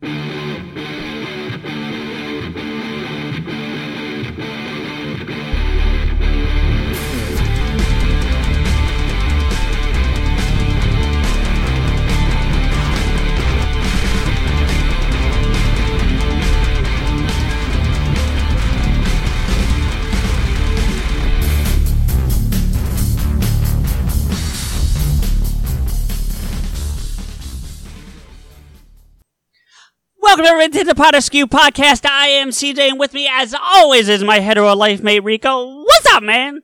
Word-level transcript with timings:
Thank 0.00 0.34
you. 0.34 0.39
Welcome 30.40 30.54
everyone 30.54 30.70
to 30.78 30.84
the 30.84 30.94
Pot 30.94 31.14
Askew 31.14 31.46
podcast. 31.46 32.08
I 32.08 32.28
am 32.28 32.48
CJ, 32.48 32.78
and 32.92 32.98
with 32.98 33.12
me, 33.12 33.28
as 33.30 33.54
always, 33.54 34.08
is 34.08 34.24
my 34.24 34.40
hetero 34.40 34.74
life 34.74 35.02
mate 35.02 35.22
Rico. 35.22 35.82
What's 35.84 36.06
up, 36.14 36.22
man? 36.22 36.62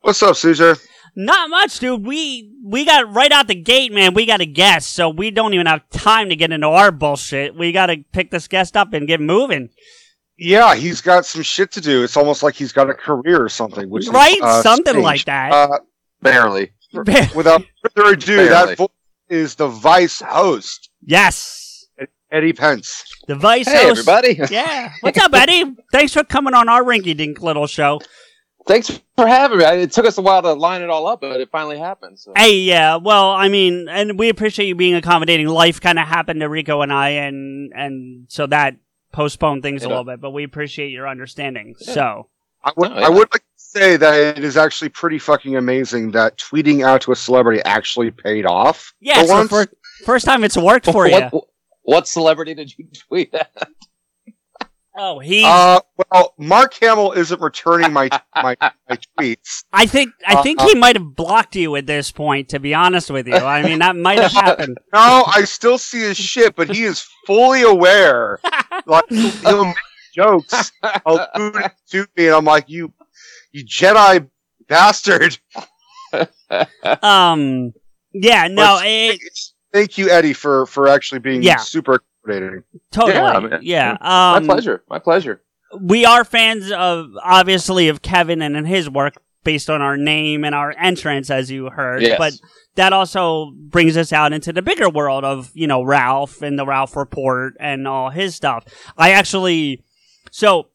What's 0.00 0.20
up, 0.20 0.34
CJ? 0.34 0.84
Not 1.14 1.48
much, 1.48 1.78
dude. 1.78 2.04
We 2.04 2.52
we 2.64 2.84
got 2.84 3.14
right 3.14 3.30
out 3.30 3.46
the 3.46 3.54
gate, 3.54 3.92
man. 3.92 4.14
We 4.14 4.26
got 4.26 4.40
a 4.40 4.46
guest, 4.46 4.94
so 4.94 5.10
we 5.10 5.30
don't 5.30 5.54
even 5.54 5.66
have 5.66 5.88
time 5.90 6.28
to 6.30 6.34
get 6.34 6.50
into 6.50 6.66
our 6.66 6.90
bullshit. 6.90 7.54
We 7.54 7.70
got 7.70 7.86
to 7.86 7.98
pick 8.10 8.32
this 8.32 8.48
guest 8.48 8.76
up 8.76 8.92
and 8.92 9.06
get 9.06 9.20
moving. 9.20 9.70
Yeah, 10.36 10.74
he's 10.74 11.00
got 11.00 11.24
some 11.24 11.42
shit 11.42 11.70
to 11.72 11.80
do. 11.80 12.02
It's 12.02 12.16
almost 12.16 12.42
like 12.42 12.56
he's 12.56 12.72
got 12.72 12.90
a 12.90 12.94
career 12.94 13.40
or 13.40 13.48
something, 13.48 13.88
which 13.90 14.06
is, 14.06 14.10
Right? 14.10 14.40
uh, 14.42 14.60
Something 14.64 14.94
strange. 14.94 15.04
like 15.04 15.24
that. 15.26 15.52
Uh, 15.52 15.78
Barely. 16.20 16.72
without 16.92 17.62
further 17.94 18.14
ado, 18.14 18.36
Barely. 18.38 18.48
that 18.48 18.76
voice 18.76 18.88
is 19.28 19.54
the 19.54 19.68
Vice 19.68 20.20
host, 20.20 20.90
yes, 21.00 21.67
Eddie 22.30 22.52
Pence. 22.52 23.04
the 23.26 23.34
vice 23.34 23.66
Hey, 23.68 23.84
host. 23.88 24.00
everybody. 24.08 24.40
Yeah. 24.54 24.92
What's 25.00 25.18
up, 25.18 25.32
Eddie? 25.34 25.76
Thanks 25.92 26.12
for 26.12 26.24
coming 26.24 26.54
on 26.54 26.68
our 26.68 26.82
rinky 26.82 27.16
dink 27.16 27.40
little 27.42 27.66
show. 27.66 28.00
Thanks 28.66 29.00
for 29.16 29.26
having 29.26 29.58
me. 29.58 29.64
It 29.64 29.92
took 29.92 30.04
us 30.04 30.18
a 30.18 30.20
while 30.22 30.42
to 30.42 30.52
line 30.52 30.82
it 30.82 30.90
all 30.90 31.06
up, 31.06 31.22
but 31.22 31.40
it 31.40 31.48
finally 31.50 31.78
happened. 31.78 32.18
So. 32.18 32.34
Hey, 32.36 32.58
yeah. 32.58 32.96
Well, 32.96 33.30
I 33.30 33.48
mean, 33.48 33.88
and 33.88 34.18
we 34.18 34.28
appreciate 34.28 34.66
you 34.66 34.74
being 34.74 34.94
accommodating. 34.94 35.46
Life 35.48 35.80
kind 35.80 35.98
of 35.98 36.06
happened 36.06 36.40
to 36.40 36.48
Rico 36.50 36.82
and 36.82 36.92
I, 36.92 37.08
and 37.10 37.72
and 37.74 38.26
so 38.28 38.46
that 38.48 38.76
postponed 39.10 39.62
things 39.62 39.82
a 39.82 39.84
Yeah. 39.86 39.88
little 39.88 40.04
bit. 40.04 40.20
But 40.20 40.30
we 40.32 40.44
appreciate 40.44 40.90
your 40.90 41.08
understanding. 41.08 41.76
Yeah. 41.80 41.94
So 41.94 42.28
I 42.62 42.72
would, 42.76 42.90
Oh, 42.92 42.94
I 42.94 43.08
would 43.08 43.28
like 43.32 43.40
to 43.40 43.40
say 43.56 43.96
that 43.96 44.36
it 44.36 44.44
is 44.44 44.58
actually 44.58 44.90
pretty 44.90 45.18
fucking 45.18 45.56
amazing 45.56 46.10
that 46.10 46.36
tweeting 46.36 46.84
out 46.84 47.00
to 47.02 47.12
a 47.12 47.16
celebrity 47.16 47.62
actually 47.64 48.10
paid 48.10 48.44
off. 48.44 48.92
yeah, 49.00 49.14
for 49.14 49.20
it's 49.20 49.28
the 49.30 49.34
once. 49.34 49.50
first, 49.50 49.68
first 50.04 50.24
time 50.26 50.44
it's 50.44 50.58
worked 50.58 50.84
for 50.84 51.06
you. 51.08 51.14
what, 51.30 51.44
what 51.88 52.06
celebrity 52.06 52.52
did 52.52 52.76
you 52.76 52.86
tweet 53.08 53.32
at? 53.32 53.50
Oh, 54.94 55.20
he. 55.20 55.42
Uh, 55.46 55.80
well, 56.10 56.34
Mark 56.36 56.74
Hamill 56.82 57.12
isn't 57.12 57.40
returning 57.40 57.92
my 57.94 58.10
my, 58.34 58.56
my 58.60 58.98
tweets. 59.18 59.64
I 59.72 59.86
think 59.86 60.12
I 60.26 60.34
uh, 60.34 60.42
think 60.42 60.60
uh, 60.60 60.66
he 60.66 60.74
might 60.74 60.96
have 60.96 61.14
blocked 61.16 61.56
you 61.56 61.76
at 61.76 61.86
this 61.86 62.10
point. 62.10 62.50
To 62.50 62.58
be 62.58 62.74
honest 62.74 63.10
with 63.10 63.26
you, 63.26 63.36
I 63.36 63.62
mean 63.62 63.78
that 63.78 63.96
might 63.96 64.18
have 64.18 64.32
happened. 64.32 64.76
No, 64.92 65.24
I 65.26 65.44
still 65.44 65.78
see 65.78 66.00
his 66.00 66.18
shit, 66.18 66.56
but 66.56 66.74
he 66.74 66.82
is 66.82 67.06
fully 67.26 67.62
aware. 67.62 68.38
Like 68.86 69.04
he'll, 69.08 69.30
he'll 69.30 69.64
make 69.66 69.76
jokes 70.14 70.72
alluding 71.04 71.70
to 71.90 72.06
me, 72.16 72.26
and 72.26 72.36
I'm 72.36 72.44
like, 72.44 72.68
you, 72.68 72.92
you 73.52 73.64
Jedi 73.64 74.28
bastard. 74.66 75.38
um. 77.02 77.72
Yeah. 78.12 78.48
No. 78.48 78.78
But 78.78 78.86
It, 78.86 79.20
Thank 79.72 79.98
you, 79.98 80.10
Eddie, 80.10 80.32
for 80.32 80.66
for 80.66 80.88
actually 80.88 81.18
being 81.20 81.42
Yeah. 81.42 81.56
super 81.56 82.02
accommodating. 82.24 82.62
totally. 82.92 83.14
Yeah, 83.14 83.38
man. 83.40 83.60
Yeah. 83.62 83.96
My 84.00 84.36
Um, 84.36 84.44
pleasure. 84.46 84.82
My 84.88 84.98
pleasure. 84.98 85.42
we 85.80 86.04
are 86.06 86.24
fans 86.24 86.70
of 86.72 87.10
obviously 87.22 87.88
of 87.88 88.00
Kevin 88.02 88.40
and 88.42 88.66
his 88.66 88.88
work 88.88 89.14
based 89.44 89.70
on 89.70 89.80
our 89.82 89.96
name 89.96 90.44
and 90.44 90.54
our 90.54 90.74
entrance, 90.78 91.30
as 91.30 91.50
you 91.50 91.70
heard. 91.70 92.02
Yes. 92.02 92.16
But 92.18 92.32
that 92.76 92.92
also 92.92 93.52
brings 93.54 93.96
us 93.96 94.12
out 94.12 94.32
into 94.32 94.52
the 94.52 94.62
bigger 94.62 94.88
world 94.90 95.24
of 95.24 95.50
you 95.54 95.66
know 95.66 95.82
Ralph 95.82 96.42
and 96.42 96.58
the 96.58 96.66
Ralph 96.66 96.96
Report 96.96 97.54
and 97.60 97.86
all 97.86 98.10
his 98.10 98.34
stuff. 98.34 98.64
I 98.96 99.10
actually, 99.12 99.84
so 100.30 100.68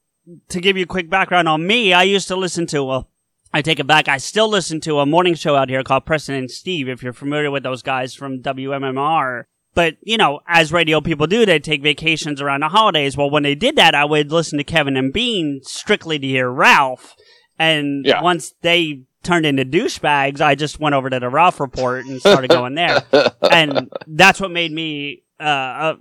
to 0.49 0.59
give 0.61 0.77
you 0.77 0.83
a 0.83 0.87
quick 0.87 1.09
background 1.09 1.47
on 1.49 1.65
me, 1.67 1.93
I 1.93 2.03
used 2.03 2.27
to 2.29 2.35
listen 2.35 2.65
to 2.67 2.91
a. 2.91 3.05
I 3.53 3.61
take 3.61 3.79
it 3.79 3.85
back. 3.87 4.07
I 4.07 4.17
still 4.17 4.49
listen 4.49 4.79
to 4.81 4.99
a 4.99 5.05
morning 5.05 5.35
show 5.35 5.55
out 5.55 5.69
here 5.69 5.83
called 5.83 6.05
Preston 6.05 6.35
and 6.35 6.49
Steve. 6.49 6.89
If 6.89 7.03
you're 7.03 7.13
familiar 7.13 7.51
with 7.51 7.63
those 7.63 7.83
guys 7.83 8.13
from 8.15 8.41
WMMR, 8.41 9.43
but 9.75 9.97
you 10.01 10.17
know, 10.17 10.39
as 10.47 10.71
radio 10.73 11.01
people 11.01 11.27
do, 11.27 11.45
they 11.45 11.59
take 11.59 11.81
vacations 11.83 12.41
around 12.41 12.61
the 12.61 12.69
holidays. 12.69 13.15
Well, 13.15 13.29
when 13.29 13.43
they 13.43 13.55
did 13.55 13.75
that, 13.75 13.95
I 13.95 14.05
would 14.05 14.31
listen 14.31 14.57
to 14.57 14.63
Kevin 14.63 14.97
and 14.97 15.13
Bean 15.13 15.61
strictly 15.63 16.17
to 16.19 16.27
hear 16.27 16.49
Ralph. 16.49 17.15
And 17.59 18.05
Yeah. 18.05 18.21
once 18.21 18.53
they 18.61 19.01
turned 19.21 19.45
into 19.45 19.63
douchebags, 19.63 20.41
I 20.41 20.55
just 20.55 20.79
went 20.79 20.95
over 20.95 21.09
to 21.09 21.19
the 21.19 21.29
Ralph 21.29 21.59
report 21.59 22.05
and 22.05 22.19
started 22.19 22.49
going 22.49 22.75
there. 22.75 23.03
And 23.51 23.89
that's 24.07 24.41
what 24.41 24.49
made 24.51 24.71
me 24.71 25.21
uh, 25.39 25.43
uh, 25.43 25.95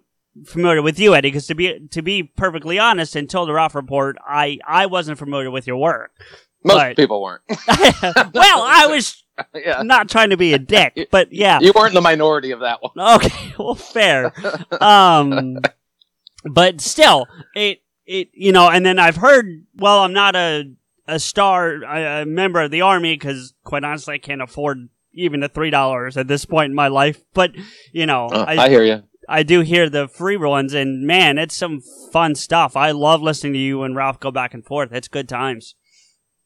familiar 0.46 0.80
with 0.80 0.98
you, 0.98 1.14
Eddie. 1.14 1.28
Because 1.28 1.46
to 1.48 1.54
be 1.54 1.80
to 1.90 2.00
be 2.02 2.22
perfectly 2.22 2.78
honest, 2.78 3.14
until 3.14 3.44
the 3.44 3.52
Ralph 3.52 3.74
report, 3.74 4.16
I 4.26 4.58
I 4.66 4.86
wasn't 4.86 5.18
familiar 5.18 5.50
with 5.50 5.66
your 5.66 5.76
work. 5.76 6.12
Most 6.64 6.76
but- 6.76 6.96
people 6.96 7.22
weren't. 7.22 7.42
well, 7.48 8.62
I 8.62 8.86
was 8.90 9.22
yeah. 9.54 9.82
not 9.82 10.08
trying 10.08 10.30
to 10.30 10.36
be 10.36 10.52
a 10.54 10.58
dick, 10.58 11.08
but 11.10 11.32
yeah. 11.32 11.58
You 11.60 11.72
weren't 11.74 11.94
the 11.94 12.00
minority 12.00 12.50
of 12.50 12.60
that 12.60 12.80
one. 12.82 12.92
Okay, 13.16 13.54
well, 13.58 13.74
fair. 13.74 14.32
Um, 14.80 15.58
but 16.44 16.80
still, 16.80 17.26
it 17.54 17.82
it 18.06 18.28
you 18.32 18.52
know, 18.52 18.68
and 18.68 18.84
then 18.84 18.98
I've 18.98 19.16
heard. 19.16 19.64
Well, 19.76 20.00
I'm 20.00 20.12
not 20.12 20.36
a 20.36 20.72
a 21.08 21.18
star, 21.18 21.82
a, 21.82 22.22
a 22.22 22.26
member 22.26 22.60
of 22.60 22.70
the 22.70 22.82
army 22.82 23.14
because, 23.14 23.54
quite 23.64 23.84
honestly, 23.84 24.14
I 24.14 24.18
can't 24.18 24.42
afford 24.42 24.88
even 25.14 25.40
the 25.40 25.48
three 25.48 25.70
dollars 25.70 26.16
at 26.16 26.28
this 26.28 26.44
point 26.44 26.70
in 26.70 26.74
my 26.74 26.88
life. 26.88 27.22
But 27.34 27.52
you 27.92 28.06
know, 28.06 28.26
Uh, 28.26 28.44
I, 28.46 28.64
I 28.64 28.68
hear 28.68 28.84
you. 28.84 29.02
I 29.28 29.44
do 29.44 29.60
hear 29.60 29.88
the 29.88 30.08
free 30.08 30.36
ones, 30.36 30.74
and 30.74 31.06
man, 31.06 31.38
it's 31.38 31.56
some 31.56 31.80
fun 32.12 32.34
stuff. 32.34 32.76
I 32.76 32.90
love 32.90 33.22
listening 33.22 33.52
to 33.54 33.58
you 33.58 33.82
and 33.82 33.96
Ralph 33.96 34.20
go 34.20 34.30
back 34.30 34.52
and 34.52 34.64
forth. 34.64 34.92
It's 34.92 35.08
good 35.08 35.28
times. 35.28 35.74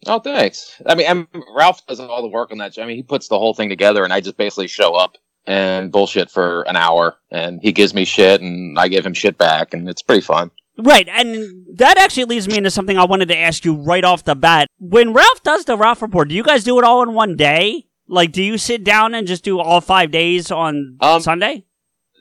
Oh, 0.07 0.21
thanks. 0.21 0.81
I 0.87 0.95
mean, 0.95 1.07
I'm, 1.09 1.29
Ralph 1.57 1.85
does 1.87 2.01
all 2.01 2.23
the 2.23 2.29
work 2.29 2.53
on 2.53 2.59
that. 2.59 2.79
I 2.79 2.87
mean, 2.87 2.97
he 2.97 3.03
puts 3.03 3.29
the 3.29 3.39
whole 3.39 3.55
thing 3.55 3.69
together, 3.69 4.05
and 4.05 4.13
I 4.13 4.21
just 4.21 4.37
basically 4.37 4.69
show 4.69 4.95
up 4.95 5.17
and 5.47 5.91
bullshit 5.93 6.31
for 6.31 6.63
an 6.63 6.77
hour, 6.77 7.17
and 7.31 7.61
he 7.63 7.73
gives 7.73 7.93
me 7.95 8.05
shit, 8.05 8.41
and 8.41 8.79
I 8.79 8.89
give 8.89 9.05
him 9.05 9.15
shit 9.15 9.37
back, 9.39 9.75
and 9.75 9.89
it's 9.89 10.03
pretty 10.03 10.23
fun. 10.23 10.51
Right, 10.79 11.09
and 11.09 11.65
that 11.79 11.97
actually 11.99 12.25
leads 12.25 12.47
me 12.49 12.57
into 12.59 12.71
something 12.71 12.99
I 12.99 13.05
wanted 13.05 13.29
to 13.29 13.37
ask 13.39 13.65
you 13.65 13.75
right 13.75 14.05
off 14.05 14.25
the 14.25 14.35
bat. 14.35 14.69
When 14.79 15.13
Ralph 15.13 15.43
does 15.43 15.65
the 15.65 15.77
Ralph 15.77 16.03
report, 16.03 16.29
do 16.29 16.35
you 16.35 16.43
guys 16.43 16.65
do 16.65 16.79
it 16.79 16.85
all 16.85 17.03
in 17.03 17.15
one 17.15 17.35
day? 17.37 17.87
Like, 18.09 18.31
do 18.33 18.43
you 18.43 18.59
sit 18.59 18.85
down 18.85 19.15
and 19.15 19.27
just 19.27 19.43
do 19.43 19.59
all 19.59 19.81
five 19.81 20.11
days 20.11 20.51
on 20.51 20.99
Um, 21.01 21.21
Sunday? 21.23 21.65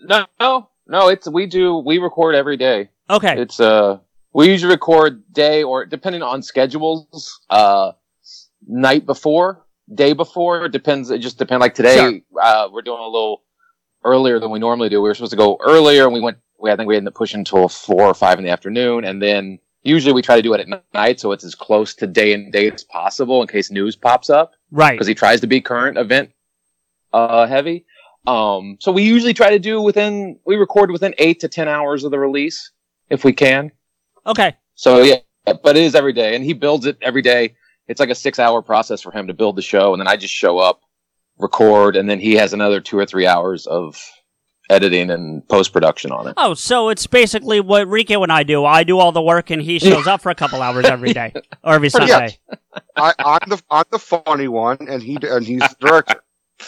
No, 0.05 0.25
no, 0.39 0.69
no. 0.87 1.09
It's 1.09 1.27
we 1.29 1.45
do 1.47 1.77
we 1.85 1.97
record 1.99 2.33
every 2.33 2.57
day. 2.57 2.89
Okay, 3.09 3.39
It's 3.39 3.59
uh 3.59 3.99
we 4.35 4.49
usually 4.49 4.73
record 4.73 5.23
day 5.31 5.63
or 5.63 5.85
depending 5.85 6.21
on 6.21 6.43
schedules, 6.43 7.39
uh 7.49 7.93
night 8.67 9.05
before, 9.05 9.65
day 9.93 10.11
before. 10.13 10.65
It 10.65 10.71
depends 10.73 11.09
it 11.09 11.19
just 11.19 11.37
depends 11.37 11.61
like 11.61 11.73
today, 11.73 11.95
Sure. 11.95 12.19
uh 12.41 12.67
we're 12.71 12.81
doing 12.81 12.99
a 12.99 13.05
little 13.05 13.43
earlier 14.03 14.39
than 14.39 14.51
we 14.51 14.59
normally 14.59 14.89
do. 14.89 15.01
We 15.01 15.09
were 15.09 15.15
supposed 15.15 15.31
to 15.31 15.37
go 15.37 15.57
earlier 15.65 16.03
and 16.03 16.13
we 16.13 16.19
went 16.19 16.37
we 16.59 16.69
I 16.69 16.75
think 16.75 16.87
we 16.87 16.97
ended 16.97 17.13
up 17.13 17.15
pushing 17.15 17.39
until 17.39 17.69
four 17.69 18.03
or 18.03 18.13
five 18.13 18.37
in 18.37 18.43
the 18.43 18.51
afternoon 18.51 19.05
and 19.05 19.21
then 19.21 19.59
usually 19.83 20.13
we 20.13 20.21
try 20.21 20.35
to 20.35 20.41
do 20.41 20.53
it 20.53 20.59
at 20.59 20.83
night 20.93 21.19
so 21.21 21.31
it's 21.31 21.45
as 21.45 21.55
close 21.55 21.93
to 21.95 22.07
day 22.07 22.33
and 22.33 22.51
date 22.51 22.73
as 22.73 22.83
possible 22.83 23.41
in 23.41 23.47
case 23.47 23.71
news 23.71 23.95
pops 23.95 24.29
up 24.29 24.53
right. 24.71 24.93
because 24.93 25.07
he 25.07 25.15
tries 25.15 25.39
to 25.41 25.47
be 25.47 25.61
current 25.61 25.97
event 25.97 26.31
uh, 27.13 27.47
heavy. 27.47 27.85
Um, 28.27 28.77
so 28.81 28.91
we 28.91 29.03
usually 29.03 29.33
try 29.33 29.51
to 29.51 29.59
do 29.59 29.81
within 29.81 30.39
we 30.45 30.55
record 30.57 30.91
within 30.91 31.13
eight 31.19 31.39
to 31.41 31.47
ten 31.47 31.67
hours 31.69 32.03
of 32.03 32.11
the 32.11 32.19
release 32.19 32.71
if 33.09 33.23
we 33.23 33.31
can. 33.31 33.71
Okay, 34.27 34.55
So 34.75 35.01
yeah, 35.01 35.17
but 35.45 35.77
it 35.77 35.83
is 35.83 35.95
every 35.95 36.13
day, 36.13 36.35
and 36.35 36.43
he 36.43 36.53
builds 36.53 36.85
it 36.85 36.97
every 37.01 37.21
day. 37.21 37.55
It's 37.87 37.99
like 37.99 38.09
a 38.09 38.15
six 38.15 38.39
hour 38.39 38.61
process 38.61 39.01
for 39.01 39.11
him 39.11 39.27
to 39.27 39.33
build 39.33 39.55
the 39.55 39.61
show, 39.61 39.93
and 39.93 39.99
then 39.99 40.07
I 40.07 40.15
just 40.15 40.33
show 40.33 40.57
up, 40.57 40.81
record, 41.37 41.95
and 41.95 42.09
then 42.09 42.19
he 42.19 42.33
has 42.33 42.53
another 42.53 42.81
two 42.81 42.97
or 42.97 43.05
three 43.05 43.27
hours 43.27 43.67
of 43.67 43.99
editing 44.69 45.11
and 45.11 45.47
post 45.47 45.71
production 45.71 46.11
on 46.11 46.27
it. 46.27 46.33
Oh, 46.37 46.55
so 46.55 46.89
it's 46.89 47.05
basically 47.05 47.59
what 47.59 47.87
Rico 47.87 48.23
and 48.23 48.31
I 48.31 48.43
do. 48.43 48.65
I 48.65 48.83
do 48.83 48.97
all 48.97 49.11
the 49.11 49.21
work, 49.21 49.51
and 49.51 49.61
he 49.61 49.77
shows 49.79 50.07
up 50.07 50.21
for 50.21 50.31
a 50.31 50.35
couple 50.35 50.61
hours 50.61 50.85
every 50.85 51.13
day 51.13 51.33
or 51.63 51.75
every 51.75 51.89
Pretty 51.89 52.07
Sunday. 52.07 52.37
I, 52.95 53.13
I'm 53.19 53.49
the 53.49 53.61
I'm 53.69 53.85
the 53.91 53.99
funny 53.99 54.47
one, 54.47 54.77
and 54.89 55.03
he 55.03 55.17
and 55.21 55.45
he's 55.45 55.59
the 55.59 55.75
director. 55.79 56.21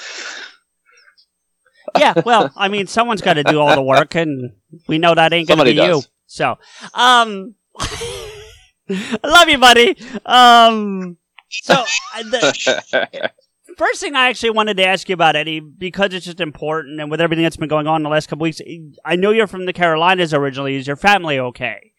yeah, 1.97 2.21
well, 2.25 2.51
I 2.55 2.67
mean, 2.67 2.87
someone's 2.87 3.21
got 3.21 3.35
to 3.35 3.43
do 3.43 3.59
all 3.59 3.73
the 3.73 3.81
work, 3.81 4.15
and 4.15 4.53
we 4.87 4.97
know 4.97 5.15
that 5.15 5.33
ain't 5.33 5.47
going 5.47 5.57
to 5.57 5.65
Somebody 5.65 5.73
be 5.73 5.81
you. 5.81 6.01
So, 6.27 6.57
um, 6.93 7.55
I 7.79 9.17
love 9.23 9.49
you, 9.49 9.57
buddy. 9.57 9.97
Um, 10.25 11.17
so 11.49 11.85
the 12.29 13.31
first 13.77 14.01
thing 14.01 14.15
I 14.15 14.29
actually 14.29 14.51
wanted 14.51 14.77
to 14.77 14.85
ask 14.85 15.09
you 15.09 15.13
about 15.13 15.35
Eddie, 15.35 15.59
because 15.59 16.13
it's 16.13 16.25
just 16.25 16.39
important, 16.39 16.99
and 16.99 17.09
with 17.09 17.21
everything 17.21 17.43
that's 17.43 17.57
been 17.57 17.69
going 17.69 17.87
on 17.87 17.97
in 17.97 18.03
the 18.03 18.09
last 18.09 18.27
couple 18.27 18.43
weeks, 18.43 18.61
I 19.03 19.15
know 19.15 19.31
you're 19.31 19.47
from 19.47 19.65
the 19.65 19.73
Carolinas 19.73 20.33
originally. 20.33 20.75
Is 20.75 20.87
your 20.87 20.95
family 20.95 21.39
okay? 21.39 21.93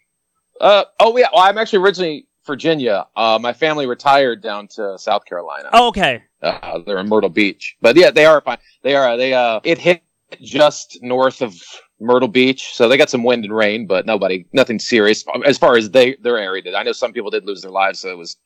uh, 0.61 0.85
oh 1.01 1.17
yeah, 1.17 1.29
well, 1.33 1.43
I'm 1.45 1.59
actually 1.59 1.81
originally 1.81 2.27
Virginia. 2.47 3.07
Uh, 3.17 3.39
my 3.41 3.53
family 3.53 3.87
retired 3.87 4.43
down 4.43 4.69
to 4.69 4.99
South 4.99 5.25
Carolina. 5.25 5.71
Oh, 5.73 5.89
okay. 5.89 6.23
Uh, 6.43 6.79
they're 6.87 6.99
in 6.99 7.09
Myrtle 7.09 7.31
Beach, 7.31 7.77
but 7.81 7.97
yeah, 7.97 8.11
they 8.11 8.27
are 8.27 8.41
fine. 8.41 8.59
They 8.83 8.95
are. 8.95 9.17
They 9.17 9.35
uh, 9.35 9.61
it 9.65 9.79
hit 9.79 10.03
just 10.41 10.99
north 11.03 11.43
of 11.43 11.55
Myrtle 12.01 12.29
Beach, 12.29 12.75
so 12.75 12.89
they 12.89 12.97
got 12.97 13.11
some 13.11 13.25
wind 13.25 13.45
and 13.45 13.55
rain, 13.55 13.87
but 13.87 14.07
nobody, 14.07 14.47
nothing 14.53 14.79
serious 14.79 15.25
as 15.45 15.59
far 15.59 15.77
as 15.77 15.91
they 15.91 16.17
their 16.23 16.39
area 16.39 16.63
did. 16.63 16.75
I 16.75 16.83
know 16.83 16.93
some 16.93 17.13
people 17.13 17.31
did 17.31 17.45
lose 17.45 17.63
their 17.63 17.71
lives, 17.73 18.01
so 18.01 18.11
it 18.11 18.19
was 18.19 18.37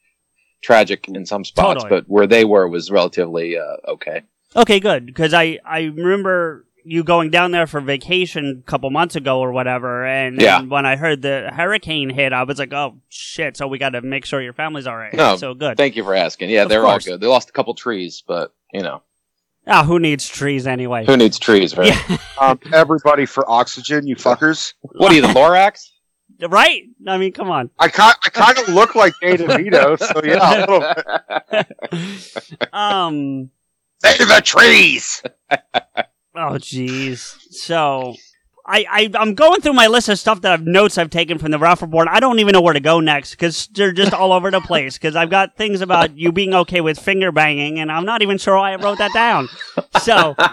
tragic 0.63 1.09
in 1.09 1.27
some 1.27 1.45
spots, 1.45 1.83
Totally. 1.83 2.01
but 2.01 2.09
where 2.09 2.27
they 2.27 2.45
were 2.45 2.69
was 2.69 2.91
relatively 2.91 3.57
uh, 3.59 3.77
okay. 3.89 4.23
Okay, 4.55 4.81
good. 4.81 5.07
Because 5.07 5.35
I, 5.35 5.59
I 5.65 5.81
remember 5.85 6.67
you 6.85 7.03
going 7.05 7.31
down 7.31 7.53
there 7.53 7.67
for 7.67 7.81
vacation 7.81 8.63
a 8.67 8.71
couple 8.71 8.91
months 8.91 9.17
ago 9.17 9.41
or 9.41 9.53
whatever, 9.53 10.05
and, 10.07 10.41
Yeah. 10.41 10.59
and 10.61 10.71
when 10.71 10.85
I 10.85 10.97
heard 10.97 11.23
the 11.23 11.51
hurricane 11.53 12.11
hit, 12.11 12.33
I 12.33 12.43
was 12.45 12.59
like, 12.59 12.73
oh 12.73 12.99
shit! 13.09 13.57
So 13.57 13.67
we 13.67 13.79
got 13.79 13.91
to 13.91 14.03
make 14.03 14.25
sure 14.25 14.41
your 14.43 14.53
family's 14.53 14.87
all 14.87 14.97
right. 14.97 15.15
No, 15.15 15.37
so 15.37 15.55
good. 15.55 15.77
Thank 15.77 15.97
you 15.97 16.05
for 16.05 16.15
asking. 16.15 16.51
Yeah, 16.51 16.63
Of 16.63 16.69
they're 16.71 16.83
course. 16.83 17.07
all 17.07 17.15
good. 17.15 17.21
They 17.21 17.27
lost 17.29 17.49
a 17.51 17.53
couple 17.53 17.75
trees, 17.75 18.23
but 18.27 18.55
you 18.73 18.83
know 18.83 19.03
Ah, 19.67 19.85
who 19.85 19.99
needs 19.99 20.27
trees 20.29 20.67
anyway? 20.67 21.05
who 21.07 21.17
needs 21.17 21.39
trees, 21.39 21.77
right? 21.77 21.89
Yeah, 21.89 22.17
Um, 22.41 22.59
everybody 22.73 23.27
for 23.27 23.49
oxygen, 23.49 24.07
you 24.07 24.17
fuckers. 24.17 24.75
What 24.81 25.13
are 25.13 25.15
you, 25.15 25.23
the 25.23 25.29
Lorax? 25.29 25.91
right. 26.49 26.83
I 27.07 27.19
mean, 27.19 27.33
come 27.33 27.51
on. 27.51 27.71
I 27.79 27.89
kind 27.89 28.17
I 28.25 28.29
kind 28.31 28.59
of 28.59 28.69
look 28.69 28.97
like 28.97 29.13
Dave 29.21 29.41
DeVito, 29.41 29.99
so 29.99 30.21
yeah. 30.25 30.57
a 30.57 30.61
little 30.61 30.81
bit. 32.51 32.69
um. 32.73 33.51
Save 34.05 34.27
the 34.27 34.43
trees. 34.45 35.23
Oh, 36.35 36.59
jeez. 36.59 37.37
So. 37.51 38.15
I, 38.65 38.87
I, 38.89 39.11
I'm 39.19 39.35
going 39.35 39.61
through 39.61 39.73
my 39.73 39.89
list 39.89 40.09
of 40.09 40.19
stuff 40.19 40.41
that 40.43 40.53
I've 40.53 40.67
notes 40.67 40.97
I've 40.99 41.11
taken 41.11 41.39
from 41.39 41.51
the 41.51 41.59
Ralph 41.59 41.83
report. 41.83 42.09
I 42.09 42.21
don't 42.21 42.39
even 42.39 42.53
know 42.53 42.61
where 42.61 42.75
to 42.75 42.81
go 42.81 43.01
next 43.01 43.33
because 43.33 43.69
they're 43.69 43.93
just 43.93 44.13
all 44.13 44.33
over 44.33 44.51
the 44.51 44.61
place. 44.61 44.97
Because 44.97 45.17
I've 45.17 45.31
got 45.31 45.57
things 45.57 45.81
about 45.81 46.17
you 46.17 46.33
being 46.33 46.55
okay 46.55 46.81
with 46.81 46.99
finger 46.99 47.33
banging, 47.33 47.81
and 47.81 47.91
I'm 47.91 48.05
not 48.05 48.23
even 48.23 48.39
sure 48.39 48.57
why 48.57 48.73
I 48.73 48.77
wrote 48.77 48.99
that 48.99 49.13
down. 49.13 49.49
So, 50.01 50.37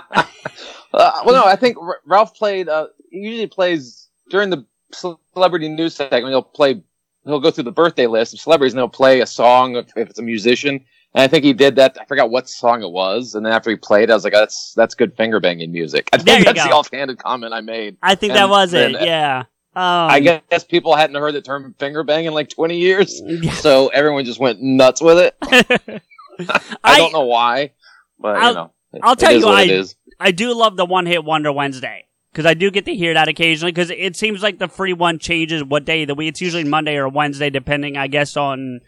Uh, 0.93 1.21
well, 1.25 1.35
no, 1.35 1.45
I 1.45 1.55
think 1.55 1.77
R- 1.77 2.01
Ralph 2.05 2.35
played. 2.35 2.67
Uh, 2.67 2.87
he 3.11 3.19
usually 3.19 3.47
plays 3.47 4.09
during 4.29 4.49
the 4.49 4.65
celebrity 4.91 5.69
news 5.69 5.95
segment. 5.95 6.27
He'll 6.29 6.41
play. 6.41 6.81
He'll 7.25 7.39
go 7.39 7.51
through 7.51 7.65
the 7.65 7.71
birthday 7.71 8.07
list 8.07 8.33
of 8.33 8.39
celebrities 8.39 8.73
and 8.73 8.79
he'll 8.79 8.89
play 8.89 9.21
a 9.21 9.25
song 9.25 9.75
if 9.75 9.91
it's 9.95 10.19
a 10.19 10.23
musician. 10.23 10.83
And 11.15 11.23
I 11.23 11.27
think 11.27 11.43
he 11.43 11.53
did 11.53 11.75
that. 11.77 11.97
I 11.99 12.05
forgot 12.05 12.29
what 12.29 12.47
song 12.47 12.83
it 12.83 12.91
was. 12.91 13.33
And 13.33 13.43
then 13.45 13.51
after 13.51 13.69
he 13.71 13.75
played, 13.75 14.11
I 14.11 14.13
was 14.13 14.23
like, 14.23 14.33
"That's 14.33 14.73
that's 14.75 14.93
good 14.93 15.15
finger 15.17 15.39
banging 15.39 15.71
music." 15.71 16.07
I 16.13 16.17
think 16.19 16.45
that's 16.45 16.63
go. 16.63 16.69
the 16.69 16.75
offhanded 16.75 17.17
comment 17.17 17.53
I 17.53 17.61
made. 17.61 17.97
I 18.03 18.13
think 18.15 18.33
that 18.33 18.43
And 18.43 18.51
was 18.51 18.73
it. 18.73 18.93
then- 18.93 19.03
Yeah. 19.05 19.43
Um, 19.75 19.85
I 19.85 20.19
guess 20.49 20.63
people 20.63 20.95
hadn't 20.95 21.15
heard 21.15 21.33
the 21.35 21.41
term 21.41 21.75
finger 21.79 22.03
bang 22.03 22.25
in 22.25 22.33
like 22.33 22.49
twenty 22.49 22.77
years, 22.79 23.21
Yeah. 23.25 23.51
so 23.53 23.87
everyone 23.89 24.25
just 24.25 24.39
went 24.39 24.61
nuts 24.61 25.01
with 25.01 25.17
it. 25.19 25.35
I, 25.41 25.99
I, 26.83 26.97
don't 26.97 27.13
know 27.13 27.25
why, 27.25 27.71
but 28.19 28.35
I'll- 28.37 28.49
you 28.49 28.55
know, 28.55 28.71
it- 28.93 29.01
I'll 29.03 29.15
tell 29.15 29.31
you, 29.31 29.45
I- 29.47 29.63
it 29.63 29.69
is. 29.71 29.95
I 30.19 30.31
do 30.31 30.53
love 30.53 30.75
the 30.75 30.85
one 30.85 31.05
hit 31.05 31.23
wonder 31.23 31.51
Wednesday 31.51 32.05
because 32.31 32.45
I 32.45 32.55
do 32.55 32.71
get 32.71 32.85
to 32.85 32.95
hear 32.95 33.13
that 33.13 33.27
occasionally 33.29 33.71
because 33.71 33.89
it 33.89 34.15
seems 34.15 34.43
like 34.43 34.59
the 34.59 34.67
free 34.67 34.93
one 34.93 35.17
changes 35.17 35.63
what 35.63 35.85
day 35.85 36.01
of 36.03 36.07
the 36.07 36.15
week. 36.15 36.29
It's 36.29 36.41
usually 36.41 36.65
Monday 36.65 36.97
or 36.97 37.07
Wednesday, 37.07 37.49
depending, 37.49 37.95
I 37.95 38.07
guess, 38.07 38.35
on 38.35 38.81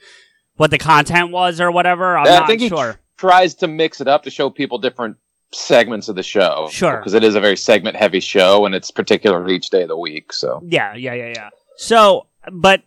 what 0.61 0.69
the 0.69 0.77
content 0.77 1.31
was 1.31 1.59
or 1.59 1.71
whatever. 1.71 2.15
I'm 2.15 2.27
Yeah, 2.27 2.33
I 2.33 2.39
not 2.41 2.47
think 2.47 2.61
he 2.61 2.69
sure. 2.69 2.99
tries 3.17 3.55
to 3.55 3.67
mix 3.67 3.99
it 3.99 4.07
up 4.07 4.21
to 4.23 4.29
show 4.29 4.51
people 4.51 4.77
different 4.77 5.17
segments 5.51 6.07
of 6.07 6.15
the 6.15 6.21
show. 6.21 6.69
Sure. 6.71 6.97
Because 6.97 7.15
it 7.15 7.23
is 7.23 7.33
a 7.33 7.39
very 7.39 7.57
segment 7.57 7.95
heavy 7.95 8.19
show 8.19 8.67
and 8.67 8.75
it's 8.75 8.91
particular 8.91 9.49
each 9.49 9.71
day 9.71 9.81
of 9.81 9.87
the 9.87 9.97
week. 9.97 10.31
So 10.31 10.61
Yeah, 10.63 10.93
yeah, 10.93 11.15
yeah, 11.15 11.33
yeah. 11.35 11.49
So, 11.77 12.27
but 12.51 12.83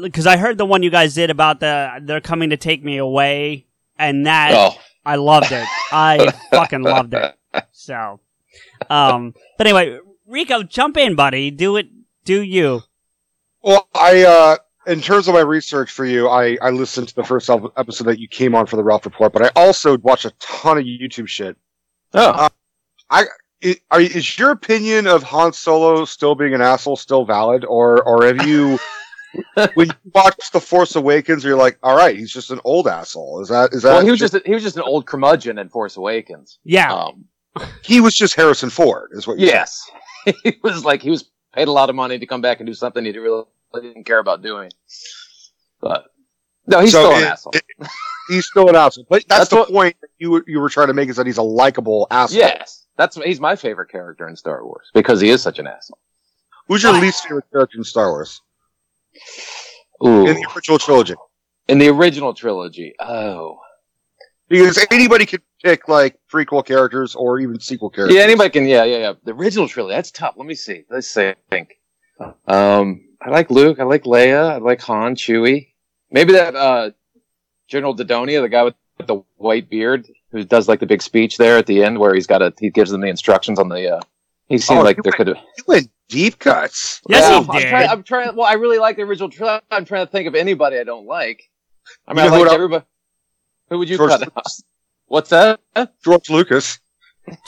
because 0.00 0.24
I 0.24 0.36
heard 0.36 0.56
the 0.56 0.64
one 0.64 0.84
you 0.84 0.90
guys 0.90 1.14
did 1.14 1.30
about 1.30 1.58
the 1.58 1.98
they're 2.00 2.20
coming 2.20 2.50
to 2.50 2.56
take 2.56 2.84
me 2.84 2.96
away, 2.96 3.66
and 3.98 4.24
that 4.26 4.52
oh, 4.54 4.78
I 5.04 5.16
loved 5.16 5.50
it. 5.50 5.66
I 5.90 6.32
fucking 6.52 6.82
loved 6.82 7.12
it. 7.12 7.34
So, 7.72 8.20
um, 8.88 9.34
but 9.58 9.66
anyway, 9.66 9.98
Rico, 10.26 10.62
jump 10.62 10.96
in, 10.96 11.16
buddy. 11.16 11.50
Do 11.50 11.76
it. 11.76 11.88
Do 12.24 12.40
you? 12.40 12.84
Well, 13.62 13.88
I 13.94 14.22
uh, 14.22 14.56
in 14.86 15.00
terms 15.00 15.28
of 15.28 15.34
my 15.34 15.40
research 15.40 15.90
for 15.90 16.04
you, 16.04 16.28
I 16.28 16.56
I 16.62 16.70
listened 16.70 17.08
to 17.08 17.14
the 17.14 17.24
first 17.24 17.50
episode 17.50 18.04
that 18.04 18.18
you 18.18 18.28
came 18.28 18.54
on 18.54 18.66
for 18.66 18.76
the 18.76 18.84
Ralph 18.84 19.04
Report, 19.04 19.32
but 19.32 19.42
I 19.42 19.50
also 19.56 19.98
watched 19.98 20.24
a 20.24 20.32
ton 20.38 20.78
of 20.78 20.84
YouTube 20.84 21.28
shit. 21.28 21.56
oh. 22.14 22.48
I, 23.08 23.26
are, 23.90 24.00
is 24.00 24.38
your 24.38 24.50
opinion 24.50 25.06
of 25.06 25.22
Han 25.22 25.52
Solo 25.52 26.04
still 26.04 26.34
being 26.34 26.54
an 26.54 26.60
asshole 26.60 26.96
still 26.96 27.24
valid, 27.24 27.64
or 27.64 28.02
or 28.02 28.26
have 28.26 28.46
you, 28.46 28.78
when 29.74 29.88
you 29.88 30.10
watch 30.14 30.50
The 30.52 30.60
Force 30.60 30.96
Awakens, 30.96 31.44
you're 31.44 31.56
like, 31.56 31.78
all 31.82 31.96
right, 31.96 32.16
he's 32.16 32.32
just 32.32 32.50
an 32.50 32.60
old 32.64 32.86
asshole? 32.86 33.40
Is 33.40 33.48
that 33.48 33.72
is 33.72 33.82
that? 33.82 33.94
well, 33.94 34.04
he 34.04 34.10
was 34.10 34.20
just 34.20 34.36
he 34.44 34.52
was 34.52 34.62
just 34.62 34.76
an 34.76 34.82
old 34.82 35.06
curmudgeon 35.06 35.58
in 35.58 35.68
Force 35.68 35.96
Awakens. 35.96 36.58
Yeah. 36.64 36.92
Um, 36.92 37.24
he 37.82 38.00
was 38.00 38.14
just 38.14 38.34
Harrison 38.34 38.70
Ford, 38.70 39.10
is 39.12 39.26
what? 39.26 39.38
You're 39.38 39.48
yes, 39.48 39.88
he 40.42 40.58
was 40.62 40.84
like 40.84 41.02
he 41.02 41.10
was 41.10 41.30
paid 41.54 41.68
a 41.68 41.72
lot 41.72 41.88
of 41.88 41.96
money 41.96 42.18
to 42.18 42.26
come 42.26 42.40
back 42.40 42.60
and 42.60 42.66
do 42.66 42.74
something 42.74 43.04
he 43.04 43.12
didn't 43.12 43.24
really 43.24 43.44
didn't 43.74 44.04
care 44.04 44.18
about 44.18 44.42
doing. 44.42 44.70
But 45.80 46.06
no, 46.66 46.80
he's 46.80 46.92
So 46.92 47.00
still 47.04 47.16
an 47.16 47.22
it- 47.22 47.26
asshole. 47.26 47.52
saying. 47.52 47.90
he's 48.28 48.46
still 48.46 48.68
an 48.68 48.76
asshole. 48.76 49.06
But 49.08 49.24
that's, 49.28 49.40
That's 49.40 49.50
the 49.50 49.56
what- 49.56 49.68
point 49.70 49.96
that 50.00 50.08
you 50.18 50.30
were- 50.30 50.44
you 50.46 50.60
were 50.60 50.68
trying 50.70 50.88
to 50.88 50.94
make 50.94 51.08
is 51.08 51.16
that 51.16 51.26
he's 51.26 51.38
a 51.38 51.42
likable 51.42 52.06
asshole. 52.10 52.38
yes, 52.38 52.86
that's 52.96 53.16
he's 53.16 53.40
my 53.40 53.56
favorite 53.56 53.90
character 53.90 54.28
in 54.28 54.36
Star 54.36 54.64
Wars 54.64 54.90
because 54.94 55.20
he 55.20 55.28
is 55.30 55.42
such 55.42 55.58
an 55.58 55.66
asshole. 55.66 55.98
Who's 56.68 56.82
your 56.82 56.94
least 56.94 57.22
favorite 57.22 57.44
character 57.52 57.78
in 57.78 57.84
Star 57.84 58.10
Wars 58.10 58.40
Ooh. 60.04 60.26
in 60.26 60.34
the 60.36 60.46
original 60.54 60.78
trilogy? 60.78 61.14
in 61.68 61.78
the 61.78 61.88
original 61.88 62.32
trilogy. 62.34 62.94
Oh. 63.00 63.58
Because 64.48 64.84
anybody 64.92 65.26
could 65.26 65.42
pick 65.64 65.88
like 65.88 66.16
prequel 66.32 66.64
characters 66.64 67.16
or 67.16 67.40
even 67.40 67.58
sequel 67.58 67.90
characters. 67.90 68.16
Yeah, 68.16 68.22
anybody 68.22 68.50
can. 68.50 68.64
Yeah, 68.66 68.84
yeah, 68.84 68.98
yeah. 68.98 69.12
The 69.24 69.32
original 69.32 69.66
trilogy. 69.66 69.96
That's 69.96 70.12
tough. 70.12 70.34
Let 70.36 70.46
me 70.46 70.54
see. 70.54 70.84
Let's 70.88 71.08
say. 71.08 71.30
I 71.30 71.34
think. 71.50 71.74
Um, 72.46 73.08
I 73.26 73.30
like 73.30 73.50
Luke. 73.50 73.80
I 73.80 73.84
like 73.84 74.04
Leia. 74.04 74.52
I 74.52 74.56
like 74.58 74.80
Han, 74.82 75.16
Chewie. 75.16 75.68
Maybe 76.12 76.32
that 76.34 76.54
uh, 76.54 76.90
General 77.68 77.94
Dodonna, 77.96 78.40
the 78.40 78.48
guy 78.48 78.62
with 78.62 78.74
the 79.04 79.22
white 79.36 79.68
beard, 79.68 80.06
who 80.30 80.44
does 80.44 80.68
like 80.68 80.78
the 80.80 80.86
big 80.86 81.02
speech 81.02 81.36
there 81.36 81.58
at 81.58 81.66
the 81.66 81.82
end, 81.82 81.98
where 81.98 82.14
he's 82.14 82.26
got 82.28 82.40
a 82.40 82.52
he 82.60 82.70
gives 82.70 82.90
them 82.90 83.00
the 83.00 83.08
instructions 83.08 83.58
on 83.58 83.68
the. 83.68 83.96
Uh, 83.96 84.00
he 84.48 84.58
seemed 84.58 84.78
Oh, 84.80 84.84
like 84.84 85.02
there 85.02 85.12
could 85.12 85.26
have. 85.26 85.38
You 85.58 85.64
went 85.66 85.90
deep 86.08 86.38
cuts. 86.38 87.00
Yes, 87.08 87.22
Yeah, 87.22 87.40
he 87.42 87.48
I'm 87.50 87.58
did. 87.62 87.68
trying, 87.68 87.88
I'm 87.88 88.02
trying. 88.04 88.36
Well, 88.36 88.46
I 88.46 88.52
really 88.54 88.78
like 88.78 88.94
the 88.96 89.02
original 89.02 89.28
trilogy. 89.28 89.64
I'm 89.72 89.84
trying 89.84 90.06
to 90.06 90.12
think 90.12 90.28
of 90.28 90.36
anybody 90.36 90.78
I 90.78 90.84
don't 90.84 91.06
like. 91.06 91.42
I 92.06 92.14
mean, 92.14 92.24
You 92.26 92.30
know 92.30 92.36
I 92.36 92.38
who 92.38 92.44
like 92.44 92.52
I- 92.52 92.54
everybody. 92.54 92.84
Who 93.70 93.78
would 93.78 93.88
you 93.88 93.96
George 93.96 94.10
cut 94.12 94.22
out? 94.36 94.46
What's 95.08 95.30
that? 95.30 95.58
George 96.04 96.30
Lucas. 96.30 96.78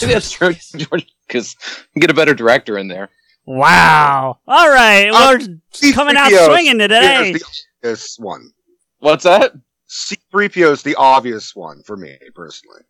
That's 0.00 0.32
true, 0.32 0.54
George, 0.76 1.06
because 1.28 1.54
get 1.94 2.10
a 2.10 2.14
better 2.14 2.34
director 2.34 2.76
in 2.76 2.88
there. 2.88 3.10
Wow. 3.48 4.38
All 4.46 4.68
right. 4.68 5.08
Uh, 5.08 5.38
We're 5.82 5.92
coming 5.92 6.16
out 6.16 6.28
C-3PO 6.28 6.46
swinging 6.48 6.78
today. 6.78 7.34
This 7.82 8.18
one. 8.18 8.50
What's 8.98 9.24
that? 9.24 9.52
C-3PO 9.86 10.70
is 10.72 10.82
the 10.82 10.94
obvious 10.96 11.56
one 11.56 11.82
for 11.82 11.96
me 11.96 12.18
personally. 12.34 12.82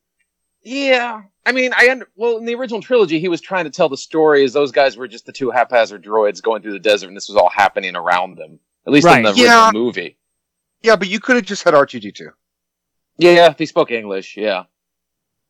Yeah, 0.65 1.23
I 1.47 1.53
mean, 1.53 1.73
I 1.77 1.89
under, 1.91 2.09
well 2.17 2.37
in 2.39 2.45
the 2.45 2.57
original 2.57 2.83
trilogy, 2.83 3.21
he 3.21 3.29
was 3.29 3.41
trying 3.41 3.65
to 3.65 3.71
tell 3.71 3.89
the 3.89 3.97
story 3.97 4.43
as 4.43 4.53
those 4.53 4.73
guys 4.73 4.97
were 4.97 5.07
just 5.07 5.25
the 5.27 5.33
two 5.33 5.51
haphazard 5.51 6.05
droids 6.05 6.43
going 6.43 6.61
through 6.63 6.73
the 6.73 6.81
desert, 6.81 7.07
and 7.07 7.17
this 7.17 7.29
was 7.29 7.37
all 7.37 7.49
happening 7.49 7.95
around 7.95 8.37
them. 8.37 8.59
At 8.85 8.93
least 8.93 9.07
in 9.07 9.23
the 9.23 9.33
Yeah. 9.35 9.67
original 9.69 9.85
movie. 9.85 10.19
Yeah, 10.83 10.97
but 10.97 11.09
you 11.09 11.21
could 11.21 11.37
have 11.37 11.45
just 11.45 11.63
had 11.63 11.75
R2D2. 11.75 12.31
Yeah, 13.19 13.31
yeah, 13.31 13.55
he 13.57 13.65
spoke 13.67 13.93
English. 13.93 14.37
Yeah, 14.37 14.65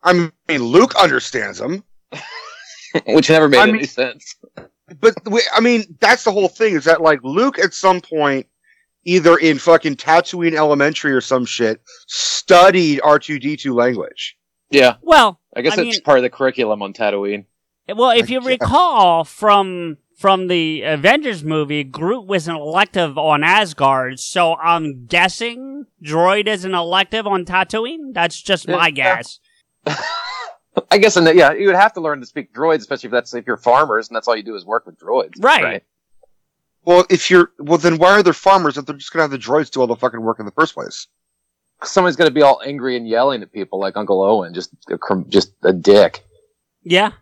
I 0.02 0.12
mean, 0.12 0.62
Luke 0.62 0.94
understands 0.96 1.58
him, 1.58 1.82
which 3.06 3.30
never 3.30 3.48
made 3.48 3.58
I 3.58 3.62
any 3.62 3.72
mean- 3.72 3.86
sense. 3.86 4.36
But 5.00 5.14
we, 5.30 5.42
I 5.54 5.60
mean, 5.60 5.96
that's 6.00 6.24
the 6.24 6.32
whole 6.32 6.48
thing. 6.48 6.74
Is 6.74 6.84
that 6.84 7.00
like 7.00 7.20
Luke 7.22 7.58
at 7.58 7.74
some 7.74 8.00
point, 8.00 8.46
either 9.04 9.36
in 9.36 9.58
fucking 9.58 9.96
Tatooine 9.96 10.54
Elementary 10.54 11.12
or 11.12 11.20
some 11.20 11.44
shit, 11.44 11.80
studied 12.06 13.00
R2D2 13.00 13.74
language. 13.74 14.36
Yeah, 14.70 14.96
Well, 15.00 15.40
I 15.56 15.62
guess 15.62 15.78
I 15.78 15.82
it's 15.82 15.96
mean- 15.96 16.02
part 16.02 16.18
of 16.18 16.22
the 16.22 16.30
curriculum 16.30 16.82
on 16.82 16.92
Tatooine. 16.92 17.46
Well, 17.94 18.10
if 18.10 18.28
you 18.28 18.40
recall 18.42 19.24
from 19.24 19.96
from 20.18 20.48
the 20.48 20.82
Avengers 20.82 21.42
movie, 21.44 21.84
Groot 21.84 22.26
was 22.26 22.48
an 22.48 22.56
elective 22.56 23.16
on 23.16 23.42
Asgard, 23.44 24.18
so 24.20 24.56
I'm 24.56 25.06
guessing 25.06 25.86
Droid 26.04 26.48
is 26.48 26.64
an 26.66 26.74
elective 26.74 27.26
on 27.26 27.44
Tatooine. 27.46 28.12
That's 28.12 28.42
just 28.42 28.68
my 28.68 28.88
Yeah. 28.88 29.22
guess. 29.22 29.38
I 30.90 30.98
guess, 30.98 31.16
in 31.16 31.24
the, 31.24 31.34
yeah, 31.34 31.52
you 31.52 31.66
would 31.66 31.76
have 31.76 31.92
to 31.94 32.00
learn 32.00 32.20
to 32.20 32.26
speak 32.26 32.52
droids, 32.52 32.78
especially 32.78 33.08
if 33.08 33.12
that's 33.12 33.34
if 33.34 33.46
you're 33.46 33.56
farmers 33.56 34.08
and 34.08 34.16
that's 34.16 34.26
all 34.26 34.36
you 34.36 34.42
do 34.42 34.56
is 34.56 34.64
work 34.64 34.86
with 34.86 34.98
droids. 34.98 35.42
Right. 35.42 35.84
Well, 36.84 37.04
if 37.10 37.30
you're 37.30 37.52
well, 37.58 37.76
then 37.76 37.98
why 37.98 38.12
are 38.12 38.22
there 38.22 38.32
farmers 38.32 38.78
if 38.78 38.86
they're 38.86 38.96
just 38.96 39.12
gonna 39.12 39.24
have 39.24 39.30
the 39.30 39.38
droids 39.38 39.70
do 39.70 39.80
all 39.80 39.86
the 39.86 39.96
fucking 39.96 40.22
work 40.22 40.38
in 40.38 40.46
the 40.46 40.52
first 40.52 40.74
place? 40.74 41.06
Somebody's 41.84 42.16
going 42.16 42.28
to 42.28 42.34
be 42.34 42.42
all 42.42 42.60
angry 42.64 42.96
and 42.96 43.06
yelling 43.06 43.40
at 43.40 43.52
people 43.52 43.78
like 43.78 43.96
Uncle 43.96 44.20
Owen, 44.20 44.52
just 44.52 44.70
a, 44.90 44.98
just 45.28 45.52
a 45.62 45.72
dick. 45.72 46.24
Yeah. 46.82 47.12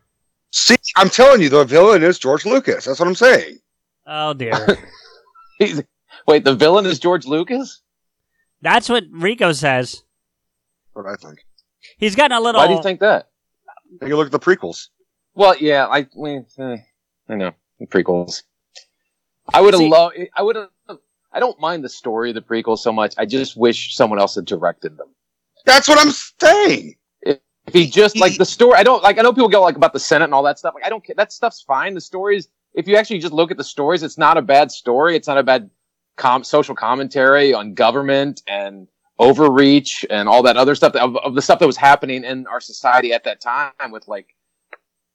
See, 0.51 0.77
I'm 0.97 1.11
telling 1.11 1.43
you, 1.43 1.51
the 1.51 1.65
villain 1.67 2.03
is 2.03 2.19
George 2.19 2.47
Lucas. 2.47 2.87
That's 2.87 2.99
what 2.99 3.07
I'm 3.07 3.15
saying. 3.15 3.59
Oh 4.07 4.33
dear. 4.33 4.55
He's, 5.59 5.83
wait, 6.27 6.45
the 6.45 6.55
villain 6.55 6.87
is 6.87 6.99
George 6.99 7.27
Lucas? 7.27 7.83
That's 8.63 8.89
what 8.89 9.05
Rico 9.11 9.53
says. 9.53 10.05
What 10.93 11.07
I 11.07 11.17
think. 11.17 11.45
He's 11.99 12.15
gotten 12.15 12.37
a 12.37 12.41
little. 12.41 12.61
Why 12.61 12.69
do 12.69 12.75
you 12.75 12.83
think 12.83 13.01
that? 13.01 13.29
Take 14.01 14.13
a 14.13 14.17
look 14.17 14.27
at 14.27 14.33
the 14.33 14.39
prequels. 14.39 14.89
Well, 15.35 15.57
yeah, 15.59 15.87
I, 15.87 16.07
we, 16.17 16.41
eh, 16.59 16.77
I 17.29 17.35
know 17.35 17.53
the 17.79 17.87
prequels. 17.87 18.43
I 19.53 19.61
would 19.61 19.75
have 19.75 19.83
loved. 19.83 20.17
I 20.35 20.43
would 20.43 20.57
have. 20.57 20.69
I 21.33 21.41
don't 21.41 21.61
mind 21.61 21.85
the 21.85 21.89
story 21.89 22.31
of 22.31 22.35
the 22.35 22.43
prequels 22.43 22.79
so 22.79 22.93
much. 22.93 23.15
I 23.19 23.27
just 23.27 23.57
wish 23.57 23.95
someone 23.95 24.19
else 24.19 24.35
had 24.35 24.47
directed 24.47 24.97
them. 24.97 25.09
That's 25.65 25.89
what 25.89 25.99
I'm 25.99 26.13
saying. 26.41 26.97
If 27.23 27.75
he 27.75 27.87
just 27.89 28.17
like 28.19 28.39
the 28.39 28.45
story, 28.45 28.75
I 28.77 28.85
don't 28.85 29.03
like. 29.03 29.19
I 29.19 29.23
know 29.23 29.33
people 29.33 29.49
go 29.49 29.61
like 29.61 29.77
about 29.77 29.93
the 29.93 30.01
Senate 30.01 30.27
and 30.27 30.35
all 30.35 30.45
that 30.45 30.59
stuff. 30.59 30.75
Like 30.75 30.87
I 30.87 30.89
don't 30.89 31.05
care. 31.05 31.17
That 31.17 31.33
stuff's 31.33 31.63
fine. 31.63 31.95
The 31.95 32.01
stories. 32.01 32.49
If 32.75 32.87
you 32.87 32.97
actually 32.97 33.19
just 33.19 33.33
look 33.33 33.51
at 33.51 33.57
the 33.57 33.65
stories, 33.65 34.03
it's 34.03 34.19
not 34.19 34.37
a 34.37 34.43
bad 34.43 34.71
story. 34.71 35.17
It's 35.17 35.27
not 35.27 35.39
a 35.39 35.43
bad 35.43 35.71
com- 36.17 36.45
social 36.45 36.75
commentary 36.75 37.53
on 37.55 37.75
government 37.75 38.43
and 38.47 38.89
overreach 39.19 40.05
and 40.11 40.29
all 40.29 40.43
that 40.43 40.57
other 40.57 40.75
stuff 40.75 40.95
of, 40.95 41.17
of 41.17 41.35
the 41.35 41.43
stuff 41.43 41.59
that 41.59 41.67
was 41.67 41.77
happening 41.77 42.23
in 42.25 42.47
our 42.47 42.61
society 42.61 43.13
at 43.13 43.25
that 43.25 43.41
time 43.41 43.91
with 43.91 44.07
like, 44.09 44.35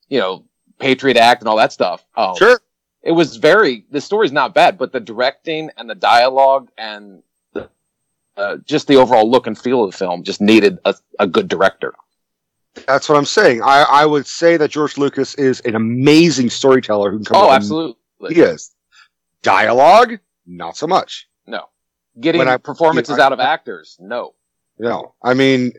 you 0.10 0.20
know, 0.20 0.44
Patriot 0.80 1.18
Act 1.18 1.42
and 1.42 1.48
all 1.48 1.58
that 1.58 1.72
stuff. 1.72 2.04
Um, 2.16 2.36
Sure. 2.36 2.60
it 3.04 3.12
was 3.12 3.36
very 3.38 3.86
the 3.92 4.02
story's 4.02 4.32
not 4.32 4.54
bad 4.56 4.78
but 4.78 4.92
the 4.92 5.00
directing 5.00 5.70
and 5.78 5.88
the 5.90 5.96
dialogue 5.96 6.70
and 6.78 7.22
the, 7.54 7.70
uh, 8.38 8.58
just 8.66 8.88
the 8.88 8.96
overall 8.96 9.30
look 9.30 9.46
and 9.48 9.58
feel 9.58 9.84
of 9.84 9.92
the 9.92 9.98
film 9.98 10.24
just 10.24 10.42
needed 10.42 10.80
a, 10.86 10.96
a 11.20 11.28
good 11.28 11.48
director 11.48 11.94
That's 12.88 13.08
what 13.10 13.18
I'm 13.18 13.26
saying. 13.26 13.62
I, 13.62 13.84
I 13.90 14.06
would 14.06 14.26
say 14.26 14.56
that 14.58 14.72
George 14.72 14.98
Lucas 14.98 15.36
is 15.36 15.60
an 15.62 15.76
amazing 15.76 16.50
storyteller 16.50 17.12
who 17.12 17.18
can 17.18 17.26
come 17.26 17.38
oh 17.38 17.52
absolutely 17.52 18.34
He 18.34 18.42
is. 18.42 18.72
Dialogue, 19.44 20.20
not 20.46 20.78
so 20.78 20.88
much. 20.88 21.28
No 22.16 22.22
getting 22.22 22.42
I- 22.42 22.58
performances 22.58 23.18
I- 23.20 23.24
out 23.26 23.34
of 23.34 23.40
actors 23.40 23.98
no 24.00 24.34
No. 24.80 25.14
I 25.24 25.34
mean, 25.34 25.74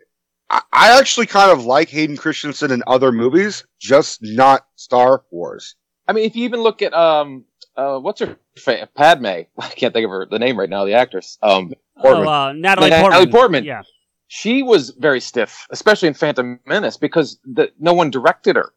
I, 0.51 0.63
I 0.73 0.99
actually 0.99 1.27
kind 1.27 1.51
of 1.51 1.65
like 1.65 1.89
Hayden 1.89 2.17
Christensen 2.17 2.71
in 2.71 2.83
other 2.87 3.11
movies, 3.11 3.65
just 3.81 4.21
not 4.23 4.67
Star 4.77 5.25
Wars. 5.31 5.77
i 6.09 6.13
mean 6.13 6.25
if 6.25 6.37
you 6.37 6.45
even 6.45 6.61
look 6.61 6.83
at 6.83 6.93
um 6.95 7.45
uh 7.77 7.99
what's 7.99 8.21
her 8.21 8.37
fa- 8.57 8.89
padme 8.95 9.27
i 9.59 9.69
can't 9.71 9.95
think 9.95 10.05
of 10.05 10.11
her 10.11 10.27
the 10.31 10.39
name 10.39 10.59
right 10.59 10.69
now 10.71 10.85
the 10.85 10.95
actress 10.95 11.39
um 11.43 11.73
oh, 11.97 12.03
Portman. 12.03 12.29
uh, 12.29 12.53
Natalie 12.53 12.91
Natalie 12.91 13.11
Portman. 13.27 13.31
Portman. 13.33 13.65
Yeah. 13.65 13.83
she 14.29 14.63
was 14.63 14.91
very 14.91 15.21
stiff, 15.21 15.67
especially 15.71 16.09
in 16.09 16.15
Phantom 16.15 16.59
Menace, 16.67 16.97
because 16.97 17.39
the, 17.45 17.71
no 17.79 17.93
one 17.93 18.11
directed 18.11 18.57
her. 18.57 18.73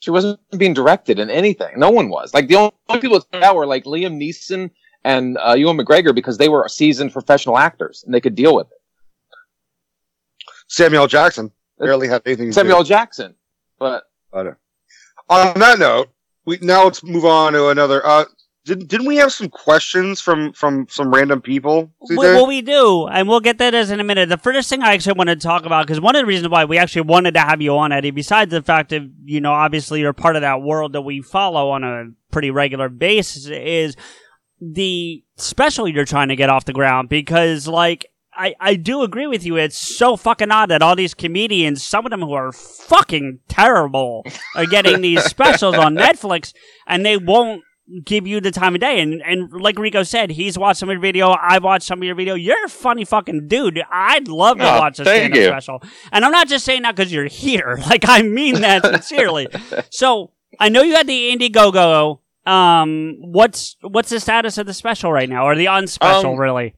She 0.00 0.10
wasn't 0.10 0.38
being 0.56 0.74
directed 0.74 1.18
in 1.18 1.28
anything. 1.30 1.72
No 1.78 1.90
one 1.90 2.08
was. 2.10 2.32
Like 2.34 2.48
the 2.48 2.56
only 2.56 3.00
people 3.00 3.22
that 3.32 3.54
were 3.56 3.66
like 3.66 3.84
Liam 3.84 4.16
Neeson 4.22 4.70
and 5.04 5.38
uh, 5.38 5.54
Ewan 5.54 5.78
McGregor 5.78 6.14
because 6.14 6.38
they 6.38 6.48
were 6.48 6.68
seasoned 6.68 7.12
professional 7.12 7.58
actors 7.58 8.02
and 8.04 8.14
they 8.14 8.20
could 8.20 8.34
deal 8.34 8.54
with 8.54 8.66
it. 8.70 8.76
Samuel 10.68 11.06
Jackson 11.06 11.50
barely 11.78 12.08
had 12.08 12.22
anything 12.26 12.48
to 12.48 12.52
Samuel 12.52 12.84
Jackson, 12.84 13.34
but 13.78 14.04
do. 14.32 14.54
On 15.28 15.58
that 15.58 15.78
note, 15.78 16.10
we 16.44 16.58
now 16.62 16.84
let's 16.84 17.02
move 17.02 17.24
on 17.24 17.52
to 17.54 17.68
another. 17.68 18.04
Uh, 18.06 18.24
didn't 18.64 18.88
didn't 18.88 19.06
we 19.06 19.16
have 19.16 19.32
some 19.32 19.48
questions 19.48 20.20
from 20.20 20.52
from 20.52 20.86
some 20.88 21.12
random 21.12 21.40
people? 21.40 21.92
CJ? 22.02 22.16
Well, 22.16 22.34
well, 22.34 22.46
we 22.46 22.62
do, 22.62 23.06
and 23.06 23.28
we'll 23.28 23.40
get 23.40 23.58
that 23.58 23.74
as 23.74 23.90
in 23.90 24.00
a 24.00 24.04
minute. 24.04 24.28
The 24.28 24.36
first 24.36 24.68
thing 24.68 24.82
I 24.82 24.92
actually 24.92 25.14
wanted 25.14 25.40
to 25.40 25.46
talk 25.46 25.64
about, 25.64 25.86
because 25.86 26.00
one 26.00 26.14
of 26.14 26.20
the 26.20 26.26
reasons 26.26 26.50
why 26.50 26.66
we 26.66 26.78
actually 26.78 27.02
wanted 27.02 27.34
to 27.34 27.40
have 27.40 27.62
you 27.62 27.76
on, 27.76 27.90
Eddie, 27.90 28.10
besides 28.10 28.50
the 28.50 28.62
fact 28.62 28.90
that, 28.90 29.10
you 29.24 29.40
know, 29.40 29.52
obviously 29.52 30.00
you're 30.00 30.12
part 30.12 30.36
of 30.36 30.42
that 30.42 30.62
world 30.62 30.92
that 30.92 31.02
we 31.02 31.22
follow 31.22 31.70
on 31.70 31.84
a 31.84 32.10
pretty 32.30 32.50
regular 32.50 32.88
basis, 32.88 33.46
is 33.46 33.96
the 34.60 35.24
special 35.36 35.88
you're 35.88 36.04
trying 36.04 36.28
to 36.28 36.36
get 36.36 36.50
off 36.50 36.64
the 36.64 36.72
ground. 36.72 37.08
Because, 37.08 37.66
like, 37.66 38.06
I, 38.32 38.54
I 38.60 38.74
do 38.76 39.02
agree 39.02 39.26
with 39.26 39.44
you. 39.44 39.56
It's 39.56 39.76
so 39.76 40.16
fucking 40.16 40.50
odd 40.50 40.70
that 40.70 40.82
all 40.82 40.96
these 40.96 41.14
comedians, 41.14 41.82
some 41.82 42.06
of 42.06 42.10
them 42.10 42.20
who 42.20 42.32
are 42.32 42.52
fucking 42.52 43.40
terrible, 43.48 44.24
are 44.54 44.66
getting 44.66 45.00
these 45.02 45.24
specials 45.24 45.74
on 45.76 45.94
Netflix, 45.94 46.52
and 46.86 47.04
they 47.04 47.16
won't 47.16 47.62
give 48.04 48.24
you 48.24 48.40
the 48.40 48.52
time 48.52 48.76
of 48.76 48.80
day. 48.80 49.00
And 49.00 49.20
and 49.26 49.52
like 49.52 49.76
Rico 49.76 50.04
said, 50.04 50.30
he's 50.30 50.56
watched 50.56 50.78
some 50.78 50.88
of 50.88 50.94
your 50.94 51.00
video. 51.02 51.30
I've 51.32 51.64
watched 51.64 51.86
some 51.86 51.98
of 51.98 52.04
your 52.04 52.14
video. 52.14 52.34
You're 52.34 52.64
a 52.64 52.68
funny 52.68 53.04
fucking 53.04 53.48
dude. 53.48 53.82
I'd 53.90 54.28
love 54.28 54.58
to 54.58 54.62
Oh, 54.76 54.78
watch 54.78 55.00
a 55.00 55.04
stand-up 55.04 55.42
special. 55.42 55.82
And 56.12 56.24
I'm 56.24 56.30
not 56.30 56.46
just 56.46 56.64
saying 56.64 56.82
that 56.82 56.94
because 56.94 57.12
you're 57.12 57.26
here. 57.26 57.78
Like 57.90 58.04
I 58.08 58.22
mean 58.22 58.60
that 58.60 58.84
sincerely. 58.84 59.48
so 59.90 60.30
I 60.60 60.68
know 60.68 60.82
you 60.82 60.94
had 60.94 61.08
the 61.08 61.36
Indiegogo. 61.36 62.20
Um, 62.46 63.16
what's 63.20 63.76
what's 63.82 64.10
the 64.10 64.20
status 64.20 64.58
of 64.58 64.66
the 64.66 64.74
special 64.74 65.12
right 65.12 65.28
now, 65.28 65.44
or 65.44 65.54
the 65.54 65.66
unspecial? 65.66 66.32
Um, 66.32 66.36
really? 66.36 66.74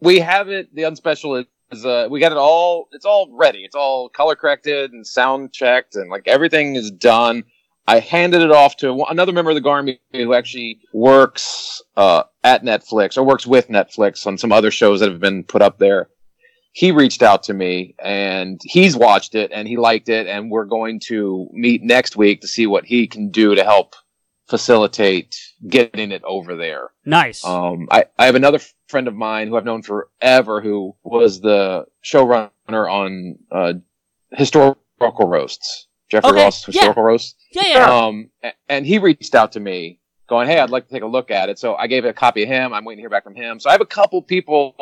we 0.00 0.20
have 0.20 0.48
it. 0.48 0.74
The 0.74 0.82
unspecial 0.82 1.44
is 1.70 1.84
uh, 1.84 2.08
we 2.10 2.20
got 2.20 2.32
it 2.32 2.38
all. 2.38 2.88
It's 2.92 3.04
all 3.04 3.28
ready. 3.32 3.60
It's 3.60 3.74
all 3.74 4.08
color 4.08 4.34
corrected 4.34 4.92
and 4.92 5.06
sound 5.06 5.52
checked, 5.52 5.94
and 5.94 6.10
like 6.10 6.26
everything 6.26 6.76
is 6.76 6.90
done. 6.90 7.44
I 7.86 8.00
handed 8.00 8.42
it 8.42 8.52
off 8.52 8.76
to 8.78 9.04
another 9.08 9.32
member 9.32 9.50
of 9.50 9.56
the 9.56 9.68
Garmy 9.68 9.98
who 10.12 10.34
actually 10.34 10.80
works 10.92 11.82
uh, 11.96 12.24
at 12.44 12.62
Netflix 12.62 13.16
or 13.16 13.24
works 13.24 13.46
with 13.46 13.68
Netflix 13.68 14.26
on 14.26 14.38
some 14.38 14.52
other 14.52 14.70
shows 14.70 15.00
that 15.00 15.10
have 15.10 15.20
been 15.20 15.42
put 15.42 15.62
up 15.62 15.78
there. 15.78 16.08
He 16.72 16.92
reached 16.92 17.20
out 17.20 17.42
to 17.44 17.54
me 17.54 17.96
and 17.98 18.60
he's 18.62 18.96
watched 18.96 19.34
it 19.34 19.50
and 19.52 19.66
he 19.66 19.76
liked 19.76 20.08
it, 20.08 20.26
and 20.26 20.50
we're 20.50 20.66
going 20.66 21.00
to 21.06 21.48
meet 21.52 21.82
next 21.82 22.16
week 22.16 22.42
to 22.42 22.48
see 22.48 22.66
what 22.66 22.84
he 22.84 23.06
can 23.06 23.30
do 23.30 23.54
to 23.54 23.64
help 23.64 23.96
facilitate 24.50 25.36
getting 25.68 26.10
it 26.12 26.22
over 26.24 26.56
there. 26.56 26.90
Nice. 27.06 27.44
Um, 27.44 27.88
I, 27.90 28.04
I 28.18 28.26
have 28.26 28.34
another 28.34 28.58
friend 28.88 29.08
of 29.08 29.14
mine 29.14 29.48
who 29.48 29.56
I've 29.56 29.64
known 29.64 29.82
forever 29.82 30.60
who 30.60 30.96
was 31.02 31.40
the 31.40 31.86
showrunner 32.04 32.50
on 32.68 33.38
uh, 33.50 33.74
historical 34.32 35.28
roasts. 35.28 35.86
Jeffrey 36.10 36.30
Okay, 36.30 36.42
Ross 36.42 36.66
yeah. 36.66 36.72
historical 36.72 37.02
roasts. 37.04 37.36
yeah, 37.52 37.62
yeah. 37.66 37.94
Um, 38.06 38.30
and 38.68 38.84
he 38.84 38.98
reached 38.98 39.34
out 39.34 39.52
to 39.52 39.60
me 39.60 40.00
going, 40.28 40.48
Hey, 40.48 40.58
I'd 40.58 40.70
like 40.70 40.88
to 40.88 40.92
take 40.92 41.02
a 41.04 41.06
look 41.06 41.30
at 41.30 41.48
it. 41.48 41.58
So 41.58 41.76
I 41.76 41.86
gave 41.86 42.04
it 42.04 42.08
a 42.08 42.12
copy 42.12 42.42
of 42.42 42.48
him. 42.48 42.72
I'm 42.72 42.84
waiting 42.84 42.98
to 42.98 43.02
hear 43.02 43.10
back 43.10 43.24
from 43.24 43.36
him. 43.36 43.60
So 43.60 43.68
I 43.70 43.72
have 43.72 43.80
a 43.80 43.86
couple 43.86 44.20
people 44.22 44.74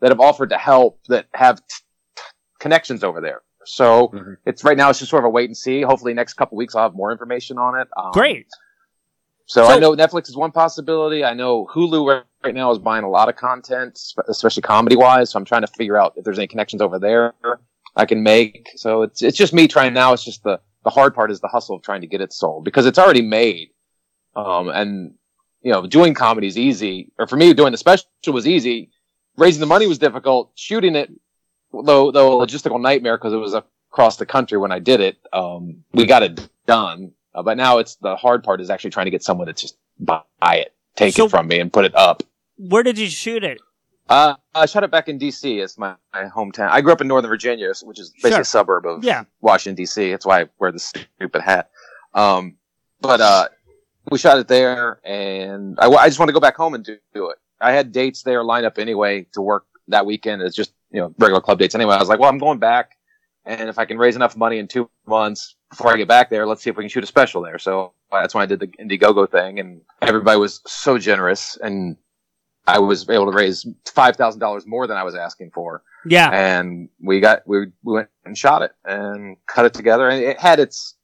that 0.00 0.10
have 0.10 0.20
offered 0.20 0.50
to 0.50 0.58
help 0.58 0.98
that 1.08 1.26
have 1.34 1.58
t- 1.60 1.64
t- 2.16 2.22
connections 2.58 3.04
over 3.04 3.20
there. 3.20 3.42
So 3.64 4.08
Mhm. 4.08 4.36
it's 4.44 4.64
right 4.64 4.76
now, 4.76 4.90
it's 4.90 4.98
just 4.98 5.10
sort 5.10 5.22
of 5.22 5.26
a 5.26 5.30
wait 5.30 5.48
and 5.48 5.56
see. 5.56 5.82
Hopefully 5.82 6.14
next 6.14 6.34
couple 6.34 6.58
weeks 6.58 6.74
I'll 6.74 6.82
have 6.82 6.94
more 6.94 7.12
information 7.12 7.58
on 7.58 7.78
it. 7.80 7.86
Um, 7.96 8.10
Great. 8.12 8.46
So, 9.46 9.66
So- 9.66 9.70
I 9.72 9.78
know 9.78 9.94
Netflix 9.94 10.28
is 10.28 10.36
one 10.36 10.52
possibility. 10.52 11.24
I 11.24 11.34
know 11.34 11.66
Hulu 11.74 12.24
right, 12.42 12.54
now 12.54 12.70
is 12.70 12.78
buying 12.78 13.04
a 13.04 13.10
lot 13.10 13.28
of 13.28 13.36
content, 13.36 13.98
especially 14.28 14.62
comedy 14.62 14.96
wise. 14.96 15.30
So 15.30 15.38
I'm 15.38 15.44
trying 15.44 15.62
to 15.62 15.68
figure 15.68 15.96
out 15.96 16.14
if 16.16 16.24
there's 16.24 16.38
any 16.38 16.48
connections 16.48 16.82
over 16.82 16.98
there 16.98 17.34
I 17.96 18.06
can 18.06 18.22
make. 18.22 18.70
So 18.76 19.02
it's 19.02 19.22
it's 19.22 19.36
just 19.36 19.52
me 19.52 19.68
trying 19.68 19.94
now. 19.94 20.12
It's 20.12 20.24
just 20.24 20.42
the 20.42 20.60
the 20.84 20.90
hard 20.90 21.14
part 21.14 21.30
is 21.30 21.40
the 21.40 21.48
hustle 21.48 21.76
of 21.76 21.82
trying 21.82 22.00
to 22.00 22.06
get 22.06 22.20
it 22.20 22.32
sold 22.32 22.64
because 22.64 22.86
it's 22.86 22.98
already 22.98 23.22
made. 23.22 23.70
Um, 24.34 24.68
and 24.68 25.14
you 25.62 25.70
know, 25.72 25.86
doing 25.86 26.14
comedy 26.14 26.48
is 26.48 26.58
easy, 26.58 27.12
or 27.18 27.26
for 27.26 27.36
me, 27.36 27.52
doing 27.54 27.72
the 27.72 27.78
special 27.78 28.06
was 28.28 28.46
easy. 28.46 28.90
Raising 29.36 29.60
the 29.60 29.66
money 29.66 29.86
was 29.86 29.98
difficult. 29.98 30.52
Shooting 30.56 30.96
it, 30.96 31.10
though, 31.72 32.10
though 32.10 32.42
a 32.42 32.46
logistical 32.46 32.80
nightmare 32.80 33.16
because 33.16 33.32
it 33.32 33.36
was 33.36 33.54
across 33.54 34.16
the 34.16 34.26
country 34.26 34.58
when 34.58 34.72
I 34.72 34.78
did 34.78 35.00
it. 35.00 35.18
Um, 35.32 35.84
we 35.92 36.04
got 36.06 36.22
it 36.22 36.48
done, 36.66 37.12
uh, 37.34 37.42
but 37.42 37.56
now 37.56 37.78
it's 37.78 37.96
the 37.96 38.16
hard 38.16 38.42
part 38.44 38.60
is 38.60 38.70
actually 38.70 38.90
trying 38.90 39.06
to 39.06 39.10
get 39.10 39.22
someone 39.22 39.46
to 39.46 39.52
just 39.52 39.76
buy 39.98 40.22
it, 40.42 40.72
take 40.96 41.14
So- 41.14 41.26
it 41.26 41.30
from 41.30 41.48
me, 41.48 41.58
and 41.60 41.72
put 41.72 41.84
it 41.84 41.94
up. 41.94 42.22
Where 42.58 42.82
did 42.82 42.98
you 42.98 43.08
shoot 43.08 43.42
it? 43.44 43.60
Uh, 44.08 44.34
I 44.54 44.66
shot 44.66 44.84
it 44.84 44.90
back 44.90 45.08
in 45.08 45.16
D.C. 45.16 45.58
It's 45.60 45.78
my, 45.78 45.94
my 46.12 46.24
hometown. 46.24 46.68
I 46.68 46.80
grew 46.80 46.92
up 46.92 47.00
in 47.00 47.08
Northern 47.08 47.30
Virginia, 47.30 47.72
which 47.82 47.98
is 47.98 48.10
basically 48.10 48.30
Sure. 48.32 48.40
a 48.40 48.44
suburb 48.44 48.86
of 48.86 49.04
Yeah. 49.04 49.24
Washington 49.40 49.76
D.C. 49.76 50.10
That's 50.10 50.26
why 50.26 50.42
I 50.42 50.48
wear 50.58 50.70
this 50.70 50.84
stupid 50.86 51.40
hat. 51.40 51.70
Um, 52.14 52.56
but 53.00 53.20
uh, 53.20 53.48
we 54.10 54.18
shot 54.18 54.38
it 54.38 54.48
there, 54.48 55.00
and 55.04 55.78
I, 55.80 55.86
I 55.88 56.06
just 56.08 56.18
want 56.18 56.28
to 56.28 56.32
go 56.34 56.40
back 56.40 56.56
home 56.56 56.74
and 56.74 56.84
do, 56.84 56.98
do 57.14 57.30
it. 57.30 57.38
I 57.60 57.72
had 57.72 57.90
dates 57.92 58.22
there 58.22 58.44
lined 58.44 58.66
up 58.66 58.78
anyway 58.78 59.26
to 59.32 59.40
work 59.40 59.64
that 59.88 60.04
weekend. 60.04 60.42
It's 60.42 60.56
just 60.56 60.72
you 60.90 61.00
know 61.00 61.14
regular 61.18 61.40
club 61.40 61.58
dates 61.58 61.74
anyway. 61.74 61.94
I 61.94 61.98
was 61.98 62.08
like, 62.08 62.18
well, 62.20 62.28
I'm 62.28 62.38
going 62.38 62.58
back. 62.58 62.96
And 63.44 63.68
if 63.68 63.78
I 63.78 63.84
can 63.84 63.98
raise 63.98 64.16
enough 64.16 64.36
money 64.36 64.58
in 64.58 64.68
two 64.68 64.88
months 65.06 65.56
before 65.70 65.92
I 65.92 65.96
get 65.96 66.08
back 66.08 66.30
there, 66.30 66.46
let's 66.46 66.62
see 66.62 66.70
if 66.70 66.76
we 66.76 66.82
can 66.84 66.88
shoot 66.90 67.04
a 67.04 67.06
special 67.06 67.42
there. 67.42 67.58
So 67.58 67.92
that's 68.10 68.34
when 68.34 68.42
I 68.42 68.46
did 68.46 68.60
the 68.60 68.66
Indiegogo 68.68 69.30
thing, 69.30 69.58
and 69.58 69.80
everybody 70.00 70.38
was 70.38 70.60
so 70.66 70.98
generous, 70.98 71.56
and 71.62 71.96
I 72.66 72.78
was 72.78 73.08
able 73.08 73.30
to 73.30 73.36
raise 73.36 73.66
five 73.86 74.16
thousand 74.16 74.40
dollars 74.40 74.66
more 74.66 74.86
than 74.86 74.96
I 74.96 75.02
was 75.02 75.14
asking 75.14 75.50
for, 75.52 75.82
Yeah. 76.04 76.30
and 76.30 76.88
we 77.02 77.20
got 77.20 77.42
we 77.46 77.66
we 77.82 77.94
went 77.94 78.08
and 78.24 78.36
shot 78.38 78.62
it 78.62 78.72
and 78.84 79.36
cut 79.46 79.64
it 79.64 79.74
together, 79.74 80.08
and 80.08 80.22
it 80.22 80.38
had 80.38 80.60
its 80.60 80.94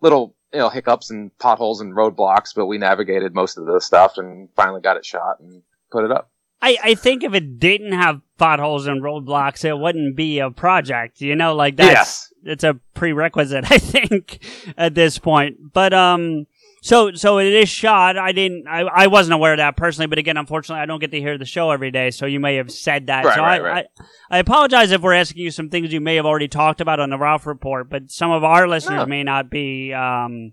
little 0.00 0.34
you 0.52 0.58
know 0.58 0.68
hiccups 0.68 1.10
and 1.10 1.36
potholes 1.38 1.80
and 1.80 1.94
roadblocks, 1.94 2.54
but 2.54 2.66
we 2.66 2.78
navigated 2.78 3.34
most 3.34 3.56
of 3.58 3.66
the 3.66 3.80
stuff 3.80 4.16
and 4.18 4.48
finally 4.56 4.80
got 4.80 4.96
it 4.96 5.04
shot 5.04 5.38
and 5.40 5.62
put 5.92 6.04
it 6.04 6.10
up. 6.10 6.30
I, 6.62 6.78
I 6.82 6.94
think 6.94 7.22
if 7.22 7.34
it 7.34 7.58
didn't 7.60 7.92
have 7.92 8.20
potholes 8.38 8.86
and 8.86 9.02
roadblocks, 9.02 9.64
it 9.64 9.78
wouldn't 9.78 10.16
be 10.16 10.38
a 10.40 10.50
project. 10.50 11.20
You 11.20 11.36
know, 11.36 11.54
like 11.54 11.76
that's 11.76 11.92
Yes. 11.92 12.32
it's 12.44 12.64
a 12.64 12.74
prerequisite, 12.94 13.64
I 13.70 13.78
think, 13.78 14.38
at 14.76 14.94
this 14.94 15.18
point. 15.18 15.72
But 15.72 15.92
um, 15.94 16.46
so 16.82 17.12
so 17.14 17.38
it 17.38 17.52
is 17.52 17.68
shot. 17.68 18.16
I 18.16 18.32
didn't, 18.32 18.68
I, 18.68 18.80
I 18.82 19.06
wasn't 19.08 19.34
aware 19.34 19.52
of 19.52 19.58
that 19.58 19.76
personally. 19.76 20.06
But 20.06 20.18
again, 20.18 20.36
unfortunately, 20.36 20.82
I 20.82 20.86
don't 20.86 21.00
get 21.00 21.10
to 21.12 21.20
hear 21.20 21.36
the 21.38 21.44
show 21.44 21.70
every 21.70 21.90
day. 21.90 22.10
So 22.10 22.26
you 22.26 22.38
may 22.40 22.56
have 22.56 22.70
said 22.70 23.06
that. 23.08 23.24
Right, 23.24 23.34
so 23.34 23.42
right, 23.42 23.60
I, 23.60 23.64
right. 23.64 23.86
I 23.98 24.36
I 24.36 24.38
apologize 24.38 24.90
if 24.92 25.00
we're 25.00 25.14
asking 25.14 25.42
you 25.42 25.50
some 25.50 25.68
things 25.68 25.92
you 25.92 26.00
may 26.00 26.16
have 26.16 26.26
already 26.26 26.48
talked 26.48 26.80
about 26.80 27.00
on 27.00 27.10
the 27.10 27.18
Ralph 27.18 27.46
report, 27.46 27.88
but 27.90 28.10
some 28.10 28.30
of 28.30 28.44
our 28.44 28.68
listeners 28.68 28.98
No. 29.00 29.06
may 29.06 29.22
not 29.24 29.50
be 29.50 29.92
um 29.92 30.52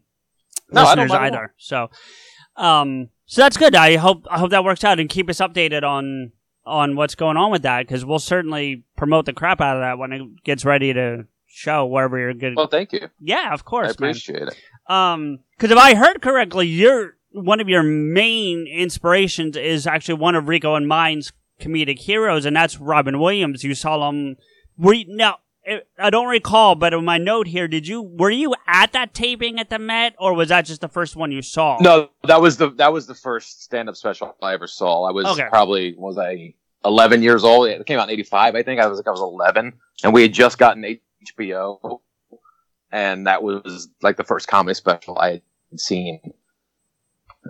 No, 0.72 0.84
listeners 0.84 1.10
mind 1.10 1.12
at 1.12 1.20
all. 1.20 1.26
either. 1.26 1.54
So, 1.58 1.90
um, 2.56 3.10
so 3.26 3.42
that's 3.42 3.58
good. 3.58 3.76
I 3.76 3.98
hope 3.98 4.26
I 4.30 4.40
hope 4.40 4.52
that 4.52 4.64
works 4.64 4.84
out 4.84 5.00
and 5.00 5.10
keep 5.10 5.30
us 5.30 5.38
updated 5.40 5.84
on 5.84 6.32
on 6.66 6.96
what's 6.96 7.16
going 7.16 7.38
on 7.38 7.52
with 7.52 7.64
that 7.64 7.86
because 7.86 8.06
we'll 8.06 8.20
certainly 8.20 8.84
promote 8.96 9.26
the 9.26 9.34
crap 9.34 9.60
out 9.62 9.78
of 9.78 9.82
that 9.82 9.98
when 9.98 10.12
it 10.14 10.44
gets 10.44 10.64
ready 10.66 10.94
to 10.94 11.26
show 11.48 11.86
wherever 11.86 12.18
you're 12.18 12.34
good. 12.34 12.56
Well, 12.56 12.68
thank 12.68 12.94
you. 12.94 13.10
yeah, 13.20 13.54
of 13.54 13.62
I 13.62 13.64
course, 13.64 14.00
man. 14.00 14.12
appreciate 14.12 14.44
it. 14.44 14.58
Um, 14.88 15.40
because 15.58 15.72
if 15.72 15.78
I 15.78 15.96
heard 15.96 16.22
correctly, 16.22 16.68
you're 16.68 17.16
one 17.32 17.60
of 17.60 17.70
your 17.70 17.84
main 17.84 18.68
inspirations 18.68 19.58
is 19.58 19.88
actually 19.88 20.16
one 20.16 20.36
of 20.36 20.48
Rico 20.48 20.76
and 20.76 20.88
mine's 20.88 21.32
comedic 21.60 22.00
heroes, 22.00 22.46
and 22.46 22.56
that's 22.56 22.80
Robin 22.80 23.20
Williams. 23.20 23.64
You 23.64 23.76
saw 23.76 24.10
him. 24.10 24.38
Were 24.78 24.94
you, 24.94 25.06
now? 25.08 25.38
I 25.98 26.10
don't 26.10 26.28
recall, 26.28 26.76
but 26.76 26.94
in 26.94 27.06
my 27.06 27.18
note 27.18 27.48
here, 27.48 27.68
did 27.68 27.88
you 27.88 28.02
were 28.02 28.30
you 28.30 28.54
at 28.68 28.92
that 28.94 29.14
taping 29.14 29.60
at 29.60 29.70
the 29.70 29.80
Met, 29.80 30.16
or 30.20 30.34
was 30.34 30.50
that 30.50 30.66
just 30.66 30.82
the 30.82 30.90
first 30.90 31.16
one 31.16 31.32
you 31.32 31.42
saw? 31.42 31.78
No, 31.80 32.10
that 32.26 32.42
was 32.42 32.58
the 32.58 32.70
that 32.72 32.92
was 32.92 33.08
the 33.08 33.16
first 33.16 33.64
stand 33.64 33.88
up 33.88 33.96
special 33.96 34.36
I 34.42 34.54
ever 34.54 34.68
saw. 34.68 35.04
I 35.08 35.12
was 35.12 35.26
Okay. 35.26 35.48
probably 35.50 35.96
was 35.98 36.18
I 36.18 36.54
eleven 36.84 37.24
years 37.24 37.44
old. 37.46 37.70
It 37.70 37.86
came 37.86 37.98
out 37.98 38.10
in 38.10 38.14
eighty 38.14 38.24
five, 38.24 38.56
I 38.56 38.64
think. 38.64 38.82
I 38.82 38.88
was 38.88 38.98
like 39.00 39.08
I 39.08 39.12
was 39.12 39.22
eleven, 39.22 39.74
and 40.04 40.14
we 40.14 40.22
had 40.24 40.34
just 40.34 40.58
gotten 40.58 40.84
HBO, 41.40 42.00
and 42.92 43.28
that 43.28 43.42
was 43.42 43.88
like 44.02 44.18
the 44.18 44.24
first 44.26 44.48
comedy 44.48 44.74
special 44.74 45.18
I 45.18 45.30
had 45.32 45.42
seen. 45.80 46.20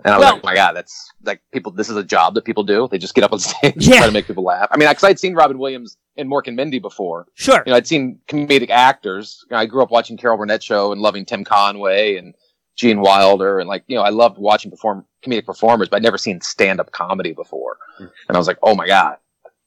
And 0.04 0.12
I 0.12 0.18
was 0.18 0.24
Well- 0.24 0.34
like, 0.34 0.42
oh 0.44 0.46
my 0.46 0.54
god, 0.54 0.72
that's 0.74 1.10
like 1.24 1.40
people. 1.52 1.70
This 1.72 1.88
is 1.88 1.96
a 1.96 2.02
job 2.04 2.34
that 2.34 2.44
people 2.44 2.62
do. 2.64 2.88
They 2.90 2.98
just 2.98 3.14
get 3.14 3.22
up 3.24 3.32
on 3.32 3.38
stage 3.50 3.74
Yeah. 3.76 3.94
and 3.94 3.98
try 3.98 4.06
to 4.06 4.12
make 4.12 4.26
people 4.26 4.44
laugh. 4.44 4.68
I 4.70 4.76
mean, 4.76 4.88
because 4.88 5.04
I'd 5.04 5.18
seen 5.20 5.34
Robin 5.34 5.58
Williams 5.58 5.96
in 6.16 6.28
Mork 6.28 6.46
and 6.46 6.56
Mindy 6.56 6.78
before, 6.80 7.26
Sure. 7.34 7.62
you 7.64 7.70
know, 7.70 7.76
I'd 7.76 7.86
seen 7.86 8.18
comedic 8.28 8.70
actors. 8.70 9.44
You 9.50 9.54
know, 9.54 9.60
I 9.60 9.66
grew 9.66 9.82
up 9.82 9.90
watching 9.90 10.16
Carol 10.16 10.36
Burnett 10.36 10.62
show 10.62 10.90
and 10.92 11.00
loving 11.00 11.24
Tim 11.24 11.44
Conway 11.44 12.16
and 12.16 12.34
Gene 12.76 13.00
Wilder, 13.00 13.60
and 13.60 13.68
like 13.68 13.84
you 13.86 13.94
know, 13.94 14.02
I 14.02 14.08
loved 14.10 14.36
watching 14.36 14.70
perform 14.70 15.04
comedic 15.24 15.46
performers, 15.46 15.88
but 15.88 15.98
I'd 15.98 16.02
never 16.02 16.18
seen 16.18 16.40
stand 16.40 16.80
up 16.80 16.90
comedy 16.90 17.32
before. 17.32 17.76
Hmm. 17.98 18.06
And 18.28 18.36
I 18.36 18.38
was 18.38 18.48
like, 18.48 18.58
oh 18.64 18.74
my 18.74 18.86
god, 18.88 19.18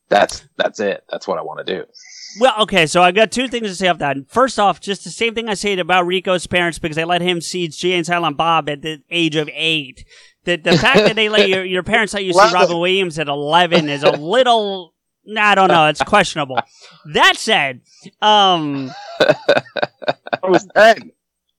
that's 0.10 0.48
that's 0.58 0.80
it. 0.80 1.04
That's 1.10 1.28
what 1.28 1.38
I 1.38 1.42
want 1.42 1.66
to 1.66 1.76
do. 1.76 1.86
Well, 2.40 2.54
okay, 2.62 2.86
so 2.86 3.02
I've 3.02 3.16
got 3.16 3.32
two 3.32 3.48
things 3.48 3.68
to 3.70 3.76
say 3.76 3.88
off 3.88 3.98
that. 4.00 4.18
First 4.28 4.60
off, 4.60 4.80
just 4.80 5.04
the 5.04 5.10
same 5.10 5.34
thing 5.34 5.50
I 5.50 5.54
said 5.54 5.80
about 5.80 6.06
Rico's 6.06 6.46
parents 6.46 6.78
because 6.78 6.96
they 6.96 7.06
let 7.06 7.22
him 7.22 7.42
see 7.42 7.68
Jay 7.68 7.94
and 7.94 8.06
Silent 8.06 8.38
Bob 8.38 8.70
at 8.70 8.82
the 8.82 9.02
age 9.10 9.36
of 9.36 9.50
eight. 9.54 10.06
The, 10.44 10.56
the 10.56 10.78
fact 10.78 11.00
that 11.00 11.16
they 11.16 11.30
let 11.30 11.50
your, 11.50 11.66
your 11.66 11.84
parents 11.84 12.14
let 12.14 12.24
you 12.24 12.34
see 12.34 12.54
Robin 12.54 12.78
Williams 12.80 13.20
at 13.20 13.28
11 13.28 13.90
is 13.90 14.04
a 14.04 14.12
little, 14.12 14.94
I 15.38 15.56
don't 15.56 15.68
know, 15.68 15.88
it's 15.88 16.02
questionable. 16.02 16.58
That 17.14 17.34
said, 17.38 17.82
um, 18.22 18.92
I 19.20 20.48
was 20.48 20.66
ten. 20.74 21.12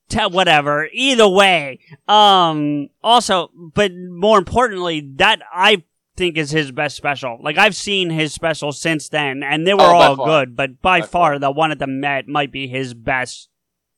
te- 0.09 0.27
whatever. 0.29 0.89
Either 0.93 1.29
way, 1.29 1.81
um, 2.07 2.89
also, 3.03 3.51
but 3.75 3.93
more 3.95 4.39
importantly, 4.39 5.07
that 5.17 5.43
I 5.53 5.83
think 6.19 6.37
is 6.37 6.51
his 6.51 6.71
best 6.73 6.97
special. 6.97 7.39
Like 7.43 7.57
I've 7.57 7.75
seen 7.77 8.11
his 8.11 8.35
special 8.35 8.73
since 8.73 9.09
then, 9.09 9.43
and 9.43 9.67
they 9.67 9.73
were 9.73 9.81
Oh, 9.83 9.95
all 9.97 10.17
far. 10.17 10.27
good. 10.27 10.57
But 10.57 10.83
by, 10.83 11.01
By 11.01 11.07
far, 11.07 11.31
far. 11.33 11.39
the 11.39 11.51
one 11.51 11.71
at 11.71 11.79
the 11.79 11.87
Met 11.87 12.29
might 12.29 12.53
be 12.53 12.67
his 12.69 12.93
best. 12.93 13.49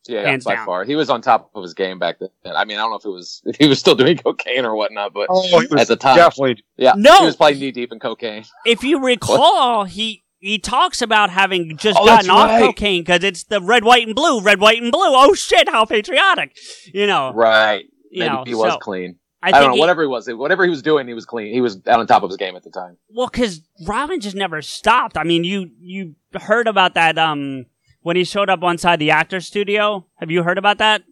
Yeah, 0.09 0.23
Hands 0.23 0.43
by 0.45 0.55
down. 0.55 0.67
far. 0.67 0.85
He 0.85 0.97
was 0.97 1.11
on 1.11 1.21
top 1.21 1.51
of 1.55 1.63
his 1.63 1.75
game 1.75 1.99
back 1.99 2.19
then. 2.21 2.31
I 2.57 2.65
mean, 2.65 2.79
I 2.79 2.83
don't 2.83 2.91
know 2.91 2.97
if 2.97 3.05
it 3.05 3.09
was 3.11 3.43
if 3.45 3.57
he 3.61 3.69
was 3.69 3.79
still 3.81 3.95
doing 3.95 4.17
cocaine 4.25 4.65
or 4.65 4.75
whatnot, 4.77 5.13
but 5.13 5.27
Oh, 5.29 5.43
he 5.61 5.67
was 5.67 5.81
at 5.83 5.89
the 5.89 5.97
time, 5.97 6.17
definitely. 6.17 6.63
yeah, 6.77 6.93
No! 6.97 7.19
he 7.19 7.25
was 7.27 7.37
probably 7.37 7.59
knee 7.59 7.71
deep 7.73 7.93
in 7.93 7.99
cocaine. 7.99 8.45
If 8.67 8.85
you 8.85 9.03
recall, 9.03 9.85
he. 9.85 10.25
He 10.43 10.59
talks 10.59 11.03
about 11.03 11.29
having 11.29 11.77
just 11.77 11.99
Oh, 12.01 12.07
gotten 12.07 12.31
off 12.31 12.49
right. 12.49 12.63
cocaine 12.63 13.03
because 13.03 13.23
it's 13.23 13.45
the 13.45 13.61
red, 13.61 13.85
white, 13.85 14.07
and 14.07 14.17
blue. 14.17 14.41
Red, 14.41 14.59
white, 14.59 14.81
and 14.83 14.91
blue. 14.91 15.03
Oh 15.05 15.35
shit! 15.35 15.69
How 15.69 15.85
patriotic, 15.85 16.57
you 16.95 17.07
know. 17.07 17.31
Right. 17.35 17.85
You 18.11 18.21
Maybe 18.21 18.35
know, 18.35 18.45
he 18.47 18.55
was 18.55 18.73
so 18.73 18.79
clean. 18.79 19.19
I, 19.43 19.49
I, 19.49 19.51
don't 19.53 19.69
know. 19.71 19.75
he- 19.75 19.81
Whatever 19.81 20.03
he 20.03 20.09
was, 20.09 20.29
whatever 20.29 20.65
he 20.65 20.71
was 20.71 20.83
doing, 20.83 21.09
he 21.09 21.15
was 21.15 21.25
clean. 21.25 21.53
He 21.53 21.61
was 21.61 21.77
out 21.87 21.99
on 22.01 22.07
top 22.07 22.23
of 22.23 22.29
his 22.31 22.37
game 22.37 22.57
at 22.57 22.63
the 22.63 22.71
time. 22.71 22.97
Well, 23.09 23.29
because 23.29 23.63
Robin 23.87 24.21
just 24.21 24.37
never 24.37 24.61
stopped. 24.63 25.17
I 25.17 25.25
mean, 25.25 25.45
you 25.45 25.71
you 25.81 26.15
heard 26.35 26.67
about 26.69 26.95
that 26.95 27.17
um 27.19 27.67
when 28.03 28.17
he 28.17 28.25
showed 28.25 28.51
up 28.51 28.63
inside 28.63 28.99
the 28.99 29.11
actor 29.11 29.41
studio. 29.41 30.07
Have 30.17 30.31
you 30.31 30.43
heard 30.43 30.59
about 30.59 30.79
that? 30.79 31.03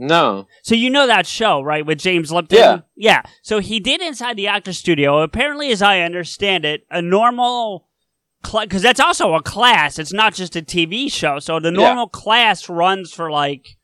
No. 0.00 0.46
So 0.62 0.74
you 0.74 0.90
know 0.90 1.06
that 1.08 1.26
show, 1.26 1.60
right, 1.60 1.84
with 1.84 1.98
James 1.98 2.30
Lipton? 2.30 2.58
Yeah. 2.58 2.80
Yeah. 2.94 3.22
So 3.42 3.58
he 3.58 3.80
did 3.80 4.00
inside 4.00 4.36
the 4.36 4.46
actor 4.46 4.72
studio. 4.72 5.22
Apparently, 5.22 5.70
as 5.72 5.82
I 5.82 6.00
understand 6.02 6.64
it, 6.64 6.86
a 6.90 7.02
normal 7.02 7.86
because 8.52 8.82
that's 8.82 9.00
also 9.00 9.34
a 9.34 9.42
class. 9.42 9.98
It's 9.98 10.12
not 10.12 10.34
just 10.34 10.54
a 10.54 10.62
TV 10.62 11.10
show. 11.12 11.40
So 11.40 11.58
the 11.58 11.70
Yeah. 11.72 11.78
normal 11.88 12.08
class 12.08 12.68
runs 12.68 13.12
for 13.12 13.30
like, 13.32 13.76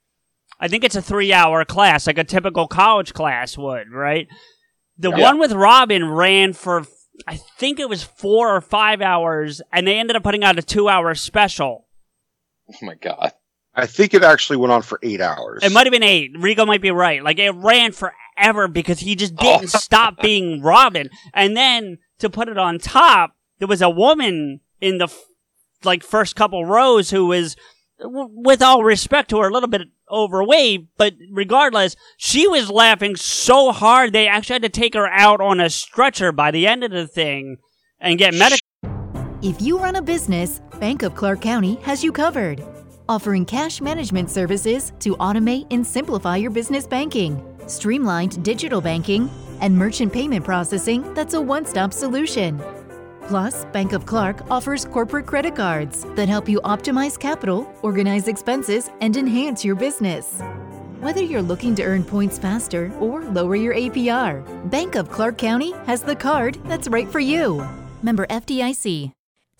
I 0.64 0.68
think 0.68 0.82
it's 0.82 0.96
a 0.96 1.02
three-hour 1.02 1.66
class, 1.66 2.06
like 2.06 2.16
a 2.16 2.24
typical 2.24 2.66
college 2.66 3.12
class 3.12 3.58
would, 3.58 3.90
right? 3.92 4.26
The 4.96 5.10
Yeah. 5.10 5.22
one 5.22 5.38
with 5.38 5.52
Robin 5.52 6.08
ran 6.08 6.54
for, 6.54 6.86
I 7.28 7.36
think 7.36 7.78
it 7.78 7.88
was 7.88 8.02
four 8.02 8.56
or 8.56 8.62
five 8.62 9.02
hours, 9.02 9.60
and 9.70 9.86
they 9.86 9.98
ended 9.98 10.16
up 10.16 10.22
putting 10.22 10.42
out 10.42 10.58
a 10.58 10.62
two-hour 10.62 11.14
special. 11.16 11.86
Oh 12.70 12.86
my 12.86 12.94
god. 12.94 13.32
I 13.74 13.84
think 13.86 14.14
it 14.14 14.22
actually 14.24 14.56
went 14.56 14.72
on 14.72 14.80
for 14.80 14.98
eight 15.02 15.20
hours. 15.20 15.62
It 15.62 15.72
might 15.72 15.84
have 15.86 15.92
been 15.92 16.02
eight. 16.02 16.30
Rico 16.38 16.64
might 16.64 16.80
be 16.80 16.92
right. 16.92 17.22
Like 17.22 17.38
it 17.38 17.50
ran 17.50 17.92
forever 17.92 18.66
because 18.68 19.00
he 19.00 19.16
just 19.16 19.34
Oh. 19.38 19.58
didn't 19.58 19.70
stop 19.72 20.18
being 20.22 20.62
Robin. 20.62 21.10
And 21.34 21.54
then 21.56 21.98
to 22.20 22.30
put 22.30 22.48
it 22.48 22.56
on 22.56 22.78
top, 22.78 23.32
there 23.58 23.68
was 23.68 23.82
a 23.82 23.90
woman 23.90 24.60
in 24.80 24.96
the 24.96 25.04
f- 25.08 25.24
like 25.82 26.02
first 26.02 26.36
couple 26.36 26.64
rows 26.64 27.10
who 27.10 27.26
was, 27.26 27.54
w- 28.00 28.30
with 28.32 28.62
all 28.62 28.82
respect 28.82 29.28
to 29.30 29.40
her, 29.40 29.48
a 29.48 29.52
little 29.52 29.68
bit 29.68 29.82
overweight, 30.14 30.86
but 30.96 31.14
regardless, 31.30 31.96
she 32.16 32.46
was 32.46 32.70
laughing 32.70 33.16
so 33.16 33.72
hard 33.72 34.12
they 34.12 34.28
actually 34.28 34.54
had 34.54 34.62
to 34.62 34.68
take 34.68 34.94
her 34.94 35.08
out 35.08 35.40
on 35.40 35.60
a 35.60 35.68
stretcher 35.68 36.32
by 36.32 36.50
the 36.50 36.66
end 36.66 36.84
of 36.84 36.90
the 36.90 37.06
thing 37.06 37.58
and 38.00 38.18
get 38.18 38.34
medical. 38.34 38.60
If 39.42 39.60
you 39.60 39.78
run 39.78 39.96
a 39.96 40.02
business, 40.02 40.60
Bank 40.80 41.02
of 41.02 41.14
Clark 41.14 41.42
County 41.42 41.74
has 41.82 42.02
you 42.02 42.12
covered. 42.12 42.62
Offering 43.08 43.44
cash 43.44 43.80
management 43.82 44.30
services 44.30 44.92
to 45.00 45.16
automate 45.16 45.66
and 45.70 45.86
simplify 45.86 46.36
your 46.36 46.50
business 46.50 46.86
banking, 46.86 47.44
streamlined 47.66 48.42
digital 48.42 48.80
banking, 48.80 49.28
and 49.60 49.76
merchant 49.76 50.12
payment 50.12 50.44
processing 50.44 51.12
that's 51.14 51.34
a 51.34 51.40
one 51.40 51.66
stop 51.66 51.92
solution. 51.92 52.62
Plus, 53.26 53.64
Bank 53.66 53.92
of 53.92 54.04
Clark 54.04 54.50
offers 54.50 54.84
corporate 54.84 55.26
credit 55.26 55.56
cards 55.56 56.04
that 56.14 56.28
help 56.28 56.48
you 56.48 56.60
optimize 56.62 57.18
capital, 57.18 57.66
organize 57.82 58.28
expenses, 58.28 58.90
and 59.00 59.16
enhance 59.16 59.64
your 59.64 59.76
business. 59.76 60.40
Whether 61.00 61.22
you're 61.22 61.42
looking 61.42 61.74
to 61.76 61.82
earn 61.84 62.04
points 62.04 62.38
faster 62.38 62.92
or 63.00 63.24
lower 63.24 63.56
your 63.56 63.74
APR, 63.74 64.42
Bank 64.70 64.94
of 64.94 65.10
Clark 65.10 65.38
County 65.38 65.72
has 65.86 66.02
the 66.02 66.16
card 66.16 66.58
that's 66.64 66.88
right 66.88 67.08
for 67.08 67.20
you. 67.20 67.66
Member 68.02 68.26
FDIC. 68.26 69.12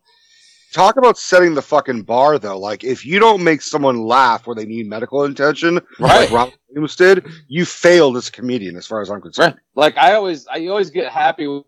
Talk 0.72 0.96
about 0.96 1.16
setting 1.16 1.54
the 1.54 1.62
fucking 1.62 2.02
bar, 2.02 2.38
though. 2.38 2.58
Like, 2.58 2.84
if 2.84 3.06
you 3.06 3.18
don't 3.18 3.42
make 3.42 3.62
someone 3.62 4.02
laugh 4.04 4.46
where 4.46 4.54
they 4.54 4.66
need 4.66 4.86
medical 4.88 5.22
attention, 5.22 5.76
Right. 5.98 6.22
like 6.22 6.30
Robin 6.30 6.54
Williams 6.68 6.96
did, 6.96 7.24
you 7.48 7.64
failed 7.64 8.16
as 8.18 8.28
a 8.28 8.32
comedian, 8.32 8.76
as 8.76 8.86
far 8.86 9.00
as 9.00 9.08
I'm 9.08 9.22
concerned. 9.22 9.54
Right. 9.54 9.60
Like 9.74 9.96
I 9.96 10.14
always, 10.14 10.46
I 10.48 10.66
always 10.66 10.90
get 10.90 11.10
happy 11.10 11.46
when 11.46 11.64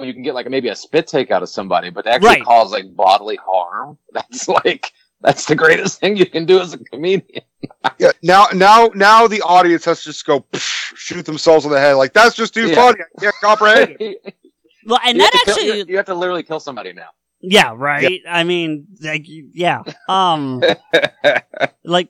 you 0.00 0.12
can 0.12 0.22
get 0.22 0.34
like 0.34 0.48
maybe 0.48 0.68
a 0.68 0.76
spit 0.76 1.06
take 1.06 1.30
out 1.30 1.42
of 1.42 1.48
somebody, 1.48 1.90
but 1.90 2.02
to 2.02 2.10
actually 2.10 2.28
Right. 2.28 2.44
cause 2.44 2.72
like 2.72 2.94
bodily 2.94 3.36
harm. 3.36 3.98
That's 4.12 4.48
like 4.48 4.92
that's 5.22 5.46
the 5.46 5.54
greatest 5.54 5.98
thing 5.98 6.16
you 6.16 6.26
can 6.26 6.44
do 6.44 6.60
as 6.60 6.74
a 6.74 6.78
comedian. 6.78 7.22
Yeah. 7.98 8.10
Now, 8.22 8.46
now, 8.52 8.90
now 8.94 9.26
the 9.26 9.40
audience 9.42 9.84
has 9.86 10.00
to 10.02 10.10
just 10.10 10.24
go 10.26 10.40
psh, 10.52 10.94
shoot 10.96 11.24
themselves 11.24 11.64
in 11.64 11.70
the 11.70 11.80
head. 11.80 11.94
Like, 11.94 12.12
that's 12.12 12.34
just 12.36 12.52
too 12.52 12.68
Yeah. 12.68 12.74
funny. 12.74 12.98
I 13.16 13.20
can't 13.20 13.34
comprehend 13.42 13.96
it. 13.98 14.34
well, 14.86 15.00
and 15.04 15.20
have 15.20 15.30
that 15.32 15.38
to 15.38 15.44
kill- 15.46 15.54
actually, 15.54 15.78
you, 15.78 15.84
you 15.88 15.96
have 15.96 16.06
to 16.06 16.14
literally 16.14 16.42
kill 16.42 16.60
somebody 16.60 16.92
now. 16.92 17.08
yeah, 17.40 17.72
right. 17.74 18.20
I 18.28 18.44
mean, 18.44 18.86
like, 19.00 19.24
yeah, 19.26 19.82
um, 20.08 20.62
like 21.84 22.08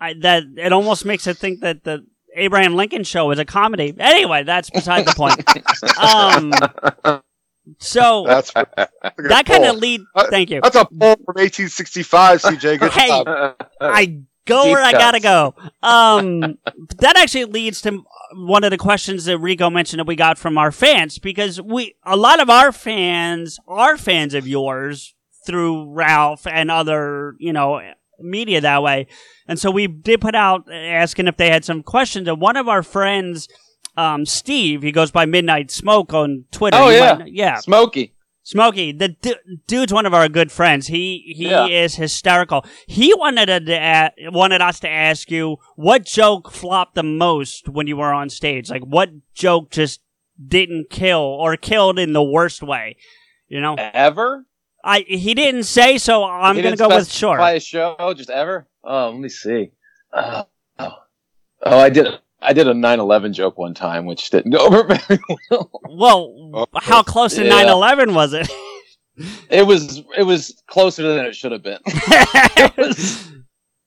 I, 0.00 0.14
that. 0.20 0.44
It 0.56 0.72
almost 0.72 1.04
makes 1.04 1.26
it 1.26 1.36
think 1.38 1.60
that 1.60 1.84
the 1.84 2.06
Abraham 2.36 2.76
Lincoln 2.76 3.02
Show 3.04 3.30
is 3.30 3.38
a 3.38 3.44
comedy. 3.44 3.94
Anyway, 3.98 4.44
that's 4.44 4.70
beside 4.70 5.06
the 5.06 5.12
point. 5.14 5.42
Um, 5.98 6.52
so 7.78 8.24
That's 8.26 8.52
that 8.52 9.46
kind 9.46 9.64
of 9.64 9.76
lead. 9.76 10.02
Uh, 10.14 10.26
Thank 10.30 10.50
you. 10.50 10.60
That's 10.62 10.76
a 10.76 10.84
poll 10.84 11.16
from 11.16 11.34
1865, 11.34 12.42
CJ. 12.42 12.78
Good 12.78 12.92
Hey, 12.92 13.08
job. 13.08 13.56
I 13.80 14.22
go 14.44 14.64
Deep 14.64 14.72
where 14.72 14.82
I 14.82 14.92
gotta 14.92 15.20
go. 15.20 15.54
Um, 15.82 16.58
that 16.98 17.16
actually 17.16 17.46
leads 17.46 17.80
to 17.82 18.04
one 18.34 18.64
of 18.64 18.70
the 18.70 18.78
questions 18.78 19.24
that 19.24 19.38
Rico 19.38 19.70
mentioned 19.70 20.00
that 20.00 20.06
we 20.06 20.16
got 20.16 20.38
from 20.38 20.58
our 20.58 20.70
fans 20.70 21.18
because 21.18 21.60
we 21.60 21.96
a 22.04 22.16
lot 22.16 22.40
of 22.40 22.48
our 22.50 22.72
fans 22.72 23.58
are 23.66 23.96
fans 23.96 24.34
of 24.34 24.46
yours 24.46 25.14
through 25.44 25.92
Ralph 25.92 26.46
and 26.46 26.70
other 26.70 27.34
you 27.38 27.52
know 27.52 27.80
media 28.20 28.60
that 28.60 28.82
way, 28.82 29.06
and 29.48 29.58
so 29.58 29.70
we 29.70 29.86
did 29.86 30.20
put 30.20 30.34
out 30.34 30.64
asking 30.72 31.26
if 31.28 31.36
they 31.36 31.50
had 31.50 31.64
some 31.64 31.82
questions. 31.82 32.28
And 32.28 32.40
one 32.40 32.56
of 32.56 32.68
our 32.68 32.82
friends, 32.82 33.48
um, 33.96 34.26
Steve, 34.26 34.82
he 34.82 34.92
goes 34.92 35.10
by 35.10 35.24
Midnight 35.26 35.70
Smoke 35.70 36.12
on 36.14 36.44
Twitter. 36.50 36.76
Oh, 36.78 36.88
You 36.90 36.96
yeah. 36.96 37.16
kn- 37.16 37.28
yeah. 37.32 37.56
Smokey. 37.58 38.12
Smokey, 38.42 38.92
the 38.92 39.08
du- 39.08 39.34
dude's 39.66 39.92
one 39.92 40.06
of 40.06 40.14
our 40.14 40.28
good 40.28 40.52
friends. 40.52 40.86
He 40.86 41.34
he 41.36 41.48
Yeah. 41.50 41.66
is 41.66 41.96
hysterical. 41.96 42.64
He 42.86 43.12
wanted 43.14 43.46
to, 43.46 43.58
to 43.58 43.72
a- 43.72 44.12
wanted 44.30 44.60
us 44.60 44.78
to 44.80 44.88
ask 44.88 45.32
you 45.32 45.56
what 45.74 46.04
joke 46.04 46.52
flopped 46.52 46.94
the 46.94 47.02
most 47.02 47.68
when 47.68 47.88
you 47.88 47.96
were 47.96 48.12
on 48.14 48.30
stage. 48.30 48.70
Like 48.70 48.82
what 48.84 49.10
joke 49.34 49.70
just 49.72 50.00
didn't 50.46 50.90
kill 50.90 51.18
or 51.20 51.56
killed 51.56 51.98
in 51.98 52.12
the 52.12 52.22
worst 52.22 52.62
way. 52.62 52.96
You 53.48 53.60
know, 53.60 53.74
Ever? 53.78 54.44
I 54.86 55.00
he 55.00 55.34
didn't 55.34 55.64
say, 55.64 55.98
so 55.98 56.24
I'm 56.24 56.54
He 56.56 56.62
gonna 56.62 56.76
go 56.76 56.88
with 56.88 57.06
specify 57.08 57.48
sure. 57.48 57.56
a 57.56 57.60
show, 57.98 58.14
just 58.16 58.30
ever. 58.30 58.66
Oh, 58.84 59.10
let 59.10 59.18
me 59.20 59.28
see. 59.28 59.72
Uh, 60.12 60.44
oh. 60.78 60.92
oh, 61.64 61.78
I 61.78 61.90
did. 61.90 62.06
I 62.40 62.52
did 62.52 62.68
a 62.68 62.72
9/11 62.74 63.32
joke 63.32 63.58
one 63.58 63.74
time, 63.74 64.06
which 64.06 64.30
didn't 64.30 64.52
go 64.52 64.58
over 64.66 64.84
very 65.08 65.20
well. 65.50 65.70
Well, 65.90 66.50
Oh, 66.54 66.66
how 66.80 67.02
close 67.02 67.34
to 67.34 67.44
yeah. 67.44 67.64
9/11 67.64 68.14
was 68.14 68.32
it? 68.32 68.48
It 69.50 69.66
was. 69.66 70.02
It 70.16 70.22
was 70.22 70.62
closer 70.68 71.02
than 71.14 71.26
it 71.26 71.34
should 71.34 71.50
have 71.52 71.62
been. 71.62 71.78
it 71.86 72.76
was. 72.76 73.30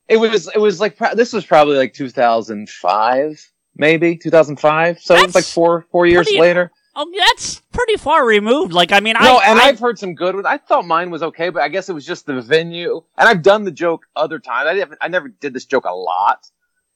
It 0.09 0.17
was. 0.17 0.47
It 0.53 0.59
was 0.59 0.79
like 0.81 0.97
this 1.15 1.31
was 1.31 1.45
probably 1.45 1.77
like 1.77 1.93
2005, 1.93 3.51
maybe 3.75 4.17
2005. 4.17 4.99
So 4.99 5.15
it 5.15 5.25
was 5.27 5.35
like 5.35 5.43
four 5.45 5.85
four 5.91 6.05
years 6.07 6.25
pretty- 6.27 6.41
later. 6.41 6.71
Oh, 6.95 7.12
that's 7.17 7.62
pretty 7.71 7.97
far 7.97 8.25
removed. 8.25 8.73
Like 8.73 8.91
I 8.91 8.99
mean, 8.99 9.15
No, 9.19 9.38
I, 9.38 9.45
and 9.49 9.60
I, 9.60 9.67
I've 9.67 9.80
heard 9.80 9.99
some 9.99 10.15
good 10.15 10.36
ones. 10.36 10.45
I 10.47 10.58
thought 10.58 10.86
mine 10.86 11.10
was 11.10 11.23
okay, 11.23 11.49
but 11.49 11.62
I 11.62 11.69
guess 11.69 11.89
it 11.89 11.93
was 11.93 12.06
just 12.06 12.25
the 12.25 12.41
venue. 12.41 13.02
And 13.17 13.30
I've 13.30 13.41
done 13.41 13.63
the 13.63 13.71
joke 13.71 14.06
other 14.15 14.39
times. 14.39 14.67
I 14.67 14.73
didn't, 14.73 14.97
I 15.02 15.08
never 15.08 15.30
did 15.30 15.54
this 15.54 15.65
joke 15.65 15.86
a 15.86 15.93
lot, 15.93 16.49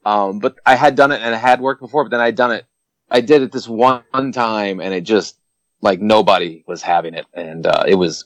um, 0.05 0.39
but 0.39 0.57
I 0.65 0.75
had 0.75 0.95
done 0.95 1.11
it 1.11 1.21
and 1.21 1.33
it 1.33 1.37
had 1.37 1.61
worked 1.61 1.81
before. 1.81 2.03
But 2.03 2.11
then 2.11 2.21
I'd 2.21 2.35
done 2.35 2.51
it. 2.51 2.65
I 3.09 3.21
did 3.21 3.41
it 3.41 3.51
this 3.51 3.67
one 3.67 4.31
time, 4.31 4.79
and 4.79 4.93
it 4.93 5.01
just 5.01 5.37
like 5.81 6.01
nobody 6.01 6.63
was 6.67 6.81
having 6.81 7.13
it, 7.13 7.25
and 7.33 7.67
uh, 7.67 7.83
it 7.87 7.95
was 7.95 8.25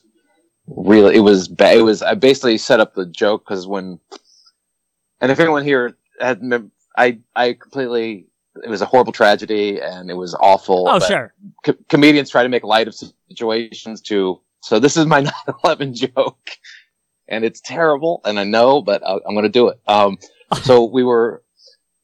really 0.67 1.15
it 1.15 1.21
was 1.21 1.47
bad. 1.47 1.77
It 1.77 1.82
was 1.82 2.01
I 2.01 2.13
basically 2.13 2.58
set 2.58 2.80
up 2.80 2.93
the 2.93 3.06
joke 3.06 3.43
because 3.45 3.67
when, 3.67 3.99
and 5.19 5.32
if 5.32 5.39
anyone 5.39 5.63
here 5.63 5.97
had, 6.19 6.41
I 6.95 7.19
I 7.36 7.53
completely. 7.53 8.27
It 8.63 8.70
was 8.70 8.82
a 8.82 8.86
horrible 8.86 9.13
tragedy, 9.13 9.80
and 9.82 10.10
it 10.10 10.15
was 10.15 10.36
awful. 10.36 10.88
oh 10.88 11.00
but- 11.00 11.08
sure. 11.08 11.34
co- 11.63 11.76
comedians 11.89 12.30
try 12.30 12.43
to 12.43 12.50
make 12.50 12.63
light 12.63 12.88
of 12.88 12.96
situations 13.30 14.02
too. 14.02 14.41
so 14.62 14.80
this 14.80 14.98
is 14.98 15.06
my 15.06 15.22
9-11 15.63 15.93
joke 15.93 16.50
and 17.28 17.43
it's 17.43 17.60
terrible 17.62 18.22
and 18.26 18.39
i 18.39 18.43
know 18.43 18.82
but 18.82 19.04
I, 19.04 19.13
i'm 19.26 19.34
going 19.34 19.43
to 19.43 19.50
do 19.50 19.67
it 19.67 19.80
um, 19.88 20.17
so 20.63 20.86
we 20.86 21.04
were 21.04 21.43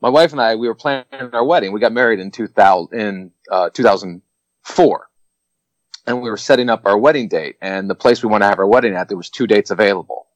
my 0.02 0.10
wife 0.10 0.32
and 0.34 0.42
i 0.42 0.56
we 0.56 0.68
were 0.68 0.76
planning 0.76 1.06
our 1.34 1.46
wedding 1.46 1.72
we 1.72 1.80
got 1.80 1.94
married 1.94 2.20
in 2.20 2.30
2000 2.32 3.00
in 3.00 3.32
uh, 3.52 3.70
2004 3.70 5.08
and 6.06 6.22
we 6.22 6.30
were 6.30 6.38
setting 6.38 6.70
up 6.70 6.86
our 6.86 6.98
wedding 6.98 7.28
date 7.28 7.56
and 7.62 7.90
the 7.90 7.96
place 7.96 8.22
we 8.24 8.30
want 8.30 8.44
to 8.44 8.48
have 8.48 8.60
our 8.60 8.68
wedding 8.68 8.94
at 8.96 9.08
there 9.08 9.18
was 9.18 9.30
two 9.30 9.48
dates 9.48 9.72
available 9.72 10.28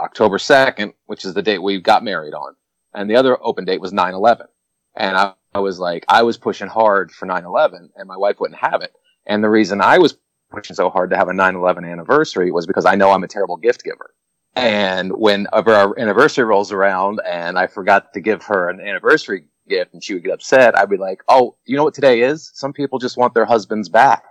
october 0.00 0.38
2nd 0.38 0.92
which 1.06 1.24
is 1.24 1.34
the 1.34 1.42
date 1.42 1.62
we 1.62 1.80
got 1.80 2.04
married 2.04 2.34
on 2.34 2.54
and 2.94 3.08
the 3.10 3.16
other 3.16 3.36
open 3.42 3.64
date 3.64 3.80
was 3.80 3.92
9-11 3.92 4.46
and 4.94 5.16
I, 5.16 5.32
I 5.54 5.60
was 5.60 5.78
like 5.78 6.04
i 6.08 6.22
was 6.22 6.36
pushing 6.36 6.68
hard 6.68 7.10
for 7.10 7.26
9-11 7.26 7.88
and 7.96 8.08
my 8.08 8.16
wife 8.16 8.38
wouldn't 8.40 8.60
have 8.60 8.82
it 8.82 8.92
and 9.26 9.42
the 9.42 9.48
reason 9.48 9.80
i 9.80 9.98
was 9.98 10.16
pushing 10.50 10.76
so 10.76 10.88
hard 10.90 11.10
to 11.10 11.16
have 11.16 11.28
a 11.28 11.32
9-11 11.32 11.90
anniversary 11.90 12.50
was 12.50 12.66
because 12.66 12.84
i 12.86 12.94
know 12.94 13.10
i'm 13.10 13.24
a 13.24 13.28
terrible 13.28 13.56
gift 13.56 13.82
giver 13.84 14.14
and 14.56 15.12
when 15.16 15.46
our 15.52 15.98
anniversary 15.98 16.44
rolls 16.44 16.72
around 16.72 17.20
and 17.26 17.58
i 17.58 17.66
forgot 17.66 18.12
to 18.14 18.20
give 18.20 18.42
her 18.44 18.68
an 18.68 18.80
anniversary 18.80 19.44
gift 19.68 19.92
and 19.92 20.02
she 20.02 20.14
would 20.14 20.24
get 20.24 20.32
upset 20.32 20.76
i'd 20.78 20.88
be 20.90 20.96
like 20.96 21.22
oh 21.28 21.56
you 21.66 21.76
know 21.76 21.84
what 21.84 21.94
today 21.94 22.20
is 22.22 22.50
some 22.54 22.72
people 22.72 22.98
just 22.98 23.16
want 23.16 23.34
their 23.34 23.44
husbands 23.44 23.88
back 23.88 24.24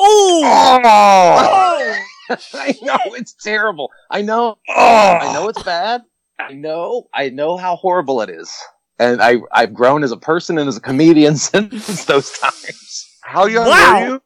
Oh, 0.00 0.80
Oh! 0.84 1.98
I 2.54 2.76
know 2.82 2.98
it's 3.14 3.32
terrible. 3.34 3.90
I 4.10 4.22
know. 4.22 4.58
Oh! 4.68 5.18
I 5.20 5.32
know 5.32 5.48
it's 5.48 5.62
bad. 5.62 6.02
I 6.38 6.52
know. 6.52 7.08
I 7.12 7.30
know 7.30 7.56
how 7.56 7.74
horrible 7.74 8.20
it 8.20 8.30
is. 8.30 8.54
And 8.98 9.22
I 9.22 9.36
I've 9.52 9.72
grown 9.74 10.02
as 10.04 10.12
a 10.12 10.16
person 10.16 10.58
and 10.58 10.68
as 10.68 10.76
a 10.76 10.80
comedian 10.80 11.36
since 11.50 12.04
those 12.04 12.30
times. 12.38 13.08
How 13.22 13.46
young 13.46 13.66
Wow. 13.68 14.00
were 14.00 14.08
you? 14.08 14.22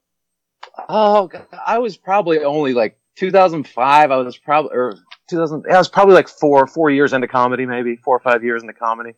Oh, 0.89 1.27
God, 1.29 1.47
I 1.67 1.79
was 1.79 1.97
probably 1.97 2.43
only 2.45 2.73
like 2.73 2.97
2005. 3.17 4.11
I 4.11 4.17
was 4.17 4.37
probably 4.39 4.71
or 4.75 4.95
2000. 5.29 5.65
I 5.71 5.77
was 5.77 5.89
probably 5.89 6.15
like 6.15 6.29
four 6.29 6.67
four 6.67 6.91
years 6.91 7.13
into 7.13 7.29
comedy, 7.29 7.67
maybe 7.67 7.97
four 7.97 8.17
or 8.17 8.21
five 8.21 8.43
years 8.45 8.63
into 8.63 8.73
comedy. 8.75 9.15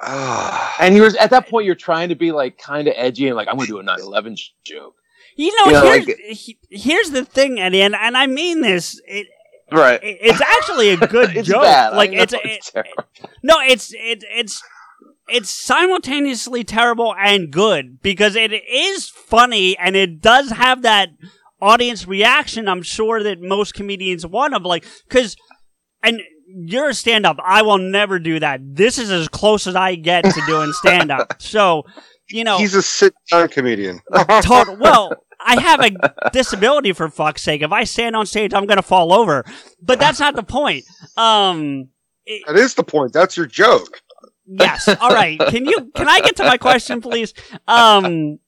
Ah. 0.00 0.76
And 0.80 0.96
you're 0.96 1.10
at 1.18 1.30
that 1.30 1.48
point, 1.48 1.66
you're 1.66 1.74
trying 1.74 2.08
to 2.10 2.14
be 2.14 2.32
like 2.32 2.58
kind 2.58 2.88
of 2.88 2.94
edgy 2.96 3.26
and 3.28 3.36
like 3.36 3.48
I'm 3.48 3.56
gonna 3.56 3.66
do 3.66 3.78
a 3.78 3.84
9/11 3.84 4.38
joke. 4.64 4.94
You 5.36 5.52
know, 5.56 5.66
You 5.66 5.72
know, 5.72 5.82
here's, 5.92 6.06
like- 6.06 6.16
he- 6.18 6.58
here's 6.70 7.10
the 7.10 7.24
thing, 7.24 7.58
Eddie, 7.60 7.82
and, 7.82 7.94
and 7.96 8.16
I 8.16 8.26
mean 8.28 8.60
this. 8.60 9.00
It, 9.06 9.26
Right. 9.74 10.00
it's 10.02 10.40
actually 10.40 10.90
a 10.90 10.96
good 10.96 11.36
it's 11.36 11.48
joke. 11.48 11.62
bad. 11.62 11.92
I 11.92 11.96
Like 11.96 12.10
know 12.12 12.22
it's, 12.22 12.32
it's 12.34 12.68
it, 12.68 12.72
terrible. 12.72 13.04
no, 13.42 13.54
it's 13.60 13.92
it, 13.92 14.24
it's 14.30 14.62
it's 15.28 15.50
simultaneously 15.50 16.64
terrible 16.64 17.14
and 17.18 17.50
good 17.50 18.00
because 18.02 18.36
it 18.36 18.52
is 18.52 19.08
funny 19.08 19.76
and 19.78 19.96
it 19.96 20.20
does 20.20 20.50
have 20.50 20.82
that 20.82 21.10
audience 21.62 22.06
reaction. 22.06 22.68
I'm 22.68 22.82
sure 22.82 23.22
that 23.22 23.40
most 23.40 23.74
comedians 23.74 24.26
want 24.26 24.54
of 24.54 24.62
like 24.64 24.84
because 25.08 25.36
and 26.02 26.20
you're 26.46 26.90
a 26.90 26.94
stand 26.94 27.24
up. 27.26 27.38
I 27.42 27.62
will 27.62 27.78
never 27.78 28.18
do 28.18 28.38
that. 28.38 28.60
This 28.62 28.98
is 28.98 29.10
as 29.10 29.28
close 29.28 29.66
as 29.66 29.74
I 29.74 29.94
get 29.94 30.24
to 30.24 30.42
doing 30.46 30.72
stand 30.74 31.10
up. 31.10 31.40
so 31.40 31.84
you 32.28 32.42
know, 32.44 32.56
He's 32.58 32.74
a 32.74 32.82
sit-down 32.82 33.48
comedian. 33.48 34.00
total. 34.42 34.76
Well, 34.76 35.12
I 35.44 35.60
have 35.60 35.80
a 35.80 36.30
disability 36.32 36.92
for 36.92 37.08
fuck's 37.08 37.42
sake. 37.42 37.62
If 37.62 37.72
I 37.72 37.84
stand 37.84 38.16
on 38.16 38.26
stage, 38.26 38.54
I'm 38.54 38.66
gonna 38.66 38.82
fall 38.82 39.12
over. 39.12 39.44
But 39.82 39.98
that's 39.98 40.20
not 40.20 40.34
the 40.36 40.42
point. 40.42 40.84
Um. 41.16 41.88
it- 42.26 42.42
that 42.46 42.56
is 42.56 42.74
the 42.74 42.84
point. 42.84 43.12
That's 43.12 43.36
your 43.36 43.46
joke. 43.46 44.00
yes. 44.46 44.88
All 44.88 45.10
right. 45.10 45.38
Can 45.48 45.66
you? 45.66 45.90
Can 45.94 46.08
I 46.08 46.20
get 46.20 46.36
to 46.36 46.44
my 46.44 46.56
question, 46.58 47.00
please? 47.00 47.34
Um. 47.68 48.38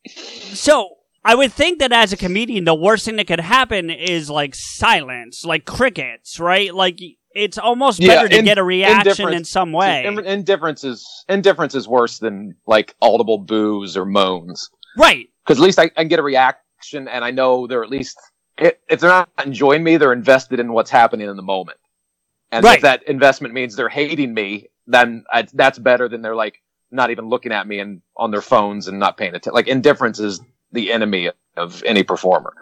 So. 0.52 0.90
I 1.28 1.34
would 1.34 1.52
think 1.52 1.80
that 1.80 1.90
as 1.90 2.12
a 2.12 2.16
comedian, 2.16 2.66
the 2.66 2.74
worst 2.76 3.04
thing 3.04 3.16
that 3.16 3.26
could 3.26 3.40
happen 3.40 3.90
is 3.90 4.30
like 4.30 4.54
silence, 4.54 5.44
like 5.44 5.64
crickets, 5.64 6.38
right? 6.38 6.72
Like 6.72 7.00
it's 7.32 7.58
almost 7.58 7.98
Yeah, 7.98 8.14
better 8.14 8.28
to 8.28 8.38
in- 8.38 8.44
get 8.44 8.58
a 8.58 8.62
reaction 8.62 9.32
in 9.32 9.42
some 9.44 9.72
way, 9.72 10.06
Indifference 10.06 10.84
is 10.84 11.04
indifference 11.28 11.74
is 11.74 11.88
worse 11.88 12.20
than 12.20 12.54
like 12.68 12.94
audible 13.02 13.38
boos 13.38 13.96
or 13.96 14.04
moans. 14.06 14.70
right? 14.96 15.26
Because 15.44 15.58
at 15.58 15.64
least 15.64 15.80
I, 15.80 15.86
I 15.96 16.02
can 16.02 16.06
get 16.08 16.20
a 16.20 16.22
reaction, 16.78 17.08
and 17.08 17.24
I 17.24 17.32
know 17.32 17.66
they're 17.66 17.84
at 17.84 17.90
least 17.90 18.18
if 18.58 19.00
they're 19.00 19.10
not 19.10 19.30
enjoying 19.44 19.84
me, 19.84 19.98
they're 19.98 20.12
invested 20.12 20.60
in 20.60 20.72
what's 20.72 20.90
happening 20.90 21.28
in 21.28 21.36
the 21.36 21.42
moment. 21.42 21.78
And 22.52 22.64
Right. 22.64 22.78
if 22.78 22.82
that 22.82 23.04
investment 23.04 23.54
means 23.54 23.76
they're 23.76 23.88
hating 23.88 24.34
me, 24.34 24.68
then 24.86 25.24
I, 25.32 25.46
that's 25.52 25.78
better 25.78 26.08
than 26.08 26.22
they're 26.22 26.36
like 26.36 26.62
not 26.90 27.10
even 27.10 27.28
looking 27.28 27.52
at 27.52 27.66
me 27.66 27.80
and 27.80 28.02
on 28.16 28.30
their 28.30 28.42
phones 28.42 28.88
and 28.88 28.98
not 28.98 29.16
paying 29.18 29.30
attention. 29.30 29.54
Like 29.54 29.68
indifference 29.68 30.20
is 30.20 30.40
the 30.72 30.92
enemy 30.92 31.30
of 31.56 31.82
any 31.84 32.02
performer. 32.02 32.52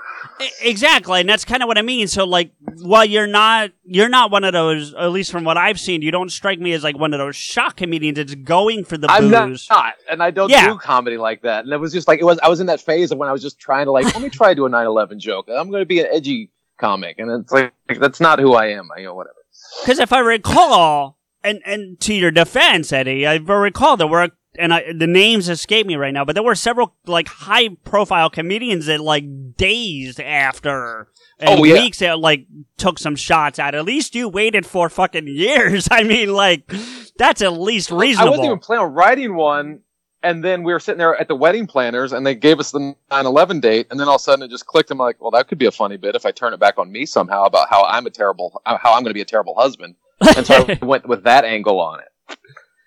Exactly, 0.62 1.20
and 1.20 1.28
that's 1.28 1.44
kind 1.44 1.62
of 1.62 1.66
what 1.66 1.78
I 1.78 1.82
mean. 1.82 2.06
So, 2.08 2.24
like, 2.24 2.52
while 2.82 3.04
you're 3.04 3.26
not, 3.26 3.70
you're 3.84 4.08
not 4.08 4.30
one 4.30 4.44
of 4.44 4.52
those. 4.52 4.94
At 4.94 5.10
least 5.12 5.30
from 5.30 5.44
what 5.44 5.56
I've 5.56 5.78
seen, 5.78 6.02
you 6.02 6.10
don't 6.10 6.30
strike 6.30 6.58
me 6.58 6.72
as 6.72 6.82
like 6.82 6.98
one 6.98 7.12
of 7.14 7.18
those 7.18 7.36
shock 7.36 7.76
comedians 7.76 8.16
that's 8.16 8.34
going 8.34 8.84
for 8.84 8.96
the 8.96 9.10
I'm 9.10 9.30
not, 9.30 9.48
booze. 9.48 9.66
not, 9.70 9.94
and 10.10 10.22
I 10.22 10.30
don't 10.30 10.50
Yeah. 10.50 10.68
do 10.68 10.78
comedy 10.78 11.16
like 11.16 11.42
that. 11.42 11.64
And 11.64 11.72
it 11.72 11.78
was 11.78 11.92
just 11.92 12.08
like 12.08 12.20
it 12.20 12.24
was. 12.24 12.38
I 12.42 12.48
was 12.48 12.60
in 12.60 12.66
that 12.66 12.80
phase 12.80 13.10
of 13.12 13.18
when 13.18 13.28
I 13.28 13.32
was 13.32 13.42
just 13.42 13.58
trying 13.58 13.86
to 13.86 13.92
like, 13.92 14.04
let 14.06 14.22
me 14.22 14.30
try 14.30 14.48
to 14.48 14.54
do 14.54 14.66
a 14.66 14.70
9/11 14.70 15.18
joke. 15.18 15.48
I'm 15.48 15.70
going 15.70 15.82
to 15.82 15.86
be 15.86 16.00
an 16.00 16.06
edgy 16.12 16.50
comic, 16.78 17.18
and 17.18 17.30
it's 17.30 17.52
like 17.52 17.72
that's 18.00 18.20
not 18.20 18.38
who 18.38 18.54
I 18.54 18.66
am. 18.68 18.88
I 18.96 19.00
you 19.00 19.06
know 19.06 19.14
whatever. 19.14 19.36
Because 19.82 19.98
if 19.98 20.12
I 20.12 20.20
recall, 20.20 21.18
and 21.42 21.60
and 21.64 22.00
to 22.00 22.14
your 22.14 22.30
defense, 22.30 22.92
Eddie, 22.92 23.26
I 23.26 23.36
recall 23.36 23.96
there 23.96 24.06
were, 24.06 24.30
and 24.58 24.72
I, 24.72 24.92
the 24.92 25.06
names 25.06 25.48
escape 25.48 25.86
me 25.86 25.96
right 25.96 26.12
now, 26.14 26.24
but 26.24 26.34
there 26.34 26.42
were 26.44 26.54
several 26.54 26.94
like 27.06 27.28
high 27.28 27.70
profile 27.84 28.30
comedians 28.30 28.86
that 28.86 29.00
like 29.00 29.56
days 29.56 30.18
after. 30.20 31.08
And 31.38 31.60
Oh, 31.60 31.64
yeah. 31.64 31.74
weeks 31.74 31.98
that 31.98 32.20
like 32.20 32.46
took 32.76 32.98
some 32.98 33.16
shots 33.16 33.58
at. 33.58 33.74
At 33.74 33.84
least 33.84 34.14
you 34.14 34.28
waited 34.28 34.64
for 34.64 34.88
fucking 34.88 35.26
years. 35.26 35.88
I 35.90 36.04
mean, 36.04 36.32
like 36.32 36.70
that's 37.18 37.42
at 37.42 37.54
least 37.54 37.90
reasonable. 37.90 38.28
I 38.28 38.30
wasn't 38.30 38.46
even 38.46 38.58
planning 38.60 38.84
on 38.86 38.92
writing 38.94 39.34
one. 39.34 39.80
And 40.22 40.42
then 40.42 40.62
we 40.62 40.72
were 40.72 40.80
sitting 40.80 40.98
there 40.98 41.14
at 41.20 41.28
the 41.28 41.34
wedding 41.34 41.66
planners, 41.66 42.12
and 42.14 42.26
they 42.26 42.34
gave 42.34 42.58
us 42.58 42.70
the 42.70 42.94
9/11 43.10 43.60
date, 43.60 43.88
and 43.90 44.00
then 44.00 44.08
all 44.08 44.14
of 44.14 44.20
a 44.20 44.22
sudden 44.22 44.42
it 44.42 44.48
just 44.50 44.64
clicked. 44.64 44.90
I'm 44.90 44.96
like, 44.96 45.20
well, 45.20 45.30
that 45.32 45.48
could 45.48 45.58
be 45.58 45.66
a 45.66 45.70
funny 45.70 45.98
bit 45.98 46.14
if 46.16 46.24
I 46.24 46.30
turn 46.30 46.54
it 46.54 46.60
back 46.60 46.78
on 46.78 46.90
me 46.90 47.04
somehow 47.04 47.44
about 47.44 47.68
how 47.68 47.82
I'm 47.84 48.06
a 48.06 48.10
terrible, 48.10 48.62
how 48.64 48.94
I'm 48.94 49.02
going 49.02 49.10
to 49.10 49.12
be 49.14 49.20
a 49.20 49.26
terrible 49.26 49.54
husband. 49.54 49.96
And 50.34 50.46
so 50.46 50.64
I 50.66 50.78
went 50.82 51.06
with 51.06 51.24
that 51.24 51.44
angle 51.44 51.78
on 51.78 52.00
it. 52.00 52.38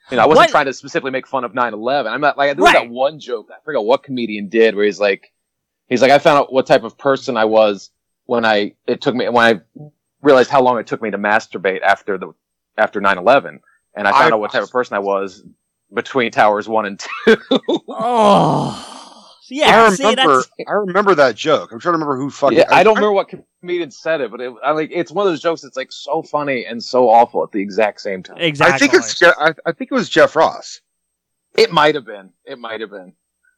You 0.09 0.17
know, 0.17 0.23
I 0.23 0.25
wasn't 0.25 0.43
What- 0.43 0.49
trying 0.49 0.65
to 0.67 0.73
specifically 0.73 1.11
make 1.11 1.27
fun 1.27 1.43
of 1.43 1.53
9/11. 1.53 2.11
I'm 2.11 2.21
not 2.21 2.37
like 2.37 2.55
there 2.55 2.63
was 2.63 2.73
Right. 2.73 2.83
that 2.83 2.89
one 2.89 3.19
joke. 3.19 3.49
I 3.51 3.59
forget 3.63 3.83
what 3.83 4.03
comedian 4.03 4.47
did 4.49 4.75
where 4.75 4.85
he's 4.85 4.99
like, 4.99 5.33
he's 5.87 6.01
like, 6.01 6.11
I 6.11 6.19
found 6.19 6.39
out 6.39 6.53
what 6.53 6.65
type 6.65 6.83
of 6.83 6.97
person 6.97 7.35
I 7.37 7.45
was 7.45 7.91
when 8.25 8.45
I 8.45 8.73
it 8.87 9.01
took 9.01 9.15
me 9.15 9.27
when 9.29 9.43
I 9.43 9.89
realized 10.21 10.49
how 10.49 10.61
long 10.61 10.79
it 10.79 10.87
took 10.87 11.01
me 11.01 11.11
to 11.11 11.17
masturbate 11.17 11.81
after 11.81 12.17
the 12.17 12.33
after 12.77 13.01
9/11, 13.01 13.59
and 13.95 14.07
I 14.07 14.11
found 14.11 14.31
I- 14.33 14.35
out 14.35 14.39
what 14.39 14.51
type 14.51 14.63
of 14.63 14.71
person 14.71 14.95
I 14.95 14.99
was 14.99 15.43
between 15.93 16.31
towers 16.31 16.67
one 16.69 16.85
and 16.85 16.99
two. 16.99 17.37
oh, 17.89 18.96
yeah. 19.49 19.67
I 19.67 19.91
remember. 19.91 20.35
that's, 20.37 20.49
I 20.67 20.71
remember 20.73 21.15
that 21.15 21.35
joke. 21.35 21.71
I'm 21.71 21.79
trying 21.79 21.93
to 21.93 21.97
remember 21.97 22.17
who 22.17 22.29
fucking. 22.29 22.57
yeah, 22.57 22.65
I 22.69 22.83
don't 22.83 22.95
remember 22.95 23.13
what 23.13 23.29
comedian 23.61 23.91
said 23.91 24.21
it, 24.21 24.31
but 24.31 24.41
it, 24.41 24.53
I 24.63 24.71
like 24.71 24.89
it's 24.93 25.11
one 25.11 25.25
of 25.25 25.31
those 25.31 25.41
jokes 25.41 25.61
that's 25.61 25.77
like 25.77 25.91
so 25.91 26.23
funny 26.23 26.65
and 26.65 26.83
so 26.83 27.09
awful 27.09 27.43
at 27.43 27.51
the 27.51 27.61
exact 27.61 28.01
same 28.01 28.23
time. 28.23 28.37
exactly. 28.37 28.75
I 28.75 28.77
think 28.77 28.93
it's. 28.93 29.21
I, 29.23 29.53
I 29.65 29.71
think 29.71 29.91
it 29.91 29.95
was 29.95 30.09
Jeff 30.09 30.35
Ross. 30.35 30.81
It 31.55 31.71
might 31.71 31.95
have 31.95 32.05
been. 32.05 32.31
It 32.45 32.59
might 32.59 32.81
have 32.81 32.91
been. 32.91 33.13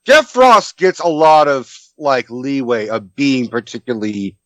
Jeff 0.06 0.36
Ross 0.36 0.72
gets 0.72 1.00
a 1.00 1.08
lot 1.08 1.48
of 1.48 1.76
like 1.98 2.30
leeway 2.30 2.88
of 2.88 3.16
being 3.16 3.48
particularly 3.48 4.38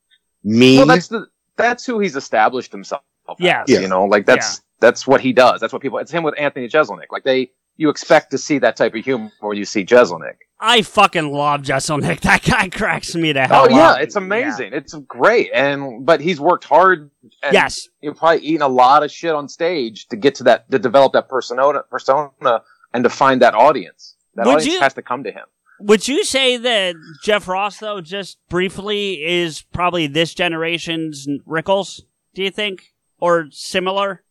mean. 0.43 0.77
Well, 0.77 0.87
that's 0.87 1.07
the 1.07 1.27
that's 1.55 1.85
who 1.85 1.99
he's 1.99 2.15
established 2.15 2.71
himself. 2.71 3.03
Yeah, 3.39 3.63
as, 3.63 3.69
you 3.69 3.87
know, 3.87 4.05
like 4.05 4.25
that's 4.25 4.61
that's 4.79 5.07
what 5.07 5.21
he 5.21 5.31
does. 5.31 5.61
That's 5.61 5.71
what 5.71 5.81
people. 5.81 5.99
It's 5.99 6.11
him 6.11 6.23
with 6.23 6.35
Anthony 6.37 6.67
Jeselnik. 6.67 7.11
Like 7.11 7.23
they, 7.23 7.51
you 7.77 7.89
expect 7.89 8.31
to 8.31 8.37
see 8.37 8.59
that 8.59 8.75
type 8.75 8.93
of 8.95 9.03
humor 9.03 9.31
when 9.39 9.57
you 9.57 9.65
see 9.65 9.85
Jeselnik. 9.85 10.35
I 10.65 10.81
fucking 10.81 11.29
love 11.31 11.61
Jeselnik. 11.63 12.21
That 12.29 12.41
guy 12.43 12.69
cracks 12.69 13.15
me 13.15 13.33
the 13.33 13.47
hell 13.47 13.67
Oh 13.69 13.69
yeah, 13.69 13.91
up. 13.91 13.99
it's 14.01 14.15
amazing. 14.15 14.71
It's 14.73 14.93
great, 15.07 15.51
and 15.53 16.05
but 16.05 16.21
he's 16.21 16.39
worked 16.39 16.63
hard. 16.63 17.11
And 17.43 17.53
Yes. 17.53 17.89
you've 18.01 18.15
probably 18.17 18.39
eaten 18.45 18.61
a 18.61 18.67
lot 18.69 19.03
of 19.03 19.11
shit 19.11 19.35
on 19.35 19.49
stage 19.49 20.07
to 20.07 20.15
get 20.15 20.35
to 20.35 20.43
that 20.45 20.71
to 20.71 20.79
develop 20.79 21.13
that 21.13 21.27
persona 21.27 21.83
persona 21.89 22.61
and 22.93 23.03
to 23.03 23.09
find 23.09 23.41
that 23.41 23.53
audience. 23.53 24.15
That 24.35 24.45
Would 24.45 24.55
audience 24.55 24.73
you- 24.73 24.79
has 24.79 24.93
to 24.93 25.01
come 25.01 25.23
to 25.25 25.31
him. 25.31 25.45
Would 25.79 26.07
you 26.07 26.23
say 26.23 26.55
that 26.55 26.95
Jeff 27.23 27.47
Ross, 27.47 27.77
though, 27.79 27.99
just 27.99 28.37
briefly, 28.47 29.21
is 29.21 29.63
probably 29.73 30.07
this 30.07 30.33
generation's 30.33 31.27
Rickles? 31.45 32.01
Do 32.33 32.41
you 32.41 32.51
think, 32.51 32.93
or 33.19 33.47
similar? 33.51 34.23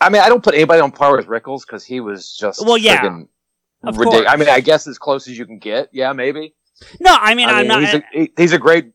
I 0.00 0.10
mean, 0.10 0.22
I 0.22 0.28
don't 0.28 0.44
put 0.44 0.54
anybody 0.54 0.80
on 0.80 0.92
par 0.92 1.16
with 1.16 1.26
Rickles 1.26 1.62
because 1.66 1.84
he 1.84 1.98
was 2.00 2.36
just 2.36 2.64
Well, 2.64 2.76
yeah. 2.78 3.00
friggin' 3.00 3.28
Of 3.84 3.96
ridic- 3.96 4.04
course. 4.10 4.26
I 4.28 4.36
mean, 4.36 4.48
I 4.48 4.60
guess 4.60 4.86
as 4.86 4.98
close 4.98 5.28
as 5.28 5.38
you 5.38 5.46
can 5.46 5.58
get. 5.58 5.88
Yeah, 5.92 6.12
maybe. 6.12 6.54
No, 7.00 7.14
I 7.18 7.34
mean, 7.34 7.48
I 7.48 7.52
I 7.60 7.62
mean, 7.62 7.70
am 7.70 7.82
not. 7.82 7.90
he's, 7.90 7.94
a, 7.94 8.02
he- 8.12 8.32
he's 8.36 8.52
a 8.52 8.58
great 8.58 8.92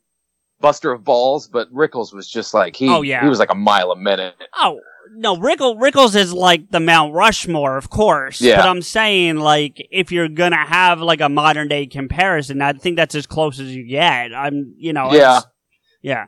buster 0.60 0.92
of 0.92 1.04
balls, 1.04 1.48
but 1.48 1.72
Rickles 1.74 2.14
was 2.14 2.30
just 2.30 2.54
like 2.54 2.76
he. 2.76 2.90
Oh, 2.90 3.02
yeah. 3.02 3.22
he 3.24 3.30
was 3.30 3.40
like 3.40 3.52
a 3.52 3.56
mile 3.56 3.92
a 3.92 3.96
minute. 3.96 4.36
oh 4.58 4.80
no, 5.14 5.36
Rickle, 5.38 5.76
Rickles 5.78 6.16
is 6.16 6.32
like 6.32 6.70
the 6.72 6.80
Mount 6.80 7.14
Rushmore, 7.14 7.76
of 7.78 7.90
course. 7.90 8.40
Yeah. 8.40 8.58
But 8.58 8.70
I'm 8.70 8.82
saying, 8.82 9.38
like, 9.38 9.86
if 9.92 10.12
you're 10.12 10.30
gonna 10.30 10.64
have 10.66 11.02
like 11.02 11.22
a 11.22 11.28
modern 11.30 11.68
day 11.68 11.86
comparison, 11.88 12.62
I 12.62 12.74
think 12.74 12.96
that's 12.98 13.16
as 13.16 13.26
close 13.28 13.60
as 13.60 13.76
you 13.76 13.84
get. 13.88 14.34
I'm, 14.34 14.74
you 14.78 14.94
know, 14.94 15.12
Yeah. 15.12 15.38
it's- 15.38 15.46
yeah. 16.02 16.26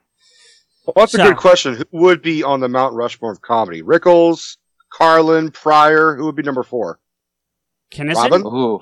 Well, 0.86 0.94
that's 0.98 1.14
So- 1.14 1.24
a 1.24 1.28
good 1.30 1.38
question. 1.38 1.76
Who 1.76 1.86
would 2.02 2.22
be 2.22 2.44
on 2.44 2.60
the 2.60 2.68
Mount 2.68 2.94
Rushmore 2.96 3.32
of 3.32 3.42
comedy? 3.42 3.82
Rickles, 3.84 4.58
Carlin, 4.92 5.52
Pryor. 5.52 6.16
Who 6.16 6.26
would 6.26 6.36
be 6.36 6.44
number 6.44 6.64
four? 6.64 7.00
Kinnison? 7.94 8.24
Robin? 8.32 8.46
Ooh. 8.48 8.80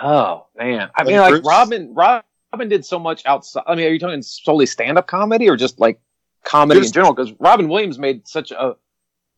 Oh 0.00 0.46
man. 0.56 0.88
I 0.96 1.04
mean, 1.04 1.16
like 1.18 1.30
Bruce? 1.32 1.46
Robin. 1.46 1.94
Robin 1.94 2.68
did 2.68 2.84
so 2.84 2.98
much 2.98 3.22
outside. 3.26 3.64
I 3.66 3.74
mean, 3.74 3.86
are 3.86 3.90
you 3.90 3.98
talking 3.98 4.22
solely 4.22 4.66
stand-up 4.66 5.06
comedy 5.06 5.48
or 5.48 5.56
just 5.56 5.78
like 5.80 6.00
comedy 6.44 6.80
Just- 6.80 6.90
in 6.90 6.94
general? 6.94 7.14
Because 7.14 7.32
Robin 7.38 7.68
Williams 7.68 7.98
made 7.98 8.26
such 8.26 8.50
a 8.52 8.76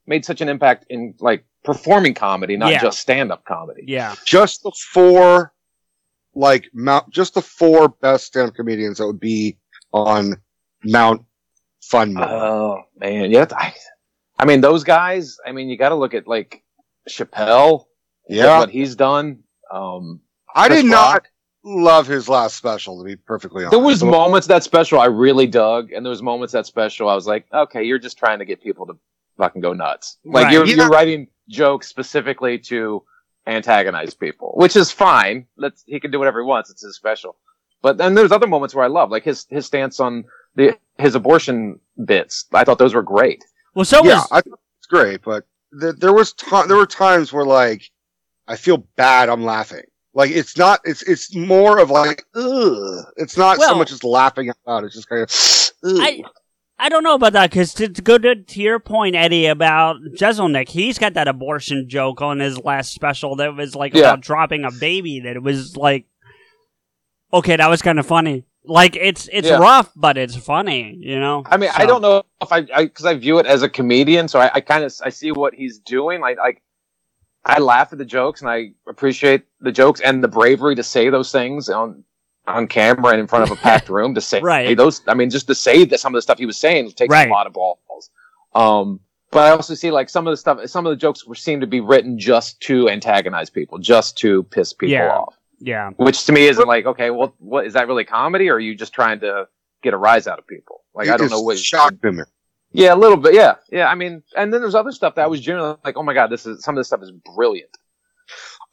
made 0.07 0.25
such 0.25 0.41
an 0.41 0.49
impact 0.49 0.87
in 0.91 1.15
like 1.19 1.45
performing 1.65 2.15
comedy, 2.15 2.57
not 2.57 2.71
Yeah. 2.73 2.83
just 2.83 2.99
stand-up 3.01 3.45
comedy. 3.45 3.85
Yeah. 3.87 4.15
Just 4.25 4.63
the 4.63 4.73
four, 4.93 5.53
like 6.35 6.67
Mount. 6.75 7.11
Just 7.11 7.35
the 7.35 7.43
four 7.43 7.89
best 7.89 8.27
stand-up 8.27 8.55
comedians 8.55 8.99
that 8.99 9.07
would 9.07 9.21
be 9.21 9.59
on 9.93 10.35
Mount 10.85 11.23
Funmore. 11.91 12.29
Oh 12.29 12.83
man, 12.99 13.31
yeah. 13.31 13.47
I, 13.53 13.75
I 14.39 14.45
mean, 14.45 14.61
those 14.61 14.85
guys. 14.85 15.37
I 15.47 15.53
mean, 15.53 15.69
you 15.69 15.77
got 15.79 15.89
to 15.91 15.95
look 15.95 16.15
at 16.15 16.27
like 16.29 16.63
Chappelle. 17.09 17.85
Look 18.29 18.37
yeah, 18.39 18.59
what 18.61 18.71
he's 18.71 18.97
done. 18.97 19.41
Um, 19.73 20.21
I 20.55 20.69
Chris 20.69 20.83
did 20.83 20.91
not 20.91 21.13
Rock. 21.15 21.29
love 21.65 22.07
his 22.07 22.29
last 22.29 22.57
special. 22.57 22.99
To 22.99 23.05
be 23.05 23.17
perfectly 23.17 23.65
honest, 23.65 23.71
There 23.73 23.85
was 23.85 24.03
moments 24.05 24.47
that 24.49 24.63
special 24.65 25.01
I 25.01 25.07
really 25.07 25.47
dug, 25.47 25.93
and 25.93 26.05
there 26.05 26.11
was 26.11 26.23
moments 26.23 26.53
that 26.53 26.67
special 26.67 27.09
I 27.09 27.15
was 27.15 27.27
like, 27.27 27.47
okay, 27.53 27.83
you're 27.85 27.99
just 27.99 28.19
trying 28.19 28.39
to 28.41 28.45
get 28.45 28.63
people 28.63 28.87
to 28.87 28.97
fucking 29.39 29.63
go 29.63 29.73
nuts. 29.73 30.19
Like 30.25 30.45
Right. 30.45 30.53
you're 30.53 30.67
Yeah. 30.67 30.77
you're 30.77 30.89
writing 30.89 31.29
jokes 31.49 31.89
specifically 31.89 32.59
to 32.59 33.03
antagonize 33.47 34.15
people, 34.15 34.53
which 34.57 34.77
is 34.77 34.91
fine. 34.91 35.47
Let's 35.57 35.83
he 35.87 36.01
can 36.01 36.11
do 36.11 36.19
whatever 36.19 36.41
he 36.41 36.47
wants. 36.47 36.71
It's 36.71 36.83
his 36.83 36.97
special. 36.97 37.37
But 37.83 37.99
then 37.99 38.15
there's 38.15 38.33
other 38.33 38.47
moments 38.47 38.75
where 38.75 38.85
I 38.85 38.89
love, 38.89 39.11
like 39.11 39.25
his 39.25 39.47
his 39.51 39.67
stance 39.67 40.01
on 40.01 40.25
the 40.55 40.79
his 40.99 41.15
abortion 41.15 41.81
bits. 42.05 42.47
I 42.55 42.65
thought 42.65 42.79
those 42.79 42.95
were 42.95 43.03
great. 43.03 43.45
Well, 43.75 43.85
so 43.85 44.03
yeah, 44.05 44.21
was 44.21 44.29
I 44.33 44.39
it's 44.39 44.87
great, 44.89 45.23
but 45.23 45.45
th- 45.79 45.97
there 45.97 46.13
was 46.15 46.33
ti 46.33 46.63
there 46.69 46.77
were 46.77 46.87
times 46.87 47.33
where 47.33 47.45
like 47.45 47.91
I 48.47 48.57
feel 48.57 48.79
bad. 48.97 49.29
I'm 49.29 49.45
laughing. 49.45 49.83
Like 50.13 50.31
it's 50.31 50.57
not. 50.57 50.81
It's 50.85 51.03
it's 51.03 51.35
more 51.35 51.79
of 51.79 51.91
like 51.91 52.25
ugh. 52.35 53.05
It's 53.17 53.37
not 53.37 53.59
Well- 53.59 53.71
so 53.71 53.75
much 53.75 53.91
as 53.93 54.05
laughing 54.05 54.49
out 54.51 54.57
loud. 54.67 54.85
It's 54.85 54.95
just 54.95 55.09
kind 55.09 55.23
of. 55.23 55.31
Ugh. 55.85 55.99
I 56.01 56.23
I 56.79 56.89
don't 56.89 57.05
know 57.05 57.15
about 57.15 57.35
that 57.35 57.51
because 57.51 57.73
to, 57.75 57.89
to 57.89 58.03
go 58.03 58.19
to, 58.19 58.35
to 58.35 58.61
your 58.61 58.81
point, 58.81 59.15
Eddie, 59.15 59.47
about 59.47 59.97
Jeselnik, 60.17 60.69
he's 60.69 60.99
got 60.99 61.15
that 61.15 61.29
abortion 61.29 61.89
joke 61.89 62.21
on 62.21 62.41
his 62.41 62.59
last 62.59 62.93
special 62.93 63.37
that 63.37 63.55
was 63.55 63.75
like 63.77 63.95
Yeah. 63.95 64.01
about 64.03 64.21
dropping 64.23 64.65
a 64.65 64.71
baby. 64.73 65.21
That 65.21 65.37
it 65.37 65.43
was 65.43 65.77
like, 65.77 66.07
okay, 67.33 67.57
that 67.57 67.69
was 67.71 67.83
kind 67.83 67.99
of 67.99 68.07
funny. 68.07 68.45
Like 68.67 68.97
it's 68.97 69.29
it's 69.33 69.49
Yeah. 69.49 69.59
rough, 69.59 69.91
but 69.95 70.17
it's 70.17 70.37
funny, 70.37 70.97
you 70.99 71.19
know. 71.21 71.43
I 71.47 71.57
mean, 71.59 71.71
I 71.77 71.87
don't 71.87 72.01
know 72.03 72.23
if 72.41 72.51
I 72.51 72.63
because 72.63 73.05
I, 73.05 73.15
view 73.15 73.39
it 73.39 73.47
as 73.47 73.63
a 73.63 73.69
comedian, 73.69 74.27
so 74.27 74.39
I, 74.41 74.51
I 74.55 74.61
kind 74.61 74.85
of 74.85 74.95
I 75.03 75.11
see 75.11 75.33
what 75.33 75.55
he's 75.55 75.79
doing. 75.81 76.21
Like, 76.21 76.39
like 76.39 76.63
I 77.47 77.59
laugh 77.59 77.93
at 77.93 77.99
the 77.99 78.05
jokes 78.05 78.41
and 78.41 78.51
I 78.51 78.73
appreciate 78.89 79.43
the 79.61 79.73
jokes 79.73 80.01
and 80.01 80.23
the 80.25 80.29
bravery 80.29 80.75
to 80.77 80.83
say 80.83 81.11
those 81.11 81.31
things 81.33 81.69
on 81.69 82.05
on 82.47 82.67
camera 82.69 83.09
and 83.13 83.21
in 83.21 83.27
front 83.27 83.45
of 83.45 83.51
a 83.51 83.57
packed 83.57 83.89
room 83.97 84.15
to 84.15 84.21
say 84.21 84.41
Right. 84.41 84.77
those. 84.77 85.01
I 85.09 85.15
mean, 85.15 85.31
just 85.31 85.47
to 85.47 85.55
say 85.55 85.85
that 85.87 85.99
some 86.01 86.15
of 86.15 86.19
the 86.19 86.23
stuff 86.23 86.39
he 86.39 86.47
was 86.47 86.59
saying 86.59 86.91
takes 86.93 87.11
Right. 87.13 87.29
a 87.29 87.33
lot 87.33 87.47
of 87.47 87.55
balls. 87.55 88.11
Um, 88.55 89.01
but 89.31 89.45
I 89.47 89.51
also 89.51 89.75
see 89.75 89.91
like 89.91 90.09
some 90.11 90.27
of 90.27 90.33
the 90.33 90.37
stuff, 90.37 90.59
some 90.67 90.85
of 90.87 90.91
the 90.91 90.97
jokes 90.97 91.27
were 91.27 91.35
seem 91.35 91.61
to 91.61 91.67
be 91.67 91.81
written 91.81 92.19
just 92.19 92.61
to 92.63 92.89
antagonize 92.91 93.49
people, 93.51 93.79
just 93.79 94.19
to 94.19 94.43
piss 94.45 94.73
people 94.73 94.93
Yeah. 94.93 95.11
off. 95.17 95.35
Yeah, 95.61 95.91
Which 95.97 96.25
to 96.27 96.33
me 96.33 96.47
isn't 96.49 96.67
like, 96.69 96.85
okay, 96.85 97.11
well, 97.11 97.35
what 97.39 97.65
is 97.65 97.73
that 97.73 97.89
really 97.89 98.05
comedy, 98.05 98.51
or 98.51 98.57
are 98.57 98.61
you 98.61 98.75
just 98.75 98.93
trying 98.93 99.21
to 99.21 99.49
get 99.83 99.95
a 99.95 99.97
rise 99.97 100.27
out 100.27 100.39
of 100.39 100.47
people? 100.47 100.83
Like, 100.95 101.09
I 101.09 101.17
don't 101.17 101.31
know 101.31 101.41
what 101.41 101.59
shock 101.59 101.95
humor. 102.03 102.29
Yeah, 102.75 102.93
a 102.93 102.97
little 102.97 103.17
bit. 103.17 103.33
Yeah, 103.35 103.55
yeah. 103.73 103.87
I 103.87 103.95
mean, 103.95 104.23
and 104.37 104.53
then 104.53 104.61
there's 104.61 104.75
other 104.75 104.93
stuff 104.93 105.15
that 105.15 105.23
I 105.25 105.27
was 105.29 105.41
generally 105.41 105.77
like, 105.85 105.97
oh 105.97 106.03
my 106.03 106.13
god, 106.13 106.29
this 106.31 106.45
is 106.45 106.63
some 106.63 106.75
of 106.77 106.81
this 106.81 106.89
stuff 106.89 107.03
is 107.03 107.13
brilliant. 107.35 107.71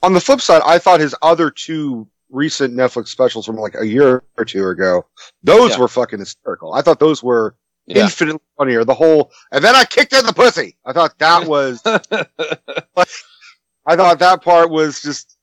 On 0.02 0.12
the 0.12 0.20
flip 0.20 0.40
side, 0.40 0.62
I 0.66 0.78
thought 0.78 1.00
his 1.00 1.14
other 1.22 1.50
two 1.50 2.08
recent 2.30 2.74
Netflix 2.74 3.08
specials 3.08 3.46
from 3.46 3.56
like 3.56 3.74
a 3.78 3.86
year 3.86 4.24
or 4.36 4.44
two 4.44 4.66
ago, 4.68 5.06
those 5.42 5.72
Yeah. 5.72 5.78
were 5.80 5.88
fucking 5.88 6.18
hysterical. 6.18 6.72
I 6.74 6.82
thought 6.82 6.98
those 6.98 7.22
were 7.22 7.54
Yeah. 7.86 8.04
infinitely 8.04 8.40
funnier. 8.58 8.84
The 8.84 8.94
whole 8.94 9.30
and 9.52 9.62
then 9.62 9.74
I 9.76 9.84
kicked 9.84 10.12
in 10.12 10.26
the 10.26 10.32
pussy. 10.32 10.76
I 10.84 10.92
thought 10.92 11.18
that 11.18 11.46
was 11.46 11.80
I 13.86 13.96
thought 13.96 14.18
that 14.20 14.42
part 14.42 14.70
was 14.70 15.02
just 15.02 15.36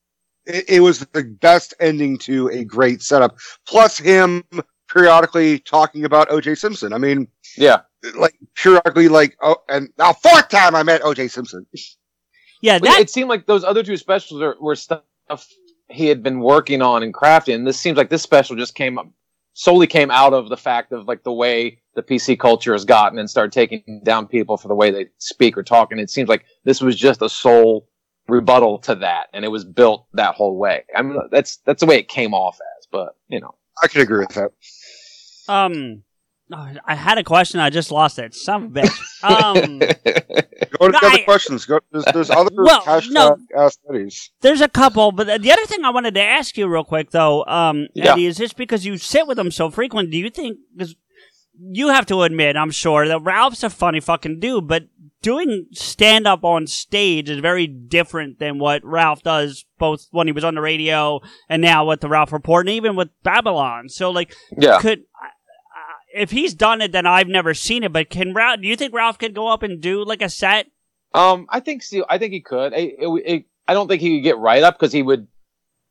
it, 0.46 0.66
it 0.70 0.80
was 0.80 1.00
the 1.00 1.24
best 1.24 1.74
ending 1.80 2.18
to 2.20 2.48
a 2.50 2.64
great 2.64 3.02
setup. 3.02 3.38
Plus 3.68 3.98
him 3.98 4.44
periodically 4.90 5.60
talking 5.60 6.06
about 6.06 6.30
OJ 6.30 6.58
Simpson. 6.58 6.94
I 6.94 6.98
mean, 6.98 7.28
yeah. 7.58 7.82
like 8.16 8.36
periodically 8.56 9.08
like 9.08 9.38
oh 9.42 9.58
and 9.70 9.90
now 9.98 10.14
fourth 10.14 10.50
time 10.50 10.76
I 10.76 10.84
met 10.84 11.02
OJ 11.02 11.32
Simpson. 11.32 11.66
Yeah, 12.62 12.80
that 12.80 13.00
it 13.00 13.10
seemed 13.10 13.30
like 13.30 13.46
those 13.46 13.64
other 13.64 13.84
two 13.84 13.98
specials 13.98 14.42
are, 14.42 14.56
were 14.60 14.76
stuff 14.76 15.04
he 15.90 16.08
had 16.08 16.22
been 16.22 16.40
working 16.40 16.82
on 16.82 17.04
and 17.04 17.14
crafting. 17.14 17.56
And 17.56 17.68
this 17.68 17.80
seems 17.80 17.98
like 17.98 18.10
this 18.10 18.22
special 18.22 18.56
just 18.56 18.76
came 18.76 18.98
up 18.98 19.08
solely 19.54 19.88
came 19.88 20.10
out 20.10 20.34
of 20.34 20.48
the 20.48 20.56
fact 20.56 20.92
of 20.94 21.08
like 21.08 21.24
the 21.24 21.34
way 21.34 21.82
the 21.96 22.04
PC 22.04 22.40
culture 22.40 22.72
has 22.72 22.86
gotten 22.86 23.20
and 23.20 23.30
started 23.30 23.52
taking 23.52 24.02
down 24.06 24.26
people 24.26 24.56
for 24.56 24.70
the 24.70 24.76
way 24.76 24.90
they 24.90 25.08
speak 25.18 25.58
or 25.58 25.64
talk. 25.64 25.92
And 25.92 26.00
it 26.00 26.10
seems 26.10 26.30
like 26.30 26.46
this 26.64 26.80
was 26.80 26.96
just 26.96 27.22
a 27.22 27.28
sole 27.28 27.90
rebuttal 28.30 28.78
to 28.80 28.96
that, 28.96 29.28
and 29.34 29.44
it 29.44 29.50
was 29.50 29.66
built 29.66 30.06
that 30.14 30.36
whole 30.36 30.56
way. 30.58 30.84
I 30.96 31.02
mean, 31.02 31.20
that's 31.32 31.58
that's 31.66 31.82
the 31.82 31.88
way 31.88 31.98
it 31.98 32.08
came 32.08 32.34
off 32.34 32.60
as. 32.78 32.88
But 32.92 33.16
you 33.28 33.40
know, 33.40 33.56
I 33.82 33.88
could 33.88 34.02
agree 34.02 34.20
with 34.20 34.30
that. 34.36 34.52
um, 35.48 36.04
I 36.52 36.96
had 36.96 37.18
a 37.20 37.24
question. 37.24 37.60
I 37.60 37.70
just 37.70 37.92
lost 37.92 38.18
it. 38.18 38.34
Some 38.34 38.66
of 38.66 38.76
a 38.76 38.82
bitch. 38.82 39.24
Um, 39.24 39.80
Go 40.80 40.88
to 40.88 40.92
the 40.92 41.00
other 41.06 41.24
questions. 41.24 41.66
Go 41.66 41.80
there's, 41.92 42.06
there's 42.14 42.30
other 42.32 42.50
Well, 42.56 42.82
hashtag 42.82 43.12
no. 43.12 43.38
ask 43.56 43.80
studies. 43.84 44.32
there's 44.42 44.62
a 44.62 44.68
couple, 44.70 45.12
but 45.12 45.42
the 45.42 45.52
other 45.52 45.66
thing 45.66 45.84
I 45.86 45.90
wanted 45.92 46.16
to 46.16 46.22
ask 46.22 46.58
you 46.58 46.68
real 46.68 46.84
quick 46.84 47.12
though, 47.12 47.46
um, 47.46 47.88
Yeah. 47.94 48.14
Eddie, 48.14 48.26
is 48.26 48.38
just 48.38 48.56
because 48.56 48.86
you 48.86 48.98
sit 48.98 49.28
with 49.28 49.38
them 49.38 49.52
so 49.52 49.70
frequent, 49.70 50.10
do 50.12 50.18
you 50.18 50.30
think 50.32 50.58
because 50.76 50.96
you 51.60 51.90
have 51.90 52.06
to 52.08 52.22
admit, 52.22 52.56
I'm 52.56 52.72
sure 52.72 53.08
that 53.08 53.24
Ralph's 53.24 53.64
a 53.64 53.70
funny 53.70 54.00
fucking 54.00 54.40
dude, 54.40 54.68
but 54.68 54.88
doing 55.22 55.68
stand 55.72 56.28
up 56.28 56.44
on 56.44 56.68
stage 56.68 57.30
is 57.30 57.40
very 57.40 57.68
different 57.68 58.40
than 58.40 58.60
what 58.60 58.84
Ralph 58.86 59.24
does 59.24 59.66
both 59.78 60.08
when 60.12 60.28
he 60.28 60.34
was 60.34 60.44
on 60.44 60.56
the 60.56 60.62
radio 60.62 61.20
and 61.50 61.62
now 61.62 61.86
with 61.86 62.02
the 62.02 62.10
Ralph 62.10 62.32
Report 62.32 62.68
and 62.68 62.76
even 62.76 62.96
with 62.96 63.10
Babble-On. 63.24 63.90
So 63.90 64.12
like 64.12 64.34
yeah. 64.58 64.80
could 64.80 65.00
uh, 65.00 65.28
if 66.14 66.32
he's 66.32 66.54
done 66.54 66.82
it 66.82 66.92
then 66.92 67.06
I've 67.06 67.28
never 67.28 67.54
seen 67.54 67.84
it, 67.84 67.92
but 67.92 68.10
can 68.10 68.34
Ralph 68.34 68.62
do 68.62 68.68
you 68.68 68.76
think 68.76 68.94
Ralph 68.94 69.20
could 69.20 69.36
go 69.36 69.48
up 69.48 69.64
and 69.64 69.82
do 69.82 70.06
like 70.06 70.22
a 70.22 70.30
set? 70.30 70.68
Um, 71.14 71.48
I 71.50 71.60
think 71.60 71.84
so. 71.84 72.06
I 72.08 72.18
think 72.18 72.34
he 72.34 72.42
could. 72.42 72.74
I, 72.74 72.78
it, 72.78 73.24
it, 73.26 73.46
I 73.68 73.74
don't 73.74 73.88
think 73.88 74.02
he 74.02 74.18
could 74.18 74.24
get 74.24 74.38
right 74.38 74.62
up 74.62 74.78
because 74.78 74.94
he 74.94 75.02
would. 75.02 75.28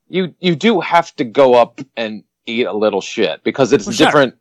You 0.09 0.35
you 0.39 0.55
do 0.55 0.81
have 0.81 1.15
to 1.17 1.25
go 1.25 1.55
up 1.55 1.81
and 1.97 2.23
eat 2.47 2.67
a 2.67 2.73
little 2.73 3.01
shit 3.01 3.43
because 3.45 3.73
it's 3.73 3.87
Well, 3.87 3.95
sure. 3.95 4.33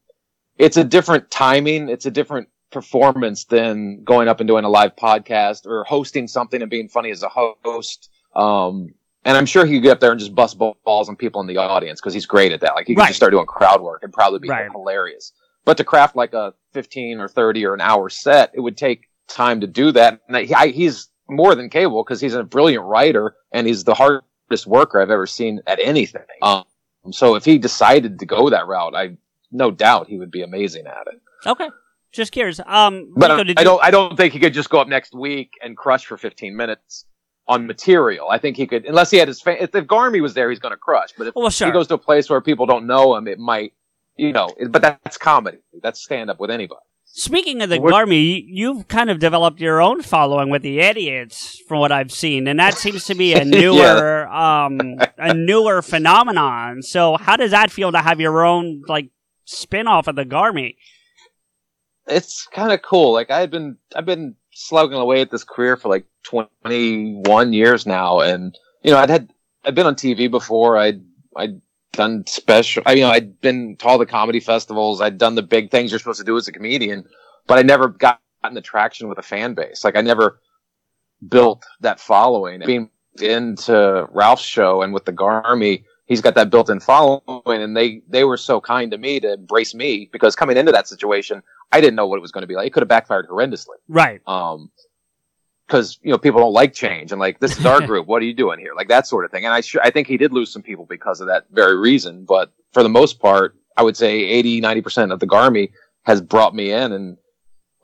It's 0.58 0.78
a 0.78 0.84
different 0.84 1.30
timing. 1.32 1.90
It's 1.90 2.06
a 2.06 2.12
different 2.12 2.50
performance 2.72 3.46
than 3.46 4.04
going 4.04 4.28
up 4.28 4.40
and 4.40 4.48
doing 4.48 4.66
a 4.66 4.70
live 4.70 4.96
podcast 4.96 5.66
or 5.66 5.84
hosting 5.84 6.28
something 6.28 6.62
and 6.62 6.70
being 6.70 6.90
funny 6.90 7.12
as 7.12 7.24
a 7.24 7.30
host. 7.30 8.10
Um, 8.36 8.94
and 9.24 9.36
I'm 9.38 9.46
sure 9.46 9.66
he 9.66 9.76
could 9.76 9.84
get 9.84 9.92
up 9.94 10.00
there 10.00 10.12
and 10.12 10.20
just 10.20 10.36
bust 10.36 10.58
balls 10.58 11.10
on 11.10 11.16
people 11.16 11.42
in 11.42 11.48
the 11.48 11.58
audience 11.58 12.00
because 12.02 12.14
he's 12.14 12.26
great 12.26 12.52
at 12.52 12.62
that. 12.62 12.76
Like 12.76 12.88
he 12.88 12.96
could 12.96 13.02
Right. 13.02 13.08
just 13.08 13.18
start 13.18 13.32
doing 13.32 13.46
crowd 13.46 13.82
work 13.82 14.04
and 14.04 14.12
probably 14.14 14.40
be 14.40 14.50
Right. 14.50 14.72
hilarious. 14.72 15.34
But 15.66 15.78
to 15.78 15.84
craft 15.84 16.16
like 16.16 16.34
a 16.34 16.54
15 16.74 17.20
or 17.20 17.28
30 17.28 17.66
or 17.66 17.74
an 17.74 17.82
hour 17.82 18.10
set, 18.10 18.52
it 18.54 18.62
would 18.62 18.78
take 18.78 19.08
time 19.28 19.62
to 19.62 19.68
do 19.68 19.92
that. 19.92 20.22
And 20.28 20.38
he, 20.38 20.54
I, 20.54 20.68
he's 20.68 21.10
more 21.30 21.56
than 21.56 21.70
capable 21.70 22.04
because 22.04 22.22
he's 22.22 22.36
a 22.36 22.44
brilliant 22.44 22.86
writer 22.86 23.36
and 23.52 23.68
he's 23.68 23.84
the 23.84 23.94
hardest 23.94 24.66
worker 24.66 25.02
I've 25.02 25.10
ever 25.12 25.28
seen 25.28 25.62
at 25.68 25.80
anything. 25.82 26.22
Um, 26.42 26.64
so 27.12 27.36
if 27.36 27.44
he 27.44 27.58
decided 27.58 28.20
to 28.20 28.26
go 28.26 28.50
that 28.50 28.68
route, 28.68 28.96
I 28.96 29.18
no 29.52 29.72
doubt 29.72 30.08
he 30.08 30.18
would 30.18 30.32
be 30.32 30.42
amazing 30.44 30.86
at 30.88 31.08
it. 31.08 31.22
Okay. 31.46 31.70
Just 32.12 32.32
curious. 32.32 32.60
Um 32.66 33.14
But 33.16 33.30
Rico, 33.32 33.42
I, 33.42 33.44
did 33.44 33.58
I 33.60 33.62
you- 33.62 33.66
don't. 33.66 33.84
I 33.84 33.92
don't 33.92 34.16
think 34.18 34.34
he 34.34 34.40
could 34.40 34.54
just 34.54 34.70
go 34.70 34.80
up 34.80 34.88
next 34.88 35.14
week 35.14 35.52
and 35.64 35.76
crush 35.78 36.06
for 36.06 36.18
15 36.18 36.56
minutes 36.56 37.06
on 37.48 37.68
material. 37.68 38.30
I 38.30 38.38
think 38.40 38.58
he 38.58 38.66
could, 38.68 38.86
unless 38.86 39.12
he 39.12 39.18
had 39.18 39.28
his. 39.28 39.42
Fa- 39.42 39.62
if, 39.64 39.74
if 39.76 39.86
Garmy 39.86 40.22
was 40.22 40.34
there, 40.34 40.50
he's 40.50 40.60
going 40.60 40.74
to 40.74 40.78
crush. 40.78 41.10
But 41.18 41.28
if 41.28 41.36
Well, 41.36 41.50
sure. 41.50 41.68
he 41.68 41.74
goes 41.74 41.88
to 41.88 41.94
a 41.96 41.98
place 41.98 42.30
where 42.30 42.42
people 42.42 42.66
don't 42.66 42.88
know 42.88 43.16
him, 43.16 43.28
it 43.28 43.40
might, 43.40 43.74
you 44.18 44.34
know. 44.34 44.50
it- 44.58 44.72
But 44.72 44.82
that's 44.82 45.18
comedy. 45.18 45.60
That's 45.82 46.02
stand 46.04 46.30
up 46.30 46.40
with 46.40 46.50
anybody. 46.52 46.82
Speaking 47.06 47.62
of 47.62 47.70
the 47.70 47.80
What- 47.80 47.94
Garmy, 47.94 48.44
you've 48.48 48.88
kind 48.90 49.10
of 49.10 49.20
developed 49.20 49.60
your 49.62 49.82
own 49.82 50.02
following 50.02 50.50
with 50.50 50.62
the 50.62 50.80
idiots, 50.80 51.60
from 51.68 51.80
what 51.80 51.92
I've 51.92 52.12
seen, 52.12 52.48
and 52.48 52.60
that 52.60 52.74
seems 52.76 53.06
to 53.06 53.16
be 53.16 53.34
a 53.34 53.46
newer, 53.60 54.28
um, 54.30 54.80
a 55.18 55.34
newer 55.34 55.82
phenomenon. 55.82 56.82
So, 56.82 57.16
how 57.18 57.36
does 57.38 57.52
that 57.52 57.72
feel 57.72 57.92
to 57.94 58.00
have 58.00 58.20
your 58.20 58.46
own 58.46 58.82
like 58.88 59.10
spin 59.48 59.88
off 59.88 60.08
of 60.08 60.16
the 60.16 60.26
Garmy? 60.26 60.76
it's 62.08 62.48
kind 62.48 62.72
of 62.72 62.82
cool. 62.82 63.14
Like 63.14 63.32
I've 63.32 63.52
been, 63.52 63.78
I've 63.96 64.06
been 64.06 64.36
slugging 64.52 64.98
away 64.98 65.22
at 65.22 65.32
this 65.32 65.44
career 65.44 65.78
for 65.78 65.90
like 65.90 66.06
21 66.24 67.54
years 67.54 67.86
now. 67.86 68.20
And, 68.20 68.58
you 68.84 68.92
know, 68.92 68.98
I'd 68.98 69.10
had, 69.10 69.32
I'd 69.66 69.76
been 69.76 69.86
on 69.86 69.96
TV 69.96 70.30
before. 70.30 70.78
I'd, 70.78 71.04
I'd 71.36 71.62
done 71.94 72.26
special, 72.28 72.84
I, 72.86 72.94
you 72.94 73.02
know, 73.02 73.10
I'd 73.10 73.40
been 73.42 73.76
to 73.78 73.88
all 73.88 73.98
the 73.98 74.06
comedy 74.06 74.40
festivals. 74.40 75.02
I'd 75.02 75.18
done 75.18 75.36
the 75.36 75.44
big 75.44 75.72
things 75.72 75.92
you're 75.92 76.00
supposed 76.00 76.20
to 76.20 76.26
do 76.26 76.38
as 76.38 76.48
a 76.48 76.52
comedian, 76.52 77.06
but 77.46 77.58
I 77.58 77.62
never 77.62 77.90
got 77.90 78.22
the 78.54 78.62
traction 78.62 79.10
with 79.10 79.18
a 79.18 79.24
fan 79.24 79.54
base. 79.56 79.84
Like 79.84 79.98
I 79.98 80.02
never 80.02 80.40
built 81.28 81.66
that 81.82 82.00
following. 82.00 82.62
Being 82.66 82.90
into 83.20 84.08
Ralph's 84.12 84.46
show 84.46 84.84
and 84.84 84.94
with 84.94 85.06
the 85.06 85.12
Garmy, 85.12 85.84
he's 86.08 86.22
got 86.22 86.36
that 86.36 86.50
built-in 86.50 86.80
following 86.80 87.62
and 87.62 87.76
they, 87.78 88.02
they 88.10 88.24
were 88.24 88.38
so 88.38 88.60
kind 88.60 88.92
to 88.92 88.98
me 88.98 89.20
to 89.20 89.34
embrace 89.34 89.76
me 89.76 90.10
because 90.12 90.36
coming 90.36 90.58
into 90.58 90.72
that 90.72 90.88
situation, 90.88 91.44
I 91.72 91.80
didn't 91.82 91.96
know 91.96 92.08
what 92.08 92.18
it 92.18 92.22
was 92.22 92.32
going 92.32 92.42
to 92.42 92.48
be 92.48 92.56
like. 92.56 92.68
It 92.68 92.74
could 92.74 92.82
have 92.82 92.88
backfired 92.90 93.28
horrendously. 93.28 93.76
Right. 93.88 94.22
Um, 94.26 94.72
because 95.68 96.00
you 96.02 96.12
know 96.12 96.18
people 96.18 96.40
don't 96.40 96.54
like 96.54 96.74
change 96.74 97.12
and 97.12 97.20
like 97.20 97.40
this 97.40 97.60
is 97.60 97.66
our 97.66 97.82
group. 97.86 98.08
What 98.08 98.22
are 98.22 98.26
you 98.26 98.34
doing 98.34 98.60
here? 98.60 98.72
Like 98.76 98.88
that 98.88 99.06
sort 99.06 99.26
of 99.26 99.32
thing. 99.32 99.46
And 99.46 99.54
I 99.54 99.62
sh- 99.62 99.76
I 99.84 99.90
think 99.90 100.08
he 100.08 100.18
did 100.18 100.32
lose 100.32 100.52
some 100.52 100.62
people 100.62 100.86
because 100.86 101.20
of 101.20 101.28
that 101.28 101.46
very 101.52 101.78
reason. 101.78 102.26
But 102.26 102.54
for 102.72 102.84
the 102.84 102.90
most 102.90 103.20
part, 103.20 103.56
I 103.76 103.84
would 103.84 103.98
say 103.98 104.14
80, 104.14 104.62
90 104.62 104.82
percent 104.82 105.12
of 105.12 105.20
the 105.20 105.28
Garmy 105.28 105.72
has 106.04 106.22
brought 106.22 106.56
me 106.56 106.72
in, 106.72 106.94
and 106.94 107.18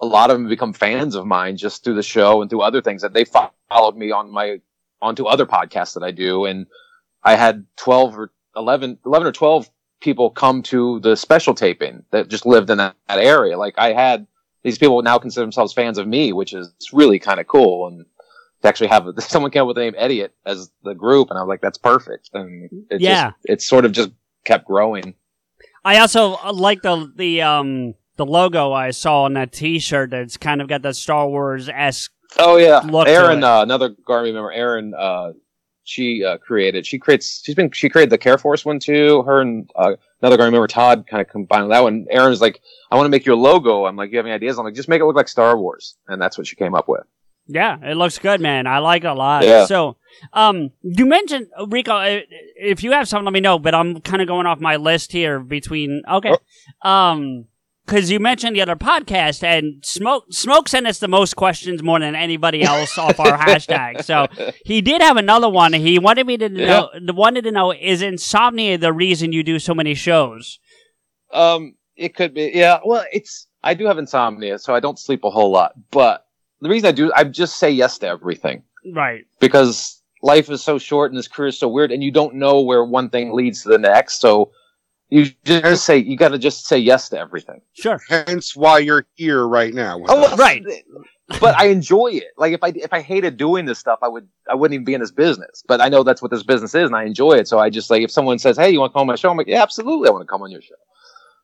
a 0.02 0.06
lot 0.06 0.32
of 0.32 0.38
them 0.38 0.48
become 0.48 0.72
fans 0.72 1.16
of 1.16 1.26
mine 1.26 1.58
just 1.58 1.84
through 1.84 1.96
the 1.96 2.04
show 2.04 2.42
and 2.42 2.50
through 2.50 2.62
other 2.62 2.82
things 2.82 3.02
that 3.02 3.14
they 3.14 3.26
fo- 3.26 3.52
followed 3.70 3.98
me 3.98 4.12
on 4.12 4.32
my 4.32 4.62
onto 5.02 5.26
other 5.26 5.46
podcasts 5.46 5.94
that 5.96 6.04
I 6.04 6.12
do. 6.12 6.46
And 6.46 6.66
I 7.24 7.36
had 7.36 7.66
12 7.78 8.18
or 8.18 8.32
11, 8.56 9.00
11 9.06 9.28
or 9.28 9.32
12 9.32 9.70
people 10.02 10.30
come 10.30 10.62
to 10.64 11.00
the 11.00 11.16
special 11.16 11.54
taping 11.54 12.04
that 12.12 12.28
just 12.28 12.46
lived 12.46 12.70
in 12.70 12.78
that, 12.80 12.96
that 13.08 13.20
area. 13.20 13.58
Like 13.58 13.76
I 13.78 13.94
had 13.94 14.28
these 14.64 14.78
people 14.78 15.02
now 15.02 15.18
consider 15.18 15.44
themselves 15.46 15.74
fans 15.74 15.98
of 15.98 16.08
me, 16.08 16.34
which 16.34 16.54
is 16.54 16.74
really 16.92 17.20
kind 17.20 17.40
of 17.40 17.48
cool. 17.48 17.88
And 17.88 18.06
to 18.62 18.68
actually 18.68 18.88
have 18.88 19.08
someone 19.20 19.52
came 19.52 19.62
up 19.64 19.68
with 19.68 19.76
the 19.78 19.84
name 19.84 19.96
Idiot 19.96 20.34
as 20.46 20.72
the 20.84 20.94
group, 20.94 21.30
and 21.30 21.38
I 21.38 21.42
was 21.42 21.50
like, 21.50 21.62
that's 21.62 21.78
perfect. 21.78 22.30
And 22.34 22.70
it 22.90 23.02
Yeah. 23.02 23.32
just, 23.32 23.36
it 23.46 23.62
sort 23.62 23.86
of 23.86 23.92
just 23.92 24.10
kept 24.46 24.66
growing. 24.66 25.16
I 25.86 26.00
also 26.00 26.36
uh, 26.44 26.54
like 26.54 26.82
the 26.82 27.12
the 27.16 27.42
um 27.42 27.94
the 28.16 28.26
logo 28.26 28.72
I 28.72 28.92
saw 28.92 29.24
on 29.24 29.34
that 29.34 29.52
T-shirt. 29.52 30.12
That's 30.12 30.38
kind 30.38 30.62
of 30.62 30.68
got 30.70 30.82
the 30.82 30.94
Star 30.94 31.28
Wars 31.28 31.68
esque. 31.68 32.12
Oh 32.40 32.56
yeah, 32.58 32.82
Aaron, 33.06 33.44
uh, 33.44 33.62
another 33.62 33.90
Garmy 33.90 34.34
member, 34.34 34.52
Aaron, 34.52 34.94
uh, 34.98 35.34
she 35.84 36.24
uh, 36.24 36.38
created. 36.38 36.86
She 36.86 36.98
creates. 37.00 37.42
She's 37.44 37.56
been. 37.56 37.72
She 37.72 37.90
created 37.90 38.10
the 38.10 38.18
Care 38.18 38.38
Force 38.38 38.66
one 38.66 38.80
too. 38.80 39.24
Her 39.24 39.42
and 39.42 39.70
uh, 39.76 39.96
another 40.22 40.38
Garmy 40.38 40.46
remember 40.46 40.68
Todd, 40.68 41.06
kind 41.08 41.22
of 41.22 41.28
combined 41.28 41.72
that 41.72 41.84
one. 41.84 42.06
Aaron's 42.10 42.42
like, 42.42 42.62
I 42.92 42.96
want 42.96 43.06
to 43.06 43.10
make 43.10 43.26
your 43.26 43.36
logo. 43.36 43.86
I'm 43.86 43.96
like, 43.96 44.12
you 44.12 44.18
have 44.18 44.26
any 44.26 44.34
ideas? 44.34 44.58
I'm 44.58 44.66
like, 44.66 44.76
just 44.76 44.90
make 44.90 45.02
it 45.02 45.06
look 45.06 45.16
like 45.16 45.28
Star 45.28 45.58
Wars, 45.58 45.96
and 46.08 46.22
that's 46.22 46.38
what 46.38 46.48
she 46.48 46.56
came 46.56 46.76
up 46.76 46.88
with. 46.88 47.04
Yeah, 47.48 47.78
it 47.84 47.96
looks 47.96 48.20
good, 48.20 48.40
man. 48.40 48.68
I 48.68 48.80
like 48.80 49.04
it 49.04 49.08
a 49.08 49.14
lot. 49.14 49.44
Yeah. 49.44 49.66
So, 49.66 49.98
um, 50.32 50.72
you 50.82 51.06
mentioned 51.06 51.48
uh, 51.60 51.68
Rico. 51.68 51.94
uh, 51.94 52.22
If 52.56 52.84
you 52.84 52.94
have 52.94 53.10
something, 53.10 53.26
let 53.26 53.34
me 53.34 53.42
know. 53.42 53.60
But 53.60 53.76
I'm 53.76 54.00
kind 54.00 54.22
of 54.22 54.30
going 54.30 54.46
off 54.48 54.62
my 54.62 54.78
list 54.78 55.12
here 55.12 55.42
between. 55.42 56.04
Okay, 56.10 56.34
um, 56.84 57.46
because 57.86 58.10
you 58.10 58.20
mentioned 58.20 58.56
the 58.56 58.62
other 58.62 58.76
podcast 58.76 59.44
and 59.44 59.84
smoke. 59.86 60.26
Smoke 60.32 60.68
sent 60.70 60.88
us 60.88 61.00
the 61.00 61.08
most 61.08 61.36
questions 61.36 61.84
more 61.84 62.00
than 62.00 62.16
anybody 62.16 62.64
else 62.64 62.98
off 62.98 63.20
our 63.20 63.38
hashtag. 63.48 64.04
So 64.04 64.28
he 64.66 64.82
did 64.82 65.02
have 65.02 65.18
another 65.18 65.50
one. 65.50 65.74
He 65.74 66.00
wanted 66.00 66.28
me 66.28 66.38
to 66.38 66.50
know. 66.50 66.90
Wanted 67.10 67.44
to 67.44 67.52
know 67.52 67.72
is 67.74 68.02
insomnia 68.02 68.78
the 68.78 68.94
reason 68.94 69.32
you 69.34 69.44
do 69.44 69.60
so 69.60 69.74
many 69.74 69.94
shows? 69.94 70.60
Um, 71.32 71.76
it 71.96 72.16
could 72.16 72.34
be. 72.34 72.52
Yeah. 72.54 72.80
Well, 72.86 73.06
it's. 73.12 73.48
I 73.64 73.74
do 73.74 73.86
have 73.86 73.98
insomnia, 73.98 74.60
so 74.60 74.76
I 74.76 74.80
don't 74.80 75.00
sleep 75.00 75.24
a 75.24 75.30
whole 75.30 75.52
lot. 75.52 75.74
But 75.92 76.26
the 76.62 76.70
reason 76.70 76.88
I 76.88 76.92
do, 76.92 77.12
I 77.16 77.24
just 77.24 77.58
say 77.58 77.72
yes 77.72 77.98
to 78.00 78.08
everything. 78.08 78.64
Right. 78.94 79.26
because 79.40 80.02
life 80.22 80.50
is 80.50 80.62
so 80.62 80.78
short 80.78 81.10
and 81.12 81.18
this 81.18 81.30
career 81.30 81.48
is 81.48 81.58
so 81.58 81.70
weird 81.70 81.90
and 81.90 82.04
you 82.04 82.12
don't 82.12 82.36
know 82.36 82.60
where 82.60 82.84
one 82.84 83.10
thing 83.10 83.32
leads 83.32 83.64
to 83.64 83.70
the 83.70 83.78
next 83.78 84.20
so 84.20 84.52
you 85.14 85.26
just 85.46 85.86
say 85.86 85.98
you 85.98 86.18
got 86.18 86.30
to 86.30 86.40
just 86.40 86.66
say 86.66 86.78
yes 86.78 87.10
to 87.10 87.18
everything 87.20 87.62
Sure. 87.74 88.00
Hence 88.10 88.56
why 88.56 88.80
you're 88.80 89.06
here 89.16 89.48
right 89.48 89.74
now. 89.74 90.02
oh 90.08 90.24
us. 90.26 90.40
right. 90.40 90.64
but 91.40 91.56
i 91.58 91.66
enjoy 91.68 92.08
it 92.08 92.32
like 92.38 92.54
if 92.54 92.64
i 92.64 92.70
if 92.76 92.92
i 92.92 93.00
hated 93.02 93.38
doing 93.38 93.66
this 93.66 93.80
stuff 93.80 94.00
i 94.02 94.08
would 94.08 94.28
i 94.50 94.56
wouldn't 94.56 94.74
even 94.76 94.86
be 94.86 94.94
in 94.94 95.00
this 95.02 95.12
business 95.12 95.64
but 95.68 95.80
i 95.82 95.88
know 95.88 96.04
that's 96.04 96.22
what 96.22 96.32
this 96.32 96.44
business 96.44 96.76
is 96.76 96.88
and 96.88 96.96
i 96.96 97.04
enjoy 97.04 97.32
it 97.34 97.48
so 97.48 97.60
i 97.60 97.70
just 97.70 97.90
like 97.90 98.02
if 98.04 98.12
someone 98.12 98.38
says 98.40 98.58
hey 98.58 98.70
you 98.70 98.80
want 98.80 98.92
to 98.92 98.94
come 98.94 99.02
on 99.02 99.08
my 99.08 99.16
show 99.16 99.30
i'm 99.32 99.38
like 99.38 99.48
yeah 99.48 99.62
absolutely 99.62 100.08
i 100.10 100.12
want 100.12 100.22
to 100.22 100.28
come 100.28 100.42
on 100.42 100.52
your 100.52 100.62
show 100.62 100.76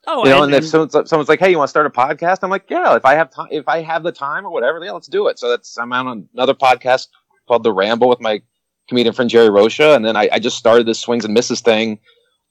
Oh, 0.07 0.23
you 0.23 0.31
know, 0.31 0.43
and- 0.43 0.53
and 0.53 0.63
if 0.63 0.69
someone's, 0.69 0.93
someone's 1.09 1.27
like, 1.27 1.41
"Hey, 1.41 1.51
you 1.51 1.57
want 1.57 1.67
to 1.67 1.71
start 1.71 1.85
a 1.85 1.89
podcast?" 1.89 2.39
I'm 2.41 2.49
like, 2.49 2.63
"Yeah, 2.69 2.95
if 2.95 3.03
I 3.05 3.15
have 3.15 3.29
time, 3.29 3.49
if 3.51 3.67
I 3.67 3.81
have 3.81 4.01
the 4.01 4.13
time 4.13 4.45
or 4.45 4.49
whatever, 4.49 4.83
yeah, 4.83 4.91
let's 4.93 5.07
do 5.09 5.27
it." 5.27 5.37
So 5.37 5.49
that's 5.49 5.77
I'm 5.77 5.91
on 5.91 6.27
another 6.33 6.53
podcast 6.53 7.09
called 7.49 7.63
The 7.63 7.73
Ramble 7.73 8.07
with 8.07 8.21
my 8.21 8.41
comedian 8.87 9.13
friend 9.13 9.29
Jerry 9.29 9.49
Rocha, 9.49 9.95
and 9.95 10.05
then 10.05 10.15
I, 10.15 10.29
I 10.31 10.39
just 10.39 10.57
started 10.57 10.87
this 10.87 10.99
swings 10.99 11.25
and 11.25 11.33
misses 11.33 11.59
thing 11.59 11.99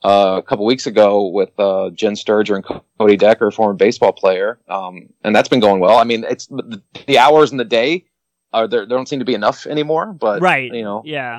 uh, 0.04 0.36
a 0.38 0.42
couple 0.42 0.64
weeks 0.64 0.86
ago 0.86 1.26
with 1.28 1.50
uh, 1.58 1.90
Jen 1.90 2.14
Sterger 2.16 2.56
and 2.56 2.64
Cody 2.98 3.16
Decker, 3.16 3.50
former 3.50 3.74
baseball 3.74 4.12
player, 4.12 4.58
um, 4.68 5.08
and 5.24 5.34
that's 5.34 5.48
been 5.48 5.60
going 5.60 5.80
well. 5.80 5.96
I 5.98 6.04
mean, 6.04 6.24
it's 6.24 6.46
the, 6.46 6.82
the 7.06 7.18
hours 7.18 7.50
in 7.50 7.56
the 7.58 7.64
day 7.64 8.04
are 8.52 8.66
there, 8.68 8.86
there 8.86 8.96
don't 8.96 9.08
seem 9.08 9.18
to 9.18 9.24
be 9.24 9.34
enough 9.34 9.66
anymore, 9.66 10.12
but 10.12 10.40
Right. 10.40 10.72
you 10.72 10.82
know, 10.82 11.02
Yeah. 11.04 11.38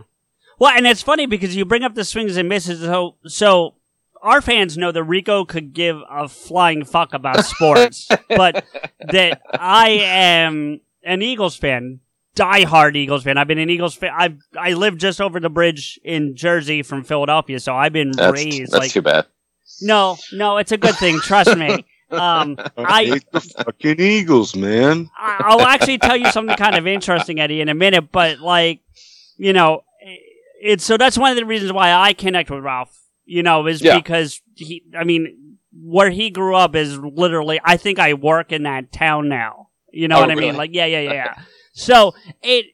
Well, 0.60 0.74
and 0.76 0.86
it's 0.86 1.02
funny 1.02 1.26
because 1.26 1.56
you 1.56 1.64
bring 1.64 1.84
up 1.84 1.96
the 1.96 2.04
swings 2.04 2.36
and 2.36 2.50
misses. 2.50 2.82
So, 2.82 3.16
so 3.26 3.76
our 4.22 4.42
fans 4.42 4.78
know 4.78 4.92
that 4.92 5.04
Rico 5.06 5.46
could 5.46 5.72
give 5.74 6.02
a 6.10 6.28
flying 6.28 6.84
fuck 6.84 7.14
about 7.14 7.46
sports, 7.46 8.10
but 8.30 8.66
that 9.00 9.42
I 9.54 9.90
am 10.04 10.82
an 11.04 11.22
Eagles 11.22 11.56
fan, 11.56 12.02
diehard 12.36 12.96
Eagles 12.96 13.24
fan. 13.24 13.38
I've 13.38 13.48
been 13.48 13.58
an 13.60 13.70
Eagles 13.70 13.96
fan. 13.96 14.12
I 14.16 14.36
I 14.58 14.74
live 14.74 14.98
just 14.98 15.20
over 15.22 15.40
the 15.40 15.50
bridge 15.50 16.00
in 16.04 16.36
Jersey 16.36 16.84
from 16.84 17.04
Philadelphia, 17.04 17.60
so 17.60 17.76
I've 17.76 17.94
been 17.94 18.12
that's, 18.12 18.34
raised 18.34 18.72
that's 18.72 18.80
like 18.84 18.92
too 18.92 19.02
bad. 19.02 19.26
no, 19.82 20.18
no. 20.34 20.58
It's 20.58 20.72
a 20.72 20.78
good 20.78 20.96
thing. 20.96 21.20
Trust 21.20 21.56
me. 21.58 21.86
Um, 22.12 22.56
I 22.76 22.84
I 23.02 23.06
hate 23.06 23.32
the 23.32 23.40
fucking 23.42 24.00
Eagles, 24.00 24.56
man. 24.56 25.10
I- 25.16 25.42
I'll 25.46 25.62
actually 25.62 26.00
tell 26.00 26.18
you 26.18 26.32
something 26.32 26.56
kind 26.56 26.76
of 26.76 26.88
interesting, 26.88 27.40
Eddie, 27.40 27.62
in 27.62 27.70
a 27.70 27.76
minute. 27.76 28.12
But 28.12 28.40
like, 28.40 28.80
you 29.38 29.54
know, 29.54 29.84
it's 30.60 30.84
so 30.84 30.98
that's 30.98 31.18
one 31.20 31.30
of 31.30 31.38
the 31.38 31.46
reasons 31.46 31.72
why 31.72 31.92
I 31.94 32.14
connect 32.14 32.50
with 32.50 32.64
Ralph. 32.64 32.96
You 33.26 33.44
know, 33.44 33.68
is 33.68 33.82
Yeah. 33.84 33.96
because 33.96 34.42
he. 34.56 34.82
I 34.98 35.04
mean, 35.04 35.58
where 35.84 36.10
he 36.10 36.32
grew 36.32 36.56
up 36.56 36.76
is 36.76 36.98
literally. 36.98 37.60
I 37.64 37.78
think 37.78 38.00
I 38.00 38.16
work 38.16 38.52
in 38.52 38.64
that 38.64 38.92
town 38.92 39.30
now. 39.30 39.68
You 39.92 40.08
know 40.08 40.18
Oh, 40.18 40.22
what 40.22 40.32
I 40.32 40.36
mean? 40.36 40.56
Like, 40.56 40.72
yeah, 40.74 40.86
yeah, 40.88 41.02
yeah. 41.02 41.14
yeah. 41.14 41.36
so 41.74 42.14
it. 42.42 42.68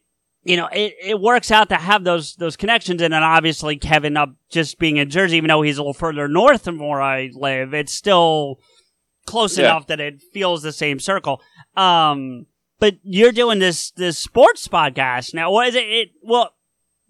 You 0.47 0.57
know, 0.57 0.67
it, 0.71 0.93
it 1.03 1.19
works 1.19 1.49
out 1.49 1.69
to 1.69 1.75
have 1.75 2.03
those 2.03 2.35
those 2.35 2.55
connections, 2.55 3.01
and 3.01 3.11
then 3.11 3.23
obviously 3.23 3.77
Kevin 3.77 4.15
up 4.15 4.35
just 4.51 4.77
being 4.77 4.97
in 4.97 5.09
Jersey, 5.09 5.37
even 5.37 5.47
though 5.47 5.63
he's 5.63 5.79
a 5.79 5.81
little 5.81 5.93
further 5.95 6.27
north 6.27 6.65
than 6.65 6.77
where 6.77 7.01
I 7.01 7.31
live, 7.33 7.73
it's 7.73 7.91
still 7.91 8.59
close 9.25 9.57
Yeah. 9.57 9.65
enough 9.65 9.87
that 9.87 9.99
it 9.99 10.21
feels 10.21 10.61
the 10.61 10.71
same 10.71 10.99
circle. 10.99 11.41
Um, 11.75 12.45
but 12.79 12.97
you're 13.01 13.31
doing 13.31 13.57
this 13.57 13.89
this 13.89 14.19
sports 14.19 14.67
podcast 14.67 15.33
now. 15.33 15.49
What 15.49 15.69
is 15.69 15.73
it? 15.73 15.79
it? 15.89 16.09
Well, 16.21 16.51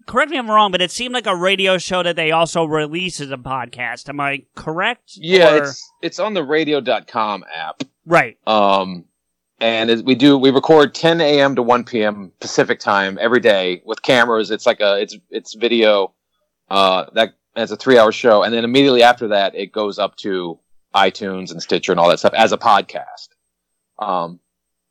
correct 0.06 0.30
me 0.30 0.38
if 0.38 0.44
I'm 0.44 0.50
wrong, 0.50 0.72
but 0.72 0.80
it 0.80 0.90
seemed 0.90 1.12
like 1.12 1.26
a 1.26 1.36
radio 1.36 1.76
show 1.76 2.02
that 2.02 2.16
they 2.16 2.30
also 2.30 2.64
release 2.64 3.20
as 3.20 3.30
a 3.30 3.36
podcast. 3.36 4.08
Am 4.08 4.18
I 4.18 4.44
correct? 4.54 5.10
Yeah, 5.16 5.56
Or- 5.56 5.62
it's 5.64 5.92
it's 6.00 6.18
on 6.18 6.32
the 6.32 6.42
radio.com 6.42 7.44
app. 7.54 7.82
right. 8.06 8.38
Um, 8.46 9.04
and 9.60 10.04
we 10.04 10.14
do 10.14 10.36
we 10.36 10.50
record 10.50 10.94
10 10.94 11.20
a.m. 11.20 11.56
to 11.56 11.62
1 11.62 11.84
p.m. 11.84 12.32
Pacific 12.40 12.78
time 12.78 13.18
every 13.20 13.40
day 13.40 13.82
with 13.84 14.02
cameras. 14.02 14.50
It's 14.50 14.66
like 14.66 14.80
a 14.80 15.00
it's 15.00 15.16
it's 15.30 15.54
video. 15.54 16.12
Uh, 16.68 17.06
that 17.14 17.34
it's 17.54 17.72
a 17.72 17.76
three 17.76 17.98
hour 17.98 18.12
show, 18.12 18.42
and 18.42 18.52
then 18.52 18.64
immediately 18.64 19.02
after 19.02 19.28
that, 19.28 19.54
it 19.54 19.72
goes 19.72 19.98
up 19.98 20.16
to 20.16 20.58
iTunes 20.94 21.50
and 21.50 21.62
Stitcher 21.62 21.92
and 21.92 22.00
all 22.00 22.08
that 22.08 22.18
stuff 22.18 22.34
as 22.34 22.52
a 22.52 22.58
podcast. 22.58 23.28
Um, 23.98 24.40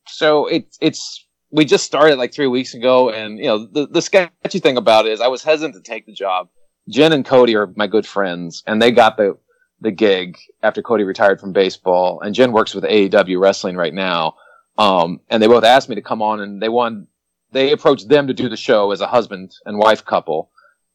so 0.08 0.48
it's 0.48 0.78
it's 0.82 1.26
we 1.52 1.66
just 1.66 1.86
started 1.86 2.18
like 2.18 2.34
three 2.34 2.48
weeks 2.48 2.74
ago, 2.74 3.10
and 3.10 3.38
you 3.38 3.46
know 3.46 3.66
the 3.66 3.88
the 3.88 4.02
sketchy 4.02 4.60
thing 4.60 4.78
about 4.78 5.06
it 5.06 5.14
is 5.14 5.22
I 5.22 5.28
was 5.28 5.44
hesitant 5.44 5.76
to 5.76 5.82
take 5.82 6.06
the 6.06 6.14
job. 6.14 6.50
Jen 6.90 7.14
and 7.14 7.26
Cody 7.26 7.56
are 7.56 7.72
my 7.76 7.88
good 7.88 8.06
friends, 8.06 8.64
and 8.66 8.82
they 8.82 8.92
got 8.92 9.18
the 9.18 9.38
the 9.82 9.92
gig 9.92 10.38
after 10.64 10.82
Cody 10.82 11.04
retired 11.04 11.40
from 11.40 11.54
baseball, 11.54 12.22
and 12.22 12.34
Jen 12.34 12.52
works 12.52 12.74
with 12.74 12.84
AEW 12.84 13.40
wrestling 13.40 13.76
right 13.76 13.94
now. 13.94 14.36
Um, 14.78 15.22
and 15.30 15.42
they 15.42 15.48
both 15.48 15.64
asked 15.64 15.90
me 15.90 15.96
to 15.96 16.02
come 16.02 16.22
on, 16.22 16.42
and 16.42 16.62
they 16.62 16.70
wanted 16.70 17.08
they 17.52 17.72
approached 17.72 18.10
them 18.10 18.28
to 18.28 18.34
do 18.34 18.50
the 18.50 18.58
show 18.58 18.92
as 18.92 19.00
a 19.00 19.08
husband 19.08 19.54
and 19.66 19.78
wife 19.78 20.04
couple. 20.04 20.50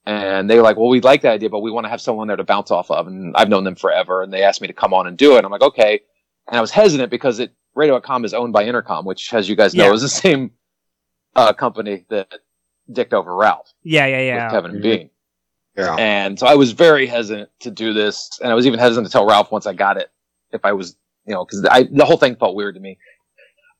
And 0.04 0.48
they 0.50 0.56
were 0.56 0.62
like, 0.62 0.76
well, 0.76 0.88
we 0.88 1.00
like 1.00 1.22
that 1.22 1.32
idea, 1.32 1.48
but 1.48 1.60
we 1.60 1.70
want 1.70 1.84
to 1.84 1.88
have 1.88 2.00
someone 2.00 2.26
there 2.28 2.36
to 2.36 2.44
bounce 2.44 2.70
off 2.70 2.90
of. 2.90 3.06
And 3.06 3.34
I've 3.36 3.48
known 3.48 3.64
them 3.64 3.76
forever. 3.76 4.22
And 4.22 4.32
they 4.32 4.42
asked 4.42 4.60
me 4.60 4.66
to 4.66 4.74
come 4.74 4.92
on 4.92 5.06
and 5.06 5.16
do 5.16 5.36
it. 5.36 5.44
I'm 5.44 5.50
like, 5.50 5.62
okay. 5.62 6.00
And 6.48 6.56
I 6.58 6.60
was 6.60 6.70
hesitant 6.70 7.10
because 7.10 7.38
it, 7.38 7.52
radio.com 7.74 8.24
is 8.24 8.34
owned 8.34 8.52
by 8.52 8.64
Entercom, 8.64 9.04
which, 9.04 9.32
as 9.32 9.48
you 9.48 9.56
guys 9.56 9.74
know, 9.74 9.86
Yeah. 9.86 9.92
is 9.92 10.02
the 10.02 10.08
same, 10.08 10.50
uh, 11.36 11.52
company 11.52 12.04
that 12.10 12.28
dicked 12.92 13.14
over 13.14 13.34
Ralph 13.34 13.72
Yeah, 13.82 14.06
yeah, 14.06 14.20
yeah. 14.20 14.44
with 14.46 14.52
Kevin 14.52 14.72
Mhm. 14.78 14.82
Bean. 14.82 15.10
Yeah. 15.76 15.94
And 15.96 16.38
so 16.38 16.46
I 16.46 16.56
was 16.56 16.72
very 16.72 17.06
hesitant 17.06 17.48
to 17.60 17.70
do 17.70 17.92
this. 17.94 18.38
And 18.42 18.50
I 18.50 18.54
was 18.54 18.66
even 18.66 18.80
hesitant 18.80 19.06
to 19.06 19.12
tell 19.12 19.26
Ralph 19.26 19.50
once 19.52 19.66
I 19.66 19.72
got 19.74 19.96
it, 19.96 20.10
if 20.52 20.64
I 20.64 20.72
was, 20.72 20.96
you 21.26 21.32
know, 21.34 21.44
cause 21.44 21.64
I, 21.70 21.84
the 21.84 22.04
whole 22.04 22.16
thing 22.16 22.36
felt 22.36 22.54
weird 22.54 22.74
to 22.74 22.80
me. 22.80 22.98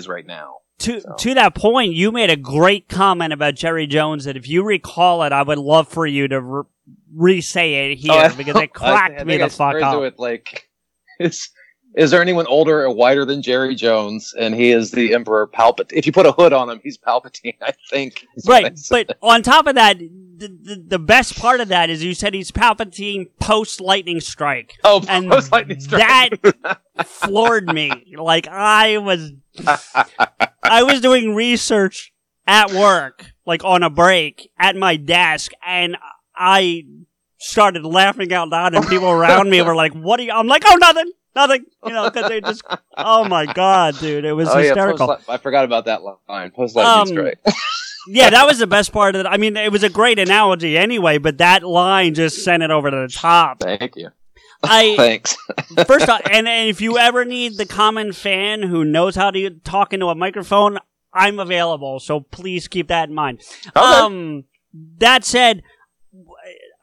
Is 0.00 0.08
right 0.08 0.26
now. 0.26 0.56
to 0.80 1.02
to 1.18 1.34
that 1.34 1.54
point, 1.54 1.92
you 1.92 2.10
made 2.10 2.30
a 2.30 2.36
great 2.36 2.88
comment 2.88 3.32
about 3.32 3.54
Jerry 3.54 3.86
Jones. 3.86 4.24
That 4.24 4.36
if 4.36 4.48
you 4.48 4.64
recall 4.64 5.22
it, 5.24 5.32
I 5.32 5.42
would 5.42 5.58
love 5.58 5.88
for 5.88 6.06
you 6.06 6.26
to 6.28 6.40
re- 6.40 6.62
re-say 7.14 7.92
it 7.92 7.96
here 7.98 8.12
Oh, 8.14 8.34
because 8.36 8.56
it 8.56 8.72
cracked 8.72 9.20
I 9.20 9.24
me 9.24 9.32
think 9.34 9.42
I 9.42 9.48
the 9.48 9.54
fuck 9.54 9.82
up. 9.82 10.02
it 10.02 10.18
like, 10.18 10.68
is 11.20 11.50
is 11.94 12.10
there 12.10 12.22
anyone 12.22 12.46
older 12.46 12.82
or 12.82 12.94
whiter 12.94 13.24
than 13.24 13.42
Jerry 13.42 13.74
Jones? 13.74 14.34
And 14.38 14.54
he 14.54 14.70
is 14.70 14.90
the 14.90 15.14
Emperor 15.14 15.46
Palpatine. 15.46 15.92
If 15.92 16.06
you 16.06 16.12
put 16.12 16.26
a 16.26 16.32
hood 16.32 16.52
on 16.52 16.70
him, 16.70 16.80
he's 16.82 16.98
Palpatine. 16.98 17.56
I 17.62 17.72
think. 17.88 18.26
Right, 18.46 18.78
but 18.90 19.18
on 19.22 19.42
top 19.42 19.66
of 19.66 19.74
that, 19.74 19.98
the, 19.98 20.48
the, 20.48 20.84
the 20.86 20.98
best 20.98 21.38
part 21.38 21.60
of 21.60 21.68
that 21.68 21.90
is 21.90 22.02
you 22.02 22.14
said 22.14 22.32
he's 22.32 22.50
Palpatine 22.50 23.28
post 23.38 23.80
lightning 23.80 24.20
strike. 24.20 24.78
oh, 24.84 25.04
and 25.08 25.28
post 25.30 25.52
lightning 25.52 25.80
strike. 25.80 26.40
that 26.42 26.80
floored 27.06 27.66
me. 27.66 28.14
Like 28.16 28.48
I 28.48 28.98
was, 28.98 29.32
I 30.62 30.82
was 30.82 31.00
doing 31.00 31.34
research 31.34 32.12
at 32.46 32.72
work, 32.72 33.26
like 33.46 33.64
on 33.64 33.82
a 33.82 33.90
break 33.90 34.50
at 34.58 34.76
my 34.76 34.96
desk, 34.96 35.52
and 35.64 35.96
I 36.34 36.84
started 37.38 37.84
laughing 37.84 38.32
out 38.32 38.48
loud, 38.48 38.74
and 38.74 38.86
people 38.86 39.10
around 39.10 39.50
me 39.50 39.60
were 39.62 39.74
like, 39.74 39.92
"What 39.92 40.20
are 40.20 40.22
you?" 40.22 40.32
I'm 40.32 40.46
like, 40.46 40.62
"Oh, 40.66 40.76
nothing, 40.76 41.10
nothing," 41.34 41.64
you 41.84 41.92
know, 41.92 42.10
because 42.10 42.28
they 42.28 42.40
just, 42.40 42.62
oh 42.96 43.24
my 43.28 43.46
god, 43.46 43.98
dude, 43.98 44.24
it 44.24 44.32
was 44.32 44.48
oh, 44.48 44.58
hysterical. 44.58 45.06
post, 45.06 45.28
I 45.28 45.36
forgot 45.36 45.64
about 45.64 45.86
that 45.86 46.02
line. 46.02 46.50
Post 46.50 46.76
lightning 46.76 47.00
Um, 47.00 47.06
strike. 47.06 47.38
yeah, 48.08 48.30
that 48.30 48.46
was 48.46 48.58
the 48.58 48.66
best 48.66 48.92
part 48.92 49.14
of 49.14 49.20
it. 49.20 49.28
I 49.28 49.36
mean, 49.36 49.56
it 49.56 49.72
was 49.72 49.82
a 49.82 49.90
great 49.90 50.18
analogy 50.18 50.76
anyway, 50.76 51.18
but 51.18 51.38
that 51.38 51.62
line 51.62 52.14
just 52.14 52.44
sent 52.44 52.62
it 52.62 52.70
over 52.70 52.90
to 52.90 52.96
the 52.96 53.08
top. 53.08 53.60
Thank 53.60 53.96
you. 53.96 54.10
I 54.62 54.94
Thanks. 54.96 55.36
first 55.86 56.08
off, 56.08 56.20
and, 56.30 56.48
and 56.48 56.68
if 56.68 56.80
you 56.80 56.98
ever 56.98 57.24
need 57.24 57.56
the 57.56 57.66
common 57.66 58.12
fan 58.12 58.62
who 58.62 58.84
knows 58.84 59.16
how 59.16 59.30
to 59.30 59.50
talk 59.50 59.92
into 59.92 60.06
a 60.06 60.14
microphone, 60.14 60.78
I'm 61.12 61.38
available, 61.38 61.98
so 62.00 62.20
please 62.20 62.68
keep 62.68 62.88
that 62.88 63.08
in 63.08 63.14
mind. 63.14 63.40
Okay. 63.76 63.80
Um, 63.80 64.44
that 64.98 65.24
said, 65.24 65.62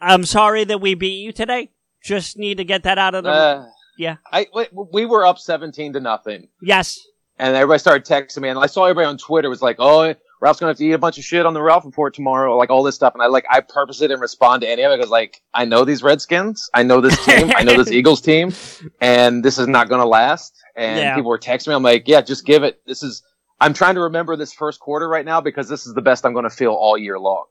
I'm 0.02 0.26
sorry 0.26 0.64
that 0.66 0.82
we 0.82 0.96
beat 0.96 1.20
you 1.20 1.32
today. 1.32 1.72
Just 2.04 2.38
need 2.38 2.58
to 2.58 2.64
get 2.64 2.84
that 2.84 2.98
out 2.98 3.16
of 3.16 3.24
the. 3.24 3.30
Uh, 3.30 3.66
yeah. 3.98 4.18
I 4.32 4.48
we, 4.54 4.66
we 4.94 5.06
were 5.06 5.26
up 5.26 5.40
seventeen 5.40 5.94
to 5.94 6.00
nothing, 6.00 6.48
yes. 6.62 7.00
and 7.38 7.56
everybody 7.56 7.80
started 7.80 8.06
texting 8.06 8.42
me, 8.42 8.50
and 8.50 8.60
I 8.60 8.68
saw 8.68 8.86
everybody 8.86 9.06
on 9.08 9.18
Twitter 9.18 9.50
was 9.50 9.62
like, 9.62 9.78
"Oh, 9.80 10.14
Ralph's 10.42 10.60
gonna 10.60 10.70
have 10.72 10.78
to 10.78 10.86
eat 10.86 10.92
a 10.94 10.98
bunch 10.98 11.18
of 11.18 11.24
shit 11.24 11.46
on 11.46 11.54
the 11.54 11.62
Ralph 11.62 11.86
report 11.86 12.14
tomorrow," 12.14 12.56
like 12.58 12.70
all 12.70 12.84
this 12.84 12.96
stuff, 12.96 13.14
and 13.14 13.22
I 13.24 13.28
like 13.28 13.46
I 13.50 13.62
purposely 13.62 14.08
didn't 14.08 14.22
respond 14.22 14.62
to 14.62 14.70
any 14.70 14.84
of 14.84 14.92
it 14.92 14.98
because 14.98 15.10
like 15.12 15.42
I 15.54 15.66
know 15.66 15.84
these 15.86 16.04
Redskins, 16.04 16.70
I 16.74 16.84
know 16.84 17.02
this 17.02 17.24
team, 17.26 17.52
I 17.56 17.64
know 17.64 17.76
this 17.78 17.92
Eagles 17.92 18.22
team, 18.22 18.54
and 19.02 19.44
this 19.44 19.58
is 19.58 19.68
not 19.68 19.90
gonna 19.90 20.06
last. 20.06 20.54
And 20.76 21.00
Yeah. 21.00 21.16
people 21.16 21.30
were 21.30 21.40
texting 21.40 21.70
me, 21.70 21.74
I'm 21.76 21.84
like, 21.84 22.08
"Yeah, 22.08 22.22
just 22.22 22.46
give 22.46 22.64
it. 22.64 22.82
This 22.86 23.04
is." 23.04 23.24
I'm 23.60 23.74
trying 23.74 23.96
to 23.96 24.02
remember 24.02 24.36
this 24.36 24.54
first 24.54 24.80
quarter 24.80 25.10
right 25.10 25.26
now 25.26 25.42
because 25.42 25.68
this 25.68 25.88
is 25.88 25.96
the 25.96 26.02
best 26.04 26.24
I'm 26.28 26.34
going 26.34 26.44
to 26.44 26.50
feel 26.52 26.74
all 26.74 26.96
year 26.96 27.18
long. 27.18 27.46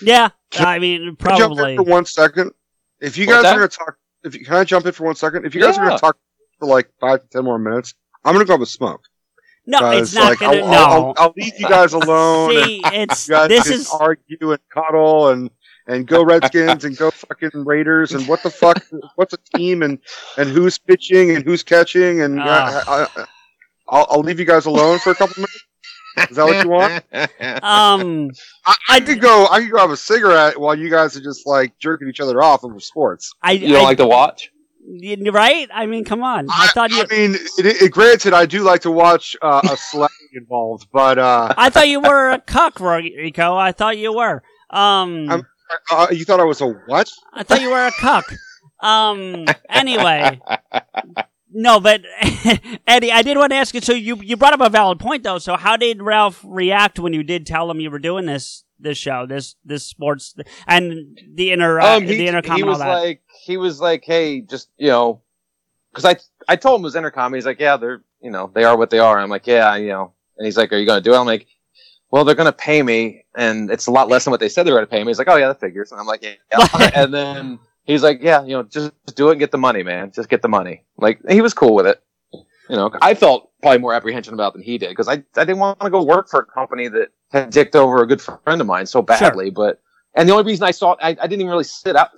Yeah. 0.00 0.30
Can- 0.50 0.66
I 0.66 0.78
mean, 0.78 1.16
Can 1.16 1.36
jump 1.36 1.54
probably. 1.54 1.72
in 1.72 1.76
for 1.76 1.82
one 1.84 2.06
second? 2.06 2.52
If 2.98 3.18
you 3.18 3.26
What's 3.26 3.42
guys 3.42 3.42
that? 3.42 3.56
are 3.56 3.58
going 3.58 3.68
to 3.68 3.76
talk, 3.76 3.96
if 4.24 4.34
you, 4.34 4.44
can 4.44 4.54
I 4.54 4.64
jump 4.64 4.86
in 4.86 4.92
for 4.92 5.04
one 5.04 5.14
second? 5.14 5.46
If 5.46 5.54
you 5.54 5.60
guys 5.60 5.78
are 5.78 5.84
going 5.84 5.96
to 5.96 6.00
talk 6.00 6.16
for 6.58 6.66
like 6.66 6.90
five 7.00 7.22
to 7.22 7.28
ten 7.28 7.44
more 7.44 7.58
minutes, 7.58 7.94
I'm 8.24 8.34
going 8.34 8.44
to 8.44 8.50
go 8.50 8.56
with 8.56 8.68
smoke. 8.68 9.02
No, 9.64 9.90
it's 9.90 10.12
not 10.14 10.30
like, 10.30 10.40
gonna. 10.40 10.58
I'll, 10.58 10.66
no. 10.66 10.72
I'll, 10.72 10.92
I'll, 10.92 11.14
I'll 11.18 11.34
leave 11.36 11.58
you 11.58 11.68
guys 11.68 11.92
alone. 11.92 12.50
See, 12.50 12.80
it's 12.84 13.28
you 13.28 13.34
guys 13.34 13.48
this 13.48 13.66
is 13.68 13.90
argue 13.90 14.52
and 14.52 14.58
cuddle 14.70 15.28
and 15.28 15.50
and 15.86 16.06
go 16.06 16.24
Redskins 16.24 16.84
and 16.84 16.96
go 16.96 17.10
fucking 17.12 17.64
Raiders 17.64 18.12
and 18.12 18.26
what 18.26 18.42
the 18.42 18.50
fuck? 18.50 18.84
What's 19.16 19.34
a 19.34 19.38
team 19.56 19.82
and 19.82 19.98
and 20.36 20.48
who's 20.48 20.78
pitching 20.78 21.30
and 21.30 21.44
who's 21.44 21.62
catching 21.62 22.22
and 22.22 22.40
uh. 22.40 22.82
I, 22.86 23.06
I, 23.16 23.26
I'll, 23.88 24.06
I'll 24.10 24.20
leave 24.20 24.40
you 24.40 24.46
guys 24.46 24.66
alone 24.66 24.98
for 24.98 25.10
a 25.10 25.14
couple 25.14 25.40
minutes. 25.40 25.64
Is 26.16 26.36
that 26.36 26.44
what 26.44 26.64
you 26.64 26.70
want? 26.70 27.04
um. 27.62 28.30
I, 28.66 28.76
I 28.88 29.00
could 29.00 29.20
go. 29.20 29.46
I 29.50 29.60
could 29.60 29.70
go 29.70 29.78
have 29.78 29.90
a 29.90 29.96
cigarette 29.96 30.58
while 30.58 30.76
you 30.78 30.90
guys 30.90 31.16
are 31.16 31.22
just 31.22 31.46
like 31.46 31.78
jerking 31.78 32.08
each 32.08 32.20
other 32.20 32.42
off 32.42 32.64
over 32.64 32.78
sports. 32.80 33.32
I, 33.42 33.52
You 33.52 33.68
don't 33.74 33.82
I, 33.82 33.84
like 33.84 33.98
to 33.98 34.06
watch? 34.06 34.50
you- 34.84 35.30
right? 35.30 35.68
I 35.72 35.86
mean, 35.86 36.04
come 36.04 36.22
on. 36.22 36.46
I, 36.50 36.66
thought 36.68 36.90
you. 36.90 37.02
I 37.02 37.06
mean, 37.14 37.34
it, 37.58 37.82
it, 37.82 37.92
granted, 37.92 38.32
I 38.34 38.46
do 38.46 38.62
like 38.62 38.82
to 38.82 38.90
watch 38.90 39.36
uh, 39.42 39.60
a 39.64 39.76
celebrity 39.76 40.16
involved, 40.34 40.88
but 40.92 41.18
uh, 41.18 41.54
I 41.56 41.70
thought 41.70 41.88
you 41.88 42.00
were 42.00 42.30
a 42.30 42.40
cuck, 42.40 42.80
Rico. 42.80 43.56
I 43.56 43.72
thought 43.72 43.96
you 43.98 44.12
were. 44.14 44.42
Um. 44.70 45.44
Uh, 45.90 46.08
you 46.10 46.24
thought 46.26 46.40
I 46.40 46.44
was 46.44 46.60
a 46.60 46.66
what? 46.68 47.10
I 47.32 47.42
thought 47.44 47.62
you 47.62 47.70
were 47.70 47.86
a 47.86 47.92
cuck. 47.92 48.30
Um. 48.80 49.46
Anyway. 49.70 50.40
No, 51.54 51.80
but 51.80 52.02
Eddie, 52.86 53.12
I 53.12 53.22
did 53.22 53.36
want 53.36 53.50
to 53.50 53.56
ask 53.56 53.74
you. 53.74 53.80
So 53.80 53.92
you 53.92 54.16
you 54.16 54.36
brought 54.36 54.54
up 54.54 54.60
a 54.60 54.70
valid 54.70 54.98
point 54.98 55.22
though. 55.22 55.38
So 55.38 55.56
how 55.56 55.76
did 55.76 56.02
Ralph 56.02 56.40
react 56.44 56.98
when 56.98 57.12
you 57.12 57.22
did 57.22 57.46
tell 57.46 57.70
him 57.70 57.80
you 57.80 57.90
were 57.90 57.98
doing 57.98 58.26
this 58.26 58.64
this 58.78 58.98
show, 58.98 59.26
this 59.26 59.56
this 59.64 59.84
sports 59.84 60.34
and 60.66 61.18
the 61.34 61.52
inner 61.52 61.80
uh, 61.80 61.96
um, 61.96 62.02
he, 62.04 62.16
the 62.16 62.26
Entercom 62.28 62.54
he 62.56 62.60
and 62.60 62.64
all 62.64 62.68
was 62.70 62.78
that? 62.78 62.88
like, 62.88 63.22
he 63.44 63.56
was 63.56 63.80
like, 63.80 64.04
hey, 64.04 64.40
just 64.40 64.68
you 64.76 64.88
know, 64.88 65.22
because 65.92 66.04
I 66.04 66.16
I 66.52 66.56
told 66.56 66.80
him 66.80 66.84
it 66.84 66.92
was 66.92 66.94
Entercom. 66.94 67.34
He's 67.34 67.46
like, 67.46 67.60
yeah, 67.60 67.76
they're 67.76 68.02
you 68.20 68.30
know 68.30 68.50
they 68.52 68.64
are 68.64 68.76
what 68.76 68.90
they 68.90 68.98
are. 68.98 69.18
I'm 69.18 69.30
like, 69.30 69.46
yeah, 69.46 69.76
you 69.76 69.88
know, 69.88 70.12
and 70.38 70.46
he's 70.46 70.56
like, 70.56 70.72
are 70.72 70.76
you 70.76 70.86
gonna 70.86 71.00
do 71.00 71.14
it? 71.14 71.18
I'm 71.18 71.26
like, 71.26 71.46
well, 72.10 72.24
they're 72.24 72.34
gonna 72.34 72.52
pay 72.52 72.82
me, 72.82 73.24
and 73.36 73.70
it's 73.70 73.86
a 73.86 73.90
lot 73.90 74.08
less 74.08 74.24
than 74.24 74.30
what 74.30 74.40
they 74.40 74.48
said 74.48 74.64
they 74.64 74.72
were 74.72 74.78
gonna 74.78 74.86
pay 74.86 75.02
me. 75.02 75.10
He's 75.10 75.18
like, 75.18 75.28
oh 75.28 75.36
yeah, 75.36 75.48
that 75.48 75.60
figures. 75.60 75.92
And 75.92 76.00
I'm 76.00 76.06
like, 76.06 76.22
yeah. 76.22 76.90
and 76.94 77.12
then 77.14 77.58
he's 77.84 78.02
like, 78.02 78.20
yeah, 78.22 78.42
you 78.44 78.52
know, 78.52 78.62
just, 78.62 78.92
just 79.06 79.16
do 79.16 79.28
it 79.28 79.32
and 79.32 79.40
get 79.40 79.50
the 79.50 79.58
money, 79.58 79.82
man. 79.82 80.12
Just 80.12 80.28
get 80.28 80.42
the 80.42 80.48
money. 80.48 80.84
Like 80.96 81.20
he 81.28 81.40
was 81.40 81.54
cool 81.54 81.74
with 81.74 81.86
it. 81.86 82.02
You 82.68 82.76
know, 82.76 82.90
I 83.02 83.14
felt 83.14 83.50
probably 83.60 83.78
more 83.78 83.92
apprehension 83.92 84.34
about 84.34 84.52
it 84.52 84.58
than 84.58 84.62
he 84.62 84.78
did 84.78 84.90
because 84.90 85.08
I, 85.08 85.14
I 85.36 85.44
didn't 85.44 85.58
want 85.58 85.80
to 85.80 85.90
go 85.90 86.02
work 86.02 86.28
for 86.28 86.40
a 86.40 86.46
company 86.46 86.88
that 86.88 87.08
had 87.30 87.50
dicked 87.50 87.76
over 87.76 88.02
a 88.02 88.06
good 88.06 88.22
friend 88.22 88.60
of 88.60 88.66
mine 88.66 88.86
so 88.86 89.02
badly. 89.02 89.50
But 89.50 89.80
and 90.14 90.28
the 90.28 90.32
only 90.32 90.44
reason 90.44 90.64
I 90.64 90.70
saw 90.70 90.96
I, 91.00 91.10
I 91.10 91.14
didn't 91.14 91.40
even 91.40 91.48
really 91.48 91.64
sit 91.64 91.96
out, 91.96 92.10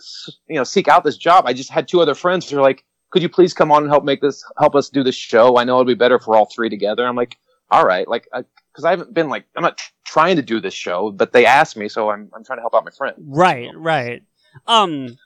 you 0.49 0.57
know, 0.57 0.65
seek 0.65 0.87
out 0.87 1.03
this 1.03 1.17
job. 1.17 1.47
I 1.47 1.55
just 1.55 1.71
had 1.71 1.89
two 1.89 2.01
other 2.01 2.15
friends 2.15 2.49
who 2.49 2.57
were 2.57 2.63
like, 2.63 2.85
"Could 3.11 3.23
you 3.23 3.29
please 3.29 3.55
come 3.55 3.73
on 3.73 3.83
and 3.83 3.91
help 3.91 4.05
make 4.05 4.21
this, 4.21 4.45
help 4.59 4.75
us 4.75 4.89
do 4.89 5.03
this 5.03 5.15
show? 5.15 5.57
I 5.57 5.65
know 5.65 5.75
it'll 5.75 5.85
be 5.87 5.95
better 5.95 6.19
for 6.19 6.37
all 6.37 6.47
three 6.47 6.69
together." 6.69 7.07
I'm 7.07 7.17
like, 7.17 7.37
"All 7.71 7.87
right," 7.87 8.07
like 8.07 8.29
because 8.31 8.85
I, 8.85 8.91
haven't 8.91 9.15
been 9.15 9.29
like 9.29 9.47
I'm 9.57 9.63
not 9.63 9.81
trying 10.05 10.37
to 10.37 10.43
do 10.43 10.61
this 10.61 10.75
show, 10.75 11.11
but 11.11 11.33
they 11.33 11.47
asked 11.47 11.77
me, 11.77 11.89
so 11.89 12.11
I'm 12.11 12.31
I'm 12.35 12.45
trying 12.45 12.59
to 12.59 12.63
help 12.63 12.75
out 12.75 12.85
my 12.85 12.91
friend. 12.91 13.17
Right, 13.19 13.71
right. 13.75 14.23
Um, 14.67 15.17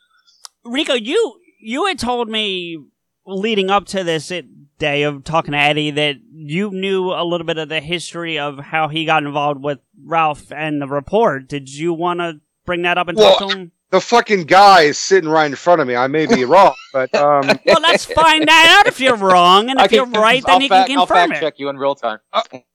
Rico, 0.64 0.94
you 0.94 1.40
you 1.60 1.86
had 1.86 1.98
told 1.98 2.28
me 2.28 2.78
leading 3.26 3.70
up 3.70 3.86
to 3.86 4.04
this 4.04 4.32
day 4.78 5.02
of 5.02 5.24
talking 5.24 5.52
to 5.52 5.58
Eddie 5.58 5.90
that 5.90 6.16
you 6.32 6.70
knew 6.70 7.10
a 7.10 7.24
little 7.24 7.46
bit 7.46 7.58
of 7.58 7.68
the 7.68 7.80
history 7.80 8.38
of 8.38 8.58
how 8.58 8.88
he 8.88 9.04
got 9.04 9.24
involved 9.24 9.62
with 9.62 9.80
Ralph 10.02 10.52
and 10.52 10.80
the 10.80 10.86
report. 10.86 11.48
Did 11.48 11.68
you 11.68 11.92
want 11.92 12.20
to 12.20 12.40
bring 12.64 12.82
that 12.82 12.96
up 12.98 13.08
and 13.08 13.18
talk 13.18 13.38
to 13.38 13.56
him? 13.56 13.72
The 13.90 14.00
fucking 14.00 14.44
guy 14.44 14.82
is 14.82 14.98
sitting 14.98 15.30
right 15.30 15.46
in 15.46 15.54
front 15.56 15.80
of 15.80 15.88
me. 15.88 15.96
I 15.96 16.08
may 16.08 16.26
be 16.26 16.44
wrong, 16.44 16.74
but 16.92 17.14
um, 17.14 17.46
Well, 17.64 17.80
let's 17.80 18.04
find 18.04 18.46
that 18.46 18.78
out 18.80 18.86
if 18.86 19.00
you're 19.00 19.16
wrong, 19.16 19.70
and 19.70 19.78
I 19.80 19.86
if 19.86 19.92
you're 19.92 20.04
right, 20.04 20.42
then 20.44 20.54
I'll 20.56 20.60
he 20.60 20.68
fact, 20.68 20.88
can 20.90 20.98
I'll 20.98 21.06
fact 21.06 21.32
it. 21.32 21.40
check 21.40 21.54
you 21.58 21.70
in 21.70 21.78
real 21.78 21.94
time. 21.94 22.18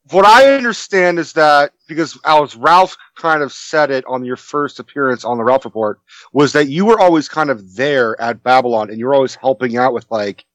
what 0.09 0.26
I 0.26 0.55
understand 0.55 1.20
is 1.20 1.34
that 1.34 1.72
because 1.88 2.18
as 2.26 2.55
Ralph 2.55 2.97
kind 3.16 3.43
of 3.43 3.53
said 3.53 3.91
it 3.91 4.03
on 4.07 4.26
your 4.26 4.38
first 4.38 4.80
appearance 4.80 5.24
on 5.24 5.38
the 5.38 5.43
Ralph 5.43 5.66
Report, 5.66 5.99
was 6.32 6.51
that 6.53 6.68
you 6.68 6.86
were 6.86 6.99
always 6.99 7.30
kind 7.30 7.51
of 7.51 7.76
there 7.76 8.20
at 8.20 8.41
Babble-On 8.41 8.89
and 8.89 8.97
you 8.97 9.05
were 9.05 9.14
always 9.14 9.36
helping 9.36 9.78
out 9.78 9.93
with 9.93 10.07
like, 10.09 10.45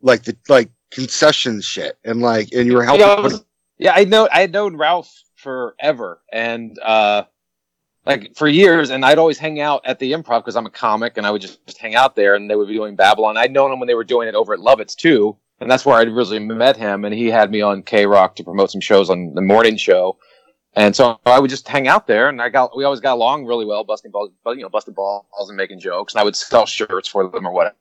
like 0.00 0.22
the 0.22 0.34
like 0.48 0.70
concession 0.90 1.60
shit 1.60 1.98
and 2.04 2.22
like, 2.22 2.48
and 2.52 2.66
you 2.66 2.74
were 2.74 2.84
helping. 2.84 3.06
Yeah, 3.06 3.12
I 3.14 3.20
was- 3.20 3.44
yeah, 3.78 3.92
I 3.94 4.04
know. 4.04 4.26
I 4.32 4.40
had 4.40 4.52
known 4.52 4.76
Ralph 4.78 5.12
forever, 5.34 6.22
and 6.32 6.78
uh, 6.82 7.24
like 8.06 8.34
for 8.36 8.48
years, 8.48 8.90
and 8.90 9.04
I'd 9.04 9.18
always 9.18 9.38
hang 9.38 9.60
out 9.60 9.82
at 9.84 9.98
the 9.98 10.12
Improv 10.12 10.40
because 10.40 10.56
I'm 10.56 10.66
a 10.66 10.70
comic, 10.70 11.16
and 11.16 11.26
I 11.26 11.30
would 11.30 11.42
just, 11.42 11.64
just 11.66 11.78
hang 11.78 11.94
out 11.94 12.14
there, 12.14 12.34
and 12.34 12.48
they 12.48 12.54
would 12.54 12.68
be 12.68 12.74
doing 12.74 12.96
Babble-On. 12.96 13.36
I'd 13.36 13.52
known 13.52 13.72
him 13.72 13.80
when 13.80 13.88
they 13.88 13.94
were 13.94 14.04
doing 14.04 14.28
it 14.28 14.34
over 14.34 14.54
at 14.54 14.60
Lovitz 14.60 14.94
too, 14.94 15.36
and 15.60 15.70
that's 15.70 15.84
where 15.84 15.96
I'd 15.96 16.08
originally 16.08 16.38
met 16.38 16.76
him, 16.76 17.04
and 17.04 17.14
he 17.14 17.26
had 17.26 17.50
me 17.50 17.60
on 17.60 17.82
KROQ 17.82 18.34
to 18.36 18.44
promote 18.44 18.70
some 18.70 18.80
shows 18.80 19.10
on 19.10 19.34
the 19.34 19.40
morning 19.40 19.76
show. 19.76 20.16
And 20.74 20.94
so 20.94 21.18
I 21.24 21.40
would 21.40 21.50
just 21.50 21.66
hang 21.66 21.88
out 21.88 22.06
there, 22.06 22.28
and 22.28 22.40
I 22.40 22.50
got 22.50 22.76
we 22.76 22.84
always 22.84 23.00
got 23.00 23.14
along 23.14 23.46
really 23.46 23.64
well, 23.64 23.82
busting 23.82 24.10
balls, 24.10 24.30
you 24.46 24.56
know, 24.56 24.68
busting 24.68 24.92
balls 24.92 25.24
and 25.48 25.56
making 25.56 25.80
jokes. 25.80 26.12
And 26.12 26.20
I 26.20 26.24
would 26.24 26.36
sell 26.36 26.66
shirts 26.66 27.08
for 27.08 27.26
them 27.28 27.46
or 27.46 27.52
whatever. 27.52 27.76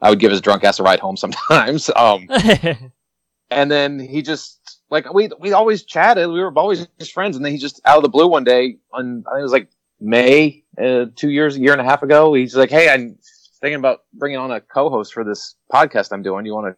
I 0.00 0.08
would 0.08 0.20
give 0.20 0.30
his 0.30 0.40
drunk 0.40 0.64
ass 0.64 0.78
a 0.78 0.82
ride 0.82 1.00
home 1.00 1.16
sometimes. 1.16 1.90
Um, 1.96 2.28
and 3.50 3.70
then 3.70 3.98
he 3.98 4.22
just 4.22 4.59
like 4.90 5.12
we 5.12 5.30
we 5.38 5.52
always 5.52 5.84
chatted. 5.84 6.28
We 6.28 6.40
were 6.40 6.52
always 6.56 6.86
just 6.98 7.12
friends, 7.12 7.36
and 7.36 7.44
then 7.44 7.52
he 7.52 7.58
just 7.58 7.80
out 7.84 7.96
of 7.96 8.02
the 8.02 8.08
blue 8.08 8.26
one 8.26 8.44
day 8.44 8.78
on 8.92 9.24
I 9.26 9.30
think 9.32 9.40
it 9.40 9.42
was 9.42 9.52
like 9.52 9.68
May 10.00 10.64
uh, 10.82 11.06
two 11.14 11.30
years, 11.30 11.56
a 11.56 11.60
year 11.60 11.72
and 11.72 11.80
a 11.80 11.84
half 11.84 12.02
ago. 12.02 12.34
He's 12.34 12.56
like, 12.56 12.70
"Hey, 12.70 12.88
I'm 12.88 13.18
thinking 13.60 13.78
about 13.78 14.00
bringing 14.12 14.38
on 14.38 14.50
a 14.50 14.60
co-host 14.60 15.12
for 15.12 15.24
this 15.24 15.54
podcast 15.72 16.12
I'm 16.12 16.22
doing. 16.22 16.44
You 16.44 16.54
want 16.54 16.74
to 16.74 16.76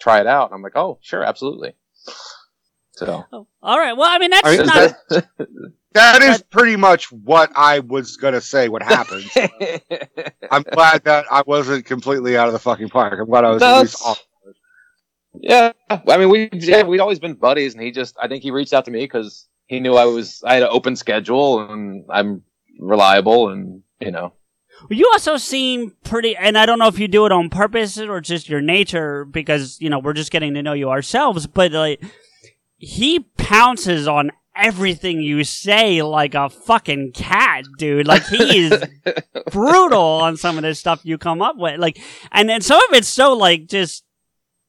try 0.00 0.20
it 0.20 0.26
out?" 0.26 0.50
And 0.50 0.54
I'm 0.56 0.62
like, 0.62 0.76
"Oh, 0.76 0.98
sure, 1.02 1.22
absolutely." 1.22 1.74
So 2.96 3.24
All 3.62 3.78
right. 3.78 3.92
Well, 3.92 4.10
I 4.10 4.18
mean, 4.18 4.30
that's 4.30 4.46
I 4.46 4.56
mean, 4.56 4.66
not. 4.66 4.96
is 5.10 5.22
that 5.92 6.22
is 6.22 6.42
pretty 6.42 6.76
much 6.76 7.12
what 7.12 7.52
I 7.54 7.80
was 7.80 8.16
gonna 8.16 8.40
say. 8.40 8.68
What 8.68 8.82
happened? 8.82 9.30
I'm 10.50 10.62
glad 10.62 11.04
that 11.04 11.26
I 11.30 11.42
wasn't 11.46 11.84
completely 11.84 12.36
out 12.38 12.46
of 12.46 12.54
the 12.54 12.58
fucking 12.58 12.88
park. 12.88 13.18
I'm 13.20 13.26
glad 13.26 13.44
I 13.44 13.50
was 13.50 13.62
at 13.62 13.80
least 13.80 14.02
off. 14.02 14.26
Yeah, 15.40 15.72
I 15.90 16.16
mean, 16.16 16.30
we 16.30 16.48
yeah, 16.52 16.82
we'd 16.82 17.00
always 17.00 17.18
been 17.18 17.34
buddies, 17.34 17.74
and 17.74 17.82
he 17.82 17.90
just 17.90 18.16
I 18.20 18.28
think 18.28 18.42
he 18.42 18.50
reached 18.50 18.72
out 18.72 18.84
to 18.86 18.90
me 18.90 19.00
because 19.00 19.46
he 19.66 19.80
knew 19.80 19.94
I 19.96 20.04
was 20.04 20.42
I 20.44 20.54
had 20.54 20.62
an 20.62 20.68
open 20.70 20.96
schedule 20.96 21.60
and 21.60 22.04
I'm 22.10 22.42
reliable, 22.78 23.50
and 23.50 23.82
you 24.00 24.10
know. 24.10 24.32
You 24.90 25.08
also 25.12 25.38
seem 25.38 25.96
pretty, 26.04 26.36
and 26.36 26.58
I 26.58 26.66
don't 26.66 26.78
know 26.78 26.88
if 26.88 26.98
you 26.98 27.08
do 27.08 27.24
it 27.24 27.32
on 27.32 27.48
purpose 27.48 27.98
or 27.98 28.20
just 28.20 28.48
your 28.48 28.60
nature, 28.60 29.24
because 29.24 29.80
you 29.80 29.88
know 29.88 29.98
we're 29.98 30.12
just 30.12 30.30
getting 30.30 30.54
to 30.54 30.62
know 30.62 30.74
you 30.74 30.90
ourselves. 30.90 31.46
But 31.46 31.72
like, 31.72 32.02
he 32.76 33.20
pounces 33.36 34.06
on 34.06 34.32
everything 34.54 35.20
you 35.20 35.44
say 35.44 36.02
like 36.02 36.34
a 36.34 36.48
fucking 36.48 37.12
cat, 37.12 37.64
dude. 37.78 38.06
Like 38.06 38.24
he 38.26 38.66
is 38.66 38.84
brutal 39.50 40.00
on 40.00 40.36
some 40.36 40.56
of 40.56 40.62
this 40.62 40.78
stuff 40.78 41.00
you 41.04 41.18
come 41.18 41.42
up 41.42 41.56
with. 41.56 41.78
Like, 41.78 41.98
and 42.32 42.48
then 42.48 42.60
some 42.60 42.80
of 42.88 42.96
it's 42.96 43.08
so 43.08 43.34
like 43.34 43.66
just 43.66 44.04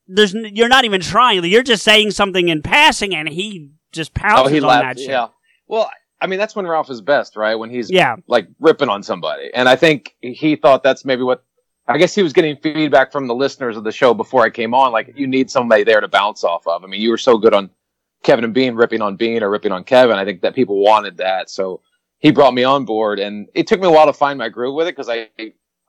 there's 0.08 0.34
you're 0.34 0.68
not 0.68 0.86
even 0.86 1.02
trying. 1.02 1.44
You're 1.44 1.64
just 1.64 1.84
saying 1.84 2.12
something 2.12 2.50
in 2.50 2.62
passing, 2.62 3.16
and 3.16 3.28
he 3.28 3.72
just 3.92 4.12
oh, 4.18 4.20
pounces 4.22 4.52
oh, 4.52 4.54
he 4.56 4.62
on 4.62 4.68
laughed. 4.68 4.84
that 4.84 5.00
shit. 5.00 5.10
Yeah. 5.10 5.28
Well, 5.68 5.90
I 6.20 6.28
mean, 6.28 6.40
that's 6.40 6.56
when 6.56 6.66
Ralph 6.66 6.90
is 6.90 7.02
best, 7.02 7.36
right? 7.36 7.56
When 7.56 7.70
he's 7.70 7.92
Yeah. 7.92 8.16
like 8.28 8.48
ripping 8.60 8.90
on 8.90 9.04
somebody. 9.04 9.50
And 9.54 9.70
I 9.70 9.76
think 9.76 10.16
he 10.22 10.56
thought 10.56 10.84
that's 10.84 11.06
maybe 11.06 11.24
what 11.24 11.44
I 11.88 11.98
guess 11.98 12.14
he 12.16 12.24
was 12.24 12.34
getting 12.34 12.58
feedback 12.58 13.12
from 13.12 13.28
the 13.28 13.36
listeners 13.36 13.78
of 13.78 13.84
the 13.84 13.92
show 13.92 14.14
before 14.14 14.44
I 14.44 14.50
came 14.50 14.74
on. 14.74 14.92
Like, 14.92 15.14
you 15.16 15.26
need 15.28 15.50
somebody 15.50 15.84
there 15.84 16.02
to 16.02 16.08
bounce 16.08 16.44
off 16.44 16.68
of. 16.68 16.84
I 16.84 16.88
mean, 16.88 17.00
you 17.02 17.10
were 17.12 17.18
so 17.18 17.38
good 17.38 17.54
on 17.54 17.70
Kevin 18.24 18.44
and 18.44 18.54
Bean 18.54 18.76
ripping 18.76 19.02
on 19.02 19.16
Bean 19.16 19.42
or 19.42 19.50
ripping 19.50 19.72
on 19.72 19.84
Kevin. 19.84 20.18
I 20.18 20.26
think 20.26 20.42
that 20.42 20.54
people 20.54 20.80
wanted 20.84 21.18
that. 21.18 21.50
So 21.50 21.82
he 22.20 22.32
brought 22.32 22.54
me 22.54 22.64
on 22.64 22.84
board 22.84 23.20
and 23.20 23.48
it 23.54 23.68
took 23.68 23.80
me 23.80 23.88
a 23.88 23.92
while 23.92 24.08
to 24.08 24.14
find 24.14 24.38
my 24.40 24.50
groove 24.50 24.76
with 24.76 24.88
it 24.88 24.96
because 24.96 25.08
I, 25.08 25.30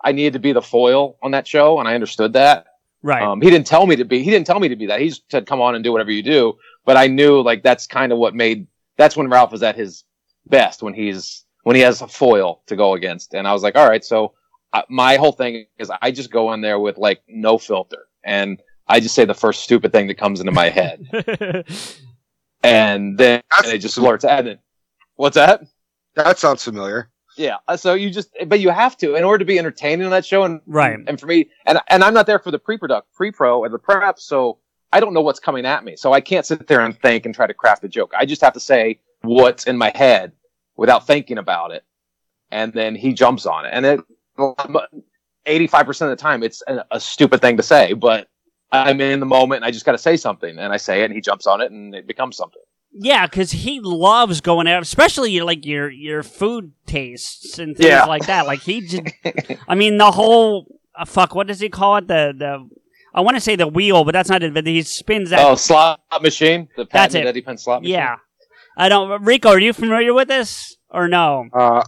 I 0.05 0.13
needed 0.13 0.35
to 0.35 0.39
be 0.39 0.53
the 0.53 0.63
foil 0.63 1.17
on 1.23 1.33
that 1.33 1.49
show 1.49 1.81
and 1.81 1.89
I 1.89 1.95
understood 1.95 2.35
that. 2.35 2.67
Right. 3.03 3.23
Um, 3.23 3.41
he 3.41 3.51
didn't 3.51 3.67
tell 3.67 3.87
me 3.87 3.97
to 3.97 4.05
be. 4.05 4.23
He 4.23 4.31
didn't 4.31 4.47
tell 4.47 4.59
me 4.59 4.69
to 4.69 4.77
be 4.77 4.87
that. 4.87 5.01
He 5.01 5.09
just 5.09 5.31
said, 5.31 5.47
"Come 5.47 5.61
on 5.61 5.75
and 5.75 5.85
do 5.85 5.93
whatever 5.93 6.11
you 6.11 6.23
do." 6.23 6.59
but 6.89 6.97
I 6.97 7.07
knew 7.07 7.43
like 7.43 7.63
that's 7.63 7.87
kind 7.87 8.13
of 8.13 8.19
what 8.19 8.35
made 8.35 8.67
that's 8.97 9.15
when 9.15 9.29
Ralph 9.29 9.53
is 9.53 9.63
at 9.63 9.77
his 9.77 10.05
best 10.47 10.83
when 10.83 10.95
he's 10.95 11.45
when 11.65 11.77
he 11.77 11.83
has 11.83 12.01
a 12.01 12.09
foil 12.09 12.63
to 12.67 12.77
go 12.77 12.95
against. 12.95 13.35
And 13.35 13.47
I 13.47 13.53
was 13.53 13.63
like, 13.63 13.77
all 13.77 13.87
right, 13.87 14.03
so 14.03 14.33
uh, 14.73 14.81
my 14.89 15.17
whole 15.17 15.33
thing 15.33 15.67
is 15.79 15.93
I 16.01 16.11
just 16.11 16.31
go 16.31 16.51
in 16.55 16.63
there 16.63 16.79
with 16.79 16.97
like 16.97 17.21
no 17.29 17.59
filter 17.59 18.07
and 18.25 18.63
I 18.87 19.01
just 19.01 19.15
say 19.15 19.27
the 19.27 19.35
first 19.35 19.65
stupid 19.65 19.93
thing 19.93 20.07
that 20.07 20.17
comes 20.17 20.41
into 20.41 20.51
my 20.51 20.71
head, 20.71 21.05
and 22.63 23.19
then 23.19 23.43
That's- 23.51 23.75
it 23.75 23.79
just 23.81 23.97
blurts 23.97 24.25
out. 24.25 24.39
And 24.39 24.49
then, 24.49 24.59
what's 25.17 25.35
that? 25.35 25.61
That 26.15 26.39
sounds 26.39 26.65
familiar. 26.65 27.11
Yeah. 27.39 27.57
uh, 27.69 27.77
So 27.77 27.95
you 27.95 28.11
just, 28.11 28.31
but 28.47 28.61
you 28.61 28.71
have 28.71 28.97
to 28.99 29.15
in 29.15 29.25
order 29.25 29.39
to 29.39 29.45
be 29.45 29.59
entertaining 29.59 30.05
on 30.05 30.11
that 30.11 30.27
show, 30.27 30.45
and 30.45 30.61
Right. 30.67 30.99
And 31.07 31.19
for 31.19 31.27
me, 31.27 31.49
and 31.67 31.79
and 31.89 32.05
I'm 32.05 32.15
not 32.15 32.27
there 32.27 32.39
for 32.39 32.51
the 32.51 32.59
pre-product, 32.59 33.13
pre-pro, 33.15 33.61
or 33.61 33.69
the 33.69 33.79
prep, 33.79 34.19
so 34.19 34.59
I 34.93 35.01
don't 35.01 35.15
know 35.15 35.21
what's 35.21 35.41
coming 35.41 35.65
at 35.67 35.85
me. 35.85 35.97
So 35.97 36.13
I 36.13 36.21
can't 36.21 36.45
sit 36.45 36.67
there 36.67 36.81
and 36.81 36.99
think 36.99 37.27
and 37.27 37.35
try 37.35 37.47
to 37.47 37.55
craft 37.55 37.85
a 37.85 37.89
joke. 37.89 38.13
I 38.17 38.27
just 38.27 38.41
have 38.43 38.55
to 38.55 38.61
say 38.61 39.01
what's 39.23 39.67
in 39.67 39.77
my 39.77 39.93
head 39.95 40.33
without 40.77 41.07
thinking 41.07 41.39
about 41.39 41.71
it, 41.71 41.85
and 42.51 42.73
then 42.73 42.95
he 42.95 43.13
jumps 43.13 43.47
on 43.47 43.67
it. 43.67 43.71
And 43.73 43.87
it, 43.87 44.01
85% 45.47 46.03
of 46.03 46.11
the 46.11 46.17
time, 46.17 46.43
it's 46.43 46.63
a, 46.67 46.85
a 46.91 47.01
stupid 47.01 47.41
thing 47.41 47.57
to 47.57 47.63
say, 47.63 47.93
but 47.95 48.29
I'm 48.71 49.01
in 49.01 49.21
the 49.21 49.27
moment 49.27 49.59
and 49.59 49.65
I 49.65 49.71
just 49.71 49.87
got 49.87 49.93
to 49.93 49.99
say 49.99 50.17
something, 50.17 50.59
and 50.59 50.73
I 50.73 50.77
say 50.77 51.03
it, 51.03 51.07
and 51.07 51.15
he 51.15 51.21
jumps 51.21 51.47
on 51.47 51.61
it, 51.61 51.71
and 51.71 51.95
it 51.95 52.07
becomes 52.07 52.37
something. 52.37 52.63
Yeah, 52.93 53.27
because 53.27 53.53
he 53.53 53.81
loves 53.81 54.41
going 54.41 54.67
out, 54.67 54.83
especially 54.83 55.41
like 55.41 55.65
your 55.67 55.91
your 55.91 56.23
food 56.23 56.73
tastes 56.87 57.59
and 57.59 57.77
things 57.77 57.89
Yeah. 57.89 58.05
like 58.07 58.27
that. 58.27 58.47
Like 58.47 58.61
he 58.61 58.81
just, 58.87 59.03
I 59.69 59.75
mean, 59.75 59.99
the 59.99 60.11
whole 60.11 60.81
uh, 60.95 61.05
fuck. 61.05 61.35
What 61.35 61.47
does 61.47 61.61
he 61.61 61.69
call 61.69 61.97
it? 61.97 62.09
The 62.09 62.35
the 62.37 62.69
I 63.15 63.21
want 63.21 63.37
to 63.37 63.41
say 63.41 63.57
the 63.57 63.67
wheel, 63.69 64.05
but 64.05 64.13
that's 64.13 64.29
not 64.31 64.43
it. 64.43 64.55
But 64.55 64.67
he 64.67 64.83
spins 64.83 65.31
that. 65.31 65.41
oh, 65.45 65.55
slot 65.55 66.01
machine, 66.23 66.69
the 66.77 66.87
That's 66.91 67.15
it. 67.15 67.27
Eddie 67.27 67.43
Pence 67.43 67.65
slot 67.65 67.83
machine. 67.83 67.95
yeah, 67.95 68.17
I 68.77 68.89
don't. 68.89 69.23
Rico, 69.23 69.51
are 69.51 69.61
you 69.61 69.73
familiar 69.73 70.13
with 70.15 70.29
this 70.29 70.77
or 70.91 71.09
no? 71.09 71.47
Uh, 71.53 71.83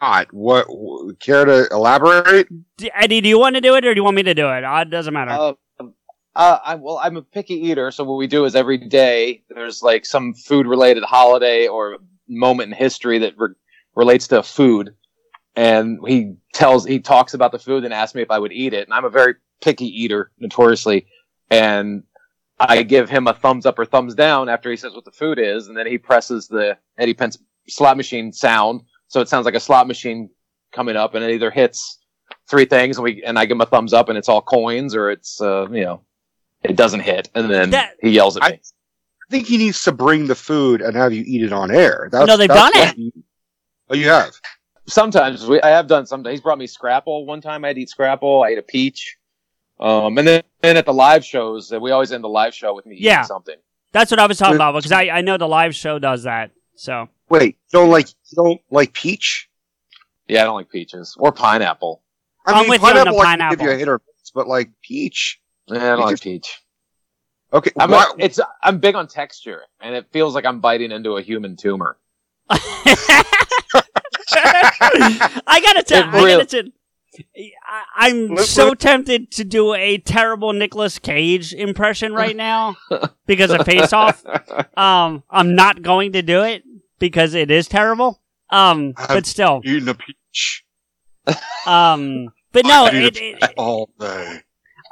God, 0.00 0.28
what? 0.30 0.66
w- 0.66 1.14
Care 1.20 1.44
to 1.44 1.68
elaborate? 1.70 2.48
D- 2.76 2.90
Eddie, 2.94 3.20
do 3.20 3.28
you 3.28 3.38
want 3.38 3.56
to 3.56 3.60
do 3.60 3.74
it 3.76 3.84
or 3.84 3.94
do 3.94 3.98
you 3.98 4.04
want 4.04 4.16
me 4.16 4.22
to 4.24 4.34
do 4.34 4.48
it? 4.50 4.64
Uh, 4.64 4.78
it 4.86 4.90
doesn't 4.90 5.12
matter. 5.12 5.32
Uh, 5.32 5.52
uh, 6.38 6.60
I, 6.64 6.74
well, 6.76 7.00
I'm 7.02 7.16
a 7.16 7.22
picky 7.22 7.54
eater, 7.54 7.90
so 7.90 8.04
what 8.04 8.14
we 8.14 8.28
do 8.28 8.44
is 8.44 8.54
every 8.54 8.78
day 8.78 9.42
there's 9.50 9.82
like 9.82 10.06
some 10.06 10.34
food 10.34 10.68
related 10.68 11.02
holiday 11.02 11.66
or 11.66 11.98
moment 12.28 12.72
in 12.72 12.78
history 12.78 13.18
that 13.18 13.34
re- 13.36 13.54
relates 13.96 14.28
to 14.28 14.44
food, 14.44 14.94
and 15.56 15.98
he 16.06 16.36
tells 16.54 16.86
he 16.86 17.00
talks 17.00 17.34
about 17.34 17.50
the 17.50 17.58
food 17.58 17.82
and 17.84 17.92
asks 17.92 18.14
me 18.14 18.22
if 18.22 18.30
I 18.30 18.38
would 18.38 18.52
eat 18.52 18.72
it, 18.72 18.86
and 18.86 18.94
I'm 18.94 19.04
a 19.04 19.10
very 19.10 19.34
picky 19.60 19.86
eater 19.86 20.30
notoriously, 20.38 21.08
and 21.50 22.04
I 22.60 22.84
give 22.84 23.10
him 23.10 23.26
a 23.26 23.34
thumbs 23.34 23.66
up 23.66 23.76
or 23.76 23.84
thumbs 23.84 24.14
down 24.14 24.48
after 24.48 24.70
he 24.70 24.76
says 24.76 24.94
what 24.94 25.04
the 25.04 25.10
food 25.10 25.40
is, 25.40 25.66
and 25.66 25.76
then 25.76 25.88
he 25.88 25.98
presses 25.98 26.46
the 26.46 26.78
Eddie 26.96 27.14
Pence 27.14 27.36
slot 27.68 27.96
machine 27.96 28.32
sound, 28.32 28.82
so 29.08 29.20
it 29.20 29.28
sounds 29.28 29.44
like 29.44 29.56
a 29.56 29.60
slot 29.60 29.88
machine 29.88 30.30
coming 30.70 30.94
up, 30.94 31.16
and 31.16 31.24
it 31.24 31.32
either 31.32 31.50
hits 31.50 31.98
three 32.48 32.64
things, 32.64 32.96
and 32.96 33.02
we 33.02 33.24
and 33.24 33.36
I 33.36 33.44
give 33.44 33.56
him 33.56 33.62
a 33.62 33.66
thumbs 33.66 33.92
up, 33.92 34.08
and 34.08 34.16
it's 34.16 34.28
all 34.28 34.40
coins, 34.40 34.94
or 34.94 35.10
it's 35.10 35.40
uh, 35.40 35.66
you 35.72 35.84
know, 35.84 36.02
it 36.62 36.76
doesn't 36.76 37.00
hit, 37.00 37.30
and 37.34 37.50
then 37.50 37.70
That- 37.70 37.94
he 38.00 38.10
yells 38.10 38.36
at 38.36 38.42
I- 38.44 38.50
me. 38.52 38.60
I 38.60 39.30
think 39.30 39.46
he 39.46 39.58
needs 39.58 39.82
to 39.84 39.92
bring 39.92 40.26
the 40.26 40.34
food 40.34 40.80
and 40.80 40.96
have 40.96 41.12
you 41.12 41.22
eat 41.26 41.42
it 41.42 41.52
on 41.52 41.70
air. 41.70 42.08
That's, 42.10 42.26
No, 42.26 42.36
they've 42.38 42.48
that's 42.48 42.72
done 42.72 42.88
it. 42.88 42.94
he- 42.96 43.12
oh, 43.90 43.94
you 43.94 44.08
have. 44.08 44.30
Sometimes 44.86 45.46
we, 45.46 45.60
I 45.60 45.68
have 45.68 45.86
done 45.86 46.06
sometimes. 46.06 46.32
He's 46.32 46.40
brought 46.40 46.56
me 46.58 46.66
Scrapple 46.66 47.26
one 47.26 47.42
time. 47.42 47.62
I'd 47.64 47.76
eat 47.76 47.90
Scrapple. 47.90 48.42
I 48.42 48.48
ate 48.50 48.58
a 48.58 48.62
peach. 48.62 49.16
Um, 49.78 50.16
and 50.16 50.26
then, 50.26 50.42
then 50.62 50.76
at 50.78 50.86
the 50.86 50.94
live 50.94 51.24
shows, 51.26 51.70
uh, 51.70 51.78
we 51.78 51.90
always 51.90 52.10
end 52.10 52.24
the 52.24 52.28
live 52.28 52.54
show 52.54 52.74
with 52.74 52.86
me 52.86 52.96
Yeah. 52.98 53.16
eating 53.18 53.26
something. 53.26 53.56
That's 53.92 54.10
what 54.10 54.18
I 54.18 54.26
was 54.26 54.38
talking 54.38 54.54
about 54.56 54.74
because 54.74 54.92
I, 54.92 55.02
I 55.10 55.20
know 55.20 55.36
the 55.36 55.46
live 55.46 55.74
show 55.74 55.98
does 55.98 56.22
that. 56.22 56.50
So 56.74 57.08
Wait, 57.28 57.58
don't 57.70 57.90
like 57.90 58.08
don't 58.34 58.60
like 58.70 58.92
peach? 58.94 59.48
Yeah, 60.26 60.40
I 60.42 60.44
don't 60.44 60.54
like 60.54 60.70
peaches 60.70 61.14
or 61.18 61.32
pineapple. 61.32 62.02
I 62.46 62.52
I'm 62.52 62.60
mean, 62.62 62.70
with 62.70 62.80
you 62.82 62.88
on 62.88 62.94
the 62.94 63.12
pineapple, 63.12 63.26
I 63.26 63.36
can 63.36 63.58
give 63.58 63.60
you 63.66 63.70
a 63.72 63.78
hit 63.78 63.88
or 63.88 64.00
miss, 64.18 64.30
but 64.34 64.48
like 64.48 64.70
peach. 64.82 65.38
Yeah, 65.70 65.92
I 65.92 65.96
don't 65.96 66.00
like 66.00 66.20
peach. 66.20 66.60
Okay, 67.52 67.70
I'm, 67.78 67.92
a, 67.92 68.06
it's 68.18 68.38
I'm 68.62 68.78
big 68.78 68.94
on 68.94 69.08
texture, 69.08 69.62
and 69.80 69.94
it 69.94 70.06
feels 70.12 70.34
like 70.34 70.44
I'm 70.44 70.60
biting 70.60 70.92
into 70.92 71.16
a 71.16 71.22
human 71.22 71.56
tumor. 71.56 71.96
I 72.50 73.24
gotta 75.62 75.82
tell. 75.82 76.02
It 76.02 76.06
I 76.06 76.16
really- 76.16 76.30
gotta 76.44 76.62
tell. 76.62 76.72
I, 77.66 77.82
I'm 77.96 78.36
so 78.36 78.74
tempted 78.74 79.32
to 79.32 79.44
do 79.44 79.74
a 79.74 79.98
terrible 79.98 80.52
Nicolas 80.52 81.00
Cage 81.00 81.52
impression 81.52 82.12
right 82.12 82.36
now 82.48 82.76
because 83.26 83.50
of 83.50 83.64
Face 83.64 83.92
Off. 83.92 84.24
Um, 84.76 85.24
I'm 85.28 85.56
not 85.56 85.82
going 85.82 86.12
to 86.12 86.22
do 86.22 86.44
it 86.44 86.62
because 87.00 87.34
it 87.34 87.50
is 87.50 87.66
terrible. 87.66 88.20
Um, 88.50 88.92
but 89.08 89.26
still, 89.26 89.62
eating 89.64 89.88
a 89.88 89.94
peach 89.94 90.64
um, 91.66 92.32
but 92.52 92.64
no, 92.64 92.86
it, 92.86 93.16
it, 93.16 93.54
all 93.56 93.90
day. 93.98 94.40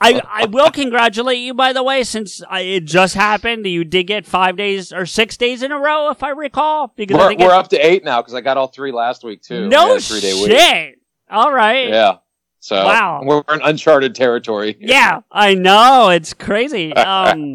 I 0.01 0.21
I 0.29 0.45
will 0.47 0.71
congratulate 0.71 1.39
you 1.39 1.55
by 1.55 1.73
the 1.73 1.83
way, 1.83 2.03
since 2.05 2.43
I, 2.49 2.61
it 2.61 2.85
just 2.85 3.15
happened. 3.15 3.67
You 3.67 3.85
did 3.85 4.05
get 4.05 4.27
five 4.27 4.57
days 4.57 4.93
or 4.93 5.07
six 5.07 5.37
days 5.37 5.63
in 5.63 5.73
a 5.73 5.79
row, 5.79 6.11
if 6.11 6.23
I 6.23 6.31
recall. 6.31 6.93
Because 6.97 7.17
I 7.17 7.21
We're, 7.21 7.29
think 7.29 7.41
we're 7.41 7.55
up 7.55 7.69
to 7.69 7.79
eight 7.79 8.05
now 8.05 8.21
because 8.21 8.35
I 8.35 8.41
got 8.43 8.57
all 8.57 8.69
three 8.69 8.93
last 8.93 9.25
week 9.25 9.43
too. 9.43 9.69
No 9.69 9.95
had 9.95 10.03
three-day 10.03 10.35
week. 10.35 10.51
shit. 10.51 10.99
All 11.31 11.53
right. 11.53 11.89
Yeah. 11.89 12.17
So 12.61 12.85
Wow. 12.85 13.21
we're 13.25 13.43
in 13.55 13.61
uncharted 13.63 14.15
territory. 14.15 14.77
Yeah, 14.81 15.21
I 15.31 15.55
know. 15.55 16.09
It's 16.11 16.35
crazy. 16.35 16.93
Um, 16.97 17.55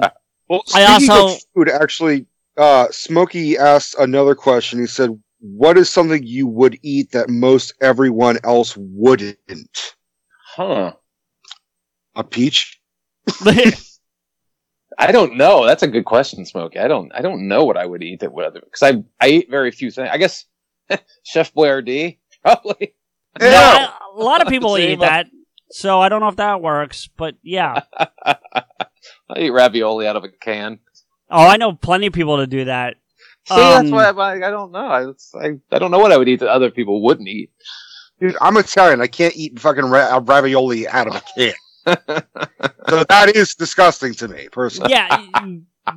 Well, 0.50 0.64
I 0.74 0.98
speaking 0.98 1.12
also- 1.12 1.36
of 1.36 1.42
food, 1.56 1.70
actually, 1.70 2.26
uh, 2.58 2.88
Smokey 2.92 3.58
asked 3.58 3.96
another 4.00 4.36
question. 4.36 4.80
He 4.80 4.88
said, 4.88 5.18
"What 5.40 5.78
is 5.78 5.90
something 5.90 6.24
you 6.24 6.48
would 6.48 6.78
eat 6.82 7.12
that 7.12 7.30
most 7.30 7.74
everyone 7.82 8.38
else 8.44 8.76
wouldn't?" 8.78 9.96
Huh. 10.56 10.94
A 12.16 12.24
peach? 12.24 12.80
I 14.98 15.12
don't 15.12 15.38
know. 15.38 15.66
That's 15.66 15.84
a 15.84 15.88
good 15.88 16.06
question, 16.06 16.46
Smokey. 16.46 16.80
I 16.80 16.88
don't. 16.88 17.12
I 17.16 17.22
don't 17.22 17.48
know 17.48 17.64
what 17.64 17.78
I 17.78 17.86
would 17.86 18.04
eat 18.04 18.20
that 18.20 18.34
would 18.34 18.54
because 18.54 18.84
I 18.84 19.04
I 19.20 19.30
eat 19.30 19.50
very 19.50 19.72
few 19.72 19.90
things. 19.92 20.10
I 20.12 20.18
guess 20.18 20.46
Chef 21.24 21.54
Boyardee 21.54 22.18
probably. 22.44 22.94
no, 23.40 23.48
I- 23.50 23.98
a 24.14 24.20
lot 24.22 24.42
of 24.42 24.50
people 24.50 24.78
eat 24.78 25.00
that, 25.00 25.28
so 25.72 26.02
I 26.02 26.10
don't 26.10 26.20
know 26.20 26.28
if 26.28 26.36
that 26.36 26.62
works. 26.62 27.08
But 27.16 27.36
yeah. 27.42 27.84
I 28.26 29.40
eat 29.40 29.52
ravioli 29.52 30.06
out 30.08 30.18
of 30.18 30.26
a 30.26 30.30
can. 30.30 30.80
Oh, 31.30 31.48
I 31.48 31.56
know 31.56 31.72
plenty 31.74 32.08
of 32.08 32.14
people 32.14 32.38
to 32.38 32.48
do 32.48 32.66
that. 32.66 32.98
See, 33.48 33.56
that's 33.56 33.86
Um, 33.86 33.92
why 33.92 34.10
I, 34.10 34.34
I 34.36 34.52
don't 34.52 34.72
know. 34.74 34.80
I, 34.80 35.06
I 35.46 35.52
I 35.72 35.80
don't 35.80 35.90
know 35.92 36.00
what 36.00 36.12
I 36.12 36.18
would 36.18 36.28
eat 36.28 36.42
that 36.42 36.50
other 36.50 36.70
people 36.70 37.02
wouldn't 37.02 37.30
eat. 37.30 37.52
Dude, 38.20 38.36
I'm 38.42 38.58
Italian. 38.58 39.02
I 39.02 39.08
can't 39.08 39.36
eat 39.36 39.58
fucking 39.60 39.86
ra- 39.86 40.20
ravioli 40.22 40.88
out 40.90 41.08
of 41.08 41.16
a 41.16 41.22
can. 41.38 41.54
So 41.86 43.04
that 43.10 43.32
is 43.36 43.56
disgusting 43.56 44.14
to 44.16 44.28
me, 44.28 44.48
personally. 44.52 44.92
Yeah, 44.92 45.24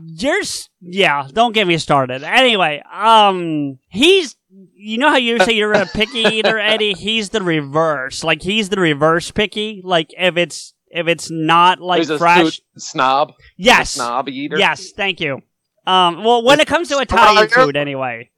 you're. 0.06 0.42
Yeah, 0.80 1.28
don't 1.32 1.52
get 1.52 1.66
me 1.66 1.78
started. 1.78 2.22
Anyway, 2.22 2.82
um, 2.92 3.78
he's. 3.88 4.36
You 4.76 4.98
know 4.98 5.10
how 5.10 5.16
you 5.16 5.40
say 5.40 5.52
you're 5.52 5.72
a 5.72 5.86
picky 5.86 6.20
eater, 6.20 6.58
Eddie? 6.60 6.92
He's 6.92 7.30
the 7.30 7.42
reverse. 7.42 8.22
Like 8.22 8.42
he's 8.42 8.68
the 8.68 8.78
reverse 8.78 9.30
picky. 9.32 9.80
Like 9.82 10.14
if 10.16 10.36
it's 10.36 10.74
if 10.88 11.08
it's 11.08 11.28
not 11.28 11.80
like 11.80 11.98
He's 11.98 12.10
a 12.10 12.18
fresh. 12.18 12.60
snob. 12.78 13.32
yes. 13.56 13.90
snob 13.92 14.28
eater. 14.28 14.56
Yes, 14.56 14.92
thank 14.92 15.20
you. 15.20 15.42
Um, 15.86 16.22
well, 16.22 16.44
when 16.44 16.60
it 16.60 16.68
comes 16.68 16.88
to 16.90 16.98
Italian 17.00 17.48
food, 17.48 17.76
anyway, 17.76 18.30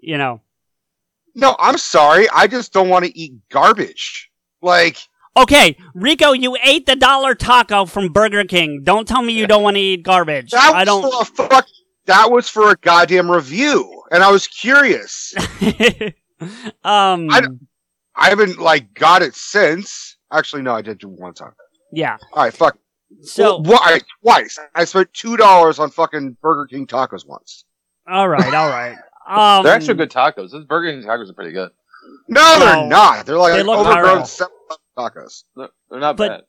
you 0.00 0.16
know. 0.16 0.40
No, 1.34 1.56
I'm 1.58 1.76
sorry. 1.76 2.28
I 2.30 2.46
just 2.46 2.72
don't 2.72 2.88
want 2.88 3.04
to 3.04 3.18
eat 3.18 3.32
garbage. 3.50 4.30
Like, 4.62 4.98
Okay, 5.36 5.76
Rico, 5.94 6.32
you 6.32 6.56
ate 6.62 6.86
the 6.86 6.94
dollar 6.96 7.34
taco 7.34 7.86
from 7.86 8.12
Burger 8.12 8.44
King. 8.44 8.82
Don't 8.84 9.06
tell 9.08 9.20
me 9.22 9.32
you 9.32 9.46
don't 9.48 9.62
want 9.64 9.76
to 9.76 9.80
eat 9.80 10.02
garbage. 10.04 10.50
that 10.52 10.68
was 10.72 10.74
I 10.74 10.84
don't. 10.84 11.02
for 11.34 11.42
a 11.44 11.48
fuck. 11.48 11.66
That 12.06 12.30
was 12.30 12.48
for 12.48 12.70
a 12.70 12.76
goddamn 12.76 13.30
review, 13.30 14.02
and 14.12 14.22
I 14.22 14.30
was 14.30 14.46
curious. 14.46 15.34
um. 16.84 17.28
I 17.30 17.42
I 18.16 18.28
haven't 18.28 18.58
like 18.60 18.94
got 18.94 19.22
it 19.22 19.34
since. 19.34 20.16
Actually, 20.32 20.62
no, 20.62 20.72
I 20.74 20.82
did 20.82 20.98
do 20.98 21.08
one 21.08 21.34
time. 21.34 21.52
yeah. 21.92 22.16
All 22.32 22.44
right, 22.44 22.52
fuck. 22.54 22.78
So, 23.22 23.60
well, 23.60 23.80
why 23.80 24.00
twice? 24.22 24.58
I 24.74 24.84
spent 24.84 25.12
two 25.14 25.36
dollars 25.36 25.78
on 25.78 25.90
fucking 25.90 26.36
Burger 26.42 26.66
King 26.66 26.86
tacos 26.86 27.26
once. 27.26 27.64
all 28.08 28.28
right, 28.28 28.54
all 28.54 28.68
right. 28.68 28.96
Um, 29.26 29.64
They're 29.64 29.72
actually 29.72 29.94
good 29.94 30.10
tacos. 30.10 30.50
Those 30.50 30.66
Burger 30.66 30.92
King 30.92 31.02
tacos 31.08 31.30
are 31.30 31.32
pretty 31.32 31.52
good. 31.52 31.70
No, 32.28 32.42
No. 32.58 32.64
they're 32.66 32.86
not. 32.88 33.24
They're 33.24 33.38
like 33.38 33.54
They 33.54 33.62
look 33.62 33.78
overgrown 33.78 34.18
viral. 34.24 34.26
Seven 34.96 35.10
tacos. 35.12 35.44
They're, 35.56 35.68
they're 35.90 36.00
not 36.00 36.16
But- 36.16 36.28
bad. 36.28 36.40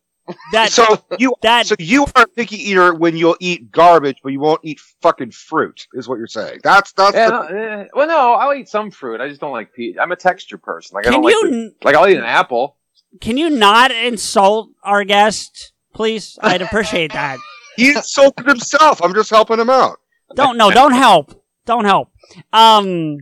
That 0.53 0.71
so 0.71 1.03
you 1.19 1.35
that 1.43 1.67
so 1.67 1.75
you 1.77 2.07
are 2.15 2.23
a 2.23 2.27
picky 2.27 2.55
eater 2.57 2.95
when 2.95 3.15
you'll 3.15 3.37
eat 3.39 3.71
garbage, 3.71 4.17
but 4.23 4.31
you 4.31 4.39
won't 4.39 4.59
eat 4.63 4.79
fucking 5.03 5.29
fruit. 5.29 5.85
Is 5.93 6.07
what 6.09 6.17
you're 6.17 6.25
saying? 6.25 6.61
That's 6.63 6.93
that's 6.93 7.15
Yeah, 7.15 7.29
the- 7.29 7.49
no, 7.51 7.57
eh, 7.59 7.85
well, 7.93 8.07
no, 8.07 8.33
I'll 8.33 8.55
eat 8.55 8.67
some 8.67 8.89
fruit. 8.89 9.21
I 9.21 9.27
just 9.29 9.39
don't 9.39 9.51
like 9.51 9.71
peach. 9.71 9.97
I'm 10.01 10.11
a 10.11 10.15
texture 10.15 10.57
person. 10.57 10.95
Like 10.95 11.05
I 11.05 11.11
don't 11.11 11.21
you, 11.21 11.43
like 11.43 11.51
the, 11.51 11.75
like 11.85 11.95
I'll 11.95 12.07
eat 12.07 12.17
an 12.17 12.23
apple. 12.23 12.75
can 13.21 13.37
you 13.37 13.51
not 13.51 13.91
insult 13.91 14.71
our 14.81 15.03
guest, 15.03 15.73
please? 15.93 16.39
I'd 16.41 16.63
appreciate 16.63 17.13
that. 17.13 17.37
he 17.77 17.89
insulted 17.89 18.47
himself. 18.47 19.03
I'm 19.03 19.13
just 19.13 19.29
helping 19.29 19.59
him 19.59 19.69
out. 19.69 19.99
don't 20.33 20.57
no, 20.57 20.71
don't 20.71 20.93
help, 20.93 21.39
don't 21.67 21.85
help. 21.85 22.09
Um, 22.51 23.17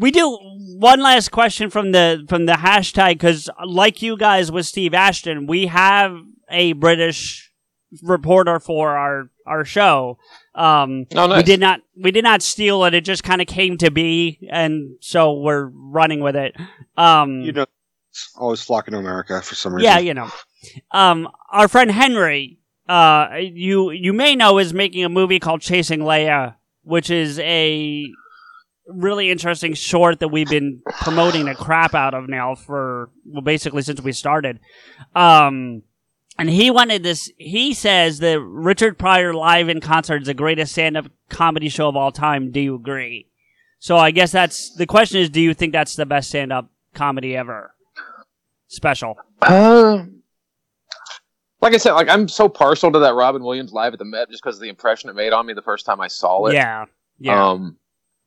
we 0.00 0.10
do 0.10 0.38
one 0.78 1.00
last 1.02 1.30
question 1.30 1.70
from 1.70 1.92
the 1.92 2.24
from 2.28 2.46
the 2.46 2.52
hashtag 2.54 3.14
because, 3.14 3.48
like 3.66 4.02
you 4.02 4.16
guys 4.16 4.50
with 4.52 4.66
Steve 4.66 4.94
Ashton, 4.94 5.46
we 5.46 5.66
have 5.66 6.16
a 6.50 6.72
British 6.74 7.50
reporter 8.02 8.58
for 8.60 8.96
our 8.96 9.30
our 9.46 9.64
show. 9.64 10.18
Um, 10.54 11.06
Oh, 11.14 11.26
nice. 11.26 11.38
we 11.38 11.42
did 11.44 11.60
not 11.60 11.80
we 11.96 12.10
did 12.10 12.24
not 12.24 12.42
steal 12.42 12.84
it. 12.84 12.94
It 12.94 13.04
just 13.04 13.22
kind 13.22 13.40
of 13.40 13.46
came 13.46 13.76
to 13.78 13.90
be, 13.90 14.38
and 14.50 14.96
so 15.00 15.34
we're 15.40 15.66
running 15.72 16.20
with 16.20 16.36
it. 16.36 16.54
Um, 16.96 17.40
You 17.42 17.52
know, 17.52 17.66
it's 18.10 18.30
always 18.36 18.62
flocking 18.62 18.92
to 18.92 18.98
America 18.98 19.40
for 19.42 19.54
some 19.54 19.74
reason. 19.74 19.84
yeah, 19.84 19.98
you 19.98 20.14
know. 20.14 20.30
Um, 20.90 21.28
our 21.52 21.68
friend 21.68 21.90
Henry, 21.90 22.58
uh, 22.88 23.28
you 23.38 23.90
you 23.90 24.12
may 24.12 24.34
know 24.34 24.58
is 24.58 24.72
making 24.74 25.04
a 25.04 25.08
movie 25.08 25.38
called 25.38 25.60
Chasing 25.60 26.00
Leia, 26.00 26.54
which 26.82 27.08
is 27.10 27.38
a 27.38 28.06
really 28.88 29.30
interesting 29.30 29.74
short 29.74 30.20
that 30.20 30.28
we've 30.28 30.48
been 30.48 30.80
promoting 31.00 31.46
the 31.46 31.54
crap 31.54 31.94
out 31.94 32.14
of 32.14 32.28
now 32.28 32.54
for 32.54 33.10
well, 33.24 33.42
basically 33.42 33.82
since 33.82 34.00
we 34.00 34.12
started. 34.12 34.60
Um, 35.14 35.82
and 36.38 36.50
he 36.50 36.70
wanted 36.70 37.02
this. 37.02 37.30
He 37.38 37.74
says 37.74 38.18
that 38.18 38.40
Richard 38.40 38.98
Pryor 38.98 39.32
live 39.32 39.68
in 39.68 39.80
concert 39.80 40.22
is 40.22 40.26
the 40.26 40.34
greatest 40.34 40.72
stand-up 40.72 41.06
comedy 41.28 41.68
show 41.68 41.88
of 41.88 41.96
all 41.96 42.12
time. 42.12 42.50
Do 42.50 42.60
you 42.60 42.74
agree? 42.74 43.28
So 43.78 43.96
I 43.96 44.10
guess 44.10 44.32
that's 44.32 44.74
the 44.74 44.86
question. 44.86 45.20
Is 45.20 45.30
do 45.30 45.40
you 45.40 45.54
think 45.54 45.72
that's 45.72 45.96
the 45.96 46.06
best 46.06 46.28
stand-up 46.28 46.70
comedy 46.94 47.36
ever? 47.36 47.74
Special. 48.68 49.16
Uh, 49.42 50.04
like 51.60 51.74
I 51.74 51.78
said, 51.78 51.92
like 51.92 52.08
I'm 52.08 52.28
so 52.28 52.48
partial 52.48 52.92
to 52.92 52.98
that 52.98 53.14
Robin 53.14 53.42
Williams 53.42 53.72
live 53.72 53.92
at 53.92 53.98
the 53.98 54.04
Met 54.04 54.30
just 54.30 54.42
because 54.42 54.56
of 54.56 54.62
the 54.62 54.68
impression 54.68 55.08
it 55.08 55.16
made 55.16 55.32
on 55.32 55.46
me 55.46 55.54
the 55.54 55.62
first 55.62 55.86
time 55.86 56.00
I 56.00 56.08
saw 56.08 56.46
it. 56.46 56.54
Yeah. 56.54 56.84
Yeah. 57.18 57.50
Um, 57.50 57.78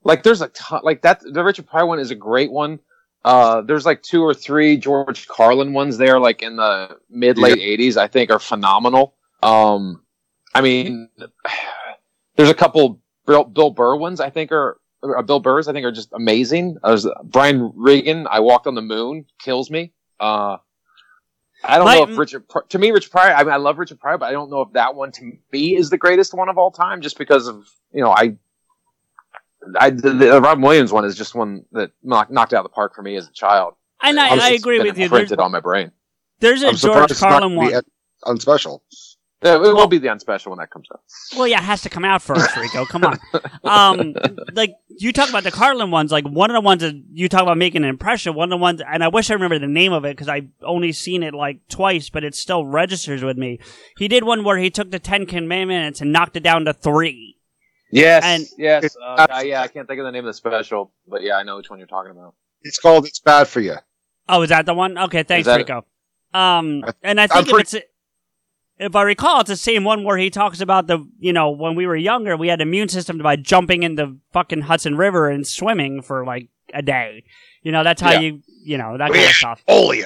like 0.03 0.23
there's 0.23 0.41
a 0.41 0.47
ton, 0.49 0.81
like 0.83 1.01
that. 1.03 1.21
The 1.21 1.43
Richard 1.43 1.67
Pryor 1.67 1.85
one 1.85 1.99
is 1.99 2.11
a 2.11 2.15
great 2.15 2.51
one. 2.51 2.79
Uh, 3.25 3.61
there's 3.61 3.85
like 3.85 4.01
two 4.01 4.23
or 4.23 4.33
three 4.33 4.77
George 4.77 5.27
Carlin 5.27 5.73
ones 5.73 5.97
there, 5.97 6.19
like 6.19 6.41
in 6.41 6.55
the 6.55 6.97
mid 7.09 7.37
late 7.37 7.57
'80s. 7.57 7.97
I 7.97 8.07
think 8.07 8.31
are 8.31 8.39
phenomenal. 8.39 9.15
Um, 9.43 10.03
I 10.55 10.61
mean, 10.61 11.09
there's 12.35 12.49
a 12.49 12.53
couple 12.53 13.01
Bill, 13.25 13.43
Bill 13.43 13.71
Burr 13.71 13.95
ones 13.95 14.19
I 14.19 14.29
think 14.29 14.51
are 14.51 14.79
uh, 15.03 15.21
Bill 15.21 15.39
Burr's 15.39 15.67
I 15.67 15.73
think 15.73 15.85
are 15.85 15.91
just 15.91 16.09
amazing. 16.13 16.77
There's 16.83 17.07
Brian 17.23 17.71
Regan. 17.75 18.27
I 18.29 18.39
walked 18.39 18.67
on 18.67 18.75
the 18.75 18.81
moon 18.81 19.25
kills 19.39 19.69
me. 19.69 19.93
Uh, 20.19 20.57
I 21.63 21.77
don't 21.77 21.85
My- 21.85 21.95
know 21.95 22.03
if 22.03 22.17
Richard. 22.17 22.45
To 22.69 22.79
me, 22.79 22.91
Richard 22.91 23.11
Pryor. 23.11 23.33
I 23.33 23.43
mean, 23.43 23.51
I 23.51 23.57
love 23.57 23.77
Richard 23.79 23.99
Pryor, 23.99 24.17
but 24.17 24.27
I 24.27 24.31
don't 24.31 24.49
know 24.49 24.61
if 24.61 24.71
that 24.73 24.95
one 24.95 25.11
to 25.13 25.31
me 25.51 25.75
is 25.75 25.89
the 25.89 25.97
greatest 25.97 26.33
one 26.33 26.47
of 26.47 26.57
all 26.57 26.71
time, 26.71 27.01
just 27.01 27.17
because 27.17 27.47
of 27.47 27.67
you 27.91 28.01
know 28.01 28.11
I. 28.11 28.35
I 29.79 29.89
the, 29.89 30.11
the 30.13 30.41
Robin 30.41 30.63
Williams 30.63 30.91
one 30.91 31.05
is 31.05 31.15
just 31.15 31.35
one 31.35 31.65
that 31.73 31.91
knocked, 32.03 32.31
knocked 32.31 32.53
out 32.53 32.59
of 32.65 32.71
the 32.71 32.75
park 32.75 32.95
for 32.95 33.01
me 33.01 33.15
as 33.17 33.27
a 33.27 33.31
child. 33.31 33.73
and 34.01 34.19
I, 34.19 34.33
It's 34.35 34.43
I 34.43 34.49
agree 34.51 34.79
with 34.79 34.87
you. 34.97 35.09
There's, 35.09 35.11
Imprinted 35.11 35.39
on 35.39 35.51
my 35.51 35.59
brain. 35.59 35.91
there's 36.39 36.63
a 36.63 36.69
I'm 36.69 36.75
George 36.75 37.15
Carlin 37.17 37.55
one. 37.55 37.73
at- 37.73 37.85
on 38.23 38.39
special. 38.39 38.83
Yeah, 39.41 39.55
it 39.55 39.59
will 39.61 39.87
be 39.87 39.99
the 39.99 40.09
unspecial 40.09 40.47
when 40.49 40.59
that 40.59 40.69
comes 40.69 40.89
out. 40.91 40.99
Well, 41.37 41.47
yeah, 41.47 41.59
it 41.59 41.63
has 41.63 41.81
to 41.83 41.89
come 41.89 42.03
out 42.03 42.21
first, 42.21 42.53
Rico. 42.57 42.83
Come 42.85 43.05
on. 43.05 43.17
Um, 43.63 44.15
like 44.53 44.73
you 44.87 45.13
talk 45.13 45.29
about 45.29 45.43
the 45.43 45.51
Carlin 45.51 45.91
ones. 45.91 46.11
Like 46.11 46.25
one 46.27 46.49
of 46.49 46.55
the 46.55 46.61
ones 46.61 46.81
that 46.81 46.95
you 47.11 47.29
talk 47.29 47.43
about 47.43 47.57
making 47.57 47.83
an 47.83 47.89
impression. 47.89 48.33
One 48.33 48.45
of 48.51 48.57
the 48.57 48.61
ones, 48.61 48.81
and 48.85 49.03
I 49.03 49.09
wish 49.09 49.29
I 49.29 49.33
remember 49.35 49.59
the 49.59 49.67
name 49.67 49.93
of 49.93 50.03
it 50.05 50.15
because 50.15 50.27
I've 50.27 50.47
only 50.63 50.91
seen 50.91 51.23
it 51.23 51.33
like 51.33 51.59
twice, 51.69 52.09
but 52.09 52.23
it 52.23 52.35
still 52.35 52.65
registers 52.65 53.23
with 53.23 53.37
me. 53.37 53.59
He 53.97 54.07
did 54.07 54.23
one 54.23 54.43
where 54.43 54.57
he 54.57 54.69
took 54.69 54.91
the 54.91 54.99
Ten 54.99 55.25
Commandments 55.25 56.01
and 56.01 56.11
knocked 56.11 56.35
it 56.35 56.43
down 56.43 56.65
to 56.65 56.73
three. 56.73 57.37
Yes, 57.91 58.23
And- 58.23 58.45
yes, 58.57 58.95
uh, 59.01 59.27
uh, 59.29 59.41
yeah. 59.43 59.61
I 59.61 59.67
can't 59.67 59.87
think 59.87 59.99
of 59.99 60.05
the 60.05 60.11
name 60.11 60.23
of 60.25 60.29
the 60.29 60.33
special, 60.33 60.91
but 61.07 61.23
yeah, 61.23 61.35
I 61.37 61.43
know 61.43 61.57
which 61.57 61.69
one 61.69 61.79
you're 61.79 61.87
talking 61.87 62.11
about. 62.11 62.35
It's 62.61 62.77
called 62.77 63.05
"It's 63.07 63.19
Bad 63.19 63.47
for 63.47 63.61
You." 63.61 63.75
Oh, 64.27 64.41
is 64.43 64.49
that 64.49 64.65
the 64.65 64.73
one? 64.73 64.97
Okay, 64.97 65.23
thanks, 65.23 65.45
that- 65.47 65.57
Rico. 65.57 65.85
Um, 66.33 66.85
and 67.01 67.19
I 67.19 67.23
I'm 67.23 67.29
think 67.29 67.47
if 67.47 67.49
pretty- 67.53 67.77
it's 67.77 67.85
if 68.77 68.95
I 68.95 69.01
recall, 69.01 69.41
it's 69.41 69.49
the 69.49 69.55
same 69.57 69.83
one 69.83 70.03
where 70.03 70.17
he 70.17 70.29
talks 70.29 70.61
about 70.61 70.85
the 70.87 70.99
you 71.19 71.33
know 71.33 71.49
when 71.49 71.75
we 71.75 71.87
were 71.87 71.95
younger, 71.95 72.37
we 72.37 72.47
had 72.49 72.61
immune 72.61 72.89
system 72.89 73.17
by 73.17 73.35
jumping 73.35 73.81
in 73.83 73.95
the 73.95 74.17
fucking 74.33 74.61
Hudson 74.61 74.95
River 74.95 75.29
and 75.29 75.45
swimming 75.47 76.01
for 76.03 76.23
like 76.25 76.47
a 76.73 76.81
day. 76.83 77.23
You 77.63 77.71
know, 77.71 77.83
that's 77.83 78.01
how 78.01 78.11
Yeah. 78.11 78.19
you 78.19 78.41
you 78.63 78.77
know 78.77 78.97
that 78.99 79.11
kind 79.11 79.25
of 79.25 79.31
stuff. 79.31 79.63
Polio. 79.67 80.05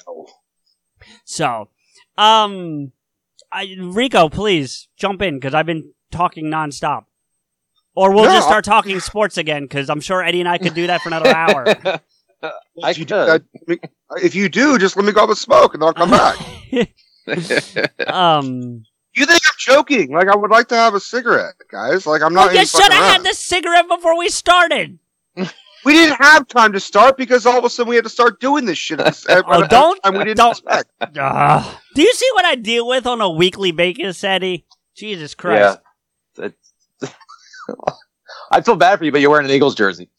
So, 1.26 1.68
um, 2.18 2.92
I, 3.52 3.76
Rico, 3.80 4.30
please 4.30 4.88
jump 4.96 5.22
in 5.22 5.36
because 5.36 5.54
I've 5.54 5.66
been 5.66 5.92
talking 6.12 6.46
nonstop. 6.46 7.06
Or 7.96 8.12
we'll 8.14 8.26
No, 8.26 8.32
just 8.32 8.48
start 8.48 8.66
talking 8.66 9.00
sports 9.00 9.38
again 9.38 9.64
because 9.64 9.90
I'm 9.90 10.02
sure 10.02 10.24
Eddie 10.24 10.40
and 10.40 10.50
I 10.50 10.58
could 10.58 10.74
do 10.74 10.88
that 10.88 11.02
for 11.02 11.10
another 11.10 11.30
hour. 11.36 11.68
I 12.84 12.90
if, 12.90 12.98
you 12.98 13.06
do, 13.06 13.14
could. 13.14 13.44
that- 13.68 13.90
if 14.22 14.36
you 14.36 14.50
do, 14.50 14.78
just 14.78 14.96
let 14.98 15.06
me 15.06 15.12
go 15.12 15.24
up 15.24 15.30
and 15.30 15.38
smoke, 15.38 15.74
and 15.76 15.84
I'll 15.84 15.94
come 15.94 16.10
back. 16.12 16.38
um, 18.08 18.84
You 19.16 19.26
think 19.26 19.42
I'm 19.46 19.56
joking? 19.60 20.12
Like 20.12 20.28
I 20.28 20.36
would 20.36 20.52
like 20.52 20.68
to 20.70 20.76
have 20.76 20.94
a 20.96 21.00
cigarette, 21.00 21.54
guys. 21.72 22.06
Like 22.06 22.22
I'm 22.22 22.34
not. 22.34 22.48
well, 22.48 22.54
you 22.56 22.62
even 22.62 22.68
should 22.68 22.92
have 22.92 23.12
had 23.14 23.24
the 23.24 23.34
cigarette 23.34 23.88
before 23.88 24.18
we 24.18 24.30
started. 24.30 24.98
We 25.86 25.92
didn't 25.94 26.16
have 26.22 26.48
time 26.48 26.72
to 26.74 26.80
start 26.80 27.18
because 27.18 27.46
all 27.46 27.58
of 27.60 27.66
a 27.66 27.70
sudden 27.70 27.90
we 27.90 27.96
had 27.98 28.06
to 28.06 28.10
start 28.10 28.40
doing 28.40 28.64
this 28.66 28.78
shit. 28.78 29.00
At 29.02 29.26
at, 29.30 29.44
Oh, 29.48 29.68
don't- 29.68 30.02
time 30.04 30.14
we 30.14 30.24
didn't 30.24 30.38
don't- 30.38 30.52
expect. 30.52 30.90
Ugh. 31.02 31.76
do 31.96 32.02
you 32.02 32.14
see 32.14 32.30
what 32.36 32.46
I 32.46 32.56
deal 32.56 32.88
with 32.88 33.06
on 33.06 33.20
a 33.22 33.30
weekly 33.30 33.72
basis, 33.72 34.24
Eddie? 34.24 34.66
Jesus 34.96 35.34
Christ! 35.36 35.80
Yeah. 35.83 35.83
It's- 37.70 37.98
I 38.52 38.62
feel 38.62 38.76
bad 38.76 39.00
for 39.00 39.06
you, 39.06 39.12
but 39.12 39.22
you're 39.22 39.30
wearing 39.32 39.46
an 39.46 39.52
Eagles 39.52 39.76
jersey. 39.76 40.10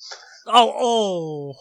Oh, 0.47 0.73
oh. 0.77 1.55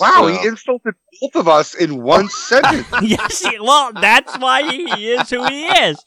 Wow, 0.00 0.26
Yeah. 0.26 0.40
he 0.42 0.48
insulted 0.48 0.94
both 1.20 1.36
of 1.36 1.48
us 1.48 1.74
in 1.74 2.02
one 2.02 2.28
sentence. 2.48 2.86
yes. 3.02 3.44
he- 3.44 3.60
Well, 3.60 3.92
that's 3.92 4.36
why 4.38 4.62
he 4.70 5.10
is 5.12 5.28
who 5.30 5.44
he 5.46 5.66
is. 5.66 6.02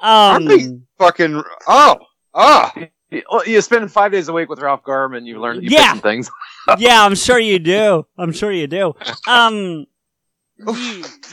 I'm 0.00 0.42
Um, 0.42 0.48
being 0.48 0.86
fucking. 0.98 1.42
Oh, 1.66 1.96
oh. 2.34 2.70
You- 3.10 3.22
well, 3.30 3.46
You 3.46 3.60
spend 3.60 3.90
five 3.92 4.10
days 4.12 4.28
a 4.28 4.32
week 4.32 4.48
with 4.48 4.60
Ralph 4.60 4.82
Garman. 4.84 5.26
You 5.26 5.40
learn 5.40 5.62
you 5.62 5.68
Yeah. 5.70 5.90
some 5.90 6.00
things. 6.00 6.30
yeah, 6.78 7.04
I'm 7.04 7.14
sure 7.14 7.38
you 7.38 7.58
do. 7.58 8.06
I'm 8.18 8.32
sure 8.32 8.50
you 8.52 8.66
do. 8.66 8.94
Um, 9.26 9.86
you, 10.58 10.74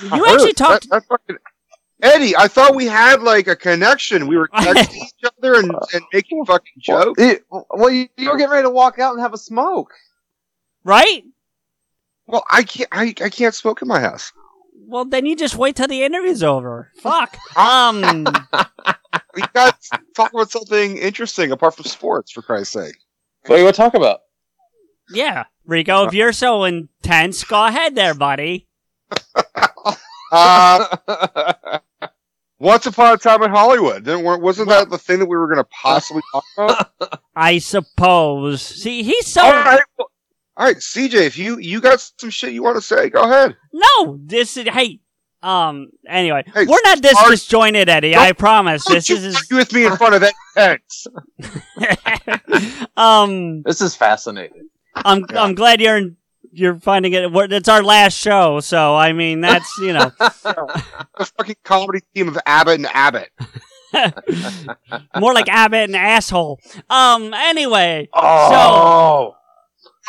you 0.03 0.25
actually 0.25 0.53
talked. 0.53 0.89
That, 0.89 1.01
that 1.01 1.05
fucking, 1.07 1.37
Eddie, 2.01 2.35
I 2.35 2.47
thought 2.47 2.75
we 2.75 2.85
had 2.85 3.21
like 3.21 3.47
a 3.47 3.55
connection. 3.55 4.27
We 4.27 4.37
were 4.37 4.47
texting 4.53 4.95
each 4.95 5.31
other 5.37 5.55
and, 5.55 5.71
and 5.93 6.03
making 6.13 6.45
fucking 6.45 6.73
jokes. 6.79 7.21
Well, 7.49 7.67
well, 7.71 7.89
you, 7.89 8.07
you 8.17 8.29
were 8.29 8.37
getting 8.37 8.51
ready 8.51 8.63
to 8.63 8.69
walk 8.69 8.99
out 8.99 9.13
and 9.13 9.21
have 9.21 9.33
a 9.33 9.37
smoke. 9.37 9.91
right? 10.83 11.23
Well, 12.27 12.43
I 12.51 12.63
can't. 12.63 12.89
I, 12.91 13.13
I 13.21 13.29
can't 13.29 13.55
smoke 13.55 13.81
in 13.81 13.87
my 13.87 13.99
house. 13.99 14.31
Well, 14.87 15.03
then 15.05 15.25
you 15.25 15.35
just 15.35 15.55
wait 15.55 15.75
till 15.75 15.87
the 15.87 16.03
interview's 16.03 16.43
over. 16.43 16.91
Fuck. 17.01 17.37
Um, 17.57 18.25
We 19.35 19.41
got 19.53 19.81
to 19.81 19.99
talk 20.15 20.33
about 20.33 20.51
something 20.51 20.97
interesting 20.97 21.51
apart 21.51 21.75
from 21.75 21.85
sports, 21.85 22.31
for 22.31 22.41
Christ's 22.41 22.73
sake. 22.73 22.95
What 23.45 23.55
do 23.55 23.57
you 23.57 23.63
want 23.63 23.75
to 23.75 23.81
talk 23.81 23.93
about? 23.95 24.19
yeah, 25.11 25.45
Rico, 25.65 26.05
if 26.05 26.13
you're 26.13 26.33
so 26.33 26.63
intense, 26.65 27.43
go 27.43 27.65
ahead 27.65 27.95
there, 27.95 28.13
buddy. 28.13 28.67
Uh, 30.31 31.79
Once 32.59 32.85
upon 32.85 33.13
a 33.13 33.17
time 33.17 33.41
in 33.43 33.49
Hollywood, 33.49 34.03
Didn't, 34.03 34.23
weren't- 34.23 34.41
wasn't 34.41 34.67
that 34.69 34.89
the 34.89 34.97
thing 34.97 35.19
that 35.19 35.25
we 35.27 35.37
were 35.37 35.47
going 35.47 35.57
to 35.63 35.69
possibly 35.71 36.21
talk 36.33 36.43
about? 36.57 37.21
I 37.35 37.57
suppose. 37.59 38.61
See, 38.61 39.01
he's 39.03 39.27
so 39.27 39.41
all 39.41 39.51
right, 39.51 39.79
well, 39.97 40.11
all 40.57 40.65
right, 40.65 40.75
CJ, 40.75 41.13
if 41.21 41.37
you 41.37 41.57
you 41.59 41.79
got 41.79 42.01
some 42.17 42.29
shit 42.29 42.51
you 42.51 42.61
want 42.61 42.75
to 42.75 42.81
say, 42.81 43.09
go 43.09 43.23
ahead. 43.23 43.55
no. 43.73 44.19
This 44.21 44.57
is 44.57 44.67
hey. 44.67 44.99
Um. 45.41 45.87
Anyway, 46.05 46.43
Hey, 46.53 46.65
we're 46.65 46.81
not 46.83 47.01
this 47.01 47.15
Art- 47.15 47.29
disjointed, 47.31 47.87
Eddie. 47.87 48.11
Don't- 48.11 48.21
I 48.23 48.33
promise. 48.33 48.83
Don't 48.83 48.95
This 48.95 49.07
you 49.09 49.15
is. 49.15 49.35
argue 49.37 49.55
with 49.55 49.71
me 49.71 49.85
in 49.85 49.95
front 49.95 50.15
of 50.15 50.19
that 50.21 50.33
X. 50.57 51.07
um. 52.97 53.61
this 53.63 53.79
is 53.79 53.95
fascinating. 53.95 54.67
I'm 54.95 55.25
Yeah. 55.31 55.43
I'm 55.43 55.55
glad 55.55 55.79
you're 55.79 56.01
you're 56.51 56.79
finding 56.79 57.13
it. 57.13 57.29
It's 57.51 57.69
our 57.69 57.83
last 57.83 58.17
show, 58.17 58.59
so 58.59 58.95
I 58.95 59.13
mean 59.13 59.41
that's 59.41 59.71
you 59.79 59.93
know 59.93 60.11
The 60.19 61.31
fucking 61.37 61.55
comedy 61.63 61.99
team 62.15 62.27
of 62.29 62.37
Abbott 62.45 62.75
and 62.75 62.87
Abbott. 62.87 63.29
more 65.19 65.33
like 65.33 65.49
Abbott 65.49 65.85
and 65.89 65.95
asshole. 65.95 66.59
Um. 66.89 67.33
Anyway, 67.33 68.07
Oh, 68.13 69.35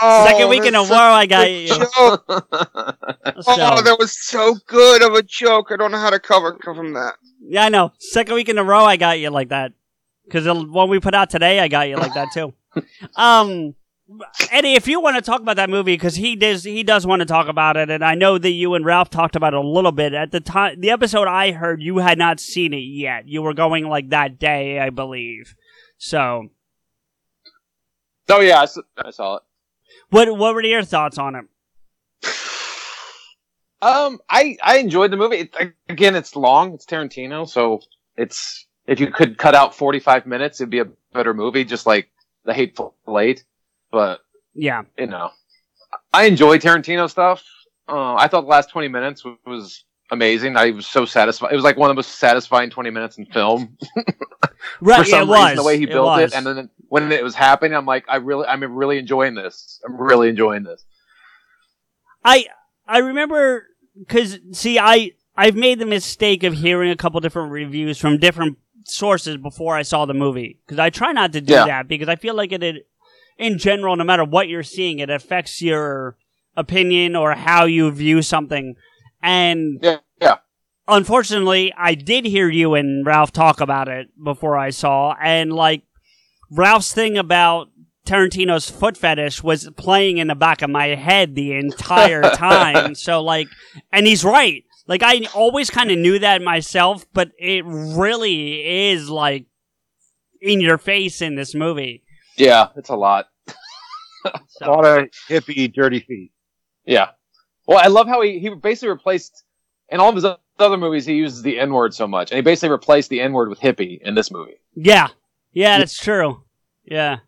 Oh, 0.03 0.27
second 0.27 0.49
week 0.49 0.65
in 0.65 0.75
a 0.75 0.81
row, 0.83 0.87
I 1.13 1.27
got 1.27 1.51
you. 1.51 1.69
So, 1.69 1.85
Oh, 1.89 3.83
that 3.83 3.97
was 3.99 4.13
so 4.19 4.57
good 4.67 5.03
of 5.03 5.15
a 5.15 5.23
joke. 5.23 5.69
I 5.71 5.77
don't 5.77 5.91
know 5.93 5.99
how 5.99 6.11
to 6.11 6.19
cover 6.21 6.59
from 6.63 6.93
that. 6.95 7.15
yeah, 7.43 7.65
I 7.65 7.69
know. 7.69 7.93
Second 7.99 8.35
week 8.35 8.49
in 8.49 8.57
a 8.59 8.65
row, 8.65 8.85
I 8.85 8.97
got 8.97 9.19
you 9.19 9.31
like 9.31 9.49
that. 9.51 9.73
Because 10.25 10.45
the 10.45 10.55
one 10.55 10.89
we 10.89 11.01
put 11.01 11.15
out 11.15 11.29
today, 11.31 11.59
I 11.61 11.69
got 11.69 11.89
you 11.89 11.97
like 11.97 12.15
that 12.15 12.29
too. 12.33 12.55
um. 13.17 13.75
Eddie, 14.51 14.75
if 14.75 14.89
you 14.89 15.01
want 15.01 15.17
to 15.17 15.23
talk 15.23 15.41
about 15.41 15.57
that 15.57 15.71
movie, 15.71 15.95
because 15.95 16.17
he 16.17 16.35
does, 16.35 16.65
he 16.65 16.83
does 16.83 17.07
want 17.07 17.21
to 17.21 17.27
talk 17.27 17.49
about 17.49 17.77
it, 17.77 17.91
and 17.91 18.05
I 18.05 18.15
know 18.15 18.39
that 18.39 18.51
you 18.51 18.75
and 18.75 18.85
Ralph 18.85 19.11
talked 19.11 19.37
about 19.37 19.55
it 19.55 19.59
a 19.59 19.67
little 19.67 19.93
bit 19.93 20.15
at 20.15 20.33
the 20.33 20.41
time. 20.41 20.81
The 20.81 20.91
episode 20.91 21.29
I 21.29 21.53
heard, 21.53 21.81
you 21.83 21.99
had 21.99 22.19
not 22.19 22.41
seen 22.41 22.73
it 22.73 22.79
yet. 22.79 23.29
You 23.29 23.43
were 23.43 23.55
going 23.55 23.89
like 23.89 24.11
that 24.11 24.39
day, 24.39 24.81
I 24.81 24.91
believe. 24.91 25.55
So, 25.99 26.49
Oh 28.31 28.41
yeah, 28.41 28.65
I 29.05 29.11
saw 29.11 29.37
it. 29.37 29.43
What 30.11 30.37
What 30.37 30.55
were 30.55 30.63
your 30.63 30.85
thoughts 30.85 31.19
on 31.19 31.35
it? 31.35 31.45
Um, 33.83 34.21
I 34.29 34.57
I 34.63 34.79
enjoyed 34.79 35.11
the 35.11 35.17
movie. 35.17 35.37
It, 35.37 35.75
again, 35.89 36.15
it's 36.15 36.37
long. 36.37 36.75
It's 36.75 36.85
Tarantino, 36.85 37.49
so 37.49 37.81
it's 38.17 38.67
if 38.87 39.01
you 39.01 39.11
could 39.11 39.39
cut 39.39 39.55
out 39.55 39.75
forty 39.75 39.99
five 39.99 40.27
minutes, 40.27 40.61
it'd 40.61 40.71
be 40.71 40.81
a 40.81 40.89
better 41.13 41.35
movie. 41.35 41.65
Just 41.65 41.87
like 41.87 42.11
The 42.45 42.55
Hateful 42.55 42.95
Eight. 43.19 43.45
But 43.91 44.21
Yeah, 44.55 44.83
you 44.99 45.07
know, 45.07 45.31
I 46.13 46.25
enjoy 46.25 46.59
Tarantino 46.59 47.09
stuff. 47.11 47.45
Uh, 47.89 48.15
I 48.15 48.29
thought 48.29 48.43
the 48.43 48.47
last 48.49 48.71
twenty 48.71 48.89
minutes 48.89 49.25
was, 49.47 49.85
amazing. 50.13 50.57
I 50.57 50.71
was 50.71 50.87
so 50.87 51.05
satisfied. 51.05 51.53
It 51.53 51.57
was 51.57 51.65
like 51.65 51.77
one 51.77 51.91
of 51.91 51.95
the 51.95 51.99
most 51.99 52.17
satisfying 52.19 52.71
twenty 52.71 52.91
minutes 52.91 53.19
in 53.19 53.27
film. 53.27 53.77
right. 54.81 54.99
For 54.99 55.05
some 55.05 55.29
it 55.29 55.33
reason, 55.33 55.49
was 55.49 55.57
the 55.57 55.65
way 55.65 55.79
he 55.79 55.87
built 55.87 56.07
was. 56.07 56.33
it, 56.33 56.37
and 56.37 56.47
then 56.47 56.71
when 56.89 57.11
it 57.13 57.23
was 57.25 57.35
happening, 57.35 57.75
I'm 57.77 57.87
like, 57.87 58.05
I 58.09 58.17
really, 58.17 58.47
I'm 58.47 58.63
really 58.75 58.99
enjoying 58.99 59.35
this. 59.35 59.81
I'm 59.87 59.97
really 60.01 60.29
enjoying 60.29 60.63
this. 60.65 60.85
I 62.25 62.47
I 62.87 62.99
remember 62.99 63.67
because 63.99 64.39
see 64.53 64.79
I 64.79 65.13
I've 65.37 65.57
made 65.57 65.79
the 65.79 65.87
mistake 65.87 66.43
of 66.43 66.55
hearing 66.55 66.91
a 66.91 66.97
couple 66.97 67.21
different 67.21 67.51
reviews 67.53 67.99
from 67.99 68.19
different 68.19 68.59
sources 68.85 69.37
before 69.37 69.75
I 69.77 69.83
saw 69.83 70.05
the 70.07 70.15
movie 70.15 70.59
because 70.67 70.79
I 70.79 70.91
try 70.91 71.13
not 71.13 71.33
to 71.33 71.41
do 71.41 71.53
Yeah. 71.55 71.67
that 71.67 71.89
because 71.89 72.09
I 72.09 72.17
feel 72.17 72.35
like 72.35 72.53
it, 72.53 72.63
it 72.63 72.87
in 73.41 73.59
general 73.59 73.97
no 73.97 74.05
matter 74.05 74.25
what 74.25 74.49
you're 74.49 74.63
seeing 74.63 74.99
it 75.01 75.11
affects 75.11 75.61
your 75.63 76.17
opinion 76.57 77.17
or 77.17 77.33
how 77.35 77.65
you 77.65 77.91
view 77.91 78.23
something 78.23 78.75
and 79.23 79.79
Yeah, 79.83 79.99
yeah. 80.21 80.37
unfortunately 80.89 81.73
I 81.77 81.95
did 81.95 82.25
hear 82.25 82.49
you 82.49 82.75
and 82.75 83.07
Ralph 83.07 83.33
talk 83.33 83.61
about 83.61 83.89
it 83.89 84.09
before 84.23 84.57
I 84.57 84.71
saw 84.71 85.15
and 85.23 85.53
like 85.53 85.83
Ralph's 86.51 86.93
thing 86.93 87.17
about 87.17 87.69
Tarantino's 88.07 88.69
foot 88.69 88.97
fetish 88.97 89.43
was 89.43 89.71
playing 89.77 90.19
in 90.19 90.27
the 90.29 90.35
back 90.35 90.63
of 90.63 90.71
my 90.71 90.87
head 90.89 91.35
the 91.35 91.53
entire 91.53 92.23
time. 92.35 92.95
so 92.97 93.23
like, 93.23 93.47
and 93.93 94.07
he's 94.07 94.25
right. 94.25 94.65
Like 94.89 95.03
I 95.05 95.27
always 95.35 95.71
kind 95.71 95.91
of 95.93 95.99
knew 95.99 96.19
that 96.19 96.43
myself, 96.43 97.07
but 97.13 97.31
it 97.39 97.63
really 97.65 98.89
is 98.91 99.09
like 99.09 99.47
in 100.41 100.61
your 100.61 100.79
face 100.79 101.23
in 101.23 101.37
this 101.37 101.55
movie. 101.55 102.03
Yeah, 102.37 102.69
it's 102.75 102.89
a 102.89 102.97
lot. 102.97 103.27
A 104.25 104.71
lot 104.71 104.85
of 104.85 105.09
hippie, 105.29 105.73
dirty 105.73 106.01
feet. 106.01 106.33
Yeah. 106.85 107.11
Well, 107.67 107.79
I 107.79 107.87
love 107.89 108.07
how 108.09 108.21
he, 108.23 108.39
he 108.39 108.49
basically 108.51 108.89
replaced 108.91 109.45
in 109.89 110.01
all 110.01 110.09
of 110.11 110.15
his 110.17 110.25
other 110.59 110.77
movies 110.77 111.07
he 111.07 111.15
uses 111.15 111.43
the 111.43 111.59
N 111.59 111.73
word 111.73 111.95
so 111.95 112.07
much, 112.07 112.31
and 112.31 112.37
he 112.37 112.43
basically 112.43 112.71
replaced 112.71 113.11
the 113.11 113.21
N 113.21 113.33
word 113.33 113.49
with 113.49 113.61
hippie 113.61 114.01
in 114.03 114.15
this 114.15 114.31
movie. 114.31 114.61
yeah, 114.75 115.09
yeah, 115.53 115.79
that's 115.79 115.97
true. 115.99 116.43
Yeah, 116.85 117.19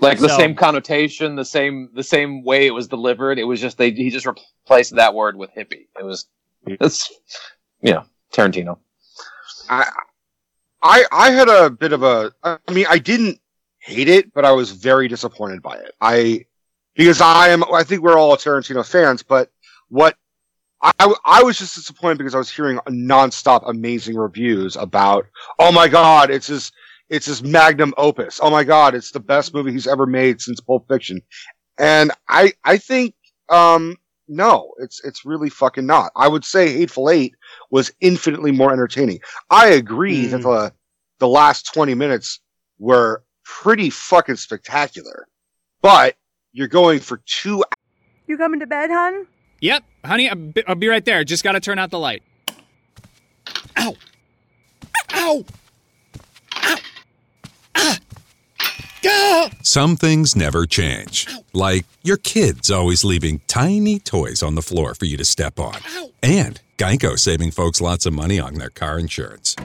Like 0.00 0.18
the 0.18 0.28
So- 0.28 0.36
same 0.36 0.54
connotation, 0.54 1.34
the 1.36 1.44
same 1.44 1.90
the 1.94 2.02
same 2.02 2.44
way 2.44 2.66
it 2.66 2.70
was 2.72 2.86
delivered. 2.88 3.38
It 3.38 3.44
was 3.44 3.60
just 3.60 3.76
they 3.78 3.90
he 3.90 4.10
just 4.10 4.26
replaced 4.26 4.94
that 4.96 5.14
word 5.14 5.36
with 5.36 5.50
hippie. 5.54 5.86
It 5.98 6.04
was 6.04 6.26
it's 6.66 7.10
you 7.82 7.92
know 7.94 8.04
Tarantino. 8.32 8.78
I, 9.68 9.88
I, 10.82 11.04
I 11.10 11.30
had 11.30 11.48
a 11.48 11.70
bit 11.70 11.92
of 11.92 12.02
a. 12.02 12.32
I 12.44 12.58
mean, 12.70 12.86
I 12.88 12.98
didn't 12.98 13.40
hate 13.86 14.08
it, 14.08 14.34
but 14.34 14.44
I 14.44 14.52
was 14.52 14.72
very 14.72 15.06
disappointed 15.08 15.62
by 15.62 15.76
it. 15.76 15.92
I 16.00 16.46
because 16.94 17.20
I 17.20 17.48
am. 17.50 17.62
I 17.72 17.84
think 17.84 18.02
we're 18.02 18.18
all 18.18 18.36
Tarantino 18.36 18.86
fans, 18.86 19.22
but 19.22 19.50
what 19.88 20.16
I, 20.82 21.14
I 21.24 21.42
was 21.42 21.58
just 21.58 21.76
disappointed 21.76 22.18
because 22.18 22.34
I 22.34 22.38
was 22.38 22.50
hearing 22.50 22.78
nonstop 22.88 23.68
amazing 23.68 24.16
reviews 24.16 24.76
about. 24.76 25.26
Oh 25.58 25.72
my 25.72 25.88
god, 25.88 26.30
it's 26.30 26.48
his. 26.48 26.72
It's 27.08 27.26
his 27.26 27.40
magnum 27.40 27.94
opus. 27.96 28.40
Oh 28.42 28.50
my 28.50 28.64
god, 28.64 28.96
it's 28.96 29.12
the 29.12 29.20
best 29.20 29.54
movie 29.54 29.70
he's 29.70 29.86
ever 29.86 30.06
made 30.06 30.40
since 30.40 30.58
Pulp 30.58 30.88
Fiction. 30.88 31.22
And 31.78 32.10
I, 32.28 32.52
I 32.64 32.78
think, 32.78 33.14
um, 33.48 33.96
no, 34.26 34.72
it's 34.78 35.00
it's 35.04 35.24
really 35.24 35.48
fucking 35.48 35.86
not. 35.86 36.10
I 36.16 36.26
would 36.26 36.44
say 36.44 36.72
Hateful 36.72 37.08
Eight 37.08 37.36
was 37.70 37.92
infinitely 38.00 38.50
more 38.50 38.72
entertaining. 38.72 39.20
I 39.50 39.68
agree 39.68 40.26
that 40.26 40.42
the 40.42 40.72
the 41.20 41.28
last 41.28 41.72
twenty 41.72 41.94
minutes 41.94 42.40
were 42.80 43.22
pretty 43.46 43.88
fucking 43.90 44.36
spectacular, 44.36 45.26
but 45.80 46.16
you're 46.52 46.68
going 46.68 47.00
for 47.00 47.22
two. 47.24 47.64
You 48.26 48.36
coming 48.36 48.60
to 48.60 48.66
bed, 48.66 48.90
hon? 48.90 49.26
Yep, 49.60 49.84
honey, 50.04 50.28
I'll 50.28 50.74
be, 50.74 50.88
right 50.88 51.04
there. 51.04 51.24
Just 51.24 51.44
gotta 51.44 51.60
turn 51.60 51.78
out 51.78 51.90
the 51.90 51.98
light. 51.98 52.22
Ow! 53.78 53.94
Ow! 55.14 55.44
Ow! 56.56 56.76
Ah! 57.76 57.98
Gah! 59.02 59.50
Some 59.62 59.96
things 59.96 60.36
never 60.36 60.66
change. 60.66 61.26
Like 61.52 61.86
your 62.02 62.16
kids 62.16 62.70
always 62.70 63.04
leaving 63.04 63.40
tiny 63.46 63.98
toys 63.98 64.42
on 64.42 64.56
the 64.56 64.62
floor 64.62 64.94
for 64.94 65.04
you 65.06 65.16
to 65.16 65.24
step 65.24 65.58
on. 65.58 65.78
And 66.22 66.60
Geico 66.76 67.18
saving 67.18 67.52
folks 67.52 67.80
lots 67.80 68.04
of 68.04 68.12
money 68.12 68.38
on 68.38 68.54
their 68.54 68.70
car 68.70 68.98
insurance. 68.98 69.56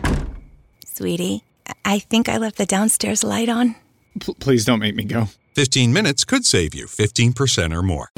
Sweetie, 0.86 1.44
I 1.86 2.00
think 2.00 2.30
I 2.30 2.38
left 2.38 2.58
the 2.58 2.66
downstairs 2.66 3.24
light 3.24 3.50
on. 3.50 3.76
P- 4.20 4.34
please 4.36 4.66
don't 4.66 4.80
make 4.80 4.96
me 4.96 5.04
go. 5.04 5.28
15 5.56 5.92
minutes 5.92 6.24
could 6.24 6.46
save 6.46 6.74
you 6.74 6.86
15% 6.86 7.76
or 7.76 7.82
more. 7.82 8.10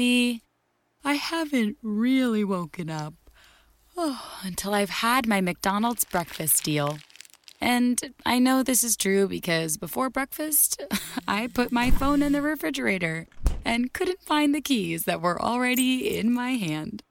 I 1.04 1.14
haven't 1.14 1.76
really 1.82 2.44
woken 2.44 2.88
up. 2.88 3.14
Oh, 3.96 4.40
until 4.42 4.74
I've 4.74 4.90
had 4.90 5.26
my 5.26 5.40
McDonald's 5.40 6.04
breakfast 6.04 6.64
deal. 6.64 6.98
And 7.60 8.14
I 8.26 8.38
know 8.38 8.62
this 8.62 8.82
is 8.82 8.96
true 8.96 9.28
because 9.28 9.76
before 9.76 10.10
breakfast, 10.10 10.82
I 11.28 11.46
put 11.46 11.72
my 11.72 11.90
phone 11.90 12.22
in 12.22 12.32
the 12.32 12.42
refrigerator 12.42 13.26
and 13.64 13.92
couldn't 13.92 14.22
find 14.22 14.54
the 14.54 14.60
keys 14.60 15.04
that 15.04 15.20
were 15.20 15.40
already 15.40 16.16
in 16.16 16.32
my 16.32 16.52
hand. 16.52 17.02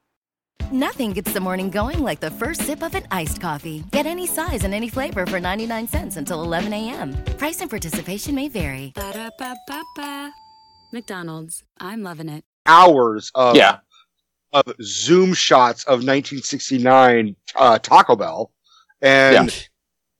Nothing 0.72 1.12
gets 1.12 1.32
the 1.32 1.40
morning 1.40 1.70
going 1.70 2.02
like 2.02 2.20
the 2.20 2.30
first 2.30 2.62
sip 2.62 2.82
of 2.82 2.94
an 2.94 3.04
iced 3.10 3.40
coffee. 3.40 3.84
Get 3.92 4.06
any 4.06 4.26
size 4.26 4.64
and 4.64 4.74
any 4.74 4.88
flavor 4.88 5.26
for 5.26 5.38
99 5.38 5.86
cents 5.88 6.16
until 6.16 6.42
11 6.42 6.72
a.m. 6.72 7.14
Price 7.38 7.60
and 7.60 7.70
participation 7.70 8.34
may 8.34 8.48
vary. 8.48 8.92
Ba-da-ba-ba-ba. 8.94 10.30
McDonald's. 10.92 11.62
I'm 11.80 12.02
loving 12.02 12.28
it. 12.28 12.44
hours 12.66 13.30
of 13.34 13.56
Yeah. 13.56 13.78
of 14.54 14.64
zoom 14.82 15.34
shots 15.34 15.84
of 15.84 15.98
1969 16.04 17.36
uh, 17.56 17.78
Taco 17.80 18.16
Bell, 18.16 18.50
and 19.02 19.50
Yeah. 19.50 19.60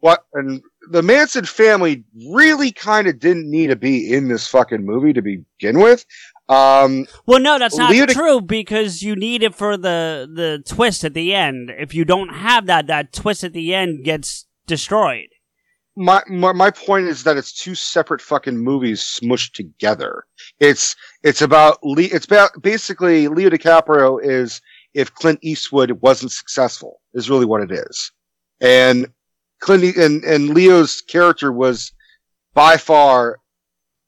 what 0.00 0.24
and 0.34 0.60
the 0.90 1.02
Manson 1.02 1.46
family 1.46 2.04
really 2.30 2.70
kind 2.70 3.06
of 3.08 3.18
didn't 3.18 3.50
need 3.50 3.68
to 3.68 3.76
be 3.76 4.12
in 4.12 4.28
this 4.28 4.46
fucking 4.46 4.84
movie 4.84 5.14
to 5.14 5.22
begin 5.22 5.78
with. 5.80 6.04
Um, 6.48 7.06
Well, 7.26 7.40
no, 7.40 7.58
that's 7.58 7.76
not 7.76 7.90
Leo 7.90 8.06
Di- 8.06 8.12
true 8.12 8.40
because 8.40 9.02
you 9.02 9.16
need 9.16 9.42
it 9.42 9.54
for 9.54 9.76
the 9.76 10.28
the 10.32 10.62
twist 10.66 11.02
at 11.04 11.14
the 11.14 11.34
end. 11.34 11.70
If 11.78 11.94
you 11.94 12.04
don't 12.04 12.28
have 12.28 12.66
that, 12.66 12.86
that 12.88 13.12
twist 13.12 13.44
at 13.44 13.52
the 13.54 13.74
end 13.74 14.04
gets 14.04 14.46
destroyed. 14.66 15.28
my, 15.96 16.22
my 16.28 16.52
my 16.52 16.70
point 16.70 17.06
is 17.06 17.22
that 17.24 17.36
it's 17.36 17.52
two 17.52 17.74
separate 17.74 18.20
fucking 18.20 18.58
movies 18.58 19.00
smushed 19.00 19.52
together. 19.54 20.24
It's 20.60 20.96
it's 21.22 21.40
about 21.40 21.78
Le- 21.82 22.02
it's 22.12 22.26
about 22.26 22.60
basically 22.60 23.28
Leo 23.28 23.48
DiCaprio 23.48 24.18
is 24.22 24.60
if 24.92 25.14
Clint 25.14 25.38
Eastwood 25.42 25.92
wasn't 26.02 26.32
successful 26.32 27.00
is 27.14 27.30
really 27.30 27.46
what 27.46 27.62
it 27.62 27.70
is, 27.72 28.12
and 28.60 29.06
Clint 29.60 29.96
and 29.96 30.22
and 30.24 30.50
Leo's 30.50 31.00
character 31.00 31.50
was 31.52 31.92
by 32.54 32.76
far 32.76 33.38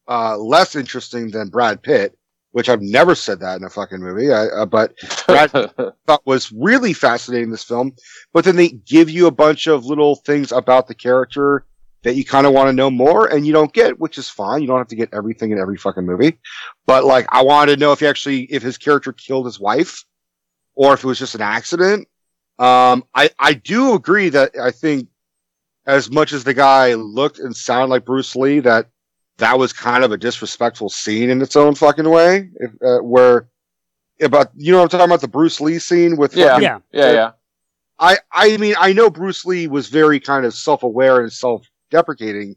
uh, 0.09 0.37
less 0.37 0.76
interesting 0.76 1.30
than 1.30 1.49
Brad 1.49 1.82
Pitt, 1.82 2.16
which 2.57 2.71
I've 2.71 2.81
never 2.81 3.15
said 3.15 3.41
that 3.41 3.59
in 3.59 3.65
a 3.65 3.69
fucking 3.69 4.01
movie. 4.01 4.33
I, 4.33 4.47
uh, 4.47 4.65
but 4.65 4.95
that 5.27 5.95
thought 6.07 6.25
was 6.25 6.51
really 6.51 6.95
fascinating 6.95 7.51
this 7.51 7.63
film. 7.63 7.93
But 8.33 8.47
then 8.47 8.57
they 8.57 8.69
give 8.71 9.11
you 9.11 9.27
a 9.27 9.31
bunch 9.31 9.67
of 9.67 9.85
little 9.85 10.17
things 10.17 10.53
about 10.53 10.89
the 10.89 10.95
character 10.95 11.67
that 12.03 12.15
you 12.15 12.25
kind 12.25 12.47
of 12.47 12.55
want 12.55 12.69
to 12.69 12.73
know 12.73 12.91
more 12.91 13.27
and 13.27 13.47
you 13.47 13.53
don't 13.53 13.75
get, 13.75 14.01
which 14.01 14.17
is 14.17 14.31
fine. 14.31 14.63
You 14.63 14.69
don't 14.69 14.79
have 14.79 14.89
to 14.89 14.97
get 14.97 15.11
everything 15.13 15.51
in 15.51 15.59
every 15.59 15.77
fucking 15.77 16.07
movie. 16.07 16.39
But 16.87 17.05
like, 17.05 17.27
I 17.29 17.43
wanted 17.43 17.75
to 17.75 17.79
know 17.79 17.93
if 17.93 18.01
he 18.01 18.07
actually, 18.07 18.45
if 18.45 18.63
his 18.63 18.79
character 18.79 19.13
killed 19.13 19.45
his 19.45 19.61
wife 19.61 20.07
or 20.75 20.95
if 20.95 21.05
it 21.05 21.07
was 21.07 21.19
just 21.19 21.35
an 21.35 21.43
accident. 21.43 22.09
Um, 22.59 23.05
I, 23.15 23.29
I 23.39 23.53
do 23.53 23.93
agree 23.93 24.31
that 24.31 24.57
I 24.59 24.71
think 24.71 25.09
as 25.85 26.11
much 26.11 26.33
as 26.33 26.43
the 26.43 26.55
guy 26.55 26.95
looked 26.95 27.39
and 27.39 27.55
sounded 27.55 27.91
like 27.91 28.07
Bruce 28.07 28.35
Lee, 28.35 28.61
that 28.61 28.89
that 29.39 29.59
was 29.59 29.72
kind 29.72 30.03
of 30.05 30.12
a 30.12 30.16
disrespectful 30.16 30.89
scene 30.89 31.30
in 31.30 31.43
its 31.43 31.57
own 31.57 31.74
fucking 31.74 32.09
way. 32.09 32.51
If, 32.57 32.70
uh, 32.82 32.99
where 33.03 33.49
about, 34.22 34.51
you 34.57 34.72
know 34.72 34.78
what 34.78 34.84
I'm 34.84 34.89
talking 34.89 35.05
about? 35.05 35.20
The 35.20 35.28
Bruce 35.28 35.61
Lee 35.61 35.78
scene 35.78 36.16
with 36.16 36.34
yeah. 36.37 36.49
fucking- 36.49 36.62
Yeah. 36.62 36.78
Yeah, 36.93 37.12
yeah. 37.12 37.30
I, 37.99 38.18
I 38.32 38.57
mean, 38.59 38.74
I 38.78 38.93
know 38.93 39.09
Bruce 39.11 39.45
Lee 39.45 39.66
was 39.68 39.89
very 39.89 40.20
kind 40.20 40.45
of 40.45 40.53
self-aware 40.55 41.20
and 41.20 41.32
self-deprecating, 41.32 42.57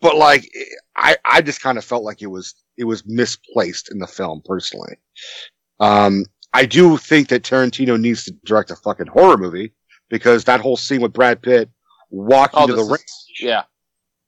but 0.00 0.16
like, 0.16 0.48
I, 0.96 1.16
I 1.24 1.42
just 1.42 1.60
kind 1.60 1.78
of 1.78 1.84
felt 1.84 2.02
like 2.02 2.22
it 2.22 2.26
was, 2.26 2.54
it 2.76 2.84
was 2.84 3.04
misplaced 3.06 3.90
in 3.90 3.98
the 3.98 4.06
film 4.06 4.42
personally. 4.44 4.96
Um, 5.80 6.24
I 6.52 6.64
do 6.66 6.96
think 6.96 7.28
that 7.28 7.42
Tarantino 7.42 8.00
needs 8.00 8.24
to 8.24 8.32
direct 8.44 8.70
a 8.70 8.76
fucking 8.76 9.06
horror 9.08 9.36
movie 9.36 9.74
because 10.08 10.44
that 10.44 10.60
whole 10.60 10.76
scene 10.76 11.02
with 11.02 11.12
Brad 11.12 11.40
Pitt 11.42 11.70
walking 12.10 12.60
Oh, 12.60 12.66
to 12.66 12.72
the 12.72 12.82
this 12.82 12.90
ring 12.90 13.00
yeah. 13.40 13.62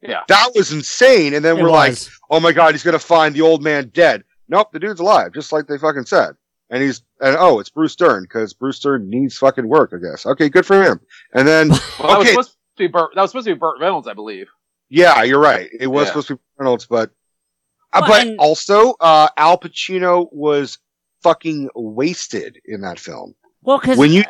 Yeah. 0.02 0.22
That 0.28 0.52
was 0.54 0.72
insane. 0.72 1.34
And 1.34 1.44
then 1.44 1.58
It 1.58 1.62
we're 1.62 1.70
like, 1.70 1.96
oh 2.30 2.40
my 2.40 2.52
god, 2.52 2.72
he's 2.74 2.82
gonna 2.82 2.98
find 2.98 3.34
the 3.34 3.42
old 3.42 3.62
man 3.62 3.90
dead. 3.92 4.24
Nope, 4.48 4.72
the 4.72 4.78
dude's 4.80 5.00
alive, 5.00 5.32
just 5.32 5.52
like 5.52 5.66
they 5.66 5.78
fucking 5.78 6.06
said. 6.06 6.36
And 6.70 6.82
he's 6.82 7.02
and 7.20 7.36
oh, 7.38 7.58
it's 7.60 7.68
Bruce 7.70 7.96
Dern 7.96 8.22
because 8.24 8.54
Bruce 8.54 8.78
Dern 8.80 9.08
needs 9.10 9.36
fucking 9.38 9.68
work, 9.68 9.92
I 9.94 9.98
guess. 9.98 10.24
Okay, 10.26 10.48
good 10.48 10.64
for 10.66 10.82
him. 10.82 11.00
And 11.34 11.46
then 11.46 11.68
Well, 11.70 11.78
that 11.98 12.02
was 12.02 12.16
okay, 12.18 12.30
supposed 12.30 12.50
to 12.52 12.56
be 12.78 12.86
Burt. 12.86 13.10
That 13.14 13.22
was 13.22 13.30
supposed 13.32 13.46
to 13.46 13.54
be 13.54 13.58
Burt 13.58 13.80
Reynolds, 13.80 14.08
I 14.08 14.14
believe. 14.14 14.48
yeah, 14.88 15.22
you're 15.22 15.40
right. 15.40 15.68
It 15.78 15.86
was 15.88 16.02
Yeah. 16.04 16.08
supposed 16.08 16.28
to 16.28 16.36
be 16.36 16.42
Reynolds, 16.58 16.86
but 16.86 17.10
uh, 17.92 17.98
Well, 18.02 18.10
but 18.10 18.26
and- 18.26 18.38
also 18.38 18.94
uh, 19.00 19.28
Al 19.36 19.58
Pacino 19.58 20.28
was 20.32 20.78
fucking 21.22 21.68
wasted 21.74 22.58
in 22.64 22.80
that 22.82 22.98
film. 22.98 23.34
Well, 23.62 23.78
because 23.78 23.98
When 23.98 24.12
you- 24.12 24.24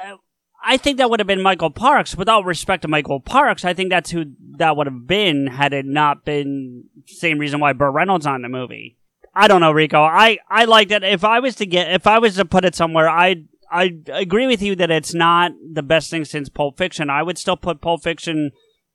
I 0.63 0.77
think 0.77 0.99
that 0.99 1.09
would 1.09 1.21
have 1.21 1.27
been 1.27 1.43
Michael 1.43 1.71
Parks. 1.71 2.17
Without 2.17 2.45
respect 2.45 2.83
to 2.83 2.89
Michael 2.89 3.21
Parks, 3.21 3.65
I 3.65 3.75
think 3.75 3.91
that's 3.91 4.11
who 4.11 4.27
that 4.59 4.77
would 4.77 4.87
have 4.87 5.07
been 5.07 5.47
had 5.47 5.73
it 5.73 5.87
not 5.87 6.25
been 6.25 6.85
same 7.07 7.39
reason 7.39 7.61
why 7.61 7.73
Burt 7.73 7.95
Reynolds 7.95 8.27
on 8.27 8.43
the 8.43 8.49
movie. 8.49 8.97
I 9.35 9.49
don't 9.49 9.61
know, 9.61 9.73
Rico. 9.73 10.01
I 10.01 10.39
I 10.49 10.65
like 10.65 10.89
that. 10.89 11.05
If 11.05 11.25
I 11.25 11.41
was 11.41 11.55
to 11.57 11.67
get, 11.67 11.93
if 11.93 12.07
I 12.07 12.19
was 12.19 12.37
to 12.37 12.45
put 12.45 12.65
it 12.65 12.75
somewhere, 12.75 13.09
I 13.09 13.45
I 13.71 13.97
agree 14.09 14.47
with 14.47 14.61
you 14.63 14.75
that 14.77 14.91
it's 14.91 15.15
not 15.15 15.53
the 15.73 15.83
best 15.83 16.11
thing 16.11 16.25
since 16.25 16.49
Pulp 16.49 16.77
Fiction. 16.77 17.09
I 17.09 17.23
would 17.23 17.39
still 17.39 17.57
put 17.57 17.81
Pulp 17.81 18.03
Fiction 18.03 18.51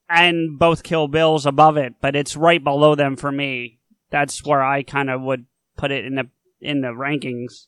and 0.10 0.60
both 0.60 0.84
Kill 0.84 1.08
Bills 1.08 1.46
above 1.46 1.78
it, 1.78 1.96
but 2.02 2.16
it's 2.16 2.36
right 2.36 2.64
below 2.64 2.96
them 2.96 3.16
for 3.16 3.32
me. 3.32 3.80
That's 4.12 4.46
where 4.46 4.62
I 4.62 4.84
kind 4.84 5.10
of 5.10 5.22
would 5.22 5.46
put 5.78 5.92
it 5.92 6.06
in 6.06 6.16
the 6.16 6.30
in 6.60 6.82
the 6.82 6.90
rankings. 6.90 7.68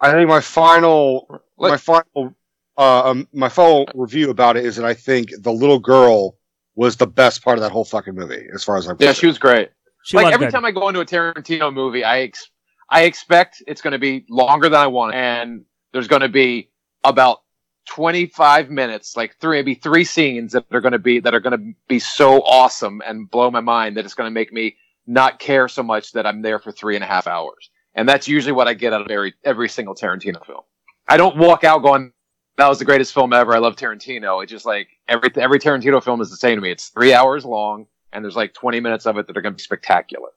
I 0.00 0.12
think 0.12 0.28
my 0.28 0.40
final 0.40 1.42
my 1.58 1.76
final 1.76 2.34
um, 2.80 3.28
my 3.32 3.48
final 3.48 3.86
review 3.94 4.30
about 4.30 4.56
it 4.56 4.64
is 4.64 4.76
that 4.76 4.84
I 4.84 4.94
think 4.94 5.30
the 5.40 5.52
little 5.52 5.78
girl 5.78 6.36
was 6.74 6.96
the 6.96 7.06
best 7.06 7.44
part 7.44 7.58
of 7.58 7.62
that 7.62 7.72
whole 7.72 7.84
fucking 7.84 8.14
movie, 8.14 8.46
as 8.54 8.64
far 8.64 8.76
as 8.76 8.86
I'm 8.86 8.96
Yeah, 8.98 9.08
concerned. 9.08 9.16
she 9.16 9.26
was 9.26 9.38
great. 9.38 9.70
She 10.02 10.16
like 10.16 10.26
was 10.26 10.34
every 10.34 10.46
good. 10.46 10.52
time 10.52 10.64
I 10.64 10.70
go 10.70 10.88
into 10.88 11.00
a 11.00 11.04
Tarantino 11.06 11.72
movie, 11.72 12.04
I 12.04 12.20
ex- 12.20 12.50
I 12.88 13.02
expect 13.02 13.62
it's 13.66 13.82
going 13.82 13.92
to 13.92 13.98
be 13.98 14.24
longer 14.30 14.68
than 14.68 14.80
I 14.80 14.86
want, 14.86 15.14
and 15.14 15.64
there's 15.92 16.08
going 16.08 16.22
to 16.22 16.28
be 16.28 16.70
about 17.04 17.40
25 17.88 18.70
minutes, 18.70 19.16
like 19.16 19.36
three 19.40 19.58
maybe 19.58 19.74
three 19.74 20.04
scenes 20.04 20.52
that 20.52 20.64
are 20.72 20.80
going 20.80 20.92
to 20.92 20.98
be 20.98 21.20
that 21.20 21.34
are 21.34 21.40
going 21.40 21.58
to 21.58 21.74
be 21.88 21.98
so 21.98 22.40
awesome 22.42 23.02
and 23.06 23.30
blow 23.30 23.50
my 23.50 23.60
mind 23.60 23.96
that 23.96 24.04
it's 24.04 24.14
going 24.14 24.26
to 24.26 24.34
make 24.34 24.52
me 24.52 24.76
not 25.06 25.38
care 25.38 25.68
so 25.68 25.82
much 25.82 26.12
that 26.12 26.26
I'm 26.26 26.40
there 26.40 26.58
for 26.58 26.72
three 26.72 26.94
and 26.94 27.04
a 27.04 27.06
half 27.06 27.26
hours. 27.26 27.70
And 27.94 28.08
that's 28.08 28.28
usually 28.28 28.52
what 28.52 28.68
I 28.68 28.74
get 28.74 28.92
out 28.92 29.02
of 29.02 29.10
every 29.10 29.34
every 29.44 29.68
single 29.68 29.94
Tarantino 29.94 30.44
film. 30.46 30.62
I 31.08 31.16
don't 31.16 31.36
walk 31.36 31.64
out 31.64 31.82
going, 31.82 32.12
"That 32.60 32.68
was 32.68 32.78
the 32.78 32.84
greatest 32.84 33.12
film 33.14 33.32
ever." 33.32 33.54
I 33.54 33.58
love 33.58 33.76
Tarantino. 33.76 34.42
It's 34.42 34.50
just 34.50 34.66
like 34.66 34.88
every 35.08 35.30
every 35.36 35.58
Tarantino 35.58 36.02
film 36.02 36.20
is 36.20 36.30
the 36.30 36.36
same 36.36 36.56
to 36.56 36.60
me. 36.60 36.70
It's 36.70 36.88
three 36.88 37.12
hours 37.12 37.44
long, 37.44 37.86
and 38.12 38.24
there's 38.24 38.36
like 38.36 38.54
20 38.54 38.80
minutes 38.80 39.06
of 39.06 39.16
it 39.18 39.26
that 39.26 39.36
are 39.36 39.40
going 39.40 39.54
to 39.54 39.56
be 39.56 39.62
spectacular. 39.62 40.28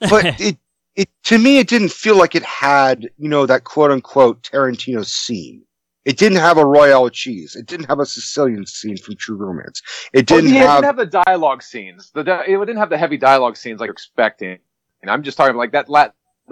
but 0.00 0.24
it 0.40 0.58
it 0.94 1.08
to 1.24 1.38
me 1.38 1.58
it 1.58 1.68
didn't 1.68 1.92
feel 1.92 2.16
like 2.16 2.34
it 2.34 2.42
had 2.42 3.08
you 3.16 3.28
know 3.28 3.46
that 3.46 3.64
quote 3.64 3.90
unquote 3.90 4.42
Tarantino 4.42 5.04
scene. 5.04 5.64
It 6.04 6.18
didn't 6.18 6.38
have 6.38 6.58
a 6.58 6.66
Royale 6.66 7.04
with 7.04 7.12
cheese. 7.12 7.54
It 7.54 7.66
didn't 7.66 7.86
have 7.86 8.00
a 8.00 8.06
Sicilian 8.06 8.66
scene 8.66 8.96
from 8.96 9.14
True 9.14 9.36
Romance. 9.36 9.82
It 10.12 10.26
didn't 10.26 10.50
yeah, 10.50 10.64
it 10.64 10.66
have. 10.66 10.82
didn't 10.82 10.84
have 10.84 10.96
the 10.96 11.22
dialogue 11.24 11.62
scenes. 11.62 12.10
The 12.12 12.24
di- 12.24 12.44
it 12.48 12.58
didn't 12.58 12.78
have 12.78 12.90
the 12.90 12.98
heavy 12.98 13.16
dialogue 13.16 13.56
scenes 13.56 13.78
like 13.78 13.86
you're 13.86 13.92
expecting. 13.92 14.58
And 15.00 15.10
I'm 15.10 15.22
just 15.22 15.36
talking 15.36 15.50
about 15.50 15.60
like 15.60 15.72
that. 15.72 15.88
La- 15.88 16.08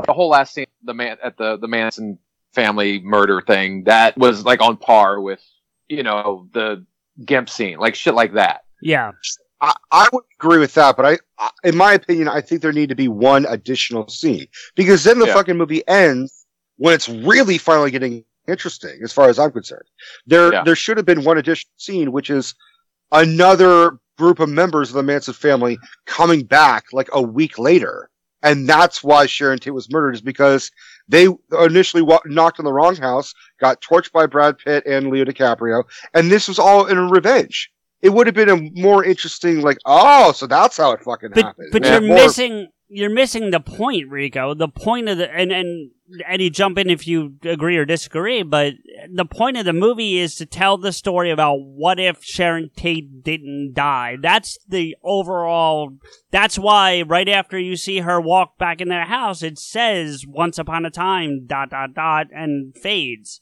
the 0.06 0.12
whole 0.12 0.28
last 0.28 0.54
scene, 0.54 0.66
the 0.84 0.94
man 0.94 1.16
at 1.22 1.36
the 1.36 1.56
the 1.56 1.66
Manson 1.66 2.18
family 2.54 3.00
murder 3.00 3.40
thing, 3.40 3.84
that 3.84 4.16
was 4.18 4.44
like 4.44 4.60
on 4.60 4.76
par 4.76 5.20
with 5.20 5.40
you 5.88 6.02
know 6.02 6.48
the 6.52 6.84
Gimp 7.24 7.50
scene, 7.50 7.78
like 7.78 7.94
shit 7.94 8.14
like 8.14 8.34
that. 8.34 8.62
yeah. 8.82 9.12
I, 9.62 9.74
I 9.92 10.08
would 10.10 10.24
agree 10.40 10.56
with 10.58 10.72
that, 10.72 10.96
but 10.96 11.04
I, 11.04 11.18
I, 11.38 11.50
in 11.64 11.76
my 11.76 11.92
opinion, 11.92 12.28
I 12.28 12.40
think 12.40 12.62
there 12.62 12.72
need 12.72 12.88
to 12.88 12.94
be 12.94 13.08
one 13.08 13.44
additional 13.44 14.08
scene 14.08 14.46
because 14.74 15.04
then 15.04 15.18
the 15.18 15.26
Yeah. 15.26 15.34
fucking 15.34 15.58
movie 15.58 15.86
ends 15.86 16.46
when 16.78 16.94
it's 16.94 17.10
really 17.10 17.58
finally 17.58 17.90
getting 17.90 18.24
interesting, 18.48 19.00
as 19.04 19.12
far 19.12 19.28
as 19.28 19.38
I'm 19.38 19.50
concerned. 19.52 19.84
There, 20.26 20.50
Yeah. 20.50 20.64
there 20.64 20.74
should 20.76 20.96
have 20.96 21.04
been 21.04 21.24
one 21.24 21.36
additional 21.36 21.74
scene, 21.76 22.10
which 22.10 22.30
is 22.30 22.54
another 23.12 23.98
group 24.16 24.40
of 24.40 24.48
members 24.48 24.88
of 24.88 24.94
the 24.94 25.02
Manson 25.02 25.34
family 25.34 25.78
coming 26.06 26.44
back 26.44 26.84
like 26.92 27.08
a 27.12 27.20
week 27.22 27.58
later, 27.58 28.08
and 28.42 28.66
that's 28.68 29.02
why 29.04 29.26
Sharon 29.26 29.58
Tate 29.58 29.74
was 29.74 29.90
murdered 29.90 30.14
is 30.14 30.22
because 30.22 30.70
they 31.10 31.28
initially 31.64 32.02
wa- 32.02 32.20
knocked 32.24 32.58
on 32.58 32.64
the 32.64 32.72
wrong 32.72 32.96
house, 32.96 33.34
got 33.60 33.80
torched 33.82 34.12
by 34.12 34.26
Brad 34.26 34.56
Pitt 34.58 34.84
and 34.86 35.10
Leo 35.10 35.24
DiCaprio, 35.24 35.84
and 36.14 36.30
this 36.30 36.48
was 36.48 36.58
all 36.58 36.86
in 36.86 36.96
a 36.98 37.06
revenge 37.08 37.70
it 38.02 38.08
would 38.08 38.26
have 38.26 38.34
been 38.34 38.48
a 38.48 38.56
more 38.80 39.04
interesting, 39.04 39.60
like, 39.60 39.76
oh, 39.84 40.32
so 40.32 40.46
that's 40.46 40.78
how 40.78 40.90
it 40.92 41.02
fucking 41.02 41.32
But 41.34 41.44
happened. 41.44 41.68
but 41.70 41.84
you're 41.84 42.00
more- 42.00 42.16
missing 42.16 42.68
you're 42.90 43.10
missing 43.10 43.50
the 43.50 43.60
point, 43.60 44.10
Rico. 44.10 44.52
The 44.52 44.68
point 44.68 45.08
of 45.08 45.18
the 45.18 45.32
and 45.32 45.52
and 45.52 45.90
Eddie, 46.26 46.50
jump 46.50 46.76
in 46.76 46.90
if 46.90 47.06
you 47.06 47.34
agree 47.44 47.76
or 47.76 47.84
disagree. 47.84 48.42
But 48.42 48.74
the 49.12 49.24
point 49.24 49.56
of 49.56 49.64
the 49.64 49.72
movie 49.72 50.18
is 50.18 50.34
to 50.36 50.46
tell 50.46 50.76
the 50.76 50.92
story 50.92 51.30
about 51.30 51.60
what 51.60 52.00
if 52.00 52.24
Sharon 52.24 52.70
Tate 52.76 53.22
didn't 53.22 53.74
die. 53.74 54.16
That's 54.20 54.58
the 54.68 54.96
overall. 55.04 55.96
That's 56.32 56.58
why 56.58 57.02
right 57.02 57.28
after 57.28 57.58
you 57.58 57.76
see 57.76 58.00
her 58.00 58.20
walk 58.20 58.58
back 58.58 58.80
in 58.80 58.88
their 58.88 59.06
house, 59.06 59.42
it 59.42 59.58
says 59.58 60.26
"Once 60.26 60.58
upon 60.58 60.84
a 60.84 60.90
time" 60.90 61.46
dot 61.46 61.70
dot 61.70 61.94
dot 61.94 62.26
and 62.32 62.76
fades. 62.76 63.40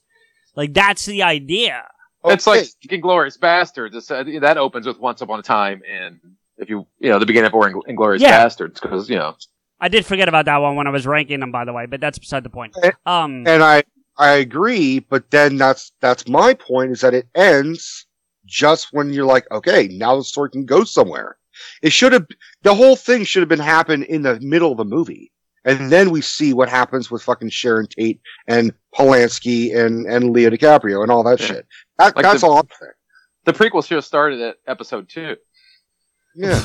Like 0.54 0.74
that's 0.74 1.06
the 1.06 1.22
idea. 1.22 1.84
It's 2.24 2.46
like 2.46 2.66
Inglorious 2.90 3.36
Bastards. 3.36 3.96
It's, 3.96 4.10
uh, 4.10 4.24
that 4.40 4.58
opens 4.58 4.86
with 4.86 4.98
Once 4.98 5.20
Upon 5.20 5.38
a 5.38 5.42
Time, 5.42 5.82
and 5.88 6.18
if 6.58 6.68
you 6.68 6.86
you 6.98 7.08
know 7.10 7.18
the 7.18 7.26
beginning 7.26 7.46
of 7.48 7.54
or 7.54 7.68
Inglorious 7.86 8.22
Yeah. 8.22 8.30
Bastards, 8.44 8.80
because 8.80 9.08
you 9.08 9.16
know 9.16 9.36
I 9.80 9.88
did 9.88 10.04
forget 10.04 10.28
about 10.28 10.44
that 10.46 10.58
one 10.58 10.76
when 10.76 10.86
I 10.86 10.90
was 10.90 11.06
ranking 11.06 11.40
them, 11.40 11.52
by 11.52 11.64
the 11.64 11.72
way. 11.72 11.86
But 11.86 12.00
that's 12.00 12.18
beside 12.18 12.42
the 12.42 12.50
point. 12.50 12.74
Eh, 12.82 12.90
Um. 13.06 13.46
and 13.46 13.62
I, 13.62 13.84
I 14.16 14.30
agree, 14.32 14.98
but 14.98 15.30
then 15.30 15.56
that's, 15.56 15.92
that's 16.00 16.26
my 16.26 16.52
point 16.54 16.90
is 16.90 17.00
that 17.02 17.14
it 17.14 17.28
ends 17.36 18.06
just 18.44 18.88
when 18.92 19.12
you're 19.12 19.24
like, 19.24 19.46
okay, 19.52 19.86
now 19.92 20.16
the 20.16 20.24
story 20.24 20.50
can 20.50 20.64
go 20.66 20.82
somewhere. 20.82 21.36
It 21.80 21.92
should 21.92 22.12
have, 22.12 22.26
the 22.62 22.74
whole 22.74 22.96
thing 22.96 23.22
should 23.22 23.40
have 23.42 23.48
been 23.48 23.60
happen 23.60 24.02
in 24.02 24.22
the 24.22 24.40
middle 24.40 24.72
of 24.72 24.78
the 24.78 24.84
movie. 24.84 25.30
And 25.64 25.92
then 25.92 26.10
we 26.10 26.22
see 26.22 26.52
what 26.52 26.68
happens 26.68 27.08
with 27.10 27.22
fucking 27.22 27.50
Sharon 27.50 27.86
Tate 27.86 28.20
and 28.48 28.72
Polanski 28.96 29.76
and, 29.76 30.06
and 30.06 30.30
Leo 30.32 30.50
DiCaprio 30.50 31.02
and 31.02 31.12
all 31.12 31.22
that 31.22 31.38
Yeah. 31.40 31.46
shit. 31.46 31.66
That, 31.98 32.16
Like 32.16 32.24
that's 32.24 32.40
the- 32.40 32.48
all 32.48 32.58
I'm 32.58 32.68
saying. 32.80 32.92
the 33.44 33.52
prequel 33.52 33.86
should 33.86 33.94
have 33.96 34.04
started 34.04 34.40
at 34.40 34.56
episode 34.66 35.08
two. 35.08 35.36
Yeah. 36.38 36.62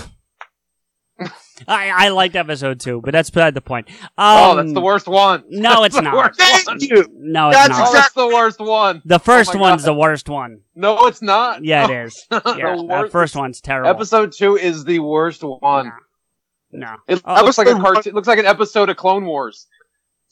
I, 1.68 1.90
I 2.08 2.10
liked 2.10 2.36
episode 2.36 2.80
two, 2.80 3.00
but 3.02 3.12
that's 3.12 3.30
beside 3.30 3.54
the 3.54 3.62
point. 3.62 3.88
Um, 3.90 4.04
oh, 4.18 4.56
that's 4.56 4.74
the 4.74 4.82
worst 4.82 5.08
one. 5.08 5.44
No, 5.50 5.84
it's 5.84 5.96
That's 5.96 5.96
the 5.96 6.02
not. 6.02 6.16
worst 6.16 6.40
Thank 6.40 6.68
one. 6.68 6.78
you. 6.82 7.06
No, 7.14 7.50
it's 7.50 7.58
That's 7.58 7.70
not. 7.70 7.88
Oh, 7.90 7.94
that's 7.94 8.14
the 8.14 8.28
worst 8.28 8.60
one. 8.60 9.02
the 9.06 9.20
first 9.20 9.56
Oh 9.56 9.60
one's 9.60 9.84
God. 9.84 9.90
the 9.90 9.94
worst 9.94 10.28
one. 10.30 10.62
No, 10.76 11.06
it's 11.08 11.22
not. 11.22 11.64
Yeah, 11.64 11.86
No, 11.86 11.94
it 11.94 12.06
is. 12.08 12.26
The 12.30 12.42
Yeah, 12.58 12.76
that 12.76 12.84
worst- 12.86 13.12
first 13.12 13.36
one's 13.36 13.62
terrible. 13.62 13.90
Episode 13.90 14.32
two 14.34 14.58
is 14.58 14.84
the 14.84 15.00
worst 15.00 15.44
one. 15.44 15.92
no. 16.72 16.96
It 17.08 17.22
Oh, 17.24 17.44
looks 17.46 17.58
like 17.60 17.68
a 17.68 17.76
cartoon. 17.76 18.04
It 18.08 18.16
looks 18.16 18.28
like 18.28 18.40
an 18.40 18.46
episode 18.48 18.90
of 18.90 18.98
Clone 18.98 19.26
Wars. 19.26 19.68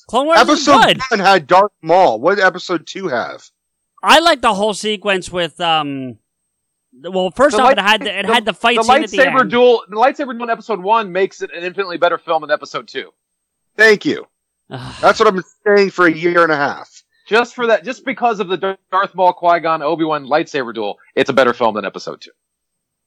Clone 0.07 0.25
Wars 0.25 0.39
is 0.39 0.49
Episode 0.49 0.83
good. 0.85 1.01
one 1.11 1.19
had 1.19 1.47
Darth 1.47 1.71
Maul. 1.83 2.19
What 2.19 2.35
did 2.35 2.43
episode 2.43 2.87
two 2.87 3.07
have? 3.07 3.43
I 4.03 4.19
like 4.19 4.41
the 4.41 4.55
whole 4.55 4.73
sequence 4.73 5.31
with 5.31 5.61
um. 5.61 6.17
Well, 7.03 7.31
first 7.31 7.55
The 7.55 7.61
off, 7.63 7.67
light- 7.69 7.77
it 7.77 7.81
had 7.83 8.01
the, 8.01 8.19
it 8.19 8.25
had 8.25 8.45
the 8.45 8.53
fight 8.53 8.77
the 8.77 8.83
scene 8.83 9.03
at 9.03 9.09
the 9.09 9.17
lightsaber 9.17 9.39
end. 9.41 9.51
duel. 9.51 9.83
The 9.89 9.95
lightsaber 9.95 10.33
duel 10.33 10.43
in 10.43 10.49
episode 10.49 10.79
one 10.81 11.11
makes 11.11 11.41
it 11.41 11.51
an 11.55 11.63
infinitely 11.63 11.97
better 11.97 12.17
film 12.17 12.41
than 12.41 12.51
episode 12.51 12.87
two. 12.87 13.11
Thank 13.77 14.05
you. 14.05 14.27
That's 14.69 15.19
what 15.19 15.27
I've 15.27 15.33
been 15.33 15.43
saying 15.65 15.89
for 15.91 16.05
a 16.07 16.11
year 16.11 16.43
and 16.43 16.51
a 16.51 16.55
half. 16.57 17.03
Just 17.27 17.55
for 17.55 17.67
that, 17.67 17.83
just 17.85 18.03
because 18.03 18.39
of 18.39 18.49
the 18.49 18.77
Darth 18.91 19.15
Maul, 19.15 19.31
Qui 19.33 19.59
Gon, 19.61 19.81
Obi 19.81 20.03
Wan 20.03 20.25
lightsaber 20.25 20.73
duel, 20.73 20.97
it's 21.15 21.29
a 21.29 21.33
better 21.33 21.53
film 21.53 21.75
than 21.75 21.85
episode 21.85 22.19
two. 22.21 22.31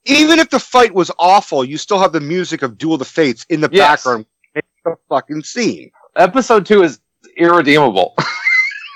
Even 0.06 0.38
if 0.38 0.50
the 0.50 0.60
fight 0.60 0.94
was 0.94 1.10
awful, 1.18 1.64
you 1.64 1.76
still 1.78 1.98
have 1.98 2.12
the 2.12 2.20
music 2.20 2.62
of 2.62 2.76
Duel 2.78 2.94
of 2.94 2.98
the 3.00 3.04
Fates 3.04 3.44
in 3.48 3.60
the 3.60 3.68
Yes. 3.72 4.02
background. 4.02 4.26
It's 4.54 4.68
the 4.84 4.96
fucking 5.08 5.42
scene. 5.42 5.90
Episode 6.16 6.64
two 6.66 6.82
is 6.82 7.00
irredeemable. 7.36 8.14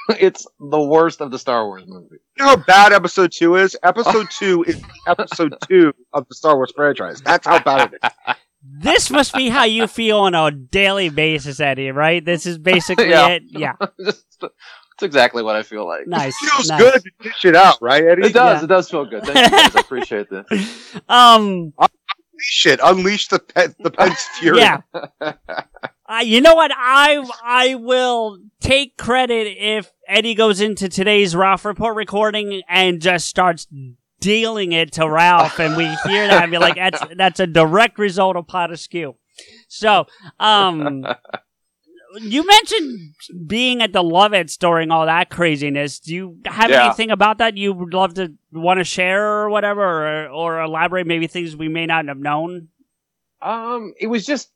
it's 0.21 0.47
the 0.59 0.81
worst 0.81 1.21
of 1.21 1.31
the 1.31 1.39
Star 1.39 1.67
Wars 1.67 1.85
movies. 1.87 2.21
You 2.37 2.45
know 2.45 2.51
how 2.51 2.57
bad 2.57 2.93
episode 2.93 3.33
two 3.33 3.57
is? 3.57 3.77
Episode 3.83 4.29
two 4.31 4.65
is 4.65 4.81
episode 5.07 5.55
two 5.69 5.93
of 6.13 6.27
the 6.29 6.35
Star 6.35 6.57
Wars 6.57 6.73
franchise. 6.75 7.21
That's 7.21 7.47
how 7.47 7.59
bad 7.63 7.93
it 7.93 8.01
is. 8.05 8.35
This 8.71 9.09
must 9.09 9.35
be 9.35 9.49
how 9.49 9.65
you 9.65 9.87
feel 9.87 10.19
on 10.19 10.35
a 10.35 10.51
daily 10.51 11.11
basis, 11.11 11.61
Eddie. 11.61 11.93
Right? 11.93 12.23
This 12.23 12.45
is 12.45 12.59
basically 12.59 13.09
Yeah. 13.11 13.29
it. 13.29 13.43
Yeah. 13.47 13.75
Just, 14.05 14.27
it's 14.43 15.03
exactly 15.03 15.45
what 15.45 15.55
I 15.55 15.63
feel 15.63 15.87
like. 15.87 16.09
Nice. 16.09 16.35
It 16.43 16.51
feels 16.51 16.69
nice. 16.69 16.81
good 16.81 17.03
to 17.05 17.11
dish 17.23 17.45
it 17.45 17.55
out, 17.57 17.79
right, 17.81 18.03
Eddie? 18.05 18.27
It 18.27 18.35
does. 18.35 18.59
Yeah. 18.59 18.65
It 18.65 18.67
does 18.67 18.91
feel 18.91 19.05
good. 19.07 19.23
Thank 19.23 19.39
you 19.39 19.59
guys. 19.59 19.77
I 19.77 19.81
appreciate 19.81 20.27
that. 20.31 21.03
Um. 21.09 21.73
Unleash 22.39 22.67
it. 22.67 22.81
Unleash 22.83 23.29
the 23.29 23.39
pet, 23.39 23.75
the 23.79 23.91
pet's 23.91 24.25
fury. 24.39 24.59
Yeah. 24.59 24.81
Uh, 26.11 26.21
you 26.21 26.41
know 26.41 26.55
what? 26.55 26.71
I 26.75 27.23
I 27.45 27.75
will 27.75 28.39
take 28.63 28.97
credit 28.97 29.47
if 29.59 29.93
Eddie 30.07 30.35
goes 30.35 30.59
into 30.59 30.89
today's 30.89 31.37
Ralph 31.37 31.67
Report 31.67 31.95
recording 31.97 32.63
and 32.67 32.99
just 32.99 33.29
starts 33.29 33.67
dealing 34.19 34.73
it 34.73 34.93
to 34.93 35.07
Ralph, 35.07 35.61
and 35.61 35.77
we 35.77 35.85
hear 36.11 36.27
that 36.27 36.45
and 36.45 36.51
be 36.51 36.57
like, 36.57 36.77
that's 36.77 37.03
that's 37.15 37.41
a 37.41 37.47
direct 37.47 37.99
result 37.99 38.37
of 38.37 38.47
pot 38.47 38.71
skew. 38.79 39.17
So, 39.69 40.07
um, 40.41 41.05
you 42.23 42.47
mentioned 42.47 43.15
being 43.47 43.83
at 43.83 43.93
the 43.93 44.03
Lovitz 44.03 44.59
during 44.59 44.91
all 44.91 45.07
that 45.07 45.31
craziness. 45.31 45.99
Do 45.99 46.15
you 46.15 46.39
have 46.47 46.71
Yeah. 46.71 46.87
anything 46.87 47.11
about 47.11 47.39
that 47.39 47.57
you 47.57 47.73
would 47.73 47.95
love 47.95 48.15
to 48.15 48.33
want 48.53 48.79
to 48.79 48.85
share 48.85 49.25
or 49.43 49.51
whatever, 49.51 49.83
or, 49.83 50.29
or 50.29 50.63
elaborate 50.63 51.07
maybe 51.07 51.27
things 51.27 51.57
we 51.57 51.69
may 51.69 51.87
not 51.87 52.07
have 52.07 52.19
known? 52.19 52.69
Um, 53.43 53.95
it 54.01 54.07
was 54.09 54.27
just 54.27 54.51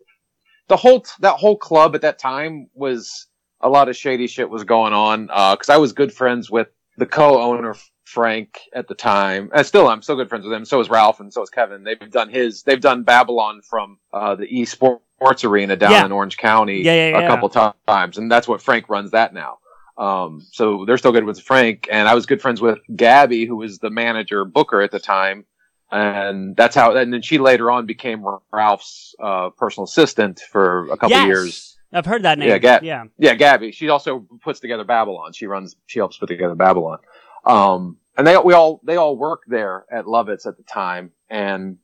the 0.68 0.76
whole 0.76 1.04
that 1.20 1.34
whole 1.36 1.56
club 1.56 1.94
at 1.94 2.00
that 2.02 2.18
time 2.18 2.68
was 2.74 3.26
a 3.60 3.68
lot 3.68 3.88
of 3.88 3.96
shady 3.96 4.26
shit 4.26 4.50
was 4.50 4.64
going 4.64 4.92
on. 4.92 5.28
Uh, 5.32 5.54
because 5.54 5.68
I 5.68 5.76
was 5.76 5.92
good 5.92 6.12
friends 6.12 6.50
with 6.50 6.68
the 6.96 7.06
co-owner 7.06 7.74
Frank 8.04 8.58
at 8.74 8.88
the 8.88 8.94
time. 8.94 9.50
And 9.54 9.64
still, 9.66 9.88
I'm 9.88 10.02
still 10.02 10.16
good 10.16 10.28
friends 10.28 10.44
with 10.44 10.52
him. 10.52 10.64
So 10.64 10.80
is 10.80 10.90
Ralph, 10.90 11.20
and 11.20 11.32
so 11.32 11.42
is 11.42 11.48
Kevin. 11.50 11.84
They've 11.84 12.10
done 12.10 12.28
his. 12.28 12.62
They've 12.64 12.80
done 12.80 13.04
Babble-On 13.04 13.62
from 13.62 13.98
uh, 14.12 14.34
the 14.34 14.46
esports 14.46 15.00
arena 15.44 15.76
down 15.76 15.92
Yeah. 15.92 16.04
in 16.04 16.12
Orange 16.12 16.36
County 16.36 16.82
Yeah, 16.82 17.10
yeah, 17.10 17.18
a 17.20 17.28
couple 17.28 17.48
times, 17.48 18.18
and 18.18 18.30
that's 18.30 18.48
what 18.48 18.62
Frank 18.62 18.88
runs 18.88 19.12
that 19.12 19.32
now. 19.34 19.58
Um, 19.98 20.40
so 20.52 20.84
they're 20.86 20.98
still 20.98 21.12
good 21.12 21.24
with 21.24 21.40
Frank, 21.40 21.88
and 21.90 22.08
I 22.08 22.14
was 22.14 22.26
good 22.26 22.40
friends 22.40 22.60
with 22.60 22.78
Gabby, 22.94 23.44
who 23.44 23.56
was 23.56 23.78
the 23.78 23.90
manager 23.90 24.44
booker 24.44 24.80
at 24.80 24.90
the 24.90 24.98
time, 24.98 25.44
and 25.90 26.56
that's 26.56 26.74
how. 26.74 26.96
And 26.96 27.12
then 27.12 27.22
she 27.22 27.38
later 27.38 27.70
on 27.70 27.86
became 27.86 28.24
Ralph's 28.52 29.14
uh, 29.22 29.50
personal 29.50 29.84
assistant 29.84 30.40
for 30.40 30.84
a 30.86 30.96
couple 30.96 31.10
yes. 31.10 31.26
years. 31.26 31.78
I've 31.92 32.06
heard 32.06 32.22
that 32.22 32.38
name. 32.38 32.48
Yeah, 32.48 32.58
Gab- 32.58 32.84
yeah. 32.84 33.04
Yeah, 33.18 33.34
Gabby. 33.34 33.70
She 33.70 33.90
also 33.90 34.26
puts 34.42 34.60
together 34.60 34.84
Babble-On. 34.84 35.34
She 35.34 35.46
runs. 35.46 35.76
She 35.86 35.98
helps 35.98 36.16
put 36.16 36.28
together 36.28 36.54
Babble-On. 36.54 36.98
Um, 37.44 37.98
and 38.16 38.26
they 38.26 38.36
we 38.38 38.54
all 38.54 38.80
they 38.84 38.96
all 38.96 39.16
worked 39.16 39.48
there 39.48 39.84
at 39.90 40.06
Lovitz 40.06 40.46
at 40.46 40.56
the 40.56 40.62
time, 40.62 41.10
and 41.28 41.76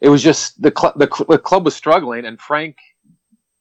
it 0.00 0.08
was 0.08 0.22
just 0.22 0.60
the 0.60 0.72
cl- 0.76 0.94
the, 0.96 1.08
the 1.28 1.38
club 1.38 1.64
was 1.64 1.74
struggling, 1.74 2.24
and 2.24 2.40
Frank, 2.40 2.76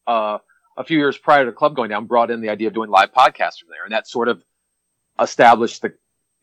uh, 0.06 0.38
a 0.78 0.84
few 0.84 0.98
years 0.98 1.18
prior 1.18 1.46
to 1.46 1.52
the 1.52 1.56
club 1.56 1.76
going 1.76 1.90
down, 1.90 2.06
brought 2.06 2.32
in 2.32 2.42
the 2.42 2.50
idea 2.50 2.68
of 2.68 2.74
doing 2.74 2.90
live 2.90 3.12
podcasts 3.12 3.60
from 3.60 3.70
there, 3.70 3.84
and 3.84 3.94
that 3.94 4.08
sort 4.08 4.28
of 4.28 4.44
established 5.20 5.82
the. 5.82 5.94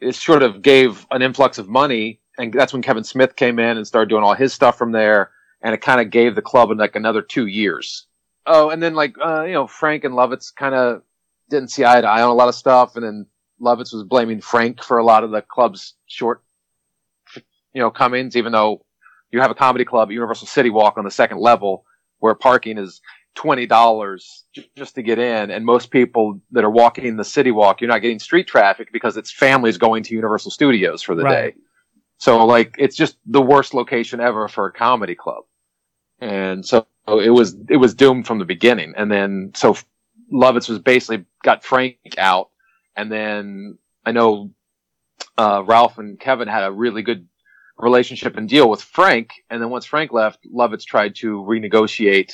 It 0.01 0.15
sort 0.15 0.43
of 0.43 0.61
gave 0.61 1.07
an 1.13 1.23
influx 1.23 1.59
of 1.59 1.69
money, 1.69 2.21
and 2.37 2.53
that's 2.53 2.73
when 2.73 2.83
Kevin 2.83 3.05
Smith 3.05 3.37
came 3.37 3.59
in 3.59 3.77
and 3.77 3.87
started 3.87 4.09
doing 4.09 4.25
all 4.25 4.35
his 4.35 4.53
stuff 4.53 4.77
from 4.77 4.93
there, 4.93 5.31
and 5.63 5.73
it 5.73 5.81
kind 5.81 6.01
of 6.01 6.11
gave 6.11 6.35
the 6.35 6.43
club 6.43 6.71
like 6.77 6.97
another 6.97 7.23
two 7.23 7.47
years. 7.47 8.07
Oh, 8.47 8.71
and 8.71 8.83
then 8.83 8.95
like 8.95 9.15
uh, 9.25 9.45
you 9.45 9.53
know 9.53 9.67
Frank 9.67 10.05
and 10.05 10.15
Lovitz 10.15 10.55
kind 10.55 10.75
of 10.75 11.03
didn't 11.49 11.71
see 11.71 11.85
eye 11.85 12.01
to 12.01 12.09
eye 12.09 12.23
on 12.23 12.31
a 12.31 12.35
lot 12.35 12.49
of 12.49 12.55
stuff, 12.55 12.97
and 12.97 13.05
then 13.05 13.27
Lovitz 13.61 13.95
was 13.95 14.03
blaming 14.03 14.41
Frank 14.41 14.83
for 14.83 14.99
a 14.99 15.05
lot 15.05 15.25
of 15.25 15.31
the 15.31 15.41
club's 15.41 15.95
short, 16.07 16.43
you 17.73 17.81
know, 17.81 17.91
comings. 17.91 18.37
Even 18.37 18.53
though 18.53 18.85
you 19.35 19.41
have 19.41 19.51
a 19.51 19.55
comedy 19.55 19.85
club, 19.85 20.09
at 20.09 20.15
Universal 20.15 20.47
City 20.47 20.71
Walk 20.71 20.97
on 20.97 21.05
the 21.05 21.11
second 21.11 21.39
level, 21.39 21.85
where 22.21 22.35
parking 22.35 22.79
is 22.79 23.01
twenty 23.35 23.67
dollars 23.67 24.45
just 24.77 24.95
to 24.95 25.03
get 25.03 25.19
in, 25.19 25.51
and 25.51 25.65
most 25.67 25.91
people 25.91 26.41
that 26.53 26.65
are 26.65 26.71
walking 26.71 27.17
the 27.17 27.25
City 27.25 27.51
Walk, 27.51 27.81
you're 27.81 27.89
not 27.89 27.99
getting 27.99 28.19
street 28.19 28.47
traffic 28.47 28.93
because 28.93 29.17
it's 29.17 29.33
families 29.33 29.77
going 29.77 30.03
to 30.05 30.15
Universal 30.15 30.53
Studios 30.53 31.03
for 31.03 31.15
the 31.15 31.25
Right. 31.25 31.55
day. 31.55 31.61
So 32.19 32.47
like 32.47 32.77
it's 32.79 32.97
just 32.97 33.19
the 33.27 33.43
worst 33.43 33.75
location 33.75 34.21
ever 34.21 34.49
for 34.49 34.67
a 34.67 34.73
comedy 34.73 35.15
club. 35.15 35.45
And 36.21 36.65
so 36.65 36.87
it 37.09 37.31
was 37.31 37.57
it 37.69 37.77
was 37.77 37.95
doomed 37.95 38.27
from 38.27 38.39
the 38.39 38.45
beginning. 38.45 38.95
And 38.97 39.11
then 39.11 39.53
so 39.55 39.77
Lovitz 40.33 40.69
was 40.69 40.79
basically 40.79 41.25
got 41.43 41.65
Frank 41.65 41.99
out 42.17 42.51
and 42.97 43.11
then 43.11 43.79
I 44.07 44.13
know 44.13 44.51
uh, 45.37 45.63
Ralph 45.67 45.99
and 45.99 46.19
Kevin 46.19 46.49
had 46.49 46.65
a 46.65 46.73
really 46.73 47.03
good 47.03 47.27
relationship 47.79 48.37
and 48.37 48.49
deal 48.49 48.71
with 48.71 48.83
Frank. 48.83 49.31
And 49.51 49.61
then 49.61 49.71
once 49.71 49.85
Frank 49.85 50.13
left, 50.13 50.47
Lovitz 50.53 50.85
tried 50.85 51.15
to 51.17 51.39
renegotiate 51.43 52.33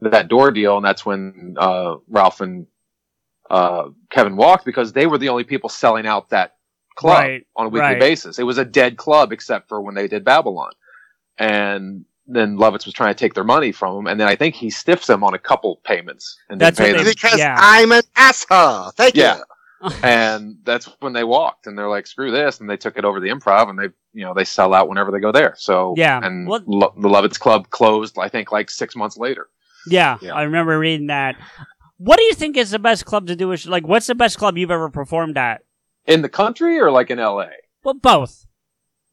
that 0.00 0.28
door 0.28 0.50
deal, 0.50 0.76
and 0.76 0.84
that's 0.84 1.06
when 1.06 1.56
uh, 1.58 1.96
Ralph 2.08 2.40
and 2.40 2.66
uh, 3.50 3.88
Kevin 4.10 4.36
walked 4.36 4.64
because 4.64 4.92
they 4.92 5.06
were 5.06 5.18
the 5.18 5.28
only 5.28 5.44
people 5.44 5.68
selling 5.68 6.06
out 6.06 6.30
that 6.30 6.56
club 6.96 7.18
Right, 7.18 7.46
on 7.56 7.66
a 7.66 7.68
weekly 7.68 7.80
right. 7.80 8.00
basis. 8.00 8.38
It 8.38 8.44
was 8.44 8.58
a 8.58 8.64
dead 8.64 8.96
club 8.96 9.32
except 9.32 9.68
for 9.68 9.80
when 9.80 9.94
they 9.94 10.08
did 10.08 10.24
Babble-On, 10.24 10.70
and 11.38 12.04
then 12.26 12.56
Lovitz 12.56 12.84
was 12.84 12.94
trying 12.94 13.14
to 13.14 13.18
take 13.18 13.34
their 13.34 13.44
money 13.44 13.72
from 13.72 13.96
him, 13.98 14.06
and 14.06 14.18
then 14.20 14.28
I 14.28 14.34
think 14.36 14.54
he 14.54 14.68
stiffs 14.68 15.06
them 15.06 15.22
on 15.22 15.34
a 15.34 15.38
couple 15.38 15.80
payments 15.84 16.36
and 16.48 16.60
That's 16.60 16.76
didn't 16.76 16.96
pay 16.96 17.04
them. 17.04 17.12
Because 17.14 17.38
Yeah. 17.38 17.56
I'm 17.58 17.92
an 17.92 18.02
asshole. 18.16 18.90
Thank 18.90 19.14
Yeah. 19.14 19.36
you. 19.38 19.44
And 20.02 20.56
that's 20.64 20.86
when 21.00 21.12
they 21.12 21.24
walked 21.24 21.66
and 21.66 21.76
they're 21.78 21.88
like 21.88 22.06
screw 22.06 22.30
this 22.30 22.60
and 22.60 22.68
they 22.70 22.76
took 22.76 22.96
it 22.96 23.04
over 23.04 23.20
the 23.20 23.28
improv 23.28 23.68
and 23.68 23.78
they 23.78 23.88
you 24.12 24.24
know 24.24 24.32
they 24.34 24.44
sell 24.44 24.72
out 24.74 24.88
whenever 24.88 25.10
they 25.10 25.20
go 25.20 25.32
there 25.32 25.54
so 25.56 25.94
Yeah. 25.96 26.20
and 26.22 26.48
Well- 26.48 26.62
Lo- 26.66 26.94
the 26.96 27.08
lovitz 27.08 27.38
club 27.38 27.68
closed 27.70 28.16
i 28.18 28.28
think 28.28 28.50
like 28.52 28.70
six 28.70 28.96
months 28.96 29.16
later 29.16 29.48
Yeah, 29.88 30.18
Yeah. 30.20 30.34
I 30.34 30.42
remember 30.44 30.78
reading 30.78 31.06
that. 31.08 31.36
What 31.98 32.16
do 32.18 32.24
you 32.24 32.34
think 32.34 32.56
is 32.56 32.70
the 32.72 32.78
best 32.78 33.04
club 33.06 33.28
to 33.28 33.36
do? 33.36 33.52
A 33.52 33.56
sh- 33.56 33.66
like, 33.68 33.86
what's 33.86 34.06
the 34.08 34.14
best 34.14 34.36
club 34.38 34.58
you've 34.58 34.70
ever 34.72 34.90
performed 34.90 35.38
at? 35.38 35.62
in 36.06 36.22
the 36.22 36.28
country 36.28 36.78
or 36.80 36.90
like 36.90 37.10
in 37.10 37.18
la 37.18 37.46
Well, 37.84 37.94
both. 37.94 38.46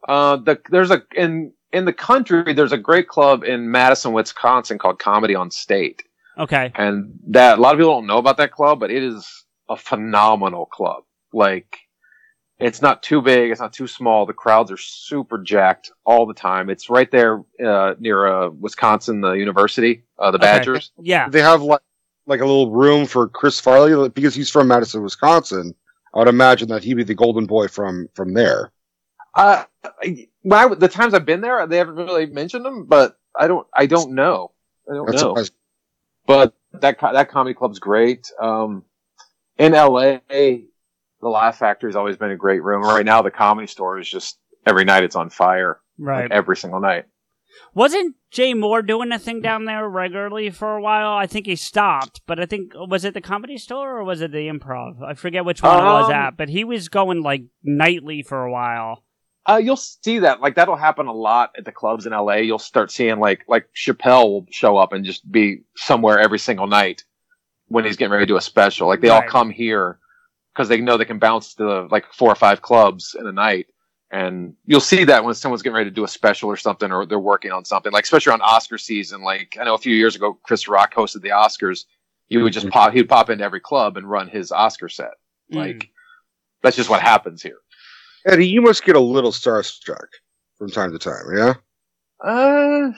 uh 0.08 0.38
the 0.38 0.60
there's 0.70 0.92
a 0.92 1.02
in 1.16 1.54
in 1.72 1.86
the 1.86 1.94
country 1.94 2.54
there's 2.54 2.72
a 2.72 2.78
great 2.78 3.08
club 3.08 3.44
in 3.44 3.70
madison 3.72 4.14
wisconsin 4.14 4.78
called 4.78 5.00
comedy 5.00 5.36
on 5.36 5.50
state 5.52 6.04
Okay. 6.38 6.72
and 6.76 7.14
that 7.28 7.58
a 7.58 7.62
lot 7.62 7.74
of 7.74 7.80
people 7.80 7.94
don't 7.94 8.08
know 8.08 8.18
about 8.18 8.38
that 8.38 8.52
club 8.52 8.80
but 8.80 8.90
it 8.92 9.04
is 9.04 9.43
a 9.74 9.78
phenomenal 9.78 10.66
club 10.66 11.04
like 11.34 11.78
it's 12.60 12.82
not 12.82 13.02
too 13.02 13.22
big 13.22 13.50
it's 13.52 13.60
not 13.60 13.74
too 13.74 13.88
small 13.88 14.26
the 14.26 14.34
crowds 14.44 14.72
are 14.72 14.78
super 14.78 15.38
jacked 15.40 15.92
all 16.06 16.26
the 16.26 16.34
time 16.34 16.70
it's 16.70 16.90
right 16.90 17.10
there 17.12 17.42
uh, 17.66 17.96
near 18.00 18.18
uh, 18.28 18.50
wisconsin 18.50 19.20
the 19.22 19.34
university 19.34 20.04
uh, 20.20 20.30
the 20.32 20.38
Okay. 20.38 20.46
badgers 20.46 20.92
Yeah. 21.00 21.28
They 21.30 21.42
have 21.42 21.62
like 21.62 21.82
like 22.26 22.40
a 22.40 22.46
little 22.46 22.72
room 22.72 23.06
for 23.06 23.28
Chris 23.28 23.60
Farley 23.60 23.94
like, 23.96 24.14
because 24.14 24.34
he's 24.34 24.50
from 24.50 24.68
Madison, 24.70 25.04
Wisconsin. 25.04 25.76
I 26.14 26.20
would 26.20 26.30
imagine 26.30 26.70
that 26.70 26.84
he'd 26.84 26.94
be 26.94 27.04
the 27.04 27.16
golden 27.16 27.46
boy 27.48 27.68
from 27.68 28.08
from 28.14 28.34
there. 28.34 28.72
uh, 29.36 29.64
I- 30.02 30.28
the 30.84 30.90
times 30.92 31.14
i've 31.16 31.26
been 31.26 31.42
there 31.42 31.66
they 31.68 31.78
haven't 31.78 31.96
really 31.96 32.28
mentioned 32.28 32.64
them 32.66 32.86
but 32.86 33.18
i 33.38 33.48
don't 33.48 33.66
i 33.74 33.86
don't 33.88 34.12
know 34.14 34.52
i 34.90 34.94
don't 34.94 35.06
That's 35.08 35.22
know 35.22 35.30
surprising. 35.30 35.56
but 36.28 36.54
that 36.74 37.00
that 37.02 37.30
comedy 37.30 37.54
club's 37.54 37.80
great. 37.80 38.32
Um, 38.40 38.84
in 39.58 39.74
LA, 39.74 40.18
the 40.30 40.64
Laugh 41.30 41.58
Factory 41.58 41.90
has 41.90 41.96
always 41.96 42.18
been 42.18 42.32
a 42.32 42.36
great 42.38 42.64
room. 42.64 42.84
Right 42.84 43.06
now, 43.06 43.22
the 43.22 43.32
Comedy 43.32 43.68
Store 43.68 44.00
is 44.00 44.10
just 44.10 44.38
every 44.66 44.86
night 44.86 45.04
it's 45.04 45.16
on 45.16 45.30
fire, 45.30 45.80
Right. 45.98 46.24
like 46.24 46.32
every 46.32 46.58
single 46.58 46.80
night. 46.80 47.06
Wasn't 47.76 48.16
Jay 48.32 48.54
Mohr 48.54 48.86
doing 48.86 49.12
a 49.12 49.20
thing 49.20 49.42
down 49.42 49.66
there 49.66 49.88
regularly 49.88 50.50
for 50.50 50.76
a 50.76 50.82
while? 50.82 51.14
I 51.14 51.28
think 51.28 51.46
he 51.46 51.56
stopped, 51.56 52.22
but 52.26 52.40
I 52.40 52.46
think 52.48 52.74
was 52.76 53.06
it 53.06 53.14
the 53.14 53.22
comedy 53.22 53.58
store 53.58 53.98
or 53.98 54.04
was 54.04 54.22
it 54.22 54.32
the 54.32 54.48
improv? 54.48 55.02
I 55.04 55.14
forget 55.14 55.46
which 55.46 55.62
one 55.62 55.78
it 55.80 55.84
was 55.84 56.06
Um, 56.10 56.14
at, 56.16 56.38
but 56.38 56.50
he 56.50 56.64
was 56.64 56.90
going 56.90 57.22
like 57.22 57.44
nightly 57.64 58.24
for 58.24 58.44
a 58.44 58.52
while. 58.52 59.04
Uh, 59.46 59.60
you'll 59.64 59.76
see 59.76 60.20
that 60.20 60.42
like 60.42 60.56
that'll 60.56 60.76
happen 60.76 61.06
a 61.08 61.14
lot 61.14 61.52
at 61.58 61.66
the 61.66 61.72
clubs 61.72 62.06
in 62.08 62.14
LA. 62.14 62.36
You'll 62.38 62.58
start 62.60 62.92
seeing 62.92 63.20
like 63.20 63.44
like 63.48 63.68
Chappelle 63.76 64.24
will 64.30 64.46
show 64.50 64.78
up 64.78 64.92
and 64.94 65.06
just 65.06 65.30
be 65.32 65.62
somewhere 65.76 66.18
every 66.20 66.40
single 66.40 66.68
night 66.68 67.04
when 67.74 67.86
he's 67.86 67.98
getting 67.98 68.12
ready 68.12 68.22
to 68.22 68.32
do 68.32 68.38
a 68.38 68.42
special. 68.42 68.88
Like 68.88 69.02
they 69.02 69.10
all 69.10 69.24
come 69.24 69.50
here 69.50 69.98
because 70.54 70.70
they 70.70 70.80
know 70.80 70.96
they 70.96 71.06
can 71.06 71.18
bounce 71.18 71.56
to 71.56 71.88
like 71.90 72.06
four 72.14 72.32
or 72.32 72.36
five 72.36 72.62
clubs 72.62 73.16
in 73.20 73.26
a 73.26 73.32
night. 73.32 73.66
And 74.12 74.54
you'll 74.64 74.80
see 74.80 75.06
that 75.06 75.26
when 75.26 75.34
someone's 75.34 75.64
getting 75.64 75.78
ready 75.78 75.90
to 75.90 75.96
do 75.96 76.04
a 76.04 76.08
special 76.08 76.50
or 76.50 76.56
something, 76.56 76.92
or 76.92 77.08
they're 77.08 77.18
working 77.18 77.52
on 77.52 77.66
something, 77.66 77.92
like 77.92 78.04
especially 78.04 78.34
on 78.34 78.42
Oscar 78.42 78.78
season. 78.78 79.24
Like 79.24 79.58
I 79.60 79.64
know 79.64 79.74
a 79.74 79.80
few 79.80 79.96
years 79.96 80.16
ago, 80.16 80.38
Chris 80.44 80.68
Rock 80.68 80.94
hosted 80.94 81.24
the 81.24 81.30
Oscars. 81.30 81.86
He 82.28 82.38
would 82.38 82.54
just 82.54 82.70
pop, 82.70 82.94
he'd 82.94 83.10
pop 83.10 83.32
into 83.32 83.44
every 83.44 83.60
club 83.60 83.98
and 83.98 84.08
run 84.08 84.28
his 84.28 84.52
Oscar 84.52 84.88
set. 84.88 85.14
Mm. 85.52 85.56
Like 85.56 85.90
that's 86.62 86.76
just 86.76 86.92
what 86.92 87.02
happens 87.02 87.42
here. 87.42 87.58
Eddie, 88.24 88.48
you 88.50 88.62
must 88.62 88.86
get 88.86 88.96
a 88.96 89.00
little 89.00 89.32
starstruck 89.32 90.10
from 90.60 90.70
time 90.70 90.92
to 90.92 91.00
time, 91.00 91.26
yeah? 91.36 91.54
Uh, 92.24 92.92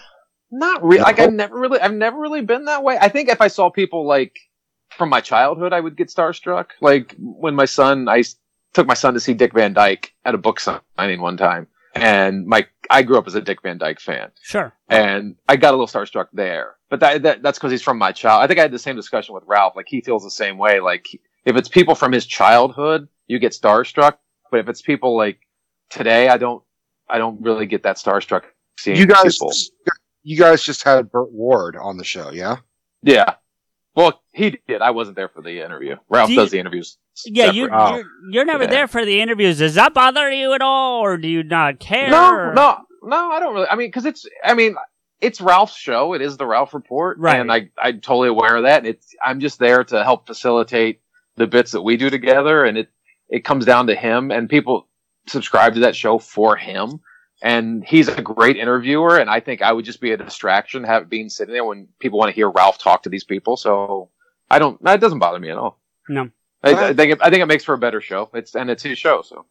not 0.52 0.84
really. 0.84 1.02
Like 1.02 1.20
I've 1.20 1.32
never 1.32 1.58
really, 1.58 1.80
I've 1.80 1.94
never 1.94 2.20
really 2.20 2.42
been 2.42 2.66
that 2.66 2.84
way. 2.84 2.98
I 3.00 3.08
think 3.08 3.30
if 3.30 3.40
I 3.40 3.48
saw 3.48 3.70
people 3.70 4.06
like 4.06 4.38
from 4.96 5.10
my 5.10 5.22
childhood, 5.22 5.74
I 5.74 5.80
would 5.80 5.96
get 5.98 6.10
starstruck. 6.10 6.68
Like 6.82 7.16
when 7.20 7.56
my 7.56 7.66
son, 7.66 8.08
I 8.10 8.24
took 8.74 8.88
my 8.88 8.94
son 8.94 9.14
to 9.14 9.20
see 9.20 9.34
Dick 9.34 9.54
Van 9.54 9.74
Dyke 9.74 10.14
at 10.26 10.36
a 10.36 10.38
book 10.38 10.60
signing 10.60 11.22
one 11.22 11.38
time, 11.38 11.68
and 11.94 12.46
my 12.46 12.66
I 12.90 13.04
grew 13.04 13.18
up 13.18 13.28
as 13.28 13.36
a 13.36 13.42
Dick 13.42 13.62
Van 13.64 13.78
Dyke 13.78 14.00
fan, 14.00 14.32
Sure. 14.42 14.74
and 14.90 15.36
I 15.50 15.56
got 15.56 15.74
a 15.74 15.78
little 15.78 15.88
starstruck 15.88 16.28
there. 16.34 16.76
But 16.90 17.00
that, 17.00 17.24
that 17.24 17.42
that's 17.42 17.58
because 17.58 17.72
he's 17.72 17.82
from 17.82 17.98
my 17.98 18.12
child. 18.12 18.44
I 18.44 18.48
think 18.48 18.60
I 18.60 18.64
had 18.64 18.72
the 18.72 18.80
same 18.80 18.96
discussion 18.96 19.34
with 19.36 19.44
Ralph. 19.48 19.76
Like 19.76 19.88
he 19.90 20.02
feels 20.02 20.24
the 20.24 20.30
same 20.32 20.58
way. 20.58 20.80
Like 20.80 21.06
if 21.46 21.56
it's 21.56 21.68
people 21.70 21.96
from 21.96 22.12
his 22.12 22.26
childhood, 22.26 23.08
you 23.28 23.40
get 23.40 23.54
starstruck. 23.54 24.18
But 24.52 24.60
if 24.60 24.70
it's 24.70 24.82
people 24.82 25.18
like 25.18 25.40
today, 25.90 26.28
I 26.30 26.38
don't, 26.38 26.64
I 27.10 27.18
don't 27.18 27.42
really 27.42 27.66
get 27.66 27.84
that 27.84 27.96
starstruck 27.98 28.44
seeing 28.80 28.98
You 28.98 29.08
guys, 29.08 29.36
people. 29.38 29.52
you 30.24 30.38
guys 30.38 30.62
just 30.64 30.84
had 30.84 31.12
Burt 31.12 31.32
Ward 31.32 31.76
on 31.76 31.98
the 31.98 32.04
show, 32.04 32.30
yeah? 32.32 32.58
Yeah. 33.02 33.34
Well, 33.96 34.22
He 34.34 34.60
did. 34.68 34.82
I 34.82 34.92
wasn't 34.92 35.16
there 35.16 35.30
for 35.30 35.42
the 35.42 35.62
interview. 35.62 35.96
Ralph 36.10 36.28
Do 36.28 36.34
you- 36.34 36.40
does 36.40 36.52
the 36.52 36.60
interviews. 36.60 36.98
Yeah, 37.26 37.52
you 37.52 37.66
separate. 37.66 37.96
you're, 37.96 38.06
you're 38.32 38.46
never 38.46 38.64
Yeah. 38.66 38.70
there 38.70 38.88
for 38.90 39.06
the 39.06 39.22
interviews. 39.22 39.60
Does 39.60 39.76
that 39.76 39.94
bother 39.94 40.30
you 40.32 40.54
at 40.54 40.62
all, 40.62 41.00
or 41.02 41.16
do 41.16 41.30
you 41.30 41.44
not 41.44 41.80
care? 41.80 42.10
No, 42.10 42.52
no, 42.52 42.78
no. 43.04 43.32
I 43.32 43.40
don't 43.40 43.54
really. 43.54 43.68
I 43.68 43.76
mean, 43.76 43.88
because 43.88 44.06
it's. 44.06 44.26
I 44.44 44.54
mean, 44.54 44.76
it's 45.22 45.40
Ralph's 45.40 45.78
show. 45.78 46.14
It 46.14 46.22
is 46.22 46.36
the 46.36 46.46
Ralph 46.46 46.74
Report, 46.74 47.18
Right. 47.18 47.40
And 47.40 47.50
I, 47.50 47.70
I'm 47.82 48.02
totally 48.02 48.28
aware 48.28 48.58
of 48.58 48.64
that. 48.64 48.80
And 48.80 48.88
It's. 48.88 49.16
I'm 49.26 49.40
just 49.40 49.60
there 49.60 49.86
to 49.86 50.04
help 50.04 50.28
facilitate 50.28 51.00
the 51.38 51.48
bits 51.48 51.72
that 51.72 51.82
we 51.84 51.96
do 51.96 52.10
together, 52.10 52.66
and 52.66 52.78
it. 52.78 52.90
It 53.30 53.44
comes 53.46 53.64
down 53.66 53.88
to 53.88 53.96
him, 53.96 54.30
and 54.30 54.48
people 54.50 54.88
subscribe 55.28 55.74
to 55.76 55.80
that 55.80 55.96
show 55.96 56.20
for 56.20 56.58
him. 56.58 57.00
And 57.46 57.86
he's 57.86 58.08
a 58.08 58.24
great 58.24 58.58
interviewer, 58.58 59.20
and 59.20 59.30
I 59.30 59.40
think 59.40 59.62
I 59.62 59.72
would 59.72 59.86
just 59.86 60.02
be 60.02 60.12
a 60.12 60.18
distraction, 60.18 60.84
have 60.84 61.08
being 61.12 61.30
sitting 61.30 61.54
there 61.54 61.64
when 61.64 61.88
people 62.00 62.18
want 62.18 62.30
to 62.30 62.34
hear 62.34 62.50
Ralph 62.50 62.80
talk 62.80 63.04
to 63.04 63.10
these 63.10 63.24
people. 63.24 63.56
So 63.56 64.10
I 64.50 64.58
don't. 64.58 64.84
That 64.84 65.00
doesn't 65.00 65.20
bother 65.20 65.40
me 65.40 65.52
at 65.52 65.58
all. 65.58 65.80
No. 66.10 66.32
I, 66.64 66.90
I 66.90 66.94
think 66.96 67.12
it, 67.12 67.20
I 67.22 67.30
think 67.30 67.44
it 67.44 67.46
makes 67.46 67.64
for 67.64 67.76
a 67.76 67.78
better 67.78 68.02
show. 68.02 68.32
It's 68.34 68.56
and 68.56 68.72
it's 68.72 68.82
his 68.82 68.98
show, 68.98 69.22
so 69.22 69.46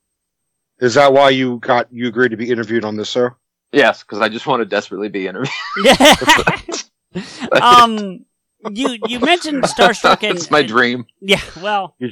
Is 0.80 0.94
that 0.94 1.12
why 1.12 1.30
you 1.30 1.58
got 1.58 1.86
you 1.92 2.08
agreed 2.08 2.30
to 2.30 2.36
be 2.36 2.50
interviewed 2.50 2.84
on 2.84 2.96
this 2.96 3.10
show? 3.10 3.30
yes, 3.70 4.02
because 4.02 4.20
I 4.20 4.28
just 4.28 4.48
want 4.48 4.60
to 4.60 4.66
desperately 4.66 5.08
be 5.08 5.28
interviewed. 5.28 5.52
um, 7.62 8.24
you 8.72 8.98
you 9.06 9.20
mentioned 9.20 9.62
Starstruck 9.62 10.22
and 10.28 10.36
it's 10.36 10.50
my 10.50 10.64
dream. 10.64 11.06
yeah. 11.20 11.40
Well, 11.62 11.94
you 12.00 12.10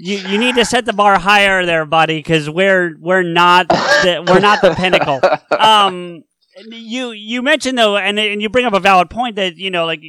you 0.00 0.16
you 0.18 0.38
need 0.38 0.54
to 0.54 0.64
set 0.64 0.84
the 0.84 0.92
bar 0.92 1.18
higher 1.18 1.66
there, 1.66 1.84
buddy, 1.84 2.18
because 2.18 2.48
we're 2.48 2.96
we're 3.00 3.24
not 3.24 3.68
the, 3.68 4.24
we're 4.26 4.38
not 4.38 4.62
the 4.62 4.74
pinnacle. 4.74 5.20
Um, 5.58 6.22
you 6.70 7.10
you 7.10 7.42
mentioned 7.42 7.76
though, 7.76 7.96
and 7.96 8.18
and 8.18 8.40
you 8.40 8.48
bring 8.48 8.64
up 8.64 8.72
a 8.72 8.80
valid 8.80 9.10
point 9.10 9.36
that 9.36 9.56
you 9.56 9.70
know 9.70 9.86
like 9.86 10.02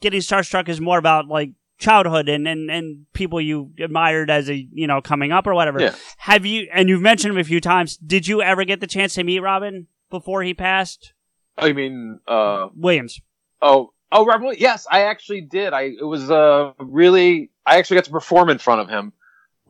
getting 0.00 0.20
starstruck 0.20 0.68
is 0.68 0.80
more 0.80 0.98
about 0.98 1.26
like 1.26 1.50
childhood 1.78 2.28
and, 2.28 2.46
and, 2.46 2.70
and 2.70 3.06
people 3.12 3.40
you 3.40 3.72
admired 3.80 4.30
as 4.30 4.48
a 4.48 4.66
you 4.72 4.86
know 4.86 5.00
coming 5.00 5.32
up 5.32 5.46
or 5.46 5.54
whatever. 5.54 5.80
Yeah. 5.80 5.94
Have 6.18 6.46
you 6.46 6.68
and 6.72 6.88
you've 6.88 7.02
mentioned 7.02 7.34
him 7.34 7.40
a 7.40 7.44
few 7.44 7.60
times? 7.60 7.96
Did 7.96 8.28
you 8.28 8.42
ever 8.42 8.64
get 8.64 8.80
the 8.80 8.86
chance 8.86 9.14
to 9.14 9.24
meet 9.24 9.40
Robin 9.40 9.88
before 10.08 10.42
he 10.44 10.54
passed? 10.54 11.12
I 11.58 11.72
mean, 11.72 12.20
uh, 12.28 12.68
Williams. 12.76 13.20
Oh, 13.60 13.92
oh, 14.12 14.24
Robin. 14.24 14.54
Yes, 14.56 14.86
I 14.90 15.02
actually 15.02 15.42
did. 15.42 15.72
I 15.72 15.94
it 16.00 16.06
was 16.06 16.30
uh 16.30 16.72
really. 16.78 17.50
I 17.66 17.78
actually 17.78 17.96
got 17.96 18.04
to 18.04 18.10
perform 18.12 18.50
in 18.50 18.58
front 18.58 18.80
of 18.80 18.88
him 18.88 19.12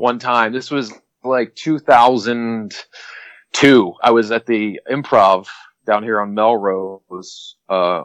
one 0.02 0.18
time. 0.18 0.52
This 0.52 0.70
was 0.70 0.92
like 1.22 1.54
2002. 1.54 3.94
I 4.02 4.10
was 4.10 4.32
at 4.32 4.46
the 4.46 4.80
Improv 4.90 5.46
down 5.86 6.02
here 6.02 6.20
on 6.20 6.34
Melrose, 6.34 7.54
uh, 7.68 8.02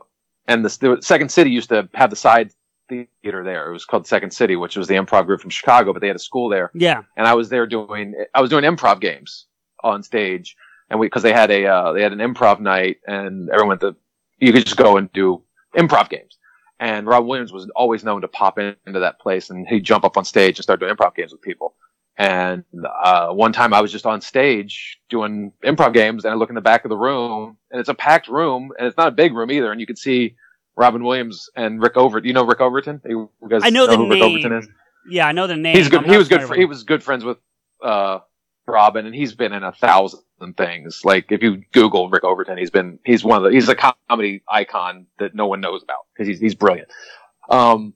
and 0.47 0.63
the, 0.63 0.69
the 0.79 0.99
Second 1.01 1.29
City 1.29 1.49
used 1.49 1.69
to 1.69 1.89
have 1.95 2.11
the 2.11 2.15
side 2.15 2.51
theater 2.87 3.43
there. 3.43 3.69
It 3.69 3.73
was 3.73 3.83
called 3.83 4.05
Second 4.05 4.31
City, 4.31 4.55
which 4.55 4.77
was 4.77 4.87
the 4.87 4.93
improv 4.93 5.25
group 5.25 5.41
from 5.41 5.49
Chicago, 5.49 5.91
but 5.91 6.01
they 6.01 6.07
had 6.07 6.15
a 6.15 6.19
school 6.19 6.49
there. 6.49 6.69
Yeah. 6.75 7.01
and 7.17 7.27
I 7.27 7.33
was 7.33 7.49
there 7.49 7.65
doing 7.65 8.13
I 8.33 8.41
was 8.41 8.51
doing 8.51 8.63
improv 8.63 9.01
games 9.01 9.47
on 9.83 10.03
stage, 10.03 10.55
and 10.89 10.99
we 10.99 11.07
because 11.07 11.23
they 11.23 11.33
had 11.33 11.49
a 11.49 11.65
uh, 11.65 11.93
they 11.93 12.03
had 12.03 12.13
an 12.13 12.19
improv 12.19 12.59
night, 12.59 12.97
and 13.07 13.49
everyone 13.49 13.69
went 13.69 13.81
to 13.81 13.95
you 14.37 14.53
could 14.53 14.65
just 14.65 14.77
go 14.77 14.97
and 14.97 15.11
do 15.13 15.41
improv 15.75 16.09
games. 16.09 16.37
And 16.79 17.07
Rob 17.07 17.25
Williams 17.25 17.51
was 17.51 17.67
always 17.75 18.03
known 18.03 18.21
to 18.21 18.27
pop 18.27 18.59
in, 18.59 18.75
into 18.85 18.99
that 18.99 19.19
place, 19.19 19.49
and 19.49 19.67
he'd 19.67 19.83
jump 19.83 20.05
up 20.05 20.15
on 20.15 20.23
stage 20.23 20.59
and 20.59 20.63
start 20.63 20.79
doing 20.79 20.95
improv 20.95 21.15
games 21.15 21.31
with 21.31 21.41
people. 21.41 21.73
And 22.17 22.63
uh, 23.03 23.29
one 23.29 23.53
time 23.53 23.73
I 23.73 23.81
was 23.81 23.91
just 23.91 24.07
on 24.07 24.21
stage 24.21 24.99
doing 25.07 25.51
improv 25.63 25.93
games, 25.93 26.25
and 26.25 26.33
I 26.33 26.35
look 26.35 26.49
in 26.49 26.55
the 26.55 26.61
back 26.61 26.83
of 26.83 26.89
the 26.89 26.97
room, 26.97 27.57
and 27.69 27.79
it's 27.79 27.89
a 27.89 27.93
packed 27.93 28.27
room, 28.27 28.71
and 28.77 28.87
it's 28.87 28.97
not 28.97 29.07
a 29.07 29.11
big 29.11 29.33
room 29.33 29.51
either, 29.51 29.71
and 29.71 29.79
you 29.79 29.85
can 29.85 29.95
see 29.95 30.35
Robin 30.75 31.03
Williams 31.03 31.49
and 31.55 31.81
Rick 31.81 31.95
Overton. 31.95 32.27
You 32.27 32.33
know 32.33 32.43
Rick 32.43 32.59
Overton? 32.59 33.01
You 33.05 33.29
guys 33.47 33.61
I 33.63 33.69
know 33.69 33.85
the 33.85 33.97
who 33.97 34.09
Rick 34.09 34.19
name. 34.19 34.31
Overton 34.31 34.53
is? 34.53 34.67
Yeah, 35.09 35.27
I 35.27 35.31
know 35.31 35.45
the 35.45 35.55
name. 35.55 35.75
He's 35.75 35.89
good. 35.89 36.03
I'm 36.03 36.09
He 36.09 36.17
was 36.17 36.27
good. 36.27 36.55
He 36.55 36.65
was 36.65 36.83
good 36.83 37.03
friends 37.03 37.23
with 37.23 37.37
uh, 37.83 38.19
Robin, 38.67 39.05
and 39.05 39.13
he's 39.13 39.33
been 39.35 39.53
in 39.53 39.63
a 39.63 39.71
thousand 39.71 40.21
things. 40.57 41.01
Like 41.03 41.31
if 41.31 41.41
you 41.41 41.63
Google 41.71 42.09
Rick 42.09 42.23
Overton, 42.23 42.57
he's 42.57 42.71
been 42.71 42.99
he's 43.05 43.23
one 43.23 43.37
of 43.37 43.43
the 43.43 43.49
he's 43.51 43.69
a 43.69 43.75
comedy 43.75 44.43
icon 44.49 45.05
that 45.19 45.33
no 45.35 45.47
one 45.47 45.61
knows 45.61 45.83
about 45.83 46.05
because 46.13 46.27
he's 46.27 46.39
he's 46.39 46.55
brilliant. 46.55 46.89
Um, 47.49 47.93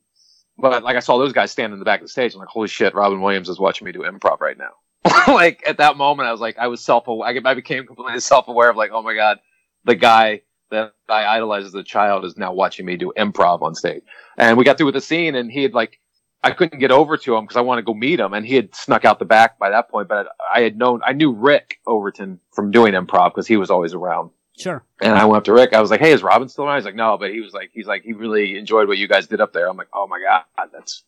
but 0.62 0.84
like 0.84 0.96
I 0.96 1.00
saw 1.00 1.18
those 1.18 1.34
guys 1.34 1.52
standing 1.52 1.74
in 1.74 1.80
the 1.80 1.86
back 1.86 2.02
of 2.02 2.06
the 2.06 2.12
stage, 2.12 2.34
I'm 2.34 2.40
like, 2.40 2.50
holy 2.50 2.68
shit, 2.68 2.94
Robin 2.96 3.22
Williams 3.22 3.50
is 3.50 3.60
watching 3.60 3.86
me 3.86 3.92
do 3.92 4.00
improv 4.02 4.40
right 4.40 4.58
now. 4.58 4.72
like 5.28 5.64
at 5.66 5.78
that 5.78 5.98
moment, 5.98 6.30
I 6.30 6.32
was 6.32 6.42
like, 6.42 6.58
I 6.58 6.68
was 6.68 6.82
self 6.82 7.08
I 7.08 7.40
I 7.44 7.54
became 7.54 7.86
completely 7.86 8.20
self 8.20 8.48
aware 8.48 8.70
of 8.70 8.78
like, 8.78 8.92
oh 8.94 9.02
my 9.02 9.16
god, 9.16 9.40
the 9.86 9.96
guy 9.96 10.42
that 10.70 10.94
I 11.10 11.26
idolized 11.26 11.68
as 11.68 11.76
a 11.76 11.84
child 11.84 12.26
is 12.26 12.38
now 12.38 12.54
watching 12.54 12.86
me 12.86 12.96
do 12.96 13.12
improv 13.18 13.62
on 13.62 13.76
stage. 13.76 14.04
And 14.38 14.58
we 14.58 14.64
got 14.64 14.78
through 14.78 14.88
with 14.88 14.96
the 14.96 15.02
scene, 15.02 15.36
and 15.36 15.52
he 15.52 15.64
had 15.64 15.74
like 15.74 16.00
I 16.44 16.52
couldn't 16.52 16.80
get 16.80 16.92
over 16.92 17.18
to 17.18 17.36
him 17.36 17.44
because 17.46 17.58
I 17.58 17.62
wanted 17.62 17.82
to 17.82 17.86
go 17.86 17.94
meet 17.94 18.20
him, 18.20 18.34
and 18.34 18.46
he 18.46 18.56
had 18.56 18.74
snuck 18.74 19.06
out 19.06 19.20
the 19.20 19.26
back 19.26 19.60
by 19.60 19.70
that 19.70 19.90
point. 19.90 20.08
But 20.08 20.28
I 20.54 20.62
had 20.62 20.78
known, 20.78 21.02
I 21.06 21.14
knew 21.14 21.32
Rick 21.32 21.80
Overton 21.86 22.40
from 22.54 22.72
doing 22.72 22.94
improv 22.94 23.32
because 23.34 23.48
he 23.48 23.58
was 23.58 23.70
always 23.70 23.94
around. 23.94 24.32
Sure. 24.62 24.84
And 25.02 25.14
I 25.14 25.26
went 25.26 25.38
up 25.38 25.44
to 25.46 25.54
Rick. 25.54 25.74
I 25.74 25.82
was 25.82 25.90
like, 25.92 26.00
"Hey, 26.00 26.12
is 26.12 26.24
Robin 26.24 26.48
still 26.48 26.66
around?" 26.66 26.78
He's 26.78 26.86
like, 26.86 26.96
"No," 26.96 27.18
but 27.18 27.32
he 27.32 27.40
was 27.42 27.54
like, 27.54 27.72
"He's 27.74 27.88
like, 27.88 28.04
he 28.04 28.14
really 28.14 28.58
enjoyed 28.58 28.88
what 28.88 28.98
you 28.98 29.08
guys 29.08 29.28
did 29.28 29.42
up 29.42 29.54
there." 29.54 29.68
I'm 29.68 29.78
like, 29.78 29.90
"Oh 29.94 30.08
my 30.08 30.20
god, 30.22 30.70
that's." 30.72 31.04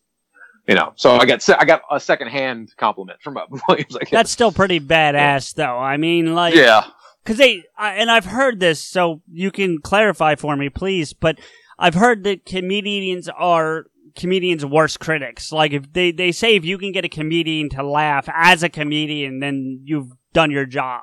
You 0.66 0.74
know, 0.74 0.92
so 0.96 1.16
I 1.16 1.26
got 1.26 1.42
se- 1.42 1.56
I 1.58 1.66
got 1.66 1.82
a 1.90 2.00
second 2.00 2.28
hand 2.28 2.72
compliment 2.78 3.20
from 3.20 3.34
Robin 3.34 3.60
Williams. 3.68 3.92
Like, 3.92 4.08
That's 4.10 4.30
still 4.30 4.50
pretty 4.50 4.80
badass, 4.80 5.54
though. 5.54 5.78
I 5.78 5.98
mean, 5.98 6.34
like, 6.34 6.54
yeah, 6.54 6.86
because 7.22 7.36
they 7.36 7.64
I, 7.76 7.96
and 7.96 8.10
I've 8.10 8.24
heard 8.24 8.60
this, 8.60 8.82
so 8.82 9.20
you 9.30 9.50
can 9.50 9.78
clarify 9.82 10.36
for 10.36 10.56
me, 10.56 10.70
please. 10.70 11.12
But 11.12 11.38
I've 11.78 11.94
heard 11.94 12.24
that 12.24 12.46
comedians 12.46 13.28
are 13.28 13.84
comedians' 14.16 14.64
worst 14.64 15.00
critics. 15.00 15.52
Like, 15.52 15.72
if 15.72 15.92
they 15.92 16.12
they 16.12 16.32
say 16.32 16.56
if 16.56 16.64
you 16.64 16.78
can 16.78 16.92
get 16.92 17.04
a 17.04 17.10
comedian 17.10 17.68
to 17.70 17.82
laugh 17.82 18.26
as 18.32 18.62
a 18.62 18.70
comedian, 18.70 19.40
then 19.40 19.82
you've 19.84 20.12
done 20.32 20.50
your 20.50 20.64
job. 20.64 21.02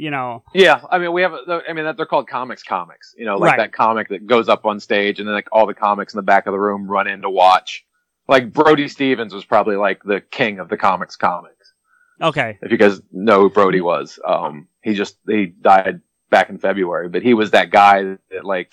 You 0.00 0.10
know, 0.10 0.42
Yeah, 0.54 0.80
I 0.90 0.98
mean, 0.98 1.12
we 1.12 1.20
have. 1.20 1.34
I 1.46 1.74
mean, 1.74 1.84
that 1.84 1.98
they're 1.98 2.06
called 2.06 2.26
comics. 2.26 2.62
Comics, 2.62 3.14
you 3.18 3.26
know, 3.26 3.36
like 3.36 3.50
Right. 3.50 3.58
that 3.58 3.72
comic 3.74 4.08
that 4.08 4.26
goes 4.26 4.48
up 4.48 4.64
on 4.64 4.80
stage, 4.80 5.18
and 5.20 5.28
then 5.28 5.34
like 5.34 5.48
all 5.52 5.66
the 5.66 5.74
comics 5.74 6.14
in 6.14 6.16
the 6.16 6.22
back 6.22 6.46
of 6.46 6.52
the 6.52 6.58
room 6.58 6.90
run 6.90 7.06
in 7.06 7.20
to 7.20 7.28
watch. 7.28 7.84
Like 8.26 8.50
Brody 8.50 8.88
Stevens 8.88 9.34
was 9.34 9.44
probably 9.44 9.76
like 9.76 10.02
the 10.02 10.22
king 10.22 10.58
of 10.58 10.70
the 10.70 10.78
comics. 10.78 11.16
Comics. 11.16 11.74
okay, 12.22 12.58
If 12.62 12.72
you 12.72 12.78
guys 12.78 13.02
know 13.12 13.40
who 13.40 13.50
Brody 13.50 13.82
was, 13.82 14.18
um, 14.26 14.68
he 14.82 14.94
just 14.94 15.18
he 15.28 15.46
died 15.46 16.00
back 16.30 16.48
in 16.48 16.56
February, 16.56 17.10
but 17.10 17.22
he 17.22 17.34
was 17.34 17.50
that 17.50 17.68
guy 17.70 18.02
that 18.30 18.44
like 18.44 18.72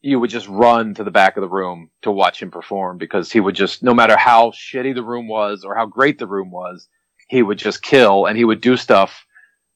you 0.00 0.18
would 0.18 0.30
just 0.30 0.48
run 0.48 0.94
to 0.94 1.04
the 1.04 1.12
back 1.12 1.36
of 1.36 1.42
the 1.42 1.48
room 1.48 1.90
to 2.02 2.10
watch 2.10 2.42
him 2.42 2.50
perform 2.50 2.98
because 2.98 3.30
he 3.30 3.38
would 3.38 3.54
just 3.54 3.84
no 3.84 3.94
matter 3.94 4.16
how 4.16 4.50
shitty 4.50 4.96
the 4.96 5.04
room 5.04 5.28
was 5.28 5.62
or 5.62 5.76
how 5.76 5.86
great 5.86 6.18
the 6.18 6.26
room 6.26 6.50
was, 6.50 6.88
he 7.28 7.40
would 7.40 7.58
just 7.58 7.82
kill 7.82 8.26
and 8.26 8.36
he 8.36 8.44
would 8.44 8.60
do 8.60 8.76
stuff 8.76 9.24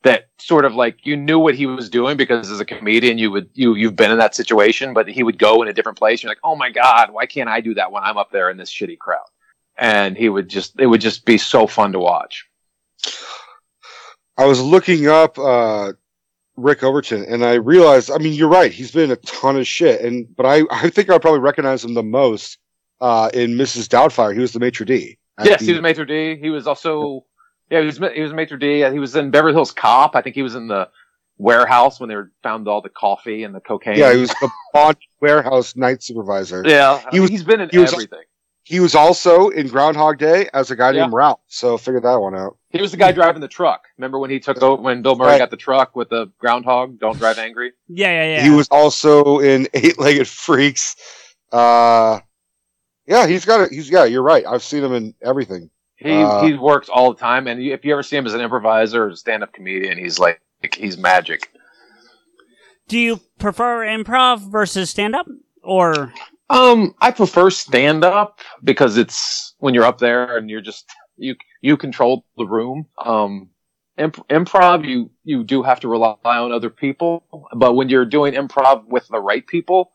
that 0.04 0.28
sort 0.38 0.64
of 0.64 0.74
like 0.74 1.04
you 1.04 1.16
knew 1.16 1.38
what 1.38 1.54
he 1.54 1.66
was 1.66 1.90
doing 1.90 2.16
because 2.16 2.50
as 2.50 2.60
a 2.60 2.64
comedian 2.64 3.18
you 3.18 3.30
would 3.30 3.48
you 3.54 3.74
you've 3.74 3.96
been 3.96 4.10
in 4.10 4.18
that 4.18 4.34
situation 4.34 4.94
but 4.94 5.08
he 5.08 5.22
would 5.22 5.38
go 5.38 5.62
in 5.62 5.68
a 5.68 5.72
different 5.72 5.98
place 5.98 6.22
you're 6.22 6.30
like 6.30 6.38
oh 6.44 6.54
my 6.54 6.70
god 6.70 7.10
why 7.10 7.26
can't 7.26 7.48
i 7.48 7.60
do 7.60 7.74
that 7.74 7.90
when 7.90 8.02
i'm 8.04 8.16
up 8.18 8.30
there 8.30 8.50
in 8.50 8.56
this 8.56 8.70
shitty 8.72 8.98
crowd 8.98 9.24
and 9.76 10.16
he 10.16 10.28
would 10.28 10.48
just 10.48 10.78
it 10.78 10.86
would 10.86 11.00
just 11.00 11.24
be 11.24 11.36
so 11.38 11.66
fun 11.66 11.92
to 11.92 11.98
watch 11.98 12.46
I 14.36 14.46
was 14.46 14.60
looking 14.60 15.06
up 15.06 15.38
uh, 15.38 15.92
Rick 16.56 16.82
Overton, 16.82 17.24
and 17.24 17.44
I 17.44 17.54
realized. 17.54 18.10
I 18.10 18.18
mean, 18.18 18.32
you're 18.32 18.48
right. 18.48 18.72
He's 18.72 18.90
been 18.90 19.04
in 19.04 19.10
a 19.12 19.16
ton 19.16 19.56
of 19.56 19.66
shit, 19.66 20.00
and 20.00 20.26
but 20.36 20.46
I 20.46 20.62
I 20.70 20.90
think 20.90 21.10
I 21.10 21.18
probably 21.18 21.40
recognize 21.40 21.84
him 21.84 21.94
the 21.94 22.02
most 22.02 22.58
uh, 23.00 23.30
in 23.32 23.52
Mrs. 23.52 23.88
Doubtfire. 23.88 24.34
He 24.34 24.40
was 24.40 24.52
the 24.52 24.60
maitre 24.60 24.86
d. 24.86 25.18
yes 25.44 25.60
the- 25.60 25.66
he 25.66 25.72
was 25.72 25.82
maitre 25.82 26.04
d 26.04 26.36
he 26.40 26.50
was 26.50 26.66
also 26.66 27.24
yeah 27.74 27.80
he 27.80 27.86
was 27.86 27.98
he 28.14 28.20
was 28.22 28.32
maitre 28.32 28.56
d 28.58 28.80
he 28.90 28.98
was 28.98 29.14
in 29.16 29.30
beverly 29.30 29.54
hills 29.54 29.72
cop 29.72 30.14
i 30.16 30.22
think 30.22 30.34
he 30.34 30.42
was 30.42 30.54
in 30.54 30.68
the 30.68 30.88
warehouse 31.38 31.98
when 31.98 32.08
they 32.08 32.14
were 32.14 32.30
found 32.42 32.68
all 32.68 32.80
the 32.80 32.88
coffee 32.88 33.42
and 33.42 33.54
the 33.54 33.60
cocaine 33.60 33.98
Yeah, 33.98 34.12
he 34.14 34.20
was 34.20 34.30
the 34.40 34.50
bond 34.72 34.96
warehouse 35.20 35.74
night 35.76 36.02
supervisor. 36.02 36.62
yeah 36.64 37.02
he 37.10 37.18
was. 37.20 37.28
he's 37.30 37.42
been 37.42 37.60
in 37.60 37.68
he 37.70 37.78
was- 37.78 37.92
everything 37.92 38.22
He 38.62 38.80
was 38.80 38.94
also 38.94 39.48
in 39.50 39.68
Groundhog 39.68 40.16
Day 40.18 40.48
as 40.54 40.70
a 40.70 40.76
guy 40.76 40.92
Yeah. 40.92 41.02
named 41.02 41.12
Ralph. 41.12 41.40
So 41.48 41.76
figure 41.76 42.00
that 42.00 42.14
one 42.26 42.34
out. 42.34 42.56
he 42.70 42.80
was 42.80 42.92
the 42.92 42.96
guy 42.96 43.10
driving 43.12 43.40
the 43.42 43.48
truck 43.48 43.82
remember 43.98 44.18
when 44.18 44.30
he 44.30 44.38
took 44.40 44.62
over 44.62 44.80
when 44.80 45.02
bill 45.02 45.16
murray 45.16 45.32
Right. 45.32 45.38
got 45.38 45.50
the 45.50 45.56
truck 45.68 45.94
with 45.96 46.08
the 46.08 46.30
groundhog 46.38 46.98
don't 47.00 47.18
drive 47.18 47.38
angry 47.38 47.72
yeah, 47.88 48.10
yeah, 48.18 48.36
yeah. 48.36 48.42
He 48.44 48.50
was 48.50 48.68
also 48.70 49.40
in 49.40 49.66
Eight 49.74 49.98
Legged 49.98 50.28
Freaks. 50.28 50.96
Uh, 51.52 52.20
yeah, 53.06 53.26
he's 53.26 53.44
got 53.44 53.60
it. 53.60 53.70
He's 53.72 53.90
yeah. 53.90 54.04
You're 54.04 54.22
right. 54.22 54.44
I've 54.46 54.62
seen 54.62 54.82
him 54.82 54.94
in 54.94 55.14
everything. 55.22 55.68
He 55.96 56.22
Uh, 56.22 56.42
he 56.44 56.54
works 56.54 56.88
all 56.88 57.12
the 57.12 57.18
time, 57.18 57.46
and 57.46 57.60
if 57.60 57.84
you 57.84 57.92
ever 57.92 58.02
see 58.02 58.16
him 58.16 58.26
as 58.26 58.34
an 58.34 58.40
improviser 58.40 59.04
or 59.04 59.08
a 59.08 59.16
stand-up 59.16 59.52
comedian, 59.52 59.98
he's 59.98 60.18
like 60.18 60.40
he's 60.74 60.98
magic. 60.98 61.50
Do 62.88 62.98
you 62.98 63.20
prefer 63.38 63.86
improv 63.86 64.50
versus 64.50 64.90
stand 64.90 65.14
up, 65.14 65.26
or 65.62 66.12
Um, 66.50 66.94
I 67.00 67.10
prefer 67.10 67.50
stand-up 67.50 68.40
because 68.62 68.98
it's 68.98 69.54
when 69.58 69.72
you're 69.72 69.84
up 69.84 69.98
there 69.98 70.36
and 70.36 70.50
you're 70.50 70.60
just 70.60 70.90
you 71.16 71.36
you 71.62 71.76
control 71.76 72.26
the 72.36 72.44
room. 72.46 72.86
Um, 73.02 73.50
imp- 73.96 74.28
improv 74.28 74.86
you 74.86 75.10
you 75.22 75.44
do 75.44 75.62
have 75.62 75.80
to 75.80 75.88
rely 75.88 76.16
on 76.24 76.52
other 76.52 76.70
people, 76.70 77.24
but 77.56 77.74
when 77.74 77.88
you're 77.88 78.04
doing 78.04 78.34
improv 78.34 78.86
with 78.86 79.08
the 79.08 79.20
right 79.20 79.46
people, 79.46 79.92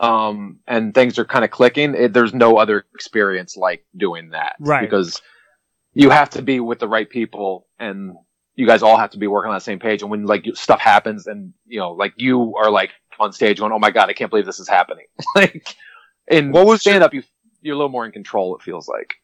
um, 0.00 0.60
and 0.66 0.94
things 0.94 1.18
are 1.18 1.24
kind 1.24 1.44
of 1.44 1.50
clicking, 1.50 1.94
it, 1.94 2.12
there's 2.12 2.34
no 2.34 2.56
other 2.56 2.84
experience 2.94 3.56
like 3.56 3.84
doing 3.96 4.30
that. 4.30 4.56
Right. 4.60 4.88
Because 4.88 5.20
you 5.94 6.10
have 6.10 6.30
to 6.30 6.42
be 6.42 6.60
with 6.60 6.78
the 6.78 6.88
right 6.88 7.08
people 7.08 7.66
and 7.78 8.14
you 8.54 8.66
guys 8.66 8.82
all 8.82 8.96
have 8.96 9.10
to 9.10 9.18
be 9.18 9.26
working 9.26 9.50
on 9.50 9.56
the 9.56 9.60
same 9.60 9.78
page. 9.78 10.02
And 10.02 10.10
when 10.10 10.24
like 10.24 10.46
stuff 10.54 10.80
happens 10.80 11.26
and, 11.26 11.52
you 11.66 11.78
know, 11.78 11.92
like 11.92 12.14
you 12.16 12.54
are 12.56 12.70
like 12.70 12.90
on 13.18 13.32
stage 13.32 13.58
going, 13.58 13.72
Oh 13.72 13.78
my 13.78 13.90
God, 13.90 14.08
I 14.08 14.12
can't 14.12 14.30
believe 14.30 14.46
this 14.46 14.60
is 14.60 14.68
happening. 14.68 15.06
like 15.34 15.74
in 16.28 16.52
What 16.52 16.66
was 16.66 16.80
stand 16.80 17.02
up, 17.02 17.14
you, 17.14 17.22
you're 17.60 17.74
a 17.74 17.78
little 17.78 17.90
more 17.90 18.06
in 18.06 18.12
control, 18.12 18.56
it 18.56 18.62
feels 18.62 18.88
like. 18.88 19.14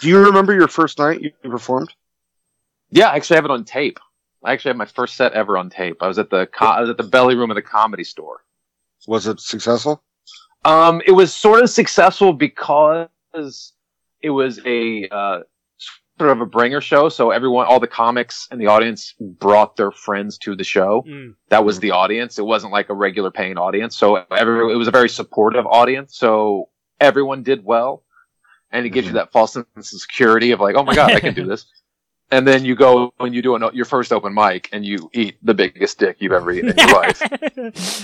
Do 0.00 0.08
you 0.08 0.18
remember 0.18 0.54
your 0.54 0.68
first 0.68 0.98
night 0.98 1.20
you 1.20 1.32
performed? 1.42 1.92
Yeah, 2.90 3.08
I 3.08 3.16
actually 3.16 3.36
have 3.36 3.44
it 3.44 3.50
on 3.50 3.64
tape. 3.64 3.98
I 4.44 4.52
actually 4.52 4.70
have 4.70 4.76
my 4.76 4.86
first 4.86 5.16
set 5.16 5.32
ever 5.32 5.58
on 5.58 5.70
tape. 5.70 5.96
I 6.00 6.06
was 6.06 6.18
at 6.18 6.30
the 6.30 6.46
co- 6.46 6.66
I 6.66 6.80
was 6.80 6.90
at 6.90 6.96
the 6.96 7.02
belly 7.02 7.34
room 7.34 7.50
of 7.50 7.56
the 7.56 7.62
comedy 7.62 8.04
store. 8.04 8.44
Was 9.06 9.26
it 9.26 9.40
successful? 9.40 10.02
Um, 10.68 11.00
it 11.06 11.12
was 11.12 11.34
sort 11.34 11.62
of 11.62 11.70
successful 11.70 12.34
because 12.34 13.72
it 14.20 14.28
was 14.28 14.60
a 14.66 15.08
uh, 15.08 15.40
sort 16.18 16.30
of 16.30 16.42
a 16.42 16.46
bringer 16.46 16.82
show. 16.82 17.08
So 17.08 17.30
everyone, 17.30 17.66
all 17.66 17.80
the 17.80 17.86
comics 17.86 18.48
and 18.50 18.60
the 18.60 18.66
audience 18.66 19.14
brought 19.18 19.76
their 19.76 19.90
friends 19.90 20.36
to 20.38 20.54
the 20.54 20.64
show. 20.64 21.04
Mm. 21.08 21.36
That 21.48 21.64
was 21.64 21.80
the 21.80 21.92
audience. 21.92 22.38
It 22.38 22.44
wasn't 22.44 22.72
like 22.72 22.90
a 22.90 22.94
regular 22.94 23.30
paying 23.30 23.56
audience. 23.56 23.96
So 23.96 24.16
every, 24.30 24.72
it 24.72 24.76
was 24.76 24.88
a 24.88 24.90
very 24.90 25.08
supportive 25.08 25.66
audience. 25.66 26.18
So 26.18 26.68
everyone 27.00 27.42
did 27.44 27.64
well. 27.64 28.02
And 28.70 28.84
it 28.84 28.90
gives 28.90 29.06
you 29.06 29.14
that 29.14 29.32
false 29.32 29.54
sense 29.54 29.66
of 29.74 29.86
security 29.86 30.50
of 30.50 30.60
like, 30.60 30.76
oh 30.76 30.82
my 30.82 30.94
God, 30.94 31.12
I 31.12 31.20
can 31.20 31.32
do 31.32 31.46
this. 31.52 31.64
And 32.30 32.46
then 32.46 32.66
you 32.66 32.74
go 32.74 33.14
and 33.18 33.34
you 33.34 33.40
do 33.40 33.54
an, 33.54 33.64
your 33.72 33.86
first 33.86 34.12
open 34.12 34.34
mic 34.34 34.68
and 34.72 34.84
you 34.84 35.08
eat 35.14 35.38
the 35.42 35.54
biggest 35.54 35.98
dick 35.98 36.16
you've 36.18 36.32
ever 36.32 36.52
eaten 36.52 36.70
in 36.70 36.76
your 36.76 36.88
life. 36.92 37.22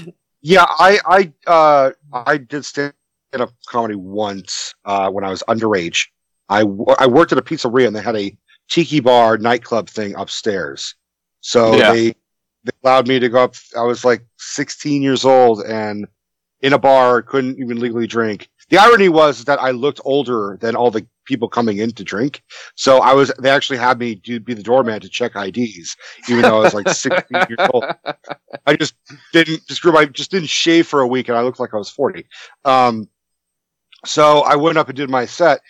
Yeah, 0.46 0.66
I 0.68 0.98
I 1.06 1.32
uh 1.50 1.90
I 2.12 2.36
did 2.36 2.66
stand 2.66 2.92
up 3.32 3.50
comedy 3.66 3.94
once 3.94 4.74
uh 4.84 5.08
when 5.10 5.24
I 5.24 5.30
was 5.30 5.42
underage. 5.48 6.08
I 6.50 6.60
w- 6.60 6.84
I 6.98 7.06
worked 7.06 7.32
at 7.32 7.38
a 7.38 7.42
pizzeria 7.42 7.86
and 7.86 7.96
they 7.96 8.02
had 8.02 8.14
a 8.14 8.36
tiki 8.68 9.00
bar 9.00 9.38
nightclub 9.38 9.88
thing 9.88 10.14
upstairs. 10.16 10.96
So 11.40 11.78
Yeah. 11.78 11.92
they 11.92 12.08
they 12.64 12.72
allowed 12.84 13.08
me 13.08 13.18
to 13.18 13.28
go 13.30 13.42
up. 13.44 13.54
I 13.74 13.82
was 13.84 14.04
like 14.04 14.22
16 14.36 15.00
years 15.00 15.24
old 15.24 15.62
and 15.64 16.06
in 16.60 16.74
a 16.74 16.78
bar, 16.78 17.22
couldn't 17.22 17.58
even 17.58 17.80
legally 17.80 18.06
drink. 18.06 18.48
The 18.68 18.76
irony 18.78 19.08
was 19.08 19.44
that 19.44 19.60
I 19.62 19.70
looked 19.70 20.00
older 20.04 20.58
than 20.60 20.76
all 20.76 20.90
the 20.90 21.06
people 21.24 21.48
coming 21.48 21.78
in 21.78 21.90
to 21.92 22.04
drink. 22.04 22.42
So 22.74 22.98
I 22.98 23.12
was, 23.14 23.32
they 23.38 23.50
actually 23.50 23.78
had 23.78 23.98
me 23.98 24.14
do, 24.14 24.40
be 24.40 24.54
the 24.54 24.62
doorman 24.62 25.00
to 25.00 25.08
check 25.08 25.36
IDs, 25.36 25.96
even 26.28 26.42
though 26.42 26.56
I 26.58 26.60
was 26.60 26.74
like 26.74 26.88
16 26.88 27.46
years 27.48 27.60
old. 27.72 27.84
I 28.66 28.76
just 28.76 28.94
didn't, 29.32 29.66
just 29.66 29.82
grew, 29.82 29.96
I 29.96 30.06
just 30.06 30.30
didn't 30.30 30.48
shave 30.48 30.86
for 30.86 31.00
a 31.00 31.06
week 31.06 31.28
and 31.28 31.36
I 31.36 31.42
looked 31.42 31.60
like 31.60 31.74
I 31.74 31.78
was 31.78 31.90
40. 31.90 32.26
Um, 32.64 33.08
so 34.04 34.40
I 34.40 34.56
went 34.56 34.78
up 34.78 34.88
and 34.88 34.96
did 34.96 35.10
my 35.10 35.26
set 35.26 35.60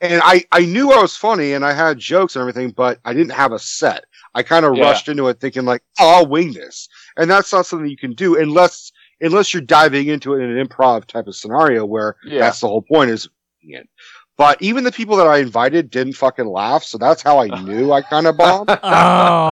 and 0.00 0.20
I, 0.24 0.44
I 0.52 0.60
knew 0.66 0.92
I 0.92 1.00
was 1.00 1.16
funny 1.16 1.52
and 1.52 1.64
I 1.64 1.72
had 1.72 1.98
jokes 1.98 2.36
and 2.36 2.40
everything, 2.40 2.70
but 2.70 2.98
I 3.04 3.12
didn't 3.14 3.32
have 3.32 3.52
a 3.52 3.58
set. 3.58 4.04
I 4.34 4.42
kind 4.42 4.64
of 4.64 4.76
Yeah. 4.76 4.82
rushed 4.84 5.08
into 5.08 5.28
it 5.28 5.40
thinking 5.40 5.64
like, 5.64 5.82
oh, 6.00 6.16
I'll 6.16 6.26
wing 6.26 6.52
this. 6.52 6.88
And 7.16 7.30
that's 7.30 7.52
not 7.52 7.66
something 7.66 7.88
you 7.88 7.96
can 7.96 8.12
do 8.12 8.38
unless, 8.38 8.92
unless 9.20 9.54
you're 9.54 9.62
diving 9.62 10.08
into 10.08 10.34
it 10.34 10.42
in 10.42 10.56
an 10.56 10.66
improv 10.66 11.04
type 11.06 11.26
of 11.28 11.36
scenario 11.36 11.84
where 11.84 12.16
Yeah. 12.24 12.40
that's 12.40 12.60
the 12.60 12.68
whole 12.68 12.82
point 12.82 13.10
is 13.10 13.28
it. 13.66 13.88
But 14.36 14.60
even 14.60 14.84
the 14.84 14.92
people 14.92 15.16
that 15.16 15.26
I 15.26 15.38
invited 15.38 15.90
didn't 15.90 16.14
fucking 16.14 16.46
laugh. 16.46 16.82
So 16.84 16.98
that's 16.98 17.22
how 17.22 17.38
I 17.40 17.48
knew 17.62 17.92
I 17.92 18.02
kind 18.02 18.26
of 18.26 18.36
bombed. 18.36 18.70
Oh. 18.82 19.50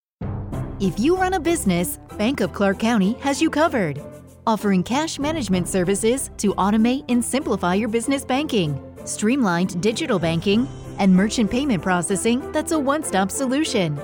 If 0.81 0.99
you 0.99 1.17
run 1.17 1.35
a 1.35 1.41
business, 1.41 2.01
Bank 2.19 2.41
of 2.41 2.53
Clark 2.53 2.81
County 2.81 3.13
has 3.21 3.41
you 3.41 3.51
covered. 3.51 4.01
Offering 4.49 4.83
cash 4.83 5.21
management 5.21 5.69
services 5.69 6.31
to 6.39 6.53
automate 6.57 7.05
and 7.09 7.25
simplify 7.25 7.75
your 7.75 7.89
business 7.89 8.25
banking, 8.25 8.83
streamlined 9.05 9.81
digital 9.81 10.19
banking, 10.19 10.67
and 10.99 11.15
merchant 11.15 11.51
payment 11.51 11.83
processing 11.83 12.51
that's 12.51 12.73
a 12.73 12.79
one 12.79 13.05
stop 13.05 13.31
solution. 13.31 13.97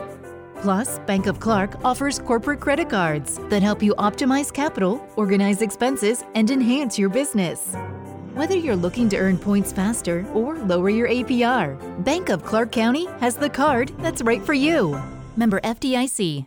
Plus, 0.63 1.01
Bank 1.01 1.27
of 1.27 1.41
Clark 1.41 1.85
offers 1.85 2.21
corporate 2.21 2.61
credit 2.61 2.89
cards 2.89 3.41
that 3.49 3.63
help 3.63 3.83
you 3.83 3.95
optimize 3.97 4.53
capital, 4.53 5.05
organize 5.17 5.63
expenses, 5.63 6.23
and 6.37 6.51
enhance 6.51 6.97
your 6.97 7.09
business. 7.09 7.75
Whether 8.39 8.55
you're 8.55 8.77
looking 8.77 9.09
to 9.09 9.17
earn 9.17 9.37
points 9.37 9.73
faster 9.73 10.25
or 10.33 10.57
lower 10.59 10.91
your 10.91 11.09
APR, 11.09 11.75
Bank 12.05 12.29
of 12.29 12.45
Clark 12.45 12.71
County 12.71 13.07
has 13.19 13.35
the 13.35 13.51
card 13.51 13.91
that's 13.99 14.23
right 14.23 14.41
for 14.41 14.55
you. 14.55 14.97
Member 15.37 15.59
FDIC. 15.63 16.47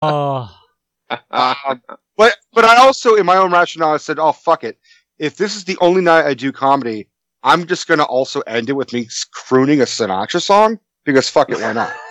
Oh. 0.01 0.49
Um, 1.29 1.81
but 2.15 2.35
but 2.53 2.63
I 2.63 2.77
also, 2.77 3.15
in 3.15 3.25
my 3.25 3.35
own 3.35 3.51
rationale, 3.51 3.91
I 3.93 3.97
said, 3.97 4.17
"Oh 4.17 4.31
fuck 4.31 4.63
it! 4.63 4.79
If 5.19 5.35
this 5.35 5.57
is 5.57 5.65
the 5.65 5.77
only 5.81 6.01
night 6.01 6.25
I 6.25 6.33
do 6.33 6.53
comedy, 6.53 7.09
I'm 7.43 7.67
just 7.67 7.85
gonna 7.85 8.03
also 8.05 8.39
end 8.41 8.69
it 8.69 8.73
with 8.73 8.93
me 8.93 9.09
crooning 9.33 9.81
a 9.81 9.83
Sinatra 9.83 10.41
song 10.41 10.79
because 11.03 11.27
fuck 11.29 11.49
it, 11.49 11.59
why 11.59 11.73
not?" 11.73 11.93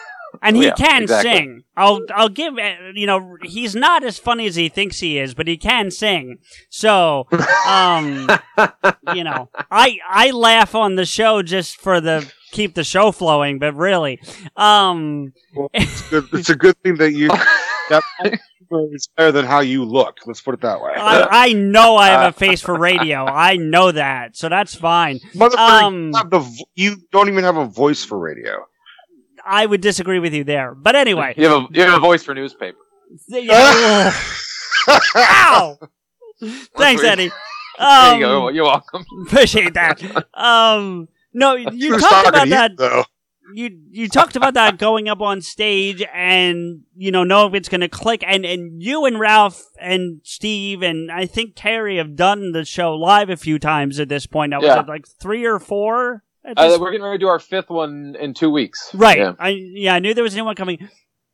And 0.43 0.55
he 0.55 0.67
Yeah, 0.67 0.75
can 0.75 1.03
exactly. 1.05 1.31
sing. 1.33 1.63
I'll 1.79 2.03
I'll 2.15 2.29
give 2.29 2.59
uh, 2.59 2.93
you 2.95 3.07
know 3.07 3.37
he's 3.43 3.75
not 3.75 4.05
as 4.05 4.19
funny 4.19 4.47
as 4.47 4.55
he 4.55 4.69
thinks 4.69 5.01
he 5.01 5.19
is, 5.19 5.33
but 5.35 5.49
he 5.49 5.57
can 5.57 5.91
sing. 5.91 6.37
So, 6.69 7.27
um, 7.67 8.29
you 9.15 9.25
know, 9.25 9.49
I 9.71 9.99
I 10.09 10.31
laugh 10.31 10.75
on 10.75 10.95
the 10.97 11.07
show 11.07 11.43
just 11.43 11.79
for 11.79 12.01
the 12.03 12.31
keep 12.53 12.75
the 12.75 12.85
show 12.85 13.11
flowing, 13.13 13.59
but 13.59 13.75
really, 13.75 14.21
um, 14.57 15.33
It's, 15.73 16.03
good, 16.11 16.29
it's 16.33 16.51
a 16.51 16.55
good 16.57 16.77
thing 16.83 16.97
that 16.97 17.13
you 17.13 17.29
that 17.91 18.03
is 18.93 19.09
better 19.17 19.33
than 19.33 19.45
how 19.45 19.61
you 19.61 19.85
look. 19.85 20.19
Let's 20.27 20.41
put 20.41 20.55
it 20.55 20.61
that 20.63 20.81
way. 20.81 20.93
I, 20.97 21.49
I 21.49 21.53
know 21.53 21.97
I 21.97 22.09
have 22.09 22.35
a 22.35 22.39
face 22.39 22.61
for 22.63 22.75
radio. 22.79 23.25
I 23.27 23.57
know 23.57 23.93
that, 23.93 24.37
so 24.37 24.49
that's 24.49 24.75
fine. 24.75 25.19
Motherfucker, 25.35 25.83
Um, 25.83 26.13
you, 26.15 26.23
vo- 26.39 26.65
you 26.75 26.97
don't 27.13 27.29
even 27.29 27.45
have 27.45 27.57
a 27.59 27.67
voice 27.67 28.03
for 28.05 28.19
radio. 28.19 28.65
I 29.45 29.67
would 29.67 29.81
disagree 29.81 30.19
with 30.19 30.33
you 30.35 30.45
there, 30.45 30.75
but 30.75 30.95
anyway. 30.97 31.35
You 31.37 31.49
have 31.49 31.63
a 31.63 31.67
you 31.73 31.83
have 31.83 31.95
a 31.95 32.01
voice 32.01 32.23
for 32.23 32.35
newspaper. 32.35 32.79
Ow! 35.17 35.79
Thanks, 36.77 37.03
There 37.03 37.13
Eddie. 37.13 37.25
you 37.25 37.85
Um, 37.85 38.21
go. 38.21 38.49
You're 38.49 38.65
welcome. 38.65 39.05
Appreciate 39.27 39.75
that. 39.75 40.03
Um, 40.35 41.09
no, 41.33 41.55
you 41.57 41.93
Who's 41.93 42.03
talked 42.03 42.13
talking 42.27 42.29
about 42.29 42.41
to 42.45 42.49
you, 42.49 42.55
that. 42.55 42.77
though? 42.77 43.05
You 43.55 43.79
you 43.91 44.09
talked 44.09 44.37
about 44.37 44.55
that 44.55 44.79
going 44.79 45.09
up 45.09 45.21
on 45.21 45.41
stage 45.43 46.03
and 46.15 46.83
you 46.97 47.11
know 47.11 47.25
know 47.25 47.47
if 47.47 47.55
it's 47.55 47.69
going 47.69 47.81
to 47.81 47.89
click. 47.89 48.23
And 48.27 48.45
and 48.45 48.83
you 48.83 49.05
and 49.07 49.19
Ralph 49.19 49.63
and 49.79 50.21
Steve 50.25 50.83
and 50.83 51.11
I 51.11 51.27
think 51.27 51.53
Terry 51.57 51.97
have 51.99 52.17
done 52.17 52.53
the 52.53 52.65
show 52.65 52.95
live 52.95 53.31
a 53.31 53.37
few 53.37 53.59
times 53.59 53.99
at 54.01 54.09
this 54.09 54.27
point. 54.27 54.51
Now 54.51 54.59
was 54.61 54.67
Yeah. 54.67 54.81
it 54.81 54.89
like 54.89 55.07
three 55.07 55.45
or 55.45 55.59
four? 55.59 56.23
Uh, 56.45 56.79
we're 56.81 56.91
getting 56.91 57.05
ready 57.05 57.19
to 57.19 57.23
do 57.25 57.29
our 57.29 57.39
fifth 57.39 57.69
one 57.69 58.17
in 58.19 58.33
two 58.33 58.51
weeks. 58.51 58.91
Right. 58.95 59.19
Yeah. 59.19 59.35
I 59.39 59.49
yeah, 59.51 59.95
I 59.95 59.99
knew 59.99 60.15
there 60.15 60.25
was 60.25 60.35
a 60.35 60.37
new 60.39 60.45
one 60.45 60.57
coming. 60.57 60.89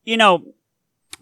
You 0.05 0.17
know, 0.17 0.45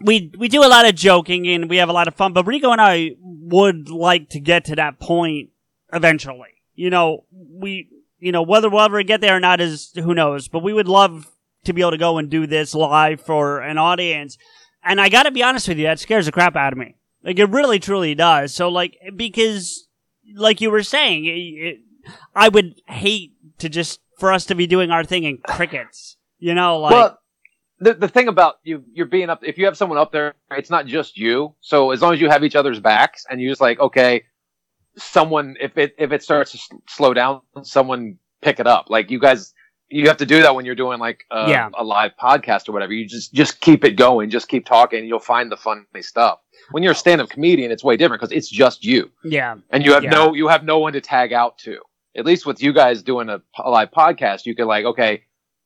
we 0.01 0.31
we 0.37 0.47
do 0.47 0.63
a 0.63 0.67
lot 0.67 0.87
of 0.87 0.95
joking 0.95 1.47
and 1.47 1.69
we 1.69 1.77
have 1.77 1.89
a 1.89 1.93
lot 1.93 2.07
of 2.07 2.15
fun, 2.15 2.33
but 2.33 2.45
Rico 2.47 2.71
and 2.71 2.81
I 2.81 3.11
would 3.21 3.89
like 3.89 4.29
to 4.29 4.39
get 4.39 4.65
to 4.65 4.75
that 4.75 4.99
point 4.99 5.49
eventually. 5.93 6.49
You 6.73 6.89
know, 6.89 7.25
we 7.31 7.89
you 8.19 8.31
know 8.31 8.41
whether 8.41 8.69
we'll 8.69 8.81
ever 8.81 9.03
get 9.03 9.21
there 9.21 9.37
or 9.37 9.39
not 9.39 9.61
is 9.61 9.91
who 9.95 10.13
knows, 10.13 10.47
but 10.47 10.63
we 10.63 10.73
would 10.73 10.87
love 10.87 11.31
to 11.65 11.73
be 11.73 11.81
able 11.81 11.91
to 11.91 11.97
go 11.97 12.17
and 12.17 12.29
do 12.29 12.47
this 12.47 12.73
live 12.73 13.21
for 13.21 13.59
an 13.61 13.77
audience. 13.77 14.37
And 14.83 15.01
I 15.01 15.09
got 15.09 15.23
to 15.23 15.31
be 15.31 15.43
honest 15.43 15.67
with 15.67 15.77
you, 15.77 15.85
that 15.85 15.99
scares 15.99 16.27
the 16.27 16.31
crap 16.31 16.55
out 16.55 16.73
of 16.73 16.79
me. 16.79 16.95
Like 17.23 17.39
it 17.39 17.49
really 17.49 17.79
truly 17.79 18.13
does. 18.13 18.53
So 18.53 18.69
like 18.69 18.97
because 19.15 19.87
like 20.35 20.61
you 20.61 20.69
were 20.69 20.83
saying, 20.83 21.25
it, 21.25 21.29
it, 21.29 21.79
I 22.35 22.49
would 22.49 22.81
hate 22.87 23.33
to 23.59 23.69
just 23.69 23.99
for 24.19 24.31
us 24.31 24.45
to 24.45 24.55
be 24.55 24.67
doing 24.67 24.91
our 24.91 25.03
thing 25.03 25.23
in 25.23 25.39
crickets. 25.39 26.17
You 26.37 26.53
know, 26.53 26.79
like 26.79 26.91
well, 26.91 27.19
the 27.79 27.95
the 27.95 28.07
thing 28.07 28.27
about 28.27 28.55
you 28.63 28.83
you're 28.93 29.07
being 29.07 29.29
up 29.29 29.39
if 29.43 29.57
you 29.57 29.65
have 29.65 29.77
someone 29.77 29.97
up 29.97 30.11
there, 30.11 30.35
it's 30.51 30.69
not 30.69 30.85
just 30.85 31.17
you. 31.17 31.55
So 31.61 31.91
as 31.91 32.01
long 32.01 32.13
as 32.13 32.21
you 32.21 32.29
have 32.29 32.43
each 32.43 32.55
other's 32.55 32.79
backs 32.79 33.25
and 33.29 33.41
you're 33.41 33.51
just 33.51 33.61
like 33.61 33.79
okay, 33.79 34.23
someone 34.97 35.55
if 35.59 35.77
it 35.77 35.95
if 35.97 36.11
it 36.11 36.23
starts 36.23 36.51
to 36.53 36.77
slow 36.87 37.13
down, 37.13 37.41
someone 37.63 38.17
pick 38.41 38.59
it 38.59 38.67
up. 38.67 38.85
Like 38.89 39.09
you 39.11 39.19
guys, 39.19 39.53
you 39.89 40.07
have 40.07 40.17
to 40.17 40.25
do 40.25 40.41
that 40.41 40.55
when 40.55 40.65
you're 40.65 40.75
doing 40.75 40.99
like 40.99 41.25
a, 41.31 41.49
Yeah. 41.49 41.69
a 41.77 41.83
live 41.83 42.11
podcast 42.21 42.67
or 42.69 42.71
whatever. 42.73 42.93
You 42.93 43.07
just 43.07 43.33
just 43.33 43.59
keep 43.61 43.83
it 43.83 43.91
going, 43.91 44.29
just 44.29 44.47
keep 44.47 44.65
talking, 44.65 44.99
and 44.99 45.07
you'll 45.07 45.19
find 45.19 45.51
the 45.51 45.57
funny 45.57 45.83
stuff. 46.01 46.39
When 46.71 46.81
you're 46.83 46.93
a 46.93 46.95
stand-up 46.95 47.29
comedian, 47.29 47.71
it's 47.71 47.83
way 47.83 47.95
different 47.97 48.21
because 48.21 48.35
it's 48.35 48.49
just 48.49 48.83
you, 48.83 49.11
Yeah. 49.23 49.55
and 49.71 49.85
you 49.85 49.93
have 49.93 50.03
Yeah. 50.03 50.11
no 50.11 50.33
you 50.33 50.47
have 50.47 50.63
no 50.63 50.79
one 50.79 50.93
to 50.93 51.01
tag 51.01 51.33
out 51.33 51.57
to. 51.59 51.79
At 52.17 52.25
least 52.25 52.45
with 52.45 52.61
you 52.63 52.71
guys 52.73 53.03
doing 53.03 53.29
a, 53.29 53.41
a 53.59 53.69
live 53.69 53.91
podcast, 53.91 54.45
you 54.45 54.55
can 54.55 54.67
like, 54.67 54.85
okay, 54.85 55.23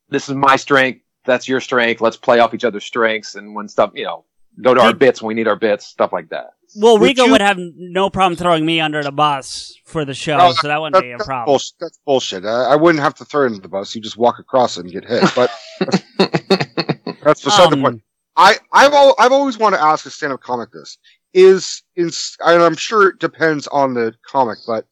this 0.09 0.27
is 0.29 0.35
my 0.35 0.55
strength, 0.55 1.01
that's 1.23 1.47
your 1.47 1.61
strength. 1.61 2.01
Let's 2.01 2.17
play 2.17 2.39
off 2.39 2.53
each 2.55 2.63
other's 2.65 2.83
strengths, 2.85 3.35
and 3.35 3.53
when 3.55 3.67
stuff, 3.67 3.91
you 3.93 4.03
know, 4.05 4.25
go 4.61 4.73
to 4.73 4.81
our 4.81 4.93
bits 4.93 5.21
when 5.21 5.27
we 5.27 5.33
need 5.35 5.47
our 5.47 5.55
bits, 5.55 5.85
stuff 5.85 6.11
like 6.11 6.29
that. 6.29 6.53
Well, 6.75 6.97
Would 6.99 7.01
Rico 7.05 7.25
you- 7.25 7.31
would 7.31 7.41
have 7.41 7.57
no 7.57 8.09
problem 8.09 8.35
throwing 8.37 8.65
me 8.65 8.79
under 8.79 9.03
the 9.03 9.11
bus 9.11 9.73
for 9.85 10.05
the 10.05 10.13
show, 10.13 10.37
No, 10.37 10.51
so 10.53 10.67
that 10.67 10.79
wouldn't 10.79 10.93
That- 10.95 11.01
be 11.01 11.11
a 11.11 11.17
problem. 11.17 11.45
bullshit. 11.53 11.73
That's 11.79 11.99
bullshit. 12.05 12.45
I, 12.45 12.65
I 12.71 12.75
wouldn't 12.75 13.03
have 13.03 13.15
to 13.15 13.25
throw 13.25 13.43
it 13.43 13.47
into 13.47 13.61
the 13.61 13.67
bus. 13.69 13.95
You 13.95 14.01
just 14.01 14.17
walk 14.17 14.39
across 14.39 14.77
it 14.77 14.81
and 14.81 14.91
get 14.91 15.05
hit. 15.05 15.23
But 15.35 15.51
that's 17.23 17.43
beside 17.43 17.71
the 17.71 17.75
Um, 17.77 17.81
point. 17.81 18.01
I, 18.35 18.55
I've 18.71 18.93
al- 18.93 19.15
I've 19.19 19.31
always 19.31 19.57
wanted 19.57 19.77
to 19.77 19.83
ask 19.83 20.05
a 20.05 20.09
stand-up 20.09 20.41
comic 20.41 20.71
this 20.71 20.97
is 21.33 21.83
in, 21.95 22.09
and 22.45 22.63
I'm 22.63 22.75
sure 22.75 23.09
it 23.09 23.19
depends 23.19 23.67
on 23.67 23.93
the 23.93 24.13
comic, 24.25 24.57
but 24.65 24.85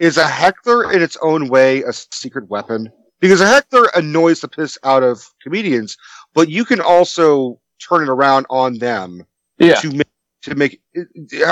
is 0.00 0.16
a 0.16 0.26
heckler 0.26 0.90
in 0.92 1.02
its 1.02 1.16
own 1.22 1.48
way 1.48 1.82
a 1.82 1.92
secret 1.92 2.48
weapon? 2.48 2.90
Because 3.20 3.40
a 3.40 3.46
heckler 3.46 3.88
annoys 3.94 4.40
the 4.40 4.48
piss 4.48 4.76
out 4.84 5.02
of 5.02 5.22
comedians, 5.42 5.96
but 6.34 6.48
you 6.48 6.64
can 6.64 6.80
also 6.80 7.60
turn 7.78 8.02
it 8.02 8.08
around 8.08 8.46
on 8.50 8.78
them 8.78 9.24
Yeah. 9.58 9.74
to 9.76 9.90
make 9.92 10.06
to 10.44 10.54
make. 10.54 10.80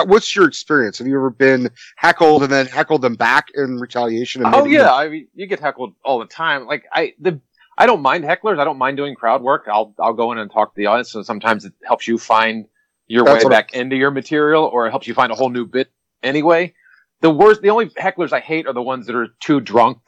What's 0.06 0.35
your 0.35 0.47
experience? 0.47 0.98
Have 0.98 1.06
you 1.06 1.16
ever 1.16 1.31
been 1.31 1.70
heckled 1.97 2.43
and 2.43 2.52
then 2.52 2.66
heckled 2.66 3.02
them 3.02 3.14
back 3.14 3.48
in 3.55 3.77
retaliation? 3.78 4.44
And 4.44 4.55
Oh 4.55 4.64
maybe- 4.64 4.77
yeah, 4.77 4.93
I 4.93 5.09
mean, 5.09 5.28
you 5.35 5.47
get 5.47 5.60
heckled 5.60 5.94
all 6.05 6.19
the 6.19 6.27
time. 6.27 6.66
Like 6.66 6.85
I 6.93 7.14
the 7.20 7.40
I 7.77 7.86
don't 7.86 8.02
mind 8.02 8.24
hecklers. 8.24 8.59
I 8.59 8.64
don't 8.64 8.78
mind 8.78 8.97
doing 8.97 9.14
crowd 9.14 9.43
work. 9.43 9.66
I'll 9.70 9.94
I'll 9.98 10.12
go 10.12 10.32
in 10.32 10.39
and 10.39 10.51
talk 10.51 10.74
to 10.74 10.78
the 10.78 10.86
audience. 10.86 11.10
So 11.10 11.23
sometimes 11.23 11.64
it 11.64 11.73
helps 11.85 12.06
you 12.06 12.19
find 12.19 12.66
your 13.06 13.24
That's 13.24 13.44
way 13.44 13.48
what 13.48 13.52
I- 13.55 13.56
back 13.62 13.74
into 13.74 13.97
your 13.97 14.10
material, 14.10 14.64
or 14.64 14.86
it 14.86 14.90
helps 14.90 15.06
you 15.06 15.14
find 15.14 15.32
a 15.32 15.35
whole 15.35 15.51
new 15.51 15.66
bit 15.66 15.90
anyway. 16.23 16.74
The 17.20 17.31
worst, 17.31 17.62
the 17.62 17.70
only 17.70 17.86
hecklers 17.86 18.32
I 18.32 18.40
hate 18.40 18.66
are 18.66 18.73
the 18.73 18.82
ones 18.82 19.06
that 19.06 19.14
are 19.16 19.28
too 19.40 19.60
drunk 19.60 19.98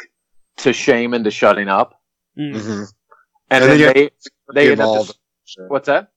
to 0.59 0.73
shame 0.73 1.15
into 1.15 1.31
shutting 1.31 1.69
up, 1.69 2.01
Mm. 2.39 2.55
Mhm. 2.55 2.59
and, 2.61 2.89
And 3.51 3.63
then 3.65 3.79
then 3.79 3.95
they 3.95 4.11
they 4.55 4.73
end 4.73 4.81
up 4.81 5.07
just, 5.07 5.19
what's 5.69 5.87
that? 5.87 6.11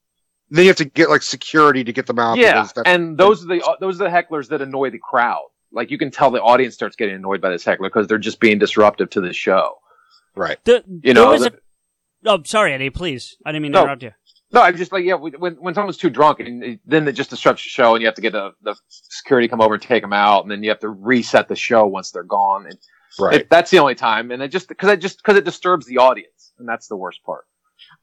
Then 0.49 0.63
you 0.63 0.69
have 0.69 0.77
to 0.77 0.85
get 0.85 1.09
like 1.09 1.21
security 1.23 1.83
to 1.83 1.91
get 1.91 2.05
them 2.07 2.19
out. 2.19 2.37
yeah, 2.37 2.61
because 2.63 2.83
and 2.85 3.17
those 3.17 3.43
are 3.43 3.47
the 3.47 3.61
uh, 3.63 3.75
those 3.79 3.99
are 3.99 4.05
the 4.05 4.09
hecklers 4.09 4.47
that 4.49 4.61
annoy 4.61 4.89
the 4.91 4.99
crowd. 4.99 5.45
Like 5.71 5.91
you 5.91 5.97
can 5.97 6.09
tell 6.11 6.31
the 6.31 6.41
audience 6.41 6.73
starts 6.73 6.95
getting 6.95 7.15
annoyed 7.15 7.41
by 7.41 7.49
this 7.49 7.65
heckler 7.65 7.89
because 7.89 8.07
they're 8.07 8.17
just 8.17 8.39
being 8.39 8.57
disruptive 8.57 9.09
to 9.11 9.21
the 9.21 9.33
show. 9.33 9.75
right. 10.35 10.57
The- 10.65 10.83
You 11.03 11.13
know, 11.13 11.31
was 11.31 11.41
the- 11.41 11.53
a- 12.25 12.29
oh, 12.31 12.43
sorry, 12.45 12.73
Eddie. 12.73 12.89
Please, 12.91 13.35
I 13.45 13.51
didn't 13.51 13.63
mean 13.63 13.71
to 13.73 13.77
No. 13.79 13.83
interrupt 13.83 14.03
you. 14.03 14.11
No, 14.53 14.61
I'm 14.61 14.77
just 14.77 14.93
like, 14.93 15.03
yeah, 15.03 15.15
when 15.15 15.55
when 15.55 15.73
someone's 15.73 15.97
too 15.97 16.09
drunk, 16.09 16.39
and 16.39 16.79
then 16.85 17.05
it 17.05 17.11
just 17.13 17.29
disrupts 17.31 17.63
the 17.63 17.69
show, 17.69 17.95
and 17.95 18.01
you 18.01 18.07
have 18.07 18.15
to 18.15 18.21
get 18.21 18.31
the, 18.31 18.51
the 18.63 18.75
security 18.89 19.49
come 19.49 19.59
over 19.59 19.73
and 19.73 19.83
take 19.83 20.01
them 20.01 20.13
out, 20.13 20.43
and 20.43 20.49
then 20.51 20.63
you 20.63 20.69
have 20.69 20.79
to 20.79 20.89
reset 20.89 21.49
the 21.49 21.55
show 21.57 21.85
once 21.85 22.11
they're 22.11 22.23
gone. 22.23 22.65
And 22.65 22.77
Right. 23.19 23.41
it, 23.41 23.49
that's 23.49 23.71
the 23.71 23.79
only 23.79 23.95
time, 23.95 24.31
and 24.31 24.41
it 24.41 24.47
just 24.49 24.69
because 24.69 24.89
it 24.89 25.01
just 25.01 25.17
because 25.17 25.35
it 25.35 25.43
disturbs 25.43 25.85
the 25.85 25.97
audience, 25.97 26.53
and 26.59 26.65
that's 26.69 26.87
the 26.87 26.95
worst 26.95 27.21
part. 27.25 27.45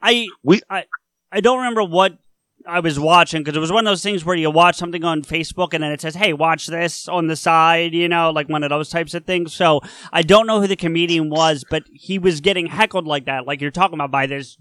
I 0.03 0.27
We- 0.43 0.61
I 0.69 0.85
I 1.33 1.41
don't 1.41 1.57
remember 1.59 1.83
what 1.83 2.19
I 2.67 2.81
was 2.81 2.99
watching 2.99 3.43
because 3.43 3.57
it 3.57 3.61
was 3.61 3.73
one 3.73 3.87
of 3.87 3.91
those 3.91 4.03
things 4.03 4.25
where 4.25 4.37
you 4.37 4.51
watch 4.51 4.77
something 4.77 5.05
on 5.05 5.23
Facebook 5.23 5.75
and 5.75 5.83
then 5.83 5.93
it 5.93 6.01
says, 6.01 6.15
"Hey, 6.15 6.33
watch 6.33 6.67
this 6.67 7.09
on 7.09 7.27
the 7.27 7.37
side," 7.37 7.93
you 7.93 8.09
know, 8.09 8.31
like 8.31 8.49
one 8.49 8.63
of 8.63 8.71
those 8.71 8.89
types 8.89 9.15
of 9.15 9.25
things. 9.25 9.53
So 9.53 9.81
I 10.13 10.23
don't 10.23 10.47
know 10.47 10.61
who 10.61 10.67
the 10.67 10.77
comedian 10.77 11.31
was, 11.31 11.65
but 11.69 11.85
he 11.93 12.19
was 12.19 12.41
getting 12.41 12.67
heckled 12.67 13.07
like 13.07 13.27
that, 13.27 13.47
like 13.47 13.61
you're 13.61 13.71
talking 13.71 13.95
about 13.95 14.11
by 14.11 14.27
this 14.27 14.57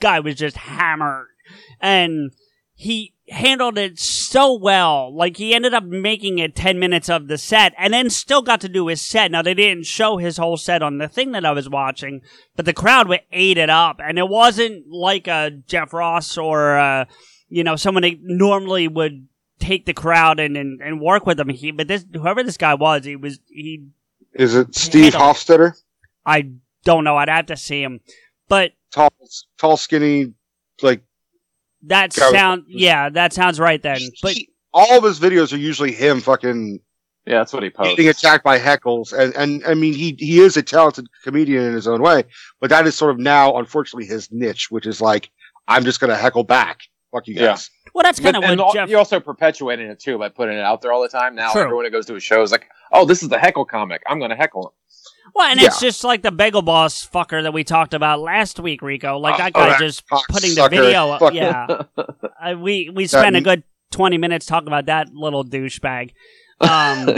guy 0.00 0.20
was 0.20 0.36
just 0.36 0.56
hammered, 0.56 1.26
and 1.80 2.30
he 2.74 3.14
handled 3.30 3.76
it 3.76 3.98
so 3.98 4.54
well. 4.56 5.14
Like 5.14 5.36
he 5.36 5.52
ended 5.52 5.74
up 5.74 5.84
making 5.84 6.38
it 6.38 6.54
10 6.54 6.78
minutes 6.78 7.08
of 7.08 7.26
the 7.26 7.36
set 7.36 7.74
and 7.76 7.92
then 7.92 8.08
still 8.08 8.40
got 8.40 8.60
to 8.62 8.68
do 8.68 8.86
his 8.86 9.02
set. 9.02 9.30
Now 9.30 9.42
they 9.42 9.54
didn't 9.54 9.86
show 9.86 10.16
his 10.16 10.36
whole 10.36 10.56
set 10.56 10.82
on 10.82 10.98
the 10.98 11.08
thing 11.08 11.32
that 11.32 11.44
I 11.44 11.50
was 11.50 11.68
watching, 11.68 12.20
but 12.56 12.64
the 12.66 12.72
crowd 12.72 13.10
ate 13.32 13.58
it 13.58 13.68
up 13.68 14.00
and 14.02 14.16
it 14.16 14.28
wasn't 14.28 14.84
like 14.88 15.26
a 15.26 15.50
Jeff 15.66 15.92
Ross 15.92 16.38
or, 16.38 16.78
uh, 16.78 17.04
you 17.48 17.64
know, 17.64 17.76
someone 17.76 18.02
that 18.02 18.18
normally 18.22 18.88
would 18.88 19.26
take 19.58 19.86
the 19.86 19.94
crowd 19.94 20.38
and, 20.40 20.56
and, 20.56 20.80
and 20.80 21.00
work 21.00 21.26
with 21.26 21.36
them. 21.36 21.48
He, 21.48 21.70
but 21.72 21.88
this, 21.88 22.04
whoever 22.12 22.42
this 22.42 22.56
guy 22.56 22.74
was, 22.74 23.04
he 23.04 23.16
was, 23.16 23.40
he, 23.48 23.86
Is 24.34 24.54
it 24.54 24.74
Steve 24.74 25.14
Handle. 25.14 25.20
Hofstetter? 25.20 25.72
I 26.24 26.50
don't 26.84 27.04
know. 27.04 27.16
I'd 27.16 27.28
have 27.28 27.46
to 27.46 27.56
see 27.56 27.82
him, 27.82 28.00
but 28.48 28.72
Tall, 28.90 29.10
tall, 29.58 29.76
skinny, 29.76 30.32
like 30.82 31.02
that 31.82 32.14
Guy 32.14 32.26
with- 32.30 32.34
sound, 32.38 32.64
yeah, 32.68 33.08
that 33.10 33.32
sounds 33.32 33.60
right 33.60 33.82
then. 33.82 34.00
But 34.22 34.36
all 34.72 34.96
of 34.98 35.04
his 35.04 35.18
videos 35.20 35.52
are 35.52 35.56
usually 35.58 35.92
him 35.92 36.20
fucking 36.20 36.80
Yeah, 37.26 37.38
that's 37.38 37.52
what 37.52 37.62
he 37.62 37.70
posts. 37.70 37.92
getting 37.96 38.08
attacked 38.08 38.44
by 38.44 38.58
heckles, 38.58 39.12
and 39.12 39.34
and 39.36 39.62
I 39.66 39.74
mean 39.74 39.92
he 39.94 40.16
he 40.18 40.40
is 40.40 40.56
a 40.56 40.62
talented 40.62 41.06
comedian 41.24 41.64
in 41.64 41.74
his 41.74 41.86
own 41.86 42.00
way, 42.00 42.24
but 42.60 42.70
that 42.70 42.86
is 42.86 42.94
sort 42.94 43.10
of 43.10 43.18
now 43.18 43.56
unfortunately 43.58 44.06
his 44.06 44.30
niche, 44.32 44.70
which 44.70 44.86
is 44.86 45.00
like 45.02 45.30
I'm 45.66 45.84
just 45.84 46.00
gonna 46.00 46.16
heckle 46.16 46.44
back. 46.44 46.80
Fuck 47.12 47.26
you 47.26 47.34
Yeah. 47.34 47.46
guys. 47.48 47.70
well, 47.94 48.02
that's 48.02 48.20
kind 48.20 48.36
of 48.36 48.42
what 48.44 48.74
Jeff. 48.74 48.88
you're 48.88 48.98
also 48.98 49.18
perpetuating 49.20 49.86
it 49.88 49.98
too 49.98 50.18
by 50.18 50.28
putting 50.28 50.56
it 50.58 50.62
out 50.62 50.82
there 50.82 50.92
all 50.92 51.02
the 51.02 51.08
time. 51.08 51.34
Now 51.34 51.52
True. 51.52 51.62
everyone 51.62 51.84
who 51.86 51.90
goes 51.90 52.06
to 52.06 52.14
a 52.16 52.20
show 52.20 52.42
is 52.42 52.52
like, 52.52 52.68
"Oh, 52.92 53.04
this 53.06 53.22
is 53.22 53.28
the 53.30 53.38
heckle 53.38 53.64
comic. 53.64 54.02
I'm 54.06 54.18
going 54.18 54.30
to 54.30 54.36
heckle 54.36 54.66
him." 54.66 54.72
Well, 55.34 55.46
and 55.50 55.60
Yeah. 55.60 55.66
it's 55.68 55.80
just 55.80 56.04
like 56.04 56.22
the 56.22 56.30
Bagel 56.32 56.62
Boss 56.62 57.06
fucker 57.06 57.42
that 57.42 57.52
we 57.52 57.64
talked 57.64 57.94
about 57.94 58.20
last 58.20 58.60
week, 58.60 58.82
Rico. 58.82 59.18
Like 59.18 59.38
that 59.38 59.52
Oh, 59.54 59.60
guy 59.60 59.68
that 59.70 59.78
just 59.78 60.06
cocksucker. 60.08 60.28
putting 60.28 60.54
the 60.54 60.68
video 60.68 61.10
up. 61.10 61.20
Fuck. 61.20 61.34
Yeah. 61.34 61.66
Uh, 62.40 62.54
we 62.56 62.88
we 62.88 63.04
spent 63.08 63.34
a 63.34 63.40
good 63.40 63.64
20 63.90 64.16
minutes 64.16 64.46
talking 64.46 64.68
about 64.68 64.86
that 64.86 65.08
little 65.12 65.44
douchebag. 65.44 66.12
Um, 66.60 67.14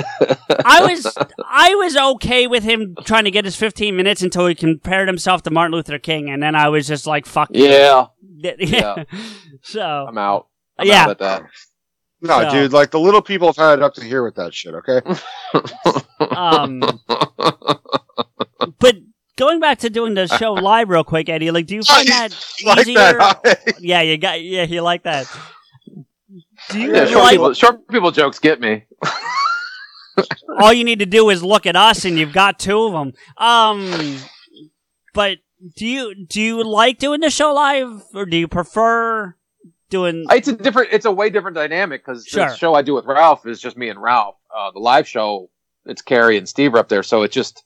I 0.67 0.87
was 0.87 1.17
I 1.49 1.75
was 1.75 1.97
okay 1.97 2.47
with 2.47 2.63
him 2.63 2.95
trying 3.05 3.25
to 3.25 3.31
get 3.31 3.47
his 3.47 3.57
15 3.57 3.97
minutes 3.97 4.21
until 4.23 4.47
he 4.47 4.55
compared 4.55 5.09
himself 5.09 5.43
to 5.45 5.51
Martin 5.51 5.73
Luther 5.75 5.99
King, 5.99 6.29
and 6.29 6.43
then 6.43 6.55
I 6.55 6.69
was 6.69 6.87
just 6.87 7.07
like, 7.07 7.25
"Fuck 7.25 7.49
you." 7.53 7.65
Yeah, 7.65 8.07
yeah. 8.59 9.05
so 9.63 10.07
I'm 10.09 10.19
out. 10.19 10.49
I'm 10.79 10.87
Yeah. 10.87 11.03
out 11.05 11.11
at 11.11 11.19
that. 11.19 11.43
No, 12.23 12.43
So- 12.43 12.51
dude, 12.51 12.73
like 12.73 12.91
the 12.91 13.01
little 13.01 13.23
people 13.23 13.49
have 13.49 13.57
had 13.57 13.79
it 13.79 13.83
up 13.83 13.95
to 13.95 14.05
here 14.05 14.23
with 14.23 14.35
that 14.37 14.53
shit. 14.55 14.75
Okay, 14.75 15.01
um, 16.37 16.81
but 18.79 18.97
going 19.37 19.59
back 19.61 19.79
to 19.81 19.91
doing 19.91 20.15
the 20.15 20.27
show 20.27 20.53
live 20.71 20.89
real 20.91 21.05
quick, 21.05 21.29
Eddie, 21.29 21.51
like, 21.51 21.67
do 21.67 21.77
you 21.77 21.83
find 21.83 22.07
that 22.09 22.29
like 22.65 22.81
easier? 22.87 22.95
that. 22.95 23.75
Yeah, 23.81 24.03
you 24.03 24.19
got 24.19 24.43
yeah, 24.43 24.65
you 24.65 24.83
like 24.83 25.05
that. 25.05 25.27
Do 26.71 26.79
you 26.79 26.95
Yeah, 26.95 27.07
short 27.07 27.23
like 27.25 27.33
people, 27.33 27.55
short 27.55 27.89
people 27.89 28.11
jokes 28.11 28.39
get 28.39 28.61
me. 28.61 28.85
all 30.61 30.73
you 30.73 30.85
need 30.85 30.99
to 30.99 31.07
do 31.07 31.31
is 31.31 31.43
look 31.43 31.65
at 31.67 31.75
us 31.77 32.05
and 32.05 32.19
you've 32.19 32.33
got 32.35 32.59
two 32.59 32.83
of 32.83 32.93
them. 32.93 33.13
Um 33.39 34.19
but 35.15 35.39
do 35.77 35.87
you 35.87 36.15
do 36.27 36.41
you 36.41 36.65
like 36.65 36.99
doing 36.99 37.21
the 37.21 37.31
show 37.31 37.53
live 37.53 38.03
or 38.15 38.27
do 38.27 38.37
you 38.37 38.49
prefer 38.49 39.35
doing 39.91 40.25
It's 40.31 40.49
a 40.49 40.53
different. 40.55 40.89
It's 40.93 41.05
a 41.05 41.11
way 41.11 41.31
different 41.31 41.57
dynamic 41.57 42.05
because 42.05 42.27
Sure. 42.27 42.47
the 42.49 42.55
show 42.57 42.75
I 42.75 42.83
do 42.83 42.95
with 42.95 43.05
Ralph 43.05 43.47
is 43.47 43.61
just 43.61 43.77
me 43.77 43.89
and 43.89 44.01
Ralph. 44.01 44.37
Uh, 44.57 44.71
the 44.71 44.79
live 44.79 45.07
show, 45.07 45.51
it's 45.85 46.03
Carrie 46.03 46.39
and 46.39 46.49
Steve 46.49 46.75
are 46.75 46.79
up 46.79 46.89
there, 46.89 47.03
so 47.03 47.23
it's 47.23 47.35
just 47.35 47.65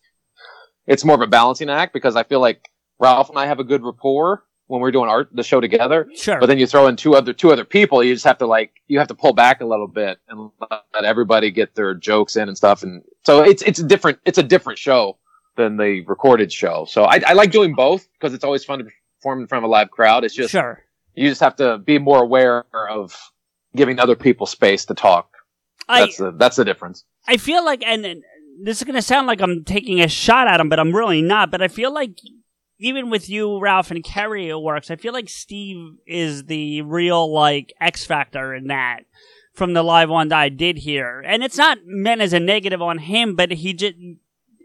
it's 0.86 1.04
more 1.04 1.14
of 1.14 1.20
a 1.22 1.26
balancing 1.26 1.70
act 1.70 1.92
because 1.92 2.16
I 2.16 2.24
feel 2.24 2.40
like 2.40 2.68
Ralph 2.98 3.28
and 3.30 3.38
I 3.38 3.46
have 3.46 3.60
a 3.60 3.64
good 3.64 3.82
rapport 3.82 4.42
when 4.66 4.80
we're 4.80 4.90
doing 4.90 5.08
art 5.10 5.28
the 5.32 5.42
show 5.42 5.60
together. 5.60 6.08
Sure. 6.14 6.40
But 6.40 6.46
then 6.46 6.58
you 6.58 6.66
throw 6.66 6.86
in 6.86 6.96
two 6.96 7.14
other 7.14 7.32
two 7.32 7.52
other 7.52 7.64
people, 7.64 8.02
you 8.02 8.14
just 8.14 8.24
have 8.24 8.38
to 8.38 8.46
like 8.46 8.72
you 8.86 8.98
have 8.98 9.08
to 9.08 9.14
pull 9.14 9.32
back 9.34 9.60
a 9.60 9.66
little 9.66 9.88
bit 9.88 10.18
and 10.28 10.50
let 10.94 11.04
everybody 11.04 11.50
get 11.50 11.74
their 11.74 11.94
jokes 11.94 12.36
in 12.36 12.48
and 12.48 12.56
stuff. 12.56 12.82
And 12.82 13.02
so 13.24 13.42
it's 13.42 13.62
it's 13.62 13.78
a 13.78 13.84
different 13.84 14.18
it's 14.24 14.38
a 14.38 14.42
different 14.42 14.78
show 14.78 15.18
than 15.56 15.76
the 15.76 16.02
recorded 16.06 16.52
show. 16.52 16.86
So 16.88 17.04
I, 17.04 17.20
I 17.26 17.32
like 17.34 17.50
doing 17.50 17.74
both 17.74 18.08
because 18.14 18.34
it's 18.34 18.44
always 18.44 18.64
fun 18.64 18.80
to 18.80 18.86
perform 19.18 19.40
in 19.40 19.46
front 19.46 19.64
of 19.64 19.68
a 19.68 19.70
live 19.70 19.90
crowd. 19.90 20.24
It's 20.24 20.34
just 20.34 20.50
Sure. 20.50 20.82
you 21.14 21.28
just 21.28 21.40
have 21.40 21.56
to 21.56 21.78
be 21.78 21.98
more 21.98 22.22
aware 22.22 22.64
of 22.90 23.16
giving 23.76 23.98
other 23.98 24.16
people 24.16 24.46
space 24.46 24.84
to 24.86 24.94
talk. 24.94 25.30
I 25.88 26.00
That's 26.00 26.16
the 26.16 26.30
that's 26.32 26.56
the 26.56 26.64
difference. 26.64 27.04
I 27.28 27.36
feel 27.36 27.64
like 27.64 27.82
and, 27.84 28.04
and 28.04 28.22
this 28.62 28.78
is 28.78 28.84
going 28.84 28.94
to 28.94 29.02
sound 29.02 29.26
like 29.26 29.40
I'm 29.40 29.64
taking 29.64 30.00
a 30.00 30.08
shot 30.08 30.46
at 30.46 30.60
him, 30.60 30.68
but 30.68 30.78
I'm 30.78 30.94
really 30.94 31.22
not, 31.22 31.50
but 31.50 31.60
I 31.60 31.68
feel 31.68 31.92
like 31.92 32.18
even 32.78 33.08
with 33.08 33.28
you, 33.28 33.60
Ralph, 33.60 33.90
and 33.90 34.02
Kerry, 34.04 34.48
it 34.48 34.60
works. 34.60 34.90
I 34.90 34.96
feel 34.96 35.12
like 35.12 35.28
Steve 35.28 35.94
is 36.06 36.44
the 36.44 36.82
real, 36.82 37.32
like, 37.32 37.72
X 37.80 38.04
factor 38.04 38.52
in 38.52 38.66
that 38.66 39.04
from 39.54 39.72
the 39.74 39.82
live 39.82 40.10
one 40.10 40.28
that 40.28 40.38
I 40.38 40.48
did 40.48 40.78
here. 40.78 41.22
And 41.24 41.44
it's 41.44 41.56
not 41.56 41.78
meant 41.86 42.20
as 42.20 42.32
a 42.32 42.40
negative 42.40 42.82
on 42.82 42.98
him, 42.98 43.36
but 43.36 43.52
he 43.52 43.72
just, 43.74 43.94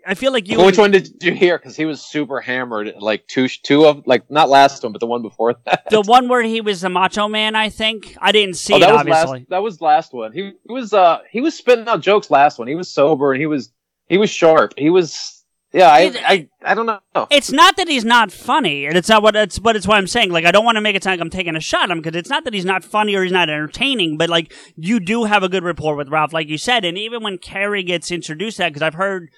I 0.10 0.15
feel 0.15 0.34
like 0.34 0.48
you. 0.48 0.57
Well, 0.57 0.65
which 0.65 0.80
one 0.80 0.90
did 0.90 1.23
you 1.23 1.34
hear? 1.34 1.57
Because 1.57 1.76
he 1.76 1.86
was 1.86 2.02
super 2.02 2.41
hammered. 2.41 2.95
Like 2.99 3.27
two 3.27 3.48
two 3.48 3.86
of 3.86 4.07
like 4.07 4.30
not 4.31 4.49
last 4.49 4.81
one, 4.84 4.91
but 4.91 4.99
the 4.99 5.06
one 5.06 5.22
before 5.22 5.53
that. 5.65 5.90
The 5.91 6.02
one 6.02 6.27
where 6.27 6.41
he 6.41 6.61
was 6.61 6.81
the 6.81 6.90
Macho 6.90 7.27
Man, 7.27 7.56
I 7.56 7.69
think. 7.69 8.18
I 8.19 8.31
didn't 8.31 8.56
see 8.56 8.73
oh, 8.73 8.77
it, 8.77 8.80
that 8.80 8.91
was 8.91 8.99
obviously. 9.02 9.40
last. 9.40 9.49
That 9.49 9.64
was 9.64 9.81
last 9.81 10.14
one. 10.14 10.34
He, 10.34 10.53
he 10.68 10.73
was 10.73 10.94
uh 10.94 11.19
he 11.30 11.41
was 11.41 11.56
spitting 11.56 11.88
out 11.88 12.02
jokes 12.02 12.31
last 12.31 12.57
one. 12.57 12.68
He 12.68 12.76
was 12.76 12.90
sober 12.90 13.31
and 13.31 13.40
he 13.40 13.45
was 13.45 13.72
he 14.07 14.18
was 14.18 14.31
sharp. 14.31 14.73
He 14.77 14.90
was 14.90 15.44
Yeah, 15.72 15.91
I, 15.91 15.99
It- 15.99 16.18
I, 16.26 16.49
I 16.64 16.73
don't 16.73 16.88
know. 16.88 16.99
It's 17.30 17.52
not 17.52 17.77
that 17.77 17.88
he's 17.88 18.06
not 18.06 18.31
funny, 18.31 18.86
and 18.86 18.98
it's 18.98 19.10
not 19.10 19.22
what 19.22 19.36
it's, 19.36 19.60
but 19.60 19.76
it's 19.76 19.86
what 19.86 19.98
I'm 19.98 20.07
saying. 20.07 20.31
Like, 20.31 20.45
I 20.45 20.52
don't 20.52 20.65
want 20.65 20.77
to 20.77 20.81
make 20.81 20.95
it 20.95 21.03
sound 21.03 21.19
like 21.19 21.22
I'm 21.22 21.30
taking 21.30 21.56
a 21.56 21.60
shot 21.60 21.84
at 21.84 21.91
him 21.91 22.02
because 22.02 22.18
it's 22.18 22.30
not 22.30 22.44
that 22.45 22.53
he's 22.53 22.65
not 22.65 22.84
funny 22.84 23.14
or 23.14 23.23
he's 23.23 23.31
not 23.31 23.49
entertaining, 23.49 24.18
but 24.18 24.30
like, 24.30 24.52
you 24.76 24.99
do 24.99 25.26
have 25.26 25.44
a 25.44 25.49
good 25.49 25.64
rapport 25.64 25.95
with 25.95 26.10
Ralph, 26.10 26.34
like 26.34 26.48
you 26.48 26.57
said, 26.57 26.86
and 26.86 26.98
even 26.98 27.22
when 27.22 27.38
Carrie 27.38 27.84
gets 27.84 28.11
introduced, 28.11 28.57
that 28.57 28.69
because 28.69 28.81
I've 28.81 28.95
heard 28.95 29.30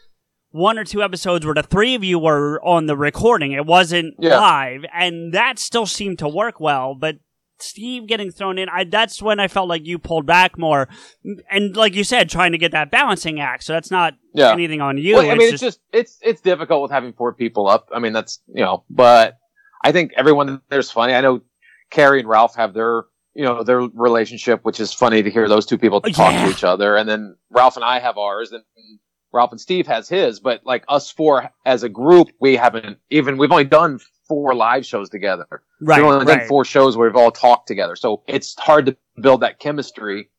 one 0.52 0.78
or 0.78 0.84
two 0.84 1.02
episodes 1.02 1.45
where 1.45 1.56
the 1.56 1.64
three 1.64 1.95
of 1.95 2.03
you 2.03 2.19
were 2.19 2.60
on 2.64 2.86
the 2.86 2.95
recording, 2.98 3.52
it 3.53 3.65
wasn't 3.65 4.14
Yeah. 4.19 4.38
live, 4.40 4.86
and 4.94 5.34
that 5.34 5.60
still 5.60 5.86
seemed 5.86 6.19
to 6.19 6.28
work 6.30 6.60
well, 6.60 6.95
but. 6.95 7.18
Steve 7.64 8.07
getting 8.07 8.32
thrown 8.32 8.57
in, 8.57 8.68
I, 8.69 8.86
that's 8.86 9.22
when 9.22 9.40
I 9.40 9.48
felt 9.48 9.69
like 9.69 9.86
you 9.86 9.99
pulled 9.99 10.26
back 10.26 10.57
more, 10.57 10.90
and 11.52 11.78
like 11.78 11.94
you 11.94 12.03
said, 12.03 12.28
trying 12.28 12.53
to 12.53 12.57
get 12.57 12.72
that 12.72 12.90
balancing 12.90 13.40
act. 13.40 13.64
So 13.65 13.73
that's 13.73 13.91
not 13.91 14.15
Yeah. 14.34 14.52
anything 14.52 14.82
on 14.82 14.98
you. 14.98 15.18
Well, 15.18 15.30
I 15.30 15.34
it's 15.34 15.38
mean, 15.38 15.53
it's 15.53 15.61
just 15.61 15.80
it's 15.94 16.18
it's 16.23 16.41
difficult 16.41 16.82
with 16.82 16.90
having 16.90 17.14
four 17.14 17.36
people 17.36 17.68
up. 17.68 17.88
I 17.94 17.99
mean, 17.99 18.14
that's 18.14 18.40
you 18.48 18.64
know, 18.64 18.84
but 18.90 19.38
I 19.84 19.91
think 19.91 20.11
everyone 20.18 20.60
there's 20.69 20.90
funny. 20.90 21.14
I 21.14 21.22
know 21.22 21.41
Carrie 21.91 22.22
and 22.22 22.28
Ralph 22.28 22.56
have 22.56 22.73
their 22.73 23.03
you 23.36 23.44
know 23.44 23.61
their 23.64 23.82
relationship, 23.82 24.61
which 24.65 24.80
is 24.80 24.91
funny 24.91 25.22
to 25.22 25.30
hear 25.30 25.48
those 25.48 25.68
two 25.68 25.78
people 25.78 26.02
talk 26.02 26.34
Yeah. 26.34 26.45
to 26.45 26.49
each 26.49 26.64
other, 26.64 26.95
and 26.98 27.07
then 27.07 27.36
Ralph 27.52 27.76
and 27.76 27.86
I 27.86 27.99
have 27.99 28.18
ours, 28.18 28.52
and 28.53 28.64
Ralph 29.34 29.52
and 29.52 29.62
Steve 29.62 29.88
has 29.88 30.08
his. 30.10 30.40
But 30.40 30.66
like 30.66 30.84
us 30.88 31.12
four 31.12 31.49
as 31.66 31.84
a 31.84 31.90
group, 31.90 32.30
we 32.40 32.56
haven't 32.56 32.98
even 33.10 33.38
we've 33.38 33.52
only 33.52 33.64
done 33.66 33.99
four 34.28 34.53
live 34.56 34.86
shows 34.86 35.10
together. 35.10 35.48
Right, 35.82 35.98
We've 36.02 36.06
only 36.12 36.26
right. 36.26 36.40
done 36.40 36.48
four 36.48 36.66
shows 36.66 36.95
where 36.98 37.10
we've 37.10 37.16
all 37.16 37.32
talked 37.32 37.68
together, 37.68 37.95
so 37.95 38.24
it's 38.28 38.56
hard 38.60 38.86
to 38.88 38.98
build 39.22 39.41
that 39.41 39.60
chemistry 39.60 40.30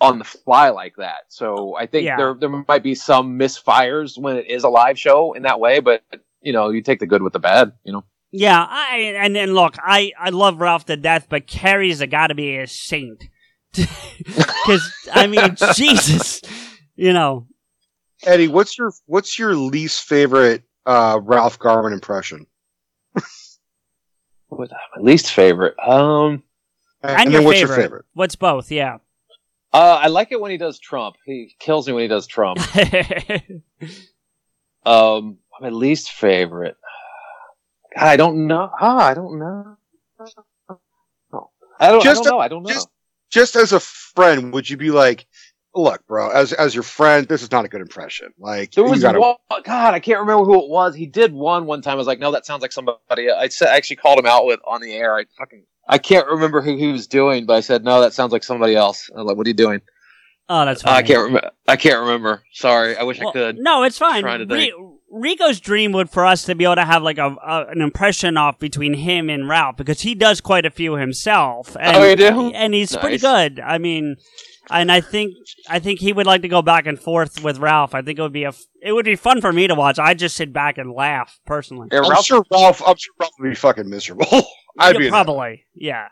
on 0.00 0.18
the 0.18 0.24
fly 0.24 0.70
like 0.70 0.96
that. 0.96 1.24
So 1.28 1.76
I 1.76 1.86
think 1.86 2.04
Yeah. 2.04 2.16
there 2.16 2.34
there 2.34 2.48
might 2.68 2.82
be 2.82 2.94
some 2.94 3.38
misfires 3.38 4.18
when 4.18 4.36
it 4.36 4.46
is 4.48 4.64
a 4.64 4.68
live 4.68 4.98
show 4.98 5.32
in 5.34 5.42
that 5.44 5.60
way, 5.60 5.80
but 5.80 6.02
you 6.42 6.52
know, 6.52 6.70
you 6.70 6.82
take 6.82 7.00
the 7.00 7.06
good 7.06 7.22
with 7.22 7.32
the 7.32 7.38
bad, 7.38 7.72
you 7.84 7.92
know. 7.92 8.04
Yeah, 8.36 8.66
I 8.68 9.14
and 9.16 9.34
then 9.36 9.54
look, 9.54 9.76
I 9.78 10.12
I 10.18 10.30
love 10.30 10.60
Ralph 10.60 10.86
to 10.86 10.96
death, 10.96 11.26
but 11.28 11.46
Carrie's 11.46 12.00
a 12.00 12.06
got 12.06 12.26
to 12.28 12.34
be 12.34 12.56
a 12.56 12.66
saint. 12.66 13.24
Because 14.16 14.92
I 15.12 15.26
mean, 15.26 15.56
Jesus, 15.74 16.40
you 16.96 17.12
know. 17.12 17.46
Eddie, 18.26 18.48
what's 18.48 18.78
your 18.78 18.92
what's 19.06 19.38
your 19.38 19.54
least 19.54 20.04
favorite 20.04 20.62
uh, 20.86 21.20
Ralph 21.22 21.58
Garman 21.58 21.92
impression? 21.92 22.46
What 24.48 24.70
my 24.70 25.02
least 25.02 25.32
favorite? 25.32 25.74
Um 25.80 26.44
And, 27.02 27.22
And, 27.22 27.32
your 27.32 27.42
what's 27.42 27.58
favorite. 27.58 27.74
your 27.76 27.82
favorite? 27.84 28.04
What's 28.14 28.36
both? 28.36 28.70
Yeah. 28.70 28.98
uh 29.72 29.98
I 30.02 30.06
like 30.08 30.30
it 30.30 30.40
when 30.40 30.52
he 30.52 30.56
does 30.58 30.78
Trump. 30.78 31.16
He 31.26 31.56
kills 31.58 31.88
me 31.88 31.92
when 31.94 32.02
he 32.02 32.08
does 32.08 32.26
Trump. 32.28 32.60
um 34.86 35.38
my 35.60 35.70
least 35.70 36.12
favorite. 36.12 36.76
God, 37.96 38.06
I 38.06 38.16
don't 38.16 38.46
know. 38.46 38.70
Ah, 38.80 39.06
I 39.06 39.14
don't 39.14 39.38
know. 39.38 39.76
I 41.80 41.90
don't, 41.90 42.02
Just 42.02 42.20
I 42.20 42.22
don't 42.22 42.26
know. 42.26 42.38
I 42.38 42.48
don't 42.48 42.62
know. 42.62 42.68
Just 42.70 42.88
just 43.30 43.56
as 43.56 43.72
a 43.72 43.80
friend, 43.80 44.52
would 44.52 44.70
you 44.70 44.76
be 44.76 44.90
like, 44.92 45.26
look, 45.74 46.06
bro, 46.06 46.30
as 46.30 46.52
as 46.52 46.74
your 46.74 46.82
friend, 46.84 47.26
this 47.28 47.42
is 47.42 47.50
not 47.50 47.64
a 47.64 47.68
good 47.68 47.80
impression. 47.80 48.32
Like 48.38 48.72
There 48.72 48.84
was 48.84 49.02
gotta- 49.02 49.20
one, 49.20 49.36
God, 49.64 49.94
I 49.94 50.00
can't 50.00 50.20
remember 50.20 50.44
who 50.44 50.62
it 50.62 50.68
was. 50.68 50.94
He 50.94 51.06
did 51.06 51.32
one 51.32 51.66
one 51.66 51.82
time. 51.82 51.92
I 51.92 51.96
was 51.96 52.06
like, 52.06 52.18
no, 52.20 52.32
that 52.32 52.46
sounds 52.46 52.62
like 52.62 52.72
somebody. 52.72 53.30
I 53.30 53.48
said, 53.48 53.68
I 53.68 53.76
actually 53.76 53.96
called 53.96 54.18
him 54.18 54.26
out 54.26 54.46
with 54.46 54.60
on 54.66 54.80
the 54.80 54.92
air. 54.94 55.16
I 55.16 55.24
fucking, 55.38 55.64
I 55.88 55.98
can't 55.98 56.26
remember 56.28 56.60
who 56.62 56.76
he 56.76 56.86
was 56.92 57.06
doing, 57.06 57.46
but 57.46 57.54
I 57.54 57.60
said, 57.60 57.84
no, 57.84 58.00
that 58.00 58.12
sounds 58.14 58.32
like 58.32 58.44
somebody 58.44 58.74
else. 58.76 59.10
I 59.14 59.18
was 59.18 59.26
like, 59.26 59.36
what 59.36 59.46
are 59.46 59.50
you 59.50 59.54
doing? 59.54 59.80
oh, 60.48 60.64
that's 60.66 60.84
Uh. 60.84 60.90
I 60.90 61.02
can't 61.02 61.22
remember. 61.24 61.50
I 61.66 61.76
can't 61.76 62.00
remember. 62.00 62.42
Sorry, 62.52 62.96
I 62.96 63.02
wish 63.02 63.20
I 63.20 63.30
could. 63.32 63.56
No, 63.58 63.82
it's 63.82 63.98
fine. 63.98 64.22
Trying 64.22 64.46
to 64.46 64.54
Ri- 64.54 64.74
Rico's 65.10 65.60
dream 65.60 65.92
would 65.92 66.10
for 66.10 66.26
us 66.26 66.44
to 66.44 66.54
be 66.54 66.64
able 66.64 66.74
to 66.74 66.84
have 66.84 67.02
like 67.02 67.18
a, 67.18 67.28
a 67.46 67.66
an 67.70 67.80
impression 67.80 68.36
off 68.36 68.58
between 68.58 68.94
him 68.94 69.30
and 69.30 69.48
Ralph 69.48 69.76
because 69.76 70.00
he 70.02 70.14
does 70.14 70.40
quite 70.40 70.66
a 70.66 70.70
few 70.70 70.94
himself. 70.94 71.76
And, 71.80 71.96
Oh, 71.96 72.04
you 72.04 72.16
do? 72.16 72.50
And 72.50 72.74
he's 72.74 72.94
pretty 72.96 73.18
good. 73.18 73.60
I 73.60 73.78
mean, 73.78 74.16
and 74.70 74.90
I 74.90 75.00
think 75.00 75.34
I 75.68 75.78
think 75.78 76.00
he 76.00 76.12
would 76.12 76.26
like 76.26 76.42
to 76.42 76.48
go 76.48 76.62
back 76.62 76.86
and 76.86 76.98
forth 76.98 77.42
with 77.42 77.58
Ralph. 77.58 77.94
I 77.94 78.02
think 78.02 78.18
it 78.18 78.22
would 78.22 78.32
be 78.32 78.44
a 78.44 78.48
f- 78.48 78.64
it 78.82 78.92
would 78.92 79.04
be 79.04 79.16
fun 79.16 79.40
for 79.40 79.52
me 79.52 79.66
to 79.66 79.74
watch. 79.74 79.98
I 79.98 80.14
just 80.14 80.36
sit 80.36 80.52
back 80.52 80.78
and 80.78 80.92
laugh 80.92 81.38
personally. 81.46 81.88
Yeah, 81.92 82.00
I'm 82.02 82.10
Ralph, 82.10 82.24
sure 82.24 82.44
Ralph. 82.50 82.82
I'm 82.86 82.96
sure 82.96 83.14
Ralph 83.20 83.32
would 83.40 83.48
be 83.50 83.54
fucking 83.54 83.88
miserable. 83.88 84.26
I'd 84.78 84.94
Yeah, 84.94 84.98
be 84.98 85.08
probably. 85.08 85.64
Yeah. 85.74 86.08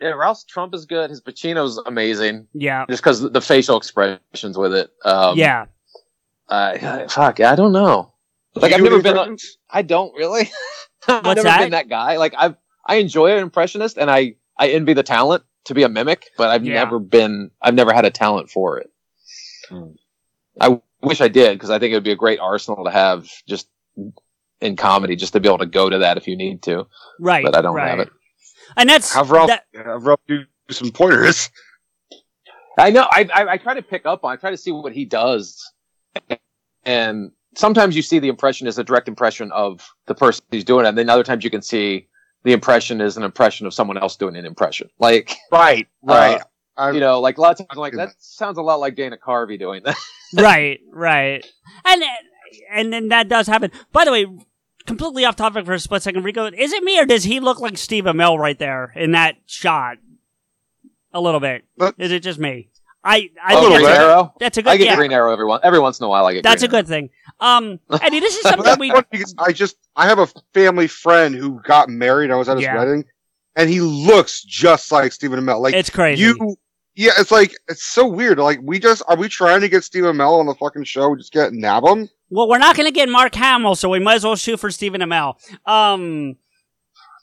yeah, 0.00 0.08
Ralph's 0.10 0.44
Trump 0.44 0.74
is 0.74 0.84
good. 0.86 1.10
His 1.10 1.20
Pacino's 1.22 1.78
amazing, 1.86 2.46
Yeah. 2.52 2.84
just 2.88 3.02
because 3.02 3.20
the 3.20 3.40
facial 3.40 3.76
expressions 3.76 4.58
with 4.58 4.74
it. 4.74 4.90
Um, 5.04 5.38
yeah. 5.38 5.66
Uh, 6.48 7.08
fuck, 7.08 7.40
I 7.40 7.54
don't 7.56 7.72
know. 7.72 8.12
Like 8.54 8.70
You 8.70 8.76
I've 8.76 8.82
never 8.84 9.02
been. 9.02 9.16
A, 9.16 9.22
impressions? 9.22 9.58
I 9.70 9.82
don't 9.82 10.14
really. 10.14 10.50
I've 11.08 11.24
never 11.24 11.42
that? 11.42 11.58
been 11.60 11.70
that 11.72 11.88
guy. 11.88 12.16
Like 12.18 12.34
I've 12.36 12.56
I 12.86 12.96
enjoy 12.96 13.32
an 13.32 13.38
impressionist 13.42 13.96
and 13.98 14.10
I 14.10 14.34
I 14.58 14.68
envy 14.68 14.92
the 14.92 15.02
talent 15.02 15.42
to 15.64 15.74
be 15.74 15.82
a 15.82 15.88
mimic, 15.88 16.30
but 16.36 16.50
I've 16.50 16.64
Yeah. 16.64 16.74
never 16.74 16.98
been. 16.98 17.50
I've 17.60 17.74
never 17.74 17.92
had 17.92 18.04
a 18.04 18.10
talent 18.10 18.50
for 18.50 18.78
it. 18.78 18.90
Hmm. 19.68 19.92
I 20.60 20.80
wish 21.02 21.20
I 21.20 21.28
did 21.28 21.54
because 21.54 21.70
I 21.70 21.78
think 21.78 21.92
it 21.92 21.96
would 21.96 22.04
be 22.04 22.12
a 22.12 22.16
great 22.16 22.38
arsenal 22.38 22.84
to 22.84 22.90
have 22.90 23.28
just 23.48 23.68
in 24.60 24.76
comedy, 24.76 25.16
just 25.16 25.32
to 25.32 25.40
be 25.40 25.48
able 25.48 25.58
to 25.58 25.66
go 25.66 25.90
to 25.90 25.98
that 25.98 26.16
if 26.16 26.26
you 26.28 26.36
need 26.36 26.62
to. 26.62 26.86
Right. 27.18 27.44
But 27.44 27.56
I 27.56 27.60
don't 27.62 27.74
right. 27.74 27.88
have 27.90 28.00
it. 28.00 28.10
And 28.76 28.88
that's 28.88 29.12
have 29.14 29.30
Ralph 29.30 29.48
that- 29.48 29.64
have 29.74 30.04
Ralph 30.04 30.20
do 30.28 30.44
some 30.70 30.90
pointers. 30.90 31.50
I 32.78 32.90
know. 32.90 33.06
I, 33.10 33.28
I 33.32 33.48
I 33.52 33.56
try 33.58 33.74
to 33.74 33.82
pick 33.82 34.04
up 34.06 34.24
on. 34.24 34.32
I 34.32 34.36
try 34.36 34.50
to 34.50 34.56
see 34.56 34.72
what 34.72 34.92
he 34.92 35.04
does, 35.04 35.72
and 36.84 37.30
sometimes 37.54 37.94
you 37.94 38.02
see 38.02 38.18
the 38.18 38.28
impression 38.28 38.66
is 38.66 38.78
a 38.78 38.84
direct 38.84 39.06
impression 39.06 39.52
of 39.52 39.88
the 40.06 40.14
person 40.14 40.44
he's 40.50 40.64
doing 40.64 40.84
it, 40.84 40.88
and 40.88 40.98
then 40.98 41.08
other 41.08 41.22
times 41.22 41.44
you 41.44 41.50
can 41.50 41.62
see 41.62 42.08
the 42.44 42.52
impression 42.52 43.00
is 43.00 43.16
an 43.16 43.22
impression 43.24 43.66
of 43.66 43.74
someone 43.74 43.98
else 43.98 44.16
doing 44.16 44.36
an 44.36 44.44
impression. 44.46 44.88
Like 44.98 45.34
Right, 45.50 45.88
right. 46.02 46.40
uh, 46.40 46.44
I- 46.76 46.90
you 46.92 47.00
know, 47.00 47.20
like 47.20 47.38
a 47.38 47.40
lot 47.40 47.52
of 47.52 47.58
times 47.58 47.68
I'm 47.72 47.78
like 47.78 47.94
that 47.94 48.10
sounds 48.18 48.58
a 48.58 48.62
lot 48.62 48.80
like 48.80 48.94
Dana 48.96 49.16
Carvey 49.16 49.58
doing 49.58 49.82
that. 49.84 49.96
right, 50.36 50.80
right, 50.92 51.46
and 51.84 52.02
and 52.72 52.92
then 52.92 53.08
that 53.08 53.28
does 53.28 53.46
happen. 53.46 53.70
By 53.92 54.04
the 54.04 54.12
way, 54.12 54.26
completely 54.86 55.24
off 55.24 55.36
topic 55.36 55.64
for 55.66 55.72
a 55.74 55.78
split 55.80 56.02
second, 56.02 56.24
Rico. 56.24 56.46
Is 56.46 56.72
it 56.72 56.82
me 56.82 56.98
or 57.00 57.06
does 57.06 57.24
he 57.24 57.38
look 57.40 57.60
like 57.60 57.78
Steve 57.78 58.04
Amell 58.04 58.38
right 58.38 58.58
there 58.58 58.92
in 58.96 59.12
that 59.12 59.36
shot? 59.46 59.98
A 61.12 61.20
little 61.20 61.38
bit. 61.40 61.64
But- 61.76 61.94
Is 61.98 62.10
it 62.10 62.24
just 62.24 62.40
me? 62.40 62.70
I 63.04 63.30
I 63.42 63.54
oh, 63.54 63.60
think 63.60 63.74
Green 63.74 63.82
that's 63.86 63.98
a, 63.98 64.02
Arrow. 64.02 64.34
that's 64.40 64.58
a 64.58 64.62
good 64.62 64.70
I 64.70 64.76
get 64.78 64.86
yeah, 64.86 64.96
Green 64.96 65.12
Arrow 65.12 65.32
every 65.32 65.44
once 65.44 65.60
every 65.64 65.78
once 65.78 66.00
in 66.00 66.04
a 66.04 66.08
while. 66.08 66.26
I 66.26 66.34
get 66.34 66.42
that's 66.42 66.62
a 66.62 66.68
Green 66.68 66.82
good 66.82 66.88
thing. 66.88 67.10
Um, 67.40 67.78
Eddie, 68.00 68.20
this 68.20 68.36
is 68.36 68.44
Well, 68.44 68.56
something 68.64 68.78
we 68.80 68.92
because 69.10 69.34
I 69.38 69.52
just 69.52 69.76
I 69.94 70.06
have 70.08 70.18
a 70.18 70.26
family 70.54 70.86
friend 70.86 71.34
who 71.34 71.60
got 71.62 71.88
married. 71.88 72.30
I 72.30 72.36
was 72.36 72.48
at 72.48 72.56
his 72.56 72.64
Yeah. 72.64 72.76
wedding, 72.76 73.04
and 73.56 73.68
he 73.68 73.80
looks 73.80 74.42
just 74.42 74.90
like 74.90 75.12
Stephen 75.12 75.38
Amell. 75.38 75.60
Like 75.60 75.74
it's 75.74 75.90
crazy. 75.90 76.22
you, 76.22 76.56
yeah, 76.94 77.12
it's 77.18 77.30
like 77.30 77.52
it's 77.68 77.84
so 77.84 78.06
weird. 78.06 78.38
Like 78.38 78.60
we 78.62 78.78
just 78.78 79.02
are 79.08 79.16
we 79.16 79.28
trying 79.28 79.60
to 79.60 79.68
get 79.68 79.84
Stephen 79.84 80.16
Amell 80.16 80.38
on 80.40 80.46
the 80.46 80.54
fucking 80.54 80.84
show? 80.84 81.10
We 81.10 81.18
just 81.18 81.32
get 81.32 81.52
nab 81.52 81.84
him. 81.84 82.08
well, 82.30 82.48
we're 82.48 82.58
not 82.58 82.74
going 82.76 82.86
to 82.86 82.92
get 82.92 83.08
Mark 83.08 83.34
Hamill, 83.34 83.74
so 83.74 83.88
we 83.90 83.98
might 83.98 84.14
as 84.14 84.24
well 84.24 84.36
shoot 84.36 84.58
for 84.58 84.70
Stephen 84.70 85.00
Amell. 85.02 85.34
Um, 85.68 86.36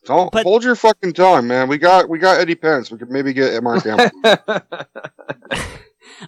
Don't 0.06 0.32
But- 0.32 0.44
hold 0.44 0.64
your 0.64 0.76
fucking 0.76 1.14
tongue, 1.14 1.48
man. 1.48 1.68
We 1.68 1.78
got 1.78 2.10
we 2.10 2.18
got 2.20 2.40
Eddie 2.40 2.56
Pence. 2.56 2.90
We 2.92 2.98
could 2.98 3.12
maybe 3.12 3.34
get 3.34 3.62
Mark 3.62 3.84
Hamill. 3.86 4.10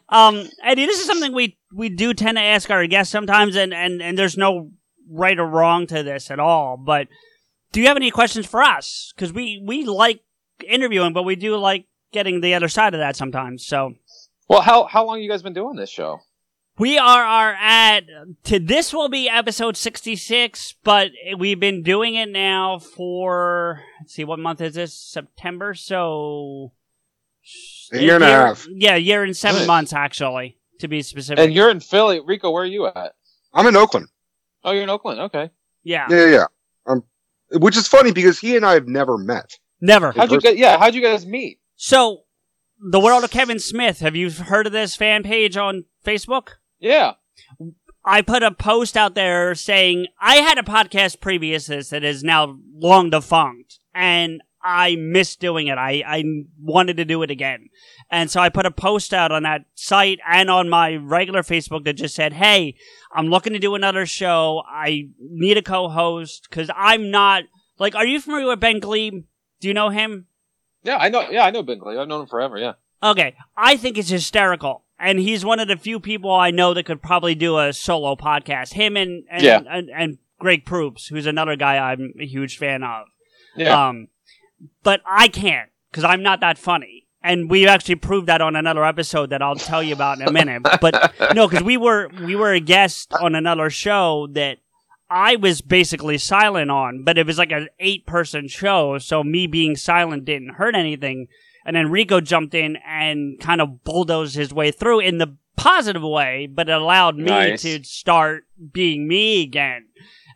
Um, 0.10 0.50
Eddie, 0.64 0.86
this 0.88 1.00
is 1.00 1.06
something 1.06 1.34
we 1.34 1.58
we 1.72 1.90
do 1.90 2.14
tend 2.14 2.38
to 2.38 2.42
ask 2.42 2.70
our 2.72 2.88
guests 2.88 3.12
sometimes, 3.12 3.56
and 3.56 3.74
and 3.74 4.02
and 4.02 4.18
there's 4.18 4.38
no 4.38 4.72
right 5.10 5.38
or 5.38 5.46
wrong 5.46 5.86
to 5.88 6.02
this 6.04 6.32
at 6.32 6.40
all. 6.40 6.78
But 6.78 7.08
do 7.72 7.82
you 7.82 7.88
have 7.88 7.98
any 7.98 8.10
questions 8.10 8.46
for 8.48 8.62
us? 8.62 9.14
Because 9.16 9.32
we 9.32 9.62
we 9.64 9.84
like 9.86 10.22
interviewing, 10.68 11.14
but 11.14 11.24
we 11.24 11.36
do 11.36 11.58
like 11.58 11.86
getting 12.12 12.42
the 12.42 12.56
other 12.56 12.70
side 12.70 12.94
of 12.96 13.00
that 13.02 13.16
sometimes. 13.16 13.66
So 13.68 13.94
well, 14.50 14.62
how 14.62 14.86
how 14.86 15.06
long 15.06 15.20
you 15.22 15.30
guys 15.30 15.44
been 15.44 15.54
doing 15.54 15.76
this 15.76 15.90
show? 15.92 16.20
We 16.78 16.98
are 16.98 17.24
are 17.24 17.54
at 17.54 18.02
to 18.46 18.60
this 18.60 18.94
will 18.94 19.10
be 19.10 19.30
episode 19.30 19.78
sixty 19.78 20.16
six, 20.16 20.74
but 20.84 21.12
we've 21.38 21.60
been 21.60 21.84
doing 21.84 22.16
it 22.16 22.30
now 22.30 22.80
for 22.80 23.82
let's 24.00 24.14
see 24.14 24.24
what 24.24 24.40
month 24.40 24.62
is 24.62 24.76
this 24.76 24.94
September. 24.94 25.74
So 25.74 26.72
A 27.94 28.00
year 28.02 28.16
and 28.16 28.24
a 28.24 28.28
half. 28.28 28.68
Yeah, 28.70 28.96
a 28.96 29.00
year 29.00 29.24
and 29.24 29.36
seven 29.36 29.60
Nice. 29.62 29.68
months 29.68 29.94
actually 29.94 30.58
to 30.80 30.88
be 30.88 31.02
specific. 31.02 31.44
And 31.44 31.54
you're 31.54 31.70
in 31.70 31.80
Philly, 31.80 32.20
Rico. 32.20 32.52
Where 32.52 32.64
are 32.64 32.66
you 32.66 32.88
at? 32.88 33.14
I'm 33.54 33.68
in 33.68 33.76
Oakland. 33.76 34.08
Oh, 34.64 34.72
you're 34.72 34.84
in 34.84 34.90
Oakland. 34.90 35.20
Okay. 35.20 35.52
yeah. 35.84 36.08
Yeah, 36.10 36.26
yeah, 36.26 36.32
yeah. 36.32 36.46
Um, 36.88 37.04
which 37.52 37.78
is 37.78 37.88
funny 37.88 38.12
because 38.12 38.40
he 38.40 38.56
and 38.56 38.66
I 38.66 38.74
have 38.74 38.88
never 38.88 39.18
met. 39.18 39.58
Never. 39.82 40.12
How'd 40.12 40.32
you 40.32 40.40
get? 40.40 40.58
Yeah, 40.58 40.80
how'd 40.80 40.96
you 40.96 41.02
guys 41.02 41.26
meet? 41.26 41.60
So, 41.76 42.24
the 42.80 43.00
world 43.00 43.24
of 43.24 43.32
Kevin 43.32 43.60
Smith. 43.60 44.00
Have 44.00 44.16
you 44.16 44.32
heard 44.32 44.66
of 44.66 44.74
this 44.74 44.96
fan 44.96 45.22
page 45.24 45.58
on 45.58 45.84
Facebook? 46.06 46.50
Yeah. 46.84 47.14
I 48.04 48.22
put 48.22 48.44
a 48.44 48.52
post 48.52 48.98
out 48.98 49.16
there 49.16 49.56
saying 49.56 50.08
I 50.20 50.36
had 50.36 50.58
a 50.58 50.64
podcast 50.64 51.22
previous 51.22 51.66
to 51.66 51.78
this 51.78 51.90
that 51.90 52.04
is 52.04 52.24
now 52.24 52.60
long 52.76 53.10
defunct, 53.10 53.80
and 53.96 54.44
I 54.62 54.98
miss 54.98 55.38
doing 55.38 55.68
it. 55.68 55.78
I, 55.78 56.04
I 56.06 56.24
wanted 56.62 56.98
to 56.98 57.06
do 57.06 57.24
it 57.24 57.32
again. 57.32 57.70
And 58.12 58.30
so 58.30 58.42
I 58.42 58.50
put 58.50 58.66
a 58.66 58.72
post 58.72 59.14
out 59.14 59.32
on 59.32 59.44
that 59.44 59.66
site 59.76 60.20
and 60.28 60.50
on 60.50 60.70
my 60.70 60.96
regular 60.96 61.42
Facebook 61.42 61.86
that 61.86 61.94
just 61.94 62.16
said, 62.16 62.34
Hey, 62.34 62.76
I'm 63.14 63.28
looking 63.28 63.54
to 63.54 63.60
do 63.60 63.76
another 63.76 64.06
show. 64.06 64.62
I 64.68 65.10
need 65.20 65.58
a 65.58 65.62
co-host 65.62 66.48
because 66.50 66.70
I'm 66.76 67.12
not 67.12 67.44
like, 67.80 67.96
are 67.96 68.06
you 68.06 68.20
familiar 68.20 68.48
with 68.48 68.60
Ben 68.60 68.80
Gleib? 68.80 69.24
Do 69.62 69.68
you 69.70 69.74
know 69.74 69.90
him? 69.90 70.28
Yeah, 70.84 70.98
I 70.98 71.08
know. 71.08 71.30
Yeah, 71.30 71.46
I 71.46 71.52
know 71.52 71.64
Ben 71.64 71.80
Gleib. 71.80 71.98
I've 71.98 72.08
known 72.10 72.22
him 72.22 72.28
forever. 72.28 72.58
Yeah. 72.58 72.74
Okay. 73.02 73.36
I 73.56 73.78
think 73.78 73.98
it's 73.98 74.10
hysterical. 74.10 74.83
And 75.04 75.20
he's 75.20 75.44
one 75.44 75.60
of 75.60 75.68
the 75.68 75.76
few 75.76 76.00
people 76.00 76.32
I 76.32 76.52
know 76.52 76.74
that 76.74 76.86
could 76.86 77.02
probably 77.02 77.36
do 77.36 77.58
a 77.60 77.74
solo 77.74 78.16
podcast. 78.16 78.74
Him 78.74 78.96
and, 78.98 79.24
and, 79.30 79.44
Yeah. 79.44 79.62
and, 79.70 79.90
and 79.90 80.18
Greg 80.40 80.66
Proops, 80.66 81.08
who's 81.08 81.26
another 81.26 81.56
guy 81.56 81.78
I'm 81.78 82.14
a 82.20 82.26
huge 82.26 82.58
fan 82.58 82.84
of. 82.84 83.08
Yeah. 83.56 83.88
Um, 83.90 84.08
but 84.82 85.02
I 85.06 85.28
can't 85.28 85.70
because 85.92 86.04
I'm 86.04 86.24
not 86.24 86.40
that 86.40 86.58
funny. 86.58 87.06
And 87.22 87.50
we 87.50 87.68
actually 87.68 87.96
proved 87.96 88.28
that 88.28 88.42
on 88.42 88.56
another 88.56 88.84
episode 88.84 89.30
that 89.30 89.42
I'll 89.42 89.56
tell 89.56 89.82
you 89.82 89.94
about 89.94 90.20
in 90.20 90.28
a 90.28 90.32
minute. 90.32 90.64
But 90.82 91.14
no, 91.34 91.48
because 91.48 91.64
we 91.64 91.78
were 91.78 92.10
we 92.26 92.36
were 92.36 92.52
a 92.52 92.60
guest 92.60 93.14
on 93.14 93.36
another 93.36 93.70
show 93.70 94.28
that 94.32 94.58
I 95.10 95.36
was 95.38 95.62
basically 95.62 96.18
silent 96.18 96.70
on, 96.72 97.04
but 97.04 97.18
it 97.18 97.26
was 97.26 97.38
like 97.38 97.52
an 97.52 97.70
eight 97.80 98.06
person 98.06 98.48
show, 98.48 98.98
so 98.98 99.24
me 99.24 99.48
being 99.48 99.76
silent 99.76 100.26
didn't 100.26 100.56
hurt 100.56 100.76
anything. 100.76 101.28
And 101.66 101.76
then 101.76 101.90
Rico 101.92 102.20
jumped 102.22 102.54
in 102.54 102.78
and 102.86 103.40
kind 103.40 103.62
of 103.62 103.84
bulldozed 103.84 104.36
his 104.36 104.54
way 104.54 104.72
through 104.72 105.00
in 105.00 105.18
the 105.18 105.38
positive 105.56 106.02
way, 106.04 106.48
but 106.52 106.68
it 106.70 106.74
allowed 106.76 107.16
me 107.16 107.26
Nice. 107.26 107.62
to 107.62 107.84
start 107.84 108.46
being 108.72 109.08
me 109.08 109.44
again. 109.44 109.86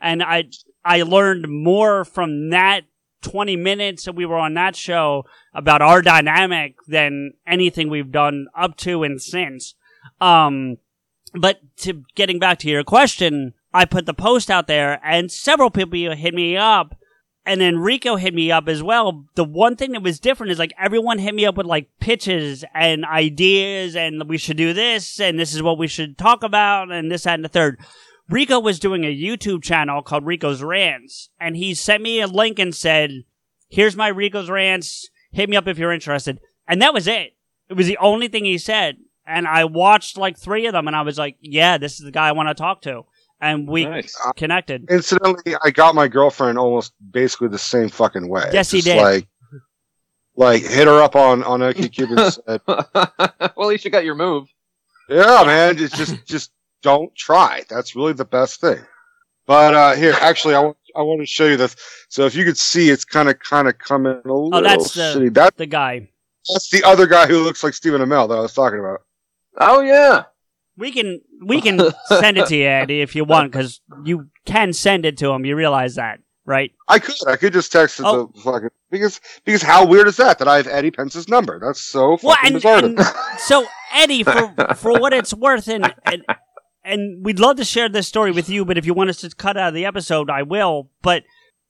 And 0.01 0.23
I 0.23 0.45
I 0.85 1.01
learned 1.01 1.47
more 1.49 2.05
from 2.05 2.49
that 2.51 2.81
20 3.23 3.55
minutes 3.57 4.05
that 4.05 4.15
we 4.15 4.25
were 4.25 4.37
on 4.37 4.53
that 4.53 4.75
show 4.75 5.25
about 5.53 5.81
our 5.81 6.01
dynamic 6.01 6.75
than 6.87 7.33
anything 7.45 7.89
we've 7.89 8.11
done 8.11 8.47
up 8.57 8.77
to 8.77 9.03
and 9.03 9.21
since. 9.21 9.73
Um, 10.21 10.77
but 11.33 11.59
to 11.77 12.03
getting 12.15 12.39
back 12.39 12.59
to 12.59 12.69
your 12.69 12.83
question, 12.83 13.53
I 13.73 13.83
put 13.85 14.05
the 14.05 14.13
post 14.13 14.49
out 14.49 14.67
there 14.67 15.01
and 15.03 15.31
several 15.31 15.69
people 15.71 16.15
hit 16.15 16.33
me 16.33 16.55
up 16.55 16.95
and 17.47 17.61
then 17.61 17.79
Rico 17.79 18.17
hit 18.17 18.33
me 18.33 18.51
up 18.51 18.67
as 18.67 18.83
well. 18.83 19.25
The 19.35 19.45
one 19.45 19.77
thing 19.77 19.93
that 19.93 20.03
was 20.03 20.19
different 20.19 20.51
is 20.51 20.59
like 20.59 20.73
everyone 20.77 21.17
hit 21.17 21.33
me 21.33 21.45
up 21.45 21.55
with 21.55 21.65
like 21.65 21.87
pitches 22.01 22.65
and 22.75 23.05
ideas 23.05 23.95
and 23.95 24.27
we 24.27 24.37
should 24.37 24.57
do 24.57 24.73
this 24.73 25.21
and 25.21 25.39
this 25.39 25.55
is 25.55 25.63
what 25.63 25.77
we 25.77 25.87
should 25.87 26.17
talk 26.17 26.43
about 26.43 26.91
and 26.91 27.09
this, 27.09 27.23
that, 27.23 27.35
and 27.35 27.45
the 27.45 27.49
third. 27.49 27.79
Rico 28.29 28.59
was 28.59 28.79
doing 28.79 29.05
a 29.05 29.15
YouTube 29.15 29.63
channel 29.63 30.01
called 30.01 30.25
Rico's 30.25 30.61
Rants 30.61 31.29
and 31.39 31.55
he 31.55 31.73
sent 31.73 32.03
me 32.03 32.19
a 32.19 32.27
link 32.27 32.59
and 32.59 32.75
said, 32.75 33.23
here's 33.69 33.95
my 33.95 34.09
Rico's 34.09 34.49
Rants. 34.49 35.09
Hit 35.31 35.49
me 35.49 35.55
up 35.55 35.69
if 35.69 35.77
you're 35.77 35.93
interested. 35.93 36.41
And 36.67 36.81
that 36.81 36.93
was 36.93 37.07
it. 37.07 37.33
It 37.69 37.75
was 37.75 37.87
the 37.87 37.97
only 37.99 38.27
thing 38.27 38.43
he 38.43 38.57
said. 38.57 38.97
And 39.25 39.47
I 39.47 39.63
watched 39.63 40.17
like 40.17 40.37
three 40.37 40.65
of 40.65 40.73
them 40.73 40.87
and 40.87 40.97
I 40.97 41.01
was 41.01 41.17
like, 41.17 41.37
yeah, 41.39 41.77
this 41.77 41.93
is 41.93 42.05
the 42.05 42.11
guy 42.11 42.27
I 42.27 42.33
want 42.33 42.49
to 42.49 42.53
talk 42.53 42.81
to. 42.81 43.05
And 43.39 43.67
we 43.67 43.85
Nice. 43.85 44.15
connected. 44.35 44.89
Incidentally, 44.89 45.55
I 45.63 45.69
got 45.69 45.93
my 45.93 46.07
girlfriend 46.07 46.57
almost 46.57 46.93
basically 47.11 47.49
the 47.49 47.59
same 47.59 47.87
fucking 47.89 48.27
way. 48.27 48.49
Yes, 48.51 48.71
he 48.71 48.79
Just 48.79 48.87
did. 48.87 49.01
Like, 49.01 49.27
like 50.35 50.63
hit 50.63 50.87
her 50.87 51.01
up 51.01 51.15
on 51.15 51.43
on 51.43 51.59
OkCupid. 51.61 52.17
and 52.17 52.33
said, 52.47 52.61
well, 52.67 53.15
at 53.39 53.57
least 53.67 53.85
you 53.85 53.91
got 53.91 54.05
your 54.05 54.15
move. 54.15 54.47
yeah, 55.09 55.43
man, 55.45 55.77
just 55.77 55.95
just 55.95 56.25
just 56.25 56.51
don't 56.81 57.13
try. 57.15 57.63
That's 57.69 57.95
really 57.95 58.13
the 58.13 58.25
best 58.25 58.59
thing. 58.61 58.79
But 59.45 59.73
uh 59.73 59.95
here, 59.95 60.13
actually, 60.19 60.55
I 60.55 60.59
want 60.59 60.77
I 60.95 61.01
want 61.03 61.19
to 61.21 61.25
show 61.27 61.45
you 61.45 61.57
this. 61.57 61.75
So 62.09 62.25
if 62.25 62.33
you 62.35 62.43
could 62.43 62.57
see, 62.57 62.89
it's 62.89 63.05
kind 63.05 63.29
of 63.29 63.39
kind 63.39 63.67
of 63.67 63.77
coming 63.77 64.13
a 64.13 64.15
little 64.17 64.49
Oh, 64.53 64.61
that's 64.61 64.93
the, 64.93 65.01
shitty. 65.15 65.33
That 65.35 65.57
the 65.57 65.65
guy. 65.67 66.09
that's 66.51 66.69
the 66.69 66.83
other 66.83 67.05
guy 67.07 67.27
who 67.27 67.43
looks 67.43 67.63
like 67.63 67.73
Stephen 67.75 68.01
Amell 68.01 68.27
that 68.29 68.37
I 68.37 68.41
was 68.41 68.53
talking 68.53 68.79
about. 68.79 69.01
Oh 69.59 69.81
yeah. 69.81 70.23
We 70.77 70.91
can 70.91 71.21
we 71.45 71.59
can 71.61 71.79
send 72.07 72.37
it 72.37 72.47
to 72.47 72.55
you, 72.55 72.65
Andy, 72.67 73.01
if 73.01 73.15
you 73.15 73.23
want, 73.25 73.51
because 73.51 73.81
you 74.03 74.27
can 74.45 74.73
send 74.73 75.05
it 75.05 75.17
to 75.19 75.31
him. 75.31 75.45
You 75.45 75.55
realize 75.55 75.95
that, 75.95 76.19
right? 76.45 76.71
I 76.87 76.99
could 76.99 77.15
I 77.27 77.35
could 77.35 77.53
just 77.53 77.71
text 77.71 77.99
it 77.99 78.05
Oh. 78.05 78.27
to 78.27 78.41
fucking 78.41 78.69
because 78.91 79.19
because 79.43 79.61
how 79.63 79.85
weird 79.85 80.07
is 80.07 80.17
that 80.17 80.39
that 80.39 80.47
I 80.47 80.57
have 80.57 80.67
Eddie 80.67 80.91
Pence's 80.91 81.27
number? 81.27 81.59
That's 81.59 81.81
so 81.81 82.17
fucking 82.17 82.27
Well, 82.63 82.85
and, 82.85 82.95
bizarre. 82.95 83.15
and 83.25 83.39
so 83.39 83.65
Eddie, 83.93 84.23
for 84.23 84.53
for 84.75 84.99
what 84.99 85.13
it's 85.13 85.33
worth, 85.33 85.67
and, 85.67 85.93
and 86.05 86.23
and 86.83 87.25
we'd 87.25 87.39
love 87.39 87.57
to 87.57 87.65
share 87.65 87.89
this 87.89 88.07
story 88.07 88.31
with 88.31 88.47
you, 88.49 88.63
but 88.63 88.77
if 88.77 88.85
you 88.85 88.93
want 88.93 89.09
us 89.09 89.17
to 89.21 89.29
cut 89.31 89.57
out 89.57 89.69
of 89.69 89.73
the 89.73 89.85
episode, 89.85 90.29
I 90.29 90.43
will. 90.43 90.89
But 91.01 91.23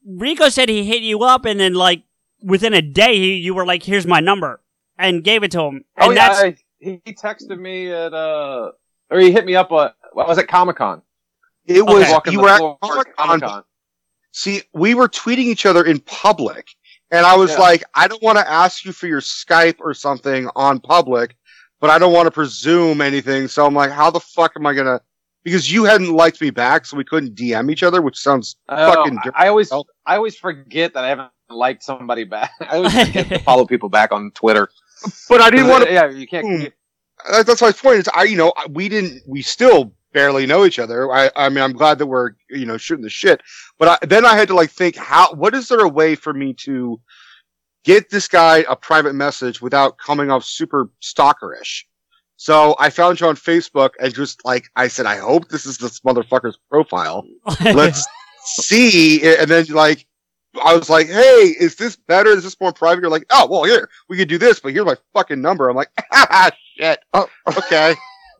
Rico 0.05 0.49
said 0.49 0.69
he 0.69 0.83
hit 0.83 1.01
you 1.01 1.23
up, 1.23 1.45
and 1.45 1.59
then 1.59 1.73
like 1.73 2.03
within 2.43 2.73
a 2.73 2.81
day, 2.81 3.15
he, 3.17 3.33
you 3.35 3.53
were 3.55 3.65
like, 3.65 3.83
"Here's 3.83 4.05
my 4.05 4.19
number," 4.19 4.61
and 4.97 5.23
gave 5.23 5.43
it 5.43 5.51
to 5.51 5.61
him. 5.61 5.85
And 5.95 6.09
Oh 6.09 6.11
yeah. 6.11 6.27
that's 6.27 6.39
I, 6.41 6.55
he, 6.79 7.01
he 7.05 7.13
texted 7.13 7.57
me 7.59 7.91
at 7.91 8.13
uh, 8.13 8.71
or 9.09 9.19
he 9.19 9.31
hit 9.31 9.45
me 9.45 9.55
up. 9.55 9.71
Uh, 9.71 9.89
what 10.13 10.27
was 10.27 10.37
it? 10.37 10.47
Comic 10.47 10.77
Con. 10.77 11.01
It 11.65 11.85
was 11.85 12.09
walking 12.09 12.33
you 12.33 12.41
were 12.41 12.49
at 12.49 12.61
Comic 13.17 13.41
Con. 13.41 13.63
See, 14.31 14.61
we 14.73 14.93
were 14.93 15.07
tweeting 15.07 15.45
each 15.45 15.65
other 15.65 15.83
in 15.83 15.99
public, 15.99 16.67
and 17.11 17.25
I 17.25 17.35
was 17.35 17.51
Yeah. 17.51 17.59
like, 17.59 17.83
I 17.95 18.07
don't 18.07 18.21
want 18.21 18.37
to 18.37 18.47
ask 18.49 18.85
you 18.85 18.91
for 18.91 19.07
your 19.07 19.19
Skype 19.21 19.75
or 19.79 19.93
something 19.93 20.47
on 20.55 20.79
public, 20.79 21.35
but 21.79 21.89
I 21.89 21.97
don't 21.97 22.13
want 22.13 22.27
to 22.27 22.31
presume 22.31 23.01
anything. 23.01 23.47
So 23.47 23.65
I'm 23.65 23.73
like, 23.73 23.91
how 23.91 24.11
the 24.11 24.19
fuck 24.19 24.53
am 24.55 24.65
I 24.65 24.73
gonna? 24.73 25.01
Because 25.43 25.71
you 25.71 25.85
hadn't 25.85 26.11
liked 26.13 26.39
me 26.41 26.49
back, 26.49 26.85
so 26.85 26.97
we 26.97 27.03
couldn't 27.05 27.35
DM 27.35 27.71
each 27.71 27.81
other, 27.83 28.01
which 28.01 28.17
sounds 28.17 28.57
Oh, 28.69 28.93
fucking. 28.93 29.17
I, 29.33 29.45
I 29.45 29.47
always 29.47 29.71
I 29.71 30.15
always 30.17 30.35
forget 30.37 30.93
that 30.93 31.03
I 31.03 31.09
haven't 31.09 31.31
liked 31.49 31.83
somebody 31.83 32.23
back. 32.25 32.51
I 32.61 32.77
always 32.77 32.93
forget 33.07 33.29
to 33.29 33.39
follow 33.39 33.65
people 33.65 33.89
back 33.89 34.11
on 34.11 34.31
Twitter. 34.31 34.69
But 35.29 35.41
I 35.41 35.49
didn't 35.49 35.67
want 35.69 35.85
to. 35.85 35.93
Yeah, 35.93 36.09
you 36.09 36.27
can't. 36.27 36.73
That's 37.31 37.61
my 37.61 37.71
point. 37.71 37.99
Is 37.99 38.09
I, 38.13 38.23
you 38.23 38.37
know, 38.37 38.53
we 38.69 38.89
didn't. 38.89 39.21
We 39.27 39.41
still 39.41 39.93
barely 40.13 40.45
know 40.45 40.65
each 40.65 40.79
other. 40.79 41.11
I, 41.11 41.29
I 41.35 41.49
mean, 41.49 41.63
I'm 41.63 41.73
glad 41.73 41.99
that 41.99 42.07
we're, 42.07 42.31
you 42.49 42.65
know, 42.65 42.77
shooting 42.77 43.03
the 43.03 43.09
shit. 43.09 43.41
But 43.77 43.87
I, 43.87 44.05
then 44.05 44.25
I 44.25 44.35
had 44.35 44.47
to 44.47 44.55
like 44.55 44.71
think, 44.71 44.95
how? 44.95 45.33
What 45.33 45.53
is 45.53 45.67
there 45.67 45.81
a 45.81 45.89
way 45.89 46.15
for 46.15 46.33
me 46.33 46.53
to 46.65 46.99
get 47.83 48.09
this 48.09 48.27
guy 48.27 48.65
a 48.67 48.75
private 48.75 49.13
message 49.13 49.61
without 49.61 49.97
coming 49.97 50.31
off 50.31 50.43
super 50.43 50.89
stalkerish? 51.01 51.83
So 52.37 52.75
I 52.79 52.89
found 52.89 53.19
you 53.19 53.27
on 53.27 53.35
Facebook 53.35 53.91
and 53.99 54.13
just 54.13 54.45
like 54.45 54.65
I 54.75 54.87
said, 54.87 55.05
I 55.05 55.17
hope 55.17 55.49
this 55.49 55.65
is 55.65 55.77
this 55.77 55.99
motherfucker's 56.01 56.59
profile. 56.69 57.25
Let's 57.61 58.05
see. 58.43 59.23
And 59.23 59.49
then 59.49 59.65
like. 59.67 60.05
I 60.63 60.75
was 60.75 60.89
like, 60.89 61.07
"Hey, 61.07 61.55
is 61.59 61.75
this 61.75 61.95
better? 61.95 62.29
Is 62.29 62.43
this 62.43 62.59
more 62.59 62.73
private?" 62.73 63.01
You're 63.01 63.11
like, 63.11 63.25
"Oh, 63.29 63.47
well, 63.49 63.63
here 63.63 63.89
we 64.09 64.17
could 64.17 64.29
do 64.29 64.37
this, 64.37 64.59
but 64.59 64.73
here's 64.73 64.85
my 64.85 64.95
fucking 65.13 65.41
number." 65.41 65.69
I'm 65.69 65.75
like, 65.75 65.91
"Ah, 66.11 66.49
shit. 66.77 66.99
Oh, 67.13 67.27
okay." 67.57 67.95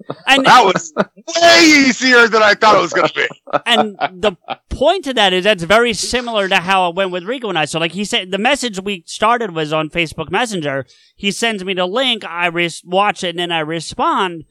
and 0.28 0.46
that 0.46 0.64
was 0.64 0.94
way 1.42 1.64
easier 1.64 2.28
than 2.28 2.42
I 2.42 2.54
thought 2.54 2.76
it 2.76 2.82
was 2.82 2.94
going 2.94 3.08
to 3.08 3.14
be. 3.14 3.28
and 3.66 3.98
the 4.22 4.34
point 4.70 5.04
to 5.06 5.14
that 5.16 5.34
is 5.34 5.44
that's 5.44 5.64
very 5.64 5.94
similar 5.94 6.48
to 6.48 6.58
how 6.58 6.90
it 6.90 6.96
went 6.96 7.12
with 7.12 7.24
Rico 7.24 7.50
and 7.50 7.58
I. 7.58 7.66
So, 7.66 7.80
like 7.80 7.94
he 7.94 8.06
said, 8.06 8.32
the 8.32 8.38
message 8.38 8.80
we 8.80 9.04
started 9.06 9.56
was 9.56 9.74
on 9.74 9.90
Facebook 9.90 10.30
Messenger. 10.30 10.86
He 11.16 11.32
sends 11.32 11.64
me 11.64 11.74
the 11.74 11.86
link, 11.86 12.24
I 12.26 12.48
res- 12.48 12.84
watch 12.86 13.24
it, 13.24 13.30
and 13.30 13.40
then 13.40 13.52
I 13.52 13.60
respond. 13.60 14.46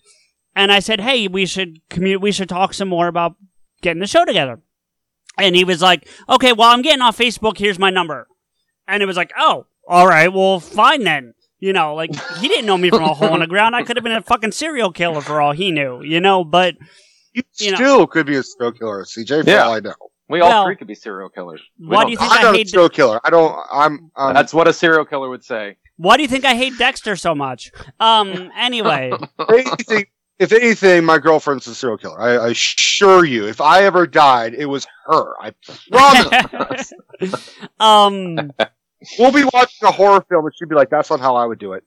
And 0.54 0.72
I 0.72 0.80
said, 0.80 1.00
"Hey, 1.00 1.28
we 1.28 1.46
should 1.46 1.80
commu- 1.90 2.20
We 2.20 2.32
should 2.32 2.48
talk 2.48 2.74
some 2.74 2.88
more 2.88 3.08
about 3.08 3.36
getting 3.82 4.00
the 4.00 4.06
show 4.06 4.24
together." 4.24 4.60
And 5.38 5.54
he 5.56 5.64
was 5.64 5.82
like, 5.82 6.08
"Okay, 6.28 6.52
well, 6.52 6.70
I'm 6.70 6.82
getting 6.82 7.02
off 7.02 7.18
Facebook. 7.18 7.58
Here's 7.58 7.78
my 7.78 7.90
number." 7.90 8.26
And 8.88 9.02
it 9.02 9.06
was 9.06 9.16
like, 9.16 9.32
"Oh, 9.38 9.66
all 9.88 10.06
right, 10.06 10.32
well, 10.32 10.60
fine 10.60 11.04
then." 11.04 11.34
You 11.58 11.72
know, 11.72 11.94
like 11.94 12.10
he 12.38 12.48
didn't 12.48 12.66
know 12.66 12.76
me 12.78 12.90
from 12.90 13.02
a 13.02 13.14
hole 13.14 13.32
in 13.34 13.40
the 13.40 13.46
ground. 13.46 13.74
I 13.74 13.82
could 13.82 13.96
have 13.96 14.04
been 14.04 14.12
a 14.12 14.22
fucking 14.22 14.52
serial 14.52 14.92
killer 14.92 15.20
for 15.22 15.40
all 15.40 15.52
he 15.52 15.70
knew. 15.72 16.02
You 16.02 16.20
know, 16.20 16.44
but 16.44 16.74
You, 17.32 17.42
You 17.58 17.70
know- 17.72 17.76
still 17.76 18.06
could 18.06 18.26
be 18.26 18.36
a 18.36 18.42
serial 18.42 18.72
killer, 18.72 19.04
CJ. 19.04 19.42
For 19.44 19.50
Yeah. 19.50 19.64
all 19.64 19.74
I 19.74 19.80
know. 19.80 19.94
We 20.28 20.40
all 20.40 20.48
Well, 20.48 20.64
three 20.64 20.76
could 20.76 20.86
be 20.88 20.94
serial 20.94 21.28
killers. 21.28 21.60
We 21.78 21.86
why 21.88 22.02
don't 22.02 22.10
you 22.10 22.16
think 22.16 22.32
I'm 22.32 22.38
I 22.38 22.42
not 22.42 22.54
a 22.54 22.58
hate? 22.58 22.68
serial 22.70 22.88
killer. 22.88 23.20
I 23.24 23.30
don't. 23.30 23.54
I'm. 23.70 24.10
Um, 24.16 24.34
That's 24.34 24.52
what 24.54 24.66
a 24.68 24.72
serial 24.72 25.04
killer 25.04 25.28
would 25.28 25.44
say. 25.44 25.76
Why 25.98 26.16
do 26.16 26.22
you 26.22 26.28
think 26.28 26.44
I 26.44 26.54
hate 26.56 26.76
Dexter 26.78 27.14
so 27.16 27.34
much? 27.34 27.70
Um. 28.00 28.50
Anyway, 28.56 29.12
if 29.38 29.66
anything, 29.66 30.06
if 30.38 30.52
anything, 30.52 31.04
my 31.04 31.18
girlfriend's 31.18 31.66
a 31.66 31.74
serial 31.74 31.96
killer. 31.96 32.20
I, 32.20 32.46
I 32.46 32.48
assure 32.48 33.24
you, 33.24 33.46
if 33.46 33.60
I 33.60 33.84
ever 33.84 34.06
died, 34.06 34.54
it 34.54 34.66
was 34.66 34.86
her. 35.06 35.32
I 35.40 35.52
promise. 35.90 36.92
um. 37.80 38.52
we'll 39.18 39.32
be 39.32 39.44
watching 39.52 39.88
a 39.88 39.92
horror 39.92 40.24
film, 40.28 40.44
and 40.44 40.54
she'd 40.54 40.68
be 40.68 40.74
like, 40.74 40.90
"That's 40.90 41.10
not 41.10 41.20
how 41.20 41.36
I 41.36 41.46
would 41.46 41.58
do 41.58 41.72
it." 41.72 41.84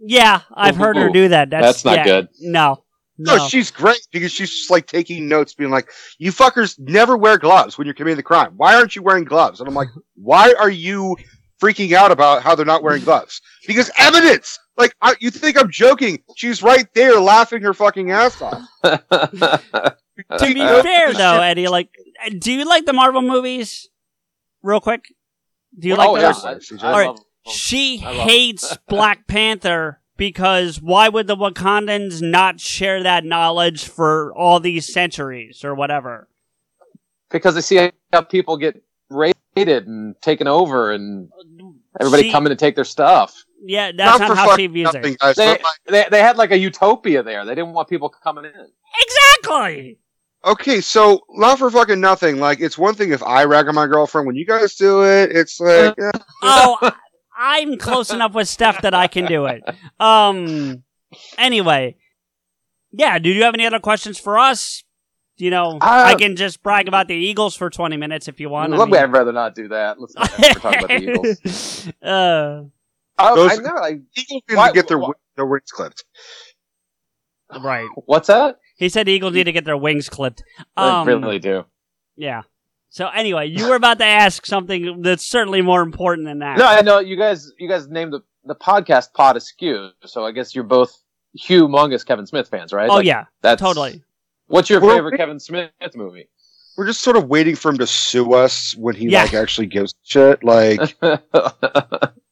Yeah, 0.00 0.42
I've 0.52 0.76
heard 0.76 0.96
her 0.96 1.10
do 1.10 1.28
that. 1.28 1.50
That's, 1.50 1.82
that's 1.82 1.84
not 1.84 1.96
yeah, 1.98 2.04
good. 2.04 2.28
No. 2.40 2.82
No, 3.18 3.36
No. 3.36 3.48
she's 3.48 3.70
great 3.70 4.06
because 4.12 4.30
she's 4.30 4.50
just 4.50 4.70
like 4.70 4.86
taking 4.86 5.26
notes, 5.28 5.54
being 5.54 5.70
like, 5.70 5.88
"You 6.18 6.32
fuckers 6.32 6.78
never 6.78 7.16
wear 7.16 7.38
gloves 7.38 7.78
when 7.78 7.86
you're 7.86 7.94
committing 7.94 8.16
the 8.16 8.22
crime. 8.22 8.52
Why 8.56 8.74
aren't 8.74 8.94
you 8.96 9.02
wearing 9.02 9.24
gloves?" 9.24 9.60
And 9.60 9.68
I'm 9.68 9.74
like, 9.74 9.88
"Why 10.16 10.54
are 10.58 10.68
you 10.70 11.16
freaking 11.62 11.92
out 11.92 12.10
about 12.10 12.42
how 12.42 12.54
they're 12.54 12.66
not 12.66 12.82
wearing 12.82 13.04
gloves?" 13.04 13.40
Because 13.66 13.90
evidence. 13.96 14.58
Like, 14.76 14.94
I, 15.00 15.14
you 15.20 15.30
think 15.30 15.58
I'm 15.58 15.70
joking? 15.70 16.22
She's 16.36 16.62
right 16.62 16.86
there, 16.94 17.18
laughing 17.20 17.62
her 17.62 17.72
fucking 17.74 18.10
ass 18.10 18.40
off. 18.42 18.62
to 18.82 20.54
be 20.54 20.60
uh, 20.60 20.82
fair, 20.82 21.12
though, 21.14 21.40
Eddie, 21.40 21.68
like, 21.68 21.88
do 22.38 22.52
you 22.52 22.64
like 22.64 22.84
the 22.86 22.92
Marvel 22.92 23.22
movies? 23.22 23.88
Real 24.62 24.80
quick. 24.80 25.04
Do 25.78 25.88
you 25.88 25.94
Oh, 25.94 26.12
like 26.12 26.22
yeah, 26.22 26.32
those? 26.32 26.44
I- 26.82 26.86
I 26.86 26.92
All 26.92 26.98
right. 26.98 27.06
love. 27.08 27.20
She 27.46 27.98
hates 27.98 28.76
Black 28.88 29.26
Panther 29.28 30.00
because 30.16 30.80
why 30.80 31.08
would 31.08 31.26
the 31.26 31.36
Wakandans 31.36 32.20
not 32.20 32.58
share 32.58 33.02
that 33.02 33.24
knowledge 33.24 33.84
for 33.86 34.32
all 34.34 34.58
these 34.60 34.92
centuries 34.92 35.64
or 35.64 35.74
whatever? 35.74 36.28
because 37.30 37.54
they 37.56 37.60
see 37.60 37.90
how 38.12 38.20
people 38.22 38.56
get 38.56 38.80
raided 39.10 39.86
and 39.86 40.14
taken 40.22 40.46
over, 40.46 40.92
and 40.92 41.28
everybody 42.00 42.24
See- 42.24 42.30
coming 42.30 42.50
to 42.50 42.56
take 42.56 42.74
their 42.76 42.84
stuff. 42.84 43.44
Yeah, 43.64 43.92
that's 43.96 44.18
not, 44.20 44.28
for 44.28 44.34
how 44.34 44.48
fucking 44.50 44.74
she 44.74 44.82
nothing, 44.82 45.12
it. 45.14 45.18
guys. 45.18 45.36
They, 45.36 45.46
Not 45.46 45.60
like- 45.62 45.80
they 45.86 46.06
they 46.10 46.20
had 46.22 46.36
like 46.36 46.50
a 46.52 46.58
utopia 46.58 47.22
there. 47.22 47.44
They 47.44 47.54
didn't 47.54 47.72
want 47.72 47.88
people 47.88 48.08
coming 48.08 48.44
in. 48.44 48.52
Exactly. 49.00 49.98
Okay, 50.44 50.80
so 50.80 51.22
not 51.30 51.58
for 51.58 51.70
fucking 51.70 52.00
nothing. 52.00 52.38
Like, 52.38 52.60
it's 52.60 52.78
one 52.78 52.94
thing 52.94 53.10
if 53.12 53.22
I 53.22 53.44
rag 53.44 53.66
on 53.68 53.74
my 53.74 53.86
girlfriend. 53.86 54.26
When 54.26 54.36
you 54.36 54.46
guys 54.46 54.76
do 54.76 55.02
it, 55.04 55.32
it's 55.34 55.58
like, 55.58 55.94
eh. 55.98 56.10
Oh, 56.42 56.92
I'm 57.38 57.76
close 57.78 58.10
enough 58.10 58.32
with 58.34 58.48
Steph 58.48 58.82
that 58.82 58.94
I 58.94 59.08
can 59.08 59.26
do 59.26 59.46
it. 59.46 59.62
Um. 59.98 60.82
Anyway, 61.38 61.96
yeah. 62.92 63.18
Do 63.18 63.30
you 63.30 63.42
have 63.44 63.54
any 63.54 63.66
other 63.66 63.80
questions 63.80 64.18
for 64.18 64.38
us? 64.38 64.84
You 65.38 65.50
know, 65.50 65.76
I 65.82 66.14
can 66.14 66.34
just 66.36 66.62
brag 66.62 66.88
about 66.88 67.08
the 67.08 67.14
Eagles 67.14 67.54
for 67.54 67.68
20 67.68 67.98
minutes 67.98 68.26
if 68.26 68.40
you 68.40 68.48
want. 68.48 68.72
I 68.72 68.84
mean, 68.84 68.94
I'd 68.94 69.12
rather 69.12 69.32
not 69.32 69.54
do 69.54 69.68
that. 69.68 70.00
Let's 70.00 70.14
not 70.14 70.30
talk 70.30 70.76
about 70.78 70.88
the 70.88 70.94
Eagles. 71.02 71.92
uh, 72.02 72.62
Oh, 73.18 73.34
Those- 73.34 73.58
I 73.58 73.62
know. 73.62 73.74
Like, 73.80 74.00
Eagles 74.16 74.42
need 74.48 74.56
Why- 74.56 74.68
to 74.68 74.74
get 74.74 74.88
their 74.88 74.98
why- 74.98 75.12
their 75.36 75.46
wings 75.46 75.70
clipped. 75.70 76.04
right. 77.62 77.88
what's 78.06 78.26
that? 78.28 78.58
He 78.76 78.88
said 78.88 79.08
Eagles 79.08 79.34
need 79.34 79.44
to 79.44 79.52
get 79.52 79.64
their 79.64 79.76
wings 79.76 80.08
clipped. 80.08 80.42
They 80.76 80.82
Um, 80.82 81.06
really 81.08 81.38
do. 81.38 81.64
Yeah. 82.16 82.42
So 82.90 83.08
anyway, 83.08 83.46
you 83.48 83.68
were 83.68 83.74
about 83.76 83.98
to 83.98 84.04
ask 84.04 84.46
something 84.46 85.02
that's 85.02 85.26
certainly 85.26 85.60
more 85.62 85.82
important 85.82 86.26
than 86.26 86.38
that. 86.40 86.56
No, 86.58 86.66
I 86.66 86.80
know 86.82 86.98
you 86.98 87.16
guys. 87.16 87.50
You 87.58 87.68
guys 87.68 87.88
named 87.88 88.12
the 88.12 88.20
the 88.44 88.54
podcast 88.54 89.12
Pod 89.12 89.36
Askew, 89.36 89.90
so 90.04 90.24
I 90.24 90.30
guess 90.30 90.54
you're 90.54 90.64
both 90.64 90.96
humongous 91.38 92.06
Kevin 92.06 92.26
Smith 92.26 92.48
fans, 92.48 92.72
right? 92.72 92.88
oh 92.88 92.94
Like, 92.96 93.04
yeah, 93.06 93.24
that's 93.42 93.60
totally. 93.60 94.02
What's 94.46 94.70
your 94.70 94.80
We're- 94.80 94.94
favorite 94.96 95.16
Kevin 95.16 95.40
Smith 95.40 95.70
movie? 95.94 96.28
We're 96.78 96.86
just 96.86 97.00
sort 97.02 97.16
of 97.16 97.28
waiting 97.28 97.56
for 97.56 97.70
him 97.70 97.78
to 97.78 97.86
sue 97.86 98.34
us 98.34 98.74
when 98.76 98.94
he 98.94 99.08
Yeah. 99.08 99.22
like 99.22 99.34
actually 99.34 99.66
gives 99.66 99.94
shit. 100.04 100.44
Like, 100.44 100.78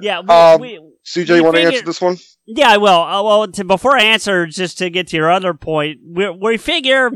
Yeah. 0.00 0.20
We, 0.20 0.28
Um, 0.34 0.60
we, 0.60 0.80
CJ, 1.04 1.36
you 1.36 1.44
want 1.44 1.56
to 1.56 1.62
answer 1.62 1.84
this 1.84 2.00
one? 2.00 2.16
Yeah, 2.46 2.70
I 2.70 2.76
will. 2.78 2.88
Uh, 2.88 3.22
well, 3.22 3.48
to, 3.48 3.64
before 3.64 3.96
I 3.96 4.04
answer, 4.04 4.46
just 4.46 4.78
to 4.78 4.90
get 4.90 5.08
to 5.08 5.16
your 5.16 5.30
other 5.30 5.54
point, 5.54 5.98
we 6.06 6.30
we 6.30 6.56
figure 6.56 7.10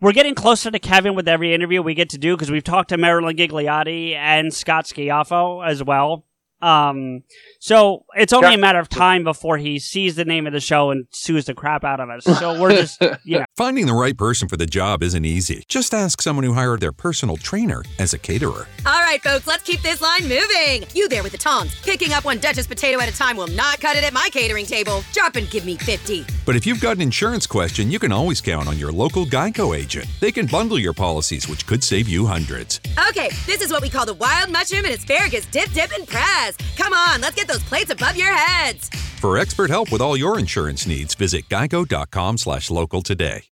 we're 0.00 0.12
getting 0.12 0.34
closer 0.34 0.70
to 0.70 0.78
Kevin 0.78 1.14
with 1.14 1.28
every 1.28 1.54
interview 1.54 1.82
we 1.82 1.94
get 1.94 2.10
to 2.10 2.18
do 2.18 2.34
because 2.34 2.50
we've 2.50 2.64
talked 2.64 2.88
to 2.90 2.96
Marilyn 2.96 3.36
Ghigliotti 3.36 4.14
and 4.14 4.52
Scott 4.52 4.86
Schiaffo 4.86 5.66
as 5.66 5.84
well. 5.84 6.24
Um, 6.62 7.22
so 7.58 8.04
it's 8.14 8.32
only 8.32 8.54
a 8.54 8.58
matter 8.58 8.78
of 8.78 8.88
time 8.88 9.24
before 9.24 9.58
he 9.58 9.78
sees 9.78 10.16
the 10.16 10.24
name 10.24 10.46
of 10.46 10.52
the 10.52 10.60
show 10.60 10.90
and 10.90 11.06
sues 11.10 11.44
the 11.46 11.54
crap 11.54 11.84
out 11.84 12.00
of 12.00 12.08
us. 12.10 12.24
So 12.24 12.60
we're 12.60 12.70
just, 12.70 13.00
you 13.24 13.38
know, 13.38 13.44
Finding 13.56 13.86
the 13.86 13.94
right 13.94 14.16
person 14.16 14.48
for 14.48 14.56
the 14.56 14.66
job 14.66 15.02
isn't 15.02 15.24
easy. 15.24 15.64
Just 15.68 15.92
ask 15.92 16.22
someone 16.22 16.44
who 16.44 16.54
hired 16.54 16.80
their 16.80 16.92
personal 16.92 17.36
trainer 17.36 17.82
as 17.98 18.14
a 18.14 18.18
caterer. 18.18 18.66
All 18.86 19.00
right, 19.00 19.22
folks, 19.22 19.46
let's 19.46 19.62
keep 19.62 19.82
this 19.82 20.00
line 20.00 20.22
moving. 20.22 20.86
You 20.94 21.08
there 21.08 21.22
with 21.22 21.32
the 21.32 21.38
tongs. 21.38 21.78
Picking 21.82 22.12
up 22.12 22.24
one 22.24 22.38
Duchess 22.38 22.66
potato 22.66 23.00
at 23.00 23.08
a 23.08 23.16
time 23.16 23.36
will 23.36 23.48
not 23.48 23.80
cut 23.80 23.96
it 23.96 24.04
at 24.04 24.12
my 24.12 24.28
catering 24.32 24.64
table. 24.66 25.04
Drop 25.12 25.36
and 25.36 25.50
give 25.50 25.66
me 25.66 25.76
50. 25.76 26.24
But 26.46 26.56
if 26.56 26.66
you've 26.66 26.80
got 26.80 26.96
an 26.96 27.02
insurance 27.02 27.46
question, 27.46 27.90
you 27.90 27.98
can 27.98 28.12
always 28.12 28.40
count 28.40 28.66
on 28.66 28.78
your 28.78 28.92
local 28.92 29.26
Geico 29.26 29.76
agent. 29.76 30.06
They 30.20 30.32
can 30.32 30.46
bundle 30.46 30.78
your 30.78 30.94
policies, 30.94 31.48
which 31.48 31.66
could 31.66 31.84
save 31.84 32.08
you 32.08 32.26
hundreds. 32.26 32.80
Okay, 33.10 33.28
this 33.46 33.60
is 33.60 33.70
what 33.70 33.82
we 33.82 33.90
call 33.90 34.06
the 34.06 34.14
wild 34.14 34.50
mushroom 34.50 34.84
and 34.86 34.94
asparagus 34.94 35.44
dip, 35.46 35.70
dip, 35.72 35.92
and 35.92 36.08
press. 36.08 36.49
Come 36.76 36.92
on, 36.92 37.20
let's 37.20 37.36
get 37.36 37.48
those 37.48 37.62
plates 37.62 37.90
above 37.90 38.16
your 38.16 38.32
heads. 38.32 38.88
For 39.20 39.38
expert 39.38 39.70
help 39.70 39.92
with 39.92 40.00
all 40.00 40.16
your 40.16 40.38
insurance 40.38 40.86
needs, 40.86 41.14
visit 41.14 41.48
geico.com 41.48 42.38
slash 42.38 42.70
local 42.70 43.02
today. 43.02 43.44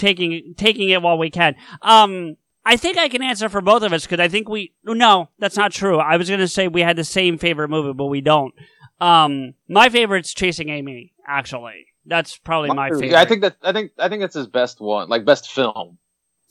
taking 0.00 0.54
taking 0.56 0.88
it 0.88 1.02
while 1.02 1.18
we 1.18 1.30
can. 1.30 1.54
Um, 1.82 2.36
I 2.64 2.76
think 2.76 2.98
I 2.98 3.08
can 3.08 3.22
answer 3.22 3.48
for 3.48 3.60
both 3.60 3.82
of 3.82 3.92
us 3.92 4.04
because 4.04 4.20
I 4.20 4.28
think 4.28 4.48
we. 4.48 4.72
No, 4.84 5.28
that's 5.38 5.56
not 5.56 5.72
true. 5.72 5.98
I 5.98 6.16
was 6.16 6.28
going 6.28 6.40
to 6.40 6.48
say 6.48 6.68
we 6.68 6.82
had 6.82 6.96
the 6.96 7.04
same 7.04 7.38
favorite 7.38 7.68
movie, 7.68 7.92
but 7.92 8.06
we 8.06 8.20
don't. 8.20 8.52
Um, 9.00 9.54
my 9.68 9.88
favorite's 9.88 10.34
Chasing 10.34 10.68
Amy. 10.68 11.14
Actually, 11.26 11.86
that's 12.04 12.36
probably 12.36 12.70
my 12.70 12.90
favorite. 12.90 13.10
Yeah, 13.10 13.20
I 13.20 13.24
think 13.24 13.42
that 13.42 13.56
I 13.62 13.72
think 13.72 13.92
I 13.98 14.08
think 14.08 14.20
that's 14.22 14.34
his 14.34 14.46
best 14.46 14.80
one, 14.80 15.08
like 15.08 15.24
best 15.24 15.50
film. 15.50 15.98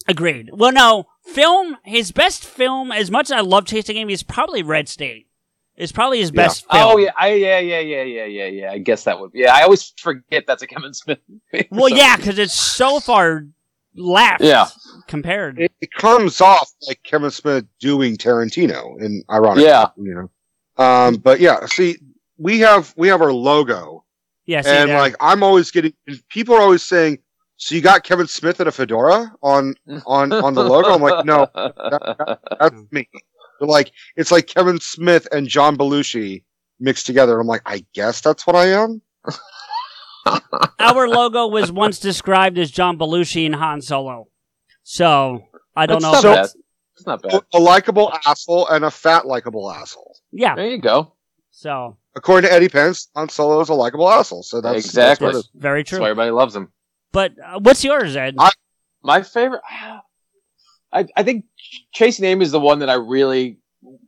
Agreed. 0.07 0.49
Well, 0.53 0.71
no, 0.71 1.05
film. 1.23 1.77
His 1.83 2.11
best 2.11 2.45
film, 2.45 2.91
as 2.91 3.11
much 3.11 3.27
as 3.27 3.31
I 3.31 3.41
love 3.41 3.65
Chasing 3.65 3.97
Amy, 3.97 4.13
is 4.13 4.23
probably 4.23 4.63
Red 4.63 4.87
State. 4.87 5.27
It's 5.80 5.93
probably 5.93 6.19
his 6.19 6.30
best 6.30 6.69
film. 6.69 6.84
Oh 6.84 6.97
yeah, 6.97 7.11
I, 7.18 7.30
yeah, 7.34 7.57
yeah, 7.60 7.80
yeah, 7.80 8.01
yeah, 8.03 8.26
yeah, 8.26 8.45
yeah. 8.45 8.72
I 8.72 8.77
guess 8.80 9.06
that 9.06 9.19
would. 9.19 9.31
Be, 9.31 9.39
yeah, 9.39 9.56
I 9.56 9.64
always 9.64 9.93
forget 9.97 10.43
that's 10.45 10.61
a 10.61 10.68
Kevin 10.68 10.93
Smith. 10.93 11.19
movie. 11.27 11.68
Well, 11.72 11.89
yeah, 11.89 12.18
because 12.18 12.38
it's 12.38 12.53
so 12.53 12.99
far 12.99 13.45
left. 13.95 14.41
Yeah. 14.41 14.68
Compared. 15.07 15.60
It, 15.60 15.72
it 15.81 15.89
comes 15.93 16.41
off 16.41 16.69
like 16.88 17.01
Kevin 17.03 17.31
Smith 17.31 17.65
doing 17.80 18.18
Tarantino, 18.18 19.01
and 19.03 19.23
ironic, 19.31 19.64
Yeah. 19.64 19.88
you 19.97 20.14
know. 20.14 20.84
Um, 20.84 21.15
but 21.15 21.39
yeah, 21.39 21.65
see, 21.65 21.97
we 22.38 22.60
have 22.60 22.93
we 22.97 23.07
have 23.07 23.22
our 23.22 23.34
logo, 23.34 24.03
yeah. 24.45 24.61
And 24.65 24.89
there. 24.89 24.99
like 24.99 25.15
I'm 25.22 25.43
always 25.43 25.72
getting 25.72 25.93
people 26.30 26.56
are 26.56 26.61
always 26.61 26.84
saying, 26.84 27.19
"So 27.57 27.76
you 27.76 27.81
got 27.81 28.03
Kevin 28.03 28.27
Smith 28.27 28.60
and 28.60 28.68
a 28.69 28.72
fedora 28.72 29.34
on 29.41 29.76
on 30.06 30.31
on 30.34 30.53
the 30.56 30.64
logo?" 30.64 30.89
I'm 30.93 31.01
like, 31.01 31.26
no, 31.26 31.47
that's 32.60 32.76
me. 32.91 33.07
They're 33.60 33.68
like, 33.68 33.91
it's 34.15 34.31
like 34.31 34.48
Kevin 34.48 34.80
Smith 34.80 35.27
and 35.31 35.48
John 35.48 35.77
Belushi 35.77 36.44
mixed 36.80 37.06
together. 37.06 37.40
I'm 37.40 37.48
like, 37.48 37.61
I 37.65 37.86
guess 37.94 38.22
that's 38.22 38.48
what 38.48 38.56
I 38.56 38.68
am. 38.68 39.02
Our 40.80 41.07
logo 41.07 41.48
was 41.48 41.72
once 41.72 41.99
described 41.99 42.57
as 42.57 42.72
John 42.72 42.98
Belushi 42.98 43.45
and 43.45 43.56
Han 43.56 43.81
Solo. 43.81 44.27
So 44.84 45.44
I 45.76 45.86
don't 45.86 46.02
That's 46.02 46.03
know. 46.03 46.11
not 46.11 46.18
if 46.18 46.23
bad. 46.23 46.36
that's, 46.44 46.56
It's 46.98 47.06
not 47.07 47.22
bad. 47.22 47.41
A 47.53 47.60
likable 47.60 48.11
asshole 48.26 48.68
and 48.68 48.86
a 48.86 48.91
fat 48.91 49.26
likable 49.26 49.72
asshole. 49.72 50.18
yeah. 50.31 50.56
There 50.56 50.68
you 50.69 50.80
go. 50.81 51.14
So 51.52 51.98
According 52.15 52.49
to 52.49 52.53
Eddie 52.53 52.69
Pence, 52.69 53.10
Han 53.15 53.30
Solo 53.30 53.60
is 53.61 53.69
a 53.69 53.73
likable 53.73 54.10
asshole. 54.10 54.44
So 54.44 54.61
that's 54.61 54.77
Exactly. 54.86 55.27
That's 55.27 55.36
what 55.36 55.36
it 55.36 55.40
is. 55.40 55.49
very 55.56 55.81
That's 55.84 55.91
why 55.94 55.98
true. 55.98 56.06
everybody 56.06 56.31
loves 56.31 56.56
him. 56.56 56.72
But 57.11 57.34
uh, 57.44 57.60
what's 57.60 57.84
yours, 57.84 58.15
Ed? 58.15 58.36
I- 58.40 58.52
My 59.03 59.22
favorite. 59.23 59.61
I 60.91 61.06
I 61.15 61.22
think 61.23 61.45
Chasing 61.93 62.25
Amy 62.25 62.43
is 62.45 62.51
the 62.51 62.59
one 62.59 62.79
that 62.79 62.89
I 62.89 62.95
really, 62.95 63.59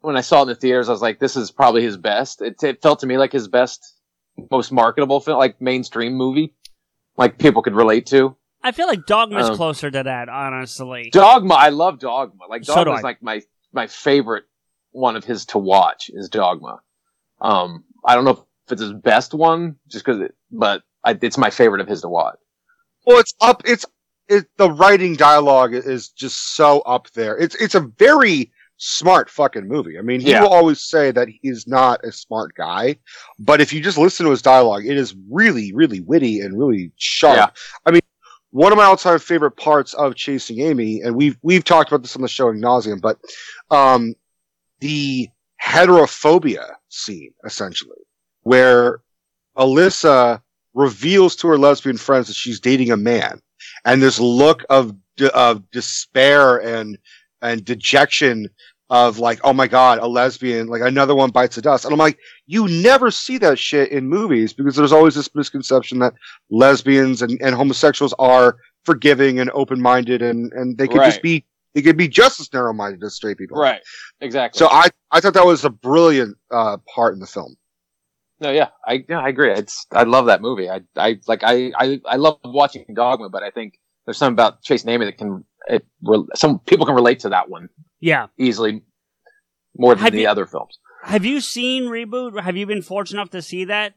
when 0.01 0.17
I 0.17 0.21
saw 0.21 0.39
it 0.39 0.43
in 0.43 0.47
the 0.49 0.55
theaters, 0.55 0.89
I 0.89 0.91
was 0.91 1.01
like, 1.01 1.19
this 1.19 1.35
is 1.35 1.51
probably 1.51 1.83
his 1.83 1.97
best. 1.97 2.41
It, 2.41 2.61
it 2.63 2.81
felt 2.81 2.99
to 2.99 3.05
me 3.07 3.17
like 3.17 3.31
his 3.31 3.47
best, 3.47 3.95
most 4.49 4.71
marketable 4.71 5.19
film, 5.19 5.37
like 5.37 5.61
mainstream 5.61 6.13
movie, 6.13 6.53
like 7.17 7.37
people 7.37 7.61
could 7.61 7.75
relate 7.75 8.05
to. 8.07 8.35
I 8.63 8.71
feel 8.71 8.87
like 8.87 9.05
Dogma's 9.07 9.49
Um, 9.49 9.55
closer 9.55 9.89
to 9.89 10.03
that, 10.03 10.29
honestly. 10.29 11.09
Dogma, 11.11 11.55
I 11.55 11.69
love 11.69 11.99
Dogma. 11.99 12.45
Like 12.47 12.63
So 12.63 12.75
Dogma 12.75 12.97
is 12.97 13.03
like 13.03 13.23
my 13.23 13.41
my 13.73 13.87
favorite 13.87 14.43
one 14.91 15.15
of 15.15 15.23
his 15.23 15.45
to 15.47 15.57
watch 15.57 16.11
is 16.13 16.29
Dogma. 16.29 16.79
Um, 17.39 17.85
I 18.05 18.13
don't 18.13 18.25
know 18.25 18.31
if 18.31 18.71
it's 18.71 18.81
his 18.81 18.93
best 18.93 19.33
one, 19.33 19.77
just 19.87 20.05
because, 20.05 20.21
it, 20.21 20.35
but 20.51 20.83
I, 21.03 21.17
it's 21.21 21.37
my 21.37 21.49
favorite 21.49 21.81
of 21.81 21.87
his 21.87 22.01
to 22.01 22.09
watch. 22.09 22.37
Well, 23.05 23.17
it's 23.19 23.33
up. 23.41 23.63
It's 23.65 23.85
it. 24.31 24.47
The 24.57 24.71
writing 24.71 25.15
dialogue 25.15 25.73
is 25.73 26.09
just 26.09 26.55
so 26.55 26.79
up 26.81 27.09
there. 27.11 27.37
It's 27.37 27.55
it's 27.55 27.75
a 27.75 27.81
very 27.81 28.51
smart 28.77 29.29
fucking 29.29 29.67
movie. 29.67 29.99
I 29.99 30.01
mean, 30.01 30.21
he 30.21 30.31
Yeah. 30.31 30.41
will 30.41 30.49
always 30.53 30.81
say 30.81 31.11
that 31.11 31.27
he's 31.41 31.67
not 31.67 32.03
a 32.03 32.11
smart 32.11 32.55
guy, 32.55 32.97
but 33.37 33.61
if 33.61 33.71
you 33.71 33.79
just 33.79 33.97
listen 33.97 34.25
to 34.25 34.31
his 34.31 34.41
dialogue, 34.41 34.85
it 34.87 34.97
is 34.97 35.13
really, 35.29 35.71
really 35.73 35.99
witty 35.99 36.39
and 36.39 36.57
really 36.57 36.91
sharp. 36.97 37.37
Yeah. 37.37 37.49
I 37.85 37.91
mean, 37.91 38.01
one 38.49 38.71
of 38.71 38.77
my 38.77 38.85
all-time 38.85 39.19
favorite 39.19 39.51
parts 39.51 39.93
of 39.93 40.15
Chasing 40.15 40.61
Amy, 40.61 41.01
and 41.01 41.15
we've 41.15 41.37
we've 41.43 41.63
talked 41.63 41.91
about 41.91 42.01
this 42.01 42.15
on 42.15 42.21
the 42.23 42.27
show 42.27 42.49
in 42.49 42.59
nauseum, 42.59 42.99
but 42.99 43.19
um, 43.69 44.15
the 44.79 45.29
heterophobia 45.61 46.73
scene 46.89 47.33
essentially, 47.45 47.97
where 48.41 49.01
Alyssa 49.57 50.41
reveals 50.73 51.35
to 51.37 51.47
her 51.47 51.57
lesbian 51.57 51.97
friends 51.97 52.27
that 52.27 52.35
she's 52.35 52.59
dating 52.59 52.91
a 52.91 52.97
man, 52.97 53.41
and 53.85 54.01
this 54.01 54.19
look 54.19 54.63
of 54.69 54.95
de- 55.17 55.35
of 55.35 55.69
despair 55.71 56.57
and 56.57 56.97
and 57.41 57.65
dejection 57.65 58.47
of 58.89 59.19
like, 59.19 59.39
oh 59.43 59.53
my 59.53 59.67
god, 59.67 59.99
a 59.99 60.07
lesbian, 60.07 60.67
like 60.67 60.81
another 60.81 61.15
one 61.15 61.31
bites 61.31 61.55
the 61.55 61.61
dust, 61.61 61.85
and 61.85 61.93
I'm 61.93 61.99
like, 61.99 62.19
you 62.45 62.67
never 62.67 63.09
see 63.09 63.37
that 63.37 63.57
shit 63.57 63.89
in 63.89 64.07
movies 64.07 64.51
because 64.51 64.75
there's 64.75 64.91
always 64.91 65.15
this 65.15 65.33
misconception 65.33 65.99
that 65.99 66.13
lesbians 66.49 67.21
and, 67.21 67.41
and 67.41 67.55
homosexuals 67.55 68.13
are 68.19 68.57
forgiving 68.83 69.39
and 69.39 69.49
open 69.53 69.81
minded, 69.81 70.21
and 70.21 70.51
and 70.53 70.77
they 70.77 70.87
could 70.87 71.03
just 71.03 71.21
be 71.21 71.45
they 71.73 71.81
could 71.81 71.97
be 71.97 72.07
just 72.07 72.39
as 72.39 72.51
narrow 72.51 72.73
minded 72.73 73.03
as 73.03 73.15
straight 73.15 73.37
people. 73.37 73.57
Right. 73.57 73.81
Exactly. 74.19 74.59
So 74.59 74.67
I 74.69 74.89
I 75.11 75.21
thought 75.21 75.33
that 75.35 75.45
was 75.45 75.63
a 75.63 75.69
brilliant 75.69 76.37
uh, 76.51 76.77
part 76.93 77.13
in 77.13 77.19
the 77.19 77.27
film. 77.27 77.55
No, 78.41 78.51
yeah, 78.51 78.69
I 78.85 79.03
yeah, 79.07 79.19
I 79.19 79.29
agree. 79.29 79.51
It's 79.51 79.85
I 79.91 80.03
love 80.03 80.25
that 80.25 80.41
movie. 80.41 80.69
I 80.69 80.81
I 80.97 81.19
like 81.27 81.43
I 81.43 81.71
I, 81.77 81.99
I 82.05 82.15
love 82.15 82.39
watching 82.43 82.85
Dogma, 82.93 83.29
but 83.29 83.43
I 83.43 83.51
think 83.51 83.75
there's 84.05 84.17
something 84.17 84.33
about 84.33 84.63
Chasing 84.63 84.89
Amy 84.89 85.05
that 85.05 85.17
can 85.17 85.45
it 85.67 85.85
some 86.35 86.59
people 86.59 86.85
can 86.87 86.95
relate 86.95 87.19
to 87.21 87.29
that 87.29 87.49
one 87.49 87.69
Yeah. 87.99 88.27
easily. 88.39 88.81
more 89.77 89.93
than 89.95 90.03
Have 90.03 90.13
the 90.13 90.21
you- 90.21 90.27
other 90.29 90.45
films. 90.45 90.79
Have 91.03 91.23
you 91.25 91.39
seen 91.41 91.83
Reboot? 91.85 92.39
Have 92.41 92.57
you 92.57 92.65
been 92.65 92.81
fortunate 92.81 93.19
enough 93.21 93.31
to 93.31 93.41
see 93.41 93.65
that? 93.65 93.93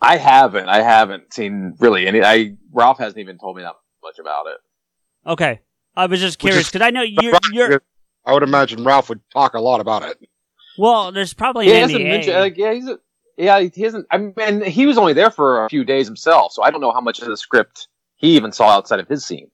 I 0.00 0.16
haven't. 0.18 0.68
I 0.68 0.82
haven't 0.82 1.32
seen 1.32 1.74
really 1.78 2.06
any. 2.06 2.22
I 2.22 2.56
Ralph 2.72 2.98
hasn't 2.98 3.18
even 3.20 3.38
told 3.38 3.56
me 3.56 3.62
that 3.62 3.74
much 4.02 4.18
about 4.20 4.46
it. 4.48 4.58
Okay. 5.30 5.60
I 5.96 6.06
was 6.06 6.20
just 6.20 6.38
curious 6.40 6.68
because 6.68 6.84
I 6.84 6.90
know 6.90 7.02
you're, 7.02 7.38
you're. 7.52 7.82
I 8.26 8.32
would 8.32 8.42
imagine 8.42 8.82
Ralph 8.84 9.08
would 9.10 9.20
talk 9.32 9.54
a 9.54 9.60
lot 9.60 9.80
about 9.80 10.02
it. 10.02 10.18
Well, 10.76 11.12
there's 11.12 11.32
probably 11.34 11.66
he 11.66 11.72
an 11.72 11.80
hasn't 11.82 12.00
NDA. 12.00 12.08
mentioned. 12.08 12.36
Like, 12.36 12.56
yeah, 12.56 12.72
he's 12.74 12.88
a, 12.88 12.98
yeah, 13.36 13.60
he 13.60 13.82
hasn't. 13.82 14.06
I 14.10 14.18
mean, 14.18 14.62
he 14.62 14.86
was 14.86 14.98
only 14.98 15.12
there 15.12 15.30
for 15.30 15.64
a 15.64 15.68
few 15.68 15.84
days 15.84 16.06
himself, 16.06 16.52
so 16.52 16.62
I 16.62 16.70
don't 16.70 16.80
know 16.80 16.92
how 16.92 17.00
much 17.00 17.20
of 17.20 17.28
the 17.28 17.36
script 17.36 17.88
he 18.16 18.36
even 18.36 18.52
saw 18.52 18.68
outside 18.68 19.00
of 19.00 19.08
his 19.08 19.24
scene. 19.24 19.50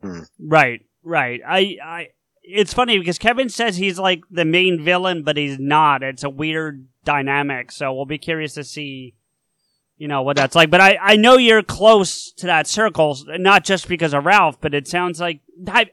Hmm. 0.00 0.20
Right, 0.38 0.84
right. 1.02 1.40
I, 1.46 1.76
I. 1.84 2.08
It's 2.42 2.74
funny 2.74 2.98
because 2.98 3.18
Kevin 3.18 3.48
says 3.48 3.76
he's 3.76 3.98
like 3.98 4.22
the 4.30 4.44
main 4.44 4.82
villain, 4.82 5.22
but 5.22 5.36
he's 5.36 5.60
not. 5.60 6.02
It's 6.02 6.24
a 6.24 6.30
weird 6.30 6.88
dynamic. 7.04 7.70
So 7.70 7.92
we'll 7.92 8.04
be 8.04 8.18
curious 8.18 8.54
to 8.54 8.64
see, 8.64 9.14
you 9.96 10.08
know, 10.08 10.22
what 10.22 10.36
that's 10.36 10.56
like. 10.56 10.68
But 10.68 10.80
I, 10.80 10.98
I 11.00 11.16
know 11.16 11.36
you're 11.36 11.62
close 11.62 12.32
to 12.32 12.46
that 12.46 12.66
circle, 12.66 13.16
not 13.28 13.62
just 13.64 13.86
because 13.86 14.12
of 14.12 14.26
Ralph, 14.26 14.60
but 14.60 14.74
it 14.74 14.88
sounds 14.88 15.20
like. 15.20 15.40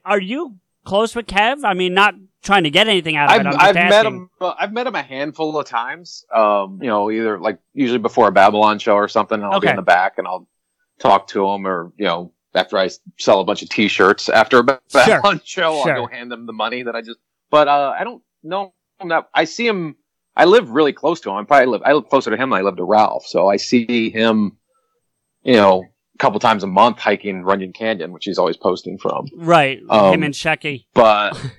Are 0.04 0.20
you 0.20 0.56
close 0.86 1.16
with 1.16 1.28
Kev? 1.28 1.64
I 1.64 1.76
mean, 1.76 1.94
not 1.94 2.16
trying 2.44 2.64
to 2.64 2.70
get 2.70 2.88
anything 2.88 3.16
out 3.16 3.26
of 3.30 3.32
I've, 3.32 3.42
it. 3.46 3.58
I'm 3.58 3.60
I've 3.60 3.76
met 3.76 4.06
him. 4.06 4.30
uh, 4.40 4.54
I've 4.60 4.72
met 4.74 4.88
him 4.88 4.96
a 4.96 5.02
handful 5.04 5.58
of 5.58 5.66
times. 5.66 6.26
Um, 6.34 6.80
you 6.82 6.88
know, 6.88 7.10
either 7.12 7.40
like 7.40 7.60
usually 7.74 8.00
before 8.00 8.28
a 8.28 8.32
Babble-On 8.32 8.80
show 8.80 8.94
or 8.96 9.08
something. 9.08 9.42
I'll 9.44 9.60
be 9.60 9.68
in 9.68 9.76
the 9.76 9.82
back 9.82 10.18
and 10.18 10.28
I'll 10.28 10.48
talk 11.00 11.28
to 11.30 11.48
him, 11.50 11.66
or 11.68 11.92
you 11.98 12.06
know, 12.06 12.34
after 12.54 12.78
I 12.78 12.90
sell 13.18 13.40
a 13.42 13.46
bunch 13.46 13.62
of 13.62 13.70
T-shirts 13.70 14.30
after 14.30 14.60
a 14.60 14.64
Ba- 14.64 14.82
Sure. 14.90 15.06
Babble-On 15.06 15.42
show, 15.44 15.84
Sure. 15.84 15.94
I'll 15.96 16.02
go 16.02 16.08
hand 16.08 16.32
them 16.32 16.46
the 16.46 16.54
money 16.54 16.84
that 16.84 16.96
I 16.96 17.02
just. 17.02 17.20
But 17.52 17.68
uh, 17.68 17.94
I 18.00 18.04
don't 18.04 18.22
know 18.44 18.74
him 19.00 19.10
that. 19.10 19.30
I 19.34 19.46
see 19.46 19.68
him. 19.68 19.96
I 20.36 20.46
live 20.46 20.70
really 20.70 20.94
close 20.94 21.20
to 21.22 21.30
him. 21.30 21.36
I 21.36 21.44
probably 21.44 21.68
live. 21.68 21.82
I 21.84 21.94
live 21.94 22.08
closer 22.10 22.30
to 22.32 22.38
him 22.38 22.50
than 22.52 22.60
I 22.60 22.62
live 22.62 22.78
to 22.78 22.84
Ralph, 22.84 23.26
so 23.26 23.48
I 23.48 23.58
see 23.58 24.10
him. 24.10 24.58
You 25.44 25.54
know, 25.54 25.84
a 26.16 26.18
couple 26.18 26.40
times 26.40 26.64
a 26.64 26.68
month 26.68 27.00
hiking 27.00 27.44
Runyon 27.44 27.72
Canyon, 27.74 28.12
which 28.12 28.26
he's 28.26 28.38
always 28.38 28.58
posting 28.58 28.98
from. 28.98 29.26
Right, 29.36 29.80
Um, 29.90 30.14
him 30.14 30.24
and 30.24 30.34
Shecky. 30.34 30.86
But 30.94 31.42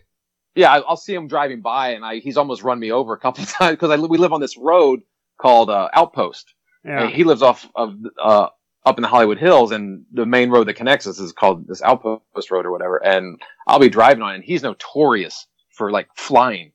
yeah, 0.55 0.81
I'll 0.87 0.97
see 0.97 1.15
him 1.15 1.29
driving 1.29 1.61
by, 1.61 1.91
and 1.91 2.05
I, 2.05 2.17
he's 2.17 2.37
almost 2.37 2.63
run 2.63 2.79
me 2.79 2.93
over 2.93 3.13
a 3.13 3.19
couple 3.19 3.43
of 3.45 3.51
times 3.51 3.79
because 3.79 4.01
we 4.09 4.19
live 4.19 4.33
on 4.33 4.41
this 4.41 4.57
road 4.57 5.01
called 5.39 5.71
uh, 5.71 5.89
Outpost. 5.93 6.55
Yeah. 6.85 7.05
And 7.05 7.15
he 7.15 7.25
lives 7.25 7.43
off 7.43 7.69
of 7.75 7.95
uh, 8.23 8.49
up 8.87 8.99
in 8.99 9.03
the 9.03 9.09
Hollywood 9.09 9.39
Hills, 9.39 9.71
and 9.73 10.05
the 10.13 10.27
main 10.27 10.51
road 10.51 10.69
that 10.69 10.75
connects 10.75 11.07
us 11.07 11.19
is 11.19 11.33
called 11.33 11.67
this 11.69 11.83
Outpost 11.83 12.51
Road 12.51 12.67
or 12.67 12.73
whatever. 12.73 13.05
And 13.05 13.41
I'll 13.67 13.79
be 13.79 13.91
driving 13.91 14.23
on, 14.23 14.33
it, 14.33 14.35
and 14.37 14.45
he's 14.45 14.63
notorious 14.63 15.47
for 15.71 15.91
like 15.91 16.09
flying 16.17 16.73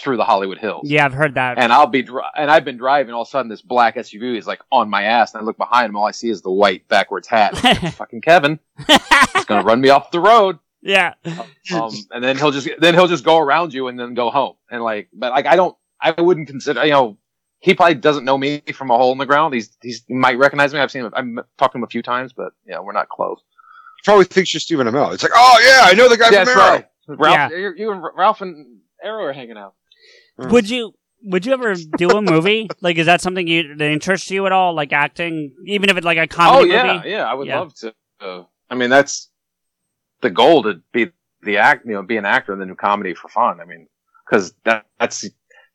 through 0.00 0.18
the 0.18 0.24
Hollywood 0.24 0.58
Hills. 0.58 0.88
Yeah, 0.88 1.04
I've 1.04 1.14
heard 1.14 1.34
that. 1.34 1.58
And 1.58 1.72
I'll 1.72 1.86
be 1.86 2.02
dri- 2.02 2.22
and 2.36 2.50
I've 2.50 2.64
been 2.64 2.76
driving. 2.76 3.14
All 3.14 3.22
of 3.22 3.28
a 3.28 3.30
sudden, 3.30 3.48
this 3.48 3.62
black 3.62 3.96
SUV 3.96 4.36
is 4.36 4.46
like 4.46 4.60
on 4.70 4.90
my 4.90 5.04
ass, 5.04 5.32
and 5.32 5.40
I 5.40 5.44
look 5.44 5.56
behind 5.56 5.88
him. 5.88 5.96
All 5.96 6.06
I 6.06 6.10
see 6.10 6.28
is 6.28 6.42
the 6.42 6.50
white 6.50 6.86
backwards 6.88 7.26
hat. 7.26 7.56
Fucking 7.96 8.20
Kevin, 8.20 8.58
he's 8.86 9.44
gonna 9.46 9.64
run 9.64 9.80
me 9.80 9.88
off 9.88 10.10
the 10.10 10.20
road. 10.20 10.58
Yeah. 10.82 11.14
Um, 11.74 11.90
and 12.10 12.22
then 12.22 12.36
he'll 12.36 12.50
just 12.50 12.68
then 12.78 12.94
he'll 12.94 13.08
just 13.08 13.24
go 13.24 13.38
around 13.38 13.72
you 13.74 13.88
and 13.88 13.98
then 13.98 14.14
go 14.14 14.30
home. 14.30 14.54
And 14.70 14.82
like, 14.82 15.08
but 15.12 15.32
like 15.32 15.46
I 15.46 15.56
don't, 15.56 15.76
I 16.00 16.12
wouldn't 16.20 16.46
consider. 16.48 16.84
You 16.84 16.92
know, 16.92 17.18
he 17.60 17.74
probably 17.74 17.96
doesn't 17.96 18.24
know 18.24 18.38
me 18.38 18.62
from 18.74 18.90
a 18.90 18.96
hole 18.96 19.12
in 19.12 19.18
the 19.18 19.26
ground. 19.26 19.54
He's 19.54 19.76
he's 19.82 20.04
he 20.06 20.14
might 20.14 20.38
recognize 20.38 20.72
me. 20.72 20.80
I've 20.80 20.90
seen 20.90 21.04
him. 21.04 21.12
I've 21.14 21.44
talked 21.58 21.72
to 21.72 21.78
him 21.78 21.84
a 21.84 21.88
few 21.88 22.02
times, 22.02 22.32
but 22.32 22.52
yeah, 22.66 22.78
we're 22.80 22.92
not 22.92 23.08
close. 23.08 23.38
He 23.96 24.02
probably 24.04 24.24
thinks 24.26 24.54
you're 24.54 24.60
Stephen 24.60 24.86
Amell. 24.86 25.12
It's 25.12 25.22
like, 25.22 25.32
oh 25.34 25.60
yeah, 25.64 25.80
I 25.82 25.94
know 25.94 26.08
the 26.08 26.16
guy 26.16 26.30
Yeah, 26.30 26.44
from 26.44 26.58
Arrow. 26.58 26.70
right. 26.70 26.86
Ralph, 27.08 27.50
Yeah. 27.52 27.56
you 27.58 27.72
you 27.76 27.90
and 27.92 28.02
Ralph 28.16 28.40
and 28.40 28.78
Arrow 29.02 29.24
are 29.24 29.32
hanging 29.32 29.56
out. 29.56 29.74
Would 30.38 30.70
you 30.70 30.92
would 31.24 31.44
you 31.44 31.52
ever 31.52 31.74
do 31.74 32.10
a 32.10 32.22
movie? 32.22 32.68
like, 32.80 32.96
is 32.96 33.06
that 33.06 33.20
something 33.20 33.48
you 33.48 33.74
that 33.74 33.90
interests 33.90 34.30
you 34.30 34.46
at 34.46 34.52
all? 34.52 34.72
Like 34.74 34.92
acting, 34.92 35.52
even 35.66 35.90
if 35.90 35.96
it's 35.96 36.04
like 36.06 36.18
a 36.18 36.28
comedy. 36.28 36.70
Oh 36.70 36.76
comedy 36.76 36.88
yeah, 36.88 36.96
movie? 36.96 37.10
yeah. 37.10 37.24
I 37.24 37.34
would 37.34 37.48
Yeah. 37.48 37.58
love 37.58 37.74
to. 37.76 37.94
Uh, 38.20 38.42
I 38.70 38.74
mean, 38.76 38.90
that's 38.90 39.30
the 40.20 40.30
goal 40.30 40.62
to 40.64 40.80
be 40.92 41.10
the 41.42 41.58
act. 41.58 41.86
You 41.86 41.92
know, 41.92 42.02
be 42.02 42.16
an 42.16 42.24
actor 42.24 42.52
and 42.52 42.60
then 42.60 42.68
do 42.68 42.74
comedy 42.74 43.14
for 43.14 43.28
fun. 43.28 43.60
I 43.60 43.64
mean, 43.64 43.86
because 44.26 44.52
that, 44.64 44.86
that's 44.98 45.24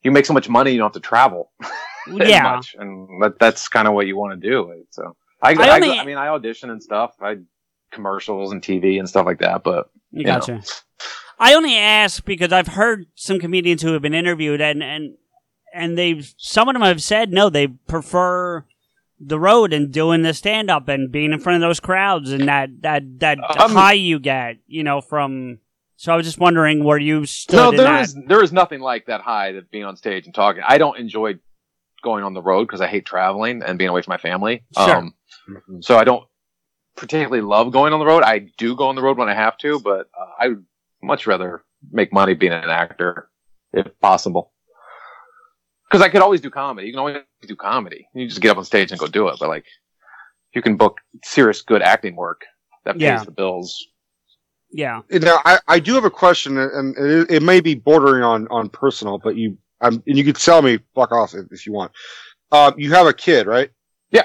you 0.02 0.10
make 0.10 0.26
so 0.26 0.34
much 0.34 0.48
money, 0.48 0.72
you 0.72 0.78
don't 0.78 0.86
have 0.94 1.02
to 1.02 1.06
travel. 1.08 1.50
Yeah. 2.06 2.42
much, 2.56 2.76
and 2.78 3.22
that, 3.22 3.38
that's 3.38 3.66
kind 3.66 3.88
of 3.88 3.94
what 3.94 4.06
you 4.06 4.14
want 4.14 4.38
to 4.38 4.46
do. 4.50 4.84
So 4.90 5.16
I, 5.40 5.52
I 5.54 5.68
I, 5.68 5.74
only- 5.76 5.98
I 5.98 6.04
mean, 6.04 6.18
I 6.18 6.28
audition 6.28 6.68
and 6.68 6.82
stuff. 6.82 7.14
I 7.18 7.38
commercials 7.92 8.52
and 8.52 8.60
TV 8.60 8.98
and 8.98 9.08
stuff 9.08 9.24
like 9.24 9.38
that. 9.38 9.62
But 9.64 9.88
You 10.10 10.20
you 10.20 10.24
know. 10.26 10.34
gotcha. 10.40 10.60
I 11.38 11.54
only 11.54 11.74
ask 11.78 12.22
because 12.26 12.52
I've 12.52 12.66
heard 12.68 13.06
some 13.14 13.40
comedians 13.40 13.80
who 13.80 13.94
have 13.94 14.02
been 14.02 14.12
interviewed 14.12 14.60
and 14.60 14.82
and 14.82 15.14
and 15.72 15.96
they've 15.96 16.30
some 16.36 16.68
of 16.68 16.74
them 16.74 16.82
have 16.82 17.02
said 17.02 17.32
no, 17.32 17.48
they 17.48 17.68
prefer 17.68 18.66
the 19.26 19.38
road 19.38 19.72
and 19.72 19.92
doing 19.92 20.22
the 20.22 20.34
stand 20.34 20.70
up 20.70 20.88
and 20.88 21.10
being 21.10 21.32
in 21.32 21.40
front 21.40 21.62
of 21.62 21.66
those 21.66 21.80
crowds 21.80 22.32
and 22.32 22.48
that 22.48 22.70
that 22.82 23.02
that 23.20 23.38
Um, 23.58 23.72
high 23.72 23.94
you 23.94 24.18
get, 24.18 24.56
you 24.66 24.84
know, 24.84 25.00
from. 25.00 25.58
So 25.96 26.12
I 26.12 26.16
was 26.16 26.26
just 26.26 26.38
wondering 26.38 26.82
where 26.82 26.98
you 26.98 27.24
stood 27.24 27.56
no, 27.56 27.70
there 27.70 28.00
is 28.00 28.16
there 28.26 28.42
is 28.42 28.52
nothing 28.52 28.80
like 28.80 29.06
that 29.06 29.20
high 29.20 29.52
that 29.52 29.70
being 29.70 29.84
on 29.84 29.96
stage 29.96 30.26
and 30.26 30.34
talking. 30.34 30.62
I 30.66 30.78
don't 30.78 30.98
enjoy 30.98 31.34
going 32.02 32.24
on 32.24 32.34
the 32.34 32.42
road 32.42 32.66
because 32.66 32.80
I 32.80 32.86
hate 32.88 33.06
traveling 33.06 33.62
and 33.62 33.78
being 33.78 33.90
away 33.90 34.02
from 34.02 34.12
my 34.12 34.18
family. 34.18 34.64
Sure. 34.76 34.96
Um, 34.96 35.14
so 35.80 35.96
I 35.96 36.04
don't 36.04 36.24
particularly 36.96 37.40
love 37.40 37.72
going 37.72 37.92
on 37.92 38.00
the 38.00 38.06
road. 38.06 38.22
I 38.22 38.50
do 38.58 38.76
go 38.76 38.88
on 38.88 38.96
the 38.96 39.02
road 39.02 39.18
when 39.18 39.28
I 39.28 39.34
have 39.34 39.56
to, 39.58 39.80
but 39.80 40.08
uh, 40.18 40.26
I 40.38 40.48
would 40.48 40.64
much 41.02 41.26
rather 41.26 41.64
make 41.90 42.12
money 42.12 42.34
being 42.34 42.52
an 42.52 42.70
actor 42.70 43.28
if 43.72 43.86
possible. 44.00 44.52
Because 45.94 46.04
I 46.04 46.08
could 46.08 46.22
always 46.22 46.40
do 46.40 46.50
comedy. 46.50 46.88
You 46.88 46.92
can 46.92 46.98
always 46.98 47.18
do 47.46 47.54
comedy. 47.54 48.08
You 48.16 48.26
just 48.26 48.40
get 48.40 48.50
up 48.50 48.56
on 48.58 48.64
stage 48.64 48.90
and 48.90 48.98
go 48.98 49.06
do 49.06 49.28
it. 49.28 49.36
But 49.38 49.48
like, 49.48 49.64
you 50.52 50.60
can 50.60 50.76
book 50.76 50.96
serious, 51.22 51.62
good 51.62 51.82
acting 51.82 52.16
work 52.16 52.40
that 52.84 52.94
pays 52.94 53.02
Yeah. 53.02 53.22
the 53.22 53.30
bills. 53.30 53.80
Yeah. 54.72 55.02
Now, 55.08 55.38
I, 55.44 55.60
I 55.68 55.78
do 55.78 55.94
have 55.94 56.02
a 56.02 56.10
question, 56.10 56.58
and 56.58 56.96
it, 56.98 57.30
it 57.30 57.42
may 57.44 57.60
be 57.60 57.76
bordering 57.76 58.24
on, 58.24 58.48
on 58.50 58.70
personal, 58.70 59.18
but 59.18 59.36
you, 59.36 59.56
um, 59.82 60.02
and 60.08 60.18
you 60.18 60.24
can 60.24 60.34
tell 60.34 60.62
me 60.62 60.80
fuck 60.96 61.12
off 61.12 61.32
if, 61.32 61.46
if 61.52 61.64
you 61.64 61.72
want. 61.72 61.92
Um, 62.50 62.74
you 62.76 62.92
have 62.92 63.06
a 63.06 63.12
kid, 63.14 63.46
right? 63.46 63.70
Yeah. 64.10 64.24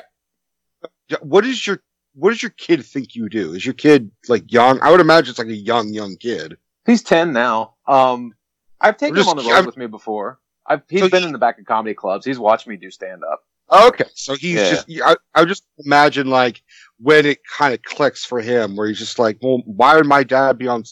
Yeah, 1.09 1.17
What 1.21 1.45
is 1.45 1.67
your 1.67 1.83
What 2.15 2.31
does 2.31 2.41
your 2.41 2.49
kid 2.57 2.83
think 2.83 3.13
you 3.13 3.29
do? 3.29 3.53
Is 3.53 3.63
your 3.63 3.75
kid 3.75 4.09
like 4.27 4.51
young? 4.51 4.79
I 4.81 4.89
would 4.89 5.01
imagine 5.01 5.29
it's 5.29 5.37
like 5.39 5.49
a 5.49 5.53
young, 5.55 5.89
young 5.93 6.15
kid. 6.17 6.57
He's 6.87 7.03
ten 7.03 7.31
now. 7.31 7.75
Um, 7.87 8.33
I've 8.81 8.97
taken 8.97 9.15
just- 9.17 9.27
him 9.31 9.37
on 9.37 9.43
the 9.43 9.47
road 9.51 9.55
I'm- 9.55 9.65
with 9.67 9.77
me 9.77 9.85
before. 9.85 10.39
I've 10.69 10.83
he's 10.89 11.01
So 11.01 11.09
been 11.09 11.21
he- 11.23 11.27
in 11.27 11.33
the 11.33 11.39
back 11.39 11.59
of 11.59 11.65
comedy 11.65 11.93
clubs. 11.95 12.25
He's 12.25 12.39
watched 12.39 12.67
me 12.67 12.77
do 12.77 12.89
stand 12.91 13.23
up. 13.23 13.41
Okay, 13.71 14.05
so 14.15 14.35
he's 14.35 14.55
Yeah. 14.55 14.69
just. 14.71 14.87
I, 15.03 15.15
I 15.35 15.45
just 15.45 15.63
imagine 15.85 16.27
like 16.27 16.61
when 16.99 17.25
it 17.25 17.39
kind 17.45 17.73
of 17.73 17.81
clicks 17.83 18.23
for 18.25 18.39
him, 18.41 18.75
where 18.75 18.87
he's 18.87 18.97
just 18.99 19.19
like, 19.19 19.37
"Well, 19.41 19.61
why 19.65 19.95
would 19.95 20.05
my 20.07 20.23
dad 20.23 20.57
be 20.57 20.67
on? 20.67 20.83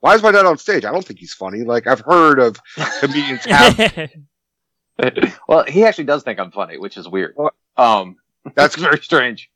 Why 0.00 0.14
is 0.14 0.22
my 0.22 0.30
dad 0.30 0.46
on 0.46 0.56
stage? 0.58 0.84
I 0.84 0.92
don't 0.92 1.04
think 1.04 1.18
he's 1.18 1.32
funny. 1.34 1.62
Like 1.62 1.86
I've 1.86 2.00
heard 2.00 2.38
of 2.38 2.56
comedians 3.00 3.44
have 3.46 4.10
well, 5.48 5.64
he 5.64 5.84
actually 5.84 6.04
does 6.04 6.22
think 6.22 6.38
I'm 6.38 6.50
funny, 6.50 6.78
which 6.78 6.96
is 6.96 7.08
weird. 7.08 7.34
Um, 7.76 8.16
that's 8.44 8.54
that's 8.54 8.76
very 8.76 8.98
strange. 8.98 9.50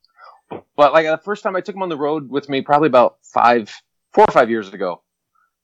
But 0.76 0.92
like 0.92 1.06
the 1.06 1.20
first 1.24 1.42
time 1.42 1.56
I 1.56 1.60
took 1.60 1.74
him 1.74 1.82
on 1.82 1.88
the 1.88 1.96
road 1.96 2.28
with 2.30 2.48
me, 2.48 2.60
probably 2.62 2.86
about 2.88 3.18
five, 3.22 3.70
four 4.12 4.24
or 4.28 4.32
five 4.32 4.50
years 4.50 4.72
ago. 4.72 5.02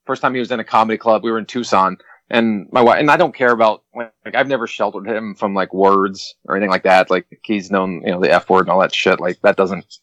First 0.06 0.22
time 0.22 0.34
he 0.34 0.40
was 0.40 0.50
in 0.50 0.60
a 0.60 0.64
comedy 0.64 0.96
club. 0.98 1.22
We 1.22 1.30
were 1.30 1.38
in 1.38 1.46
Tucson, 1.46 1.98
and 2.30 2.68
my 2.72 2.80
wife 2.80 3.00
and 3.00 3.10
I 3.10 3.16
don't 3.16 3.34
care 3.34 3.50
about 3.50 3.82
like 3.94 4.12
I've 4.34 4.48
never 4.48 4.66
sheltered 4.66 5.06
him 5.06 5.34
from 5.34 5.54
like 5.54 5.74
words 5.74 6.34
or 6.44 6.56
anything 6.56 6.70
like 6.70 6.84
that. 6.84 7.10
Like 7.10 7.26
he's 7.42 7.70
known 7.70 8.02
you 8.04 8.12
know 8.12 8.20
the 8.20 8.32
f 8.32 8.48
word 8.48 8.60
and 8.62 8.70
all 8.70 8.80
that 8.80 8.94
shit. 8.94 9.20
Like 9.20 9.40
that 9.42 9.56
doesn't. 9.56 9.98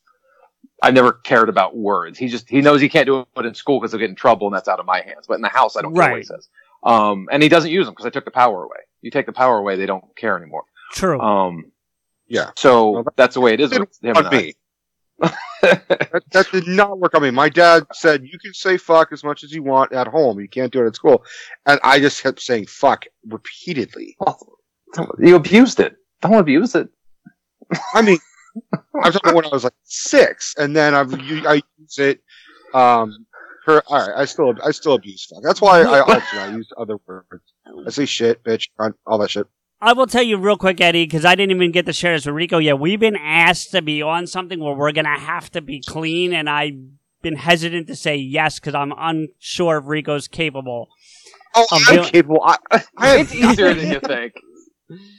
I've 0.83 0.93
never 0.93 1.13
cared 1.13 1.49
about 1.49 1.75
words. 1.75 2.19
He 2.19 2.27
just 2.27 2.47
he 2.49 2.61
knows 2.61 2.81
he 2.81 2.89
can't 2.89 3.07
do 3.07 3.25
it 3.35 3.45
in 3.45 3.55
school 3.55 3.79
because 3.79 3.91
he'll 3.93 3.99
get 3.99 4.09
in 4.09 4.15
trouble, 4.15 4.47
and 4.47 4.55
that's 4.55 4.67
out 4.67 4.79
of 4.79 4.85
my 4.85 5.01
hands. 5.01 5.25
But 5.27 5.35
in 5.35 5.41
the 5.41 5.47
house, 5.49 5.75
I 5.75 5.81
don't 5.81 5.93
care 5.95 6.03
what 6.11 6.17
he 6.19 6.23
says. 6.25 6.49
Um, 6.83 7.27
and 7.31 7.41
he 7.41 7.49
doesn't 7.49 7.71
use 7.71 7.87
them 7.87 7.93
because 7.93 8.05
I 8.05 8.11
took 8.11 8.25
the 8.25 8.31
power 8.31 8.63
away. 8.63 8.77
You 9.01 9.09
take 9.09 9.25
the 9.25 9.33
power 9.33 9.57
away, 9.57 9.75
they 9.75 9.87
don't 9.87 10.03
care 10.15 10.37
anymore. 10.37 10.63
True. 10.91 11.19
Um, 11.19 11.71
yeah. 12.27 12.51
so 12.55 12.91
Well, 12.91 13.03
that- 13.03 13.15
that's 13.15 13.33
the 13.33 13.41
way 13.41 13.53
it 13.53 13.59
is 13.59 13.71
didn't 13.71 13.89
with 13.89 14.03
him 14.03 14.17
on 14.17 14.25
and 14.27 14.35
I. 14.35 15.33
that, 15.61 16.23
that 16.31 16.51
did 16.51 16.67
not 16.67 16.99
work 16.99 17.13
on 17.15 17.21
me. 17.21 17.31
My 17.31 17.49
dad 17.49 17.85
said 17.93 18.23
you 18.23 18.37
can 18.39 18.53
say 18.53 18.77
fuck 18.77 19.11
as 19.11 19.23
much 19.23 19.43
as 19.43 19.51
you 19.51 19.63
want 19.63 19.93
at 19.93 20.07
home. 20.07 20.39
You 20.39 20.47
can't 20.47 20.71
do 20.71 20.83
it 20.83 20.87
at 20.87 20.95
school. 20.95 21.23
And 21.65 21.79
I 21.83 21.99
just 21.99 22.21
kept 22.21 22.41
saying 22.41 22.67
fuck 22.67 23.05
repeatedly. 23.27 24.15
You 25.19 25.35
abused 25.35 25.79
it. 25.79 25.95
Don't 26.21 26.35
abuse 26.35 26.75
it. 26.75 26.89
I 27.93 28.01
mean, 28.01 28.17
I'm 29.01 29.11
talking 29.11 29.35
when 29.35 29.45
I 29.45 29.49
was 29.49 29.63
like 29.63 29.73
six, 29.83 30.55
and 30.57 30.75
then 30.75 30.93
I've 30.95 31.13
I 31.13 31.61
use 31.77 31.97
it. 31.99 32.21
Um, 32.73 33.25
her, 33.65 33.83
all 33.87 34.07
right, 34.07 34.17
I 34.17 34.25
still 34.25 34.53
I 34.63 34.71
still 34.71 34.93
abuse 34.93 35.25
fuck. 35.25 35.43
That's 35.43 35.61
why 35.61 35.81
I 35.81 35.99
alternate. 35.99 36.23
I 36.33 36.55
use 36.55 36.69
other 36.77 36.97
words. 37.05 37.43
I 37.85 37.89
say 37.89 38.05
shit, 38.05 38.43
bitch, 38.43 38.69
all 39.05 39.17
that 39.17 39.29
shit. 39.29 39.47
I 39.79 39.93
will 39.93 40.07
tell 40.07 40.23
you 40.23 40.37
real 40.37 40.57
quick, 40.57 40.81
Eddie, 40.81 41.05
because 41.05 41.23
I 41.25 41.35
didn't 41.35 41.55
even 41.55 41.71
get 41.71 41.85
to 41.85 41.93
share 41.93 42.15
this 42.15 42.25
with 42.25 42.33
Rico 42.35 42.57
yet. 42.57 42.79
We've 42.79 42.99
been 42.99 43.15
asked 43.15 43.71
to 43.71 43.81
be 43.81 44.01
on 44.01 44.25
something 44.25 44.59
where 44.59 44.73
we're 44.73 44.91
gonna 44.91 45.19
have 45.19 45.51
to 45.51 45.61
be 45.61 45.81
clean, 45.85 46.33
and 46.33 46.49
I've 46.49 46.73
been 47.21 47.35
hesitant 47.35 47.87
to 47.87 47.95
say 47.95 48.15
yes 48.15 48.59
because 48.59 48.73
I'm 48.73 48.91
unsure 48.97 49.77
if 49.77 49.85
Rico's 49.85 50.27
capable. 50.27 50.87
Oh, 51.55 51.65
I'm 51.71 51.95
doing- 51.95 52.09
capable. 52.09 52.41
I, 52.43 52.57
I 52.71 52.77
have 53.07 53.19
It's 53.21 53.35
easier 53.35 53.73
than 53.73 53.91
you 53.91 53.99
think. 54.03 54.33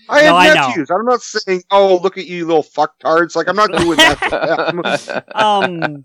I 0.09 0.23
have 0.23 0.33
No, 0.33 0.37
I 0.37 0.47
know. 0.55 0.69
nephews. 0.69 0.91
I'm 0.91 1.05
not 1.05 1.21
saying, 1.23 1.63
"Oh, 1.71 1.99
look 2.03 2.17
at 2.19 2.27
you, 2.27 2.47
little 2.47 2.63
fucktards." 2.65 3.37
Like 3.37 3.49
I'm 3.49 3.57
not 3.57 3.71
doing 3.73 3.97
that. 3.99 5.25
Um, 5.35 6.03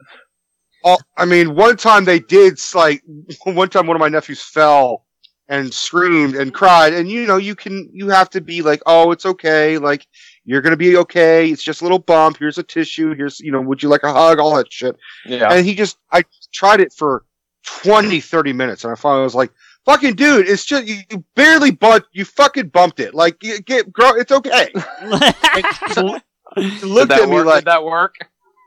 Oh, 0.86 0.98
I 1.16 1.24
mean, 1.24 1.56
one 1.56 1.78
time 1.78 2.04
they 2.04 2.20
did 2.20 2.60
like 2.76 3.02
one 3.46 3.70
time 3.70 3.88
one 3.88 3.96
of 3.96 4.02
my 4.02 4.10
nephews 4.10 4.42
fell 4.44 5.06
and 5.54 5.72
screamed 5.72 6.36
and 6.36 6.52
cried, 6.52 6.94
and 6.94 7.10
you 7.10 7.28
know 7.28 7.38
you 7.38 7.56
can 7.56 7.88
you 7.94 8.10
have 8.10 8.28
to 8.32 8.42
be 8.42 8.64
like, 8.64 8.82
oh, 8.88 9.12
it's 9.12 9.26
okay, 9.26 9.78
like 9.78 10.08
you're 10.46 10.62
gonna 10.62 10.76
be 10.76 10.98
okay. 10.98 11.50
It's 11.52 11.62
just 11.62 11.82
a 11.82 11.84
little 11.84 12.00
bump. 12.00 12.38
Here's 12.38 12.58
a 12.58 12.64
tissue. 12.64 13.14
Here's 13.14 13.40
you 13.40 13.52
know, 13.52 13.62
would 13.62 13.84
you 13.84 13.90
like 13.90 14.02
a 14.02 14.12
hug? 14.12 14.40
All 14.40 14.56
that 14.56 14.74
shit. 14.74 14.98
Yeah. 15.26 15.54
And 15.54 15.64
he 15.64 15.76
just 15.76 16.00
I 16.12 16.24
tried 16.52 16.82
it 16.82 16.92
for 16.92 17.26
20, 17.66 18.20
30 18.20 18.54
minutes, 18.54 18.84
and 18.84 18.92
I 18.92 18.96
finally 18.96 19.24
was 19.24 19.36
like. 19.36 19.52
Fucking 19.86 20.16
dude, 20.16 20.48
it's 20.48 20.64
just 20.64 20.88
you, 20.88 21.00
you 21.12 21.26
barely 21.36 21.70
bumped. 21.70 22.08
You 22.14 22.24
fucking 22.24 22.70
bumped 22.70 23.02
it. 23.02 23.14
Like, 23.14 23.44
you 23.44 23.60
get, 23.60 23.92
grow, 23.92 24.12
it's 24.12 24.32
okay. 24.32 24.72
He 26.56 26.70
looked 26.86 27.12
at 27.12 27.28
me 27.28 27.36
work? 27.36 27.46
like, 27.48 27.56
Did 27.56 27.66
that 27.66 27.84
work? 27.84 28.16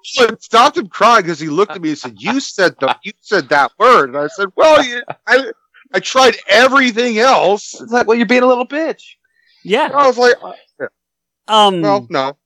so 0.07 0.25
it 0.25 0.43
stopped 0.43 0.77
him 0.77 0.89
crying 0.89 1.23
because 1.23 1.41
he 1.41 1.49
looked 1.49 1.73
at 1.73 1.83
me 1.83 1.91
and 1.91 1.99
said, 1.99 2.15
"You 2.19 2.39
said 2.39 2.77
the 2.79 2.97
you 3.03 3.13
said 3.21 3.49
that 3.49 3.73
word," 3.79 4.11
and 4.11 4.19
I 4.19 4.29
said, 4.29 4.49
"Well, 4.55 4.85
you, 4.85 5.03
I 5.27 5.51
I 5.93 6.01
tried 6.01 6.37
everything 6.49 7.19
else." 7.19 7.81
It's 7.81 7.93
like, 7.93 8.07
well, 8.07 8.17
you're 8.17 8.27
being 8.27 8.43
a 8.43 8.47
little 8.47 8.67
bitch. 8.67 9.03
yeah. 9.65 9.91
I 9.95 10.07
was 10.07 10.19
like, 10.19 10.37
Um, 11.49 11.81
"Well, 11.83 12.07
no." 12.11 12.37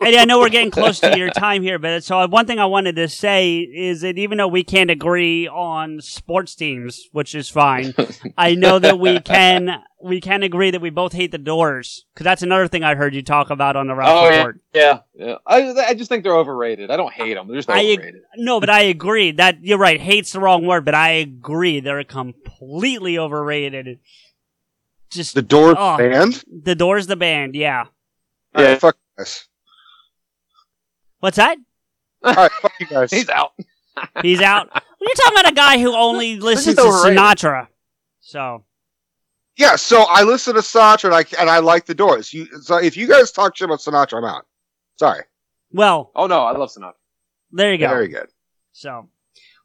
Eddie, 0.00 0.18
I 0.18 0.24
know 0.24 0.38
we're 0.40 0.48
getting 0.48 0.70
close 0.70 1.00
to 1.00 1.16
your 1.16 1.30
time 1.30 1.62
here, 1.62 1.78
but 1.78 2.02
so 2.02 2.26
one 2.26 2.46
thing 2.46 2.58
I 2.58 2.66
wanted 2.66 2.96
to 2.96 3.08
say 3.08 3.58
is 3.58 4.00
that 4.00 4.18
even 4.18 4.38
though 4.38 4.48
we 4.48 4.64
can't 4.64 4.90
agree 4.90 5.46
on 5.46 6.00
sports 6.00 6.54
teams, 6.54 7.08
which 7.12 7.34
is 7.34 7.48
fine, 7.48 7.94
I 8.38 8.54
know 8.54 8.78
that 8.78 8.98
we 8.98 9.20
can 9.20 9.82
we 10.02 10.20
can 10.20 10.42
agree 10.42 10.70
that 10.70 10.80
we 10.80 10.90
both 10.90 11.12
hate 11.12 11.32
the 11.32 11.38
Doors 11.38 12.04
because 12.14 12.24
that's 12.24 12.42
another 12.42 12.68
thing 12.68 12.84
I 12.84 12.94
heard 12.94 13.14
you 13.14 13.22
talk 13.22 13.50
about 13.50 13.74
on 13.76 13.88
the 13.88 13.94
Ralph 13.94 14.10
Oh, 14.24 14.28
yeah. 14.28 14.36
Report. 14.36 14.60
Yeah. 14.72 14.98
yeah. 15.14 15.34
I, 15.46 15.72
I 15.72 15.94
just 15.94 16.08
think 16.08 16.22
they're 16.22 16.36
overrated. 16.36 16.90
I 16.90 16.96
don't 16.96 17.12
hate 17.12 17.34
them. 17.34 17.48
They're 17.48 17.56
just 17.56 17.68
I 17.68 17.80
ag- 17.80 17.98
overrated. 17.98 18.22
no, 18.36 18.60
but 18.60 18.70
I 18.70 18.82
agree 18.82 19.32
that 19.32 19.62
you're 19.64 19.78
right. 19.78 20.00
Hate's 20.00 20.32
the 20.32 20.40
wrong 20.40 20.66
word, 20.66 20.84
but 20.84 20.94
I 20.94 21.10
agree 21.10 21.80
they're 21.80 22.04
completely 22.04 23.18
overrated. 23.18 23.98
Just 25.10 25.34
The 25.34 25.42
Doors 25.42 25.76
oh, 25.78 25.96
band. 25.96 26.44
The 26.48 26.74
Doors, 26.76 27.06
the 27.08 27.16
band, 27.16 27.54
yeah. 27.56 27.84
All 28.54 28.64
right, 28.64 28.78
fuck 28.80 28.96
you 28.96 29.24
guys. 29.24 29.47
What's 31.20 31.36
that? 31.36 31.58
All 32.22 32.34
right, 32.34 32.50
fuck 32.50 32.72
you 32.80 32.86
guys. 32.86 33.10
He's 33.12 33.28
out. 33.28 33.52
He's 34.22 34.40
out. 34.40 34.68
Well, 35.00 35.06
you're 35.08 35.14
talking 35.14 35.38
about 35.38 35.52
a 35.52 35.54
guy 35.54 35.78
who 35.78 35.94
only 35.94 36.40
listens 36.40 36.74
to 36.74 36.82
overrated. 36.82 37.18
Sinatra. 37.18 37.68
So 38.18 38.64
Yeah, 39.56 39.76
so 39.76 40.04
I 40.10 40.24
listen 40.24 40.54
to 40.56 40.60
Sinatra 40.60 41.04
and 41.04 41.14
I 41.14 41.24
and 41.40 41.48
I 41.48 41.60
like 41.60 41.86
the 41.86 41.94
Doors. 41.94 42.34
You, 42.34 42.46
so 42.62 42.78
if 42.78 42.96
you 42.96 43.06
guys 43.06 43.30
talk 43.30 43.56
shit 43.56 43.66
about 43.66 43.78
Sinatra, 43.78 44.18
I'm 44.18 44.24
out. 44.24 44.46
Sorry. 44.96 45.22
well, 45.72 46.10
Oh 46.16 46.26
no, 46.26 46.40
I 46.40 46.50
love 46.50 46.70
Sinatra. 46.70 46.94
there 47.52 47.70
you 47.70 47.78
go. 47.78 47.86
Very 47.88 48.08
good. 48.08 48.26
So, 48.72 49.08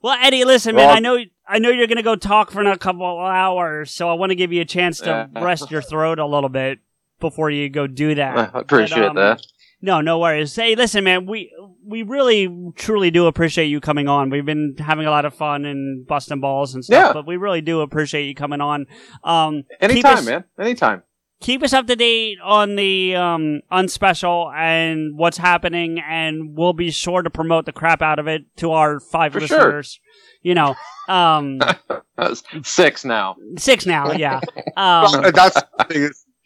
well, 0.04 0.16
Eddie, 0.22 0.46
listen, 0.46 0.76
man. 0.76 0.86
Well- 0.90 0.96
I 0.98 1.00
know, 1.00 1.18
I 1.48 1.58
know 1.58 1.70
you're 1.70 1.88
gonna 1.88 2.04
go 2.04 2.16
talk 2.16 2.52
for 2.52 2.62
a 2.62 2.78
couple 2.78 3.08
of 3.08 3.26
hours, 3.26 3.90
so 3.90 4.08
I 4.08 4.14
want 4.14 4.30
to 4.30 4.36
give 4.36 4.54
you 4.54 4.62
a 4.62 4.66
chance 4.66 5.00
to 5.00 5.30
Yeah. 5.36 5.44
rest 5.44 5.72
your 5.72 5.82
throat 5.82 6.20
a 6.20 6.28
little 6.28 6.48
bit 6.50 6.78
before 7.20 7.50
you 7.50 7.70
go 7.70 7.88
do 7.88 8.14
that. 8.14 8.38
I 8.56 8.60
appreciate 8.60 9.00
But, 9.00 9.08
um, 9.10 9.16
that. 9.16 9.42
No, 9.85 9.99
no 10.01 10.18
worries. 10.18 10.55
Hey, 10.55 10.76
listen, 10.76 11.03
man. 11.03 11.26
We 11.26 11.51
we 11.85 12.03
really 12.03 12.47
truly 12.76 13.11
do 13.11 13.27
appreciate 13.27 13.65
you 13.68 13.81
coming 13.81 14.07
on. 14.07 14.30
We've 14.30 14.45
been 14.45 14.76
having 14.80 15.05
a 15.05 15.10
lot 15.11 15.26
of 15.26 15.34
fun 15.35 15.65
and 15.65 16.07
busting 16.07 16.39
balls 16.39 16.73
and 16.73 16.85
stuff, 16.85 17.07
Yeah. 17.07 17.11
but 17.14 17.27
we 17.27 17.35
really 17.35 17.60
do 17.60 17.81
appreciate 17.81 18.26
you 18.26 18.34
coming 18.34 18.61
on. 18.61 18.85
Um, 19.26 19.64
keep 19.81 19.91
Anytime, 19.91 20.18
us- 20.19 20.26
man. 20.26 20.43
Anytime. 20.57 21.03
keep 21.41 21.61
us 21.61 21.73
up 21.73 21.85
to 21.88 21.95
date 21.97 22.38
on 22.41 22.77
the 22.77 23.14
um 23.18 23.60
unspecial 23.69 24.49
and 24.55 25.18
what's 25.18 25.38
happening 25.38 25.99
and 25.99 26.55
we'll 26.55 26.72
be 26.72 26.89
sure 26.89 27.22
to 27.22 27.30
promote 27.30 27.65
the 27.65 27.73
crap 27.73 28.01
out 28.01 28.18
of 28.19 28.27
it 28.30 28.43
to 28.55 28.72
our 28.72 29.01
five 29.01 29.34
For 29.34 29.41
sure. 29.41 29.57
listeners 29.57 29.99
you 30.41 30.53
know 30.55 30.73
um 31.10 31.60
six 32.64 33.03
now. 33.03 33.35
six 33.57 33.85
now 33.85 34.14
yeah 34.14 34.39
um 34.77 35.22
that's 35.34 35.61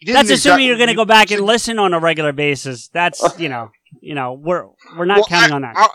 the 0.00 0.06
thing. 0.06 0.14
is, 0.14 0.14
you 0.14 0.14
didn't 0.14 0.28
that's 0.28 0.30
assuming 0.40 0.66
you're 0.66 0.76
going 0.76 0.88
to 0.88 0.94
go 0.94 1.04
back 1.04 1.30
and 1.30 1.42
listen 1.42 1.78
on 1.78 1.92
a 1.94 1.98
regular 2.00 2.32
basis 2.32 2.88
that's 2.88 3.22
you 3.38 3.48
know 3.48 3.70
you 4.00 4.14
know 4.14 4.32
we're 4.34 4.66
we're 4.96 5.04
not 5.04 5.18
Well, 5.18 5.26
counting 5.26 5.52
I- 5.52 5.56
on 5.56 5.62
that 5.62 5.76
I- 5.76 5.88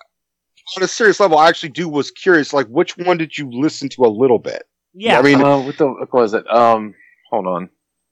on 0.77 0.81
a 0.84 0.88
serious 0.88 1.19
level, 1.19 1.38
I 1.38 1.49
actually 1.49 1.69
do 1.69 1.89
was 1.89 2.09
curious. 2.09 2.53
Like, 2.53 2.67
which 2.67 2.97
one 2.97 3.17
did 3.17 3.38
you 3.38 3.49
listen 3.51 3.89
to 3.89 4.05
a 4.05 4.07
little 4.07 4.39
bit? 4.39 4.63
yeah 4.93 5.19
I 5.19 5.21
mean, 5.21 5.41
uh, 5.41 5.59
what 5.59 5.77
the 5.77 5.88
what 5.88 6.13
was 6.13 6.34
it? 6.34 6.49
Um, 6.49 6.95
hold 7.30 7.45
on. 7.47 7.69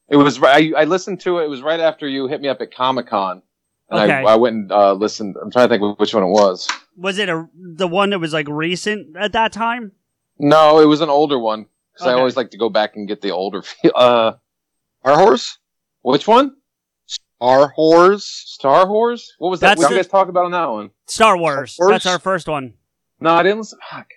It 0.10 0.18
was 0.18 0.38
right. 0.40 0.74
I, 0.76 0.82
I 0.82 0.84
listened 0.84 1.22
to 1.22 1.40
it. 1.40 1.46
It 1.46 1.48
was 1.48 1.62
right 1.62 1.80
after 1.80 2.08
you 2.08 2.28
hit 2.28 2.42
me 2.42 2.50
up 2.50 2.60
at 2.60 2.74
Comic 2.76 3.08
Con, 3.08 3.42
and 3.90 4.00
Okay. 4.02 4.12
I, 4.14 4.34
I 4.34 4.36
went 4.36 4.56
and 4.56 4.72
uh, 4.72 4.92
listened. 4.94 5.38
I'm 5.42 5.50
trying 5.50 5.70
to 5.70 5.78
think 5.80 5.98
which 5.98 6.14
one 6.14 6.24
it 6.24 6.28
was. 6.28 6.68
was 6.98 7.18
it 7.18 7.30
a 7.30 7.48
the 7.56 7.88
one 7.88 8.10
that 8.10 8.20
was 8.20 8.34
like 8.34 8.50
recent 8.50 9.16
at 9.16 9.32
that 9.32 9.54
time 9.54 9.94
No, 10.38 10.80
it 10.82 10.86
was 10.86 11.00
an 11.00 11.10
older 11.10 11.40
one 11.40 11.68
because 11.94 12.08
I 12.08 12.14
always 12.14 12.36
like 12.36 12.52
to 12.52 12.58
go 12.58 12.70
back 12.70 12.98
and 12.98 13.08
get 13.08 13.22
the 13.22 13.32
older. 13.32 13.62
Feel. 13.62 13.92
Uh, 13.96 14.34
Our 15.06 15.16
horse, 15.18 15.58
which 16.02 16.28
one? 16.28 16.56
Star 17.06 17.74
Wars. 17.78 18.26
Star 18.26 18.88
Wars? 18.88 19.34
What 19.40 19.50
was 19.50 19.60
that? 19.62 19.70
That's 19.70 19.80
What 19.80 19.90
did 19.90 19.94
the- 19.94 19.98
you 19.98 20.04
guys 20.04 20.12
talk 20.12 20.28
about 20.30 20.46
on 20.46 20.52
that 20.52 20.66
one? 20.70 20.92
star 21.08 21.38
wars 21.38 21.74
Star 21.74 21.88
Wars? 21.88 21.94
that's 21.96 22.06
our 22.06 22.20
first 22.20 22.48
one 22.48 22.74
No, 23.20 23.32
I 23.34 23.44
didn't 23.44 23.58
listen. 23.60 23.80
Fuck. 23.90 24.08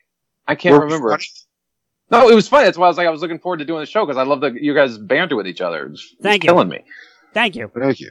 I 0.47 0.55
can't 0.55 0.75
We're 0.77 0.85
remember. 0.85 1.11
funny. 1.11 1.25
No, 2.11 2.29
it 2.29 2.35
was 2.35 2.47
funny. 2.47 2.67
That's 2.67 2.77
why 2.79 2.85
I 2.87 2.89
was 2.89 2.99
like, 2.99 3.07
I 3.07 3.11
was 3.11 3.23
looking 3.23 3.39
forward 3.39 3.59
to 3.59 3.65
doing 3.65 3.81
the 3.81 3.87
show 3.87 4.05
because 4.05 4.19
I 4.19 4.23
love 4.25 4.41
the 4.41 4.53
you 4.53 4.75
guys 4.75 4.99
banter 4.99 5.35
with 5.37 5.47
each 5.49 5.61
other. 5.63 5.87
It 5.87 5.91
was, 5.93 6.01
it 6.13 6.19
was 6.19 6.23
Thank 6.23 6.45
you. 6.45 6.49
killing 6.51 6.69
me. 6.69 6.85
thank 7.33 7.57
you 7.57 7.71
Thank 7.77 7.99
you. 8.01 8.11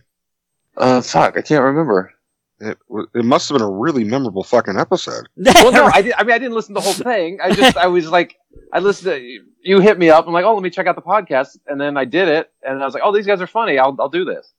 Uh, 0.75 1.01
fuck, 1.01 1.37
I 1.37 1.41
can't 1.41 1.63
remember. 1.63 2.11
It, 2.59 2.77
it 3.13 3.23
must 3.25 3.49
have 3.49 3.57
been 3.57 3.67
a 3.67 3.69
really 3.69 4.03
memorable 4.03 4.43
fucking 4.43 4.77
episode. 4.79 5.27
Well, 5.37 5.71
no, 5.71 5.85
I, 5.85 6.01
did, 6.01 6.13
I 6.17 6.23
mean, 6.23 6.33
I 6.33 6.39
didn't 6.39 6.55
listen 6.55 6.73
to 6.75 6.79
the 6.81 6.83
whole 6.83 6.93
thing. 6.93 7.37
I 7.43 7.51
just, 7.53 7.77
I 7.77 7.87
was 7.87 8.09
like, 8.09 8.35
I 8.71 8.79
listened 8.79 9.11
to 9.11 9.39
you 9.61 9.79
hit 9.79 9.97
me 9.97 10.09
up. 10.09 10.27
I'm 10.27 10.33
like, 10.33 10.45
oh, 10.45 10.53
let 10.53 10.63
me 10.63 10.69
check 10.69 10.87
out 10.87 10.95
the 10.95 11.01
podcast, 11.01 11.57
and 11.67 11.79
then 11.79 11.95
I 11.97 12.05
did 12.05 12.27
it, 12.27 12.51
and 12.63 12.81
I 12.81 12.85
was 12.85 12.93
like, 12.93 13.03
oh, 13.05 13.13
these 13.13 13.25
guys 13.27 13.41
are 13.41 13.47
funny. 13.47 13.77
I'll, 13.79 13.95
I'll 13.99 14.09
do 14.09 14.25
this. 14.25 14.51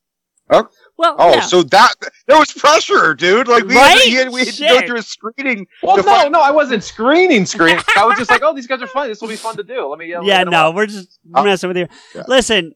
well 0.50 0.68
Oh, 0.98 1.34
yeah. 1.34 1.40
so 1.40 1.62
that 1.64 1.94
there 2.26 2.38
was 2.38 2.52
pressure, 2.52 3.14
dude. 3.14 3.48
Like 3.48 3.64
we, 3.64 3.74
had, 3.74 3.80
Right? 3.94 4.02
to, 4.04 4.10
we 4.10 4.14
had- 4.16 4.28
we 4.32 4.44
had 4.44 4.54
to 4.54 4.80
go 4.80 4.86
through 4.86 4.98
a 4.98 5.02
screening. 5.02 5.66
Well, 5.82 5.96
no, 5.96 6.02
find- 6.02 6.32
no, 6.32 6.40
I 6.40 6.50
wasn't 6.50 6.84
screening, 6.84 7.46
screening. 7.46 7.82
I 7.96 8.04
was 8.06 8.18
just 8.18 8.30
like, 8.30 8.42
oh, 8.42 8.54
these 8.54 8.66
guys 8.66 8.80
are 8.82 8.86
funny. 8.86 9.08
This 9.08 9.20
will 9.20 9.28
be 9.28 9.36
fun 9.36 9.56
to 9.56 9.62
do. 9.64 9.88
Let 9.88 9.98
me. 9.98 10.12
Uh, 10.14 10.22
yeah 10.22 10.38
hit 10.38 10.46
'em 10.46 10.52
no 10.52 10.70
we're 10.72 10.86
just 10.86 11.18
Oh. 11.34 11.42
messing 11.44 11.68
with 11.68 11.76
you 11.78 11.86
Yeah. 12.14 12.22
listen 12.28 12.74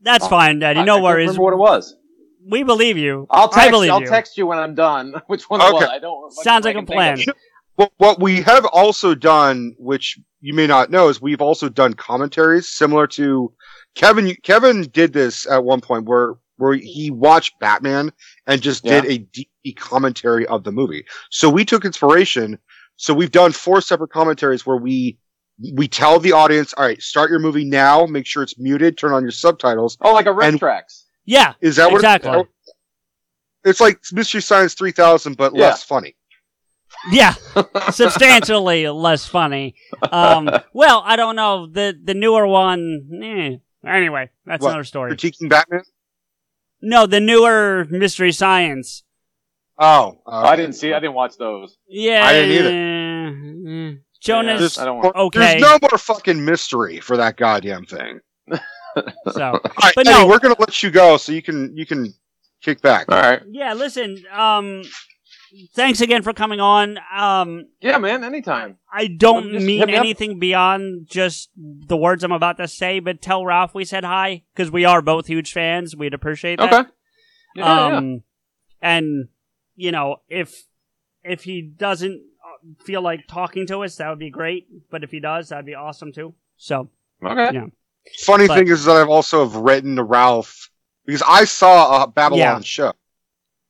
that's 0.00 0.24
Oh, 0.26 0.28
fine 0.28 0.58
daddy 0.60 0.80
I- 0.80 0.84
no 0.84 0.94
I 0.94 0.96
can't 0.96 1.04
worries 1.04 1.26
Remember 1.28 1.42
what 1.42 1.52
it 1.54 1.56
was? 1.56 1.96
we 2.50 2.62
believe 2.62 2.96
you 2.96 3.26
I'll 3.30 3.48
text. 3.48 3.66
I 3.66 3.70
believe 3.70 3.90
I'll 3.90 4.00
you. 4.00 4.06
text 4.08 4.38
you 4.38 4.46
when 4.46 4.58
I'm 4.58 4.74
done. 4.74 5.14
Which 5.26 5.50
one 5.50 5.60
Okay. 5.60 5.72
was? 5.72 5.84
I 5.84 5.98
don't. 5.98 6.32
Sounds 6.32 6.64
I 6.64 6.70
like 6.70 6.76
a 6.76 6.78
can 6.78 6.86
think 6.86 6.96
plan. 6.96 7.18
Of 7.78 7.84
it. 7.84 7.92
What, 7.98 8.16
what 8.16 8.20
we 8.20 8.40
have 8.42 8.64
also 8.66 9.14
done, 9.14 9.74
which 9.78 10.18
you 10.40 10.54
may 10.54 10.66
not 10.66 10.90
know, 10.90 11.08
is 11.08 11.20
we've 11.20 11.40
also 11.40 11.68
done 11.68 11.94
commentaries 11.94 12.68
similar 12.68 13.06
to 13.08 13.52
Kevin. 13.94 14.34
Kevin 14.42 14.82
did 14.82 15.12
this 15.12 15.46
at 15.46 15.64
one 15.64 15.80
point 15.80 16.04
where 16.06 16.34
where 16.56 16.74
he 16.74 17.10
watched 17.12 17.58
Batman 17.60 18.12
and 18.48 18.60
just 18.60 18.82
did 18.82 19.04
a 19.06 19.18
deep 19.18 19.48
commentary 19.78 20.44
of 20.48 20.64
the 20.64 20.72
movie. 20.72 21.04
So 21.30 21.48
we 21.48 21.64
took 21.64 21.84
inspiration. 21.84 22.58
So 22.96 23.14
we've 23.14 23.30
done 23.30 23.52
four 23.52 23.80
separate 23.80 24.10
commentaries 24.10 24.66
where 24.66 24.76
we 24.76 25.18
we 25.74 25.86
tell 25.88 26.18
the 26.20 26.32
audience, 26.32 26.72
all 26.74 26.84
right, 26.84 27.00
start 27.00 27.30
your 27.30 27.38
movie 27.40 27.64
now. 27.64 28.06
Make 28.06 28.26
sure 28.26 28.42
it's 28.42 28.58
muted. 28.58 28.98
Turn 28.98 29.12
on 29.12 29.22
your 29.22 29.30
subtitles. 29.30 29.96
Oh, 30.00 30.12
like 30.12 30.26
a 30.26 30.32
red 30.32 30.58
tracks. 30.58 31.06
yeah 31.26 31.54
Is 31.60 31.76
that 31.76 31.90
what 31.90 31.98
Exactly. 31.98 32.40
It, 32.40 32.46
it's 33.64 33.80
like 33.80 34.00
Mystery 34.12 34.40
Science 34.40 34.74
3000, 34.74 35.36
but 35.36 35.52
Yeah. 35.54 35.66
less 35.66 35.82
funny. 35.82 36.16
Yeah 37.10 37.34
substantially 37.90 38.88
less 38.88 39.26
funny 39.26 39.74
um 40.10 40.48
well 40.72 41.02
i 41.04 41.16
don't 41.16 41.36
know 41.36 41.66
the 41.66 41.98
the 42.02 42.14
newer 42.14 42.46
one 42.46 43.08
eh. 43.22 43.56
anyway 43.88 44.30
that's 44.46 44.62
What, 44.62 44.70
another 44.70 44.84
story 44.84 45.12
Critiquing 45.12 45.48
Batman? 45.48 45.82
no 46.82 47.06
the 47.06 47.20
newer 47.20 47.86
mystery 47.90 48.32
science 48.32 49.02
Oh, 49.80 50.18
uh, 50.26 50.30
I 50.42 50.56
didn't 50.56 50.72
see. 50.72 50.92
I 50.92 50.98
didn't 50.98 51.14
watch 51.14 51.36
those. 51.38 51.78
yeah 51.86 52.26
I 52.26 52.32
didn't 52.32 52.50
either 53.86 54.00
jonas 54.20 54.58
There's- 54.58 54.78
I 54.78 54.84
don't 54.84 54.98
want. 54.98 55.14
okay 55.14 55.38
There's 55.38 55.62
no 55.62 55.78
more 55.80 55.96
fucking 55.98 56.44
mystery 56.44 56.98
for 56.98 57.16
that 57.16 57.36
goddamn 57.36 57.84
thing. 57.84 58.18
so 58.50 58.58
All 59.40 59.60
right, 59.82 59.92
But 59.94 60.08
Eddie, 60.08 60.10
no. 60.18 60.26
we're 60.26 60.40
gonna 60.40 60.56
let 60.58 60.82
you 60.82 60.90
go 60.90 61.16
so 61.16 61.30
you 61.30 61.42
can 61.42 61.76
you 61.76 61.86
can 61.86 62.12
kick 62.60 62.82
back. 62.82 63.06
All 63.12 63.20
right. 63.20 63.40
yeah 63.50 63.74
listen 63.74 64.24
um 64.32 64.82
thanks 65.74 66.00
again 66.00 66.22
for 66.22 66.32
coming 66.32 66.60
on 66.60 66.98
um 67.14 67.66
Yeah, 67.80 67.98
man. 67.98 68.24
Anytime. 68.24 68.78
I 68.92 69.06
don't 69.06 69.52
Just 69.52 69.64
mean 69.66 69.78
hit 69.78 69.86
me 69.88 69.94
up. 69.96 70.00
anything 70.00 70.38
beyond 70.38 71.06
just 71.08 71.50
the 71.56 71.96
words 71.96 72.24
I'm 72.24 72.32
about 72.32 72.56
to 72.58 72.68
say, 72.68 73.00
but 73.00 73.20
tell 73.22 73.44
Ralph 73.44 73.74
we 73.74 73.84
said 73.84 74.04
hi 74.04 74.42
because 74.54 74.70
we 74.70 74.84
are 74.84 75.02
both 75.02 75.26
huge 75.26 75.52
fans. 75.52 75.96
We'd 75.96 76.14
appreciate 76.14 76.58
that. 76.58 76.72
Okay. 76.72 76.90
Yeah, 77.56 77.88
yeah. 77.90 77.96
um, 77.96 78.22
and 78.82 79.28
you 79.76 79.92
know 79.92 80.16
if 80.28 80.64
if 81.24 81.44
he 81.44 81.62
doesn't 81.62 82.20
uh, 82.44 82.84
feel 82.84 83.02
like 83.02 83.26
talking 83.28 83.66
to 83.68 83.82
us, 83.84 83.96
that 83.96 84.08
would 84.08 84.18
be 84.18 84.30
great. 84.30 84.66
But 84.90 85.02
if 85.04 85.10
he 85.10 85.20
does, 85.20 85.48
that'd 85.48 85.66
be 85.66 85.74
awesome 85.74 86.12
too. 86.12 86.34
So 86.56 86.90
Okay. 87.24 87.50
yeah. 87.54 87.66
Funny 88.20 88.46
But- 88.46 88.56
thing 88.58 88.68
is 88.68 88.84
that 88.84 88.96
I've 88.96 89.08
also 89.08 89.44
have 89.46 89.56
written 89.56 89.96
to 89.96 90.02
Ralph 90.04 90.70
because 91.04 91.22
I 91.26 91.44
saw 91.44 92.04
a 92.04 92.06
Babble-On 92.06 92.38
Yeah. 92.38 92.60
show, 92.60 92.92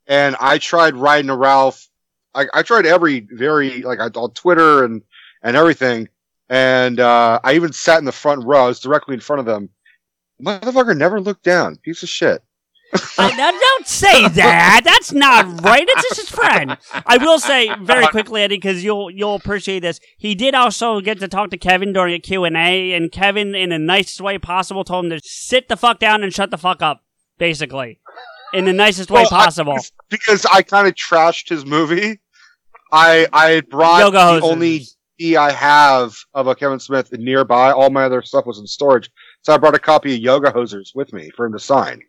and 0.09 0.35
I 0.40 0.59
tried 0.59 0.97
writing 0.97 1.28
to 1.28 1.36
Ralph. 1.36 1.89
I, 2.35 2.47
I 2.52 2.62
tried 2.62 2.86
every 2.86 3.20
very 3.20 3.82
like 3.82 4.01
I- 4.01 4.06
on 4.18 4.32
Twitter 4.32 4.85
and 4.85 5.02
and 5.43 5.56
everything, 5.56 6.09
and 6.48 6.98
uh, 6.98 7.40
I 7.44 7.55
even 7.55 7.72
sat 7.72 7.98
in 7.98 8.05
the 8.05 8.12
front 8.12 8.44
row. 8.44 8.64
I 8.64 8.68
was 8.68 8.80
directly 8.80 9.14
in 9.14 9.20
front 9.20 9.40
of 9.40 9.47
them. 9.47 9.70
Motherfucker 10.43 10.97
never 10.97 11.20
looked 11.20 11.44
down. 11.44 11.76
Piece 11.76 12.02
of 12.02 12.09
shit. 12.09 12.43
I, 13.18 13.36
now, 13.36 13.51
don't 13.51 13.86
say 13.86 14.28
that. 14.28 14.80
That's 14.82 15.12
not 15.12 15.62
right. 15.62 15.85
It's 15.86 16.02
just 16.09 16.20
his 16.20 16.30
friend. 16.30 16.78
I 17.05 17.18
will 17.18 17.39
say 17.39 17.70
very 17.82 18.06
quickly, 18.06 18.40
Eddie, 18.43 18.56
because 18.56 18.82
you'll 18.82 19.10
you'll 19.10 19.35
appreciate 19.35 19.80
this. 19.80 20.01
He 20.16 20.35
did 20.35 20.55
also 20.55 21.01
get 21.01 21.20
to 21.20 21.28
talk 21.28 21.51
to 21.51 21.59
Kevin 21.59 21.93
during 21.93 22.14
a 22.14 22.18
Q 22.18 22.44
and 22.44 22.56
A, 22.56 22.93
and 22.94 23.12
Kevin, 23.12 23.55
in 23.55 23.70
the 23.70 23.78
nicest 23.78 24.20
way 24.22 24.39
possible, 24.39 24.85
told 24.85 25.05
him 25.05 25.10
to 25.10 25.20
sit 25.22 25.68
the 25.68 25.76
fuck 25.76 25.98
down 25.98 26.22
and 26.22 26.32
shut 26.32 26.51
the 26.51 26.56
fuck 26.59 26.80
up. 26.80 27.02
Basically, 27.36 28.01
in 28.54 28.64
the 28.64 28.72
nicest 28.72 29.10
way 29.10 29.22
Well, 29.30 29.40
I- 29.40 29.44
possible. 29.44 29.78
because 30.08 30.44
I 30.46 30.62
kind 30.62 30.86
of 30.88 30.94
trashed 30.94 31.48
his 31.48 31.64
movie. 31.66 32.20
I 32.92 33.26
I 33.32 33.60
brought 33.62 33.98
Yoga 34.00 34.16
the 34.16 34.24
hoses. 34.40 34.50
only 34.50 34.86
DVD 35.20 35.36
I 35.36 35.50
have 35.52 36.16
of 36.34 36.46
a 36.46 36.54
Kevin 36.54 36.80
Smith 36.80 37.12
nearby. 37.12 37.70
All 37.72 37.90
my 37.90 38.04
other 38.04 38.22
stuff 38.22 38.46
was 38.46 38.58
in 38.58 38.66
storage, 38.66 39.10
so 39.42 39.52
I 39.52 39.58
brought 39.58 39.74
a 39.74 39.78
copy 39.78 40.14
of 40.14 40.20
Yoga 40.20 40.50
Hosers 40.52 40.94
with 40.94 41.12
me 41.12 41.30
for 41.36 41.44
him 41.46 41.52
to 41.52 41.58
sign. 41.58 42.00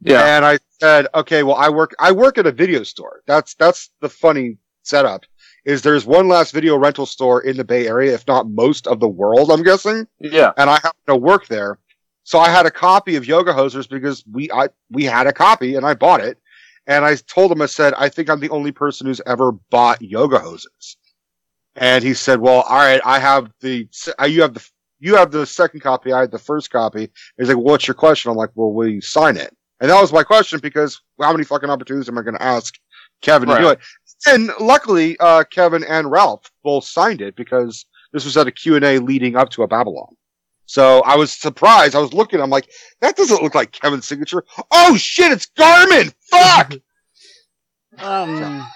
Yeah. 0.00 0.36
And 0.36 0.44
I 0.44 0.58
said, 0.80 1.06
okay, 1.14 1.42
well, 1.42 1.56
I 1.56 1.68
work 1.68 1.94
I 1.98 2.12
work 2.12 2.38
at 2.38 2.46
a 2.46 2.52
video 2.52 2.82
store. 2.84 3.20
That's 3.26 3.54
that's 3.54 3.90
the 4.00 4.08
funny 4.08 4.56
setup. 4.82 5.24
Is 5.66 5.80
there's 5.82 6.04
one 6.04 6.28
last 6.28 6.52
video 6.52 6.76
rental 6.76 7.06
store 7.06 7.40
in 7.42 7.56
the 7.56 7.64
Bay 7.64 7.86
Area, 7.86 8.12
if 8.14 8.26
not 8.26 8.48
most 8.50 8.86
of 8.86 9.00
the 9.00 9.08
world, 9.08 9.50
I'm 9.50 9.62
guessing. 9.62 10.06
Yeah. 10.20 10.52
And 10.58 10.68
I 10.68 10.74
happen 10.74 11.00
to 11.08 11.16
work 11.16 11.46
there. 11.48 11.78
So 12.24 12.38
I 12.38 12.48
had 12.48 12.66
a 12.66 12.70
copy 12.70 13.16
of 13.16 13.26
Yoga 13.26 13.52
Hosers 13.52 13.88
because 13.88 14.24
we 14.30 14.50
I 14.50 14.68
we 14.90 15.04
had 15.04 15.26
a 15.26 15.32
copy 15.32 15.76
and 15.76 15.86
I 15.86 15.94
bought 15.94 16.20
it. 16.20 16.38
And 16.86 17.04
I 17.04 17.16
told 17.16 17.50
him, 17.50 17.62
I 17.62 17.66
said, 17.66 17.94
I 17.94 18.08
think 18.08 18.28
I'm 18.28 18.40
the 18.40 18.50
only 18.50 18.72
person 18.72 19.06
who's 19.06 19.20
ever 19.26 19.52
bought 19.52 20.02
Yoga 20.02 20.38
Hosers. 20.38 20.96
And 21.76 22.04
he 22.04 22.14
said, 22.14 22.40
Well, 22.40 22.62
all 22.62 22.78
right, 22.78 23.00
I 23.04 23.18
have 23.18 23.50
the 23.60 23.88
uh, 24.20 24.24
you 24.24 24.42
have 24.42 24.54
the 24.54 24.68
you 25.00 25.16
have 25.16 25.30
the 25.30 25.46
second 25.46 25.80
copy, 25.80 26.12
I 26.12 26.20
had 26.20 26.30
the 26.30 26.38
first 26.38 26.70
copy. 26.70 27.10
He's 27.36 27.48
like, 27.48 27.56
well, 27.56 27.66
What's 27.66 27.86
your 27.86 27.94
question? 27.94 28.30
I'm 28.30 28.36
like, 28.36 28.50
Well, 28.54 28.72
will 28.72 28.88
you 28.88 29.00
sign 29.00 29.36
it? 29.36 29.54
And 29.80 29.90
that 29.90 30.00
was 30.00 30.12
my 30.12 30.22
question 30.22 30.60
because 30.60 31.00
how 31.20 31.32
many 31.32 31.44
fucking 31.44 31.68
opportunities 31.68 32.08
am 32.08 32.16
I 32.16 32.22
going 32.22 32.36
to 32.36 32.42
ask 32.42 32.74
Kevin 33.20 33.48
to 33.48 33.58
do 33.60 33.68
it? 33.70 33.80
And 34.26 34.50
luckily, 34.60 35.18
uh, 35.18 35.44
Kevin 35.44 35.84
and 35.84 36.10
Ralph 36.10 36.50
both 36.62 36.84
signed 36.84 37.20
it 37.20 37.36
because 37.36 37.84
this 38.12 38.24
was 38.24 38.36
at 38.36 38.46
a 38.46 38.52
Q&A 38.52 38.98
leading 38.98 39.36
up 39.36 39.50
to 39.50 39.62
a 39.62 39.68
Babble-On. 39.68 40.16
So 40.66 41.00
I 41.02 41.16
was 41.16 41.30
surprised. 41.32 41.94
I 41.94 42.00
was 42.00 42.12
looking. 42.12 42.40
I'm 42.40 42.50
like, 42.50 42.70
that 43.00 43.16
doesn't 43.16 43.42
look 43.42 43.54
like 43.54 43.72
Kevin's 43.72 44.06
signature. 44.06 44.44
Oh 44.70 44.96
shit, 44.96 45.30
it's 45.32 45.46
Garman. 45.46 46.12
Fuck. 46.30 46.74
Um, 47.98 48.66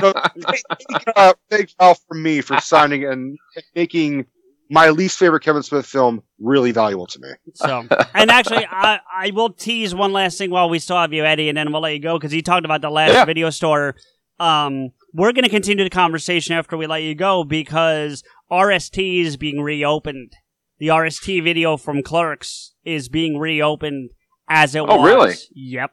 so, 0.00 0.12
thank, 0.40 1.04
uh, 1.14 1.34
thank 1.50 1.74
Ralph 1.78 2.00
for 2.08 2.14
me 2.14 2.40
for 2.40 2.58
signing 2.58 3.04
and 3.04 3.36
making 3.74 4.24
my 4.70 4.88
least 4.88 5.18
favorite 5.18 5.42
Kevin 5.42 5.62
Smith 5.62 5.84
film 5.84 6.22
really 6.38 6.72
valuable 6.72 7.06
to 7.08 7.18
me. 7.20 7.28
So, 7.54 7.86
and 8.14 8.30
actually, 8.30 8.66
I, 8.66 9.00
I 9.14 9.30
will 9.34 9.50
tease 9.50 9.94
one 9.94 10.14
last 10.14 10.38
thing 10.38 10.50
while 10.50 10.70
we 10.70 10.78
still 10.78 10.96
have 10.96 11.12
you, 11.12 11.24
Eddie, 11.24 11.50
and 11.50 11.58
then 11.58 11.70
we'll 11.70 11.82
let 11.82 11.92
you 11.92 12.00
go 12.00 12.18
because 12.18 12.32
you 12.32 12.40
talked 12.42 12.64
about 12.64 12.80
the 12.80 12.88
last 12.90 13.12
Yeah. 13.12 13.24
video 13.26 13.50
store. 13.50 13.94
Um, 14.40 14.90
we're 15.12 15.32
going 15.32 15.44
to 15.44 15.50
continue 15.50 15.84
the 15.84 15.90
conversation 15.90 16.54
after 16.54 16.76
we 16.78 16.86
let 16.86 17.02
you 17.02 17.14
go 17.14 17.44
because 17.44 18.22
RST 18.50 19.20
is 19.22 19.36
being 19.36 19.60
reopened. 19.60 20.32
The 20.78 20.88
RST 20.90 21.26
video 21.42 21.76
from 21.76 22.02
Clerks 22.02 22.72
is 22.84 23.08
being 23.08 23.38
reopened 23.38 24.10
as 24.48 24.74
it 24.74 24.80
Oh, 24.80 24.96
was. 25.00 25.04
really? 25.06 25.34
Yep. 25.54 25.92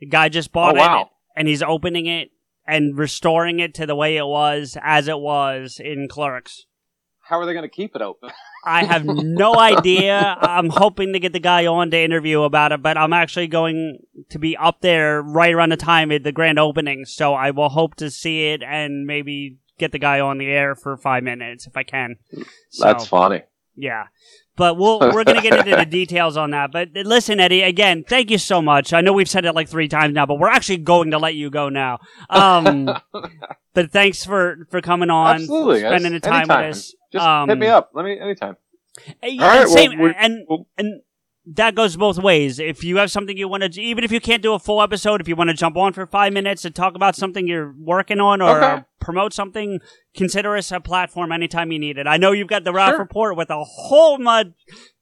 The 0.00 0.06
guy 0.06 0.28
just 0.28 0.52
bought 0.52 0.76
Oh, 0.76 0.80
wow. 0.80 1.00
it 1.02 1.08
and 1.36 1.48
he's 1.48 1.62
opening 1.62 2.06
it 2.06 2.30
and 2.66 2.96
restoring 2.98 3.58
it 3.60 3.74
to 3.74 3.86
the 3.86 3.94
way 3.96 4.16
it 4.16 4.26
was 4.26 4.76
as 4.82 5.08
it 5.08 5.18
was 5.18 5.80
in 5.82 6.08
Clerks. 6.08 6.66
How 7.28 7.38
are 7.40 7.46
they 7.46 7.52
going 7.52 7.62
to 7.68 7.74
keep 7.74 7.94
it 7.96 8.02
open? 8.02 8.30
I 8.64 8.84
have 8.84 9.04
no 9.04 9.58
idea. 9.58 10.36
I'm 10.40 10.68
hoping 10.68 11.12
to 11.12 11.20
get 11.20 11.32
the 11.32 11.38
guy 11.40 11.66
on 11.66 11.90
to 11.90 11.98
interview 11.98 12.42
about 12.42 12.72
it, 12.72 12.82
but 12.82 12.98
I'm 12.98 13.12
actually 13.12 13.46
going 13.46 13.98
to 14.30 14.38
be 14.38 14.56
up 14.56 14.80
there 14.80 15.22
right 15.22 15.54
around 15.54 15.70
the 15.72 15.76
time 15.76 16.10
at 16.12 16.22
the 16.24 16.32
grand 16.32 16.58
opening, 16.58 17.04
so 17.06 17.34
I 17.34 17.50
will 17.50 17.68
hope 17.70 17.94
to 17.96 18.10
see 18.10 18.48
it 18.48 18.62
and 18.62 19.06
maybe 19.06 19.56
get 19.78 19.92
the 19.92 19.98
guy 19.98 20.20
on 20.20 20.38
the 20.38 20.46
air 20.46 20.74
for 20.74 20.96
five 20.96 21.22
minutes 21.22 21.66
if 21.66 21.76
I 21.76 21.82
can. 21.82 22.16
So, 22.70 22.84
That's 22.84 23.06
funny. 23.06 23.42
Yeah. 23.80 24.04
But 24.56 24.76
we'll, 24.76 24.98
we're 24.98 25.22
going 25.22 25.36
to 25.36 25.42
get 25.42 25.56
into 25.56 25.76
the 25.76 25.86
details 26.00 26.36
on 26.36 26.50
that. 26.50 26.72
But 26.72 26.88
listen, 26.94 27.38
Eddie, 27.38 27.62
again, 27.62 28.02
thank 28.02 28.28
you 28.28 28.38
so 28.38 28.60
much. 28.60 28.92
I 28.92 29.00
know 29.02 29.12
we've 29.12 29.28
said 29.28 29.44
it 29.44 29.54
like 29.54 29.68
three 29.68 29.86
times 29.86 30.14
now, 30.14 30.26
but 30.26 30.34
we're 30.40 30.48
actually 30.48 30.78
going 30.78 31.12
to 31.12 31.18
let 31.18 31.36
you 31.36 31.48
go 31.48 31.68
now. 31.68 32.00
Um, 32.28 32.90
but 33.74 33.92
thanks 33.92 34.24
for, 34.24 34.66
for 34.68 34.80
coming 34.80 35.10
on, 35.10 35.36
Absolutely. 35.36 35.80
spending 35.80 36.12
the 36.12 36.18
time 36.18 36.40
Anytime. 36.50 36.66
with 36.66 36.76
us. 36.76 36.94
Just 37.12 37.24
Um, 37.24 37.48
hit 37.48 37.58
me 37.58 37.68
up. 37.68 37.90
Let 37.94 38.04
me 38.04 38.18
anytime. 38.18 38.56
uh, 39.06 39.12
Yeah, 39.22 39.42
All 39.44 39.48
right, 39.48 39.58
well, 39.66 39.68
same, 39.68 39.98
we- 40.00 40.14
and 40.18 40.44
and 40.76 41.02
that 41.54 41.74
goes 41.74 41.96
both 41.96 42.18
ways. 42.18 42.58
If 42.58 42.84
you 42.84 42.98
have 42.98 43.10
something 43.10 43.36
you 43.36 43.48
want 43.48 43.62
to, 43.72 43.80
even 43.80 44.04
if 44.04 44.12
you 44.12 44.20
can't 44.20 44.42
do 44.42 44.52
a 44.54 44.58
full 44.58 44.82
episode, 44.82 45.20
if 45.20 45.28
you 45.28 45.34
want 45.36 45.48
to 45.48 45.54
jump 45.54 45.76
on 45.76 45.92
for 45.92 46.06
five 46.06 46.32
minutes 46.32 46.64
and 46.64 46.74
talk 46.74 46.94
about 46.94 47.16
something 47.16 47.46
you're 47.46 47.74
working 47.78 48.20
on 48.20 48.42
or 48.42 48.62
Okay. 48.62 48.84
promote 49.00 49.32
something, 49.32 49.80
consider 50.14 50.56
us 50.56 50.70
a 50.72 50.80
platform 50.80 51.32
anytime 51.32 51.72
you 51.72 51.78
need 51.78 51.96
it. 51.96 52.06
I 52.06 52.18
know 52.18 52.32
you've 52.32 52.48
got 52.48 52.64
the 52.64 52.72
Ralph 52.72 52.90
Sure. 52.92 52.98
Report 52.98 53.36
with 53.36 53.48
a 53.50 53.64
whole 53.64 54.18
much 54.18 54.48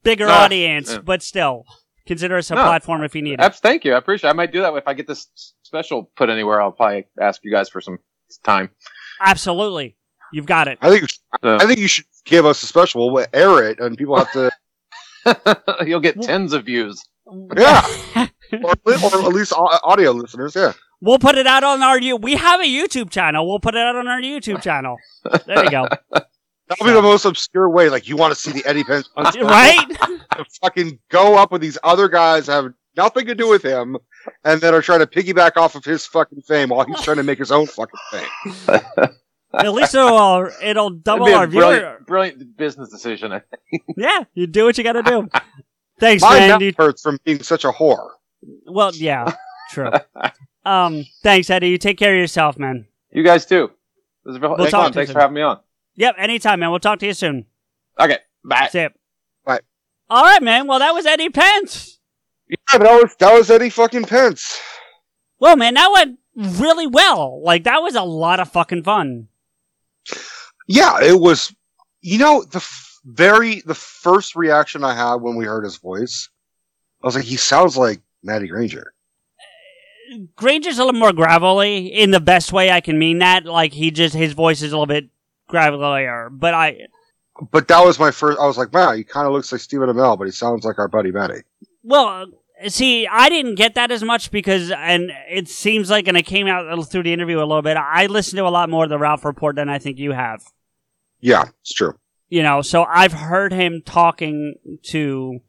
bigger 0.03 0.27
audience, 0.29 0.93
yeah. 0.93 0.99
but 0.99 1.21
still, 1.21 1.65
consider 2.05 2.37
us 2.37 2.49
a 2.51 2.55
No, 2.55 2.63
platform 2.63 3.03
if 3.03 3.13
you 3.15 3.21
need 3.21 3.41
it. 3.41 3.55
Thank 3.55 3.83
you. 3.83 3.93
I 3.93 3.97
appreciate. 3.97 4.29
it. 4.29 4.31
I 4.31 4.33
might 4.33 4.53
do 4.53 4.61
that 4.61 4.73
if 4.75 4.87
I 4.87 4.93
get 4.93 5.07
this 5.07 5.27
special 5.63 6.09
put 6.15 6.29
anywhere. 6.29 6.61
I'll 6.61 6.71
probably 6.71 7.07
ask 7.19 7.41
you 7.43 7.51
guys 7.51 7.67
for 7.67 7.81
some 7.81 7.99
time. 8.45 8.69
Absolutely, 9.19 9.97
you've 10.31 10.45
got 10.45 10.67
it. 10.67 10.77
I 10.81 10.89
think 10.91 11.09
So, 11.09 11.55
I 11.57 11.65
think 11.65 11.79
you 11.79 11.87
should 11.87 12.05
give 12.23 12.45
us 12.45 12.61
a 12.63 12.67
special. 12.67 13.11
We'll 13.11 13.25
air 13.33 13.67
it, 13.69 13.79
and 13.79 13.97
people 13.97 14.15
have 14.17 14.31
to. 14.33 14.49
you'll 15.85 15.99
get 15.99 16.21
tens 16.21 16.53
of 16.53 16.65
views. 16.65 17.03
yeah, 17.55 17.85
or, 18.63 18.73
or 18.85 18.93
at 18.93 19.33
least 19.33 19.53
audio 19.55 20.11
listeners. 20.11 20.55
Yeah. 20.55 20.73
We'll 20.99 21.19
put 21.19 21.37
it 21.37 21.45
out 21.45 21.63
on 21.63 21.83
our 21.83 21.99
you. 21.99 22.15
We 22.15 22.35
have 22.35 22.59
a 22.59 22.63
YouTube 22.63 23.11
channel. 23.11 23.47
We'll 23.47 23.59
put 23.59 23.75
it 23.75 23.81
out 23.81 23.95
on 23.95 24.07
our 24.07 24.19
YouTube 24.19 24.63
channel. 24.63 24.97
There 25.45 25.63
you 25.63 25.69
go. 25.69 25.87
That'll 26.67 26.85
be 26.85 26.91
the 26.91 27.01
most 27.01 27.23
obscure 27.23 27.69
way. 27.69 27.89
Like 27.89 28.07
you 28.09 28.17
want 28.17 28.33
to 28.33 28.39
see 28.39 28.51
the 28.51 28.65
Eddie 28.65 28.83
Pence 28.83 29.07
right? 29.15 29.85
fucking 30.61 30.99
go 31.09 31.37
up 31.37 31.51
with 31.51 31.61
these 31.61 31.77
other 31.83 32.09
guys 32.09 32.47
that 32.47 32.63
have 32.63 32.73
nothing 32.97 33.27
to 33.27 33.35
do 33.35 33.47
with 33.47 33.61
him, 33.61 33.95
and 34.43 34.59
that 34.61 34.73
are 34.73 34.81
trying 34.81 34.99
to 34.99 35.07
piggyback 35.07 35.55
off 35.55 35.75
of 35.75 35.85
his 35.85 36.05
fucking 36.05 36.41
fame 36.41 36.69
while 36.69 36.85
he's 36.85 37.01
trying 37.01 37.17
to 37.17 37.23
make 37.23 37.39
his 37.39 37.51
own 37.51 37.67
fucking 37.67 37.99
fame. 38.11 39.09
At 39.57 39.73
least 39.73 39.95
it'll 39.95 40.17
uh, 40.17 40.49
it'll 40.61 40.89
double 40.91 41.25
be 41.25 41.31
a 41.31 41.37
our 41.37 41.47
viewer. 41.47 41.61
brilliant, 41.61 42.05
brilliant 42.07 42.57
business 42.57 42.89
decision. 42.89 43.31
I 43.31 43.39
think. 43.71 43.83
Yeah, 43.97 44.23
you 44.33 44.47
do 44.47 44.65
what 44.65 44.77
you 44.77 44.83
got 44.83 44.93
to 44.93 45.03
do. 45.03 45.29
Thanks, 45.99 46.21
My 46.21 46.37
man. 46.39 46.49
mouth 46.49 46.61
You- 46.61 46.73
hurts 46.77 47.01
from 47.01 47.17
being 47.25 47.41
such 47.43 47.65
a 47.65 47.71
whore. 47.71 48.09
well, 48.67 48.91
yeah, 48.95 49.33
true. 49.71 49.91
Um, 50.65 51.05
thanks, 51.23 51.49
Eddie. 51.49 51.69
You 51.69 51.77
take 51.77 51.97
care 51.97 52.13
of 52.13 52.19
yourself, 52.19 52.59
man. 52.59 52.87
You 53.11 53.23
guys 53.23 53.45
too. 53.45 53.71
This 54.25 54.35
is 54.35 54.41
We'll 54.41 54.57
we'll 54.57 54.67
talk 54.67 54.71
fun. 54.71 54.81
to 54.83 54.87
you 54.89 54.93
Thanks 54.95 55.07
soon. 55.09 55.13
for 55.13 55.21
having 55.21 55.35
me 55.35 55.41
on. 55.41 55.59
Yep, 55.95 56.15
anytime, 56.17 56.59
man. 56.59 56.71
We'll 56.71 56.81
talk 56.81 56.99
to 56.99 57.05
you 57.05 57.13
soon. 57.13 57.45
Okay. 57.97 58.17
Bye. 58.43 58.67
See 58.69 58.81
ya. 58.81 58.89
Bye. 59.45 59.61
All 60.09 60.23
right, 60.23 60.43
man. 60.43 60.67
Well, 60.67 60.79
that 60.79 60.93
was 60.93 61.05
Eddie 61.05 61.29
Pence. 61.29 61.99
Yeah, 62.49 62.79
that 62.79 63.01
was 63.01 63.15
that 63.19 63.33
was 63.33 63.49
Eddie 63.49 63.69
fucking 63.69 64.03
Pence. 64.05 64.59
Well, 65.39 65.55
man, 65.55 65.75
that 65.75 65.89
went 65.93 66.19
really 66.35 66.85
well. 66.87 67.41
Like 67.41 67.63
that 67.63 67.81
was 67.81 67.95
a 67.95 68.03
lot 68.03 68.41
of 68.41 68.51
fucking 68.51 68.83
fun. 68.83 69.29
Yeah, 70.67 71.01
it 71.01 71.19
was. 71.19 71.53
You 72.01 72.19
know, 72.19 72.43
the 72.43 72.57
f- 72.57 72.99
very 73.05 73.61
the 73.61 73.75
first 73.75 74.35
reaction 74.35 74.83
I 74.83 74.93
had 74.93 75.15
when 75.15 75.35
we 75.35 75.45
heard 75.45 75.63
his 75.63 75.77
voice, 75.77 76.29
I 77.01 77.07
was 77.07 77.15
like, 77.15 77.25
he 77.25 77.37
sounds 77.37 77.77
like 77.77 78.01
Matty 78.23 78.47
Granger. 78.47 78.93
Granger's 80.35 80.77
a 80.77 80.85
little 80.85 80.99
more 80.99 81.11
gravelly 81.11 81.87
in 81.87 82.11
the 82.11 82.19
best 82.19 82.53
way 82.53 82.71
I 82.71 82.81
can 82.81 82.97
mean 82.99 83.19
that. 83.19 83.45
Like 83.45 83.73
he 83.73 83.91
just 83.91 84.15
his 84.15 84.33
voice 84.33 84.61
is 84.61 84.71
a 84.71 84.75
little 84.75 84.85
bit 84.85 85.09
gravelier, 85.49 86.29
but 86.31 86.53
I 86.53 86.87
But 87.51 87.67
that 87.67 87.83
was 87.83 87.99
my 87.99 88.11
first. 88.11 88.39
I 88.39 88.45
was 88.45 88.57
like, 88.57 88.73
wow, 88.73 88.93
he 88.93 89.03
kind 89.03 89.27
of 89.27 89.33
looks 89.33 89.51
like 89.51 89.61
Stephen 89.61 89.89
Amell, 89.89 90.17
but 90.17 90.25
he 90.25 90.31
sounds 90.31 90.65
like 90.65 90.79
our 90.79 90.87
buddy 90.87 91.11
Matty. 91.11 91.41
Well, 91.83 92.27
see, 92.67 93.07
I 93.07 93.29
didn't 93.29 93.55
get 93.55 93.75
that 93.75 93.91
as 93.91 94.03
much 94.03 94.31
because, 94.31 94.71
and 94.71 95.11
it 95.29 95.47
seems 95.47 95.89
like, 95.89 96.07
and 96.07 96.17
it 96.17 96.23
came 96.23 96.47
out 96.47 96.89
through 96.89 97.03
the 97.03 97.13
interview 97.13 97.37
a 97.37 97.45
little 97.45 97.61
bit. 97.61 97.77
I 97.77 98.07
listened 98.07 98.37
to 98.37 98.47
a 98.47 98.49
lot 98.49 98.69
more 98.69 98.85
of 98.85 98.89
the 98.89 98.97
Ralph 98.97 99.25
Report 99.25 99.55
than 99.55 99.69
I 99.69 99.79
think 99.79 99.97
you 99.97 100.11
have. 100.11 100.43
Yeah, 101.19 101.45
it's 101.61 101.73
true. 101.73 101.93
You 102.29 102.43
know, 102.43 102.61
so 102.61 102.83
I've 102.83 103.13
heard 103.13 103.53
him 103.53 103.81
talking 103.85 104.55
to, 104.87 105.39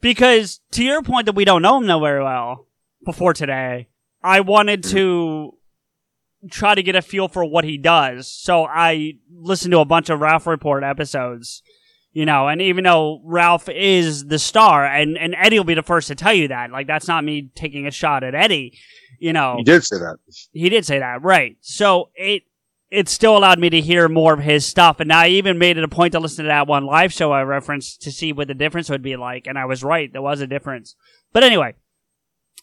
because 0.00 0.60
to 0.72 0.84
your 0.84 1.02
point 1.02 1.26
that 1.26 1.34
we 1.34 1.44
don't 1.44 1.62
know 1.62 1.78
him 1.78 1.86
that 1.86 1.98
very 1.98 2.22
well 2.22 2.66
before 3.04 3.34
today, 3.34 3.88
I 4.22 4.40
wanted 4.40 4.84
to 4.84 5.54
try 6.50 6.74
to 6.74 6.82
get 6.82 6.96
a 6.96 7.02
feel 7.02 7.28
for 7.28 7.44
what 7.44 7.64
he 7.64 7.76
does. 7.76 8.30
So 8.30 8.64
I 8.64 9.14
listened 9.30 9.72
to 9.72 9.80
a 9.80 9.84
bunch 9.84 10.08
of 10.08 10.20
Ralph 10.20 10.46
Report 10.46 10.82
episodes 10.84 11.62
You 12.12 12.26
know, 12.26 12.48
and 12.48 12.60
even 12.60 12.82
though 12.82 13.20
Ralph 13.24 13.68
is 13.68 14.26
the 14.26 14.40
star, 14.40 14.84
and, 14.84 15.16
and 15.16 15.36
Eddie 15.38 15.60
will 15.60 15.64
be 15.64 15.74
the 15.74 15.82
first 15.82 16.08
to 16.08 16.16
tell 16.16 16.32
you 16.32 16.48
that, 16.48 16.72
like, 16.72 16.88
that's 16.88 17.06
not 17.06 17.22
me 17.22 17.50
taking 17.54 17.86
a 17.86 17.92
shot 17.92 18.24
at 18.24 18.34
Eddie, 18.34 18.76
you 19.20 19.32
know. 19.32 19.54
He 19.58 19.62
did 19.62 19.84
say 19.84 19.96
that. 19.98 20.16
He 20.52 20.68
did 20.68 20.84
say 20.84 20.98
that, 20.98 21.22
right. 21.22 21.56
So 21.60 22.10
it, 22.16 22.42
it 22.90 23.08
still 23.08 23.36
allowed 23.36 23.58
me 23.58 23.70
to 23.70 23.80
hear 23.80 24.08
more 24.08 24.32
of 24.32 24.40
his 24.40 24.66
stuff. 24.66 24.98
And 24.98 25.12
I 25.12 25.28
even 25.28 25.58
made 25.58 25.78
it 25.78 25.84
a 25.84 25.88
point 25.88 26.12
to 26.12 26.20
listen 26.20 26.44
to 26.44 26.48
that 26.48 26.66
one 26.66 26.84
live 26.84 27.12
show 27.12 27.30
I 27.32 27.42
referenced 27.42 28.02
to 28.02 28.12
see 28.12 28.32
what 28.32 28.48
the 28.48 28.54
difference 28.54 28.90
would 28.90 29.02
be 29.02 29.16
like. 29.16 29.46
And 29.46 29.56
I 29.56 29.64
was 29.66 29.84
right. 29.84 30.12
There 30.12 30.22
was 30.22 30.40
a 30.40 30.46
difference. 30.46 30.96
But 31.32 31.44
anyway, 31.44 31.76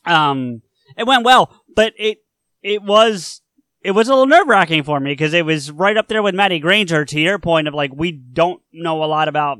um, 0.06 0.62
it 0.98 1.08
went 1.08 1.24
well, 1.24 1.54
but 1.74 1.94
it, 1.98 2.20
it 2.62 2.84
was, 2.84 3.42
it 3.82 3.92
was 3.92 4.10
a 4.10 4.12
little 4.12 4.28
nerve 4.28 4.48
wracking 4.48 4.84
for 4.84 5.00
me 5.00 5.12
because 5.12 5.34
it 5.34 5.46
was 5.46 5.72
right 5.72 5.96
up 5.96 6.10
there 6.10 6.24
with 6.24 6.36
Maddie 6.36 6.60
Granger 6.60 7.06
to 7.06 7.20
your 7.20 7.40
point 7.40 7.70
of 7.70 7.74
like, 7.74 7.92
we 7.94 8.12
don't 8.12 8.62
know 8.74 9.04
a 9.04 9.06
lot 9.06 9.30
about 9.30 9.60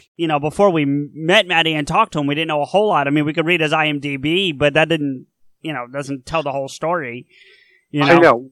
You 0.15 0.27
know, 0.27 0.39
before 0.39 0.69
we 0.69 0.85
met 0.85 1.47
Maddie 1.47 1.73
and 1.73 1.87
talked 1.87 2.13
to 2.13 2.19
him, 2.19 2.27
we 2.27 2.35
didn't 2.35 2.49
know 2.49 2.61
a 2.61 2.65
whole 2.65 2.87
lot. 2.87 3.07
I 3.07 3.09
mean, 3.09 3.25
we 3.25 3.33
could 3.33 3.45
read 3.45 3.61
his 3.61 3.71
IMDb, 3.71 4.57
but 4.57 4.73
that 4.73 4.89
didn't, 4.89 5.27
you 5.61 5.73
know, 5.73 5.87
doesn't 5.87 6.25
tell 6.25 6.43
the 6.43 6.51
whole 6.51 6.67
story. 6.67 7.27
You 7.91 8.01
know? 8.01 8.07
I 8.07 8.19
know. 8.19 8.51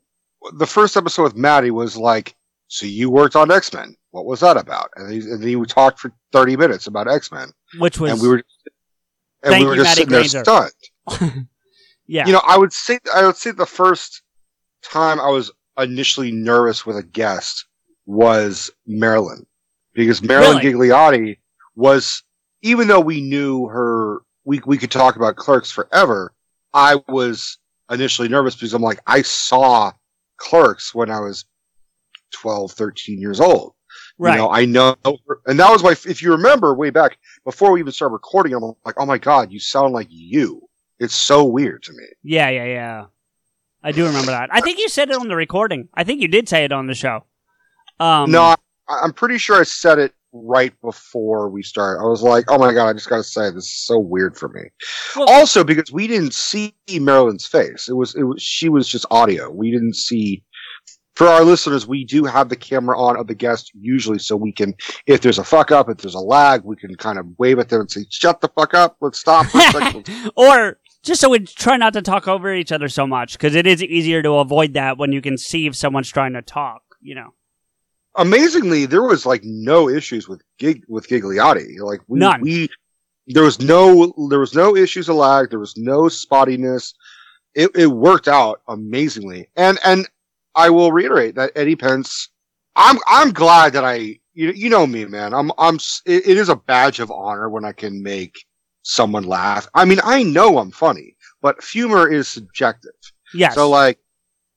The 0.57 0.67
first 0.67 0.95
episode 0.95 1.23
with 1.23 1.35
Maddie 1.35 1.71
was 1.71 1.97
like, 1.97 2.35
"So 2.67 2.85
you 2.85 3.09
worked 3.09 3.35
on 3.35 3.51
X 3.51 3.73
Men? 3.73 3.95
What 4.11 4.25
was 4.25 4.39
that 4.39 4.57
about?" 4.57 4.89
And 4.95 5.11
he, 5.11 5.19
and 5.19 5.43
he 5.43 5.61
talked 5.65 5.99
for 5.99 6.13
thirty 6.31 6.55
minutes 6.55 6.87
about 6.87 7.09
X 7.09 7.31
Men, 7.31 7.51
which 7.77 7.99
was 7.99 8.13
and 8.13 8.21
we 8.21 8.27
were 8.29 8.43
and 9.43 9.59
we 9.59 9.65
were 9.65 9.75
you, 9.75 9.83
just 9.83 9.95
sitting 9.95 10.09
there 10.09 10.21
Granger. 10.21 10.43
stunned. 10.43 11.47
yeah. 12.07 12.25
You 12.25 12.33
know, 12.33 12.41
I 12.45 12.57
would 12.57 12.73
say 12.73 12.99
I 13.13 13.25
would 13.25 13.35
say 13.35 13.51
the 13.51 13.65
first 13.65 14.21
time 14.81 15.19
I 15.19 15.29
was 15.29 15.51
initially 15.77 16.31
nervous 16.31 16.85
with 16.85 16.97
a 16.97 17.03
guest 17.03 17.65
was 18.05 18.71
Marilyn 18.87 19.45
because 20.03 20.21
Marilyn 20.21 20.57
Ghigliotti 20.59 21.37
was 21.75 22.23
even 22.61 22.87
though 22.87 22.99
we 22.99 23.21
knew 23.21 23.67
her 23.67 24.19
we 24.45 24.61
we 24.65 24.77
could 24.77 24.91
talk 24.91 25.15
about 25.15 25.35
clerks 25.35 25.71
forever 25.71 26.33
I 26.73 26.97
was 27.07 27.57
initially 27.91 28.27
nervous 28.27 28.55
because 28.55 28.73
I'm 28.73 28.81
like 28.81 28.99
I 29.07 29.21
saw 29.21 29.91
clerks 30.37 30.93
when 30.95 31.09
I 31.09 31.19
was 31.19 31.45
12 32.31 32.71
13 32.71 33.19
years 33.19 33.39
old 33.39 33.73
Right. 34.17 34.33
you 34.33 34.37
know 34.39 34.49
I 34.51 34.65
know 34.65 34.95
and 35.45 35.59
that 35.59 35.71
was 35.71 35.81
why 35.81 35.91
if 35.91 36.21
you 36.21 36.31
remember 36.31 36.73
way 36.73 36.89
back 36.89 37.17
before 37.45 37.71
we 37.71 37.79
even 37.79 37.91
started 37.93 38.13
recording 38.13 38.53
I'm 38.53 38.63
like 38.85 38.95
oh 38.97 39.05
my 39.05 39.17
god 39.17 39.51
you 39.51 39.59
sound 39.59 39.93
like 39.93 40.07
you 40.09 40.67
it's 40.99 41.15
so 41.15 41.45
weird 41.45 41.83
to 41.83 41.93
me 41.93 42.03
yeah, 42.23 42.49
yeah, 42.49 42.65
yeah. 42.65 43.05
I 43.81 43.93
do 43.93 44.05
remember 44.05 44.31
that. 44.31 44.49
I 44.51 44.59
think 44.59 44.77
you 44.77 44.89
said 44.89 45.09
it 45.09 45.15
on 45.15 45.29
the 45.29 45.37
recording. 45.37 45.87
I 45.93 46.03
think 46.03 46.21
you 46.21 46.27
did 46.27 46.49
say 46.49 46.65
it 46.65 46.73
on 46.73 46.87
the 46.87 46.93
show. 46.93 47.23
Um, 47.97 48.29
no, 48.29 48.55
I'm 48.89 49.13
pretty 49.13 49.37
sure 49.37 49.59
I 49.59 49.63
said 49.63 49.99
it 49.99 50.13
right 50.31 50.73
before 50.81 51.49
we 51.49 51.63
started. 51.63 52.01
I 52.01 52.07
was 52.07 52.21
like, 52.21 52.45
"Oh 52.49 52.57
my 52.57 52.73
god, 52.73 52.89
I 52.89 52.93
just 52.93 53.09
got 53.09 53.17
to 53.17 53.23
say 53.23 53.49
this 53.49 53.65
is 53.65 53.85
so 53.85 53.99
weird 53.99 54.37
for 54.37 54.49
me." 54.49 54.63
also, 55.15 55.63
because 55.63 55.91
we 55.91 56.07
didn't 56.07 56.33
see 56.33 56.73
Marilyn's 56.89 57.45
face, 57.45 57.87
it 57.87 57.93
was 57.93 58.15
it 58.15 58.23
was 58.23 58.41
she 58.41 58.69
was 58.69 58.87
just 58.87 59.05
audio. 59.11 59.49
We 59.49 59.71
didn't 59.71 59.95
see. 59.95 60.43
For 61.15 61.27
our 61.27 61.43
listeners, 61.43 61.85
we 61.85 62.05
do 62.05 62.23
have 62.23 62.47
the 62.47 62.55
camera 62.55 62.97
on 62.97 63.17
of 63.17 63.27
the 63.27 63.35
guest 63.35 63.73
usually, 63.77 64.19
so 64.19 64.37
we 64.37 64.53
can, 64.53 64.73
if 65.05 65.19
there's 65.19 65.37
a 65.37 65.43
fuck 65.43 65.69
up, 65.69 65.89
if 65.89 65.97
there's 65.97 66.15
a 66.15 66.19
lag, 66.19 66.63
we 66.63 66.77
can 66.77 66.95
kind 66.95 67.19
of 67.19 67.25
wave 67.37 67.59
at 67.59 67.67
them 67.67 67.81
and 67.81 67.91
say, 67.91 68.05
"Shut 68.09 68.39
the 68.39 68.47
fuck 68.47 68.73
up, 68.73 68.95
let's 69.01 69.19
stop." 69.19 69.45
for 69.47 69.57
a 69.57 69.61
second." 69.61 70.31
or 70.37 70.79
just 71.03 71.19
so 71.19 71.29
we 71.29 71.39
try 71.39 71.75
not 71.75 71.91
to 71.93 72.01
talk 72.01 72.27
over 72.27 72.53
each 72.53 72.71
other 72.71 72.87
so 72.87 73.05
much 73.05 73.33
because 73.33 73.53
it 73.53 73.67
is 73.67 73.83
easier 73.83 74.21
to 74.21 74.35
avoid 74.35 74.73
that 74.73 74.97
when 74.97 75.11
you 75.11 75.21
can 75.21 75.37
see 75.37 75.67
if 75.67 75.75
someone's 75.75 76.09
trying 76.09 76.33
to 76.33 76.41
talk. 76.41 76.83
You 77.01 77.15
know. 77.15 77.33
Amazingly, 78.15 78.85
there 78.85 79.03
was 79.03 79.25
like 79.25 79.43
no 79.43 79.87
issues 79.87 80.27
with 80.27 80.41
gig 80.57 80.83
with 80.87 81.07
Ghigliotti. 81.07 81.79
Like 81.79 82.01
we, 82.07 82.19
None. 82.19 82.41
we 82.41 82.69
there 83.27 83.43
was 83.43 83.59
no 83.61 84.13
there 84.29 84.39
was 84.39 84.55
no 84.55 84.75
issues 84.75 85.07
of 85.07 85.15
lag. 85.15 85.49
There 85.49 85.59
was 85.59 85.77
no 85.77 86.03
spottiness. 86.03 86.93
It 87.53 87.71
it 87.75 87.87
worked 87.87 88.27
out 88.27 88.61
amazingly. 88.67 89.47
And 89.55 89.77
and 89.85 90.09
I 90.55 90.69
will 90.71 90.91
reiterate 90.91 91.35
that 91.35 91.51
Eddie 91.55 91.75
Pence. 91.75 92.29
I'm 92.75 92.97
I'm 93.07 93.31
glad 93.31 93.73
that 93.73 93.83
I 93.85 94.19
you 94.33 94.51
you 94.51 94.69
know 94.69 94.87
me 94.87 95.05
man. 95.05 95.33
I'm 95.33 95.51
I'm 95.59 95.75
it, 96.05 96.27
it 96.27 96.37
is 96.37 96.49
a 96.49 96.55
badge 96.55 96.99
of 96.99 97.11
honor 97.11 97.49
when 97.49 97.65
I 97.65 97.71
can 97.71 98.01
make 98.01 98.43
someone 98.81 99.23
laugh. 99.23 99.67
I 99.75 99.85
mean 99.85 99.99
I 100.03 100.23
know 100.23 100.57
I'm 100.57 100.71
funny, 100.71 101.15
but 101.41 101.63
humor 101.63 102.09
is 102.09 102.27
subjective. 102.27 102.91
Yes. 103.33 103.53
So 103.53 103.69
like 103.69 103.99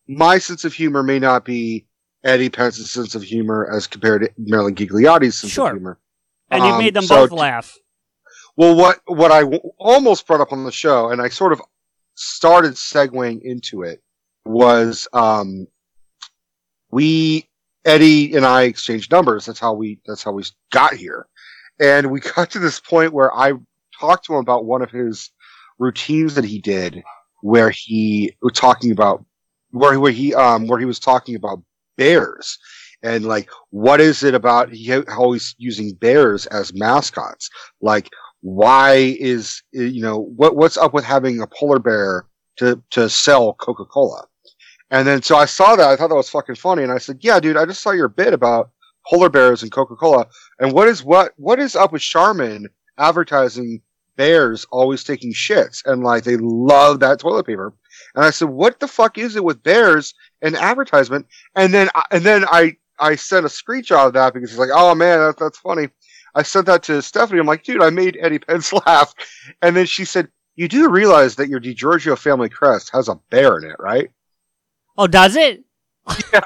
my 0.08 0.38
sense 0.38 0.64
of 0.64 0.72
humor 0.72 1.02
may 1.02 1.18
not 1.18 1.44
be 1.44 1.86
Eddie 2.24 2.48
Pence's 2.50 2.90
sense 2.90 3.14
of 3.14 3.22
humor 3.22 3.68
as 3.72 3.86
compared 3.86 4.22
to 4.22 4.30
Marilyn 4.38 4.74
Ghigliotti's 4.74 5.40
sense 5.40 5.52
Sure. 5.52 5.68
of 5.70 5.76
humor. 5.76 5.98
and 6.50 6.62
you 6.64 6.70
Um, 6.70 6.78
made 6.78 6.92
them 6.94 7.04
so- 7.04 7.26
both 7.26 7.32
laugh. 7.32 7.76
Well, 8.56 8.76
what 8.76 9.00
what 9.06 9.32
I 9.32 9.40
w- 9.40 9.60
almost 9.78 10.26
brought 10.26 10.42
up 10.42 10.52
on 10.52 10.64
the 10.64 10.70
show, 10.72 11.08
and 11.08 11.22
I 11.22 11.30
sort 11.30 11.52
of 11.54 11.62
started 12.14 12.74
segueing 12.74 13.40
into 13.42 13.82
it, 13.84 14.02
was 14.44 15.08
um, 15.14 15.66
we 16.90 17.48
Eddie 17.84 18.34
and 18.36 18.44
I 18.44 18.64
exchanged 18.64 19.10
numbers. 19.10 19.46
That's 19.46 19.58
how 19.58 19.72
we 19.72 19.98
that's 20.06 20.22
how 20.22 20.32
we 20.32 20.44
got 20.70 20.92
here, 20.94 21.26
and 21.80 22.10
we 22.10 22.20
got 22.36 22.50
to 22.50 22.58
this 22.58 22.78
point 22.80 23.12
where 23.12 23.34
I 23.34 23.52
talked 23.98 24.26
to 24.26 24.34
him 24.34 24.40
about 24.40 24.64
one 24.66 24.82
of 24.82 24.90
his 24.90 25.30
routines 25.78 26.34
that 26.34 26.44
he 26.44 26.60
did, 26.60 27.02
where 27.40 27.70
he 27.70 28.36
was 28.42 28.52
talking 28.52 28.90
about 28.92 29.24
where 29.70 29.98
where 29.98 30.12
he 30.12 30.34
um 30.34 30.66
where 30.66 30.78
he 30.78 30.84
was 30.84 31.00
talking 31.00 31.34
about 31.34 31.62
bears. 31.96 32.58
And 33.02 33.24
like 33.24 33.50
what 33.70 34.00
is 34.00 34.22
it 34.22 34.34
about 34.34 34.72
he 34.72 34.94
always 34.94 35.54
using 35.58 35.94
bears 35.94 36.46
as 36.46 36.74
mascots? 36.74 37.50
Like 37.80 38.10
why 38.40 39.16
is 39.18 39.62
you 39.72 40.02
know 40.02 40.18
what 40.36 40.56
what's 40.56 40.76
up 40.76 40.92
with 40.94 41.04
having 41.04 41.40
a 41.40 41.46
polar 41.46 41.78
bear 41.78 42.26
to 42.58 42.82
to 42.90 43.08
sell 43.08 43.54
coca-cola? 43.54 44.26
And 44.90 45.08
then 45.08 45.22
so 45.22 45.36
i 45.36 45.46
saw 45.46 45.74
that 45.74 45.88
i 45.88 45.96
thought 45.96 46.08
that 46.08 46.14
was 46.14 46.28
fucking 46.28 46.56
funny 46.56 46.82
and 46.82 46.92
i 46.92 46.98
said 46.98 47.16
yeah 47.20 47.40
dude 47.40 47.56
i 47.56 47.64
just 47.64 47.82
saw 47.82 47.92
your 47.92 48.08
bit 48.08 48.34
about 48.34 48.72
polar 49.08 49.30
bears 49.30 49.62
and 49.62 49.72
coca-cola 49.72 50.26
and 50.58 50.72
what 50.72 50.86
is 50.86 51.02
what 51.02 51.32
what 51.38 51.58
is 51.58 51.74
up 51.74 51.92
with 51.92 52.02
charmin 52.02 52.68
advertising 52.98 53.80
bears 54.16 54.66
always 54.70 55.04
taking 55.04 55.32
shits? 55.32 55.82
And 55.84 56.02
like 56.02 56.24
they 56.24 56.36
love 56.36 57.00
that 57.00 57.18
toilet 57.18 57.46
paper. 57.46 57.74
And 58.14 58.24
I 58.24 58.30
said, 58.30 58.48
"What 58.48 58.80
the 58.80 58.88
fuck 58.88 59.18
is 59.18 59.36
it 59.36 59.44
with 59.44 59.62
bears 59.62 60.14
and 60.42 60.54
advertisement?" 60.56 61.26
And 61.56 61.72
then, 61.72 61.88
I- 61.94 62.04
and 62.10 62.22
then 62.24 62.44
I 62.44 62.76
I 62.98 63.16
sent 63.16 63.46
a 63.46 63.48
screenshot 63.48 64.08
of 64.08 64.12
that 64.12 64.34
because 64.34 64.50
he's 64.50 64.58
like, 64.58 64.70
"Oh 64.72 64.94
man, 64.94 65.18
that, 65.20 65.38
that's 65.38 65.58
funny." 65.58 65.88
I 66.34 66.42
sent 66.42 66.66
that 66.66 66.82
to 66.84 67.00
Stephanie. 67.02 67.40
I'm 67.40 67.46
like, 67.46 67.62
"Dude, 67.64 67.82
I 67.82 67.90
made 67.90 68.18
Eddie 68.20 68.38
Pence 68.38 68.72
laugh," 68.86 69.14
and 69.62 69.74
then 69.76 69.86
she 69.86 70.04
said, 70.04 70.28
"You 70.56 70.68
do 70.68 70.88
realize 70.90 71.36
that 71.36 71.48
your 71.48 71.60
DiGiorgio 71.60 72.18
family 72.18 72.48
crest 72.48 72.90
has 72.92 73.08
a 73.08 73.16
bear 73.30 73.58
in 73.58 73.64
it, 73.64 73.76
right?" 73.78 74.10
Oh, 74.98 75.06
does 75.06 75.36
it? 75.36 75.64
yeah, 76.32 76.40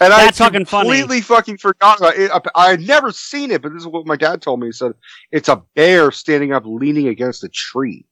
And 0.00 0.12
That's 0.12 0.40
I 0.40 0.44
fucking 0.44 0.64
funny. 0.66 0.88
completely 0.90 1.20
fucking 1.20 1.58
forgot 1.58 1.98
about 1.98 2.16
it. 2.16 2.30
I 2.56 2.70
had 2.70 2.80
never 2.80 3.12
seen 3.12 3.52
it, 3.52 3.62
but 3.62 3.72
this 3.72 3.82
is 3.82 3.86
what 3.86 4.04
my 4.06 4.16
dad 4.16 4.42
told 4.42 4.58
me. 4.60 4.66
He 4.66 4.72
said 4.72 4.92
it's 5.30 5.48
a 5.48 5.62
bear 5.76 6.10
standing 6.10 6.52
up, 6.52 6.64
leaning 6.66 7.06
against 7.08 7.44
a 7.44 7.48
tree. 7.48 8.04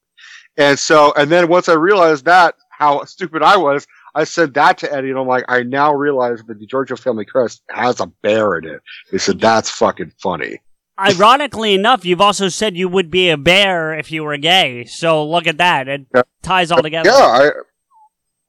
And 0.56 0.78
so, 0.78 1.12
and 1.16 1.30
then 1.30 1.48
once 1.48 1.68
I 1.68 1.72
realized 1.74 2.24
that, 2.26 2.54
how 2.70 3.04
stupid 3.04 3.42
I 3.42 3.56
was, 3.56 3.86
I 4.14 4.24
said 4.24 4.54
that 4.54 4.78
to 4.78 4.92
Eddie, 4.92 5.10
and 5.10 5.18
I'm 5.18 5.26
like, 5.26 5.44
I 5.48 5.62
now 5.62 5.92
realize 5.92 6.40
that 6.46 6.58
the 6.58 6.66
Giorgio 6.66 6.96
family 6.96 7.24
crest 7.24 7.62
has 7.70 8.00
a 8.00 8.06
bear 8.06 8.58
in 8.58 8.66
it. 8.66 8.80
He 9.10 9.18
said, 9.18 9.40
that's 9.40 9.70
fucking 9.70 10.12
funny. 10.22 10.60
Ironically 10.98 11.74
enough, 11.74 12.04
you've 12.04 12.20
also 12.20 12.48
said 12.48 12.76
you 12.76 12.88
would 12.88 13.10
be 13.10 13.28
a 13.30 13.36
bear 13.36 13.92
if 13.98 14.12
you 14.12 14.22
were 14.22 14.36
gay. 14.36 14.84
So 14.84 15.28
look 15.28 15.48
at 15.48 15.58
that; 15.58 15.88
it 15.88 16.06
ties 16.42 16.70
all 16.70 16.82
together. 16.82 17.10
Yeah, 17.10 17.16
I, 17.16 17.50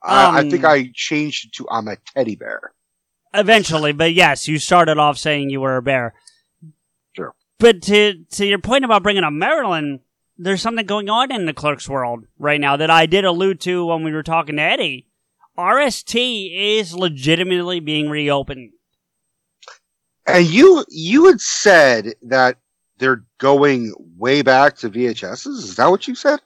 I, 0.03 0.37
I 0.37 0.39
Um, 0.41 0.51
think 0.51 0.63
I 0.63 0.91
changed 0.93 1.47
it 1.47 1.53
to 1.53 1.67
I'm 1.71 1.87
a 1.87 1.97
teddy 2.13 2.35
bear. 2.35 2.73
Eventually, 3.33 3.93
but 3.93 4.13
yes, 4.13 4.47
you 4.47 4.59
started 4.59 4.99
off 4.99 5.17
saying 5.17 5.49
you 5.49 5.59
were 5.59 5.77
a 5.77 5.81
bear. 5.81 6.13
Sure. 7.15 7.33
But 7.57 7.81
to 7.83 8.23
to 8.33 8.45
your 8.45 8.59
point 8.59 8.85
about 8.85 9.01
bringing 9.01 9.23
up 9.23 9.33
Marilyn, 9.33 10.01
there's 10.37 10.61
something 10.61 10.85
going 10.85 11.09
on 11.09 11.31
in 11.31 11.47
the 11.47 11.53
clerks 11.53 11.89
world 11.89 12.25
right 12.37 12.61
now 12.61 12.77
that 12.77 12.91
I 12.91 13.07
did 13.07 13.25
allude 13.25 13.59
to 13.61 13.87
when 13.87 14.03
we 14.03 14.11
were 14.11 14.21
talking 14.21 14.57
to 14.57 14.61
Eddie. 14.61 15.07
RST 15.57 16.15
is 16.15 16.93
legitimately 16.93 17.79
being 17.79 18.09
reopened. 18.09 18.71
And 20.27 20.45
you 20.45 20.83
you 20.89 21.25
had 21.25 21.39
said 21.39 22.15
that 22.23 22.57
they're 22.97 23.23
going 23.39 23.93
way 24.17 24.41
back 24.41 24.77
to 24.77 24.89
VHSs. 24.89 25.47
Is 25.47 25.75
that 25.75 25.89
what 25.89 26.07
you 26.07 26.15
said? 26.15 26.39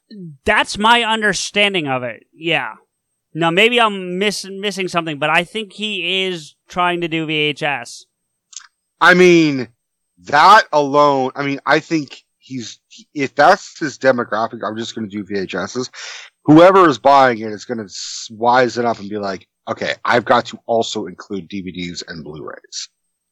That's 0.46 0.78
my 0.78 1.04
understanding 1.04 1.88
of 1.88 2.04
it. 2.04 2.26
Yeah. 2.34 2.76
Now 3.34 3.52
maybe 3.52 3.80
I'm 3.80 4.18
miss- 4.18 4.50
missing 4.50 4.88
something, 4.88 5.20
but 5.20 5.30
I 5.30 5.44
think 5.44 5.74
he 5.74 6.26
is 6.26 6.56
trying 6.68 7.02
to 7.02 7.08
do 7.08 7.28
VHS. 7.28 8.06
I 9.00 9.14
mean, 9.14 9.70
that 10.24 10.64
alone. 10.74 11.32
I 11.36 11.46
mean, 11.46 11.60
I 11.66 11.80
think 11.80 12.24
he's 12.38 12.80
if 13.14 13.36
that's 13.36 13.80
his 13.80 13.98
demographic. 13.98 14.60
I'm 14.66 14.76
just 14.76 14.96
going 14.96 15.10
to 15.10 15.24
do 15.24 15.24
VHSs. 15.24 15.90
Whoever 16.50 16.90
is 16.90 16.98
buying 16.98 17.38
it 17.38 17.52
is 17.52 17.64
going 17.64 17.78
to 17.78 17.94
wise 18.32 18.80
it 18.80 18.86
up 18.86 18.98
and 18.98 19.08
be 19.08 19.20
like, 19.20 19.48
okay, 19.68 19.94
I've 20.04 20.26
got 20.26 20.46
to 20.48 20.58
also 20.66 21.06
include 21.06 21.48
DVDs 21.48 22.04
and 22.08 22.24
Blu-rays. 22.24 22.90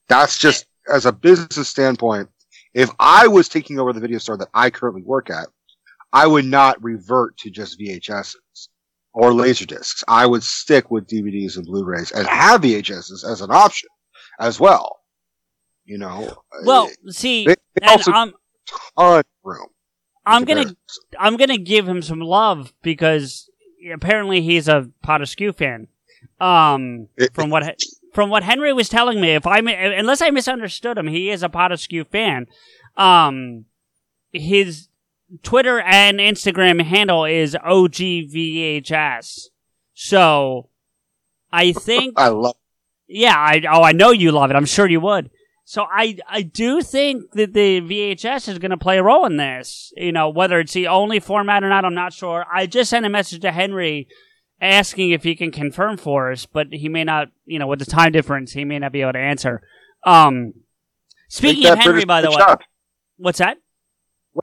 That's 0.08 0.38
just 0.38 0.68
as 0.94 1.08
a 1.08 1.12
business 1.12 1.68
standpoint. 1.68 2.30
If 2.76 2.92
I 3.00 3.28
was 3.28 3.50
taking 3.50 3.80
over 3.80 3.92
the 3.92 4.00
video 4.00 4.20
store 4.20 4.38
that 4.38 4.50
I 4.54 4.70
currently 4.70 5.02
work 5.02 5.32
at, 5.32 5.48
I 6.14 6.28
would 6.28 6.46
not 6.46 6.82
revert 6.84 7.36
to 7.38 7.50
just 7.50 7.80
VHSs 7.80 8.36
or 9.16 9.34
laser 9.34 9.66
discs. 9.66 10.04
I 10.08 10.28
would 10.28 10.44
stick 10.44 10.92
with 10.92 11.08
DVDs 11.08 11.58
and 11.58 11.66
Blu-rays 11.66 12.12
and 12.12 12.28
have 12.28 12.62
VHSs 12.62 13.28
as 13.28 13.42
an 13.42 13.50
option 13.50 13.90
as 14.40 14.60
well. 14.60 15.00
You 15.86 15.98
know. 15.98 16.38
Well, 16.66 16.92
see, 17.08 17.48
They- 17.48 17.56
they 17.82 17.88
also- 17.88 18.12
I'm 18.12 18.34
ton 18.68 19.20
of 19.22 19.26
room. 19.44 19.70
I'm 20.28 20.44
gonna 20.46 20.76
I'm 21.20 21.38
gonna 21.38 21.58
give 21.58 21.88
him 21.88 22.02
some 22.02 22.20
love 22.20 22.74
because 22.82 23.50
apparently 23.94 24.42
he's 24.42 24.68
a 24.68 24.90
Pod 25.02 25.22
Askew 25.22 25.54
fan. 25.54 25.88
Um, 26.40 27.08
from 27.34 27.50
what 27.50 27.78
from 28.14 28.30
what 28.30 28.44
Henry 28.44 28.74
was 28.74 28.90
telling 28.90 29.20
me, 29.22 29.32
if 29.36 29.48
I 29.48 29.60
unless 29.60 30.22
I 30.22 30.30
misunderstood 30.30 30.98
him, 30.98 31.08
he 31.08 31.30
is 31.30 31.44
a 31.44 31.50
Pod 31.50 31.72
Askew 31.72 32.04
fan. 32.04 32.48
Um, 32.96 33.66
his 34.32 34.88
Twitter 35.44 35.80
and 35.80 36.20
Instagram 36.20 36.82
handle 36.82 37.26
is 37.26 37.56
OGVHS. 37.56 39.48
So 39.94 40.70
I 41.52 41.72
think 41.74 42.14
I 42.18 42.30
love. 42.30 42.56
yeah, 43.08 43.36
I 43.38 43.62
oh 43.70 43.84
I 43.84 43.92
know 43.94 44.12
you 44.12 44.32
love 44.32 44.50
it. 44.52 44.56
I'm 44.56 44.66
sure 44.66 44.88
you 44.90 45.00
would. 45.02 45.30
So 45.70 45.84
I 45.84 46.18
I 46.30 46.44
do 46.44 46.82
think 46.82 47.34
that 47.34 47.52
the 47.52 47.82
VHS 47.82 48.48
is 48.48 48.58
going 48.58 48.72
to 48.72 48.78
play 48.78 49.00
a 49.00 49.04
role 49.04 49.26
in 49.26 49.36
this. 49.36 49.92
You 49.98 50.14
know, 50.14 50.30
whether 50.30 50.62
it's 50.62 50.72
the 50.72 50.88
only 50.88 51.20
format 51.20 51.62
or 51.62 51.68
not, 51.68 51.84
I'm 51.84 51.94
not 51.94 52.14
sure. 52.14 52.46
I 52.50 52.68
just 52.68 52.90
sent 52.90 53.06
a 53.06 53.10
message 53.10 53.42
to 53.42 53.52
Henry 53.52 54.08
asking 54.62 55.10
if 55.10 55.24
he 55.24 55.36
can 55.36 55.52
confirm 55.52 55.98
for 55.98 56.32
us, 56.32 56.46
but 56.46 56.68
he 56.72 56.88
may 56.88 57.04
not. 57.04 57.28
You 57.46 57.60
know, 57.60 57.68
with 57.68 57.80
the 57.80 57.86
time 57.86 58.14
difference, 58.14 58.54
he 58.54 58.64
may 58.64 58.80
not 58.80 58.94
be 58.94 59.02
able 59.02 59.12
to 59.12 59.20
answer. 59.20 59.62
Um, 60.06 60.54
speaking 61.28 61.66
of 61.66 61.80
Henry, 61.80 62.06
British 62.06 62.06
by 62.06 62.22
the 62.22 62.30
way, 62.30 62.38
up. 62.40 62.62
what's 63.18 63.40
that? 63.40 63.58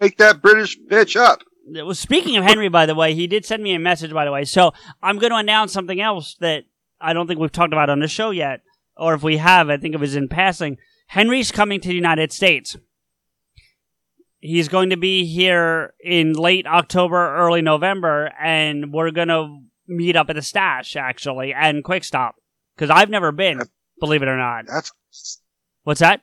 Wake 0.02 0.18
that 0.18 0.42
British 0.42 0.78
bitch 0.78 1.18
up. 1.18 1.40
Well, 1.66 1.94
speaking 1.94 2.36
of 2.36 2.44
Henry, 2.44 2.68
by 2.68 2.84
the 2.84 2.94
way, 2.94 3.14
he 3.14 3.26
did 3.26 3.46
send 3.46 3.62
me 3.62 3.74
a 3.74 3.78
message, 3.78 4.12
by 4.12 4.26
the 4.26 4.30
way. 4.30 4.44
So 4.44 4.74
I'm 5.02 5.18
going 5.18 5.30
to 5.30 5.38
announce 5.38 5.72
something 5.72 6.02
else 6.02 6.36
that 6.40 6.64
I 7.01 7.14
don't 7.14 7.26
think 7.26 7.40
we've 7.40 7.51
talked 7.51 7.72
about 7.72 7.88
on 7.88 8.01
the 8.01 8.09
show 8.09 8.30
yet. 8.30 8.60
Or 8.94 9.14
if 9.14 9.22
we 9.22 9.38
have, 9.38 9.70
I 9.70 9.78
think 9.78 9.94
it 9.94 10.01
was 10.01 10.16
in 10.16 10.28
passing. 10.28 10.76
Henry's 11.06 11.52
coming 11.52 11.81
to 11.81 11.89
the 11.89 11.94
United 11.94 12.32
States. 12.32 12.76
He's 14.40 14.68
going 14.68 14.90
to 14.90 14.97
be 14.97 15.24
here 15.24 15.94
in 16.05 16.35
late 16.35 16.66
October, 16.66 17.35
early 17.36 17.62
November, 17.62 18.31
and 18.39 18.93
we're 18.93 19.10
going 19.10 19.28
to 19.28 19.60
meet 19.89 20.16
up 20.16 20.28
at 20.28 20.36
the 20.36 20.43
stash, 20.43 20.97
actually, 20.97 21.55
and 21.55 21.82
Quick 21.82 22.05
Stop. 22.05 22.36
Because 22.76 22.90
I've 22.90 23.09
never 23.10 23.32
been, 23.32 23.60
believe 24.01 24.22
it 24.22 24.28
or 24.28 24.36
not. 24.36 24.66
That's 24.66 24.93
What's 25.85 26.01
that? 26.01 26.22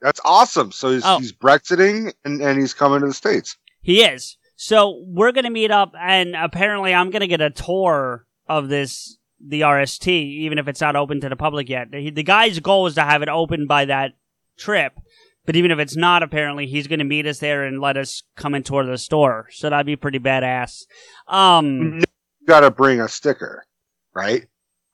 that's 0.00 0.20
awesome. 0.24 0.72
So 0.72 0.90
he's, 0.90 1.02
Oh. 1.04 1.18
he's 1.20 1.32
Brexiting 1.32 2.12
and, 2.24 2.40
and 2.42 2.58
he's 2.60 2.74
coming 2.74 3.00
to 3.00 3.06
the 3.06 3.14
states. 3.14 3.56
He 3.80 4.02
is. 4.02 4.36
So 4.56 5.00
we're 5.06 5.30
gonna 5.32 5.50
meet 5.50 5.70
up, 5.70 5.92
and 5.98 6.34
apparently 6.36 6.92
I'm 6.92 7.10
gonna 7.10 7.28
get 7.28 7.40
a 7.40 7.50
tour 7.50 8.26
of 8.48 8.68
this 8.68 9.16
the 9.46 9.62
RST, 9.62 10.08
even 10.08 10.58
if 10.58 10.68
it's 10.68 10.80
not 10.80 10.96
open 10.96 11.20
to 11.20 11.28
the 11.28 11.36
public 11.36 11.68
yet. 11.68 11.90
The, 11.90 12.10
the 12.10 12.22
guy's 12.22 12.60
goal 12.60 12.86
is 12.86 12.94
to 12.94 13.02
have 13.02 13.22
it 13.22 13.28
open 13.28 13.66
by 13.66 13.86
that 13.86 14.12
trip, 14.56 14.94
but 15.44 15.56
even 15.56 15.70
if 15.70 15.78
it's 15.78 15.96
not, 15.96 16.22
apparently 16.22 16.66
he's 16.66 16.86
gonna 16.86 17.04
meet 17.04 17.26
us 17.26 17.38
there 17.38 17.64
and 17.64 17.80
let 17.80 17.96
us 17.96 18.22
come 18.36 18.54
and 18.54 18.64
tour 18.64 18.84
the 18.84 18.98
store. 18.98 19.48
So 19.50 19.70
that'd 19.70 19.86
be 19.86 19.96
pretty 19.96 20.18
badass. 20.18 20.84
Um, 21.26 22.02
You 22.42 22.46
got 22.46 22.60
to 22.60 22.70
bring 22.72 23.00
a 23.00 23.08
sticker, 23.08 23.64
right? 24.14 24.46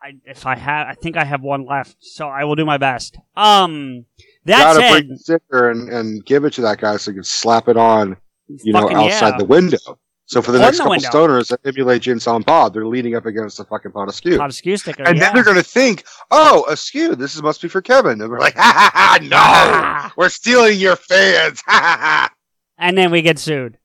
I, 0.02 0.12
if 0.26 0.46
I 0.46 0.54
have, 0.54 0.86
I 0.86 0.94
think 0.94 1.16
I 1.16 1.24
have 1.24 1.42
one 1.42 1.64
left, 1.66 1.96
so 2.00 2.28
I 2.28 2.44
will 2.44 2.54
do 2.54 2.64
my 2.64 2.76
best. 2.76 3.18
Um, 3.36 4.04
that 4.44 4.58
got 4.58 4.72
to 4.74 4.80
said, 4.80 4.92
bring 4.92 5.08
the 5.08 5.18
sticker 5.18 5.70
and, 5.70 5.88
and 5.88 6.24
give 6.24 6.44
it 6.44 6.52
to 6.54 6.60
that 6.62 6.78
guy 6.78 6.96
so 6.98 7.10
he 7.10 7.16
can 7.16 7.24
slap 7.24 7.68
it 7.68 7.76
on, 7.76 8.16
you 8.48 8.72
know, 8.72 8.90
outside 8.90 9.30
yeah. 9.30 9.38
the 9.38 9.44
window. 9.44 9.98
So 10.28 10.42
for 10.42 10.52
the 10.52 10.58
On 10.58 10.64
next 10.66 10.76
the 10.76 10.82
couple 10.82 10.90
window. 10.90 11.08
stoners 11.08 11.48
that 11.48 11.60
emulate 11.64 12.02
Jay 12.02 12.12
and 12.12 12.20
Silent 12.20 12.44
Bob, 12.44 12.74
they're 12.74 12.86
leaning 12.86 13.14
up 13.16 13.24
against 13.24 13.56
the 13.56 13.64
fucking 13.64 13.92
Pod 13.92 14.10
Askew. 14.10 14.36
pot 14.36 14.50
of 14.50 14.54
skew 14.54 14.76
sticker, 14.76 15.02
and 15.02 15.16
yeah. 15.16 15.24
then 15.24 15.34
they're 15.34 15.42
going 15.42 15.56
to 15.56 15.62
think, 15.62 16.04
oh, 16.30 16.66
a 16.68 16.76
skew. 16.76 17.14
This 17.14 17.34
is, 17.34 17.42
must 17.42 17.62
be 17.62 17.68
for 17.68 17.80
Kevin. 17.80 18.20
And 18.20 18.30
we're 18.30 18.38
like, 18.38 18.54
ha 18.54 18.60
ha 18.62 18.90
ha, 18.92 20.10
no, 20.12 20.12
we're 20.18 20.28
stealing 20.28 20.78
your 20.78 20.96
fans. 20.96 21.62
Ha 21.66 21.72
ha 21.72 21.98
ha. 21.98 22.30
and 22.76 22.96
then 22.98 23.10
we 23.10 23.22
get 23.22 23.38
sued. 23.38 23.78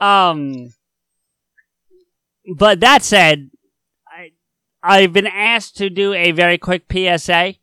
Um, 0.00 0.72
but 2.56 2.80
that 2.80 3.02
said, 3.02 3.50
I 4.08 4.32
I've 4.82 5.12
been 5.12 5.26
asked 5.26 5.76
to 5.76 5.90
do 5.90 6.14
a 6.14 6.32
very 6.32 6.56
quick 6.56 6.84
PSA, 6.90 7.56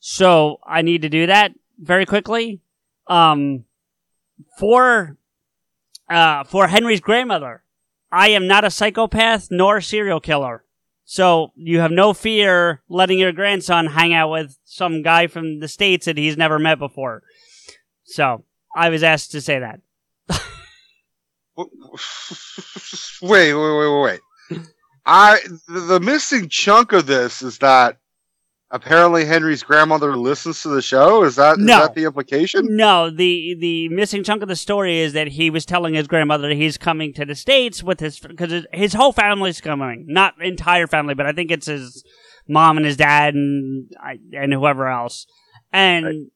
so 0.00 0.58
I 0.66 0.80
need 0.80 1.02
to 1.02 1.10
do 1.10 1.26
that 1.26 1.52
very 1.78 2.06
quickly. 2.06 2.62
Um, 3.08 3.66
for 4.58 5.18
uh 6.08 6.44
for 6.44 6.68
Henry's 6.68 7.00
grandmother, 7.00 7.62
I 8.10 8.28
am 8.28 8.46
not 8.46 8.64
a 8.64 8.70
psychopath 8.70 9.48
nor 9.50 9.78
a 9.78 9.82
serial 9.82 10.20
killer. 10.20 10.64
So 11.04 11.52
you 11.54 11.78
have 11.80 11.92
no 11.92 12.12
fear 12.12 12.82
letting 12.88 13.18
your 13.18 13.32
grandson 13.32 13.86
hang 13.86 14.12
out 14.12 14.30
with 14.30 14.58
some 14.64 15.02
guy 15.02 15.28
from 15.28 15.60
the 15.60 15.68
states 15.68 16.06
that 16.06 16.18
he's 16.18 16.36
never 16.36 16.58
met 16.58 16.80
before. 16.80 17.22
So 18.02 18.44
I 18.74 18.88
was 18.88 19.04
asked 19.04 19.30
to 19.32 19.40
say 19.40 19.60
that. 19.60 19.80
wait, 21.56 21.68
wait, 23.22 23.54
wait, 23.54 23.78
wait, 23.78 24.02
wait. 24.02 24.20
I 25.06 25.38
the, 25.68 25.80
the 25.80 26.00
missing 26.00 26.48
chunk 26.48 26.92
of 26.92 27.06
this 27.06 27.40
is 27.40 27.58
that 27.58 27.98
apparently 28.70 29.24
Henry's 29.24 29.62
grandmother 29.62 30.16
listens 30.16 30.62
to 30.62 30.68
the 30.68 30.82
show. 30.82 31.22
Is 31.24 31.36
that 31.36 31.58
is 31.58 31.64
No. 31.64 31.80
that 31.80 31.94
the 31.94 32.04
implication? 32.04 32.66
No, 32.76 33.10
the 33.10 33.54
the 33.58 33.88
missing 33.88 34.24
chunk 34.24 34.42
of 34.42 34.48
the 34.48 34.56
story 34.56 34.98
is 34.98 35.12
that 35.12 35.28
he 35.28 35.50
was 35.50 35.64
telling 35.64 35.94
his 35.94 36.06
grandmother 36.08 36.48
that 36.48 36.54
he's 36.56 36.76
coming 36.78 37.12
to 37.14 37.24
the 37.24 37.34
states 37.34 37.82
with 37.82 38.00
his 38.00 38.18
because 38.18 38.50
his, 38.50 38.66
his 38.72 38.92
whole 38.94 39.12
family's 39.12 39.60
coming, 39.60 40.04
not 40.08 40.34
entire 40.40 40.86
family, 40.86 41.14
but 41.14 41.26
I 41.26 41.32
think 41.32 41.50
it's 41.50 41.66
his 41.66 42.04
mom 42.48 42.76
and 42.76 42.86
his 42.86 42.96
dad 42.96 43.34
and 43.34 43.90
I- 44.02 44.18
and 44.32 44.52
whoever 44.52 44.88
else. 44.88 45.26
And 45.72 46.28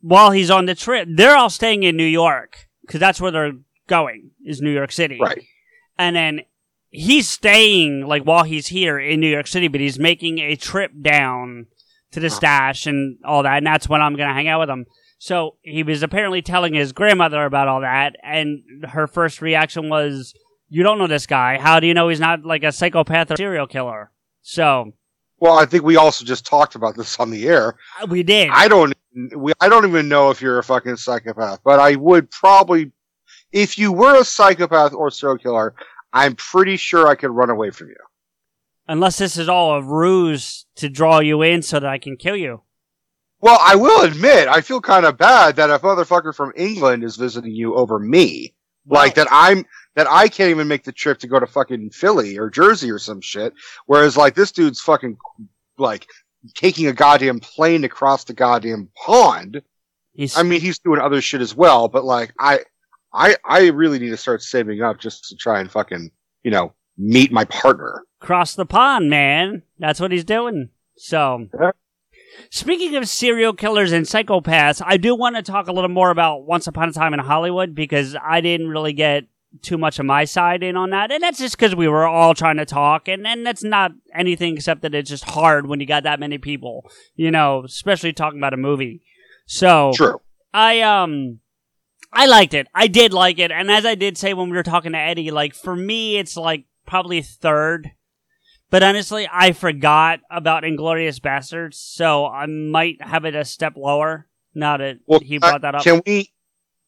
while 0.00 0.30
he's 0.30 0.50
on 0.50 0.66
the 0.66 0.74
trip, 0.74 1.08
they're 1.12 1.36
all 1.36 1.50
staying 1.50 1.82
in 1.82 1.96
New 1.96 2.04
York 2.04 2.68
because 2.82 3.00
that's 3.00 3.20
where 3.20 3.30
they're 3.30 3.52
going 3.88 4.30
is 4.44 4.60
New 4.60 4.70
York 4.72 4.92
City, 4.92 5.18
Right. 5.20 5.42
and 5.98 6.14
then 6.14 6.42
he's 6.92 7.28
staying 7.28 8.06
like 8.06 8.22
while 8.22 8.44
he's 8.44 8.68
here 8.68 8.98
in 8.98 9.18
New 9.18 9.28
York 9.30 9.46
City, 9.48 9.66
but 9.66 9.80
he's 9.80 9.98
making 9.98 10.38
a 10.38 10.54
trip 10.54 10.92
down 11.00 11.66
to 12.12 12.20
the 12.20 12.28
stash 12.30 12.86
and 12.86 13.18
all 13.24 13.42
that, 13.42 13.56
and 13.56 13.66
that's 13.66 13.88
when 13.88 14.02
I'm 14.02 14.14
gonna 14.14 14.34
hang 14.34 14.46
out 14.46 14.60
with 14.60 14.70
him. 14.70 14.86
So 15.18 15.56
he 15.62 15.82
was 15.82 16.02
apparently 16.02 16.42
telling 16.42 16.74
his 16.74 16.92
grandmother 16.92 17.44
about 17.44 17.68
all 17.68 17.80
that, 17.80 18.16
and 18.22 18.62
her 18.90 19.06
first 19.06 19.40
reaction 19.40 19.88
was, 19.88 20.34
"You 20.68 20.82
don't 20.82 20.98
know 20.98 21.06
this 21.06 21.26
guy. 21.26 21.58
How 21.58 21.80
do 21.80 21.86
you 21.86 21.94
know 21.94 22.08
he's 22.08 22.20
not 22.20 22.44
like 22.44 22.62
a 22.62 22.72
psychopath 22.72 23.30
or 23.30 23.36
serial 23.36 23.66
killer?" 23.66 24.10
So 24.42 24.92
Well, 25.38 25.58
I 25.58 25.64
think 25.64 25.84
we 25.84 25.96
also 25.96 26.24
just 26.24 26.44
talked 26.44 26.74
about 26.74 26.96
this 26.96 27.18
on 27.18 27.30
the 27.30 27.48
air. 27.48 27.76
uh, 28.02 28.06
we 28.06 28.22
did. 28.22 28.50
I 28.52 28.68
don't. 28.68 28.94
We, 29.36 29.52
I 29.60 29.68
don't 29.68 29.86
even 29.86 30.08
know 30.08 30.30
if 30.30 30.40
you're 30.42 30.58
a 30.58 30.64
fucking 30.64 30.96
psychopath, 30.96 31.60
but 31.64 31.78
I 31.80 31.96
would 31.96 32.30
probably, 32.30 32.92
if 33.52 33.76
you 33.78 33.92
were 33.92 34.18
a 34.20 34.24
psychopath 34.24 34.92
or 34.94 35.10
serial 35.10 35.38
killer, 35.38 35.74
I'm 36.12 36.34
pretty 36.36 36.76
sure 36.76 37.08
I 37.08 37.14
could 37.14 37.30
run 37.30 37.50
away 37.50 37.70
from 37.70 37.88
you. 37.88 37.96
Unless 38.88 39.18
this 39.18 39.36
is 39.36 39.48
all 39.48 39.76
a 39.76 39.82
ruse 39.82 40.66
to 40.76 40.88
draw 40.88 41.20
you 41.20 41.42
in 41.42 41.62
so 41.62 41.80
that 41.80 41.88
I 41.88 41.98
can 41.98 42.16
kill 42.16 42.36
you. 42.36 42.62
Well, 43.40 43.58
I 43.60 43.74
will 43.76 44.02
admit, 44.02 44.48
I 44.48 44.60
feel 44.60 44.80
kind 44.80 45.04
of 45.04 45.18
bad 45.18 45.56
that 45.56 45.70
a 45.70 45.78
motherfucker 45.78 46.34
from 46.34 46.52
England 46.56 47.02
is 47.02 47.16
visiting 47.16 47.52
you 47.52 47.74
over 47.74 47.98
me. 47.98 48.54
Like 48.86 49.14
that 49.14 49.28
I'm 49.30 49.64
that 49.94 50.08
I 50.08 50.28
can't 50.28 50.50
even 50.50 50.68
make 50.68 50.84
the 50.84 50.92
trip 50.92 51.18
to 51.20 51.28
go 51.28 51.38
to 51.38 51.46
fucking 51.46 51.90
Philly 51.90 52.38
or 52.38 52.50
Jersey 52.50 52.90
or 52.90 52.98
some 52.98 53.20
shit. 53.20 53.52
Whereas 53.86 54.16
like 54.16 54.34
this 54.34 54.52
dude's 54.52 54.80
fucking 54.80 55.18
like 55.78 56.08
taking 56.54 56.88
a 56.88 56.92
goddamn 56.92 57.40
plane 57.40 57.84
across 57.84 58.24
the 58.24 58.32
goddamn 58.32 58.88
pond. 58.96 59.62
He's, 60.14 60.36
I 60.36 60.42
mean, 60.42 60.60
he's 60.60 60.78
doing 60.80 61.00
other 61.00 61.20
shit 61.20 61.40
as 61.40 61.54
well, 61.54 61.88
but 61.88 62.04
like 62.04 62.34
I, 62.38 62.60
I, 63.14 63.36
I 63.44 63.68
really 63.68 63.98
need 63.98 64.10
to 64.10 64.16
start 64.16 64.42
saving 64.42 64.82
up 64.82 64.98
just 64.98 65.28
to 65.28 65.36
try 65.36 65.60
and 65.60 65.70
fucking 65.70 66.10
you 66.42 66.50
know 66.50 66.74
meet 66.96 67.32
my 67.32 67.44
partner. 67.44 68.02
cross 68.20 68.54
the 68.54 68.66
pond, 68.66 69.10
man. 69.10 69.62
That's 69.78 70.00
what 70.00 70.12
he's 70.12 70.24
doing. 70.24 70.70
So, 70.96 71.48
Speaking 72.50 72.96
of 72.96 73.08
serial 73.08 73.52
killers 73.52 73.92
and 73.92 74.06
psychopaths, 74.06 74.82
I 74.84 74.96
do 74.96 75.14
want 75.14 75.36
to 75.36 75.42
talk 75.42 75.68
a 75.68 75.72
little 75.72 75.90
more 75.90 76.10
about 76.10 76.44
Once 76.44 76.66
Upon 76.66 76.88
a 76.88 76.92
Time 76.92 77.14
in 77.14 77.20
Hollywood 77.20 77.74
because 77.74 78.16
I 78.22 78.40
didn't 78.40 78.68
really 78.68 78.92
get 78.92 79.24
too 79.60 79.76
much 79.76 79.98
of 79.98 80.06
my 80.06 80.24
side 80.24 80.62
in 80.62 80.76
on 80.76 80.90
that. 80.90 81.12
And 81.12 81.22
that's 81.22 81.38
just 81.38 81.56
because 81.56 81.76
we 81.76 81.88
were 81.88 82.06
all 82.06 82.34
trying 82.34 82.56
to 82.56 82.64
talk. 82.64 83.06
And, 83.06 83.26
and 83.26 83.44
that's 83.44 83.62
not 83.62 83.92
anything 84.14 84.56
except 84.56 84.82
that 84.82 84.94
it's 84.94 85.10
just 85.10 85.24
hard 85.24 85.66
when 85.66 85.80
you 85.80 85.86
got 85.86 86.04
that 86.04 86.20
many 86.20 86.38
people, 86.38 86.90
you 87.16 87.30
know, 87.30 87.64
especially 87.64 88.14
talking 88.14 88.38
about 88.38 88.54
a 88.54 88.58
movie. 88.58 89.02
So, 89.46 89.92
True. 89.94 90.20
I, 90.54 90.80
um, 90.80 91.40
I 92.12 92.26
liked 92.26 92.54
it. 92.54 92.68
I 92.74 92.86
did 92.86 93.12
like 93.12 93.38
it. 93.38 93.50
And 93.50 93.70
as 93.70 93.86
I 93.86 93.94
did 93.94 94.18
say 94.18 94.34
when 94.34 94.50
we 94.50 94.56
were 94.56 94.62
talking 94.62 94.92
to 94.92 94.98
Eddie, 94.98 95.30
like 95.30 95.54
for 95.54 95.74
me, 95.74 96.18
it's 96.18 96.36
like 96.36 96.66
probably 96.86 97.22
third. 97.22 97.92
But 98.70 98.82
honestly, 98.82 99.28
I 99.30 99.52
forgot 99.52 100.20
about 100.30 100.62
Inglourious 100.62 101.20
Basterds, 101.20 101.74
so 101.74 102.26
I 102.26 102.46
might 102.46 103.02
have 103.02 103.24
it 103.24 103.34
a 103.34 103.44
step 103.44 103.76
lower. 103.76 104.26
Now 104.54 104.76
that 104.78 104.98
Well, 105.06 105.20
he 105.20 105.38
brought 105.38 105.62
that 105.62 105.74
up. 105.74 105.82
Can 105.82 106.02
we? 106.06 106.32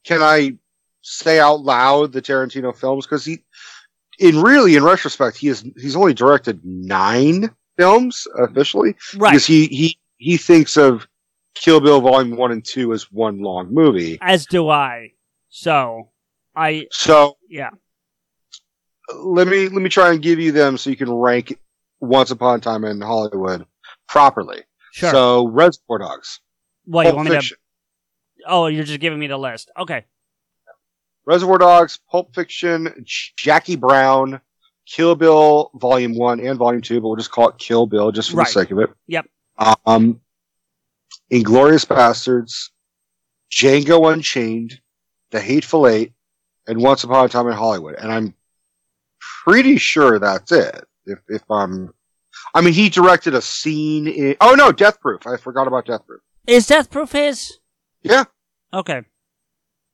Can 0.05 0.23
I 0.23 0.57
say 1.03 1.41
out 1.41 1.61
loud 1.61 2.13
the 2.13 2.23
Tarantino 2.23 2.77
films? 2.77 3.07
Because 3.07 3.25
he, 3.25 3.39
in 4.19 4.41
really, 4.41 4.77
in 4.77 4.85
retrospect, 4.85 5.37
he 5.37 5.49
is 5.49 5.65
he's 5.77 5.97
only 5.97 6.15
directed 6.15 6.61
nine 6.65 7.51
films 7.77 8.27
officially. 8.39 8.97
Right. 9.17 9.31
Because 9.31 9.47
he 9.47 9.67
he 9.67 9.99
he 10.17 10.37
thinks 10.37 10.77
of 10.77 11.07
Kill 11.55 11.81
Bill 11.81 12.01
Volume 12.01 12.37
One 12.37 12.53
and 12.53 12.65
Two 12.65 12.93
as 12.93 13.11
one 13.11 13.41
long 13.41 13.73
movie. 13.73 14.19
As 14.21 14.47
do 14.47 14.69
I. 14.69 15.13
So, 15.57 16.11
I 16.57 16.89
So 16.91 17.37
yeah. 17.49 17.71
let 19.15 19.47
me 19.47 19.69
let 19.69 19.83
me 19.83 19.89
try 19.89 20.11
and 20.13 20.21
give 20.21 20.41
you 20.41 20.51
them 20.51 20.77
so 20.77 20.91
you 20.91 20.97
can 20.97 21.13
rank 21.13 21.57
Once 22.01 22.33
Upon 22.33 22.59
a 22.59 22.61
Time 22.61 22.85
in 22.85 23.01
Hollywood 23.01 23.65
properly. 24.09 24.63
Sure. 24.91 25.13
So 25.13 25.47
Reservoir 25.47 25.99
Dogs. 26.01 26.41
What 26.87 27.03
you 27.07 27.13
Pulp 27.13 27.17
want 27.19 27.29
me 27.31 27.41
to? 27.41 27.57
Oh, 28.49 28.67
you're 28.67 28.83
just 28.83 28.99
giving 28.99 29.21
me 29.21 29.29
the 29.29 29.37
list. 29.39 29.71
Okay. 29.79 30.05
Reservoir 31.25 31.59
Dogs, 31.59 32.01
Pulp 32.11 32.35
Fiction, 32.35 33.05
Jackie 33.37 33.77
Brown, 33.77 34.41
Kill 34.87 35.15
Bill 35.15 35.71
Volume 35.77 36.17
One 36.19 36.41
and 36.41 36.59
Volume 36.59 36.83
Two, 36.83 37.01
but 37.01 37.07
we'll 37.07 37.17
just 37.17 37.31
call 37.31 37.51
it 37.51 37.59
Kill 37.59 37.87
Bill 37.87 38.11
just 38.11 38.33
for 38.33 38.39
Right. 38.39 38.47
the 38.49 38.53
sake 38.53 38.73
of 38.73 38.81
it. 38.81 38.91
Yep. 39.07 39.27
Um, 39.87 40.21
Inglourious 41.31 41.87
Basterds, 41.87 42.71
Django 43.53 44.13
Unchained, 44.13 44.81
The 45.35 45.41
Hateful 45.41 45.89
Eight, 45.89 46.13
and 46.69 46.81
Once 46.81 47.03
Upon 47.03 47.27
a 47.27 47.29
Time 47.29 47.49
in 47.49 47.55
Hollywood. 47.55 47.97
And 47.97 48.11
I'm 48.11 48.35
pretty 49.45 49.77
sure 49.77 50.21
that's 50.21 50.53
it. 50.53 50.85
If 51.07 51.19
if 51.29 51.43
I'm, 51.51 51.93
I 52.55 52.61
mean, 52.61 52.73
he 52.73 52.89
directed 52.89 53.35
a 53.35 53.43
scene 53.43 54.07
in. 54.07 54.37
Oh 54.41 54.55
no, 54.55 54.71
Death 54.71 55.01
Proof. 55.01 55.27
I 55.27 55.37
forgot 55.37 55.67
about 55.67 55.87
Death 55.87 56.07
Proof. 56.07 56.21
Is 56.47 56.69
Death 56.69 56.89
Proof 56.89 57.13
his? 57.13 57.59
Yeah. 58.03 58.25
Okay. 58.73 59.03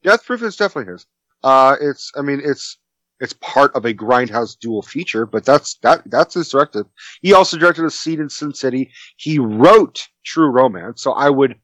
Death 0.03 0.27
Proof 0.27 0.43
is 0.43 0.57
definitely 0.57 0.93
his. 0.93 1.07
Uh, 1.43 1.77
it's, 1.81 2.13
I 2.17 2.23
mean, 2.23 2.43
it's, 2.45 2.77
it's 3.19 3.33
part 3.35 3.75
of 3.75 3.85
a 3.85 3.95
Grindhouse 3.95 4.59
dual 4.59 4.83
feature, 4.83 5.25
but 5.27 5.45
that's, 5.45 5.77
that, 5.77 6.03
that's 6.07 6.35
his 6.35 6.49
directed. 6.49 6.87
He 7.23 7.33
also 7.33 7.57
directed 7.57 7.85
a 7.85 7.91
scene 7.91 8.21
in 8.21 8.29
Sin 8.29 8.53
City. 8.53 8.91
He 9.17 9.39
wrote 9.39 10.09
True 10.25 10.51
Romance, 10.51 11.03
so 11.03 11.13
I 11.13 11.31
would 11.31 11.57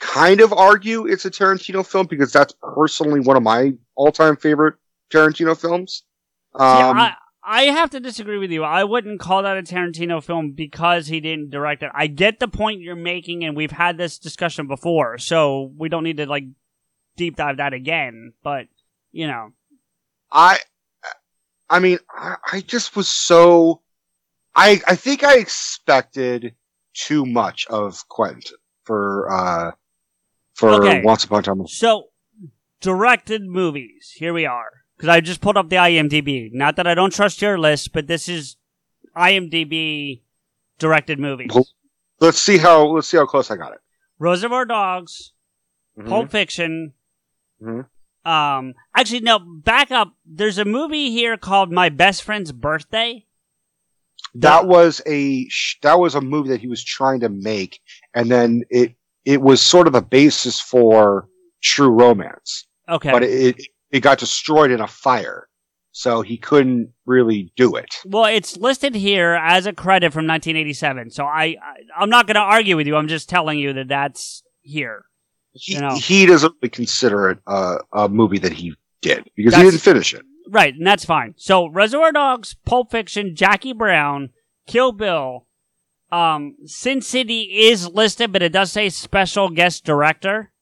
kind 0.00 0.40
of 0.40 0.52
argue 0.52 1.06
it's 1.06 1.24
a 1.24 1.30
Tarantino 1.30 1.86
film 1.86 2.06
because 2.06 2.32
that's 2.32 2.54
personally 2.62 3.20
one 3.20 3.36
of 3.36 3.42
my 3.42 3.72
all-time 3.94 4.36
favorite 4.36 4.74
Tarantino 5.12 5.58
films. 5.58 6.04
Um, 6.54 6.78
yeah, 6.78 6.90
I, 6.90 7.14
I 7.42 7.62
have 7.64 7.90
to 7.90 8.00
disagree 8.00 8.38
with 8.38 8.50
you. 8.50 8.64
I 8.64 8.84
wouldn't 8.84 9.20
call 9.20 9.42
that 9.42 9.56
a 9.56 9.62
Tarantino 9.62 10.22
film 10.22 10.52
because 10.52 11.06
he 11.06 11.20
didn't 11.20 11.50
direct 11.50 11.82
it. 11.82 11.90
I 11.94 12.06
get 12.06 12.40
the 12.40 12.48
point 12.48 12.80
you're 12.80 12.96
making, 12.96 13.44
and 13.44 13.56
we've 13.56 13.70
had 13.70 13.98
this 13.98 14.18
discussion 14.18 14.66
before, 14.66 15.18
so 15.18 15.72
we 15.76 15.88
don't 15.88 16.04
need 16.04 16.16
to 16.18 16.26
like 16.26 16.44
deep 17.16 17.36
dive 17.36 17.58
that 17.58 17.72
again. 17.72 18.32
But 18.42 18.66
you 19.12 19.26
know, 19.28 19.52
I, 20.32 20.58
I 21.70 21.78
mean, 21.78 21.98
I, 22.10 22.36
I 22.52 22.60
just 22.60 22.96
was 22.96 23.08
so, 23.08 23.80
I, 24.54 24.80
I 24.86 24.96
think 24.96 25.22
I 25.22 25.36
expected 25.38 26.54
too 26.94 27.24
much 27.24 27.66
of 27.68 28.08
Quentin 28.08 28.56
for, 28.84 29.30
uh, 29.32 29.70
for 30.54 30.70
Okay. 30.84 31.02
Once 31.02 31.24
Upon 31.24 31.40
a 31.40 31.42
Time. 31.42 31.66
so 31.66 32.08
directed 32.80 33.42
movies. 33.44 34.12
Here 34.16 34.32
we 34.32 34.46
are. 34.46 34.70
Because 34.96 35.08
I 35.08 35.20
just 35.20 35.40
pulled 35.40 35.56
up 35.56 35.68
the 35.70 35.76
IMDb. 35.76 36.50
Not 36.52 36.76
that 36.76 36.86
I 36.86 36.94
don't 36.94 37.12
trust 37.12 37.42
your 37.42 37.58
list, 37.58 37.92
but 37.92 38.06
this 38.06 38.28
is 38.28 38.56
IMDb 39.16 40.22
directed 40.78 41.18
movies. 41.18 41.50
Let's 42.20 42.38
see 42.38 42.58
how, 42.58 42.86
let's 42.86 43.08
see 43.08 43.16
how 43.16 43.26
close 43.26 43.50
I 43.50 43.56
got 43.56 43.72
it. 43.72 43.78
Reservoir 44.18 44.64
Dogs, 44.64 45.32
Mhm. 45.98 46.08
Pulp 46.08 46.30
Fiction. 46.30 46.92
Mhm. 47.60 47.86
Um, 48.24 48.74
actually, 48.94 49.20
no. 49.20 49.38
Back 49.38 49.90
up. 49.90 50.14
There's 50.24 50.58
a 50.58 50.64
movie 50.64 51.10
here 51.10 51.36
called 51.36 51.70
My 51.72 51.88
Best 51.88 52.22
Friend's 52.22 52.52
Birthday. 52.52 53.26
That 54.34 54.66
was 54.66 55.00
a, 55.06 55.48
that 55.82 55.98
was 56.00 56.14
a 56.14 56.20
movie 56.20 56.48
that 56.50 56.60
he 56.60 56.66
was 56.68 56.82
trying 56.82 57.20
to 57.20 57.28
make, 57.28 57.80
and 58.14 58.30
then 58.30 58.62
it, 58.70 58.94
it 59.24 59.40
was 59.40 59.60
sort 59.60 59.86
of 59.86 59.94
a 59.94 60.02
basis 60.02 60.60
for 60.60 61.28
True 61.62 61.90
Romance. 61.90 62.66
Okay. 62.88 63.10
But 63.10 63.22
it, 63.22 63.56
it 63.90 64.00
got 64.00 64.18
destroyed 64.18 64.70
in 64.70 64.80
a 64.80 64.86
fire. 64.86 65.48
So 65.96 66.22
he 66.22 66.36
couldn't 66.36 66.92
really 67.06 67.52
do 67.56 67.76
it. 67.76 67.94
Well, 68.04 68.24
it's 68.24 68.56
listed 68.56 68.96
here 68.96 69.34
as 69.34 69.66
a 69.66 69.72
credit 69.72 70.12
from 70.12 70.26
1987. 70.26 71.10
So 71.10 71.24
I, 71.24 71.44
I 71.44 71.56
I'm 71.96 72.10
not 72.10 72.26
going 72.26 72.34
to 72.34 72.40
argue 72.40 72.76
with 72.76 72.88
you. 72.88 72.96
I'm 72.96 73.06
just 73.06 73.28
telling 73.28 73.60
you 73.60 73.72
that 73.74 73.86
that's 73.86 74.42
here. 74.62 75.04
He, 75.52 75.74
You 75.74 75.80
know. 75.82 75.94
he 75.94 76.26
doesn't 76.26 76.52
really 76.60 76.70
consider 76.70 77.30
it 77.30 77.38
a, 77.46 77.76
a 77.92 78.08
movie 78.08 78.40
that 78.40 78.52
he 78.52 78.74
did 79.02 79.30
because 79.36 79.54
he 79.54 79.62
didn't 79.62 79.80
finish 79.82 80.12
it. 80.12 80.22
Right, 80.48 80.74
and 80.74 80.84
that's 80.84 81.04
fine. 81.04 81.34
So 81.36 81.68
Reservoir 81.68 82.10
Dogs, 82.10 82.56
Pulp 82.66 82.90
Fiction, 82.90 83.36
Jackie 83.36 83.72
Brown, 83.72 84.30
Kill 84.66 84.90
Bill, 84.90 85.46
um, 86.14 86.54
Sin 86.64 87.02
City 87.02 87.40
is 87.68 87.88
listed, 87.88 88.32
but 88.32 88.42
it 88.42 88.52
does 88.52 88.70
say 88.70 88.88
special 88.88 89.48
guest 89.48 89.84
director. 89.84 90.52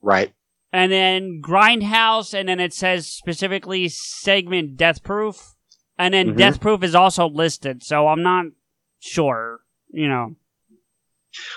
Right. 0.00 0.32
And 0.72 0.90
then 0.90 1.42
Grindhouse, 1.42 2.32
and 2.38 2.48
then 2.48 2.60
it 2.60 2.72
says 2.72 3.06
specifically 3.06 3.88
segment 3.88 4.76
Death 4.76 5.02
Proof. 5.02 5.54
And 5.98 6.14
then 6.14 6.34
Mhm. 6.34 6.36
Death 6.36 6.60
Proof 6.60 6.82
is 6.82 6.94
also 6.94 7.28
listed, 7.28 7.82
so 7.82 8.08
I'm 8.08 8.22
not 8.22 8.46
sure, 8.98 9.60
you 9.90 10.08
know. 10.08 10.36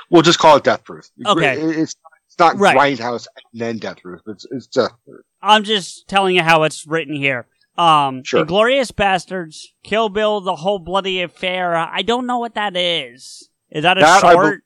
We'll 0.10 0.24
just 0.24 0.40
call 0.40 0.58
it 0.58 0.64
Death 0.64 0.84
Proof. 0.84 1.06
Okay. 1.26 1.54
It's, 1.60 1.96
it's 2.26 2.40
not 2.40 2.58
Right. 2.58 2.76
Grindhouse 2.76 3.28
and 3.54 3.62
then 3.62 3.78
Death 3.78 4.02
Proof. 4.02 4.22
It's, 4.28 4.46
it's 4.52 4.68
Death 4.68 4.92
Proof. 5.06 5.22
I'm 5.42 5.64
just 5.64 6.08
telling 6.08 6.36
you 6.36 6.44
how 6.44 6.64
it's 6.64 6.86
written 6.88 7.16
here. 7.16 7.48
Um, 7.78 8.24
Sure. 8.24 8.46
Inglourious 8.46 8.92
Basterds, 8.92 9.68
Kill 9.84 10.10
Bill, 10.10 10.42
The 10.42 10.56
Whole 10.58 10.80
Bloody 10.80 11.22
Affair. 11.22 11.76
I 11.76 12.02
don't 12.02 12.26
know 12.28 12.40
what 12.40 12.56
that 12.56 12.76
is. 12.76 13.50
Is 13.70 13.84
that 13.84 13.98
a 13.98 14.02
That 14.02 14.22
short? 14.22 14.64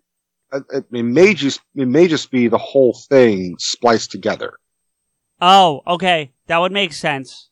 It, 0.53 0.63
it- 0.71 0.85
it 0.91 1.03
may 1.03 1.33
just, 1.33 1.59
it 1.75 1.87
may 1.87 2.07
just 2.07 2.31
be 2.31 2.47
the 2.47 2.57
whole 2.57 2.93
thing 3.09 3.55
spliced 3.59 4.11
together. 4.11 4.53
Oh, 5.41 5.81
okay. 5.85 6.31
That 6.47 6.59
would 6.59 6.71
make 6.71 6.93
sense. 6.93 7.49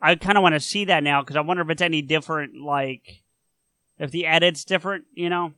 I 0.00 0.14
kind 0.14 0.36
of 0.38 0.42
want 0.42 0.54
to 0.54 0.60
see 0.60 0.84
that 0.86 1.02
now 1.02 1.22
because 1.22 1.36
I 1.36 1.40
wonder 1.40 1.62
if 1.62 1.70
it's 1.70 1.82
any 1.82 2.02
different, 2.02 2.60
like, 2.62 3.22
if 3.98 4.10
the 4.10 4.26
edit's 4.26 4.64
different, 4.64 5.04
you 5.14 5.28
know? 5.30 5.52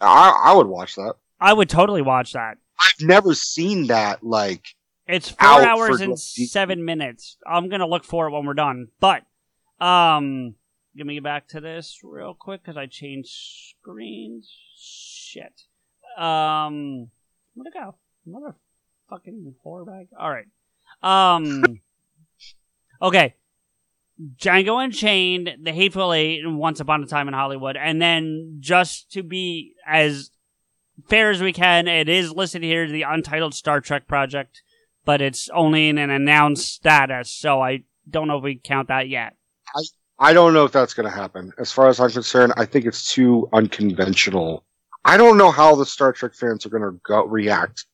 I, 0.00 0.42
I 0.46 0.54
would 0.54 0.66
watch 0.66 0.96
that. 0.96 1.14
I 1.40 1.52
would 1.52 1.68
totally 1.70 2.02
watch 2.02 2.32
that. 2.32 2.58
I've 2.80 3.06
never 3.06 3.34
seen 3.34 3.86
that, 3.86 4.22
like, 4.24 4.64
It's 5.08 5.30
four 5.30 5.62
hours 5.62 6.02
and 6.02 6.18
seven 6.20 6.84
minutes. 6.84 7.38
I'm 7.46 7.70
gonna 7.70 7.86
look 7.86 8.04
for 8.04 8.28
it 8.28 8.30
when 8.30 8.44
we're 8.44 8.54
done. 8.54 8.88
But, 9.00 9.22
um, 9.80 10.54
let 10.96 11.06
me 11.06 11.14
get 11.14 11.24
back 11.24 11.48
to 11.48 11.60
this 11.60 12.00
real 12.04 12.34
quick 12.34 12.62
because 12.62 12.76
I 12.76 12.86
changed 12.86 13.30
screens. 13.30 14.52
Shit. 14.76 15.62
Um, 16.16 17.10
where'd 17.54 17.68
it 17.68 17.74
go? 17.74 17.94
Another 18.26 18.54
fucking 19.08 19.54
horror 19.62 19.86
bag. 19.86 20.08
All 20.18 20.30
right. 20.30 20.46
Um. 21.02 21.80
okay. 23.02 23.34
Django 24.36 24.82
Unchained, 24.82 25.58
The 25.62 25.72
Hateful 25.72 26.12
Eight, 26.12 26.44
and 26.44 26.58
Once 26.58 26.80
Upon 26.80 27.02
a 27.02 27.06
Time 27.06 27.28
in 27.28 27.34
Hollywood, 27.34 27.76
and 27.76 28.02
then 28.02 28.56
just 28.58 29.12
to 29.12 29.22
be 29.22 29.74
as 29.86 30.30
fair 31.08 31.30
as 31.30 31.40
we 31.40 31.52
can, 31.52 31.86
it 31.86 32.08
is 32.08 32.32
listed 32.32 32.64
here 32.64 32.88
the 32.88 33.02
Untitled 33.02 33.54
Star 33.54 33.80
Trek 33.80 34.08
project, 34.08 34.62
but 35.08 35.22
it's 35.22 35.48
only 35.54 35.88
in 35.88 35.96
an 35.96 36.10
announced 36.10 36.70
status, 36.70 37.30
so 37.30 37.62
I 37.62 37.84
don't 38.10 38.28
know 38.28 38.36
if 38.36 38.44
we 38.44 38.56
count 38.62 38.88
that 38.88 39.08
yet. 39.08 39.36
I, 39.74 39.80
I 40.18 40.32
don't 40.34 40.52
know 40.52 40.66
if 40.66 40.72
that's 40.72 40.92
going 40.92 41.08
to 41.08 41.14
happen. 41.14 41.50
As 41.58 41.72
far 41.72 41.88
as 41.88 41.98
I'm 41.98 42.10
concerned, 42.10 42.52
I 42.58 42.66
think 42.66 42.84
it's 42.84 43.10
too 43.10 43.48
unconventional. 43.54 44.66
I 45.06 45.16
don't 45.16 45.38
know 45.38 45.50
how 45.50 45.74
the 45.74 45.86
Star 45.86 46.12
Trek 46.12 46.34
fans 46.34 46.66
are 46.66 46.68
going 46.68 46.82
to 46.82 47.00
go 47.06 47.24
react 47.24 47.86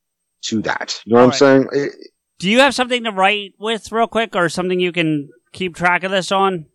to 0.46 0.60
that. 0.62 1.00
You 1.06 1.14
know 1.14 1.20
what 1.26 1.34
I'm 1.34 1.38
saying? 1.38 1.68
It- 1.70 1.92
Do 2.40 2.50
you 2.50 2.58
have 2.58 2.74
something 2.74 3.04
to 3.04 3.12
write 3.12 3.54
with 3.60 3.92
real 3.92 4.08
quick, 4.08 4.34
or 4.34 4.48
something 4.48 4.80
you 4.80 4.90
can 4.90 5.30
keep 5.52 5.76
track 5.76 6.02
of 6.02 6.10
this 6.10 6.32
on? 6.32 6.66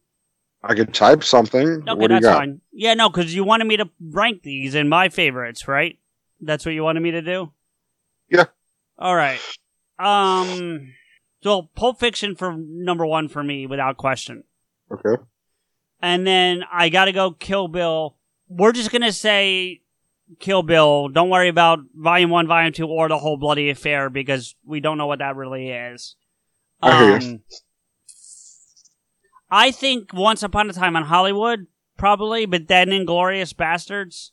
I 0.63 0.73
could 0.73 0.93
type 0.93 1.21
something. 1.25 1.67
Okay, 1.81 1.93
what 1.95 2.07
do 2.07 2.15
you 2.15 2.21
got? 2.21 2.37
fine. 2.37 2.61
Yeah, 2.71 2.93
no, 2.93 3.09
because 3.09 3.35
you 3.35 3.43
wanted 3.43 3.67
me 3.67 3.75
to 3.75 3.89
rank 3.99 4.43
these 4.43 4.73
in 4.73 4.87
my 4.87 5.09
favorites, 5.09 5.67
right? 5.67 5.99
That's 6.39 6.65
what 6.65 6.73
you 6.75 6.83
wanted 6.83 7.01
me 7.01 7.11
to 7.11 7.21
do? 7.21 7.51
Yeah. 8.29 8.45
All 8.97 9.13
right. 9.17 9.41
Um, 9.99 10.93
so 11.43 11.69
Pulp 11.75 11.99
Fiction 11.99 12.35
for 12.35 12.55
number 12.57 13.05
one 13.05 13.27
for 13.27 13.43
me, 13.43 13.67
without 13.67 13.97
question. 13.97 14.43
Okay. 14.91 15.21
And 16.01 16.25
then 16.25 16.63
I 16.71 16.89
gotta 16.89 17.11
go 17.11 17.31
Kill 17.31 17.67
Bill. 17.67 18.15
We're 18.47 18.71
just 18.71 18.91
gonna 18.91 19.11
say 19.11 19.81
Kill 20.39 20.63
Bill. 20.63 21.09
Don't 21.09 21.29
worry 21.29 21.49
about 21.49 21.79
Volume 21.95 22.29
1, 22.29 22.47
Volume 22.47 22.73
2, 22.73 22.87
or 22.87 23.09
the 23.09 23.17
whole 23.17 23.37
bloody 23.37 23.69
affair 23.69 24.09
because 24.09 24.55
we 24.65 24.79
don't 24.79 24.97
know 24.97 25.07
what 25.07 25.19
that 25.19 25.35
really 25.35 25.69
is. 25.69 26.15
I 26.81 26.97
hear 26.97 27.19
you. 27.19 27.27
Um, 27.27 27.39
I 29.51 29.71
think 29.71 30.13
Once 30.13 30.43
Upon 30.43 30.69
a 30.69 30.73
Time 30.73 30.95
in 30.95 31.03
Hollywood, 31.03 31.67
probably, 31.97 32.45
but 32.45 32.67
then 32.67 32.89
Inglourious 32.89 33.53
Basterds. 33.53 34.31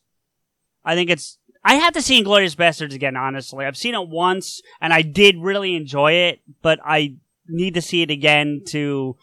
I 0.84 0.94
think 0.94 1.10
it's. 1.10 1.38
I 1.66 1.74
have 1.74 1.94
to 1.94 2.00
see 2.02 2.22
Inglourious 2.22 2.54
Basterds 2.54 2.94
again, 2.94 3.16
honestly. 3.16 3.64
I've 3.64 3.76
seen 3.76 3.94
it 3.94 4.08
once, 4.08 4.62
and 4.80 4.92
I 4.92 5.02
did 5.02 5.36
really 5.38 5.74
enjoy 5.74 6.12
it, 6.12 6.40
but 6.62 6.78
I 6.84 7.16
need 7.48 7.74
to 7.74 7.82
see 7.82 8.02
it 8.02 8.10
again 8.10 8.62
to 8.68 9.16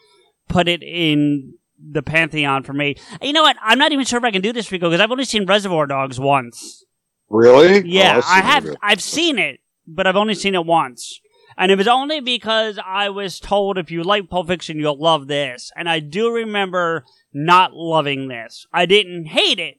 put 0.46 0.68
it 0.68 0.82
in 0.82 1.54
the 1.78 2.02
pantheon 2.02 2.62
for 2.62 2.74
me. 2.74 2.96
You 3.22 3.32
know 3.32 3.42
what? 3.42 3.56
I'm 3.62 3.78
not 3.78 3.92
even 3.92 4.04
sure 4.04 4.18
if 4.18 4.24
I 4.24 4.30
can 4.30 4.42
do 4.42 4.52
this, 4.52 4.70
Rico, 4.70 4.90
because 4.90 5.00
I've 5.00 5.10
only 5.10 5.24
seen 5.24 5.46
Reservoir 5.46 5.86
Dogs 5.86 6.20
once. 6.20 6.84
Really? 7.30 7.80
Yeah, 7.88 8.20
Oh, 8.22 8.26
I've 8.26 8.66
It. 8.66 8.76
I've 8.82 9.02
seen 9.02 9.38
it, 9.38 9.60
but 9.86 10.06
I've 10.06 10.14
only 10.14 10.34
seen 10.34 10.54
it 10.54 10.66
once, 10.66 11.20
and 11.56 11.72
it 11.72 11.78
was 11.78 11.88
only 11.88 12.20
because 12.20 12.78
I 12.84 13.08
was 13.08 13.40
told 13.40 13.78
if 13.78 13.90
you 13.90 14.02
like 14.02 14.28
Pulp 14.28 14.48
Fiction, 14.48 14.78
you'll 14.78 15.00
love 15.00 15.28
this. 15.28 15.72
And 15.74 15.88
I 15.88 16.00
do 16.00 16.30
remember 16.30 17.06
not 17.32 17.72
loving 17.72 18.28
this. 18.28 18.66
I 18.70 18.84
didn't 18.84 19.26
hate 19.28 19.58
it, 19.58 19.78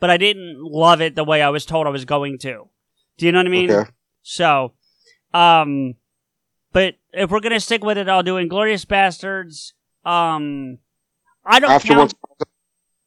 but 0.00 0.10
I 0.10 0.16
didn't 0.16 0.58
love 0.60 1.00
it 1.00 1.14
the 1.14 1.24
way 1.24 1.42
I 1.42 1.48
was 1.50 1.66
told 1.66 1.86
I 1.86 1.90
was 1.90 2.04
going 2.04 2.38
to. 2.38 2.68
Do 3.18 3.26
you 3.26 3.32
know 3.32 3.38
what 3.38 3.46
I 3.46 3.50
mean? 3.50 3.70
Okay. 3.70 3.90
So, 4.22 4.72
um, 5.32 5.94
but 6.72 6.94
if 7.12 7.30
we're 7.30 7.40
gonna 7.40 7.60
stick 7.60 7.84
with 7.84 7.98
it, 7.98 8.08
I'll 8.08 8.22
do 8.22 8.34
Inglourious 8.34 8.84
Basterds. 8.84 9.72
Um, 10.08 10.78
I 11.44 11.60
don't 11.60 11.70
After 11.70 11.88
count 11.88 11.98
once, 11.98 12.14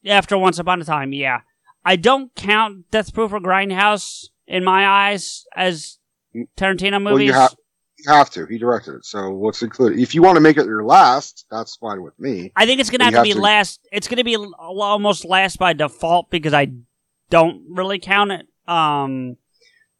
after 0.05 0.37
Once 0.37 0.59
Upon 0.59 0.81
a 0.81 0.85
Time. 0.85 1.13
Yeah, 1.13 1.41
I 1.83 1.95
don't 1.95 2.33
count 2.35 2.89
Death 2.91 3.13
Proof 3.13 3.33
or 3.33 3.39
Grindhouse 3.39 4.27
in 4.47 4.63
my 4.63 4.87
eyes 4.87 5.45
as 5.55 5.99
Tarantino 6.55 7.03
well, 7.03 7.13
movies. 7.13 7.33
have 7.33 7.55
you 7.97 8.11
have 8.11 8.29
to. 8.31 8.45
He 8.45 8.57
directed 8.57 8.95
it, 8.95 9.05
so 9.05 9.29
what's 9.31 9.61
included? 9.63 9.99
If 9.99 10.13
you 10.13 10.21
want 10.21 10.35
to 10.35 10.41
make 10.41 10.57
it 10.57 10.65
your 10.65 10.83
last, 10.83 11.45
that's 11.49 11.75
fine 11.75 12.01
with 12.03 12.17
me. 12.19 12.51
I 12.55 12.65
think 12.65 12.79
it's 12.79 12.89
gonna 12.89 13.05
But 13.05 13.13
have 13.13 13.23
to 13.25 13.33
be 13.33 13.39
last. 13.39 13.79
It's 13.91 14.07
gonna 14.07 14.23
be 14.23 14.35
almost 14.35 15.25
last 15.25 15.57
by 15.57 15.73
default 15.73 16.29
because 16.29 16.53
I 16.53 16.71
don't 17.29 17.63
really 17.69 17.99
count 17.99 18.31
it. 18.31 18.47
Um, 18.67 19.37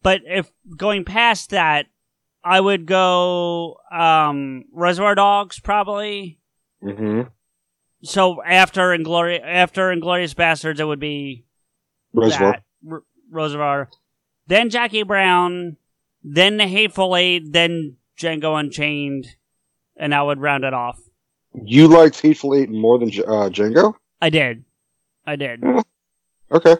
but 0.02 0.20
if 0.24 0.50
going 0.76 1.04
past 1.04 1.50
that, 1.50 1.86
I 2.44 2.60
would 2.60 2.86
go 2.86 3.76
um 3.90 4.64
Reservoir 4.72 5.14
Dogs 5.14 5.60
probably. 5.60 6.38
Mm-hmm. 6.82 7.22
So 8.04 8.42
after 8.44 8.94
Inglorious 8.94 9.42
after 9.44 9.88
Inglourious 9.94 10.34
Basterds, 10.34 10.78
it 10.78 10.84
would 10.84 11.00
be 11.00 11.44
Reservoir. 12.14 12.52
that, 12.52 12.62
R- 12.90 13.02
Reservoir, 13.30 13.88
then 14.46 14.70
Jackie 14.70 15.02
Brown, 15.02 15.76
then 16.34 16.56
The 16.56 16.66
Hateful 16.66 17.16
Eight, 17.16 17.52
then 17.52 17.96
Django 18.18 18.58
Unchained, 18.58 19.36
and 19.96 20.14
I 20.14 20.22
would 20.22 20.40
round 20.40 20.64
it 20.64 20.74
off. 20.74 21.00
You 21.64 21.88
liked 21.88 22.20
Hateful 22.20 22.54
Eight 22.54 22.70
more 22.70 22.98
than 22.98 23.08
uh, 23.08 23.48
Django? 23.50 23.94
I 24.20 24.30
did, 24.30 24.64
I 25.26 25.36
did. 25.36 25.64
Okay. 26.50 26.76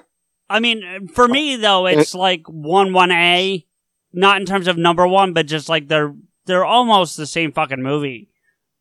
I 0.50 0.60
mean, 0.60 1.08
for 1.08 1.28
me 1.28 1.56
though, 1.56 1.86
it's 1.86 2.14
like 2.14 2.42
one 2.46 2.92
one 2.92 3.10
A, 3.10 3.66
not 4.12 4.40
in 4.40 4.46
terms 4.46 4.66
of 4.66 4.78
number 4.78 5.06
one, 5.06 5.32
but 5.32 5.46
just 5.46 5.68
like 5.68 5.88
they're 5.88 6.14
they're 6.46 6.64
almost 6.64 7.16
the 7.16 7.26
same 7.26 7.52
fucking 7.52 7.82
movie, 7.82 8.30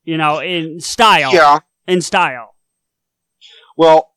you 0.04 0.18
know, 0.18 0.40
in 0.40 0.80
style. 0.80 1.34
Yeah. 1.34 1.60
in 1.88 2.02
style. 2.02 2.56
Well, 3.76 4.14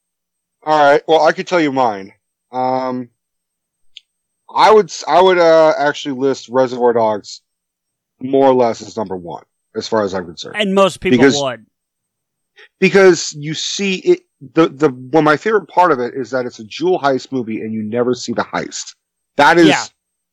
all 0.63 0.93
right. 0.93 1.03
Well, 1.09 1.23
I 1.23 1.33
could 1.33 1.47
tell 1.47 1.61
you 1.61 1.73
mine. 1.73 2.13
Um, 2.53 3.11
I 4.55 4.73
would 4.73 4.93
I 5.07 5.21
would 5.23 5.39
uh, 5.39 5.75
actually 5.79 6.19
list 6.21 6.49
Reservoir 6.49 6.93
Dogs 6.93 7.43
more 8.21 8.47
or 8.49 8.55
less 8.55 8.83
as 8.83 8.97
number 8.97 9.17
one, 9.17 9.45
as 9.77 9.87
far 9.89 10.03
as 10.03 10.15
I'm 10.15 10.27
concerned. 10.27 10.57
And 10.59 10.75
most 10.75 11.01
people 11.01 11.19
Because- 11.19 11.41
would. 11.41 11.67
because 12.79 13.33
you 13.33 13.55
see 13.55 13.97
it 13.97 14.21
the 14.55 14.69
the 14.69 14.91
well 15.13 15.23
my 15.23 15.37
favorite 15.37 15.69
part 15.69 15.93
of 15.93 16.01
it 16.01 16.15
is 16.15 16.31
that 16.31 16.47
it's 16.47 16.59
a 16.59 16.65
jewel 16.65 16.99
heist 16.99 17.31
movie 17.33 17.61
and 17.61 17.73
you 17.73 17.83
never 17.83 18.15
see 18.15 18.33
the 18.33 18.43
heist 18.43 18.95
that 19.37 19.59
is 19.59 19.69
Yeah. 19.69 19.85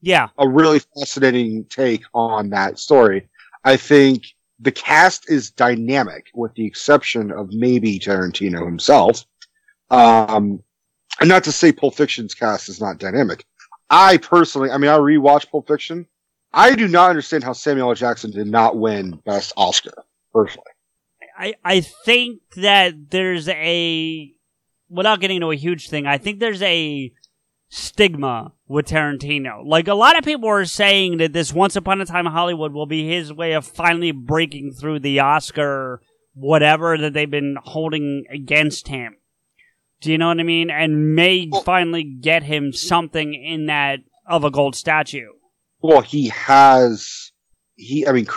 Yeah. 0.02 0.28
a 0.38 0.48
really 0.48 0.80
fascinating 0.80 1.66
take 1.66 2.04
on 2.14 2.50
that 2.52 2.80
story 2.80 3.28
i 3.66 3.76
think 3.78 4.26
the 4.60 4.72
cast 4.72 5.30
is 5.30 5.52
dynamic 5.52 6.28
with 6.34 6.54
the 6.56 6.66
exception 6.66 7.32
of 7.32 7.52
maybe 7.52 8.00
tarantino 8.00 8.66
himself 8.66 9.26
um 9.90 10.62
and 11.20 11.30
not 11.30 11.44
to 11.46 11.52
say 11.52 11.72
pulp 11.72 11.96
fiction's 11.96 12.34
cast 12.34 12.70
is 12.70 12.80
not 12.80 12.98
dynamic 13.00 13.46
i 13.90 14.18
personally 14.18 14.70
i 14.70 14.78
mean 14.78 14.90
i 14.90 14.98
rewatched 14.98 15.50
pulp 15.50 15.68
fiction 15.68 16.06
i 16.54 16.76
do 16.76 16.88
not 16.88 17.10
understand 17.10 17.44
how 17.44 17.54
samuel 17.54 17.90
L. 17.90 17.96
jackson 17.96 18.32
did 18.32 18.48
not 18.48 18.78
win 18.78 19.12
best 19.26 19.54
oscar 19.58 20.04
personally 20.34 20.72
I, 21.40 21.54
I 21.64 21.82
think 21.82 22.42
that 22.56 23.12
there's 23.12 23.48
a 23.48 24.34
without 24.90 25.20
getting 25.20 25.38
into 25.38 25.52
a 25.52 25.56
huge 25.56 25.90
thing, 25.90 26.06
I 26.06 26.18
think 26.18 26.40
there's 26.40 26.62
a 26.62 27.12
stigma 27.70 28.54
with 28.68 28.88
Tarantino. 28.88 29.66
Like 29.66 29.88
a 29.88 29.94
lot 29.94 30.18
of 30.18 30.24
people 30.24 30.50
are 30.50 30.66
saying 30.66 31.18
that 31.18 31.34
this 31.34 31.54
Once 31.54 31.76
Upon 31.76 32.02
a 32.02 32.06
Time 32.06 32.26
in 32.26 32.32
Hollywood 32.32 32.74
will 32.74 32.86
be 32.86 33.08
his 33.08 33.32
way 33.34 33.54
of 33.54 33.66
finally 33.66 34.12
breaking 34.12 34.74
through 34.74 35.00
the 35.00 35.20
Oscar 35.20 36.02
whatever 36.34 36.98
that 36.98 37.14
they've 37.14 37.30
been 37.30 37.58
holding 37.62 38.24
against 38.32 38.88
him. 38.88 39.18
Do 40.02 40.12
you 40.12 40.18
know 40.18 40.28
what 40.28 40.40
I 40.40 40.44
mean? 40.44 40.70
And 40.70 41.16
may 41.16 41.50
finally 41.66 42.04
get 42.04 42.44
him 42.44 42.72
something 42.72 43.34
in 43.34 43.66
that 43.68 44.00
of 44.28 44.44
a 44.44 44.52
gold 44.52 44.76
statue. 44.76 45.30
Well, 45.82 46.02
he 46.02 46.30
has 46.30 47.32
he. 47.76 48.08
I 48.08 48.12
mean, 48.12 48.28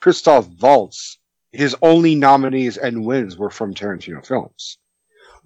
Christoph 0.00 0.48
Waltz. 0.60 1.18
His 1.50 1.74
only 1.80 2.14
nominees 2.14 2.76
and 2.76 3.06
wins 3.06 3.38
were 3.38 3.48
from 3.48 3.72
Tarantino 3.72 4.24
films. 4.24 4.76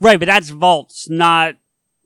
Right, 0.01 0.19
but 0.19 0.27
that's 0.27 0.51
Waltz, 0.51 1.09
not 1.09 1.55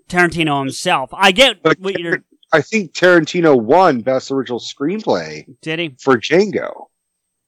Tarantino 0.09 0.60
himself. 0.60 1.09
I 1.14 1.32
get 1.32 1.64
what 1.64 1.98
you're 1.98 2.22
I 2.52 2.60
think 2.60 2.93
Tarantino 2.93 3.60
won 3.60 4.01
Best 4.01 4.30
Original 4.30 4.60
Screenplay 4.60 5.44
did 5.60 5.78
he? 5.78 5.97
for 6.01 6.16
Django. 6.16 6.86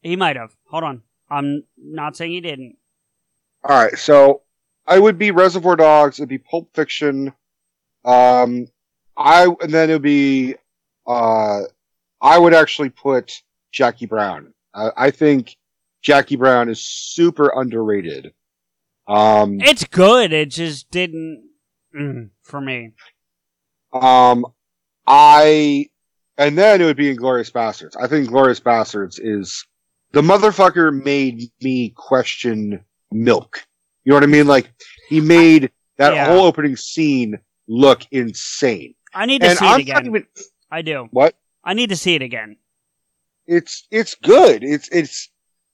He 0.01 0.17
might 0.17 0.37
have. 0.37 0.57
Hold 0.71 0.85
on. 0.85 1.03
I'm 1.31 1.65
not 1.77 2.17
saying 2.17 2.33
he 2.33 2.41
didn't. 2.41 2.77
All 3.65 3.77
right, 3.77 3.97
so 3.99 4.43
I 4.89 4.99
would 4.99 5.19
be 5.19 5.31
Reservoir 5.31 5.77
Dogs. 5.77 6.19
It'd 6.19 6.29
be 6.29 6.39
Pulp 6.39 6.71
Fiction. 6.75 7.33
Um, 8.05 8.69
I 9.17 9.47
and 9.61 9.73
then 9.73 9.91
it'd 9.91 10.03
be. 10.03 10.55
Uh, 11.07 11.63
I 12.21 12.39
would 12.39 12.55
actually 12.55 12.91
put 12.91 13.43
Jackie 13.71 14.07
Brown. 14.07 14.55
I, 14.75 14.91
I 14.97 15.11
think 15.11 15.57
Jackie 16.03 16.37
Brown 16.37 16.69
is 16.69 16.81
super 16.81 17.53
underrated. 17.55 18.33
Um, 19.07 19.61
It's 19.61 19.85
good. 19.85 20.33
It 20.33 20.51
just 20.51 20.91
didn't 20.91 21.49
mm, 21.95 22.31
for 22.43 22.61
me. 22.61 22.93
Um, 23.93 24.47
I, 25.07 25.87
and 26.37 26.59
then 26.59 26.81
it 26.81 26.85
would 26.85 26.97
be 26.97 27.15
Inglourious 27.15 27.51
Basterds. 27.51 27.97
I 27.99 28.07
think 28.07 28.29
Glorious 28.29 28.61
Bastards 28.61 29.19
is 29.19 29.67
the 30.13 30.23
motherfucker 30.23 30.93
made 30.93 31.51
me 31.63 31.91
question 31.91 32.85
milk. 33.11 33.67
You 34.09 34.13
know 34.15 34.17
what 34.17 34.23
I 34.25 34.27
mean? 34.29 34.47
Like 34.47 34.71
he 35.11 35.21
made 35.21 35.71
that 35.99 36.15
Yeah. 36.15 36.25
whole 36.25 36.47
opening 36.47 36.77
scene 36.77 37.39
look 37.67 38.01
insane. 38.11 38.95
I 39.13 39.27
need 39.27 39.43
to 39.43 39.49
And 39.49 39.59
see 39.59 39.67
I'm 39.67 39.81
it 39.81 39.83
again. 39.83 40.07
even- 40.07 40.27
I 40.71 40.81
do. 40.81 41.09
What? 41.11 41.35
I 41.63 41.75
need 41.75 41.91
to 41.91 41.97
see 41.97 42.15
it 42.15 42.23
again. 42.23 42.57
It's 43.47 43.87
it's 43.91 44.15
good. 44.15 44.65
It's 44.65 44.89
it's, 44.89 45.29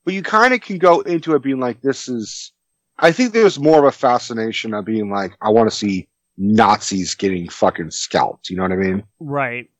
but 0.05 0.15
you 0.15 0.23
kind 0.25 0.53
of 0.53 0.61
can 0.63 0.79
go 0.79 0.99
into 1.03 1.37
it 1.37 1.45
being 1.45 1.61
like, 1.61 1.81
this 1.81 2.09
is. 2.09 2.51
I 2.99 3.13
think 3.13 3.33
there's 3.33 3.61
more 3.61 3.79
of 3.79 3.85
a 3.85 3.93
fascination 3.93 4.75
of 4.75 4.85
being 4.85 5.11
like, 5.13 5.37
I 5.41 5.51
want 5.51 5.71
to 5.71 5.77
see 5.77 6.09
Nazis 6.37 7.15
getting 7.15 7.49
fucking 7.49 7.93
scalped. 7.93 8.51
You 8.51 8.57
know 8.57 8.65
what 8.65 8.73
I 8.73 8.77
mean? 8.77 9.05
Right. 9.21 9.71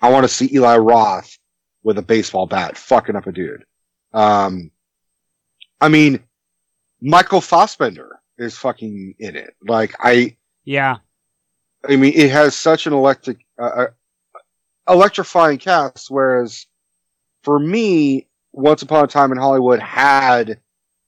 I 0.00 0.08
want 0.10 0.24
to 0.24 0.28
see 0.28 0.48
Eli 0.54 0.78
Roth 0.78 1.36
with 1.82 1.98
a 1.98 2.02
baseball 2.02 2.46
bat 2.46 2.78
fucking 2.78 3.14
up 3.14 3.26
a 3.26 3.32
dude. 3.32 3.64
Um, 4.14 4.70
I 5.82 5.90
mean, 5.90 6.20
Michael 7.00 7.40
Fassbender 7.40 8.20
is 8.38 8.56
fucking 8.56 9.14
in 9.18 9.36
it. 9.36 9.54
Like 9.66 9.94
I, 10.00 10.36
Yeah. 10.64 10.98
I 11.88 11.96
mean, 11.96 12.12
it 12.14 12.30
has 12.30 12.54
such 12.54 12.86
an 12.86 12.92
electric, 12.92 13.38
uh, 13.58 13.86
uh, 13.86 13.86
electrifying 14.88 15.58
cast. 15.58 16.10
Whereas 16.10 16.66
for 17.42 17.58
me, 17.58 18.26
Once 18.52 18.82
Upon 18.82 19.04
a 19.04 19.06
Time 19.06 19.32
in 19.32 19.38
Hollywood 19.38 19.80
had 19.80 20.60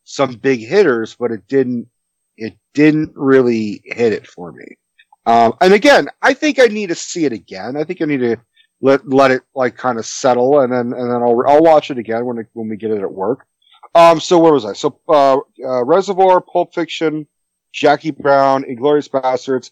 some 0.05 0.35
big 0.35 0.61
hitters, 0.61 1.15
but 1.15 1.31
it 1.31 1.47
didn't, 1.47 1.89
it 2.37 2.57
didn't 2.73 3.13
really 3.15 3.83
hit 3.85 4.13
it 4.13 4.27
for 4.27 4.53
me. 4.53 4.79
Um, 5.27 5.55
and 5.61 5.73
again, 5.73 6.09
I 6.21 6.35
think 6.35 6.59
I 6.59 6.67
need 6.67 6.89
to 6.89 6.95
see 6.95 7.25
it 7.25 7.33
again. 7.33 7.77
I 7.77 7.85
think 7.85 8.03
I 8.03 8.07
need 8.07 8.21
to 8.21 8.37
let 8.81 9.09
let 9.09 9.31
it 9.31 9.43
like 9.55 9.77
kind 9.77 9.99
of 9.99 10.05
settle, 10.05 10.61
and 10.61 10.73
then 10.73 10.93
and 10.93 11.11
then 11.11 11.23
I'll 11.23 11.41
I'll 11.47 11.63
watch 11.63 11.91
it 11.91 11.99
again 11.99 12.25
when 12.27 12.39
it, 12.39 12.47
when 12.55 12.69
we 12.69 12.77
get 12.77 12.91
it 12.91 13.01
at 13.01 13.13
work. 13.13 13.47
Um, 13.95 14.21
so 14.21 14.39
where 14.39 14.53
was 14.53 14.65
I? 14.65 14.73
So 14.73 14.99
uh, 15.09 15.39
uh, 15.65 15.85
Reservoir, 15.85 16.41
Pulp 16.41 16.75
Fiction, 16.75 17.27
Jackie 17.73 18.11
Brown, 18.11 18.65
Inglourious 18.65 19.09
Basterds. 19.09 19.71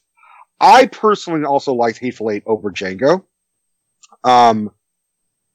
I 0.61 0.87
personally 0.87 1.45
also 1.45 1.73
liked 1.73 1.99
Hateful 1.99 2.31
Eight 2.31 2.43
over 2.47 2.71
Django. 2.71 3.25
Um, 4.25 4.71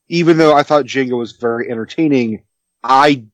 even 0.08 0.38
though 0.38 0.56
I 0.56 0.64
thought 0.64 0.86
Django 0.86 1.18
was 1.18 1.34
very 1.34 1.70
entertaining, 1.70 2.44
I 2.84 3.26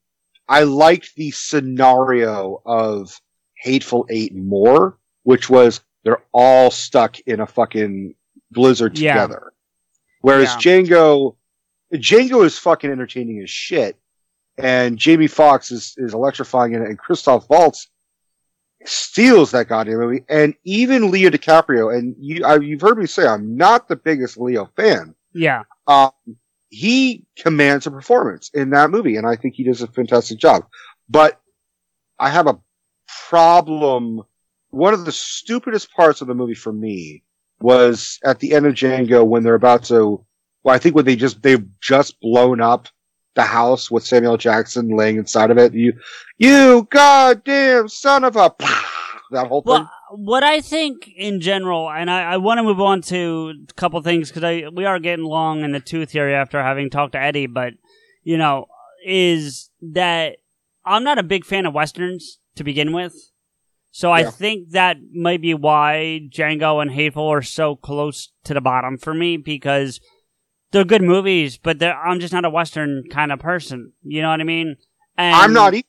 I 0.49 0.63
liked 0.63 1.15
the 1.15 1.31
scenario 1.31 2.61
of 2.65 3.17
Hateful 3.55 4.05
Eight 4.09 4.35
more, 4.35 4.97
which 5.23 5.49
was 5.49 5.79
they're 6.03 6.23
all 6.33 6.71
stuck 6.71 7.19
in 7.21 7.39
a 7.39 7.47
fucking 7.47 8.15
blizzard 8.51 8.97
Yeah. 8.97 9.13
together. 9.13 9.53
Whereas 10.21 10.49
Yeah. 10.65 10.81
Django, 10.81 11.35
Django 11.93 12.43
is 12.45 12.57
fucking 12.57 12.89
entertaining 12.91 13.41
as 13.41 13.49
shit, 13.49 13.97
and 14.63 14.97
Jamie 14.97 15.27
Foxx 15.27 15.71
is 15.71 15.93
is 15.97 16.13
electrifying 16.13 16.73
in 16.73 16.81
it, 16.81 16.89
and 16.89 16.97
Christoph 16.97 17.49
Waltz 17.49 17.89
steals 18.85 19.51
that 19.51 19.67
goddamn 19.67 19.97
movie, 19.97 20.23
and 20.29 20.55
even 20.63 21.11
Leo 21.11 21.29
DiCaprio. 21.29 21.95
And 21.95 22.15
you, 22.19 22.43
I, 22.45 22.57
you've 22.57 22.81
heard 22.81 22.97
me 22.97 23.05
say 23.05 23.27
I'm 23.27 23.55
not 23.55 23.87
the 23.87 23.95
biggest 23.95 24.37
Leo 24.37 24.69
fan. 24.75 25.15
Yeah. 25.33 25.63
Um, 25.87 26.11
he 26.69 27.25
commands 27.37 27.85
a 27.85 27.91
performance 27.91 28.49
in 28.53 28.71
that 28.71 28.89
movie, 28.89 29.17
and 29.17 29.27
I 29.27 29.35
think 29.35 29.55
he 29.55 29.63
does 29.63 29.81
a 29.81 29.87
fantastic 29.87 30.39
job. 30.39 30.65
But 31.09 31.39
I 32.17 32.29
have 32.29 32.47
a 32.47 32.59
problem. 33.29 34.21
One 34.69 34.93
of 34.93 35.05
the 35.05 35.11
stupidest 35.11 35.91
parts 35.91 36.21
of 36.21 36.27
the 36.27 36.35
movie 36.35 36.53
for 36.53 36.71
me 36.71 37.23
was 37.59 38.19
at 38.23 38.39
the 38.39 38.53
end 38.53 38.65
of 38.65 38.73
Django 38.73 39.25
when 39.25 39.43
they're 39.43 39.55
about 39.55 39.83
to. 39.85 40.25
Well, 40.63 40.75
I 40.75 40.77
think 40.77 40.95
when 40.95 41.05
they 41.05 41.15
just 41.15 41.41
they've 41.41 41.67
just 41.81 42.19
blown 42.21 42.61
up 42.61 42.87
the 43.35 43.43
house 43.43 43.89
with 43.89 44.05
Samuel 44.05 44.37
Jackson 44.37 44.95
laying 44.95 45.17
inside 45.17 45.51
of 45.51 45.57
it. 45.57 45.73
You, 45.73 45.93
you 46.37 46.87
goddamn 46.89 47.87
son 47.87 48.23
of 48.23 48.35
a 48.35 48.53
that 49.31 49.47
whole 49.47 49.61
thing. 49.61 49.71
Well, 49.71 49.91
what 50.11 50.43
I 50.43 50.61
think 50.61 51.09
in 51.15 51.39
general, 51.39 51.89
and 51.89 52.09
I, 52.09 52.33
I 52.33 52.37
want 52.37 52.57
to 52.59 52.63
move 52.63 52.81
on 52.81 53.01
to 53.03 53.53
a 53.69 53.73
couple 53.73 54.01
things 54.01 54.29
because 54.29 54.43
I 54.43 54.69
we 54.69 54.85
are 54.85 54.99
getting 54.99 55.25
long 55.25 55.63
in 55.63 55.71
the 55.71 55.79
tooth 55.79 56.11
here 56.11 56.29
after 56.29 56.61
having 56.61 56.89
talked 56.89 57.13
to 57.13 57.21
Eddie, 57.21 57.47
but 57.47 57.73
you 58.23 58.37
know, 58.37 58.67
is 59.05 59.69
that 59.81 60.37
I'm 60.85 61.03
not 61.03 61.17
a 61.17 61.23
big 61.23 61.45
fan 61.45 61.65
of 61.65 61.73
westerns 61.73 62.39
to 62.55 62.63
begin 62.63 62.93
with. 62.93 63.15
So 63.93 64.09
I 64.11 64.23
think 64.23 64.69
that 64.69 64.97
might 65.13 65.41
be 65.41 65.53
why 65.53 66.21
Django 66.29 66.81
and 66.81 66.91
Hateful 66.91 67.27
are 67.27 67.41
so 67.41 67.75
close 67.75 68.31
to 68.45 68.53
the 68.53 68.61
bottom 68.61 68.97
for 68.97 69.13
me 69.13 69.35
because 69.35 69.99
they're 70.71 70.85
good 70.85 71.01
movies, 71.01 71.57
but 71.57 71.79
they're, 71.79 71.97
I'm 71.97 72.19
just 72.19 72.33
not 72.33 72.45
a 72.45 72.49
western 72.49 73.03
kind 73.11 73.31
of 73.31 73.39
person. 73.39 73.93
You 74.03 74.21
know 74.21 74.29
what 74.29 74.41
I 74.41 74.45
mean? 74.45 74.77
And 75.17 75.35
I'm 75.35 75.53
not 75.53 75.73
either. 75.73 75.85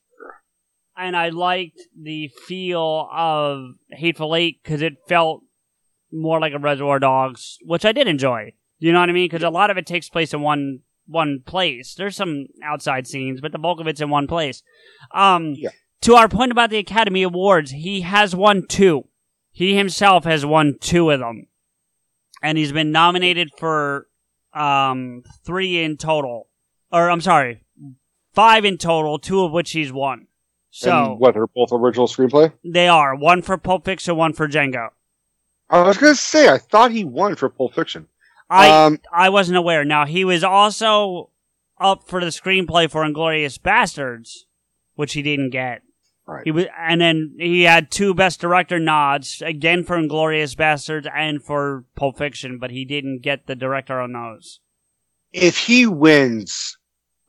and 0.96 1.16
I 1.16 1.28
liked 1.30 1.80
the 2.00 2.28
feel 2.46 3.08
of 3.12 3.74
Hateful 3.90 4.34
Eight 4.34 4.60
because 4.62 4.82
it 4.82 4.94
felt 5.08 5.42
more 6.12 6.40
like 6.40 6.52
a 6.52 6.58
Reservoir 6.58 6.98
Dogs, 6.98 7.58
which 7.64 7.84
I 7.84 7.92
did 7.92 8.06
enjoy. 8.08 8.52
You 8.78 8.92
know 8.92 9.00
what 9.00 9.08
I 9.08 9.12
mean? 9.12 9.28
Because 9.30 9.42
a 9.44 9.50
lot 9.50 9.70
of 9.70 9.78
it 9.78 9.86
takes 9.86 10.08
place 10.08 10.34
in 10.34 10.40
one 10.40 10.80
one 11.06 11.42
place. 11.44 11.94
There's 11.94 12.16
some 12.16 12.46
outside 12.64 13.06
scenes, 13.06 13.40
but 13.40 13.52
the 13.52 13.58
bulk 13.58 13.80
of 13.80 13.86
it's 13.86 14.00
in 14.00 14.10
one 14.10 14.26
place. 14.26 14.62
Um, 15.12 15.54
Yeah. 15.56 15.70
To 16.02 16.14
our 16.16 16.28
point 16.28 16.50
about 16.50 16.70
the 16.70 16.78
Academy 16.78 17.22
Awards, 17.22 17.70
he 17.70 18.00
has 18.00 18.34
won 18.34 18.66
two. 18.66 19.06
He 19.52 19.76
himself 19.76 20.24
has 20.24 20.44
won 20.44 20.78
two 20.80 21.10
of 21.10 21.20
them, 21.20 21.46
and 22.42 22.58
he's 22.58 22.72
been 22.72 22.90
nominated 22.90 23.50
for 23.56 24.08
um 24.54 25.22
three 25.44 25.82
in 25.82 25.96
total. 25.96 26.48
Or 26.90 27.08
I'm 27.10 27.20
sorry, 27.20 27.64
five 28.34 28.64
in 28.64 28.78
total, 28.78 29.18
two 29.18 29.42
of 29.44 29.52
which 29.52 29.70
he's 29.72 29.92
won. 29.92 30.26
So 30.70 31.12
and 31.12 31.20
what 31.20 31.36
are 31.36 31.46
both 31.46 31.70
original 31.72 32.06
screenplay? 32.06 32.52
they 32.64 32.88
are 32.88 33.14
one 33.14 33.42
for 33.42 33.56
Pulp 33.58 33.84
Fiction, 33.84 34.16
one 34.16 34.32
for 34.32 34.48
Django. 34.48 34.88
I 35.70 35.82
was 35.82 35.98
gonna 35.98 36.14
say 36.14 36.48
I 36.48 36.58
thought 36.58 36.90
he 36.90 37.04
won 37.04 37.34
for 37.36 37.48
Pulp 37.48 37.74
Fiction. 37.74 38.08
I 38.50 38.68
Um, 38.86 38.98
I 39.12 39.28
wasn't 39.30 39.56
aware. 39.58 39.84
Now 39.84 40.04
he 40.06 40.24
was 40.24 40.44
also 40.44 41.30
up 41.80 42.06
for 42.06 42.20
the 42.20 42.26
screenplay 42.26 42.90
for 42.90 43.02
Inglourious 43.04 43.58
Basterds, 43.58 44.44
which 44.94 45.14
he 45.14 45.22
didn't 45.22 45.50
get. 45.50 45.82
Right. 46.26 46.42
He 46.44 46.52
was, 46.52 46.66
and 46.78 47.00
then 47.00 47.34
he 47.38 47.62
had 47.62 47.90
two 47.90 48.14
Best 48.14 48.40
Director 48.40 48.78
nods 48.78 49.42
again 49.44 49.82
for 49.82 49.96
Inglourious 49.96 50.54
Basterds 50.54 51.10
and 51.12 51.42
for 51.42 51.84
Pulp 51.96 52.18
Fiction, 52.18 52.58
but 52.58 52.70
he 52.70 52.84
didn't 52.84 53.22
get 53.22 53.46
the 53.46 53.56
director 53.56 54.00
on 54.00 54.12
those. 54.12 54.60
If 55.32 55.58
he 55.58 55.86
wins 55.86 56.78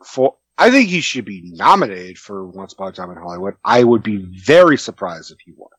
for, 0.05 0.35
I 0.57 0.69
think 0.69 0.89
he 0.89 1.01
should 1.01 1.25
be 1.25 1.41
nominated 1.43 2.19
for 2.19 2.45
Once 2.45 2.73
Upon 2.73 2.89
a 2.89 2.91
Time 2.91 3.09
in 3.09 3.17
Hollywood. 3.17 3.55
I 3.65 3.83
would 3.83 4.03
be 4.03 4.17
very 4.45 4.77
surprised 4.77 5.31
if 5.31 5.37
he 5.43 5.53
won. 5.57 5.69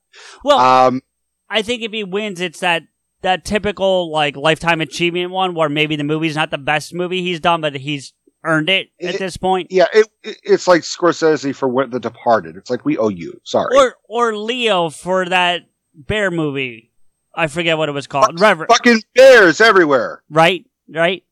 Well, 0.42 0.58
Um, 0.58 1.02
I 1.48 1.62
think 1.62 1.82
if 1.82 1.92
he 1.92 2.02
wins, 2.02 2.40
it's 2.40 2.60
that 2.60 2.82
that 3.22 3.44
typical 3.44 4.10
like 4.10 4.36
lifetime 4.36 4.80
achievement 4.80 5.30
one 5.30 5.54
where 5.54 5.68
maybe 5.68 5.96
the 5.96 6.04
movie's 6.04 6.36
not 6.36 6.51
the 6.51 6.59
best 6.59 6.93
movie 6.93 7.22
he's 7.22 7.40
done, 7.40 7.60
but 7.60 7.76
he's 7.76 8.12
earned 8.45 8.69
it 8.71 8.90
at 9.03 9.14
It- 9.14 9.19
this 9.19 9.37
point. 9.37 9.69
yeah, 9.71 9.87
it, 9.93 10.06
it, 10.23 10.37
it's 10.45 10.69
like 10.69 10.82
Scorsese 10.82 11.55
for 11.55 11.66
what 11.69 11.90
The 11.90 11.98
Departed. 12.01 12.56
It's 12.56 12.71
like 12.71 12.85
we 12.85 12.97
owe 12.98 13.09
you. 13.09 13.40
Sorry. 13.45 13.77
Or 13.77 13.97
or 14.09 14.37
Leo 14.37 14.90
for 14.90 15.24
that 15.29 15.63
bear 15.95 16.31
movie. 16.31 16.90
I 17.35 17.47
forget 17.48 17.79
what 17.79 17.89
it 17.89 17.93
was 17.93 18.06
called. 18.06 18.39
Revenant. 18.40 18.71
Fucking 18.71 19.03
bears 19.14 19.61
everywhere. 19.61 20.23
Right? 20.31 20.64
Right? 20.89 21.24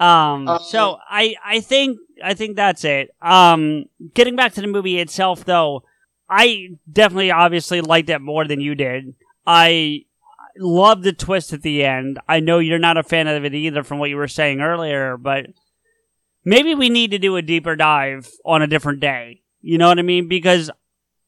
Um 0.00 0.48
Uh, 0.48 0.58
so 0.58 0.98
I 1.08 1.36
I 1.44 1.60
think 1.60 1.98
I 2.22 2.34
think 2.34 2.56
that's 2.56 2.84
it. 2.84 3.10
Um 3.22 3.84
getting 4.14 4.36
back 4.36 4.54
to 4.54 4.60
the 4.60 4.66
movie 4.66 4.98
itself 4.98 5.44
though, 5.44 5.84
I 6.28 6.70
definitely 6.92 7.30
obviously 7.30 7.80
liked 7.80 8.10
it 8.10 8.18
more 8.20 8.44
than 8.46 8.60
you 8.60 8.74
did. 8.74 9.14
I 9.46 10.04
love 10.58 11.02
the 11.02 11.12
twist 11.12 11.52
at 11.52 11.62
the 11.62 11.84
end. 11.84 12.18
I 12.28 12.40
know 12.40 12.58
you're 12.58 12.78
not 12.78 12.96
a 12.96 13.02
fan 13.02 13.28
of 13.28 13.44
it 13.44 13.54
either 13.54 13.82
from 13.84 13.98
what 13.98 14.10
you 14.10 14.16
were 14.16 14.26
saying 14.28 14.60
earlier, 14.60 15.16
but 15.16 15.46
maybe 16.46 16.74
we 16.74 16.88
need 16.88 17.10
to 17.10 17.18
do 17.18 17.36
a 17.36 17.42
deeper 17.42 17.76
dive 17.76 18.30
on 18.46 18.62
a 18.62 18.66
different 18.66 19.00
day. 19.00 19.42
You 19.60 19.76
know 19.76 19.88
what 19.88 19.98
I 19.98 20.02
mean? 20.02 20.28
Because 20.28 20.70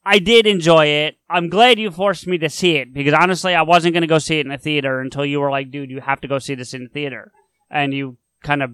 I 0.07 0.21
did 0.21 0.47
enjoy 0.47 0.87
it. 0.87 1.19
I'm 1.29 1.51
glad 1.51 1.79
you 1.79 1.91
forced 1.91 2.27
me 2.27 2.39
to 2.39 2.49
see 2.49 2.77
it 2.77 2.95
because 2.95 3.13
honestly, 3.13 3.55
I 3.55 3.63
wasn't 3.63 3.93
going 3.93 4.03
to 4.03 4.07
go 4.07 4.19
see 4.19 4.39
it 4.39 4.47
in 4.47 4.53
a 4.53 4.57
theater 4.57 5.01
until 5.01 5.27
you 5.27 5.41
were 5.41 5.51
like, 5.51 5.71
dude, 5.71 5.91
you 5.91 6.01
have 6.01 6.23
to 6.23 6.29
go 6.29 6.39
see 6.39 6.55
this 6.55 6.73
in 6.73 6.85
the 6.85 6.89
theater. 6.89 7.33
And 7.71 7.93
you 7.93 8.17
kind 8.43 8.63
of 8.63 8.71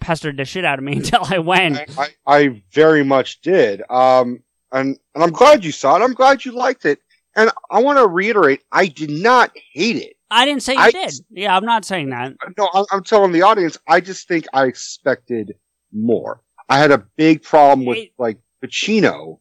pestered 0.00 0.36
the 0.36 0.44
shit 0.44 0.64
out 0.66 0.78
of 0.78 0.84
me 0.84 0.92
until 0.96 1.24
I 1.24 1.38
went. 1.38 1.78
I, 1.96 2.08
I, 2.26 2.36
I 2.38 2.62
very 2.72 3.04
much 3.04 3.40
did. 3.40 3.80
Um, 3.88 4.42
and, 4.72 4.98
and 5.14 5.24
I'm 5.24 5.30
glad 5.30 5.64
you 5.64 5.72
saw 5.72 5.96
it. 5.96 6.02
I'm 6.02 6.12
glad 6.12 6.44
you 6.44 6.52
liked 6.52 6.84
it. 6.84 6.98
And 7.36 7.50
I 7.70 7.82
want 7.82 7.98
to 7.98 8.06
reiterate, 8.06 8.62
I 8.72 8.86
did 8.86 9.10
not 9.10 9.52
hate 9.72 9.96
it. 9.96 10.16
I 10.30 10.44
didn't 10.44 10.62
say 10.64 10.72
you 10.72 10.80
I- 10.80 10.90
did. 10.90 11.12
Yeah, 11.30 11.56
I'm 11.56 11.64
not 11.64 11.84
saying 11.84 12.10
that. 12.10 12.32
No, 12.58 12.68
I'm, 12.74 12.84
I'm 12.90 13.04
telling 13.04 13.30
the 13.30 13.42
audience, 13.42 13.78
I 13.86 14.00
just 14.00 14.26
think 14.26 14.46
I 14.52 14.64
expected 14.64 15.54
more. 15.96 16.42
I 16.68 16.78
had 16.78 16.90
a 16.90 16.98
big 17.16 17.42
problem 17.42 17.86
with 17.86 17.98
It- 17.98 18.12
like 18.18 18.38
Pacino 18.64 19.38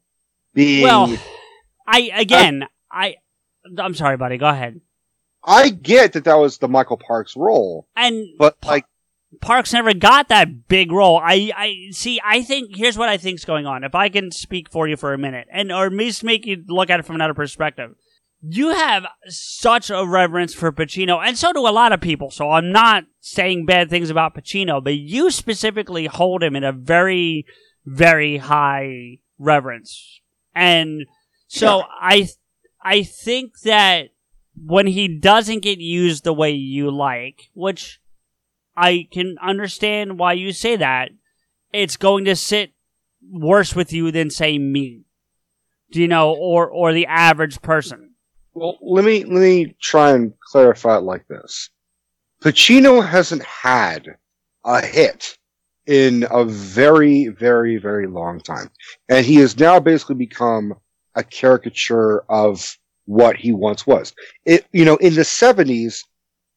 being. 0.53 0.83
Well, 0.83 1.15
I 1.87 2.11
again, 2.15 2.63
uh, 2.63 2.67
I, 2.91 3.15
I'm 3.77 3.95
sorry, 3.95 4.17
buddy. 4.17 4.37
Go 4.37 4.47
ahead. 4.47 4.81
I 5.43 5.69
get 5.69 6.13
that 6.13 6.23
that 6.23 6.35
was 6.39 6.57
the 6.57 6.67
Michael 6.67 6.97
Parks 6.97 7.35
role, 7.35 7.87
And 7.95 8.25
but 8.39 8.57
like, 8.65 8.85
Parks 9.41 9.73
never 9.73 9.93
got 9.93 10.29
that 10.29 10.67
big 10.67 10.91
role. 10.91 11.17
I, 11.23 11.51
I 11.55 11.75
see. 11.91 12.19
I 12.25 12.41
think 12.41 12.75
here's 12.75 12.97
what 12.97 13.09
I 13.09 13.17
think's 13.17 13.45
going 13.45 13.65
on. 13.65 13.83
If 13.83 13.93
I 13.93 14.09
can 14.09 14.31
speak 14.31 14.71
for 14.71 14.87
you 14.87 14.95
for 14.97 15.13
a 15.13 15.17
minute, 15.17 15.47
and 15.51 15.71
or 15.71 15.87
at 15.87 15.93
least 15.93 16.23
make 16.23 16.45
you 16.45 16.63
look 16.67 16.89
at 16.89 16.99
it 16.99 17.05
from 17.05 17.15
another 17.15 17.33
perspective. 17.33 17.95
You 18.41 18.69
have 18.69 19.05
such 19.27 19.89
a 19.89 20.05
reverence 20.05 20.53
for 20.53 20.71
Pacino, 20.71 21.19
and 21.25 21.37
so 21.37 21.51
do 21.51 21.67
a 21.67 21.69
lot 21.69 21.93
of 21.93 22.01
people. 22.01 22.29
So 22.29 22.51
I'm 22.51 22.71
not 22.71 23.05
saying 23.19 23.65
bad 23.65 23.89
things 23.89 24.09
about 24.09 24.35
Pacino, 24.35 24.83
but 24.83 24.95
you 24.95 25.31
specifically 25.31 26.05
hold 26.05 26.43
him 26.43 26.55
in 26.55 26.63
a 26.63 26.71
very, 26.71 27.45
very 27.85 28.37
high 28.37 29.19
reverence. 29.39 30.21
And 30.53 31.05
so 31.47 31.83
I, 31.99 32.29
I 32.83 33.03
think 33.03 33.59
that 33.61 34.09
when 34.63 34.87
he 34.87 35.07
doesn't 35.07 35.63
get 35.63 35.79
used 35.79 36.23
the 36.23 36.33
way 36.33 36.51
you 36.51 36.91
like, 36.91 37.49
which 37.53 37.99
I 38.77 39.07
can 39.11 39.37
understand 39.41 40.19
why 40.19 40.33
you 40.33 40.51
say 40.51 40.75
that. 40.75 41.09
It's 41.71 41.97
going 41.97 42.25
to 42.25 42.35
sit 42.35 42.71
worse 43.29 43.75
with 43.75 43.93
you 43.93 44.11
than 44.11 44.29
say 44.29 44.57
me. 44.57 45.03
Do 45.91 46.01
you 46.01 46.07
know, 46.07 46.33
or 46.33 46.67
or 46.67 46.93
the 46.93 47.05
average 47.05 47.61
person. 47.61 48.04
Well, 48.55 48.77
let 48.81 49.05
me 49.05 49.23
let 49.23 49.41
me 49.41 49.75
try 49.81 50.11
and 50.11 50.33
clarify 50.39 50.97
it 50.97 51.03
like 51.03 51.27
this: 51.27 51.69
Pacino 52.43 53.05
hasn't 53.05 53.43
had 53.43 54.07
a 54.63 54.83
hit 54.83 55.37
in 55.85 56.25
a 56.31 56.43
very, 56.45 57.27
very, 57.27 57.77
very 57.77 58.07
long 58.07 58.39
time, 58.39 58.71
and 59.09 59.25
he 59.25 59.35
has 59.35 59.59
now 59.59 59.79
basically 59.79 60.15
become 60.15 60.73
a 61.15 61.23
caricature 61.23 62.23
of 62.29 62.75
what 63.05 63.35
he 63.35 63.51
once 63.51 63.85
was. 63.85 64.13
It, 64.45 64.65
you 64.71 64.83
know, 64.83 64.95
in 64.95 65.13
the 65.13 65.23
seventies, 65.23 66.03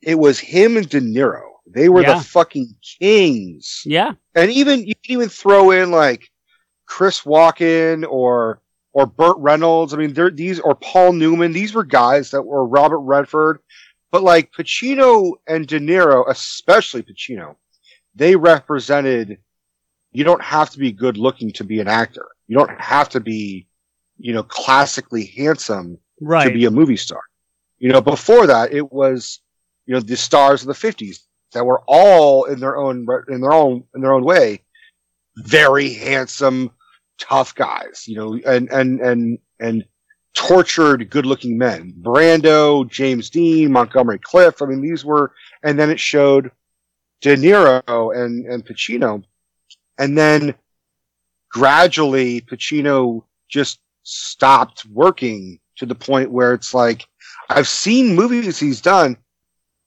it 0.01 0.19
was 0.19 0.39
him 0.39 0.77
and 0.77 0.89
De 0.89 1.01
Niro. 1.01 1.43
They 1.67 1.91
were 1.91 2.03
Yeah. 2.03 2.17
the 2.19 2.25
fucking 2.25 2.75
kings. 2.99 3.83
Yeah. 3.85 4.13
And 4.35 4.51
even 4.51 4.87
you 4.87 4.95
can 5.05 5.13
even 5.13 5.29
throw 5.29 5.71
in 5.73 5.91
like 5.91 6.31
Chris 6.87 7.21
Walken 7.23 8.07
or 8.09 8.63
or 8.99 9.07
Burt 9.07 9.37
Reynolds. 9.39 9.95
I 9.95 9.97
mean, 9.97 10.13
these 10.35 10.59
or 10.59 10.75
Paul 10.75 11.13
Newman. 11.13 11.53
These 11.53 11.73
were 11.73 11.85
guys 11.85 12.33
that 12.33 12.43
were 12.43 12.67
Robert 12.67 12.99
Redford, 12.99 13.61
but 14.11 14.25
like 14.25 14.51
Pacino 14.51 15.35
and 15.47 15.69
De 15.69 15.79
Niro, 15.79 16.29
especially 16.29 17.05
Pacino, 17.05 17.55
they 18.17 18.35
represented. 18.35 19.39
You 20.11 20.25
don't 20.25 20.43
have 20.43 20.71
to 20.71 20.79
be 20.81 20.91
good 20.91 21.17
looking 21.17 21.53
to 21.53 21.65
be 21.65 21.79
an 21.79 21.87
actor. 21.87 22.27
You 22.49 22.57
don't 22.57 22.81
have 22.81 23.09
to 23.11 23.21
be, 23.21 23.69
you 24.19 24.33
know, 24.33 24.43
classically 24.43 25.27
handsome 25.27 25.99
Right. 26.21 26.49
to 26.49 26.53
be 26.53 26.65
a 26.65 26.71
movie 26.73 26.97
star. 26.97 27.21
You 27.79 27.93
know, 27.93 28.01
before 28.01 28.49
that, 28.49 28.73
it 28.73 28.91
was, 28.93 29.39
you 29.87 29.95
know, 29.95 30.01
the 30.01 30.17
stars 30.17 30.63
of 30.63 30.67
the 30.67 30.75
fifties 30.75 31.25
that 31.53 31.65
were 31.65 31.83
all 31.87 32.47
in 32.47 32.59
their 32.59 32.77
own, 32.77 33.07
in 33.29 33.41
their 33.41 33.53
own, 33.53 33.85
in 33.95 34.01
their 34.01 34.13
own 34.13 34.25
way, 34.25 34.63
very 35.37 35.93
handsome, 35.93 36.73
tough 37.19 37.55
guys, 37.55 38.05
you 38.07 38.17
know, 38.17 38.41
and, 38.47 38.69
and, 38.71 39.01
and, 39.01 39.39
and 39.61 39.85
tortured, 40.35 41.11
good 41.11 41.27
looking 41.27 41.59
men. 41.59 41.95
Brando, 42.01 42.89
James 42.89 43.31
Dean, 43.31 43.73
Montgomery 43.73 44.19
Clift. 44.19 44.63
I 44.63 44.67
mean, 44.67 44.81
these 44.81 45.05
were, 45.05 45.33
and 45.63 45.79
then 45.79 45.91
it 45.91 46.01
showed 46.01 46.51
De 47.21 47.37
Niro 47.37 48.17
and, 48.17 48.47
and 48.47 48.65
Pacino. 48.65 49.25
And 49.99 50.17
then 50.17 50.55
gradually 51.51 52.41
Pacino 52.41 53.25
just 53.49 53.81
stopped 54.03 54.87
working 54.87 55.59
to 55.77 55.87
the 55.87 55.95
point 55.95 56.31
where 56.31 56.55
it's 56.55 56.75
like 56.75 57.07
I've 57.51 57.69
seen 57.69 58.15
movies 58.15 58.59
he's 58.59 58.81
done 58.81 59.17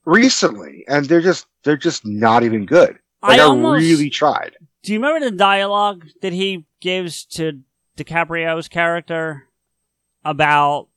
recently 0.06 0.84
and 0.88 1.06
they're 1.06 1.22
just 1.22 1.46
they're 1.64 1.78
just 1.78 2.06
not 2.06 2.44
even 2.44 2.66
good. 2.66 2.98
Like 3.22 3.40
I 3.40 3.44
I, 3.44 3.78
really 3.78 4.10
tried. 4.10 4.56
Do 4.84 4.94
you 4.94 5.00
remember 5.00 5.30
the 5.30 5.36
dialogue 5.36 6.08
that 6.22 6.34
he 6.34 6.66
gives 6.80 7.26
to 7.26 7.62
DiCaprio's 7.98 8.68
character 8.68 9.48
about 10.26 10.88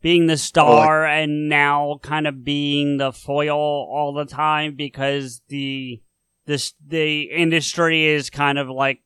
being 0.00 0.26
the 0.26 0.32
oh, 0.32 0.36
star 0.36 1.06
and 1.06 1.48
now 1.48 1.98
kind 2.02 2.26
of 2.26 2.44
being 2.44 2.96
the 2.96 3.12
foil 3.12 3.56
all 3.56 4.12
the 4.12 4.24
time 4.24 4.74
because 4.74 5.42
the 5.48 6.00
this 6.46 6.74
the 6.84 7.22
industry 7.22 8.06
is 8.06 8.28
kind 8.30 8.58
of 8.58 8.68
like 8.68 9.00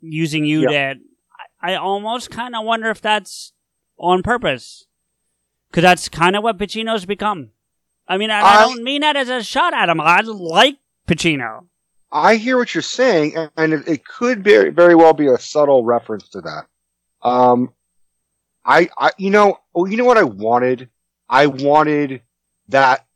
using 0.00 0.44
you 0.44 0.62
Yeah. 0.70 0.94
to 0.94 1.00
I, 1.60 1.72
I 1.72 1.76
almost 1.76 2.30
kind 2.30 2.56
of 2.56 2.64
wonder 2.64 2.90
if 2.90 3.00
that's 3.00 3.52
on 3.98 4.22
purpose 4.22 4.86
because 5.70 5.82
that's 5.82 6.08
kind 6.08 6.34
of 6.34 6.42
what 6.42 6.58
Pacino's 6.58 7.04
become. 7.06 7.50
I 8.08 8.16
mean, 8.18 8.30
I, 8.30 8.40
I 8.40 8.54
I- 8.54 8.60
don't 8.66 8.82
mean 8.82 9.02
that 9.02 9.16
as 9.16 9.28
a 9.28 9.42
shot 9.42 9.74
at 9.74 9.88
him. 9.88 10.00
I 10.00 10.20
like 10.20 10.78
Pacino. 11.06 11.66
I 12.12 12.36
hear 12.36 12.58
what 12.58 12.74
you're 12.74 12.82
saying, 12.82 13.36
and- 13.56 13.72
it, 13.72 13.88
it 13.88 14.04
could 14.04 14.44
very, 14.44 14.68
very 14.70 14.94
well 14.94 15.14
be 15.14 15.26
a 15.28 15.38
subtle 15.38 15.82
reference 15.84 16.28
to 16.30 16.42
that. 16.42 16.66
Um, 17.22 17.72
I, 18.64 18.90
I, 18.98 19.10
you 19.16 19.30
know, 19.30 19.58
oh, 19.74 19.86
you 19.86 19.96
know 19.96 20.04
what 20.04 20.18
I 20.18 20.22
wanted? 20.24 20.90
I 21.28 21.46
wanted 21.46 22.20
that 22.68 23.06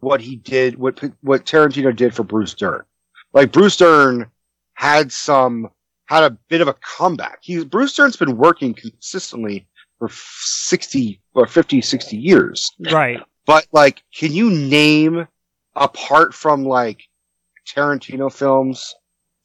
what 0.00 0.20
he 0.20 0.36
did, 0.36 0.78
what 0.78 1.00
what 1.20 1.44
Tarantino 1.44 1.94
did 1.94 2.14
for 2.14 2.22
Bruce 2.22 2.54
Dern. 2.54 2.82
Like 3.32 3.52
Bruce 3.52 3.76
Dern 3.76 4.30
had 4.74 5.12
some, 5.12 5.70
had 6.06 6.22
a 6.22 6.30
bit 6.48 6.60
of 6.60 6.68
a 6.68 6.74
comeback. 6.74 7.38
He 7.42 7.64
Bruce 7.64 7.94
Dern's 7.94 8.16
been 8.16 8.36
working 8.36 8.74
consistently 8.74 9.66
for 9.98 10.08
sixty 10.10 11.20
or 11.34 11.46
50, 11.46 11.80
60 11.80 12.16
years. 12.16 12.70
Right. 12.78 13.20
But 13.46 13.66
like, 13.72 14.02
can 14.14 14.32
you 14.32 14.50
name 14.50 15.26
apart 15.74 16.34
from 16.34 16.64
like 16.64 17.02
Tarantino 17.66 18.32
films 18.32 18.94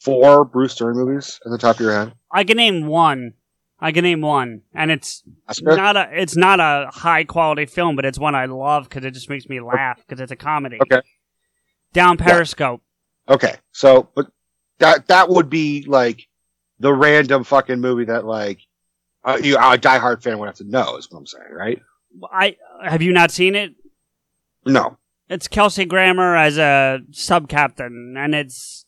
four 0.02 0.46
Bruce 0.46 0.76
Dern 0.76 0.96
movies 0.96 1.40
at 1.46 1.52
the 1.52 1.58
top 1.58 1.76
of 1.76 1.82
your 1.82 1.94
head? 1.94 2.14
I 2.32 2.44
can 2.44 2.58
name 2.58 2.88
one. 2.88 3.34
I 3.80 3.92
can 3.92 4.04
name 4.04 4.22
one, 4.22 4.64
and 4.74 4.90
it's 4.90 5.22
not 5.62 5.96
a 5.96 6.10
it's 6.12 6.36
not 6.36 6.60
a 6.60 6.90
high 6.92 7.26
quality 7.26 7.68
film, 7.68 7.96
but 7.96 8.06
it's 8.06 8.18
one 8.18 8.34
I 8.34 8.46
love 8.46 8.90
because 8.90 9.06
it 9.06 9.12
just 9.12 9.30
makes 9.30 9.48
me 9.48 9.60
laugh 9.60 9.98
because 9.98 10.20
it's 10.20 10.32
a 10.32 10.36
comedy. 10.36 10.80
Okay. 10.82 11.02
Down 11.94 12.18
Periscope. 12.18 12.82
Okay. 13.30 13.56
So, 13.74 14.10
but 14.16 14.28
that 14.80 15.08
that 15.10 15.30
would 15.30 15.50
be 15.50 15.84
like 15.88 16.28
the 16.80 16.92
random 16.92 17.44
fucking 17.44 17.80
movie 17.80 18.06
that 18.06 18.26
like 18.26 18.60
uh, 19.24 19.38
you, 19.42 19.58
a 19.58 19.78
diehard 19.78 20.24
fan 20.24 20.40
would 20.40 20.48
have 20.48 20.56
to 20.56 20.64
know. 20.64 20.98
Is 20.98 21.12
what 21.12 21.20
I'm 21.20 21.28
saying, 21.28 21.52
right? 21.52 21.80
I 22.32 22.56
have 22.84 23.04
you 23.04 23.14
not 23.14 23.30
seen 23.30 23.54
it? 23.54 23.76
No. 24.66 24.98
It's 25.30 25.48
Kelsey 25.48 25.86
Grammer 25.86 26.36
as 26.36 26.58
a 26.58 27.02
sub 27.12 27.50
captain, 27.50 28.16
and 28.18 28.34
it's 28.34 28.86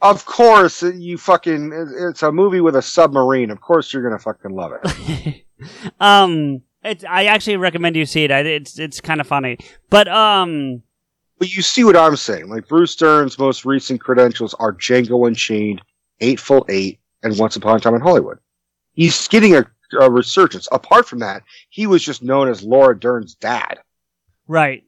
Of 0.00 0.26
course, 0.26 0.82
you 0.82 1.18
fucking. 1.18 1.72
It's 2.10 2.22
a 2.22 2.32
movie 2.32 2.60
with 2.60 2.74
a 2.76 2.82
submarine. 2.82 3.50
Of 3.50 3.60
course, 3.60 3.92
you're 3.92 4.02
gonna 4.02 4.18
fucking 4.18 4.50
love 4.50 4.72
it. 4.82 5.44
um. 6.00 6.62
It's 6.84 7.04
I 7.04 7.24
actually 7.24 7.56
recommend 7.56 7.96
you 7.96 8.06
see 8.06 8.24
it. 8.24 8.30
It's 8.30 8.78
it's 8.78 9.00
kind 9.00 9.20
of 9.20 9.26
funny, 9.26 9.58
but 9.90 10.08
um. 10.08 10.82
But 11.38 11.54
you 11.54 11.62
see 11.62 11.84
what 11.84 11.96
I'm 11.96 12.16
saying? 12.16 12.48
Like 12.48 12.66
Bruce 12.66 12.96
Dern's 12.96 13.38
most 13.38 13.64
recent 13.64 14.00
credentials 14.00 14.54
are 14.54 14.72
Django 14.72 15.26
Unchained, 15.26 15.82
Eightful 16.20 16.66
Eight, 16.68 16.98
and 17.22 17.38
Once 17.38 17.54
Upon 17.54 17.76
a 17.76 17.80
Time 17.80 17.94
in 17.94 18.00
Hollywood. 18.00 18.38
He's 18.94 19.28
getting 19.28 19.54
a, 19.54 19.64
a 20.00 20.10
resurgence. 20.10 20.66
Apart 20.72 21.06
from 21.06 21.20
that, 21.20 21.44
he 21.70 21.86
was 21.86 22.02
just 22.02 22.22
known 22.24 22.48
as 22.48 22.64
Laura 22.64 22.98
Dern's 22.98 23.36
dad. 23.36 23.78
Right. 24.48 24.84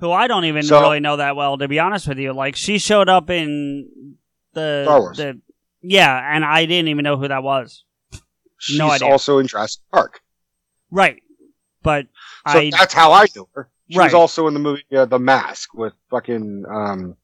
Who 0.00 0.10
I 0.10 0.26
don't 0.26 0.44
even 0.46 0.62
So- 0.62 0.80
really 0.80 1.00
know 1.00 1.16
that 1.18 1.36
well, 1.36 1.58
to 1.58 1.68
be 1.68 1.78
honest 1.78 2.08
with 2.08 2.18
you. 2.18 2.32
Like 2.32 2.56
she 2.56 2.78
showed 2.78 3.08
up 3.08 3.30
in 3.30 3.88
the 4.54 4.82
Star 4.84 5.00
Wars. 5.00 5.16
the 5.18 5.40
yeah, 5.82 6.34
and 6.34 6.44
I 6.44 6.66
didn't 6.66 6.88
even 6.88 7.04
know 7.04 7.16
who 7.16 7.28
that 7.28 7.42
was. 7.42 7.84
She's 8.58 8.78
no 8.78 8.90
idea. 8.90 9.08
also 9.08 9.38
in 9.38 9.46
Jurassic 9.46 9.82
Park. 9.92 10.20
right. 10.90 11.22
But 11.82 12.06
So 12.50 12.58
I 12.58 12.70
that's 12.70 12.92
how 12.92 13.12
I 13.12 13.26
knew 13.34 13.48
her. 13.54 13.70
She 13.88 13.98
was 13.98 14.12
also 14.14 14.46
in 14.48 14.54
the 14.54 14.60
movie 14.60 14.84
uh, 14.94 15.06
The 15.06 15.18
Mask 15.18 15.72
with 15.74 15.94
fucking 16.10 16.64
um, 16.70 17.16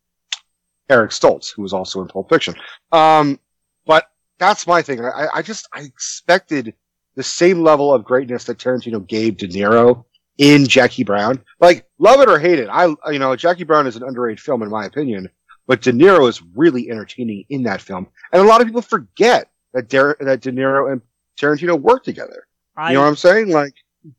Eric 0.88 1.10
Stoltz, 1.10 1.52
who 1.54 1.60
was 1.62 1.72
also 1.74 2.00
in 2.00 2.08
Pulp 2.08 2.28
Fiction. 2.30 2.54
Um, 2.90 3.38
but 3.86 4.10
that's 4.38 4.66
my 4.66 4.80
thing. 4.82 5.04
I, 5.04 5.26
I 5.34 5.42
just 5.42 5.68
I 5.74 5.80
expected 5.80 6.72
the 7.16 7.22
same 7.22 7.62
level 7.62 7.92
of 7.94 8.04
greatness 8.04 8.44
that 8.44 8.58
Tarantino 8.58 9.06
gave 9.06 9.36
De 9.36 9.46
Niro 9.46 10.04
in 10.38 10.66
Jackie 10.66 11.04
Brown. 11.04 11.42
Like, 11.60 11.86
love 11.98 12.20
it 12.20 12.28
or 12.28 12.38
hate 12.38 12.58
it, 12.58 12.68
I 12.68 12.86
you 13.10 13.18
know 13.18 13.34
Jackie 13.36 13.64
Brown 13.64 13.86
is 13.86 13.96
an 13.96 14.02
underrated 14.02 14.40
film 14.40 14.62
in 14.62 14.70
my 14.70 14.84
opinion, 14.84 15.28
but 15.66 15.82
De 15.82 15.92
Niro 15.92 16.28
is 16.28 16.42
really 16.54 16.90
entertaining 16.90 17.44
in 17.48 17.62
that 17.64 17.80
film, 17.80 18.06
and 18.32 18.42
a 18.42 18.44
lot 18.44 18.60
of 18.60 18.66
people 18.66 18.82
forget 18.82 19.50
that 19.72 19.88
Der- 19.88 20.16
that 20.20 20.40
De 20.40 20.52
Niro 20.52 20.92
and 20.92 21.00
Tarantino 21.38 21.80
worked 21.80 22.04
together. 22.04 22.46
I 22.76 22.90
you 22.90 22.94
know 22.94 23.02
what 23.02 23.08
I'm 23.08 23.16
saying? 23.16 23.50
Like. 23.50 23.74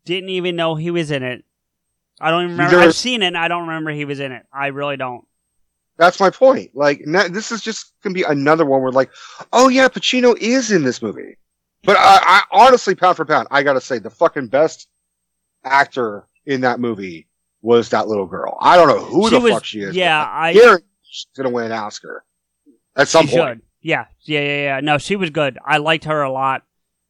didn't 0.05 0.29
even 0.29 0.55
know 0.55 0.75
he 0.75 0.91
was 0.91 1.11
in 1.11 1.23
it. 1.23 1.43
I 2.19 2.31
don't 2.31 2.43
even 2.45 2.57
remember. 2.57 2.79
I've 2.79 2.95
seen 2.95 3.21
it. 3.21 3.27
and 3.27 3.37
I 3.37 3.47
don't 3.47 3.67
remember 3.67 3.91
he 3.91 4.05
was 4.05 4.19
in 4.19 4.31
it. 4.31 4.45
I 4.51 4.67
really 4.67 4.97
don't. 4.97 5.25
That's 5.97 6.19
my 6.19 6.29
point. 6.29 6.71
Like, 6.75 7.01
this 7.05 7.51
is 7.51 7.61
just 7.61 7.93
gonna 8.03 8.13
be 8.13 8.23
another 8.23 8.65
one 8.65 8.81
where, 8.81 8.91
like, 8.91 9.11
oh 9.53 9.67
yeah, 9.67 9.87
Pacino 9.87 10.37
is 10.37 10.71
in 10.71 10.83
this 10.83 11.01
movie. 11.01 11.37
But 11.83 11.97
I, 11.97 12.19
I 12.21 12.43
honestly, 12.51 12.95
pound 12.95 13.17
for 13.17 13.25
pound, 13.25 13.47
I 13.51 13.63
gotta 13.63 13.81
say, 13.81 13.99
the 13.99 14.09
fucking 14.09 14.47
best 14.47 14.87
actor 15.63 16.27
in 16.45 16.61
that 16.61 16.79
movie 16.79 17.27
was 17.61 17.89
that 17.89 18.07
little 18.07 18.25
girl. 18.27 18.57
I 18.61 18.77
don't 18.77 18.87
know 18.87 18.99
who 19.03 19.29
She 19.29 19.35
the 19.35 19.41
was- 19.41 19.53
fuck 19.53 19.65
she 19.65 19.81
is. 19.81 19.95
yeah, 19.95 20.25
I- 20.29 20.53
guarantee 20.53 20.85
she's 21.03 21.27
gonna 21.35 21.49
win 21.49 21.65
an 21.65 21.71
Oscar 21.73 22.23
at 22.95 23.07
some 23.07 23.27
she 23.27 23.37
point. 23.37 23.57
should. 23.57 23.61
Yeah, 23.81 24.05
yeah, 24.21 24.41
yeah, 24.41 24.63
yeah. 24.63 24.79
No, 24.81 24.97
she 24.97 25.15
was 25.15 25.29
good. 25.29 25.57
I 25.65 25.77
liked 25.77 26.05
her 26.05 26.21
a 26.21 26.31
lot. 26.31 26.63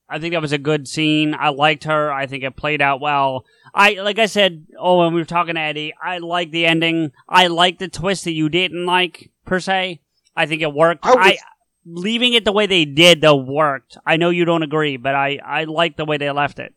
I 0.09 0.19
think 0.19 0.33
that 0.33 0.41
was 0.41 0.53
a 0.53 0.57
good 0.57 0.87
scene. 0.87 1.35
I 1.37 1.49
liked 1.49 1.83
her. 1.83 2.11
I 2.13 2.27
think 2.27 2.43
it 2.43 2.55
played 2.55 2.81
out 2.81 3.01
well. 3.01 3.45
I 3.73 3.93
like 3.95 4.19
I 4.19 4.25
said. 4.27 4.65
Oh, 4.79 4.99
when 4.99 5.13
we 5.13 5.19
were 5.19 5.25
talking 5.25 5.55
to 5.55 5.61
Eddie, 5.61 5.93
I 6.01 6.19
like 6.19 6.51
the 6.51 6.65
ending. 6.65 7.11
I 7.27 7.47
like 7.47 7.77
the 7.79 7.89
twist 7.89 8.23
that 8.23 8.31
you 8.31 8.47
didn't 8.47 8.85
like 8.85 9.31
per 9.45 9.59
se. 9.59 9.99
I 10.35 10.45
think 10.45 10.61
it 10.61 10.73
worked. 10.73 11.05
I 11.05 11.09
was- 11.15 11.25
I 11.25 11.37
leaving 11.85 12.33
it 12.33 12.45
the 12.45 12.51
way 12.53 12.67
they 12.67 12.85
did 12.85 13.21
though 13.21 13.35
worked. 13.35 13.97
I 14.05 14.17
know 14.17 14.29
you 14.29 14.45
don't 14.45 14.63
agree, 14.63 14.97
but 14.97 15.13
I 15.15 15.39
I 15.45 15.63
like 15.65 15.97
the 15.97 16.05
way 16.05 16.17
they 16.17 16.31
left 16.31 16.59
it. 16.59 16.73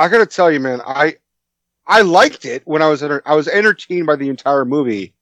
I 0.00 0.08
gotta 0.08 0.24
tell 0.24 0.50
you, 0.50 0.60
man, 0.60 0.80
I 0.80 1.16
I 1.86 2.00
liked 2.00 2.46
it 2.46 2.62
when 2.64 2.80
I 2.80 2.88
was 2.88 3.02
enter- 3.02 3.22
I 3.26 3.34
was 3.34 3.48
entertained 3.48 4.06
by 4.06 4.16
the 4.16 4.30
entire 4.30 4.64
movie, 4.64 5.12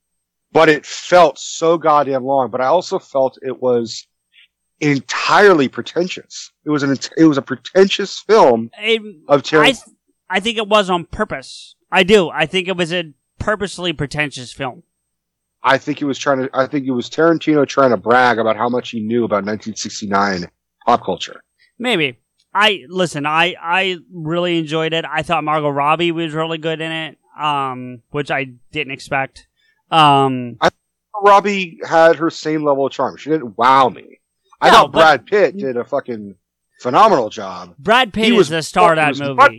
but 0.52 0.68
it 0.68 0.86
felt 0.86 1.36
so 1.36 1.76
goddamn 1.76 2.24
long. 2.24 2.48
But 2.48 2.60
I 2.60 2.66
also 2.66 3.00
felt 3.00 3.38
it 3.42 3.60
was 3.60 4.06
entirely 4.78 5.66
pretentious. 5.66 6.52
It 6.64 6.70
was 6.70 6.84
an 6.84 6.96
it 7.16 7.24
was 7.24 7.38
a 7.38 7.42
pretentious 7.42 8.20
film 8.20 8.70
It, 8.78 9.02
of 9.26 9.42
I 9.52 9.72
th- 9.72 9.82
I 10.30 10.38
think 10.38 10.58
it 10.58 10.68
was 10.68 10.88
on 10.88 11.06
purpose. 11.06 11.74
I 11.90 12.04
do. 12.04 12.30
I 12.30 12.46
think 12.46 12.68
it 12.68 12.76
was 12.76 12.92
a 12.92 13.12
purposely 13.40 13.92
pretentious 13.92 14.52
film. 14.52 14.84
I 15.60 15.78
think 15.78 15.98
he 15.98 16.04
was 16.04 16.18
trying 16.18 16.38
to. 16.38 16.50
I 16.54 16.66
think 16.66 16.86
it 16.86 16.92
was 16.92 17.10
Tarantino 17.10 17.66
trying 17.66 17.90
to 17.90 17.96
brag 17.96 18.38
about 18.38 18.56
how 18.56 18.68
much 18.68 18.90
he 18.90 19.00
knew 19.00 19.24
about 19.24 19.44
1969 19.44 20.48
pop 20.86 21.04
culture. 21.04 21.42
Maybe. 21.80 22.18
I 22.54 22.84
listen. 22.88 23.26
I 23.26 23.54
I 23.60 23.98
really 24.12 24.58
enjoyed 24.58 24.92
it. 24.92 25.04
I 25.04 25.22
thought 25.22 25.44
Margot 25.44 25.68
Robbie 25.68 26.12
was 26.12 26.32
really 26.32 26.58
good 26.58 26.80
in 26.80 26.90
it, 26.90 27.18
um, 27.38 28.02
which 28.10 28.30
I 28.30 28.44
didn't 28.72 28.92
expect. 28.92 29.46
Um, 29.90 30.56
I 30.60 30.70
Robbie 31.22 31.78
had 31.86 32.16
her 32.16 32.30
same 32.30 32.64
level 32.64 32.86
of 32.86 32.92
charm. 32.92 33.16
She 33.16 33.30
didn't 33.30 33.56
wow 33.58 33.88
me. 33.88 34.20
I 34.60 34.68
No, 34.70 34.72
thought 34.82 34.92
Brad 34.92 35.26
Pitt 35.26 35.56
did 35.56 35.76
a 35.76 35.84
fucking 35.84 36.36
phenomenal 36.80 37.28
job. 37.30 37.74
Brad 37.78 38.12
Pitt 38.12 38.24
He 38.26 38.30
is 38.32 38.38
was- 38.38 38.48
the 38.48 38.62
star 38.62 38.92
of 38.92 38.96
that 38.96 39.18
movie. 39.18 39.34
much- 39.34 39.52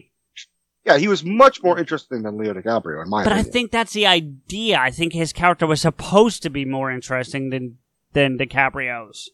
Yeah, 0.86 0.98
he 0.98 1.08
was 1.08 1.24
much 1.24 1.62
more 1.62 1.78
interesting 1.78 2.24
than 2.24 2.38
Leo 2.38 2.54
DiCaprio, 2.54 3.04
in 3.04 3.10
my 3.10 3.24
But 3.24 3.34
I 3.34 3.44
think 3.44 3.72
that's 3.72 3.94
the 3.94 4.08
idea. 4.08 4.80
I 4.80 4.90
think 4.92 5.14
his 5.14 5.32
character 5.34 5.68
was 5.68 5.82
supposed 5.82 6.42
to 6.44 6.50
be 6.50 6.66
more 6.66 6.90
interesting 6.92 7.50
than 7.50 7.78
than 8.14 8.38
DiCaprio's. 8.40 9.30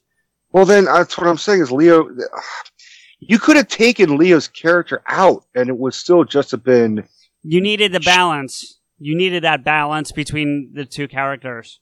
Well, 0.51 0.66
then 0.66 0.85
that's 0.85 1.17
what 1.17 1.27
I'm 1.27 1.38
saying 1.38 1.61
is 1.61 1.72
Leo. 1.72 2.09
You 3.19 3.39
could 3.39 3.55
have 3.55 3.67
taken 3.67 4.17
Leo's 4.17 4.47
character 4.47 5.01
out, 5.07 5.45
and 5.55 5.69
it 5.69 5.77
would 5.77 5.93
still 5.93 6.23
just 6.23 6.51
have 6.51 6.63
been. 6.63 7.07
You 7.43 7.61
needed 7.61 7.91
the 7.93 7.99
balance. 7.99 8.79
You 8.99 9.15
needed 9.17 9.43
that 9.43 9.63
balance 9.63 10.11
between 10.11 10.71
the 10.73 10.85
two 10.85 11.07
characters. 11.07 11.79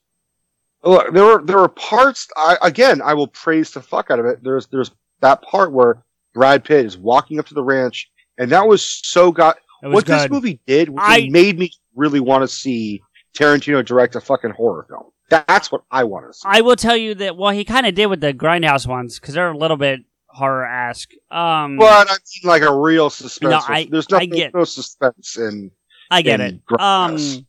Look, 0.82 1.12
there 1.14 1.24
were 1.24 1.42
there 1.44 1.58
were 1.58 1.68
parts. 1.68 2.28
I, 2.36 2.56
again, 2.62 3.00
I 3.02 3.14
will 3.14 3.28
praise 3.28 3.70
the 3.70 3.80
fuck 3.80 4.10
out 4.10 4.18
of 4.18 4.26
it. 4.26 4.42
There's 4.42 4.66
there's 4.66 4.90
that 5.20 5.42
part 5.42 5.72
where 5.72 6.02
Brad 6.34 6.64
Pitt 6.64 6.84
is 6.84 6.98
walking 6.98 7.38
up 7.38 7.46
to 7.46 7.54
the 7.54 7.62
ranch, 7.64 8.10
and 8.38 8.50
that 8.50 8.66
was 8.66 8.82
so 8.84 9.32
got. 9.32 9.56
Was 9.82 9.92
What 9.94 10.06
this 10.06 10.30
movie 10.30 10.60
did, 10.66 10.90
I- 10.98 11.18
it 11.18 11.30
made 11.32 11.58
me 11.58 11.70
really 11.94 12.20
want 12.20 12.42
to 12.42 12.48
see 12.48 13.02
Tarantino 13.36 13.84
direct 13.84 14.16
a 14.16 14.20
fucking 14.20 14.50
horror 14.52 14.86
film. 14.88 15.10
That's 15.30 15.70
what 15.72 15.82
I 15.90 16.04
want 16.04 16.26
to 16.26 16.32
see. 16.34 16.42
I 16.46 16.60
will 16.60 16.76
tell 16.76 16.96
you 16.96 17.14
that. 17.16 17.36
Well, 17.36 17.50
he 17.50 17.64
kind 17.64 17.86
of 17.86 17.94
did 17.94 18.06
with 18.06 18.20
the 18.20 18.32
Grindhouse 18.34 18.86
ones 18.86 19.18
because 19.18 19.34
they're 19.34 19.50
a 19.50 19.56
little 19.56 19.76
bit 19.76 20.00
horror 20.34 20.64
ask. 20.64 21.10
Um, 21.30 21.76
But 21.78 22.08
I 22.08 22.12
mean, 22.12 22.18
like 22.44 22.62
a 22.62 22.74
real 22.74 23.08
suspense. 23.10 23.50
No, 23.68 23.74
I- 23.74 23.88
There's 23.90 24.06
I 24.12 24.26
get- 24.26 24.54
no 24.54 24.64
suspense 24.64 25.36
in. 25.38 25.70
I 26.10 26.22
get 26.22 26.40
in 26.40 26.46
it. 26.56 26.66
Grindhouse. 26.66 27.36
Um, 27.38 27.46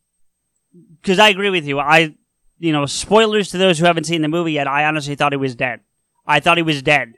because 1.02 1.20
I 1.20 1.30
agree 1.30 1.50
with 1.50 1.66
you. 1.66 1.80
I, 1.80 2.16
you 2.60 2.72
know, 2.72 2.86
spoilers 2.86 3.50
to 3.52 3.58
those 3.58 3.78
who 3.80 3.86
haven't 3.86 4.06
seen 4.06 4.22
the 4.22 4.28
movie 4.28 4.54
yet. 4.54 4.68
I 4.68 4.86
honestly 4.86 5.16
thought 5.16 5.34
he 5.34 5.38
was 5.38 5.56
dead. 5.56 5.82
I 6.26 6.40
thought 6.40 6.58
he 6.58 6.64
was 6.64 6.82
dead. 6.82 7.14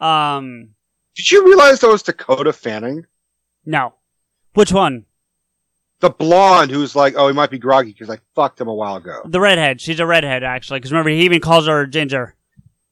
Um, 0.00 0.70
Did 1.16 1.30
you 1.30 1.44
realize 1.44 1.80
that 1.80 1.88
was 1.88 2.02
Dakota 2.02 2.52
Fanning, 2.52 3.04
no. 3.66 3.94
Which 4.54 4.72
one? 4.72 5.04
the 6.00 6.10
blonde 6.10 6.70
who's 6.70 6.94
like, 6.94 7.14
oh, 7.16 7.26
he 7.26 7.34
might 7.34 7.50
be 7.50 7.58
groggy 7.58 7.92
because 7.92 8.08
I 8.08 8.18
fucked 8.36 8.60
him 8.60 8.68
a 8.68 8.74
while 8.74 8.94
ago. 8.96 9.20
The 9.24 9.40
redhead. 9.40 9.80
She's 9.80 9.98
a 9.98 10.06
redhead, 10.06 10.44
actually. 10.44 10.78
Because 10.78 10.92
remember, 10.92 11.10
he 11.10 11.22
even 11.22 11.40
calls 11.40 11.66
her 11.66 11.86
Ginger. 11.86 12.36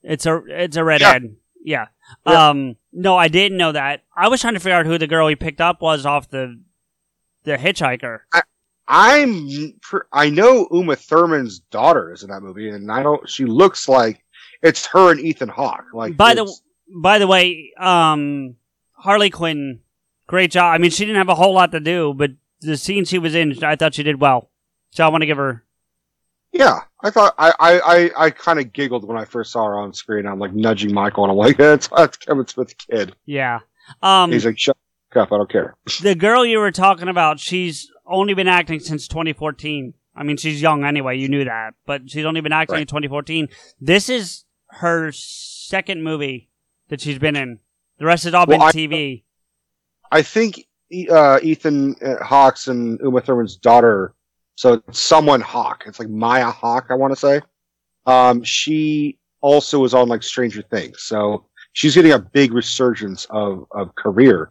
It's 0.03 0.27
a 0.27 0.43
it's 0.49 0.77
a 0.77 0.83
redhead. 0.83 1.23
Yeah. 1.23 1.29
Yeah. 1.67 1.87
Um. 2.25 2.77
No, 2.93 3.17
I 3.17 3.27
didn't 3.27 3.59
know 3.59 3.73
that. 3.73 4.05
I 4.17 4.29
was 4.29 4.41
trying 4.41 4.55
to 4.55 4.61
figure 4.61 4.77
out 4.77 4.87
who 4.87 4.99
the 4.99 5.09
girl 5.09 5.27
he 5.27 5.35
picked 5.35 5.61
up 5.61 5.83
was 5.83 6.07
off 6.07 6.31
the 6.31 6.63
the 7.43 7.57
hitchhiker. 7.57 8.21
I'm, 8.89 9.75
I 10.13 10.31
know 10.31 10.69
Uma 10.71 10.95
Thurman's 10.95 11.59
daughter 11.59 12.13
is 12.13 12.23
in 12.23 12.31
that 12.31 12.41
movie, 12.41 12.69
and 12.69 12.91
I 12.91 13.03
don't. 13.03 13.29
She 13.29 13.45
looks 13.47 13.89
like 13.89 14.23
it's 14.63 14.87
her 14.87 15.11
and 15.11 15.21
Ethan 15.21 15.49
Hawke. 15.49 15.87
Like 15.93 16.17
By 16.17 16.35
the 16.35 16.49
by 17.03 17.19
the 17.19 17.27
way, 17.27 17.73
um, 17.79 18.55
Harley 18.93 19.31
Quinn, 19.31 19.81
great 20.29 20.53
job. 20.53 20.73
I 20.73 20.79
mean, 20.79 20.93
she 20.93 21.05
didn't 21.05 21.19
have 21.19 21.29
a 21.29 21.35
whole 21.35 21.53
lot 21.53 21.73
to 21.73 21.81
do, 21.81 22.15
but 22.15 22.31
the 22.61 22.77
scene 22.77 23.05
she 23.05 23.19
was 23.19 23.35
in, 23.35 23.63
I 23.65 23.75
thought 23.75 23.95
she 23.95 24.05
did 24.05 24.21
well. 24.21 24.51
So 24.93 25.05
I 25.05 25.09
want 25.09 25.23
to 25.23 25.27
give 25.27 25.37
her. 25.37 25.65
Yeah, 26.59 26.81
I 27.03 27.11
thought 27.11 27.35
I 27.39 27.53
I 27.59 27.81
I, 27.81 28.11
I 28.27 28.31
kind 28.31 28.59
of 28.59 28.73
giggled 28.73 29.07
when 29.07 29.17
I 29.17 29.25
first 29.25 29.53
saw 29.53 29.65
her 29.67 29.79
on 29.79 29.93
screen. 29.93 30.27
I'm 30.27 30.39
like 30.39 30.53
nudging 30.53 30.93
Michael, 30.95 31.25
and 31.25 31.31
I'm 31.31 31.37
like, 31.37 31.57
that's, 31.57 31.89
that's 31.97 32.17
Kevin 32.17 32.47
Smith's 32.47 32.75
kid. 32.75 33.15
Yeah. 33.27 33.61
Um, 34.03 34.33
He's 34.33 34.45
like, 34.45 34.59
shut 34.59 34.77
up, 35.15 35.33
I 35.33 35.37
don't 35.37 35.51
care. 35.51 35.77
the 36.03 36.15
girl 36.15 36.45
you 36.45 36.59
were 36.59 36.73
talking 36.73 37.09
about, 37.09 37.39
she's 37.41 37.91
only 38.07 38.35
been 38.35 38.49
acting 38.49 38.81
since 38.81 39.07
2014. 39.09 39.95
I 40.15 40.23
mean, 40.23 40.37
she's 40.39 40.63
young 40.63 40.85
anyway. 40.85 41.19
You 41.19 41.29
knew 41.29 41.45
that, 41.45 41.75
but 41.85 42.11
she's 42.11 42.25
only 42.25 42.41
been 42.41 42.53
acting 42.53 42.79
in 42.81 42.87
2014. 42.87 43.49
This 43.81 44.09
is 44.09 44.45
her 44.71 45.13
second 45.13 46.03
movie 46.03 46.49
that 46.89 47.01
she's 47.01 47.19
been 47.19 47.37
in. 47.37 47.59
The 47.99 48.07
rest 48.07 48.25
has 48.25 48.35
all 48.35 48.47
been 48.47 48.61
Well, 48.61 48.69
I- 48.69 48.73
TV. 48.73 49.23
I 50.11 50.23
think 50.23 50.67
uh, 51.11 51.41
Ethan 51.43 51.97
uh, 52.01 52.23
Hawke's 52.25 52.69
and 52.69 52.99
Uma 53.03 53.21
Thurman's 53.21 53.57
daughter, 53.57 54.15
so 54.57 54.83
it's 54.89 55.01
someone 55.01 55.41
Hawke. 55.41 55.85
It's 55.87 55.99
like 56.01 56.09
Maya 56.09 56.51
Hawke, 56.51 56.87
I 56.91 56.95
want 56.95 57.13
to 57.13 57.17
say. 57.21 57.41
Um, 58.07 58.43
she 58.43 59.19
also 59.41 59.79
was 59.79 59.95
on 59.95 60.09
like 60.09 60.23
Stranger 60.23 60.63
Things, 60.63 61.03
so 61.03 61.47
she's 61.73 61.95
getting 61.95 62.13
a 62.13 62.19
big 62.19 62.53
resurgence 62.53 63.27
of 63.31 63.67
of 63.71 63.95
career, 63.95 64.51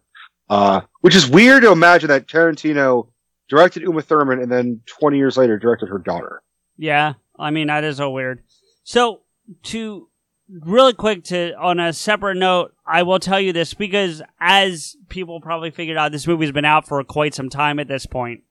uh, 0.49 0.81
which 1.01 1.15
is 1.15 1.27
weird 1.29 1.63
to 1.63 1.71
imagine 1.71 2.07
that 2.09 2.27
Tarantino 2.27 3.09
directed 3.49 3.83
Uma 3.83 4.01
Thurman 4.01 4.41
and 4.41 4.51
then 4.51 4.81
20 4.87 5.17
years 5.17 5.37
later 5.37 5.57
directed 5.57 5.87
her 5.89 5.99
daughter. 5.99 6.41
Yeah, 6.77 7.13
I 7.37 7.51
mean 7.51 7.67
that 7.67 7.83
is 7.83 7.97
so 7.97 8.09
weird. 8.11 8.43
So 8.83 9.21
to 9.63 10.09
really 10.49 10.93
quick 10.93 11.23
to 11.25 11.53
on 11.57 11.79
a 11.79 11.93
separate 11.93 12.35
note, 12.35 12.73
I 12.85 13.03
will 13.03 13.19
tell 13.19 13.39
you 13.39 13.53
this 13.53 13.73
because 13.73 14.21
as 14.39 14.95
people 15.09 15.39
probably 15.41 15.71
figured 15.71 15.97
out, 15.97 16.11
this 16.11 16.27
movie's 16.27 16.51
been 16.51 16.65
out 16.65 16.87
for 16.87 17.03
quite 17.03 17.33
some 17.33 17.49
time 17.49 17.79
at 17.79 17.87
this 17.87 18.05
point. 18.05 18.41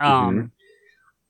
Um, 0.00 0.10
Mhm. 0.36 0.50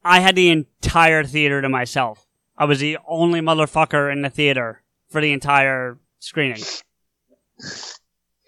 I 0.05 0.21
had 0.21 0.37
the 0.37 0.51
entire 0.51 1.25
theater 1.25 1.63
to 1.63 1.69
myself. 1.69 2.27
I 2.57 2.67
was 2.67 2.81
the 2.81 2.99
only 3.09 3.41
motherfucker 3.41 4.13
in 4.13 4.23
the 4.23 4.31
theater 4.31 4.83
for 5.09 5.21
the 5.21 5.33
entire 5.33 5.99
screening. 6.19 6.63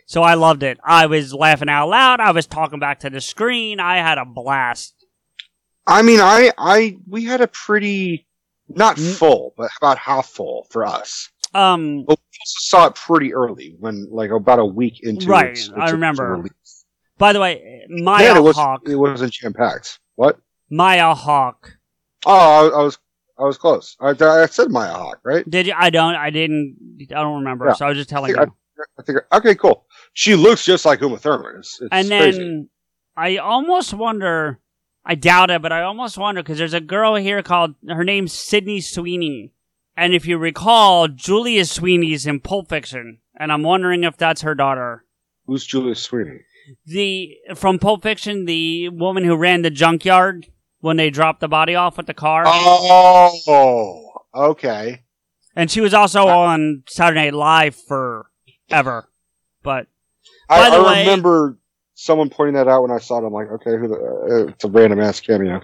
So 0.08 0.22
I 0.22 0.34
loved 0.34 0.62
it. 0.62 0.78
I 0.84 1.06
was 1.06 1.34
laughing 1.34 1.68
out 1.68 1.88
loud. 1.88 2.20
I 2.20 2.30
was 2.30 2.46
talking 2.46 2.78
back 2.78 3.00
to 3.00 3.10
the 3.10 3.20
screen. 3.20 3.80
I 3.80 3.96
had 3.96 4.18
a 4.18 4.24
blast. 4.24 4.94
I 5.86 6.02
mean, 6.02 6.20
I, 6.20 6.52
I, 6.58 6.96
we 7.08 7.24
had 7.24 7.40
a 7.40 7.48
pretty, 7.48 8.26
not 8.68 8.98
full, 8.98 9.54
but 9.56 9.70
about 9.78 9.98
half 9.98 10.26
full 10.26 10.66
for 10.70 10.84
us. 10.84 11.28
Um, 11.54 12.04
But 12.04 12.18
we 12.18 12.38
also 12.40 12.58
saw 12.60 12.86
it 12.86 12.94
pretty 12.94 13.32
early, 13.34 13.74
when 13.78 14.06
like 14.10 14.30
about 14.30 14.58
a 14.58 14.64
week 14.64 15.00
into 15.02 15.26
Right, 15.28 15.50
its- 15.50 15.70
I 15.76 15.84
its 15.84 15.92
remember. 15.92 16.34
release. 16.36 16.84
by 17.18 17.32
the 17.32 17.40
way, 17.40 17.84
my 17.88 18.18
Man, 18.18 18.36
it 18.36 18.40
was 18.42 18.58
it 18.86 18.96
wasn't 18.96 19.32
jam 19.32 19.52
packed. 19.54 19.98
What? 20.16 20.38
Maya 20.70 21.14
Hawke. 21.14 21.78
Oh, 22.24 22.32
I, 22.32 22.80
I 22.80 22.82
was 22.82 22.98
I 23.38 23.44
was 23.44 23.58
close. 23.58 23.96
I, 24.00 24.14
I 24.18 24.46
said 24.46 24.70
Maya 24.70 24.92
Hawke, 24.92 25.20
right? 25.22 25.48
Did 25.48 25.66
you? 25.66 25.74
I 25.76 25.90
don't. 25.90 26.14
I 26.14 26.30
didn't. 26.30 26.76
I 27.10 27.22
don't 27.22 27.40
remember. 27.40 27.66
Yeah. 27.66 27.74
So 27.74 27.86
I 27.86 27.88
was 27.90 27.98
just 27.98 28.12
I 28.12 28.16
telling 28.16 28.34
think, 28.34 28.46
you. 28.46 28.52
I, 28.78 29.00
I 29.00 29.02
think 29.02 29.18
okay, 29.32 29.54
cool. 29.54 29.86
She 30.14 30.34
looks 30.34 30.64
just 30.64 30.86
like 30.86 31.00
Uma 31.00 31.18
Thurman. 31.18 31.56
It's, 31.58 31.80
it's 31.80 31.88
and 31.92 32.08
then 32.08 32.32
crazy. 32.32 32.68
I 33.16 33.36
almost 33.36 33.92
wonder. 33.94 34.60
I 35.04 35.14
doubt 35.14 35.50
it, 35.50 35.62
but 35.62 35.70
I 35.70 35.82
almost 35.82 36.18
wonder 36.18 36.42
because 36.42 36.58
there's 36.58 36.74
a 36.74 36.80
girl 36.80 37.14
here 37.14 37.40
called 37.42 37.76
her 37.88 38.02
name's 38.02 38.32
Sydney 38.32 38.80
Sweeney, 38.80 39.52
and 39.96 40.14
if 40.14 40.26
you 40.26 40.36
recall, 40.36 41.06
Julia 41.06 41.64
Sweeney's 41.64 42.26
in 42.26 42.40
Pulp 42.40 42.68
Fiction, 42.68 43.18
and 43.38 43.52
I'm 43.52 43.62
wondering 43.62 44.02
if 44.02 44.16
that's 44.16 44.42
her 44.42 44.54
daughter. 44.54 45.04
who's 45.46 45.64
Julia 45.64 45.94
Sweeney? 45.94 46.40
The 46.86 47.36
from 47.54 47.78
Pulp 47.78 48.02
Fiction, 48.02 48.46
the 48.46 48.88
woman 48.88 49.24
who 49.24 49.36
ran 49.36 49.62
the 49.62 49.70
junkyard 49.70 50.48
when 50.86 50.96
they 50.96 51.10
dropped 51.10 51.40
the 51.40 51.48
body 51.48 51.74
off 51.74 51.96
with 51.96 52.06
the 52.06 52.14
car, 52.14 52.44
Oh, 52.46 54.12
okay. 54.34 55.02
and 55.56 55.68
she 55.70 55.80
was 55.80 55.92
also 55.92 56.26
on 56.28 56.84
Saturday 56.88 57.24
Night 57.24 57.34
Live 57.34 57.74
forever. 57.74 59.08
But 59.62 59.88
I, 60.48 60.68
I 60.70 60.82
way- 60.86 61.00
remember 61.00 61.58
someone 61.94 62.30
pointing 62.30 62.54
that 62.54 62.68
out 62.68 62.82
when 62.82 62.90
I 62.92 62.98
saw 62.98 63.18
it. 63.18 63.26
I'm 63.26 63.32
like, 63.32 63.50
okay, 63.50 63.72
who 63.76 63.88
the, 63.88 63.94
uh, 63.94 64.50
it's 64.52 64.64
a 64.64 64.68
random 64.68 65.00
ass 65.00 65.18
cameo. 65.20 65.60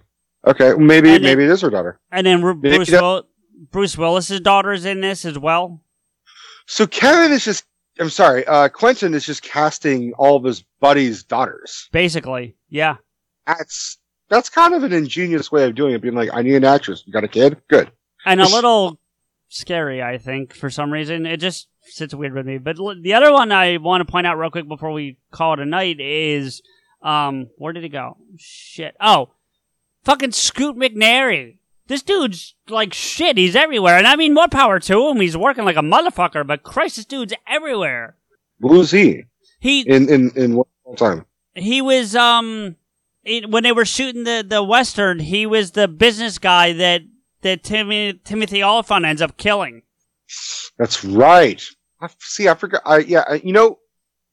Okay, 0.46 0.74
maybe 0.76 1.10
then- 1.10 1.22
maybe 1.22 1.44
it 1.44 1.50
is 1.50 1.60
her 1.60 1.70
daughter. 1.70 2.00
and 2.10 2.26
then 2.26 2.42
Maybe 2.42 2.76
Bruce 2.76 2.90
that- 2.90 3.02
Will- 3.02 3.28
Bruce 3.70 3.96
Willis's 3.96 4.40
daughter 4.40 4.72
is 4.72 4.84
in 4.84 5.00
this 5.00 5.24
as 5.24 5.38
well. 5.38 5.80
So 6.66 6.86
Kevin 6.86 7.30
is 7.32 7.44
just. 7.44 7.64
I'm 8.00 8.08
sorry. 8.08 8.44
Uh, 8.46 8.68
Quentin 8.70 9.12
is 9.14 9.24
just 9.26 9.42
casting 9.42 10.14
all 10.14 10.36
of 10.36 10.44
his 10.44 10.64
buddies' 10.80 11.22
daughters. 11.22 11.88
Basically, 11.92 12.56
yeah. 12.70 12.96
That's 13.46 13.98
that's 14.32 14.48
kind 14.48 14.72
of 14.74 14.82
an 14.82 14.92
ingenious 14.92 15.52
way 15.52 15.64
of 15.64 15.74
doing 15.74 15.94
it. 15.94 16.00
Being 16.00 16.14
like, 16.14 16.30
I 16.32 16.40
need 16.42 16.54
an 16.54 16.64
actress. 16.64 17.02
You 17.06 17.12
got 17.12 17.22
a 17.24 17.28
kid? 17.28 17.58
Good. 17.68 17.90
and 18.24 18.40
a 18.40 18.48
little 18.48 18.98
scary, 19.48 20.02
I 20.02 20.16
think, 20.18 20.54
for 20.54 20.70
some 20.70 20.90
reason. 20.92 21.26
It 21.26 21.36
just 21.36 21.68
sits 21.82 22.14
weird 22.14 22.32
with 22.34 22.46
me. 22.46 22.56
But 22.58 22.78
l- 22.78 22.96
the 23.00 23.14
other 23.14 23.30
one 23.32 23.52
I 23.52 23.76
want 23.76 24.00
to 24.06 24.10
point 24.10 24.26
out 24.26 24.38
real 24.38 24.50
quick 24.50 24.66
before 24.66 24.90
we 24.92 25.18
call 25.30 25.52
it 25.52 25.58
a 25.60 25.66
night 25.66 26.00
is, 26.00 26.62
um, 27.02 27.48
where 27.58 27.72
did 27.72 27.82
he 27.82 27.88
go? 27.90 28.16
Shit. 28.38 28.96
Oh, 29.00 29.30
fucking 30.04 30.32
Scoot 30.32 30.76
McNairy. 30.76 31.58
This 31.88 32.02
dude's 32.02 32.54
like 32.68 32.94
shit. 32.94 33.36
He's 33.36 33.54
everywhere. 33.56 33.98
And 33.98 34.06
I 34.06 34.16
mean, 34.16 34.32
more 34.32 34.48
power 34.48 34.78
to 34.80 35.08
him. 35.08 35.20
He's 35.20 35.36
working 35.36 35.64
like 35.64 35.76
a 35.76 35.80
motherfucker, 35.80 36.46
but 36.46 36.62
Christ, 36.62 36.96
this 36.96 37.04
dude's 37.04 37.34
everywhere. 37.46 38.16
Who's 38.60 38.90
he? 38.92 39.24
He, 39.60 39.80
In 39.82 40.08
in 40.08 40.30
in 40.36 40.54
what 40.56 40.68
time? 40.96 41.26
he 41.54 41.82
was, 41.82 42.16
um, 42.16 42.76
it, 43.24 43.50
when 43.50 43.62
they 43.62 43.72
were 43.72 43.84
shooting 43.84 44.24
the, 44.24 44.44
the 44.46 44.62
Western, 44.62 45.18
he 45.20 45.46
was 45.46 45.72
the 45.72 45.88
business 45.88 46.38
guy 46.38 46.72
that, 46.74 47.02
that 47.42 47.62
Timmy, 47.62 48.20
Timothy 48.24 48.62
Olyphant 48.62 49.04
ends 49.04 49.22
up 49.22 49.36
killing. 49.36 49.82
That's 50.78 51.04
right. 51.04 51.62
I, 52.00 52.08
see, 52.20 52.48
I 52.48 52.54
forgot. 52.54 52.82
I, 52.84 52.98
yeah, 52.98 53.24
I- 53.28 53.40
you 53.44 53.52
know, 53.52 53.78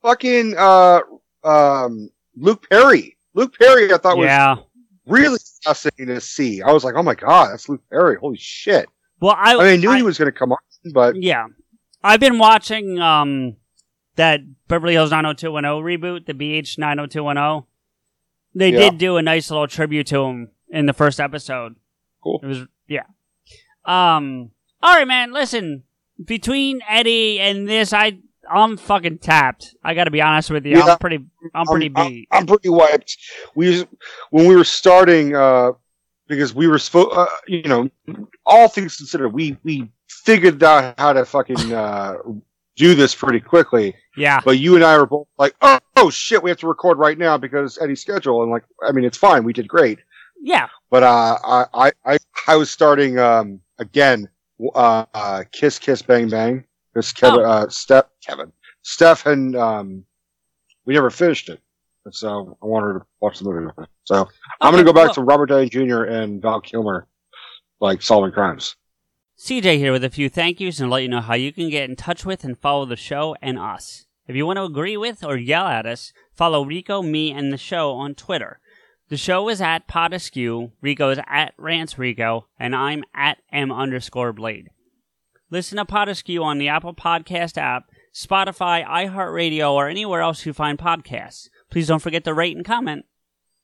fucking 0.02 0.56
uh 0.58 1.02
um 1.44 2.10
Luke 2.36 2.68
Perry. 2.70 3.18
Luke 3.34 3.54
Perry, 3.60 3.94
I 3.94 3.98
thought 3.98 4.18
Yeah. 4.18 4.56
was 4.56 4.66
really 5.06 5.40
fascinating 5.64 6.14
to 6.16 6.22
see. 6.22 6.62
I 6.62 6.72
was 6.72 6.84
like, 6.84 6.96
oh 6.96 7.04
my 7.04 7.16
god, 7.16 7.52
that's 7.52 7.68
Luke 7.70 7.82
Perry. 7.92 8.16
Holy 8.20 8.38
shit! 8.38 8.88
Well, 9.20 9.36
I, 9.38 9.54
I 9.54 9.58
mean, 9.58 9.66
I 9.66 9.76
knew 9.76 9.92
he 9.94 10.04
was 10.04 10.18
going 10.18 10.32
to 10.32 10.38
come 10.38 10.52
on, 10.52 10.58
but 10.94 11.16
Yeah. 11.22 11.48
I've 12.04 12.20
been 12.22 12.40
watching 12.40 13.00
um 13.00 13.58
that 14.16 14.40
Beverly 14.68 14.94
Hills 14.94 15.12
90210 15.12 15.84
reboot, 15.84 16.26
the 16.26 16.34
BH 16.34 16.78
90210. 16.78 17.68
They 18.56 18.72
Yeah. 18.72 18.80
did 18.90 18.98
do 18.98 19.18
a 19.18 19.22
nice 19.22 19.50
little 19.50 19.68
tribute 19.68 20.08
to 20.08 20.24
him 20.24 20.50
in 20.70 20.86
the 20.86 20.94
first 20.94 21.20
episode. 21.20 21.76
Cool. 22.24 22.40
It 22.44 22.48
was 22.48 22.60
yeah. 22.88 23.04
Um 23.86 24.52
all 24.82 24.96
right 24.96 25.08
man, 25.08 25.32
listen, 25.32 25.84
between 26.24 26.82
Eddie 26.88 27.40
and 27.40 27.68
this 27.68 27.94
I 27.94 28.20
I'm 28.52 28.78
fucking 28.78 29.20
tapped. 29.20 29.76
I 29.84 29.94
got 29.94 30.06
to 30.06 30.12
be 30.12 30.22
honest 30.22 30.50
with 30.50 30.66
you. 30.66 30.78
Yeah. 30.78 30.86
I'm 30.86 30.98
pretty 30.98 31.20
I'm 31.54 31.66
pretty 31.68 31.92
I'm, 31.96 32.08
beat. 32.08 32.28
I'm 32.32 32.46
pretty 32.48 32.70
wiped. 32.70 33.18
We 33.56 33.86
when 34.32 34.48
we 34.48 34.56
were 34.56 34.64
starting, 34.64 35.36
uh, 35.36 35.74
because 36.28 36.54
we 36.54 36.68
were 36.68 36.80
supposed, 36.80 37.10
uh, 37.14 37.28
you 37.48 37.64
know, 37.64 37.90
all 38.46 38.68
things 38.68 38.98
considered, 38.98 39.30
we 39.30 39.58
we 39.64 39.92
figured 40.08 40.64
out 40.64 41.00
how 41.00 41.14
to 41.14 41.26
fucking 41.26 41.74
uh, 41.74 42.16
do 42.80 42.96
this 42.96 43.14
pretty 43.14 43.42
quickly. 43.42 43.94
Yeah. 44.16 44.40
But 44.44 44.58
you 44.58 44.76
and 44.76 44.84
I 44.84 44.98
were 44.98 45.06
both 45.06 45.28
like, 45.38 45.54
oh, 45.62 45.80
oh 45.98 46.10
shit, 46.10 46.42
we 46.42 46.50
have 46.50 46.60
to 46.60 46.68
record 46.68 46.98
right 46.98 47.18
now 47.18 47.38
because 47.38 47.78
Eddie's 47.80 48.02
schedule, 48.02 48.42
and 48.42 48.50
like, 48.52 48.64
I 48.82 48.94
mean, 48.94 49.04
it's 49.06 49.18
fine. 49.18 49.44
We 49.44 49.54
did 49.54 49.68
great. 49.68 50.00
Yeah. 50.42 50.70
But 50.90 51.04
uh, 51.04 51.38
I, 51.44 51.66
I, 51.74 51.92
I, 52.06 52.18
I 52.48 52.56
was 52.56 52.72
starting 52.72 53.20
um, 53.20 53.60
again. 53.78 54.30
Uh, 54.74 55.06
uh, 55.14 55.44
kiss, 55.52 55.78
kiss, 55.78 56.02
bang, 56.02 56.30
bang. 56.30 56.64
Because 56.94 57.14
Kevin, 57.14 57.46
uh, 57.46 57.70
Steph, 57.70 58.06
Kevin, 58.26 58.52
Steph, 58.82 59.26
and 59.26 59.56
um, 59.56 60.06
we 60.86 60.94
never 60.94 61.10
finished 61.10 61.50
it. 61.50 61.62
And 62.06 62.16
so 62.16 62.58
I 62.62 62.66
wanted 62.66 63.00
to 63.00 63.06
watch 63.20 63.40
the 63.40 63.46
movie. 63.46 63.72
So 64.06 64.28
I'm 64.60 64.74
going 64.74 64.84
to 64.84 64.90
go 64.90 64.94
back 64.94 65.08
well- 65.08 65.16
to 65.16 65.22
Robert 65.22 65.48
Downey 65.48 65.70
Jr. 65.70 66.04
and 66.04 66.42
Val 66.42 66.62
Kilmer, 66.62 67.08
like 67.80 68.02
solving 68.02 68.32
crimes. 68.32 68.76
CJ 69.40 69.78
here 69.78 69.94
with 69.94 70.04
a 70.04 70.10
few 70.10 70.28
thank 70.28 70.60
yous 70.60 70.82
and 70.82 70.92
let 70.92 71.02
you 71.02 71.08
know 71.08 71.22
how 71.22 71.34
you 71.34 71.54
can 71.54 71.70
get 71.70 71.90
in 71.90 71.96
touch 71.96 72.26
with 72.26 72.44
and 72.44 72.60
follow 72.60 72.86
the 72.86 72.98
show 72.98 73.38
and 73.42 73.58
us. 73.58 74.06
If 74.28 74.36
you 74.36 74.46
want 74.46 74.58
to 74.58 74.64
agree 74.64 74.98
with 74.98 75.24
or 75.24 75.38
yell 75.38 75.66
at 75.66 75.86
us, 75.86 76.12
follow 76.36 76.66
Rico, 76.66 77.02
me, 77.02 77.32
and 77.32 77.54
the 77.54 77.58
show 77.58 77.94
on 77.94 78.16
Twitter. 78.16 78.60
The 79.08 79.16
show 79.16 79.48
is 79.48 79.62
at 79.62 79.88
Pod 79.88 80.12
Askew, 80.12 80.74
Rico 80.82 81.10
is 81.10 81.20
at 81.26 81.54
Rants 81.58 81.98
Rico, 81.98 82.48
and 82.60 82.76
I'm 82.76 83.06
at 83.16 83.38
M 83.50 83.72
underscore 83.72 84.34
Blade. 84.34 84.72
Listen 85.50 85.78
to 85.78 85.86
Pod 85.86 86.10
Askew 86.10 86.44
on 86.44 86.58
the 86.58 86.68
Apple 86.68 86.94
Podcast 86.94 87.58
app, 87.58 87.86
Spotify, 88.14 88.86
iHeartRadio, 88.86 89.72
or 89.72 89.88
anywhere 89.88 90.20
else 90.20 90.46
you 90.46 90.52
find 90.52 90.78
podcasts. 90.78 91.48
Please 91.72 91.88
don't 91.88 92.02
forget 92.02 92.26
to 92.26 92.34
rate 92.34 92.58
and 92.58 92.66
comment. 92.66 93.06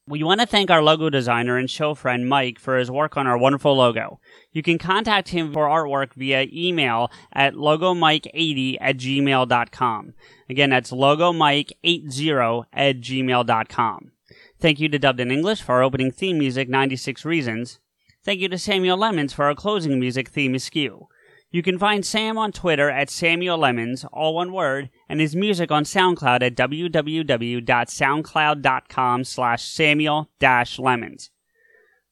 We 0.08 0.22
want 0.22 0.40
to 0.40 0.46
thank 0.46 0.70
our 0.70 0.84
logo 0.84 1.10
designer 1.10 1.58
and 1.58 1.68
show 1.68 1.96
friend 1.96 2.30
Mike 2.30 2.60
for 2.60 2.78
his 2.78 2.92
work 2.92 3.18
on 3.18 3.26
our 3.26 3.40
wonderful 3.40 3.76
logo. 3.76 4.20
You 4.52 4.62
can 4.62 4.78
contact 4.78 5.30
him 5.30 5.52
for 5.52 5.66
artwork 5.66 6.14
via 6.14 6.46
email 6.54 7.10
at 7.34 7.56
logomike80 7.56 8.78
at 8.80 8.98
gmail.com. 8.98 10.14
Again, 10.48 10.70
that's 10.70 10.92
logomike80 10.92 12.66
at 12.72 13.00
gmail.com. 13.00 14.12
Thank 14.60 14.80
you 14.80 14.90
to 14.90 15.00
Dubbed 15.00 15.20
in 15.22 15.32
English 15.32 15.64
for 15.64 15.74
our 15.74 15.84
opening 15.84 16.12
theme 16.12 16.38
music, 16.38 16.70
96 16.70 17.26
Reasons. 17.26 17.80
Thank 18.24 18.42
you 18.42 18.50
to 18.50 18.60
Samuel 18.60 18.98
Lemons 18.98 19.34
for 19.34 19.46
our 19.46 19.56
closing 19.56 20.00
music 20.00 20.30
theme, 20.30 20.54
Askew. 20.54 21.08
You 21.56 21.64
can 21.64 21.80
find 21.80 22.06
Sam 22.06 22.38
on 22.38 22.52
Twitter 22.52 22.90
at 22.90 23.10
Samuel 23.10 23.58
Lemons, 23.58 24.04
all 24.12 24.36
one 24.36 24.52
word, 24.52 24.90
and 25.08 25.22
his 25.22 25.38
music 25.38 25.72
on 25.72 25.86
SoundCloud 25.86 26.42
at 26.42 26.54
www.soundcloud.com 26.54 29.24
slash 29.24 29.64
Samuel 29.64 30.30
Lemons. 30.78 31.30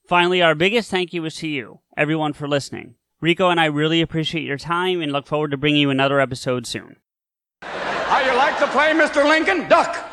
Finally, 0.08 0.42
our 0.42 0.56
biggest 0.56 0.90
thank 0.90 1.12
you 1.12 1.26
is 1.26 1.36
to 1.36 1.50
you, 1.50 1.82
everyone, 1.98 2.32
for 2.32 2.48
listening. 2.48 2.96
Rico 3.20 3.50
and 3.50 3.60
I 3.60 3.66
really 3.66 4.00
appreciate 4.00 4.46
your 4.46 4.58
time 4.58 5.02
and 5.02 5.12
look 5.12 5.28
forward 5.28 5.52
to 5.52 5.58
bringing 5.58 5.82
you 5.82 5.90
another 5.90 6.22
episode 6.22 6.66
soon. 6.66 6.96
How 7.64 8.22
you 8.22 8.34
like 8.38 8.58
to 8.60 8.68
play, 8.68 8.94
Mr. 8.94 9.28
Lincoln? 9.28 9.68
Duck. 9.68 10.12